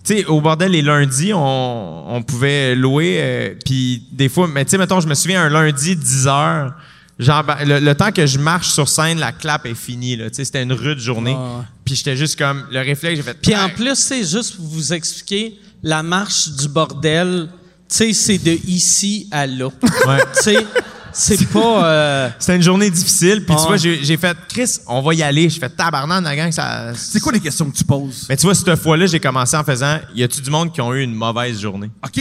Tu 0.05 0.17
sais, 0.19 0.25
au 0.27 0.41
bordel, 0.41 0.71
les 0.73 0.83
lundis, 0.83 1.33
on, 1.35 2.15
on 2.15 2.23
pouvait 2.23 2.75
louer. 2.75 3.17
euh, 3.21 3.55
Puis 3.65 4.07
des 4.13 4.29
fois, 4.29 4.49
mais 4.53 4.65
tu 4.65 4.71
sais, 4.73 4.79
mettons, 4.79 5.01
je 5.01 5.09
me 5.09 5.15
souviens, 5.15 5.43
un 5.45 5.49
lundi, 5.49 5.97
10 5.97 6.27
heures, 6.29 6.75
genre, 7.23 7.45
ben, 7.45 7.57
le, 7.65 7.79
le 7.81 7.95
temps 7.95 8.13
que 8.13 8.27
je 8.27 8.39
marche 8.39 8.69
sur 8.71 8.89
scène, 8.89 9.19
la 9.19 9.33
clap 9.33 9.67
est 9.67 9.75
finie. 9.75 10.19
c'était 10.33 10.63
une 10.63 10.73
rude 10.73 10.99
journée. 10.99 11.37
Puis 11.85 11.97
j'étais 11.97 12.17
juste 12.17 12.39
comme, 12.39 12.65
le 12.71 12.81
réflexe, 12.81 13.17
j'ai 13.17 13.23
fait. 13.23 13.35
Puis 13.41 13.55
en 13.57 13.69
plus, 13.69 13.95
c'est 13.97 14.25
juste 14.25 14.57
pour 14.57 14.67
vous 14.67 14.93
expliquer, 14.93 15.59
la 15.83 16.03
marche 16.03 16.49
du 16.49 16.69
bordel, 16.69 17.49
tu 17.89 17.97
sais, 17.97 18.13
c'est 18.13 18.39
de 18.39 18.53
ici 18.69 19.29
à 19.31 19.47
là. 19.47 19.67
Ouais. 19.67 20.19
tu 20.37 20.43
sais, 20.43 20.67
c'est 21.13 21.49
pas. 21.49 21.87
euh, 21.87 22.29
C'était 22.39 22.57
une 22.57 22.63
journée 22.63 22.89
difficile. 22.91 23.45
Puis 23.45 23.57
tu 23.57 23.63
vois, 23.63 23.77
j'ai 23.77 24.05
j'ai 24.05 24.17
fait, 24.17 24.37
Chris, 24.49 24.77
on 24.87 25.03
va 25.03 25.13
y 25.15 25.23
aller. 25.25 25.49
Je 25.51 25.59
fais 25.59 25.69
tabarnak, 25.69 26.23
la 26.23 26.37
gang, 26.37 26.53
ça. 26.53 26.93
C'est 26.95 27.19
quoi 27.19 27.33
les 27.33 27.41
questions 27.41 27.69
que 27.69 27.77
tu 27.77 27.83
poses? 27.85 28.27
Mais 28.29 28.37
tu 28.37 28.43
vois, 28.47 28.55
cette 28.55 28.77
fois-là, 28.77 29.07
j'ai 29.07 29.19
commencé 29.19 29.57
en 29.57 29.65
faisant, 29.65 29.99
y 30.15 30.23
a-tu 30.23 30.41
du 30.41 30.51
monde 30.51 30.73
qui 30.73 30.81
ont 30.81 30.95
eu 30.95 31.03
une 31.03 31.15
mauvaise 31.15 31.61
journée? 31.61 31.91
OK. 32.05 32.13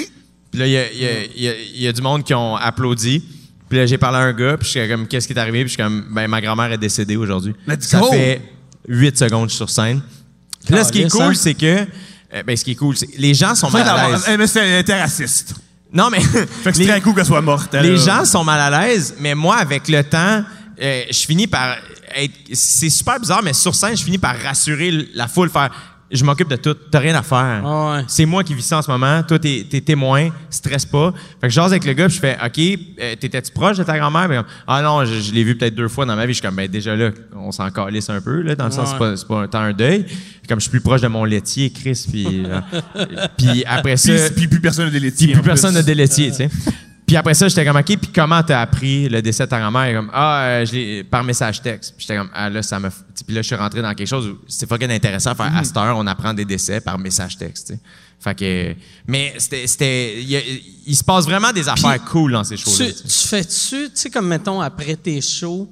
Puis 0.51 0.59
là, 0.59 0.65
il 0.65 0.71
y 0.71 0.77
a, 0.77 0.91
il 0.91 0.99
y 0.99 1.05
a- 1.05 1.25
il 1.35 1.41
y 1.43 1.47
a- 1.49 1.59
il 1.75 1.81
y 1.83 1.87
a 1.87 1.93
du 1.93 2.01
monde 2.01 2.23
qui 2.23 2.33
ont 2.33 2.55
applaudi. 2.55 3.21
Puis 3.69 3.77
là, 3.77 3.85
j'ai 3.85 3.97
parlé 3.97 4.17
à 4.17 4.21
un 4.21 4.33
gars, 4.33 4.57
puis 4.57 4.65
je 4.65 4.79
suis 4.79 4.89
comme, 4.89 5.07
qu'est-ce 5.07 5.27
qui 5.27 5.33
est 5.33 5.39
arrivé? 5.39 5.59
Puis 5.59 5.69
je 5.69 5.73
suis 5.75 5.83
comme, 5.83 6.05
ben, 6.11 6.27
ma 6.27 6.41
grand-mère 6.41 6.71
est 6.71 6.77
décédée 6.77 7.15
aujourd'hui. 7.15 7.53
Ça 7.79 7.99
go! 7.99 8.11
fait 8.11 8.41
8 8.87 9.17
secondes 9.17 9.51
sur 9.51 9.69
scène. 9.69 10.01
Puis 10.65 10.75
là, 10.75 10.83
ce 10.83 10.91
qui 10.91 11.01
est 11.01 11.09
cool, 11.09 11.21
hein? 11.21 11.33
c'est 11.35 11.53
que, 11.53 11.85
euh, 12.33 12.43
ben, 12.45 12.57
ce 12.57 12.63
qui 12.63 12.71
est 12.71 12.75
cool, 12.75 12.97
c'est 12.97 13.07
les 13.17 13.33
gens 13.33 13.53
sont 13.53 13.69
mal 13.69 13.87
à 13.87 14.09
l'aise. 14.09 14.25
Eh, 14.27 14.37
mais 14.37 14.47
c'est 14.47 14.67
elle 14.67 14.79
était 14.79 14.99
raciste. 14.99 15.53
Non, 15.93 16.09
mais 16.09 16.19
Fait 16.19 16.71
que 16.71 16.73
c'est 16.73 16.73
les, 16.79 16.87
très 16.87 17.01
cool 17.01 17.15
qu'elle 17.15 17.25
soit 17.25 17.41
morte. 17.41 17.73
elle, 17.73 17.83
les 17.83 17.97
là. 17.97 18.19
gens 18.19 18.25
sont 18.25 18.43
mal 18.43 18.73
à 18.73 18.87
l'aise, 18.87 19.15
mais 19.19 19.35
moi, 19.35 19.57
avec 19.57 19.87
le 19.87 20.03
temps, 20.03 20.43
euh, 20.81 21.03
je 21.09 21.25
finis 21.25 21.47
par 21.47 21.77
être. 22.15 22.33
C'est 22.53 22.89
super 22.89 23.19
bizarre, 23.19 23.41
mais 23.43 23.53
sur 23.53 23.75
scène, 23.75 23.95
je 23.95 24.03
finis 24.03 24.17
par 24.17 24.35
rassurer 24.37 24.91
la 25.13 25.27
foule, 25.27 25.49
faire. 25.49 25.71
Je 26.11 26.23
m'occupe 26.23 26.49
de 26.49 26.55
tout, 26.55 26.73
t'as 26.73 26.99
rien 26.99 27.13
à 27.15 27.21
faire. 27.21 27.61
Ah 27.63 27.97
ouais. 27.97 28.03
C'est 28.07 28.25
moi 28.25 28.43
qui 28.43 28.55
vis 28.55 28.63
ça 28.63 28.79
en 28.79 28.81
ce 28.81 28.89
moment. 28.89 29.21
Toi, 29.23 29.37
t'es, 29.37 29.65
t'es 29.69 29.79
témoin, 29.79 30.29
stresse 30.49 30.85
pas. 30.85 31.13
Fait 31.39 31.47
que 31.47 31.49
je 31.49 31.55
jase 31.55 31.71
avec 31.71 31.85
le 31.85 31.93
gars, 31.93 32.07
puis 32.07 32.15
je 32.15 32.19
fais, 32.19 32.35
OK, 32.43 32.57
euh, 32.57 33.15
t'étais-tu 33.15 33.51
proche 33.51 33.77
de 33.77 33.83
ta 33.83 33.97
grand-mère? 33.97 34.27
Comme, 34.27 34.45
ah 34.67 34.81
non, 34.81 35.05
je, 35.05 35.19
je 35.19 35.31
l'ai 35.31 35.43
vu 35.43 35.55
peut-être 35.55 35.75
deux 35.75 35.87
fois 35.87 36.05
dans 36.05 36.15
ma 36.15 36.25
vie. 36.25 36.33
Je 36.33 36.39
suis 36.39 36.47
comme, 36.47 36.55
ben 36.55 36.67
déjà 36.67 36.95
là, 36.95 37.11
on 37.35 37.51
s'en 37.51 37.69
calisse 37.69 38.09
un 38.09 38.21
peu, 38.21 38.41
là, 38.41 38.55
dans 38.55 38.65
le 38.65 38.71
sens, 38.71 38.89
c'est 38.89 38.97
pas, 38.97 39.15
c'est 39.15 39.27
pas 39.27 39.41
un 39.41 39.47
temps 39.47 39.59
un 39.59 39.73
deuil. 39.73 40.03
Puis 40.03 40.47
comme 40.47 40.59
je 40.59 40.63
suis 40.63 40.71
plus 40.71 40.81
proche 40.81 41.01
de 41.01 41.07
mon 41.07 41.25
laitier, 41.25 41.69
Chris, 41.69 42.05
puis, 42.09 42.43
euh, 42.45 42.59
puis 43.37 43.63
après 43.65 43.97
ça. 43.97 44.13
Puis, 44.13 44.35
puis 44.35 44.47
plus 44.47 44.61
personne 44.61 44.85
n'a 44.85 44.91
des 44.91 44.99
laitiers. 44.99 45.27
Puis 45.27 45.35
plus 45.35 45.43
personne 45.43 45.73
n'a 45.75 45.83
plus. 45.83 45.91
de 45.91 45.97
laitier, 45.97 46.29
tu 46.31 46.37
sais. 46.37 46.49
Puis 47.09 47.17
après 47.17 47.33
ça, 47.33 47.47
j'étais 47.47 47.65
comme, 47.65 47.75
OK, 47.75 47.97
puis 47.97 48.11
comment 48.13 48.43
t'as 48.43 48.61
appris 48.61 49.09
le 49.09 49.19
décès 49.23 49.45
de 49.45 49.49
ta 49.49 49.59
grand-mère? 49.59 49.95
Comme, 49.95 50.11
ah, 50.13 50.43
euh, 50.43 50.65
je 50.65 51.01
par 51.01 51.23
message 51.23 51.59
texte. 51.59 51.95
Puis 51.97 52.05
j'étais 52.05 52.19
comme, 52.19 52.29
ah, 52.31 52.51
là, 52.51 52.61
ça 52.61 52.79
me. 52.79 52.87
Puis 52.89 53.35
là, 53.35 53.41
je 53.41 53.47
suis 53.47 53.55
rentré 53.55 53.81
dans 53.81 53.95
quelque 53.95 54.07
chose 54.07 54.27
où 54.27 54.37
c'est 54.47 54.69
fucking 54.69 54.91
intéressant 54.91 55.31
à 55.31 55.35
faire 55.35 55.57
à 55.57 55.63
cette 55.63 55.75
heure, 55.75 55.97
on 55.97 56.05
apprend 56.05 56.35
des 56.35 56.45
décès 56.45 56.81
par 56.81 56.99
message 56.99 57.35
texte, 57.35 57.69
tu 57.69 57.73
sais. 57.73 57.79
Fait 58.19 58.35
que. 58.35 58.75
Mais 59.07 59.33
c'était. 59.39 60.21
il, 60.21 60.95
se 60.95 61.03
passe 61.03 61.25
vraiment 61.25 61.51
des 61.51 61.67
affaires 61.67 61.99
cool 62.05 62.33
dans 62.33 62.43
ces 62.43 62.57
shows-là. 62.57 62.91
tu 62.91 63.27
fais-tu, 63.27 63.85
tu 63.85 63.91
sais, 63.95 64.11
comme 64.11 64.27
mettons, 64.27 64.61
après 64.61 64.95
tes 64.95 65.19
shows 65.19 65.67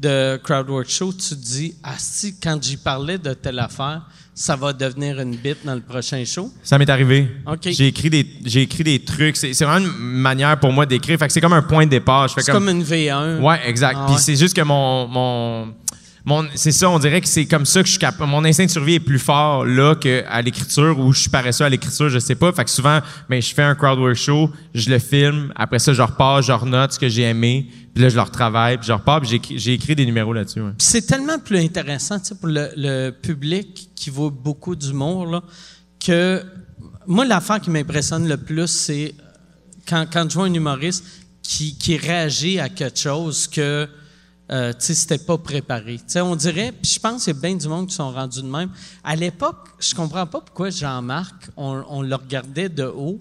de 0.00 0.40
Crowdwork 0.42 0.88
Show, 0.88 1.12
tu 1.12 1.28
te 1.28 1.34
dis, 1.34 1.74
ah 1.82 1.96
si, 1.98 2.40
quand 2.40 2.58
j'y 2.62 2.78
parlais 2.78 3.18
de 3.18 3.34
telle 3.34 3.58
affaire, 3.58 4.08
ça 4.38 4.54
va 4.54 4.72
devenir 4.72 5.18
une 5.18 5.34
bite 5.34 5.64
dans 5.64 5.74
le 5.74 5.80
prochain 5.80 6.24
show? 6.24 6.52
Ça 6.62 6.78
m'est 6.78 6.88
arrivé. 6.88 7.28
OK. 7.44 7.70
J'ai 7.70 7.88
écrit 7.88 8.08
des, 8.08 8.24
j'ai 8.44 8.62
écrit 8.62 8.84
des 8.84 9.00
trucs. 9.00 9.36
C'est, 9.36 9.52
vraiment 9.64 9.84
une 9.84 9.92
manière 9.98 10.60
pour 10.60 10.72
moi 10.72 10.86
d'écrire. 10.86 11.18
Fait 11.18 11.26
que 11.26 11.32
c'est 11.32 11.40
comme 11.40 11.54
un 11.54 11.62
point 11.62 11.86
de 11.86 11.90
départ. 11.90 12.30
C'est 12.30 12.52
comme 12.52 12.68
une 12.68 12.84
V1. 12.84 13.40
Ouais, 13.40 13.58
exact. 13.66 13.96
Ah 13.98 14.04
Puis 14.06 14.14
ouais. 14.14 14.20
c'est 14.20 14.36
juste 14.36 14.54
que 14.54 14.62
mon, 14.62 15.08
mon, 15.08 15.74
mon 16.24 16.46
c'est 16.54 16.70
ça, 16.70 16.88
on 16.88 17.00
dirait 17.00 17.20
que 17.20 17.26
c'est 17.26 17.46
comme 17.46 17.66
ça 17.66 17.80
que 17.80 17.86
je 17.86 17.92
suis 17.92 17.98
capable. 17.98 18.30
Mon 18.30 18.44
instinct 18.44 18.66
de 18.66 18.70
survie 18.70 18.94
est 18.94 19.00
plus 19.00 19.18
fort 19.18 19.64
là 19.64 19.96
qu'à 19.96 20.40
l'écriture 20.40 21.00
ou 21.00 21.12
je 21.12 21.22
suis 21.22 21.30
paresseux 21.30 21.64
à 21.64 21.68
l'écriture, 21.68 22.08
je 22.08 22.20
sais 22.20 22.36
pas. 22.36 22.52
Fait 22.52 22.64
que 22.64 22.70
souvent, 22.70 23.00
ben, 23.28 23.42
je 23.42 23.52
fais 23.52 23.62
un 23.62 23.74
crowdwork 23.74 24.14
show, 24.14 24.52
je 24.72 24.88
le 24.88 25.00
filme, 25.00 25.52
après 25.56 25.80
ça, 25.80 25.92
je 25.92 26.02
repars, 26.02 26.42
je 26.42 26.52
renote 26.52 26.92
ce 26.92 26.98
que 27.00 27.08
j'ai 27.08 27.22
aimé, 27.22 27.66
puis 27.98 28.04
là, 28.04 28.10
je 28.10 28.14
le 28.14 28.22
retravaille, 28.22 28.78
puis 28.78 28.86
je 28.86 28.92
repars, 28.92 29.20
puis 29.20 29.40
j'ai, 29.56 29.72
écrit- 29.72 29.96
des 29.96 30.06
numéros 30.06 30.32
là-dessus. 30.32 30.60
ouais. 30.60 30.70
C'est 30.78 31.04
tellement 31.04 31.40
plus 31.40 31.58
intéressant, 31.58 32.20
pour 32.40 32.48
le, 32.48 33.10
public 33.10 33.90
qui 33.96 34.08
vaut 34.08 34.30
beaucoup 34.30 34.76
d'humour, 34.76 35.42
que 35.98 36.44
moi, 37.08 37.24
l'affaire 37.24 37.60
qui 37.60 37.70
m'impressionne 37.70 38.28
le 38.28 38.36
plus, 38.36 38.68
c'est 38.68 39.16
quand, 39.88 40.06
quand 40.12 40.30
je 40.30 40.34
vois 40.34 40.44
un 40.44 40.54
humoriste 40.54 41.04
qui, 41.42 41.76
qui 41.76 41.96
réagit 41.96 42.60
à 42.60 42.68
quelque 42.68 43.00
chose 43.00 43.48
que, 43.48 43.88
euh, 44.52 44.72
tu 44.74 44.78
sais, 44.78 44.94
c'était 44.94 45.18
pas 45.18 45.36
préparé. 45.36 45.96
Tu 45.96 46.04
sais, 46.06 46.20
on 46.20 46.36
dirait, 46.36 46.70
puis 46.70 46.92
je 46.92 47.00
pense 47.00 47.24
qu'il 47.24 47.34
y 47.34 47.36
a 47.36 47.40
bien 47.40 47.56
du 47.56 47.66
monde 47.66 47.88
qui 47.88 47.96
sont 47.96 48.12
rendus 48.12 48.42
de 48.42 48.46
même. 48.46 48.70
À 49.02 49.16
l'époque, 49.16 49.70
je 49.80 49.92
comprends 49.92 50.28
pas 50.28 50.40
pourquoi 50.40 50.70
Jean-Marc, 50.70 51.50
on, 51.56 51.82
on 51.88 52.02
le 52.02 52.14
regardait 52.14 52.68
de 52.68 52.84
haut, 52.84 53.20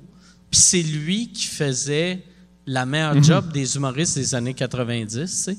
puis 0.51 0.59
c'est 0.59 0.83
lui 0.83 1.31
qui 1.31 1.47
faisait 1.47 2.23
la 2.67 2.85
meilleure 2.85 3.23
job 3.23 3.51
des 3.53 3.75
humoristes 3.75 4.17
des 4.17 4.35
années 4.35 4.53
90. 4.53 5.49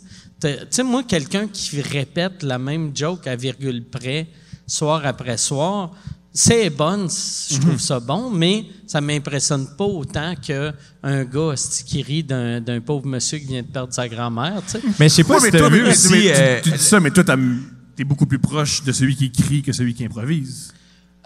tu 0.40 0.48
sais. 0.70 0.82
Moi, 0.85 1.02
quelqu'un 1.05 1.48
qui 1.48 1.80
répète 1.80 2.43
la 2.43 2.59
même 2.59 2.93
joke 2.94 3.26
à 3.26 3.35
virgule 3.35 3.85
près, 3.90 4.28
soir 4.66 5.05
après 5.05 5.36
soir, 5.39 5.93
c'est 6.32 6.70
bonne, 6.70 7.09
je 7.51 7.59
trouve 7.59 7.80
ça 7.80 7.98
bon, 7.98 8.30
mais 8.30 8.66
ça 8.86 9.01
m'impressionne 9.01 9.66
pas 9.76 9.86
autant 9.86 10.35
qu'un 10.36 11.24
gars 11.24 11.55
qui 11.86 12.02
rit 12.02 12.22
d'un 12.22 12.80
pauvre 12.85 13.06
monsieur 13.06 13.39
qui 13.39 13.47
vient 13.47 13.62
de 13.62 13.66
perdre 13.66 13.93
sa 13.93 14.06
grand-mère. 14.09 14.62
Mais 15.01 15.09
je 15.09 15.14
sais 15.14 15.24
pas 15.24 15.35
Ouais, 15.40 15.47
si 15.48 15.52
mais 15.52 15.59
toi, 15.59 15.68
vu 15.70 15.82
mais- 15.82 15.89
aussi. 15.90 16.09
mais 16.10 16.20
tu- 16.20 16.28
euh, 16.36 16.60
tu, 16.62 16.70
dis 16.72 16.78
ça, 16.78 17.01
mais 17.01 17.10
toi, 17.10 17.24
t'es 17.97 18.05
beaucoup 18.05 18.26
plus 18.26 18.39
proche 18.39 18.85
de 18.85 18.93
celui 18.93 19.16
qui 19.16 19.24
écrit 19.24 19.62
que 19.62 19.72
celui 19.72 19.94
qui 19.94 20.05
improvise. 20.05 20.72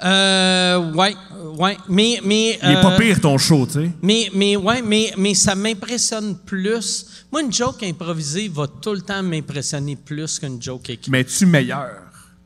Euh, 0.05 0.93
ouais, 0.93 1.15
ouais. 1.59 1.77
Mais, 1.89 2.21
mais. 2.25 2.59
Il 2.63 2.71
est 2.71 2.81
pas 2.81 2.93
euh, 2.93 2.99
pire 2.99 3.21
ton 3.21 3.39
show, 3.39 3.67
tu 3.67 3.73
sais. 3.73 3.91
Mais, 4.03 4.31
mais, 4.35 4.57
ouais, 4.57 4.83
mais, 4.83 5.13
mais 5.17 5.35
ça 5.35 5.55
m'impressionne 5.55 6.37
plus. 6.45 7.07
Moi, 7.31 7.43
une 7.43 7.53
joke 7.53 7.83
improvisée 7.83 8.51
va 8.53 8.67
tout 8.67 8.93
le 8.93 9.03
temps 9.03 9.23
m'impressionner 9.23 9.97
plus 9.97 10.39
qu'une 10.39 10.61
joke 10.61 10.91
écrite. 10.91 11.09
Mais 11.09 11.25
tu 11.25 11.47
meilleur? 11.47 11.89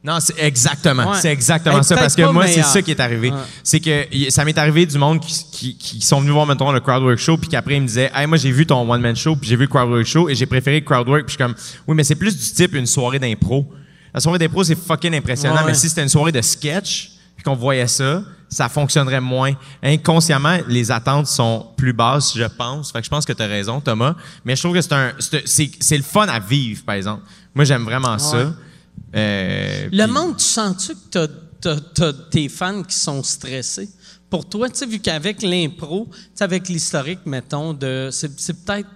Non, 0.04 0.20
c'est 0.20 0.38
exactement. 0.38 1.10
Ouais. 1.10 1.18
C'est 1.20 1.32
exactement 1.32 1.78
Hey, 1.78 1.84
ça. 1.84 1.96
Parce 1.96 2.14
que 2.14 2.22
moi, 2.30 2.46
c'est 2.46 2.62
ça 2.62 2.80
qui 2.80 2.92
est 2.92 3.00
arrivé. 3.00 3.30
Ouais. 3.30 3.38
C'est 3.64 3.80
que 3.80 4.06
ça 4.30 4.44
m'est 4.44 4.56
arrivé 4.56 4.86
du 4.86 4.98
monde 4.98 5.18
qui, 5.18 5.34
qui, 5.50 5.76
qui 5.76 6.00
sont 6.00 6.20
venus 6.20 6.32
voir, 6.32 6.46
mettons, 6.46 6.70
le 6.70 6.78
Crowdwork 6.78 7.18
Show, 7.18 7.36
puis 7.38 7.48
qu'après, 7.48 7.76
ils 7.76 7.82
me 7.82 7.88
disaient, 7.88 8.12
hey, 8.14 8.26
moi, 8.28 8.36
j'ai 8.38 8.52
vu 8.52 8.64
ton 8.66 8.88
one-man 8.88 9.16
show, 9.16 9.34
puis 9.34 9.48
j'ai 9.48 9.56
vu 9.56 9.62
le 9.62 9.68
Crowdwork 9.68 10.04
Show, 10.04 10.28
et 10.28 10.36
j'ai 10.36 10.46
préféré 10.46 10.78
le 10.78 10.84
Crowdwork, 10.84 11.24
puis 11.26 11.32
je 11.36 11.42
suis 11.42 11.44
comme, 11.44 11.56
oui, 11.88 11.96
mais 11.96 12.04
c'est 12.04 12.14
plus 12.14 12.36
du 12.36 12.52
type 12.54 12.74
une 12.76 12.86
soirée 12.86 13.18
d'impro. 13.18 13.66
La 14.14 14.20
soirée 14.20 14.38
d'impro, 14.38 14.62
c'est 14.62 14.78
fucking 14.78 15.12
impressionnant, 15.14 15.56
Ouais, 15.56 15.62
mais 15.66 15.74
si 15.74 15.88
c'était 15.88 16.02
une 16.02 16.08
soirée 16.08 16.30
de 16.30 16.40
sketch, 16.40 17.15
puis 17.36 17.44
qu'on 17.44 17.54
voyait 17.54 17.86
ça, 17.86 18.22
ça 18.48 18.68
fonctionnerait 18.68 19.20
moins. 19.20 19.52
Inconsciemment, 19.82 20.58
les 20.68 20.90
attentes 20.90 21.26
sont 21.26 21.66
plus 21.76 21.92
basses, 21.92 22.36
je 22.36 22.44
pense. 22.44 22.92
Fait 22.92 23.00
que 23.00 23.04
je 23.04 23.10
pense 23.10 23.24
que 23.24 23.32
tu 23.32 23.42
as 23.42 23.46
raison, 23.46 23.80
Thomas. 23.80 24.14
Mais 24.44 24.56
je 24.56 24.62
trouve 24.62 24.74
que 24.74 24.80
c'est 24.80 24.92
un, 24.92 25.12
c'est, 25.18 25.46
c'est- 25.46 25.70
c'est 25.80 25.96
le 25.96 26.02
fun 26.02 26.26
à 26.28 26.38
vivre, 26.38 26.84
par 26.84 26.94
exemple. 26.94 27.22
Moi, 27.54 27.64
j'aime 27.64 27.84
vraiment 27.84 28.18
ça. 28.18 28.52
Euh, 29.14 29.88
Le 29.92 30.06
monde, 30.06 30.36
tu 30.36 30.44
sens-tu 30.44 30.94
que 30.94 30.98
t'as, 31.10 31.26
t'as, 31.60 31.76
t'as 31.94 32.12
tes 32.30 32.48
fans 32.48 32.82
qui 32.82 32.94
sont 32.96 33.22
stressés? 33.22 33.88
Pour 34.28 34.48
toi, 34.48 34.68
tu 34.68 34.76
sais, 34.76 34.86
vu 34.86 34.98
qu'avec 34.98 35.42
l'impro, 35.42 36.08
tu 36.12 36.18
sais, 36.34 36.44
avec 36.44 36.68
l'historique, 36.68 37.20
mettons, 37.26 37.72
de. 37.72 38.08
C'est, 38.10 38.38
c'est 38.40 38.64
peut-être 38.64 38.88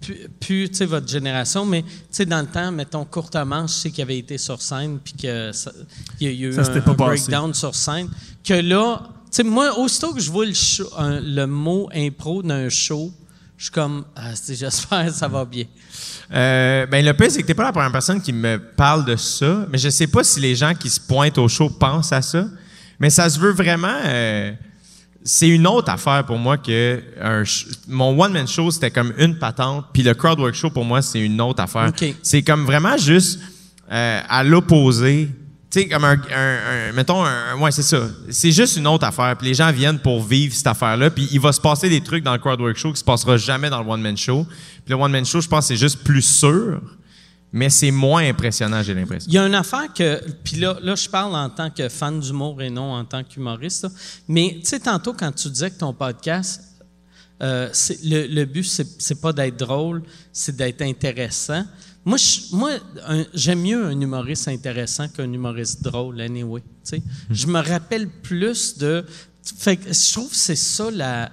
plus, 0.00 0.28
plus, 0.40 0.68
tu 0.70 0.76
sais, 0.76 0.86
votre 0.86 1.08
génération, 1.08 1.64
mais, 1.66 1.82
tu 1.82 1.88
sais, 2.10 2.26
dans 2.26 2.40
le 2.40 2.46
temps, 2.46 2.70
mettons, 2.72 3.04
courtement, 3.04 3.66
je 3.66 3.72
sais 3.72 3.90
qu'il 3.90 4.02
avait 4.02 4.18
été 4.18 4.38
sur 4.38 4.60
scène, 4.62 4.98
puis 5.02 5.14
que 5.14 5.52
ça- 5.52 5.72
il 6.20 6.30
y 6.30 6.36
y 6.36 6.44
a 6.44 6.48
eu 6.48 6.52
Ça 6.52 6.62
un, 6.62 6.92
breakdown 6.94 7.52
sur 7.54 7.74
scène, 7.74 8.08
que 8.44 8.54
là, 8.54 9.02
tu 9.24 9.36
sais, 9.36 9.42
moi, 9.42 9.78
aussitôt 9.78 10.12
que 10.14 10.20
je 10.20 10.30
vois 10.30 10.46
le, 10.46 10.54
show- 10.54 10.88
un- 10.96 11.20
le 11.20 11.46
mot 11.46 11.88
impro 11.94 12.42
d'un 12.42 12.68
show, 12.68 13.12
je 13.56 13.64
suis 13.64 13.72
comme, 13.72 14.04
ah, 14.14 14.30
j'espère 14.48 15.06
que 15.06 15.12
ça 15.12 15.26
va 15.28 15.44
bien. 15.44 15.64
Euh, 16.32 16.86
ben 16.86 17.04
le 17.04 17.12
pire, 17.14 17.30
c'est 17.30 17.42
que 17.42 17.46
t'es 17.46 17.54
pas 17.54 17.64
la 17.64 17.72
première 17.72 17.90
personne 17.90 18.20
qui 18.20 18.32
me 18.32 18.58
parle 18.58 19.04
de 19.04 19.16
ça, 19.16 19.66
mais 19.70 19.78
je 19.78 19.88
sais 19.88 20.06
pas 20.06 20.22
si 20.22 20.38
les 20.40 20.54
gens 20.54 20.74
qui 20.74 20.90
se 20.90 21.00
pointent 21.00 21.38
au 21.38 21.48
show 21.48 21.68
pensent 21.70 22.12
à 22.12 22.22
ça. 22.22 22.46
Mais 23.00 23.10
ça 23.10 23.28
se 23.30 23.38
veut 23.38 23.52
vraiment. 23.52 23.96
euh, 24.06 24.52
c'est 25.28 25.48
une 25.48 25.66
autre 25.66 25.90
affaire 25.90 26.24
pour 26.24 26.38
moi 26.38 26.56
que 26.56 27.02
un 27.20 27.42
mon 27.86 28.18
one 28.18 28.32
man 28.32 28.48
show 28.48 28.70
c'était 28.70 28.90
comme 28.90 29.12
une 29.18 29.38
patente, 29.38 29.84
puis 29.92 30.02
le 30.02 30.14
crowdwork 30.14 30.54
show 30.54 30.70
pour 30.70 30.84
moi 30.84 31.02
c'est 31.02 31.20
une 31.20 31.40
autre 31.40 31.62
affaire. 31.62 31.88
OK. 31.88 32.14
C'est 32.22 32.42
comme 32.42 32.64
vraiment 32.64 32.96
juste 32.96 33.38
euh, 33.92 34.20
à 34.28 34.42
l'opposé. 34.44 35.28
Tu 35.70 35.80
sais, 35.82 35.88
comme 35.88 36.04
un, 36.04 36.12
un- 36.12 36.88
un- 36.88 36.92
mettons, 36.94 37.22
un, 37.22 37.54
ouais, 37.60 37.70
c'est 37.70 37.82
ça. 37.82 38.08
C'est 38.30 38.52
juste 38.52 38.78
une 38.78 38.86
autre 38.86 39.04
affaire. 39.06 39.36
Puis 39.36 39.48
les 39.48 39.54
gens 39.54 39.70
viennent 39.70 39.98
pour 39.98 40.22
vivre 40.24 40.54
cette 40.54 40.66
affaire-là. 40.66 41.10
Puis 41.10 41.28
il 41.30 41.40
va 41.40 41.52
se 41.52 41.60
passer 41.60 41.90
des 41.90 42.00
trucs 42.00 42.24
dans 42.24 42.32
le 42.32 42.38
crowdwork 42.38 42.74
show 42.76 42.90
qui 42.90 42.98
se 43.00 43.04
passera 43.04 43.36
jamais 43.36 43.68
dans 43.68 43.82
le 43.82 43.88
one 43.90 44.00
man 44.00 44.16
show. 44.16 44.46
Puis 44.86 44.94
le 44.94 44.96
one 44.96 45.12
man 45.12 45.26
show, 45.26 45.42
je 45.42 45.48
pense, 45.48 45.66
c'est 45.66 45.76
juste 45.76 46.02
plus 46.04 46.22
sûr, 46.22 46.80
mais 47.52 47.70
c'est 47.70 47.90
moins 47.90 48.28
impressionnant, 48.28 48.82
j'ai 48.82 48.94
l'impression. 48.94 49.28
Il 49.30 49.34
y 49.34 49.38
a 49.38 49.46
une 49.46 49.54
affaire 49.54 49.92
que, 49.94 50.20
puis 50.44 50.56
là, 50.56 50.78
là, 50.82 50.94
je 50.94 51.08
parle 51.08 51.34
en 51.34 51.48
tant 51.50 51.70
que 51.70 51.88
fan 51.88 52.20
d'humour 52.20 52.60
et 52.62 52.70
non 52.70 52.92
en 52.92 53.04
tant 53.04 53.24
qu'humoriste. 53.24 53.86
Mais 54.28 54.56
tu 54.60 54.66
sais, 54.66 54.80
tantôt, 54.80 55.12
quand 55.14 55.32
tu 55.32 55.48
disais 55.48 55.70
que 55.70 55.78
ton 55.78 55.92
podcast, 55.94 56.62
euh, 57.42 57.68
le, 58.04 58.44
but, 58.44 58.64
c'est, 58.64 58.86
c'est 59.00 59.20
pas 59.20 59.32
d'être 59.32 59.56
drôle, 59.58 60.02
c'est 60.32 60.56
d'être 60.56 60.82
intéressant. 60.82 61.64
Moi, 62.04 62.16
je- 62.18 62.54
moi 62.56 62.70
un- 63.06 63.24
j'aime 63.34 63.60
mieux 63.62 63.84
un 63.86 64.00
humoriste 64.00 64.48
intéressant 64.48 65.08
qu'un 65.08 65.32
humoriste 65.32 65.82
drôle, 65.82 66.20
anyway. 66.20 66.62
sais. 66.82 67.02
Je 67.30 67.46
me 67.46 67.60
rappelle 67.60 68.08
plus 68.08 68.76
de. 68.78 69.04
Fait 69.58 69.78
je 69.86 70.12
trouve 70.12 70.30
que 70.30 70.36
c'est 70.36 70.56
ça 70.56 70.90
la. 70.90 71.30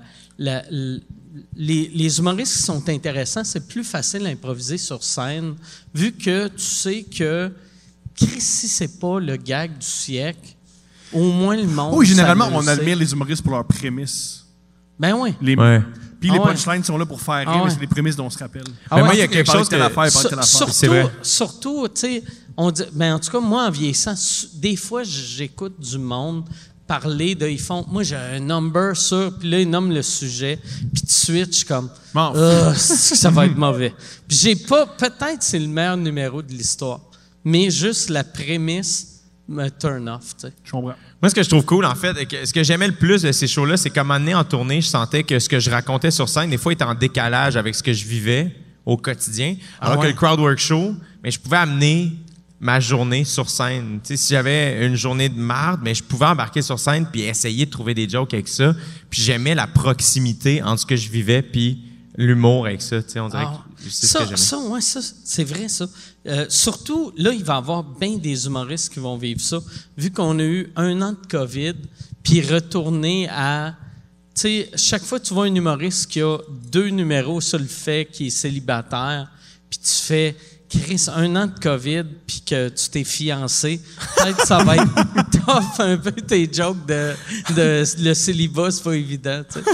Les, 1.56 1.92
les 1.94 2.20
humoristes 2.20 2.54
qui 2.58 2.64
sont 2.64 2.88
intéressants, 2.90 3.44
c'est 3.44 3.68
plus 3.68 3.84
facile 3.84 4.26
à 4.26 4.30
improviser 4.30 4.78
sur 4.78 5.04
scène, 5.04 5.56
vu 5.94 6.12
que 6.12 6.48
tu 6.48 6.62
sais 6.64 7.04
que 7.04 7.52
si 8.18 8.68
c'est 8.68 9.00
pas 9.00 9.20
le 9.20 9.36
gag 9.36 9.78
du 9.78 9.86
siècle, 9.86 10.56
au 11.14 11.32
moins 11.32 11.56
le 11.56 11.68
monde. 11.68 11.94
Oui, 11.96 12.06
généralement, 12.06 12.50
on 12.52 12.66
admire 12.68 12.98
les 12.98 13.12
humoristes 13.12 13.42
pour 13.42 13.52
leurs 13.52 13.66
prémices. 13.66 14.46
Ben 15.00 15.14
oui. 15.14 15.34
Les, 15.42 15.56
Ouais. 15.56 15.82
Puis 16.20 16.32
les 16.32 16.38
Ah 16.38 16.42
ouais. 16.46 16.54
punchlines 16.54 16.84
sont 16.84 16.98
là 16.98 17.06
pour 17.06 17.22
faire 17.22 17.36
rire, 17.40 17.48
Ah 17.50 17.58
ouais. 17.58 17.64
mais 17.66 17.70
c'est 17.72 17.80
les 17.82 17.88
prémices 17.88 18.16
dont 18.16 18.26
on 18.26 18.30
se 18.30 18.38
rappelle. 18.40 18.64
Ah 18.90 18.96
Mais 18.96 19.02
ouais. 19.02 19.04
moi, 19.08 19.14
il 19.16 19.20
y 19.20 19.22
a 19.22 19.28
quelque 19.28 19.52
chose 19.52 19.66
de 19.66 19.72
telle 19.72 19.80
que. 19.80 19.86
affaire, 19.86 20.08
il 20.08 20.12
parlait 20.14 20.30
de 20.30 20.30
Sur- 20.30 20.30
telle 20.30 20.40
affaire. 20.40 20.58
surtout, 20.58 20.74
C'est 20.74 20.88
vrai. 20.88 21.12
surtout, 21.22 21.88
tu 21.90 22.00
sais, 22.02 22.24
on 22.58 22.72
dit, 22.72 22.84
ben 22.94 23.14
en 23.16 23.20
tout 23.20 23.30
cas, 23.30 23.40
moi, 23.42 23.68
en 23.68 23.70
vieillissant, 23.72 24.16
su- 24.16 24.48
des 24.56 24.76
fois, 24.78 25.04
j'écoute 25.04 25.80
du 25.80 25.98
monde 25.98 26.46
parler 26.88 27.36
de, 27.36 27.48
ils 27.48 27.60
font, 27.60 27.86
moi, 27.90 28.04
j'ai 28.04 28.16
un 28.16 28.40
number 28.40 28.96
sur, 28.96 29.38
puis 29.38 29.50
là, 29.50 29.60
ils 29.60 29.70
nomment 29.70 29.92
le 29.94 30.02
sujet, 30.02 30.60
puis 30.94 31.02
tout 31.02 31.06
de 31.08 31.12
suite, 31.12 31.52
je 31.52 31.58
suis 31.58 31.66
comme. 31.66 31.90
Ah, 32.16 32.74
ça 32.76 33.30
va 33.30 33.46
être 33.46 33.58
mauvais. 33.58 33.94
Puis 34.28 34.38
j'ai 34.38 34.56
pas, 34.56 34.86
peut-être 34.86 35.42
c'est 35.42 35.60
le 35.60 35.68
meilleur 35.68 35.98
numéro 35.98 36.42
de 36.42 36.52
l'histoire, 36.52 37.02
mais 37.44 37.70
juste 37.72 38.10
la 38.10 38.24
prémisse 38.24 39.12
me 39.48 39.70
turn 39.70 40.10
off, 40.10 40.36
tu 40.36 40.48
sais. 40.48 40.54
Je 40.64 40.72
comprends. 40.72 40.96
Moi, 41.22 41.30
ce 41.30 41.36
que 41.36 41.44
je 41.44 41.50
trouve 41.50 41.66
cool, 41.66 41.86
en 41.86 41.96
fait, 41.96 42.16
ce 42.46 42.52
que 42.52 42.64
j'aimais 42.64 42.88
le 42.88 42.96
plus 42.96 43.22
de 43.22 43.32
ces 43.32 43.48
shows-là, 43.48 43.78
c'est 43.78 43.96
moment 43.96 44.20
donné, 44.20 44.34
en 44.34 44.44
tournée, 44.44 44.82
je 44.82 44.88
sentais 44.88 45.24
que 45.24 45.38
ce 45.40 45.48
que 45.50 45.60
je 45.60 45.70
racontais 45.70 46.12
sur 46.12 46.28
scène, 46.30 46.50
des 46.50 46.58
fois, 46.58 46.74
était 46.74 46.84
en 46.84 46.96
décalage 46.96 47.56
avec 47.56 47.76
ce 47.76 47.84
que 47.84 47.94
je 47.94 48.06
vivais 48.06 48.56
au 48.86 48.98
quotidien. 48.98 49.56
Alors 49.80 49.96
Ah 49.96 50.00
ouais. 50.00 50.04
que 50.04 50.12
le 50.12 50.18
crowdwork 50.18 50.58
show, 50.58 50.96
mais 51.24 51.32
je 51.32 51.40
pouvais 51.40 51.58
amener 51.58 52.14
ma 52.66 52.80
journée 52.80 53.24
sur 53.26 53.48
scène. 53.50 54.00
Si 54.04 54.18
j'avais 54.30 54.86
une 54.88 54.96
journée 54.96 55.30
de 55.30 55.38
marde, 55.40 55.82
mais 55.84 55.94
je 55.94 56.04
pouvais 56.04 56.26
embarquer 56.26 56.64
sur 56.64 56.80
scène 56.80 57.06
puis 57.12 57.22
essayer 57.22 57.68
de 57.68 57.70
trouver 57.70 57.94
des 57.94 58.10
jokes 58.10 58.34
avec 58.34 58.48
ça. 58.48 58.74
Puis 59.12 59.22
j'aimais 59.22 59.54
la 59.54 59.68
proximité 59.68 60.64
entre 60.64 60.82
ce 60.82 60.86
que 60.88 60.96
je 60.96 61.10
vivais 61.10 61.44
puis 61.44 61.84
l'humour 62.18 62.66
avec 62.66 62.82
ça. 62.82 62.98
On 63.18 63.30
dirait 63.30 63.44
Ah, 63.46 63.64
que 63.78 63.84
c'est 63.92 64.08
ce 64.08 64.14
ça, 64.14 64.20
que 64.20 64.26
j'aimais. 64.26 64.38
ça, 64.38 64.58
ouais, 64.58 64.82
ça, 64.82 65.00
c'est 65.24 65.44
vrai, 65.44 65.68
ça. 65.70 65.86
Euh, 66.26 66.48
surtout, 66.50 67.12
là, 67.18 67.32
il 67.34 67.44
va 67.44 67.54
y 67.54 67.58
avoir 67.58 67.84
bien 67.84 68.18
des 68.18 68.48
humoristes 68.48 68.92
qui 68.92 69.00
vont 69.00 69.16
vivre 69.18 69.42
ça. 69.42 69.60
Vu 69.96 70.10
qu'on 70.10 70.40
a 70.40 70.44
eu 70.44 70.72
un 70.76 71.00
an 71.04 71.12
de 71.12 71.28
COVID, 71.30 71.76
puis 72.24 72.42
retourner 72.42 73.30
à. 73.30 73.76
Tu 74.34 74.42
sais, 74.42 74.72
chaque 74.76 75.04
fois 75.04 75.20
que 75.20 75.26
tu 75.26 75.34
vois 75.36 75.46
un 75.46 75.54
humoriste 75.54 76.08
qui 76.08 76.22
a 76.22 76.38
deux 76.72 76.88
numéros 76.90 77.40
sur 77.42 77.60
le 77.60 77.66
fait 77.68 78.06
qu'il 78.12 78.28
est 78.28 78.32
célibataire, 78.32 79.30
puis 79.70 79.78
tu 79.78 79.94
fais. 79.94 80.36
Chris, 80.84 81.06
un 81.14 81.36
an 81.36 81.48
de 81.48 81.60
COVID, 81.60 82.04
puis 82.28 82.42
que 82.46 82.70
tu 82.70 82.90
t'es 82.90 83.04
fiancé, 83.04 83.82
peut-être 84.18 84.38
que 84.38 84.48
ça 84.48 84.64
va 84.64 84.76
être 84.78 84.86
tough 85.32 85.80
un 85.80 85.98
peu 85.98 86.12
tes 86.12 86.50
jokes 86.52 86.86
de, 86.86 87.14
de 87.56 87.84
le 88.04 88.14
célibat, 88.14 88.72
c'est 88.72 88.84
pas 88.84 88.94
évident, 88.96 89.42
tu 89.52 89.60
sais. 89.60 89.66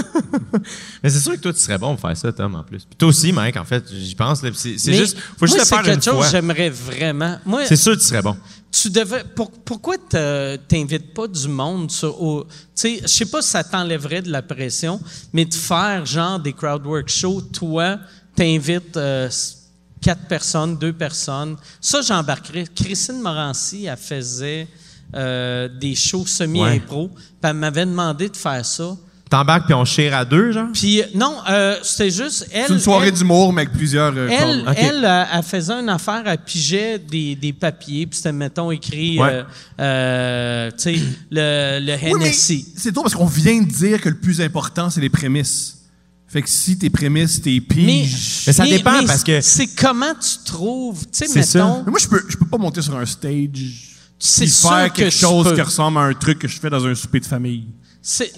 Mais 1.02 1.10
c'est 1.10 1.20
sûr 1.20 1.32
que 1.32 1.38
toi, 1.40 1.52
tu 1.52 1.60
serais 1.60 1.78
bon 1.78 1.96
pour 1.96 2.08
faire 2.08 2.16
ça, 2.16 2.32
Tom, 2.32 2.54
en 2.54 2.62
plus. 2.62 2.84
Puis 2.84 2.96
toi 2.96 3.08
aussi, 3.08 3.32
Mike, 3.32 3.56
en 3.56 3.64
fait, 3.64 3.84
j'y 3.92 4.14
pense. 4.14 4.40
C'est 4.54 4.92
juste, 4.94 5.16
faut 5.38 5.46
juste 5.46 5.56
moi, 5.56 5.58
le 5.58 5.64
faire 5.64 5.64
c'est 5.64 5.76
quelque 5.84 5.94
une 5.96 6.02
chose 6.02 6.14
fois. 6.14 6.24
que 6.26 6.30
j'aimerais 6.30 6.70
vraiment. 6.70 7.38
C'est 7.66 7.76
sûr 7.76 7.92
que 7.94 8.00
tu 8.00 8.06
serais 8.06 8.22
bon. 8.22 8.36
tu 8.70 8.90
devais. 8.90 9.24
pour- 9.34 9.50
pourquoi 9.50 9.96
te- 9.98 10.56
t'invites 10.56 11.12
pas 11.14 11.26
du 11.28 11.48
monde 11.48 11.90
sur. 11.90 12.20
au- 12.22 12.44
Tu 12.44 12.48
sais, 12.74 12.98
je 13.02 13.06
sais 13.08 13.26
pas 13.26 13.42
si 13.42 13.48
ça 13.50 13.64
t'enlèverait 13.64 14.22
de 14.22 14.30
la 14.30 14.42
pression, 14.42 15.00
mais 15.32 15.44
de 15.44 15.54
faire 15.54 16.04
genre 16.06 16.38
des 16.40 16.52
crowdwork 16.52 17.08
shows, 17.08 17.42
toi, 17.52 17.98
t'invites 18.36 18.96
euh, 18.96 19.28
quatre 20.02 20.26
personnes, 20.26 20.76
deux 20.76 20.92
personnes. 20.92 21.56
Ça, 21.80 22.02
j'embarquerais. 22.02 22.64
Christine 22.74 23.20
Morancy, 23.22 23.86
elle 23.86 23.96
faisait 23.96 24.66
euh, 25.14 25.68
des 25.80 25.94
shows 25.94 26.26
semi-impro, 26.26 27.08
puis 27.08 27.24
elle 27.42 27.54
m'avait 27.54 27.86
demandé 27.86 28.28
de 28.28 28.36
faire 28.36 28.64
ça. 28.66 28.96
T'embarques 29.30 29.64
puis 29.64 29.72
on 29.72 29.86
chire 29.86 30.14
à 30.14 30.26
deux, 30.26 30.52
genre? 30.52 30.68
Puis 30.74 31.00
non, 31.14 31.38
euh, 31.48 31.76
c'était 31.82 32.10
juste 32.10 32.48
elle. 32.52 32.66
C'est 32.66 32.72
une 32.74 32.78
soirée 32.78 33.08
elle- 33.08 33.14
d'humour, 33.14 33.50
mais 33.50 33.62
avec 33.62 33.72
plusieurs. 33.74 34.12
euh, 34.14 34.28
elle, 34.30 34.62
elle, 34.76 35.04
euh, 35.06 35.24
elle 35.32 35.42
faisait 35.42 35.72
une 35.72 35.88
affaire, 35.88 36.22
elle 36.26 36.36
pigeait 36.36 36.98
des, 36.98 37.34
des 37.34 37.54
papiers, 37.54 38.06
puis 38.06 38.16
c'était, 38.18 38.30
mettons, 38.32 38.70
écrit, 38.70 39.18
Ouais. 39.18 39.28
euh, 39.30 39.44
euh, 39.80 40.70
tu 40.72 40.76
sais, 40.78 40.94
le, 41.30 41.78
le 41.80 41.94
Oui, 41.94 42.12
mais 42.18 42.26
Hennessy. 42.26 42.66
c'est 42.76 42.92
drôle 42.92 43.04
parce 43.04 43.14
qu'on 43.14 43.24
vient 43.24 43.62
de 43.62 43.70
dire 43.70 44.02
que 44.02 44.10
le 44.10 44.18
plus 44.18 44.38
important, 44.42 44.90
c'est 44.90 45.00
les 45.00 45.08
prémices. 45.08 45.78
Fait 46.32 46.40
que 46.42 46.48
si 46.48 46.78
tes 46.78 46.88
prémices, 46.88 47.42
tes 47.42 47.52
mais, 47.54 47.60
piges. 47.60 48.44
Mais 48.46 48.52
ça 48.54 48.64
dépend, 48.64 49.04
parce 49.06 49.22
que- 49.22 49.40
C'est 49.42 49.66
comment 49.76 50.14
tu 50.14 50.44
trouves, 50.46 51.00
tu 51.12 51.26
sais, 51.28 51.42
ça. 51.42 51.58
mettons, 51.64 51.82
Mais 51.84 51.90
moi, 51.90 52.00
je 52.00 52.08
peux, 52.08 52.24
je 52.26 52.36
peux 52.38 52.46
pas 52.46 52.56
monter 52.56 52.80
sur 52.80 52.96
un 52.96 53.04
stage 53.04 53.98
c'est 54.18 54.44
et 54.44 54.48
sûr 54.48 54.70
faire 54.70 54.90
que 54.92 54.96
quelque 54.96 55.12
chose 55.14 55.48
peux. 55.48 55.54
qui 55.54 55.60
ressemble 55.60 55.98
à 55.98 56.02
un 56.02 56.14
truc 56.14 56.38
que 56.38 56.48
je 56.48 56.58
fais 56.58 56.70
dans 56.70 56.86
un 56.86 56.94
souper 56.94 57.20
de 57.20 57.26
famille. 57.26 57.66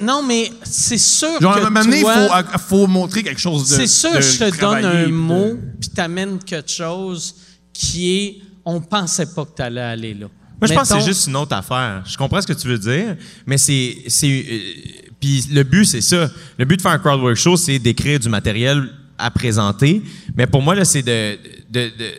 Non, 0.03 0.23
mais 0.27 0.51
c'est 0.65 0.99
sûr 0.99 1.41
Genre, 1.41 1.53
à 1.53 1.61
que 1.61 1.61
un 1.67 1.71
moment 1.71 1.85
donné, 1.85 2.01
il 2.01 2.05
faut, 2.05 2.59
faut 2.69 2.87
montrer 2.89 3.23
quelque 3.23 3.41
chose 3.41 3.69
de. 3.71 3.77
c'est 3.77 3.87
sûr 3.87 4.13
de 4.13 4.21
je 4.21 4.39
te 4.39 4.61
donne 4.61 4.85
un 4.85 5.03
de- 5.07 5.13
mot, 5.13 5.57
puis 5.81 5.89
t'amènes 5.91 6.39
quelque 6.43 6.71
chose 6.73 7.35
qui 7.73 8.11
est, 8.11 8.39
on 8.65 8.81
pensait 8.81 9.27
pas 9.27 9.45
que 9.45 9.55
t'allais 9.55 9.81
aller 9.81 10.15
là. 10.15 10.27
Moi, 10.61 10.69
je 10.69 10.75
pense 10.75 10.89
que 10.89 10.95
c'est 10.99 11.05
juste 11.07 11.27
une 11.29 11.37
autre 11.37 11.55
affaire. 11.55 12.03
Je 12.07 12.17
comprends 12.17 12.41
ce 12.41 12.47
que 12.47 12.53
tu 12.55 12.67
veux 12.69 12.79
dire, 12.79 13.17
mais 13.47 13.57
c'est. 13.59 13.97
Puis 15.21 15.47
le 15.53 15.63
but, 15.63 15.85
c'est 15.85 16.01
ça. 16.01 16.31
Le 16.59 16.65
but 16.65 16.77
de 16.77 16.83
faire 16.83 16.93
un 16.93 16.99
crowdwork 16.99 17.37
show, 17.37 17.57
c'est 17.57 17.79
d'écrire 17.79 18.19
du 18.21 18.29
matériel 18.29 18.89
à 19.19 19.31
présenter. 19.31 20.03
Mais 20.37 20.47
pour 20.47 20.63
moi, 20.63 20.75
là, 20.75 20.85
c'est 20.85 21.03
de. 21.03 21.39
de, 21.71 21.91
de- 21.99 22.15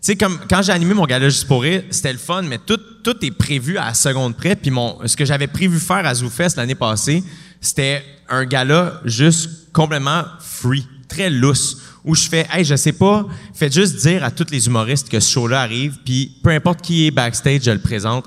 sais, 0.00 0.16
comme 0.16 0.38
quand 0.50 0.62
j'ai 0.62 0.72
animé 0.72 0.94
mon 0.94 1.06
gala 1.06 1.28
juste 1.28 1.46
pour 1.46 1.62
rire, 1.62 1.82
c'était 1.90 2.12
le 2.12 2.18
fun, 2.18 2.42
mais 2.42 2.58
tout, 2.58 2.78
tout 3.04 3.16
est 3.24 3.30
prévu 3.30 3.78
à 3.78 3.86
la 3.86 3.94
seconde 3.94 4.36
près. 4.36 4.56
Puis 4.56 4.70
mon, 4.70 4.98
ce 5.06 5.16
que 5.16 5.24
j'avais 5.24 5.46
prévu 5.46 5.78
faire 5.78 6.04
à 6.04 6.14
ZooFest 6.14 6.56
l'année 6.56 6.74
passée, 6.74 7.22
c'était 7.60 8.02
un 8.28 8.44
gala 8.44 9.00
juste 9.04 9.72
complètement 9.72 10.24
free, 10.40 10.86
très 11.08 11.30
lousse, 11.30 11.78
où 12.04 12.14
je 12.16 12.28
fais, 12.28 12.46
hey, 12.52 12.64
je 12.64 12.74
sais 12.74 12.92
pas, 12.92 13.26
faites 13.54 13.72
juste 13.72 13.96
dire 13.96 14.24
à 14.24 14.30
tous 14.32 14.46
les 14.50 14.66
humoristes 14.66 15.08
que 15.08 15.20
ce 15.20 15.30
show-là 15.30 15.60
arrive, 15.62 15.98
puis 16.04 16.32
peu 16.42 16.50
importe 16.50 16.80
qui 16.82 17.06
est 17.06 17.10
backstage, 17.12 17.62
je 17.62 17.70
le 17.70 17.78
présente. 17.78 18.24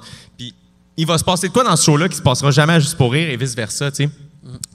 Il 0.98 1.06
va 1.06 1.18
se 1.18 1.24
passer 1.24 1.48
de 1.48 1.54
quoi 1.54 1.64
dans 1.64 1.76
ce 1.76 1.84
show-là 1.84 2.08
qui 2.08 2.16
se 2.18 2.22
passera 2.22 2.52
jamais 2.52 2.74
à 2.74 2.80
juste 2.80 2.96
pour 2.98 3.12
rire 3.12 3.30
et 3.30 3.38
vice-versa, 3.38 3.92
tu 3.92 4.04
sais? 4.06 4.10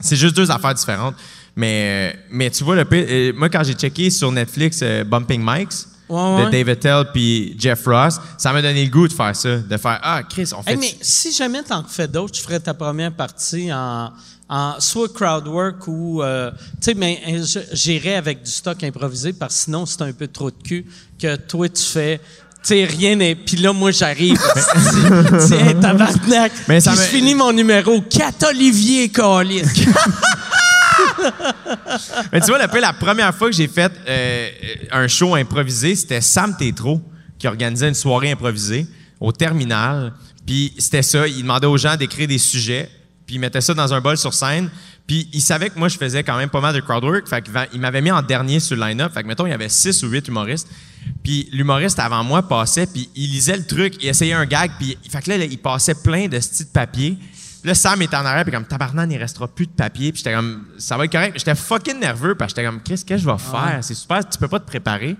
C'est 0.00 0.16
juste 0.16 0.36
deux 0.36 0.50
affaires 0.50 0.74
différentes. 0.74 1.14
Mais, 1.56 2.16
mais 2.30 2.50
tu 2.50 2.64
vois, 2.64 2.76
le, 2.76 2.86
euh, 2.92 3.32
moi, 3.34 3.48
quand 3.48 3.62
j'ai 3.64 3.74
checké 3.74 4.10
sur 4.10 4.30
Netflix 4.30 4.80
euh, 4.82 5.04
Bumping 5.04 5.42
Mics, 5.44 5.86
Ouais, 6.10 6.46
de. 6.46 6.50
David 6.50 6.80
Tell 6.80 7.04
puis 7.12 7.54
Jeff 7.56 7.86
Ross, 7.86 8.16
ça 8.36 8.52
m'a 8.52 8.60
donné 8.60 8.84
le 8.84 8.90
goût 8.90 9.06
de 9.06 9.12
faire 9.12 9.34
ça, 9.34 9.58
de 9.58 9.76
faire 9.76 10.00
ah 10.02 10.22
Chris, 10.28 10.50
on 10.56 10.62
fait 10.62 10.72
Hey, 10.72 10.76
mais 10.76 10.92
si 11.00 11.32
jamais 11.32 11.62
t'en 11.62 11.84
fais 11.84 12.08
d'autres, 12.08 12.32
tu 12.32 12.42
ferais 12.42 12.58
ta 12.58 12.74
première 12.74 13.12
partie 13.12 13.72
en, 13.72 14.10
en 14.48 14.80
soit 14.80 15.12
crowdwork 15.14 15.86
ou 15.86 16.20
euh, 16.20 16.50
tu 16.50 16.56
sais, 16.80 16.94
mais 16.94 17.22
euh, 17.28 17.44
j'irais 17.72 18.16
avec 18.16 18.42
du 18.42 18.50
stock 18.50 18.82
improvisé 18.82 19.32
parce 19.32 19.54
que 19.54 19.60
sinon 19.66 19.86
c'est 19.86 20.02
un 20.02 20.12
peu 20.12 20.26
trop 20.26 20.50
de 20.50 20.56
cul 20.62 20.84
que 21.16 21.36
toi 21.36 21.68
tu 21.68 21.84
fais. 21.84 22.20
Tu 22.62 22.68
sais, 22.74 22.84
rien 22.84 23.16
n'est. 23.16 23.34
Puis 23.34 23.56
là, 23.56 23.72
moi, 23.72 23.90
j'arrive. 23.90 24.36
Tiens, 25.46 25.74
tabarnak. 25.80 26.52
Mais 26.68 26.80
ça 26.80 26.92
Puis 26.92 27.00
je 27.00 27.06
finis 27.06 27.34
mon 27.34 27.52
numéro. 27.52 28.02
4 28.02 28.50
Olivier 28.50 29.08
Calis. 29.08 29.62
Mais 32.32 32.40
tu 32.40 32.46
vois, 32.48 32.58
le 32.60 32.68
pire, 32.68 32.80
la 32.80 32.92
première 32.92 33.34
fois 33.34 33.48
que 33.48 33.56
j'ai 33.56 33.68
fait 33.68 33.92
euh, 34.06 34.48
un 34.92 35.08
show 35.08 35.34
improvisé, 35.34 35.94
c'était 35.94 36.20
Sam 36.20 36.56
Tétro 36.56 37.00
qui 37.38 37.46
organisait 37.46 37.88
une 37.88 37.94
soirée 37.94 38.30
improvisée 38.30 38.86
au 39.18 39.32
terminal. 39.32 40.12
Puis 40.46 40.74
c'était 40.78 41.02
ça, 41.02 41.26
il 41.26 41.42
demandait 41.42 41.66
aux 41.66 41.78
gens 41.78 41.96
d'écrire 41.96 42.28
des 42.28 42.38
sujets, 42.38 42.90
puis 43.26 43.36
il 43.36 43.38
mettait 43.38 43.60
ça 43.60 43.74
dans 43.74 43.94
un 43.94 44.00
bol 44.00 44.16
sur 44.16 44.34
scène. 44.34 44.70
Puis 45.10 45.28
il 45.32 45.40
savait 45.40 45.70
que 45.70 45.76
moi, 45.76 45.88
je 45.88 45.98
faisais 45.98 46.22
quand 46.22 46.36
même 46.36 46.50
pas 46.50 46.60
mal 46.60 46.72
de 46.72 46.78
crowdwork. 46.78 47.26
Fait 47.26 47.42
qu'il 47.42 47.52
va- 47.52 47.66
il 47.72 47.80
m'avait 47.80 48.00
mis 48.00 48.12
en 48.12 48.22
dernier 48.22 48.60
sur 48.60 48.76
le 48.76 48.82
line-up. 48.86 49.12
Fait 49.12 49.24
que, 49.24 49.26
mettons, 49.26 49.44
il 49.44 49.50
y 49.50 49.52
avait 49.52 49.68
six 49.68 50.04
ou 50.04 50.08
huit 50.08 50.28
humoristes. 50.28 50.68
Puis 51.24 51.48
l'humoriste 51.50 51.98
avant 51.98 52.22
moi 52.22 52.46
passait, 52.46 52.86
puis 52.86 53.10
il 53.16 53.28
lisait 53.32 53.56
le 53.56 53.66
truc, 53.66 53.94
il 54.00 54.06
essayait 54.08 54.34
un 54.34 54.46
gag, 54.46 54.70
puis 54.78 54.96
fait 55.10 55.20
que 55.20 55.30
là, 55.30 55.36
il 55.44 55.58
passait 55.58 55.96
plein 55.96 56.28
de 56.28 56.38
styles 56.38 56.66
de 56.66 56.70
papier. 56.70 57.18
Puis 57.18 57.66
là, 57.68 57.74
Sam 57.74 58.00
était 58.02 58.14
en 58.16 58.24
arrière, 58.24 58.44
puis 58.44 58.52
comme 58.52 58.64
tabarnan, 58.66 59.10
il 59.10 59.16
restera 59.18 59.48
plus 59.48 59.66
de 59.66 59.72
papier. 59.72 60.12
Puis 60.12 60.18
j'étais 60.18 60.32
comme, 60.36 60.64
ça 60.78 60.96
va 60.96 61.06
être 61.06 61.12
correct. 61.12 61.34
J'étais 61.36 61.56
fucking 61.56 61.98
nerveux, 61.98 62.36
parce 62.36 62.52
que 62.54 62.60
j'étais 62.60 62.70
comme, 62.70 62.80
qu'est-ce 62.80 63.04
que 63.04 63.16
je 63.16 63.26
vais 63.26 63.36
faire? 63.38 63.80
C'est 63.82 63.94
super, 63.94 64.20
tu 64.28 64.38
peux 64.38 64.46
pas 64.46 64.60
te 64.60 64.66
préparer. 64.66 65.16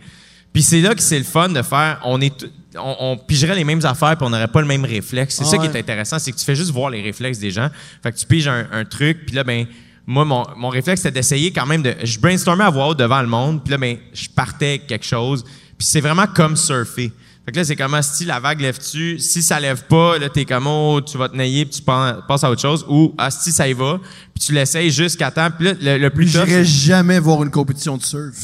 Puis 0.53 0.63
c'est 0.63 0.81
là 0.83 0.95
que 0.95 1.03
c'est 1.03 1.19
le 1.19 1.25
fun 1.25 1.49
de 1.49 1.63
faire, 1.63 2.01
on 2.05 2.21
est, 2.21 2.45
on, 2.77 2.97
on 3.01 3.17
pigerait 3.17 3.55
les 3.55 3.65
mêmes 3.65 3.85
affaires, 3.85 4.17
puis 4.17 4.27
on 4.27 4.31
n'aurait 4.31 4.49
pas 4.49 4.61
le 4.61 4.67
même 4.67 4.85
réflexe. 4.85 5.37
C'est 5.37 5.45
ça 5.45 5.57
qui 5.59 5.69
Ouais. 5.69 5.75
est 5.77 5.81
intéressant, 5.81 6.19
c'est 6.19 6.33
que 6.33 6.37
tu 6.39 6.45
fais 6.45 6.55
juste 6.57 6.71
voir 6.71 6.91
les 6.91 7.03
réflexes 7.03 7.39
des 7.39 7.51
gens. 7.51 7.69
Fait 8.03 8.13
que 8.13 8.17
tu 8.19 8.27
piges 8.27 8.49
un, 8.49 8.67
un 8.73 8.85
truc, 8.85 9.27
puis 9.27 9.35
là, 9.35 9.45
ben, 9.45 9.67
moi, 10.07 10.25
mon, 10.25 10.45
mon 10.57 10.69
réflexe, 10.71 11.03
c'était 11.03 11.15
d'essayer 11.15 11.53
quand 11.53 11.67
même 11.67 11.83
de. 11.83 11.95
Je 12.03 12.19
brainstormais 12.19 12.65
à 12.65 12.71
voix 12.71 12.89
haute 12.89 12.99
devant 12.99 13.21
le 13.23 13.29
monde, 13.29 13.63
puis 13.63 13.71
là, 13.73 13.79
ben, 13.79 13.97
je 14.13 14.29
partais 14.29 14.69
avec 14.69 14.87
quelque 14.87 15.05
chose. 15.07 15.45
Puis 15.45 15.87
c'est 15.87 16.01
vraiment 16.01 16.27
comme 16.27 16.57
surfer. 16.57 17.13
Fait 17.47 17.53
que 17.53 17.57
là, 17.57 17.65
c'est 17.65 17.75
comme 17.77 17.95
ah, 17.95 18.03
si 18.03 18.25
la 18.27 18.39
vague 18.39 18.61
lève-tu, 18.61 19.19
si 19.19 19.43
ça 19.43 19.59
lève 19.59 19.85
pas, 19.87 20.19
là, 20.19 20.29
t'es 20.29 20.45
comme 20.45 20.67
oh, 20.67 21.01
tu 21.01 21.17
vas 21.17 21.29
te 21.29 21.35
nailler, 21.37 21.65
puis 21.65 21.77
tu 21.77 21.83
passes 21.83 22.45
à 22.45 22.51
autre 22.51 22.61
chose, 22.61 22.85
ou 22.89 23.15
ah, 23.17 23.31
si 23.31 23.51
ça 23.51 23.67
y 23.67 23.73
va, 23.73 23.99
puis 24.35 24.45
tu 24.45 24.53
l'essayes 24.53 24.91
jusqu'à 24.91 25.31
temps, 25.31 25.49
puis 25.51 25.67
là, 25.69 25.73
le, 25.81 25.99
le 25.99 26.11
plus 26.11 26.31
tough, 26.31 26.45
J'irais 26.47 26.65
jamais 26.65 27.19
voir 27.19 27.43
une 27.43 27.51
compétition 27.51 27.97
de 27.97 28.03
surf. 28.03 28.37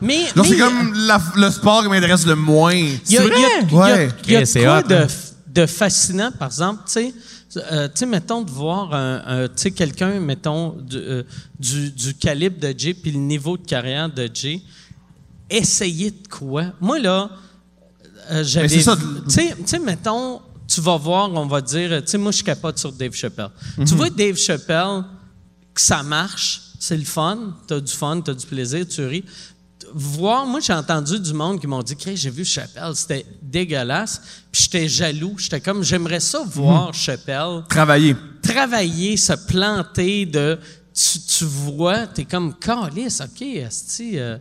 Mais. 0.00 0.24
Genre, 0.26 0.32
mais- 0.36 0.48
c'est 0.48 0.56
comme 0.58 0.94
la- 0.94 1.20
le 1.36 1.50
sport 1.50 1.82
qui 1.82 1.88
m'intéresse 1.88 2.26
le 2.26 2.34
moins. 2.36 2.72
Il 2.74 2.90
y 2.90 2.94
a, 2.94 2.98
C'est 3.04 3.14
il 3.14 3.14
y 3.14 3.18
a- 3.18 3.26
vrai? 3.26 3.38
il 3.62 3.72
y 3.72 3.74
a- 3.74 3.78
Ouais. 3.78 4.08
il 4.26 4.32
y 4.32 4.36
a 4.36 4.38
Chris, 4.40 4.46
c'est 4.46 4.62
quoi 4.64 4.78
hot, 4.80 4.88
de, 4.88 4.94
hein? 4.94 5.06
de 5.46 5.66
fascinant, 5.66 6.30
par 6.32 6.48
exemple, 6.48 6.82
tu 6.86 6.92
sais, 6.92 7.14
euh, 7.72 7.86
tu 7.88 7.92
sais, 7.96 8.06
mettons, 8.06 8.42
de 8.42 8.50
voir 8.50 8.94
un, 8.94 9.22
un- 9.26 9.48
tu 9.48 9.54
sais, 9.56 9.70
quelqu'un, 9.72 10.20
mettons, 10.20 10.70
du, 10.80 10.96
euh, 10.96 11.22
du, 11.58 11.90
du 11.90 12.14
calibre 12.14 12.58
de 12.60 12.72
Jay 12.76 12.94
puis 12.94 13.10
le 13.10 13.18
niveau 13.18 13.56
de 13.56 13.66
carrière 13.66 14.08
de 14.08 14.28
Jay, 14.32 14.62
essayer 15.48 16.10
de 16.12 16.28
quoi? 16.28 16.66
Moi, 16.80 16.98
là, 17.00 17.30
euh, 18.30 18.44
j'avais... 18.44 18.68
Tu 18.68 18.80
sais, 19.28 19.54
tu 19.56 19.66
sais, 19.66 19.78
mettons, 19.78 20.40
tu 20.68 20.80
vas 20.80 20.96
voir, 20.96 21.30
on 21.32 21.46
va 21.46 21.60
dire, 21.60 22.00
tu 22.04 22.10
sais, 22.12 22.18
moi, 22.18 22.30
je 22.32 22.42
capote 22.44 22.78
sur 22.78 22.92
Dave 22.92 23.12
Chappelle. 23.14 23.48
Mhm. 23.76 23.84
Tu 23.84 23.94
vois 23.94 24.10
Dave 24.10 24.36
Chappelle, 24.36 25.02
que 25.74 25.80
ça 25.80 26.02
marche, 26.04 26.60
c'est 26.78 26.96
le 26.96 27.04
fun, 27.04 27.54
t'as 27.66 27.80
du 27.80 27.92
fun, 27.92 28.20
t'as 28.20 28.34
du 28.34 28.46
plaisir, 28.46 28.86
tu 28.88 29.04
ris. 29.04 29.24
Voir, 29.92 30.46
moi, 30.46 30.60
j'ai 30.60 30.72
entendu 30.72 31.18
du 31.18 31.32
monde 31.32 31.60
qui 31.60 31.66
m'ont 31.66 31.82
dit, 31.82 31.96
Chris, 31.96 32.16
j'ai 32.16 32.30
vu 32.30 32.44
Chappelle, 32.44 32.94
c'était 32.94 33.26
dégueulasse, 33.42 34.20
puis 34.52 34.62
j'étais 34.62 34.88
jaloux, 34.88 35.34
j'étais 35.38 35.60
comme, 35.60 35.82
j'aimerais 35.82 36.20
ça 36.20 36.40
voir 36.46 36.88
Mhm. 36.88 36.94
Chappelle 36.94 37.62
Travailler. 37.68 38.16
travailler, 38.42 39.16
se 39.16 39.32
planter 39.32 40.26
de 40.26 40.58
tu, 40.94 41.18
tu 41.20 41.44
vois, 41.44 42.06
t'es 42.06 42.24
comme 42.24 42.54
calice, 42.58 43.20
ok, 43.20 43.42
esti, 43.42 44.18
euh, 44.18 44.38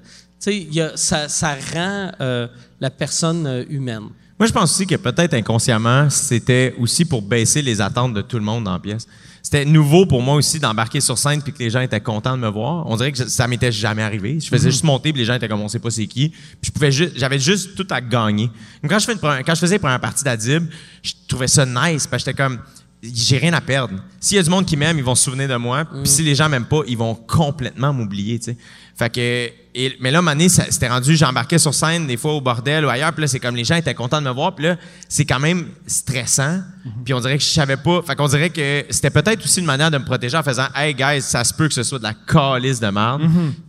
y 0.48 0.82
a- 0.82 0.98
ça, 0.98 1.28
ça 1.30 1.56
rend 1.74 2.12
euh, 2.22 2.48
la 2.80 2.90
personne 2.90 3.46
euh, 3.46 3.64
humaine. 3.70 4.10
Moi, 4.40 4.48
je 4.48 4.52
pense 4.54 4.72
aussi 4.74 4.88
que 4.88 4.96
peut-être 4.96 5.34
inconsciemment, 5.34 6.10
c'était 6.10 6.74
aussi 6.80 7.06
pour 7.06 7.22
baisser 7.22 7.62
les 7.62 7.82
attentes 7.82 8.14
de 8.14 8.22
tout 8.22 8.38
le 8.38 8.44
monde 8.44 8.64
la 8.74 8.80
pièce. 8.80 9.06
C'était 9.42 9.66
nouveau 9.66 10.06
pour 10.06 10.22
moi 10.22 10.36
aussi 10.36 10.60
d'embarquer 10.60 11.02
sur 11.02 11.18
scène 11.18 11.42
puis 11.42 11.54
que 11.54 11.60
les 11.60 11.70
gens 11.70 11.80
étaient 11.82 12.02
contents 12.02 12.36
de 12.38 12.42
me 12.42 12.50
voir. 12.50 12.86
On 12.88 12.96
dirait 12.98 13.12
que 13.12 13.28
ça 13.28 13.48
m'était 13.48 13.72
jamais 13.72 14.04
arrivé. 14.04 14.40
Je 14.40 14.48
faisais 14.48 14.70
juste 14.72 14.84
monter 14.84 15.12
puis 15.14 15.22
les 15.22 15.26
gens 15.26 15.34
étaient 15.36 15.48
comme 15.48 15.62
on 15.62 15.68
sait 15.70 15.80
pas 15.80 15.90
c'est 15.90 16.08
qui. 16.08 16.30
Puis 16.30 16.38
je 16.64 16.72
pouvais 16.72 16.92
juste, 16.92 17.14
j'avais 17.18 17.40
juste 17.40 17.76
tout 17.76 17.88
à 17.90 18.02
gagner. 18.02 18.48
Donc, 18.82 18.92
quand 18.92 19.00
je 19.00 19.06
fais 19.06 19.14
une 19.14 19.20
première- 19.20 19.44
quand 19.44 19.56
je 19.56 19.60
faisais 19.62 19.76
la 19.76 19.80
première 19.80 20.00
partie 20.02 20.24
d'Adib, 20.24 20.66
je 21.02 21.14
trouvais 21.28 21.48
ça 21.48 21.66
nice 21.66 22.06
parce 22.08 22.24
que 22.24 22.30
j'étais 22.32 22.34
comme 22.44 22.60
j'ai 23.02 23.38
rien 23.38 23.54
à 23.54 23.62
perdre. 23.62 23.94
S'il 24.20 24.36
y 24.36 24.40
a 24.42 24.44
du 24.44 24.50
monde 24.50 24.66
qui 24.66 24.76
m'aime, 24.76 24.98
ils 24.98 25.04
vont 25.04 25.16
se 25.16 25.24
souvenir 25.24 25.48
de 25.48 25.56
moi. 25.56 25.86
Puis 25.86 26.10
si 26.10 26.22
les 26.22 26.36
gens 26.36 26.50
m'aiment 26.50 26.66
pas, 26.66 26.82
ils 26.86 26.98
vont 26.98 27.16
complètement 27.16 27.94
m'oublier, 27.94 28.38
tu 28.40 28.46
sais. 28.46 28.58
Fait 29.00 29.10
que, 29.10 29.50
et- 29.76 29.96
mais 30.02 30.12
là, 30.12 30.18
à 30.18 30.20
un 30.20 30.22
moment 30.22 30.36
donné, 30.36 30.50
ça- 30.50 30.66
c'était 30.70 30.90
rendu, 30.90 31.16
j'embarquais 31.16 31.58
sur 31.58 31.74
scène 31.74 32.06
des 32.06 32.18
fois 32.18 32.34
au 32.34 32.42
bordel 32.42 32.84
ou 32.84 32.90
ailleurs. 32.90 33.14
Puis 33.14 33.22
là, 33.22 33.28
c'est 33.30 33.40
comme 33.40 33.56
les 33.56 33.64
gens 33.64 33.76
étaient 33.76 33.94
contents 33.94 34.20
de 34.22 34.28
me 34.28 34.34
voir. 34.34 34.54
Puis 34.56 34.66
là, 34.66 34.76
c'est 35.08 35.24
quand 35.24 35.40
même 35.40 35.68
stressant. 35.88 36.60
Puis 37.06 37.14
on 37.14 37.22
dirait 37.22 37.38
que 37.38 37.44
je 37.46 37.48
savais 37.50 37.78
pas. 37.78 38.02
Fait 38.06 38.14
qu'on 38.18 38.28
dirait 38.28 38.50
que 38.50 38.84
c'était 38.90 39.10
peut-être 39.10 39.42
aussi 39.46 39.62
une 39.62 39.66
manière 39.66 39.90
de 39.90 39.98
me 39.98 40.04
protéger 40.04 40.36
en 40.36 40.44
faisant, 40.44 40.68
hey 40.76 40.94
guys, 40.94 41.22
ça 41.22 41.46
se 41.46 41.54
peut 41.54 41.70
que 41.70 41.74
ce 41.74 41.84
soit 41.84 41.98
de 42.00 42.04
la 42.04 42.14
calice 42.14 42.82
de 42.82 42.88
merde. 42.90 43.22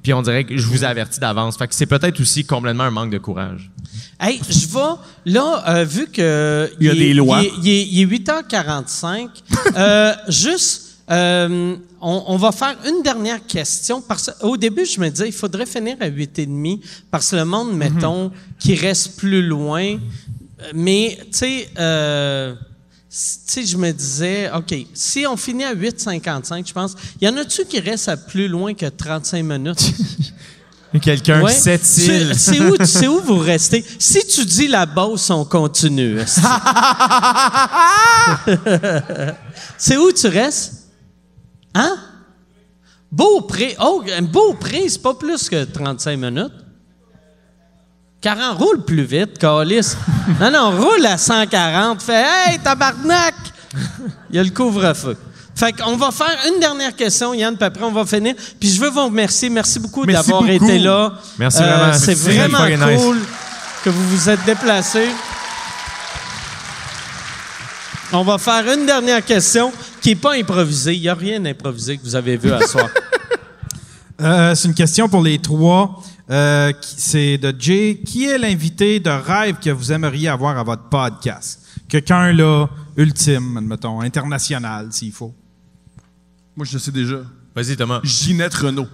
Puis 0.02 0.12
on 0.12 0.22
dirait 0.22 0.42
que 0.42 0.56
je 0.56 0.66
vous 0.66 0.82
avertis 0.82 1.20
d'avance. 1.20 1.56
Fait 1.56 1.68
que 1.68 1.76
c'est 1.76 1.86
peut-être 1.86 2.18
aussi 2.20 2.44
complètement 2.44 2.84
un 2.84 2.90
manque 2.90 3.10
de 3.12 3.18
courage. 3.18 3.70
Hey, 4.18 4.40
je 4.48 4.66
vais, 4.66 5.32
là, 5.32 5.62
euh, 5.68 5.84
vu 5.84 6.06
que. 6.08 6.68
Il 6.80 6.86
y 6.86 6.90
a 6.90 6.92
est- 6.92 6.96
des 6.96 7.14
lois. 7.14 7.40
Il 7.40 7.46
est, 7.46 7.52
il 7.62 7.68
est- 7.68 7.86
il 7.86 8.00
est 8.02 8.06
8h45, 8.06 9.28
euh, 9.76 10.12
juste, 10.28 10.98
euh, 11.10 11.76
on, 12.00 12.24
on 12.28 12.36
va 12.36 12.52
faire 12.52 12.76
une 12.86 13.02
dernière 13.02 13.44
question. 13.46 14.00
Parce 14.00 14.30
au 14.40 14.56
début, 14.56 14.84
je 14.86 15.00
me 15.00 15.08
disais, 15.08 15.28
il 15.28 15.32
faudrait 15.34 15.66
finir 15.66 15.96
à 16.00 16.08
8h30, 16.08 16.80
parce 17.10 17.30
que 17.30 17.36
le 17.36 17.44
monde, 17.44 17.72
mettons, 17.76 18.30
qui 18.58 18.74
reste 18.74 19.16
plus 19.16 19.42
loin. 19.46 19.98
Mais, 20.74 21.18
tu 21.32 21.38
sais, 21.38 21.68
euh, 21.78 22.54
tu 22.54 22.58
sais, 23.10 23.64
je 23.66 23.76
me 23.76 23.90
disais, 23.92 24.50
OK, 24.54 24.74
si 24.94 25.26
on 25.26 25.36
finit 25.36 25.64
à 25.64 25.74
8h55, 25.74 26.66
je 26.68 26.72
pense, 26.72 26.94
y 27.20 27.28
en 27.28 27.36
a-tu 27.36 27.64
qui 27.64 27.80
restent 27.80 28.08
à 28.08 28.16
plus 28.16 28.46
loin 28.48 28.74
que 28.74 28.86
35 28.86 29.42
minutes? 29.42 29.92
Quelqu'un 31.02 31.42
Ouais. 31.42 31.54
qui 31.54 31.60
s'étile. 31.60 32.32
C'est 32.36 33.06
où, 33.06 33.20
vous 33.20 33.38
restez? 33.38 33.84
Si 33.98 34.26
tu 34.26 34.44
dis 34.44 34.66
la 34.66 34.86
bosse, 34.86 35.30
on 35.30 35.44
continue. 35.44 36.18
c'est 39.78 39.96
où 39.96 40.10
tu 40.12 40.26
restes? 40.26 40.79
Hein? 41.74 41.96
Beaupré. 43.10 43.76
Oh, 43.80 44.02
Beaupré, 44.22 44.88
c'est 44.88 45.02
pas 45.02 45.14
plus 45.14 45.48
que 45.48 45.64
35 45.64 46.16
minutes. 46.18 46.52
40, 48.20 48.58
roule 48.58 48.84
plus 48.84 49.04
vite, 49.04 49.38
Calis. 49.38 49.94
Non, 50.40 50.50
non, 50.50 50.70
roule 50.78 51.04
à 51.06 51.16
140. 51.18 52.02
Fais, 52.02 52.22
hey, 52.24 52.58
tabarnak! 52.58 53.34
Il 54.30 54.36
y 54.36 54.38
a 54.38 54.42
le 54.44 54.50
couvre-feu. 54.50 55.16
Fait 55.54 55.72
qu'on 55.72 55.96
va 55.96 56.10
faire 56.10 56.36
une 56.48 56.60
dernière 56.60 56.94
question, 56.94 57.34
Yann, 57.34 57.56
puis 57.56 57.64
après 57.64 57.84
on 57.84 57.92
va 57.92 58.06
finir. 58.06 58.34
Puis 58.58 58.70
je 58.70 58.80
veux 58.80 58.90
vous 58.90 59.04
remercier. 59.06 59.50
Merci 59.50 59.78
beaucoup 59.78 60.06
d'avoir 60.06 60.48
été 60.48 60.78
là. 60.78 61.12
Merci 61.38 61.62
Euh, 61.62 61.66
vraiment. 61.76 61.92
C'est 61.92 62.14
C'est 62.14 62.32
vraiment 62.32 62.66
nice. 62.66 63.00
cool 63.02 63.18
que 63.84 63.90
vous 63.90 64.08
vous 64.08 64.28
êtes 64.30 64.44
déplacés. 64.44 65.08
On 68.12 68.22
va 68.24 68.38
faire 68.38 68.64
une 68.72 68.86
dernière 68.86 69.24
question 69.24 69.72
qui 70.00 70.10
n'est 70.10 70.16
pas 70.16 70.34
improvisée. 70.36 70.94
Il 70.94 71.00
n'y 71.02 71.08
a 71.08 71.14
rien 71.14 71.40
d'improvisé 71.40 71.96
que 71.98 72.02
vous 72.02 72.14
avez 72.16 72.36
vu 72.36 72.52
à 72.52 72.60
soir. 72.66 72.88
Euh, 74.22 74.54
c'est 74.54 74.68
une 74.68 74.74
question 74.74 75.08
pour 75.08 75.22
les 75.22 75.38
trois. 75.38 76.02
Euh, 76.30 76.74
c'est 76.82 77.38
de 77.38 77.54
Jay. 77.58 78.02
Qui 78.04 78.26
est 78.26 78.36
l'invité 78.36 79.00
de 79.00 79.08
rêve 79.08 79.56
que 79.64 79.70
vous 79.70 79.92
aimeriez 79.92 80.28
avoir 80.28 80.58
à 80.58 80.62
votre 80.62 80.90
podcast? 80.90 81.60
Quelqu'un, 81.88 82.30
là, 82.34 82.66
ultime, 82.98 83.56
admettons, 83.56 84.02
international, 84.02 84.88
s'il 84.90 85.12
faut. 85.12 85.34
Moi, 86.54 86.66
je 86.66 86.74
le 86.74 86.78
sais 86.80 86.90
déjà. 86.90 87.16
Vas-y, 87.56 87.76
Thomas. 87.78 88.00
Ginette 88.04 88.52
Renault. 88.56 88.88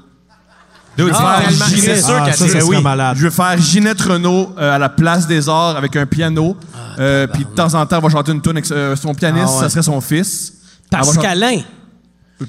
Dude, 0.96 1.10
Ah, 1.12 1.42
Ginette- 1.68 2.04
sûr 2.04 2.14
Ah, 2.20 2.24
qu'elle 2.26 2.34
ça, 2.34 2.38
ça 2.38 2.46
dirait 2.46 2.60
serait 2.60 2.76
oui. 2.76 2.82
malade. 2.82 3.16
Je 3.18 3.24
veux 3.24 3.30
faire 3.30 3.58
Ginette 3.60 4.00
Renault 4.00 4.54
euh, 4.56 4.76
à 4.76 4.78
la 4.78 4.88
place 4.88 5.26
des 5.26 5.48
arts 5.48 5.76
avec 5.76 5.96
un 5.96 6.06
piano. 6.06 6.56
Euh, 7.00 7.26
Puis 7.26 7.44
de 7.44 7.50
temps 7.50 7.74
en 7.74 7.84
temps, 7.84 7.96
elle 7.96 8.02
va 8.04 8.08
chanter 8.10 8.30
une 8.30 8.40
tune 8.40 8.52
avec 8.52 8.70
euh, 8.70 8.94
son 8.94 9.12
pianiste, 9.12 9.46
Ah 9.48 9.56
ouais. 9.56 9.62
ça 9.64 9.70
serait 9.70 9.82
son 9.82 10.00
fils. 10.00 10.52
Pascalin. 10.90 11.60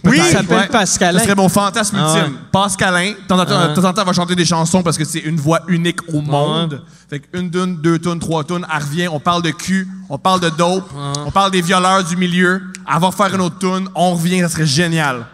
Oui, 0.03 0.17
Il 0.17 0.23
s'appelle 0.23 0.67
Pascalin. 0.67 1.19
Ça 1.19 1.23
serait 1.23 1.35
mon 1.35 1.47
fantasme 1.47 1.97
Ah 1.97 2.13
ultime. 2.17 2.37
Pascalin, 2.51 3.11
de 3.11 3.27
temps 3.27 3.39
en 3.39 3.45
temps, 3.45 3.69
de 3.69 3.73
temps 3.73 3.87
en 3.87 3.93
temps, 3.93 4.01
elle 4.01 4.07
va 4.07 4.13
chanter 4.13 4.35
des 4.35 4.43
chansons 4.45 4.83
parce 4.83 4.97
que 4.97 5.05
c'est 5.05 5.19
une 5.19 5.37
voix 5.37 5.61
unique 5.67 5.99
au 6.13 6.19
monde. 6.21 6.81
Fait 7.09 7.21
qu'une 7.21 7.49
tune, 7.49 7.77
deux 7.81 7.97
tunes, 7.97 8.19
trois 8.19 8.43
tunes, 8.43 8.65
elle 8.69 8.83
revient, 8.83 9.07
on 9.07 9.19
parle 9.21 9.43
de 9.43 9.51
cul, 9.51 9.87
on 10.09 10.17
parle 10.17 10.41
de 10.41 10.49
dope, 10.49 10.91
on 11.25 11.31
parle 11.31 11.51
des 11.51 11.61
violeurs 11.61 12.03
du 12.03 12.17
milieu, 12.17 12.61
elle 12.93 12.99
va 12.99 13.11
faire 13.11 13.33
une 13.33 13.41
autre 13.41 13.59
tune, 13.59 13.87
on 13.95 14.13
revient, 14.15 14.41
ça 14.41 14.49
serait 14.49 14.65
génial. 14.65 15.25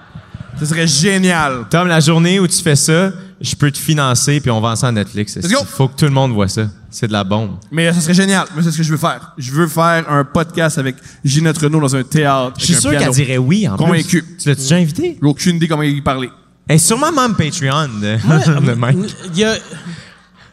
Ça 0.60 0.68
serait 0.68 0.88
génial. 0.88 1.66
Tom, 1.72 1.88
la 1.88 2.00
journée 2.00 2.40
où 2.40 2.48
tu 2.48 2.62
fais 2.62 2.76
ça, 2.76 3.10
je 3.42 3.56
peux 3.56 3.72
te 3.72 3.80
financer 3.80 4.40
puis 4.40 4.52
on 4.52 4.62
vend 4.62 4.76
ça 4.76 4.90
à 4.90 4.92
Netflix. 4.92 5.36
Il 5.42 5.56
faut 5.66 5.88
que 5.88 5.96
tout 5.98 6.06
le 6.06 6.12
monde 6.12 6.32
voit 6.32 6.48
ça. 6.48 6.68
C'est 6.96 7.08
de 7.08 7.12
la 7.14 7.24
bombe. 7.24 7.58
Mais 7.72 7.92
ça 7.92 8.00
serait 8.02 8.14
génial. 8.14 8.46
Mais 8.56 8.62
c'est 8.62 8.72
ce 8.72 8.78
que 8.78 8.84
je 8.84 8.92
veux 8.92 8.98
faire. 8.98 9.34
Je 9.38 9.52
veux 9.52 9.68
faire 9.68 10.06
un 10.10 10.24
podcast 10.24 10.78
avec 10.78 10.96
Ginette 11.26 11.58
Renault 11.58 11.80
dans 11.82 11.96
un 11.96 12.04
théâtre. 12.04 12.54
Je 12.60 12.66
suis 12.66 12.76
sûr 12.76 12.92
qu'elle 12.92 13.10
dirait 13.10 13.40
oui 13.40 13.68
en 13.68 13.76
Convaincu. 13.78 14.22
plus. 14.22 14.38
Tu 14.38 14.50
l'as 14.50 14.56
déjà 14.56 14.76
invité? 14.76 15.18
J'ai 15.20 15.28
aucune 15.28 15.56
idée 15.56 15.68
comment 15.68 15.82
y 15.82 16.00
parler. 16.02 16.30
Elle 16.68 16.76
est 16.76 16.80
sûrement 16.80 17.12
membre 17.12 17.36
Patreon 17.36 17.88
de, 18.00 18.62
de 18.68 18.74
Mike. 18.74 19.16
Il 19.34 19.40
y 19.40 19.44
a- 19.44 19.56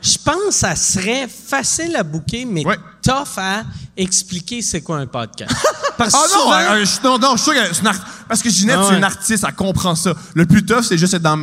je 0.03 0.17
pense 0.25 0.35
que 0.49 0.55
ça 0.55 0.75
serait 0.77 1.29
facile 1.29 1.95
à 1.95 2.03
booker, 2.03 2.47
mais 2.47 2.65
Ouais. 2.65 2.79
tough 3.03 3.37
à 3.37 3.65
expliquer 3.97 4.63
c'est 4.63 4.81
quoi 4.81 4.97
un 4.97 5.07
podcast. 5.07 5.53
Parce 5.99 6.15
que 6.15 6.19
Ah 6.19 6.27
non, 6.35 6.41
souvent- 6.43 6.75
euh, 6.75 6.85
je, 6.87 7.07
non, 7.07 7.19
non, 7.19 7.37
je 7.37 7.43
suis 7.43 7.53
sûr 7.53 7.63
que 7.63 7.79
une 7.93 7.99
Parce 8.27 8.43
que 8.43 8.49
Ginette, 8.49 8.77
Ah 8.81 8.87
c'est 8.89 8.97
une 8.97 9.05
artiste, 9.05 9.45
elle 9.47 9.55
comprend 9.55 9.95
ça. 9.95 10.15
Le 10.35 10.47
plus 10.47 10.65
tough, 10.65 10.83
c'est 10.85 10.97
juste 10.97 11.13
être 11.13 11.21
dans 11.23 11.39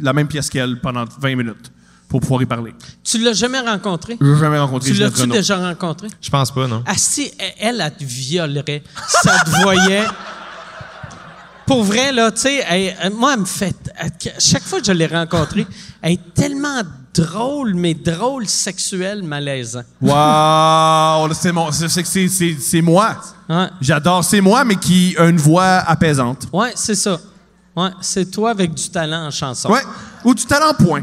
la 0.00 0.12
même 0.12 0.26
pièce 0.26 0.50
qu'elle 0.50 0.80
pendant 0.80 1.04
20 1.20 1.36
minutes 1.36 1.70
pour 2.12 2.20
pouvoir 2.20 2.42
y 2.42 2.46
parler. 2.46 2.74
tu 3.02 3.16
l'as 3.24 3.32
jamais 3.32 3.58
rencontré? 3.60 4.18
Je 4.20 4.26
veux 4.26 4.36
jamais 4.38 4.58
rencontrer 4.58 4.90
Tu 4.90 4.96
l'as-tu 4.98 5.26
déjà 5.28 5.56
rencontré? 5.56 6.08
Je 6.20 6.28
pense 6.28 6.50
pas, 6.52 6.66
non? 6.66 6.82
Ah 6.86 6.92
si, 6.94 7.32
elle, 7.38 7.54
elle, 7.58 7.80
elle 7.80 7.94
te 7.94 8.04
violerait. 8.04 8.82
Ça 9.08 9.38
te 9.46 9.62
voyait. 9.62 10.04
Pour 11.64 11.84
vrai, 11.84 12.12
là, 12.12 12.30
tu 12.30 12.40
sais, 12.42 12.62
moi, 13.16 13.32
elle 13.32 13.40
me 13.40 13.44
fait. 13.46 13.74
elle- 13.96 14.12
chaque 14.38 14.62
fois 14.64 14.80
que 14.80 14.84
je 14.86 14.92
l'ai 14.92 15.06
rencontrée, 15.06 15.66
elle 16.02 16.12
est 16.12 16.34
tellement 16.34 16.82
drôle, 17.14 17.72
mais 17.76 17.94
drôle, 17.94 18.46
sexuelle, 18.46 19.22
malaisant. 19.22 19.80
Wow, 20.02 21.32
c'est 21.32 21.52
mon, 21.52 21.72
c'est, 21.72 21.88
c'est, 21.88 22.04
c'est, 22.04 22.28
c'est- 22.28 22.56
c'est 22.60 22.82
moi. 22.82 23.16
Ouais, 23.48 23.68
J'adore, 23.80 24.22
c'est 24.22 24.42
moi, 24.42 24.64
mais 24.66 24.76
qui 24.76 25.14
a 25.16 25.24
une 25.30 25.38
voix 25.38 25.64
apaisante. 25.86 26.46
ouais 26.52 26.72
c'est 26.74 26.94
ça. 26.94 27.18
Ouais, 27.74 27.88
c'est 28.02 28.30
toi 28.30 28.50
avec 28.50 28.74
du 28.74 28.90
talent 28.90 29.28
en 29.28 29.30
chanson. 29.30 29.70
Ouais. 29.70 29.80
Ou 30.24 30.34
du 30.34 30.44
talent 30.44 30.74
point. 30.74 31.02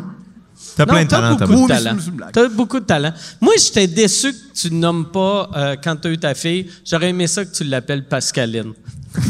T'as 0.76 0.86
plein 0.86 1.04
de 1.04 1.10
t'as 1.10 1.20
talent, 1.22 1.36
beaucoup 1.36 1.54
Tom. 1.54 1.62
de 1.64 1.68
talent. 1.68 1.98
T'as 2.34 2.48
beaucoup 2.50 2.80
de 2.80 2.86
talent. 2.86 3.14
Moi, 3.42 3.54
j'étais 3.58 3.88
déçu 3.88 4.32
que 4.34 4.38
tu 4.54 4.72
ne 4.74 4.80
nommes 4.80 5.12
pas 5.12 5.50
euh, 5.56 5.76
quand 5.84 5.96
tu 5.98 6.08
as 6.08 6.12
eu 6.12 6.18
ta 6.18 6.34
fille. 6.34 6.68
J'aurais 6.86 7.10
aimé 7.10 7.28
ça 7.28 7.44
que 7.46 7.52
tu 7.54 7.64
l'appelles 7.64 8.06
Pascaline. 8.08 8.74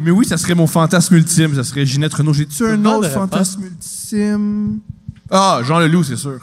Mais 0.00 0.10
oui, 0.10 0.24
ça 0.26 0.36
serait 0.36 0.54
mon 0.54 0.66
fantasme 0.66 1.14
ultime. 1.16 1.54
Ça 1.54 1.64
serait 1.64 1.86
Ginette 1.86 2.14
Renault. 2.14 2.32
J'ai-tu 2.34 2.66
un 2.66 2.84
autre 2.84 3.04
de 3.08 3.12
fantasme 3.12 3.64
ultime? 3.64 4.80
Ah, 5.30 5.60
Jean 5.64 5.78
Leloup, 5.80 6.04
c'est 6.04 6.16
sûr. 6.16 6.38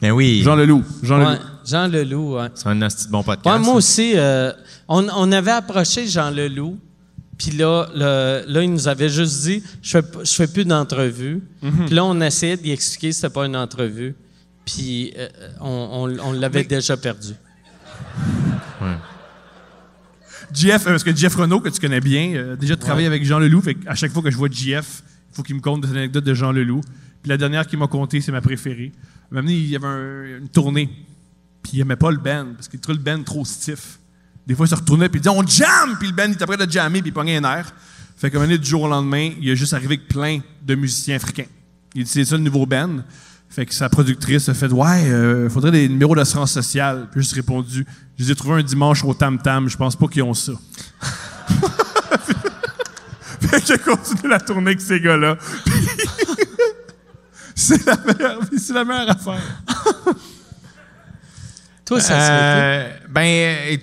Ben 0.00 0.12
oui. 0.12 0.42
Jean 0.42 0.56
Leloup. 0.56 0.82
Jean 1.02 1.18
Ouais, 1.18 1.24
Leloup. 1.32 1.40
Jean 1.64 1.88
Leloup, 1.88 2.34
ouais. 2.36 2.48
C'est 2.54 2.68
un 2.68 2.78
bon 3.10 3.22
podcast. 3.22 3.56
Ouais, 3.58 3.64
moi 3.64 3.74
aussi, 3.74 4.12
euh, 4.14 4.52
on, 4.88 5.06
on 5.16 5.32
avait 5.32 5.50
approché 5.50 6.06
Jean 6.06 6.30
Leloup, 6.30 6.78
puis 7.38 7.50
là, 7.52 7.86
le- 7.94 8.44
là, 8.50 8.62
il 8.62 8.72
nous 8.72 8.88
avait 8.88 9.08
juste 9.08 9.42
dit 9.42 9.62
je 9.82 9.90
fais, 9.98 10.02
je 10.24 10.32
fais 10.32 10.46
plus 10.46 10.64
d'entrevues. 10.64 11.42
Puis 11.86 11.94
là, 11.94 12.04
on 12.04 12.20
essayait 12.20 12.56
d'y 12.56 12.70
expliquer 12.72 13.08
que 13.10 13.14
c'était 13.14 13.30
pas 13.30 13.46
une 13.46 13.56
entrevue, 13.56 14.14
puis 14.64 15.12
euh, 15.16 15.28
on, 15.60 16.08
on- 16.10 16.18
on 16.28 16.32
l'avait 16.32 16.64
déjà 16.64 16.96
perdu. 16.96 17.34
Jeff, 20.52 20.86
euh, 20.86 20.90
parce 20.90 21.04
que 21.04 21.14
Jeff 21.14 21.34
Renault, 21.34 21.60
que 21.60 21.68
tu 21.68 21.80
connais 21.80 22.00
bien, 22.00 22.34
euh, 22.34 22.56
déjà 22.56 22.76
travaillé 22.76 23.06
avec 23.06 23.24
Jean 23.24 23.38
Leloup. 23.38 23.60
Fait 23.62 23.76
à 23.86 23.94
chaque 23.94 24.12
fois 24.12 24.22
que 24.22 24.30
je 24.30 24.36
vois 24.36 24.48
Jeff, 24.50 25.02
il 25.32 25.36
faut 25.36 25.42
qu'il 25.42 25.56
me 25.56 25.60
conte 25.60 25.82
des 25.82 25.90
anecdotes 25.90 26.24
de 26.24 26.34
Jean 26.34 26.52
Leloup. 26.52 26.82
Puis 27.22 27.28
la 27.30 27.36
dernière 27.36 27.66
qu'il 27.66 27.78
m'a 27.78 27.88
contée, 27.88 28.20
c'est 28.20 28.32
ma 28.32 28.40
préférée. 28.40 28.92
Donné, 29.32 29.52
il 29.54 29.68
y 29.68 29.76
avait 29.76 29.86
un- 29.86 30.38
une 30.38 30.48
tournée. 30.48 30.88
Puis 31.62 31.72
il 31.74 31.80
aimait 31.80 31.96
pas 31.96 32.10
le 32.12 32.18
band, 32.18 32.46
parce 32.54 32.68
qu'il 32.68 32.78
trouvait 32.78 32.98
le 32.98 33.02
band 33.02 33.22
trop 33.24 33.44
stiff. 33.44 33.98
Des 34.46 34.54
fois, 34.54 34.66
il 34.66 34.70
se 34.70 34.74
retournait, 34.74 35.08
puis 35.08 35.18
il 35.18 35.22
disait 35.22 35.34
On 35.34 35.46
jam 35.46 35.96
Puis 35.98 36.08
le 36.08 36.14
band, 36.14 36.26
il 36.26 36.32
était 36.32 36.46
prêt 36.46 36.56
de 36.56 36.70
jammer, 36.70 37.00
puis 37.00 37.10
il 37.10 37.12
pognait 37.14 37.36
un 37.36 37.44
air. 37.44 37.72
Fait 38.16 38.30
qu'à 38.30 38.36
un 38.36 38.40
moment 38.40 38.48
donné, 38.52 38.58
du 38.58 38.68
jour 38.68 38.82
au 38.82 38.88
lendemain, 38.88 39.30
il 39.40 39.48
est 39.48 39.56
juste 39.56 39.74
arrivé 39.74 39.94
avec 39.96 40.08
plein 40.08 40.40
de 40.62 40.74
musiciens 40.74 41.16
africains. 41.16 41.46
Il 41.94 42.04
dit 42.04 42.10
C'est 42.10 42.24
ça 42.24 42.36
le 42.36 42.42
nouveau 42.42 42.64
band. 42.64 43.00
Fait 43.48 43.66
que 43.66 43.74
sa 43.74 43.88
productrice 43.88 44.48
a 44.48 44.54
fait 44.54 44.70
Ouais, 44.72 45.04
euh, 45.10 45.48
faudrait 45.50 45.70
des 45.70 45.88
numéros 45.88 46.14
d'assurance 46.14 46.52
sociale. 46.52 47.08
Puis 47.10 47.20
j'ai 47.20 47.22
juste 47.22 47.34
répondu 47.34 47.86
Je 48.18 48.24
les 48.24 48.30
ai 48.30 48.34
trouvés 48.34 48.60
un 48.60 48.62
dimanche 48.62 49.04
au 49.04 49.14
Tam 49.14 49.38
Tam, 49.38 49.68
je 49.68 49.76
pense 49.76 49.96
pas 49.96 50.06
qu'ils 50.06 50.22
ont 50.22 50.34
ça. 50.34 50.52
fait 53.40 53.60
que 53.60 53.66
j'ai 53.66 53.78
continué 53.78 54.28
la 54.28 54.40
tournée 54.40 54.68
avec 54.68 54.80
ces 54.80 55.00
gars-là. 55.00 55.36
c'est 57.54 57.84
la 57.86 57.96
meilleure, 57.96 58.40
c'est 58.56 58.72
la 58.72 58.84
meilleure 58.84 59.10
affaire. 59.10 59.62
Toi, 61.84 62.00
ça 62.00 62.08
serait 62.08 62.28
Euh, 62.30 62.90
ben, 63.08 63.22
euh, 63.22 63.76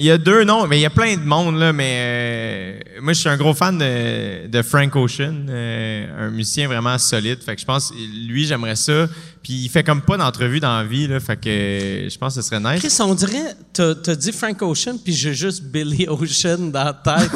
il 0.00 0.06
y 0.06 0.10
a 0.10 0.18
deux 0.18 0.42
noms, 0.44 0.66
mais 0.66 0.78
il 0.78 0.80
y 0.82 0.86
a 0.86 0.90
plein 0.90 1.14
de 1.16 1.22
monde, 1.22 1.56
là, 1.58 1.72
mais 1.72 1.94
euh, 1.98 2.78
moi, 3.02 3.12
je 3.12 3.20
suis 3.20 3.28
un 3.28 3.36
gros 3.36 3.54
fan 3.54 3.78
de, 3.78 4.48
de 4.48 4.62
Frank 4.62 4.94
Ocean, 4.96 5.46
euh, 5.48 6.26
un 6.26 6.30
musicien 6.30 6.66
vraiment 6.66 6.96
solide. 6.98 7.38
Fait 7.44 7.54
que 7.54 7.60
je 7.60 7.66
pense, 7.66 7.92
lui, 8.26 8.46
j'aimerais 8.46 8.76
ça. 8.76 9.06
Puis 9.42 9.52
il 9.54 9.68
fait 9.68 9.84
comme 9.84 10.02
pas 10.02 10.16
d'entrevue 10.16 10.58
dans 10.60 10.76
la 10.78 10.84
vie, 10.84 11.06
là, 11.06 11.20
fait 11.20 11.36
que 11.36 11.48
euh, 11.48 12.08
je 12.10 12.18
pense 12.18 12.34
que 12.34 12.42
ce 12.42 12.48
serait 12.48 12.60
nice. 12.60 12.80
Chris, 12.82 12.96
on 13.00 13.14
dirait, 13.14 13.54
t'as 13.72 13.94
t'as 13.94 14.14
dit 14.14 14.32
Frank 14.32 14.60
Ocean, 14.62 14.96
puis 15.02 15.12
j'ai 15.14 15.34
juste 15.34 15.62
Billy 15.64 16.06
Ocean 16.08 16.70
dans 16.70 16.84
la 16.84 16.92
tête, 16.94 17.30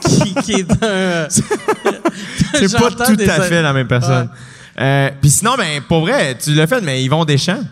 qui, 0.08 0.34
qui 0.42 0.52
est 0.60 0.82
un. 0.84 1.28
C'est 2.54 2.72
pas 2.72 2.90
tout 2.90 3.16
des- 3.16 3.28
à 3.28 3.40
fait 3.42 3.62
la 3.62 3.72
même 3.72 3.86
personne. 3.88 4.28
Euh, 4.78 5.10
Puis 5.20 5.30
sinon, 5.30 5.54
ben, 5.56 5.80
pour 5.88 6.00
vrai, 6.00 6.36
tu 6.38 6.52
l'as 6.54 6.66
fait, 6.66 6.80
mais 6.80 7.02
Yvon 7.02 7.24
Deschamps. 7.24 7.64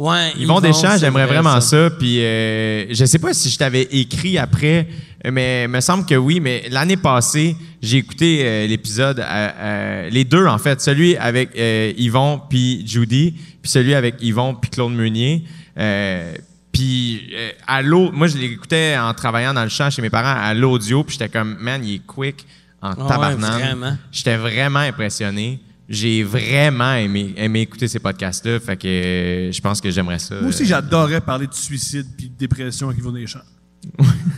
Ouais, 0.00 0.32
Yvon 0.38 0.62
Deschamps, 0.62 0.92
c'est 0.92 1.00
j'aimerais 1.00 1.26
vrai, 1.26 1.34
vraiment 1.34 1.60
ça. 1.60 1.90
Puis 1.90 2.24
euh, 2.24 2.86
je 2.90 3.04
sais 3.04 3.18
pas 3.18 3.34
si 3.34 3.50
je 3.50 3.58
t'avais 3.58 3.82
écrit 3.82 4.38
après, 4.38 4.88
mais 5.30 5.64
il 5.64 5.68
me 5.68 5.80
semble 5.80 6.06
que 6.06 6.14
oui. 6.14 6.40
Mais 6.40 6.64
l'année 6.70 6.96
passée, 6.96 7.54
j'ai 7.82 7.98
écouté 7.98 8.40
euh, 8.42 8.66
l'épisode, 8.66 9.20
euh, 9.20 9.48
euh, 9.58 10.08
les 10.08 10.24
deux 10.24 10.46
en 10.46 10.56
fait, 10.56 10.80
celui 10.80 11.18
avec 11.18 11.50
euh, 11.54 11.92
Yvon 11.98 12.40
puis 12.48 12.82
Judy, 12.86 13.34
puis 13.60 13.70
celui 13.70 13.94
avec 13.94 14.14
Yvon 14.22 14.54
puis 14.54 14.70
Claude 14.70 14.94
Meunier. 14.94 15.44
Euh, 15.76 16.32
puis 16.72 17.28
euh, 17.34 17.50
à 17.66 17.82
l'eau, 17.82 18.10
moi 18.10 18.26
je 18.26 18.38
l'écoutais 18.38 18.96
en 18.96 19.12
travaillant 19.12 19.52
dans 19.52 19.64
le 19.64 19.68
champ 19.68 19.90
chez 19.90 20.00
mes 20.00 20.08
parents 20.08 20.34
à 20.34 20.54
l'audio, 20.54 21.04
puis 21.04 21.18
j'étais 21.18 21.28
comme 21.28 21.58
man, 21.60 21.82
il 21.84 21.96
est 21.96 22.06
quick 22.06 22.46
en 22.80 22.94
ouais, 22.94 23.06
tabarnak. 23.06 23.60
vraiment. 23.60 23.98
J'étais 24.10 24.38
vraiment 24.38 24.78
impressionné. 24.78 25.60
J'ai 25.92 26.22
vraiment 26.22 26.94
aimé, 26.94 27.34
aimé 27.36 27.62
écouter 27.62 27.88
ces 27.88 27.98
podcasts-là. 27.98 28.60
Fait 28.60 28.76
que 28.76 28.86
euh, 28.86 29.50
je 29.52 29.60
pense 29.60 29.80
que 29.80 29.90
j'aimerais 29.90 30.20
ça. 30.20 30.36
Moi 30.36 30.50
aussi, 30.50 30.62
euh, 30.62 30.66
j'adorais 30.66 31.20
parler 31.20 31.48
de 31.48 31.52
suicide 31.54 32.06
puis 32.16 32.28
de 32.28 32.36
dépression 32.38 32.88
avec 32.88 33.00
Yvon 33.00 33.10
Deschamps. 33.10 33.40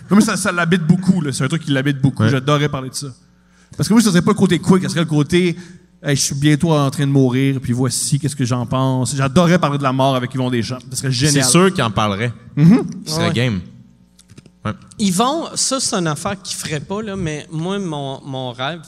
Comme 0.08 0.22
ça, 0.22 0.36
ça 0.38 0.50
l'habite 0.50 0.82
beaucoup, 0.86 1.20
là. 1.20 1.30
C'est 1.30 1.44
un 1.44 1.48
truc 1.48 1.62
qui 1.64 1.70
l'habite 1.70 2.00
beaucoup. 2.00 2.22
Ouais. 2.22 2.30
J'adorais 2.30 2.70
parler 2.70 2.88
de 2.88 2.94
ça. 2.94 3.08
Parce 3.76 3.86
que 3.86 3.92
moi, 3.92 4.02
ce 4.02 4.08
serait 4.10 4.22
pas 4.22 4.30
le 4.30 4.36
côté 4.36 4.58
quick, 4.58 4.82
ce 4.84 4.88
serait 4.88 5.00
le 5.00 5.06
côté 5.06 5.54
Hey, 6.04 6.16
je 6.16 6.20
suis 6.22 6.34
bientôt 6.34 6.72
en 6.72 6.90
train 6.90 7.06
de 7.06 7.12
mourir, 7.12 7.60
puis 7.60 7.72
voici 7.72 8.18
qu'est-ce 8.18 8.34
que 8.34 8.44
j'en 8.44 8.66
pense. 8.66 9.14
J'adorerais 9.14 9.60
parler 9.60 9.78
de 9.78 9.84
la 9.84 9.92
mort 9.92 10.16
avec 10.16 10.34
Yvon 10.34 10.50
Deschamps. 10.50 10.78
Ça 10.90 10.96
serait 10.96 11.08
C'est 11.12 11.28
génial. 11.28 11.44
sûr 11.44 11.72
qu'il 11.72 11.84
en 11.84 11.92
parlerait. 11.92 12.32
Mm-hmm. 12.56 12.82
Il 13.04 13.10
serait 13.10 13.26
Ouais. 13.28 13.32
game. 13.32 13.60
Yvon, 14.98 15.48
ça, 15.54 15.80
c'est 15.80 15.94
une 15.96 16.06
affaire 16.06 16.40
qu'il 16.40 16.56
ferait 16.56 16.80
pas, 16.80 17.02
là, 17.02 17.14
mais 17.16 17.46
moi, 17.50 17.78
mon, 17.78 18.20
mon 18.24 18.52
rêve, 18.52 18.80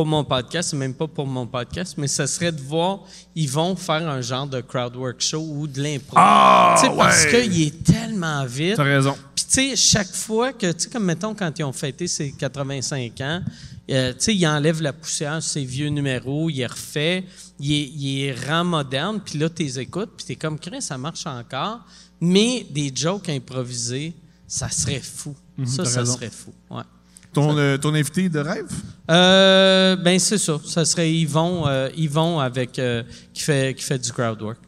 pour 0.00 0.06
mon 0.06 0.24
podcast, 0.24 0.72
même 0.72 0.94
pas 0.94 1.06
pour 1.06 1.26
mon 1.26 1.46
podcast, 1.46 1.96
mais 1.98 2.08
ce 2.08 2.24
serait 2.24 2.52
de 2.52 2.60
voir 2.62 3.00
Yvon 3.36 3.76
faire 3.76 4.08
un 4.08 4.22
genre 4.22 4.46
de 4.46 4.62
crowdwork 4.62 5.20
show 5.20 5.42
ou 5.46 5.66
de 5.66 5.82
l'impro. 5.82 6.14
Ah, 6.16 6.74
Tu 6.80 6.86
sais, 6.88 6.96
Parce 6.96 7.26
qu'il 7.26 7.62
est 7.64 7.84
tellement 7.84 8.46
vite. 8.46 8.76
T'as 8.76 8.84
raison. 8.84 9.14
Puis, 9.34 9.44
tu 9.44 9.52
sais, 9.52 9.76
chaque 9.76 10.10
fois 10.14 10.54
que, 10.54 10.72
tu 10.72 10.84
sais, 10.84 10.88
comme 10.88 11.04
mettons, 11.04 11.34
quand 11.34 11.52
ils 11.58 11.64
ont 11.64 11.72
fêté 11.74 12.06
ses 12.06 12.32
85 12.32 13.20
ans, 13.20 13.42
euh, 13.90 14.12
tu 14.12 14.16
sais, 14.20 14.34
il 14.34 14.46
enlève 14.46 14.80
la 14.80 14.94
poussière 14.94 15.42
sur 15.42 15.52
ses 15.52 15.64
vieux 15.66 15.88
numéros, 15.90 16.48
il 16.48 16.56
les 16.56 16.66
refait, 16.66 17.24
il 17.58 17.70
est, 17.70 17.88
il 17.94 18.34
rend 18.48 18.64
moderne, 18.64 19.20
puis 19.22 19.38
là, 19.38 19.50
tu 19.50 19.64
les 19.64 19.80
écoutes, 19.80 20.12
puis 20.16 20.24
t'es 20.24 20.36
comme, 20.36 20.58
Chris, 20.58 20.80
ça 20.80 20.96
marche 20.96 21.26
encore, 21.26 21.80
mais 22.22 22.66
des 22.70 22.90
jokes 22.94 23.28
improvisés, 23.28 24.14
ça 24.48 24.70
serait 24.70 25.00
fou. 25.00 25.36
ça, 25.66 25.82
Mhm, 25.82 25.88
ça 25.88 26.00
raison. 26.00 26.14
serait 26.14 26.30
fou. 26.30 26.54
Ouais. 26.70 26.84
Ton, 27.32 27.56
euh, 27.56 27.76
ton 27.78 27.94
invité 27.94 28.28
de 28.28 28.40
rêve? 28.40 28.66
Euh, 29.10 29.96
ben, 29.96 30.18
c'est 30.18 30.38
ça. 30.38 30.58
Ça 30.64 30.84
serait 30.84 31.10
Yvon, 31.12 31.64
euh, 31.66 31.88
Yvon 31.96 32.40
avec, 32.40 32.78
euh, 32.78 33.02
qui, 33.32 33.42
fait, 33.42 33.74
qui 33.74 33.84
fait 33.84 33.98
du 33.98 34.10
crowd 34.12 34.40
work. 34.42 34.58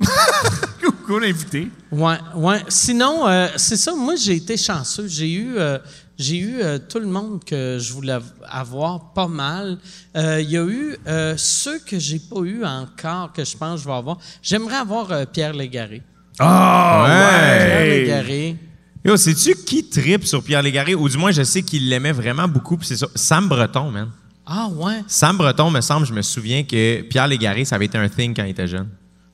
cool, 1.06 1.24
invité. 1.24 1.68
Ouais, 1.92 2.16
ouais. 2.34 2.62
Sinon, 2.68 3.28
euh, 3.28 3.48
c'est 3.56 3.76
ça. 3.76 3.94
Moi, 3.94 4.14
j'ai 4.16 4.36
été 4.36 4.56
chanceux. 4.56 5.06
J'ai 5.08 5.30
eu, 5.32 5.56
euh, 5.58 5.78
j'ai 6.18 6.36
eu 6.38 6.60
euh, 6.62 6.78
tout 6.78 6.98
le 6.98 7.06
monde 7.06 7.44
que 7.44 7.78
je 7.80 7.92
voulais 7.92 8.12
av- 8.14 8.32
avoir, 8.48 9.12
pas 9.12 9.28
mal. 9.28 9.78
Euh, 10.16 10.40
Il 10.40 10.50
y 10.50 10.56
a 10.56 10.64
eu 10.64 10.96
euh, 11.06 11.34
ceux 11.36 11.78
que 11.80 11.98
j'ai 11.98 12.18
pas 12.18 12.40
eu 12.40 12.64
encore, 12.64 13.32
que 13.32 13.44
je 13.44 13.56
pense 13.56 13.76
que 13.76 13.82
je 13.84 13.88
vais 13.88 13.94
avoir. 13.96 14.18
J'aimerais 14.42 14.76
avoir 14.76 15.12
euh, 15.12 15.24
Pierre 15.30 15.52
Légaré. 15.52 16.02
Ah, 16.38 17.04
Pierre 17.06 17.80
ouais! 17.80 17.98
Légaré. 18.00 18.56
Yo, 19.04 19.16
sais-tu 19.16 19.54
qui 19.64 19.84
tripe 19.88 20.26
sur 20.26 20.42
Pierre 20.42 20.62
Légaré? 20.62 20.94
Ou 20.94 21.08
du 21.08 21.16
moins, 21.16 21.30
je 21.32 21.42
sais 21.42 21.62
qu'il 21.62 21.88
l'aimait 21.88 22.12
vraiment 22.12 22.46
beaucoup, 22.46 22.76
puis 22.76 22.86
c'est 22.86 22.96
ça. 22.98 23.06
Sam 23.14 23.48
Breton, 23.48 23.90
man. 23.90 24.10
Ah 24.46 24.68
ouais. 24.74 25.02
Sam 25.06 25.36
Breton, 25.38 25.70
me 25.70 25.80
semble, 25.80 26.06
je 26.06 26.12
me 26.12 26.22
souviens 26.22 26.64
que 26.64 27.02
Pierre 27.02 27.26
Légaré, 27.28 27.64
ça 27.64 27.76
avait 27.76 27.86
été 27.86 27.96
un 27.96 28.08
thing 28.08 28.34
quand 28.36 28.44
il 28.44 28.50
était 28.50 28.66
jeune. 28.66 28.88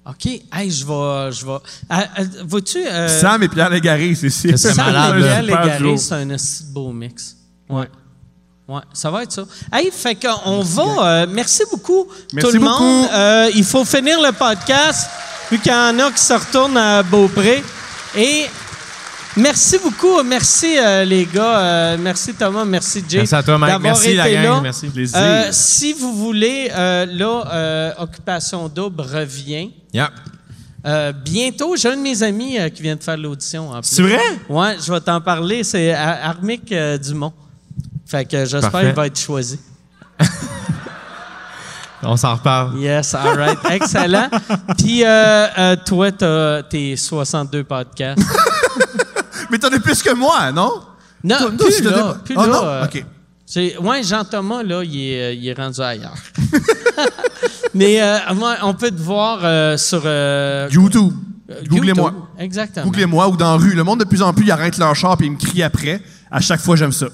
OK. 0.08 0.26
Hey, 0.52 0.70
je 0.70 0.86
vais, 0.86 1.32
je 1.32 1.44
vais. 1.44 1.56
Ah, 1.90 2.04
ah, 2.16 2.22
Vois-tu? 2.46 2.78
euh, 2.86 3.08
Sam 3.08 3.42
et 3.42 3.48
Pierre 3.48 3.70
Légaré, 3.70 4.14
c'est 4.14 4.30
c'est 4.30 4.56
Sam 4.56 4.76
malade, 4.76 5.16
et 5.18 5.20
là. 5.20 5.26
Pierre 5.26 5.44
Super 5.44 5.64
Légaré, 5.80 5.96
c'est 5.98 6.14
un 6.14 6.26
de 6.26 6.72
beau 6.72 6.92
mix. 6.92 7.36
Ouais. 7.68 7.88
Ouais, 8.68 8.80
ça 8.92 9.10
va 9.10 9.22
être 9.24 9.32
ça. 9.32 9.44
Hey, 9.72 9.90
fait 9.92 10.14
qu'on 10.16 10.60
va. 10.62 10.82
euh, 11.22 11.26
merci 11.28 11.62
beaucoup, 11.70 12.06
Merci 12.32 12.48
tout 12.48 12.54
le 12.54 12.60
beaucoup. 12.60 12.82
monde. 12.82 13.08
Euh, 13.12 13.50
il 13.54 13.64
faut 13.64 13.84
finir 13.84 14.20
le 14.20 14.30
podcast, 14.32 15.08
vu 15.50 15.58
qu'il 15.58 15.72
y 15.72 15.74
en 15.74 15.98
a 15.98 16.10
qui 16.12 16.20
se 16.22 16.32
retournent 16.34 16.76
à 16.76 17.02
Beaupré. 17.02 17.62
Et 18.16 18.46
merci 19.36 19.78
beaucoup. 19.82 20.22
Merci, 20.22 20.78
euh, 20.78 21.04
les 21.04 21.24
gars. 21.26 21.58
Euh, 21.58 21.96
merci, 22.00 22.34
Thomas. 22.34 22.64
Merci, 22.64 23.02
Jay. 23.08 23.18
Merci 23.18 23.34
à 23.34 23.42
toi, 23.42 23.58
Mike. 23.58 23.72
d'avoir 23.72 23.92
Merci, 23.94 24.14
la 24.14 24.28
été 24.28 24.36
gang. 24.36 24.44
là. 24.44 24.60
Merci. 24.62 24.86
Plaisir. 24.88 25.18
Euh, 25.20 25.48
si 25.52 25.92
vous 25.92 26.14
voulez, 26.14 26.70
euh, 26.74 27.06
là, 27.06 27.44
euh, 27.52 27.92
Occupation 27.98 28.68
Double 28.68 29.02
revient. 29.02 29.70
Euh, 30.86 31.12
bientôt, 31.12 31.74
j'ai 31.76 31.88
un 31.88 31.96
de 31.96 32.02
mes 32.02 32.22
amis 32.22 32.58
euh, 32.58 32.68
qui 32.68 32.80
vient 32.82 32.94
de 32.94 33.02
faire 33.02 33.16
l'audition. 33.16 33.70
C'est 33.82 34.02
vrai? 34.02 34.20
Ouais, 34.48 34.76
je 34.84 34.92
vais 34.92 35.00
t'en 35.00 35.20
parler. 35.20 35.64
C'est 35.64 35.92
Ar- 35.92 36.30
Armic 36.36 36.70
euh, 36.70 36.96
Dumont. 36.96 37.32
Fait 38.06 38.24
que 38.24 38.44
j'espère 38.44 38.80
qu'il 38.82 38.92
va 38.92 39.06
être 39.08 39.18
choisi. 39.18 39.58
On 42.02 42.16
s'en 42.16 42.34
reparle. 42.36 42.78
Yes, 42.78 43.14
all 43.14 43.36
right. 43.36 43.58
Excellent. 43.70 44.28
Puis 44.78 45.02
euh, 45.02 45.46
euh, 45.58 45.76
toi, 45.84 46.12
t'as 46.12 46.62
tes 46.62 46.94
62 46.94 47.64
podcasts. 47.64 48.22
Mais 49.50 49.58
t'en 49.58 49.68
as 49.68 49.78
plus 49.80 50.02
que 50.02 50.14
moi, 50.14 50.52
non? 50.52 50.70
Non, 51.24 51.36
Toi- 51.38 51.50
plus 51.58 51.76
tu 51.76 51.82
t'as 51.82 51.90
là. 51.90 52.16
Plus 52.24 52.34
Ah, 52.38 52.46
là, 52.46 52.52
non? 52.52 52.64
euh, 52.64 52.84
OK. 52.84 53.04
c'est- 53.46 53.76
ouais, 53.78 54.02
Jean-Thomas, 54.02 54.62
là, 54.62 54.82
il 54.84 54.96
est, 54.96 55.22
euh, 55.22 55.32
il 55.32 55.48
est 55.48 55.54
rendu 55.54 55.80
ailleurs. 55.80 56.14
Mais 57.74 58.00
euh, 58.00 58.18
on 58.62 58.74
peut 58.74 58.90
te 58.90 59.00
voir 59.00 59.40
euh, 59.42 59.76
sur... 59.76 60.02
YouTube. 60.72 61.12
Googlez-moi. 61.68 62.12
Exactement. 62.38 62.86
Googlez-moi 62.86 63.28
ou 63.28 63.36
dans 63.36 63.52
la 63.52 63.56
rue. 63.64 63.74
Le 63.74 63.84
monde, 63.84 64.00
de 64.00 64.04
plus 64.04 64.22
en 64.22 64.32
plus, 64.32 64.44
il 64.44 64.50
arrête 64.50 64.76
leur 64.78 64.94
char 64.96 65.16
et 65.20 65.24
il 65.26 65.32
me 65.32 65.36
crie 65.36 65.62
après. 65.62 66.00
À 66.30 66.40
chaque 66.40 66.60
fois, 66.60 66.74
j'aime 66.76 66.92
ça. 66.92 67.06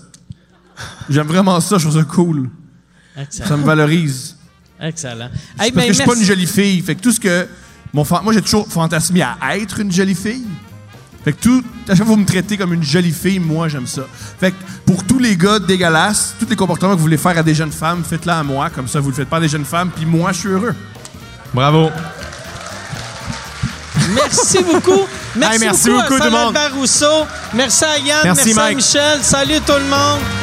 J'aime 1.10 1.26
vraiment 1.26 1.60
ça. 1.60 1.76
Je 1.78 1.86
trouve 1.88 1.98
ça 2.00 2.04
cool. 2.04 2.48
Ça 3.14 3.22
Excellent. 3.22 3.58
me 3.58 3.64
valorise. 3.64 4.36
Excellent. 4.80 5.28
Hey, 5.60 5.70
parce 5.70 5.72
ben, 5.72 5.82
que 5.82 5.88
je 5.88 5.92
suis 5.92 6.04
pas 6.06 6.14
une 6.16 6.24
jolie 6.24 6.46
fille. 6.46 6.80
Fait 6.80 6.94
que 6.94 7.00
tout 7.02 7.12
ce 7.12 7.20
que. 7.20 7.46
Mon 7.92 8.04
fan- 8.04 8.22
Moi, 8.24 8.32
j'ai 8.32 8.40
toujours 8.40 8.66
fantasmé 8.68 9.20
à 9.22 9.58
être 9.58 9.80
une 9.80 9.92
jolie 9.92 10.14
fille. 10.14 10.44
Fait 11.24 11.32
que 11.32 11.40
tout. 11.40 11.62
À 11.88 11.94
chaque 11.94 11.98
fois 11.98 12.06
que 12.06 12.10
vous 12.10 12.16
me 12.16 12.26
traitez 12.26 12.56
comme 12.56 12.72
une 12.72 12.82
jolie 12.82 13.12
fille, 13.12 13.38
moi, 13.38 13.68
j'aime 13.68 13.86
ça. 13.86 14.02
Fait 14.40 14.50
que 14.50 14.56
pour 14.84 15.04
tous 15.04 15.18
les 15.18 15.36
gars 15.36 15.58
dégueulasses, 15.58 16.34
tous 16.38 16.46
les 16.48 16.56
comportements 16.56 16.92
que 16.92 16.96
vous 16.96 17.02
voulez 17.02 17.16
faire 17.16 17.36
à 17.38 17.42
des 17.42 17.54
jeunes 17.54 17.72
femmes, 17.72 18.02
faites-le 18.08 18.32
à 18.32 18.42
moi. 18.42 18.70
Comme 18.70 18.88
ça, 18.88 19.00
vous 19.00 19.10
le 19.10 19.14
faites 19.14 19.28
pas 19.28 19.36
à 19.36 19.40
des 19.40 19.48
jeunes 19.48 19.64
femmes. 19.64 19.90
Puis 19.94 20.04
moi, 20.06 20.32
je 20.32 20.38
suis 20.38 20.48
heureux. 20.48 20.74
Bravo. 21.54 21.90
Merci 24.14 24.58
beaucoup. 24.62 25.06
Merci, 25.36 25.54
Hey, 25.54 25.58
merci 25.60 25.90
beaucoup, 25.90 26.02
beaucoup, 26.02 26.14
à 26.14 26.18
tout 26.18 26.24
le 26.24 26.30
monde. 26.30 27.26
Merci 27.54 27.84
à 27.84 27.98
Yann. 27.98 28.20
Merci, 28.24 28.42
Merci, 28.46 28.52
à 28.52 28.54
Mike. 28.54 28.76
Michel. 28.76 29.18
Salut 29.22 29.60
tout 29.66 29.72
le 29.72 29.88
monde. 29.88 30.41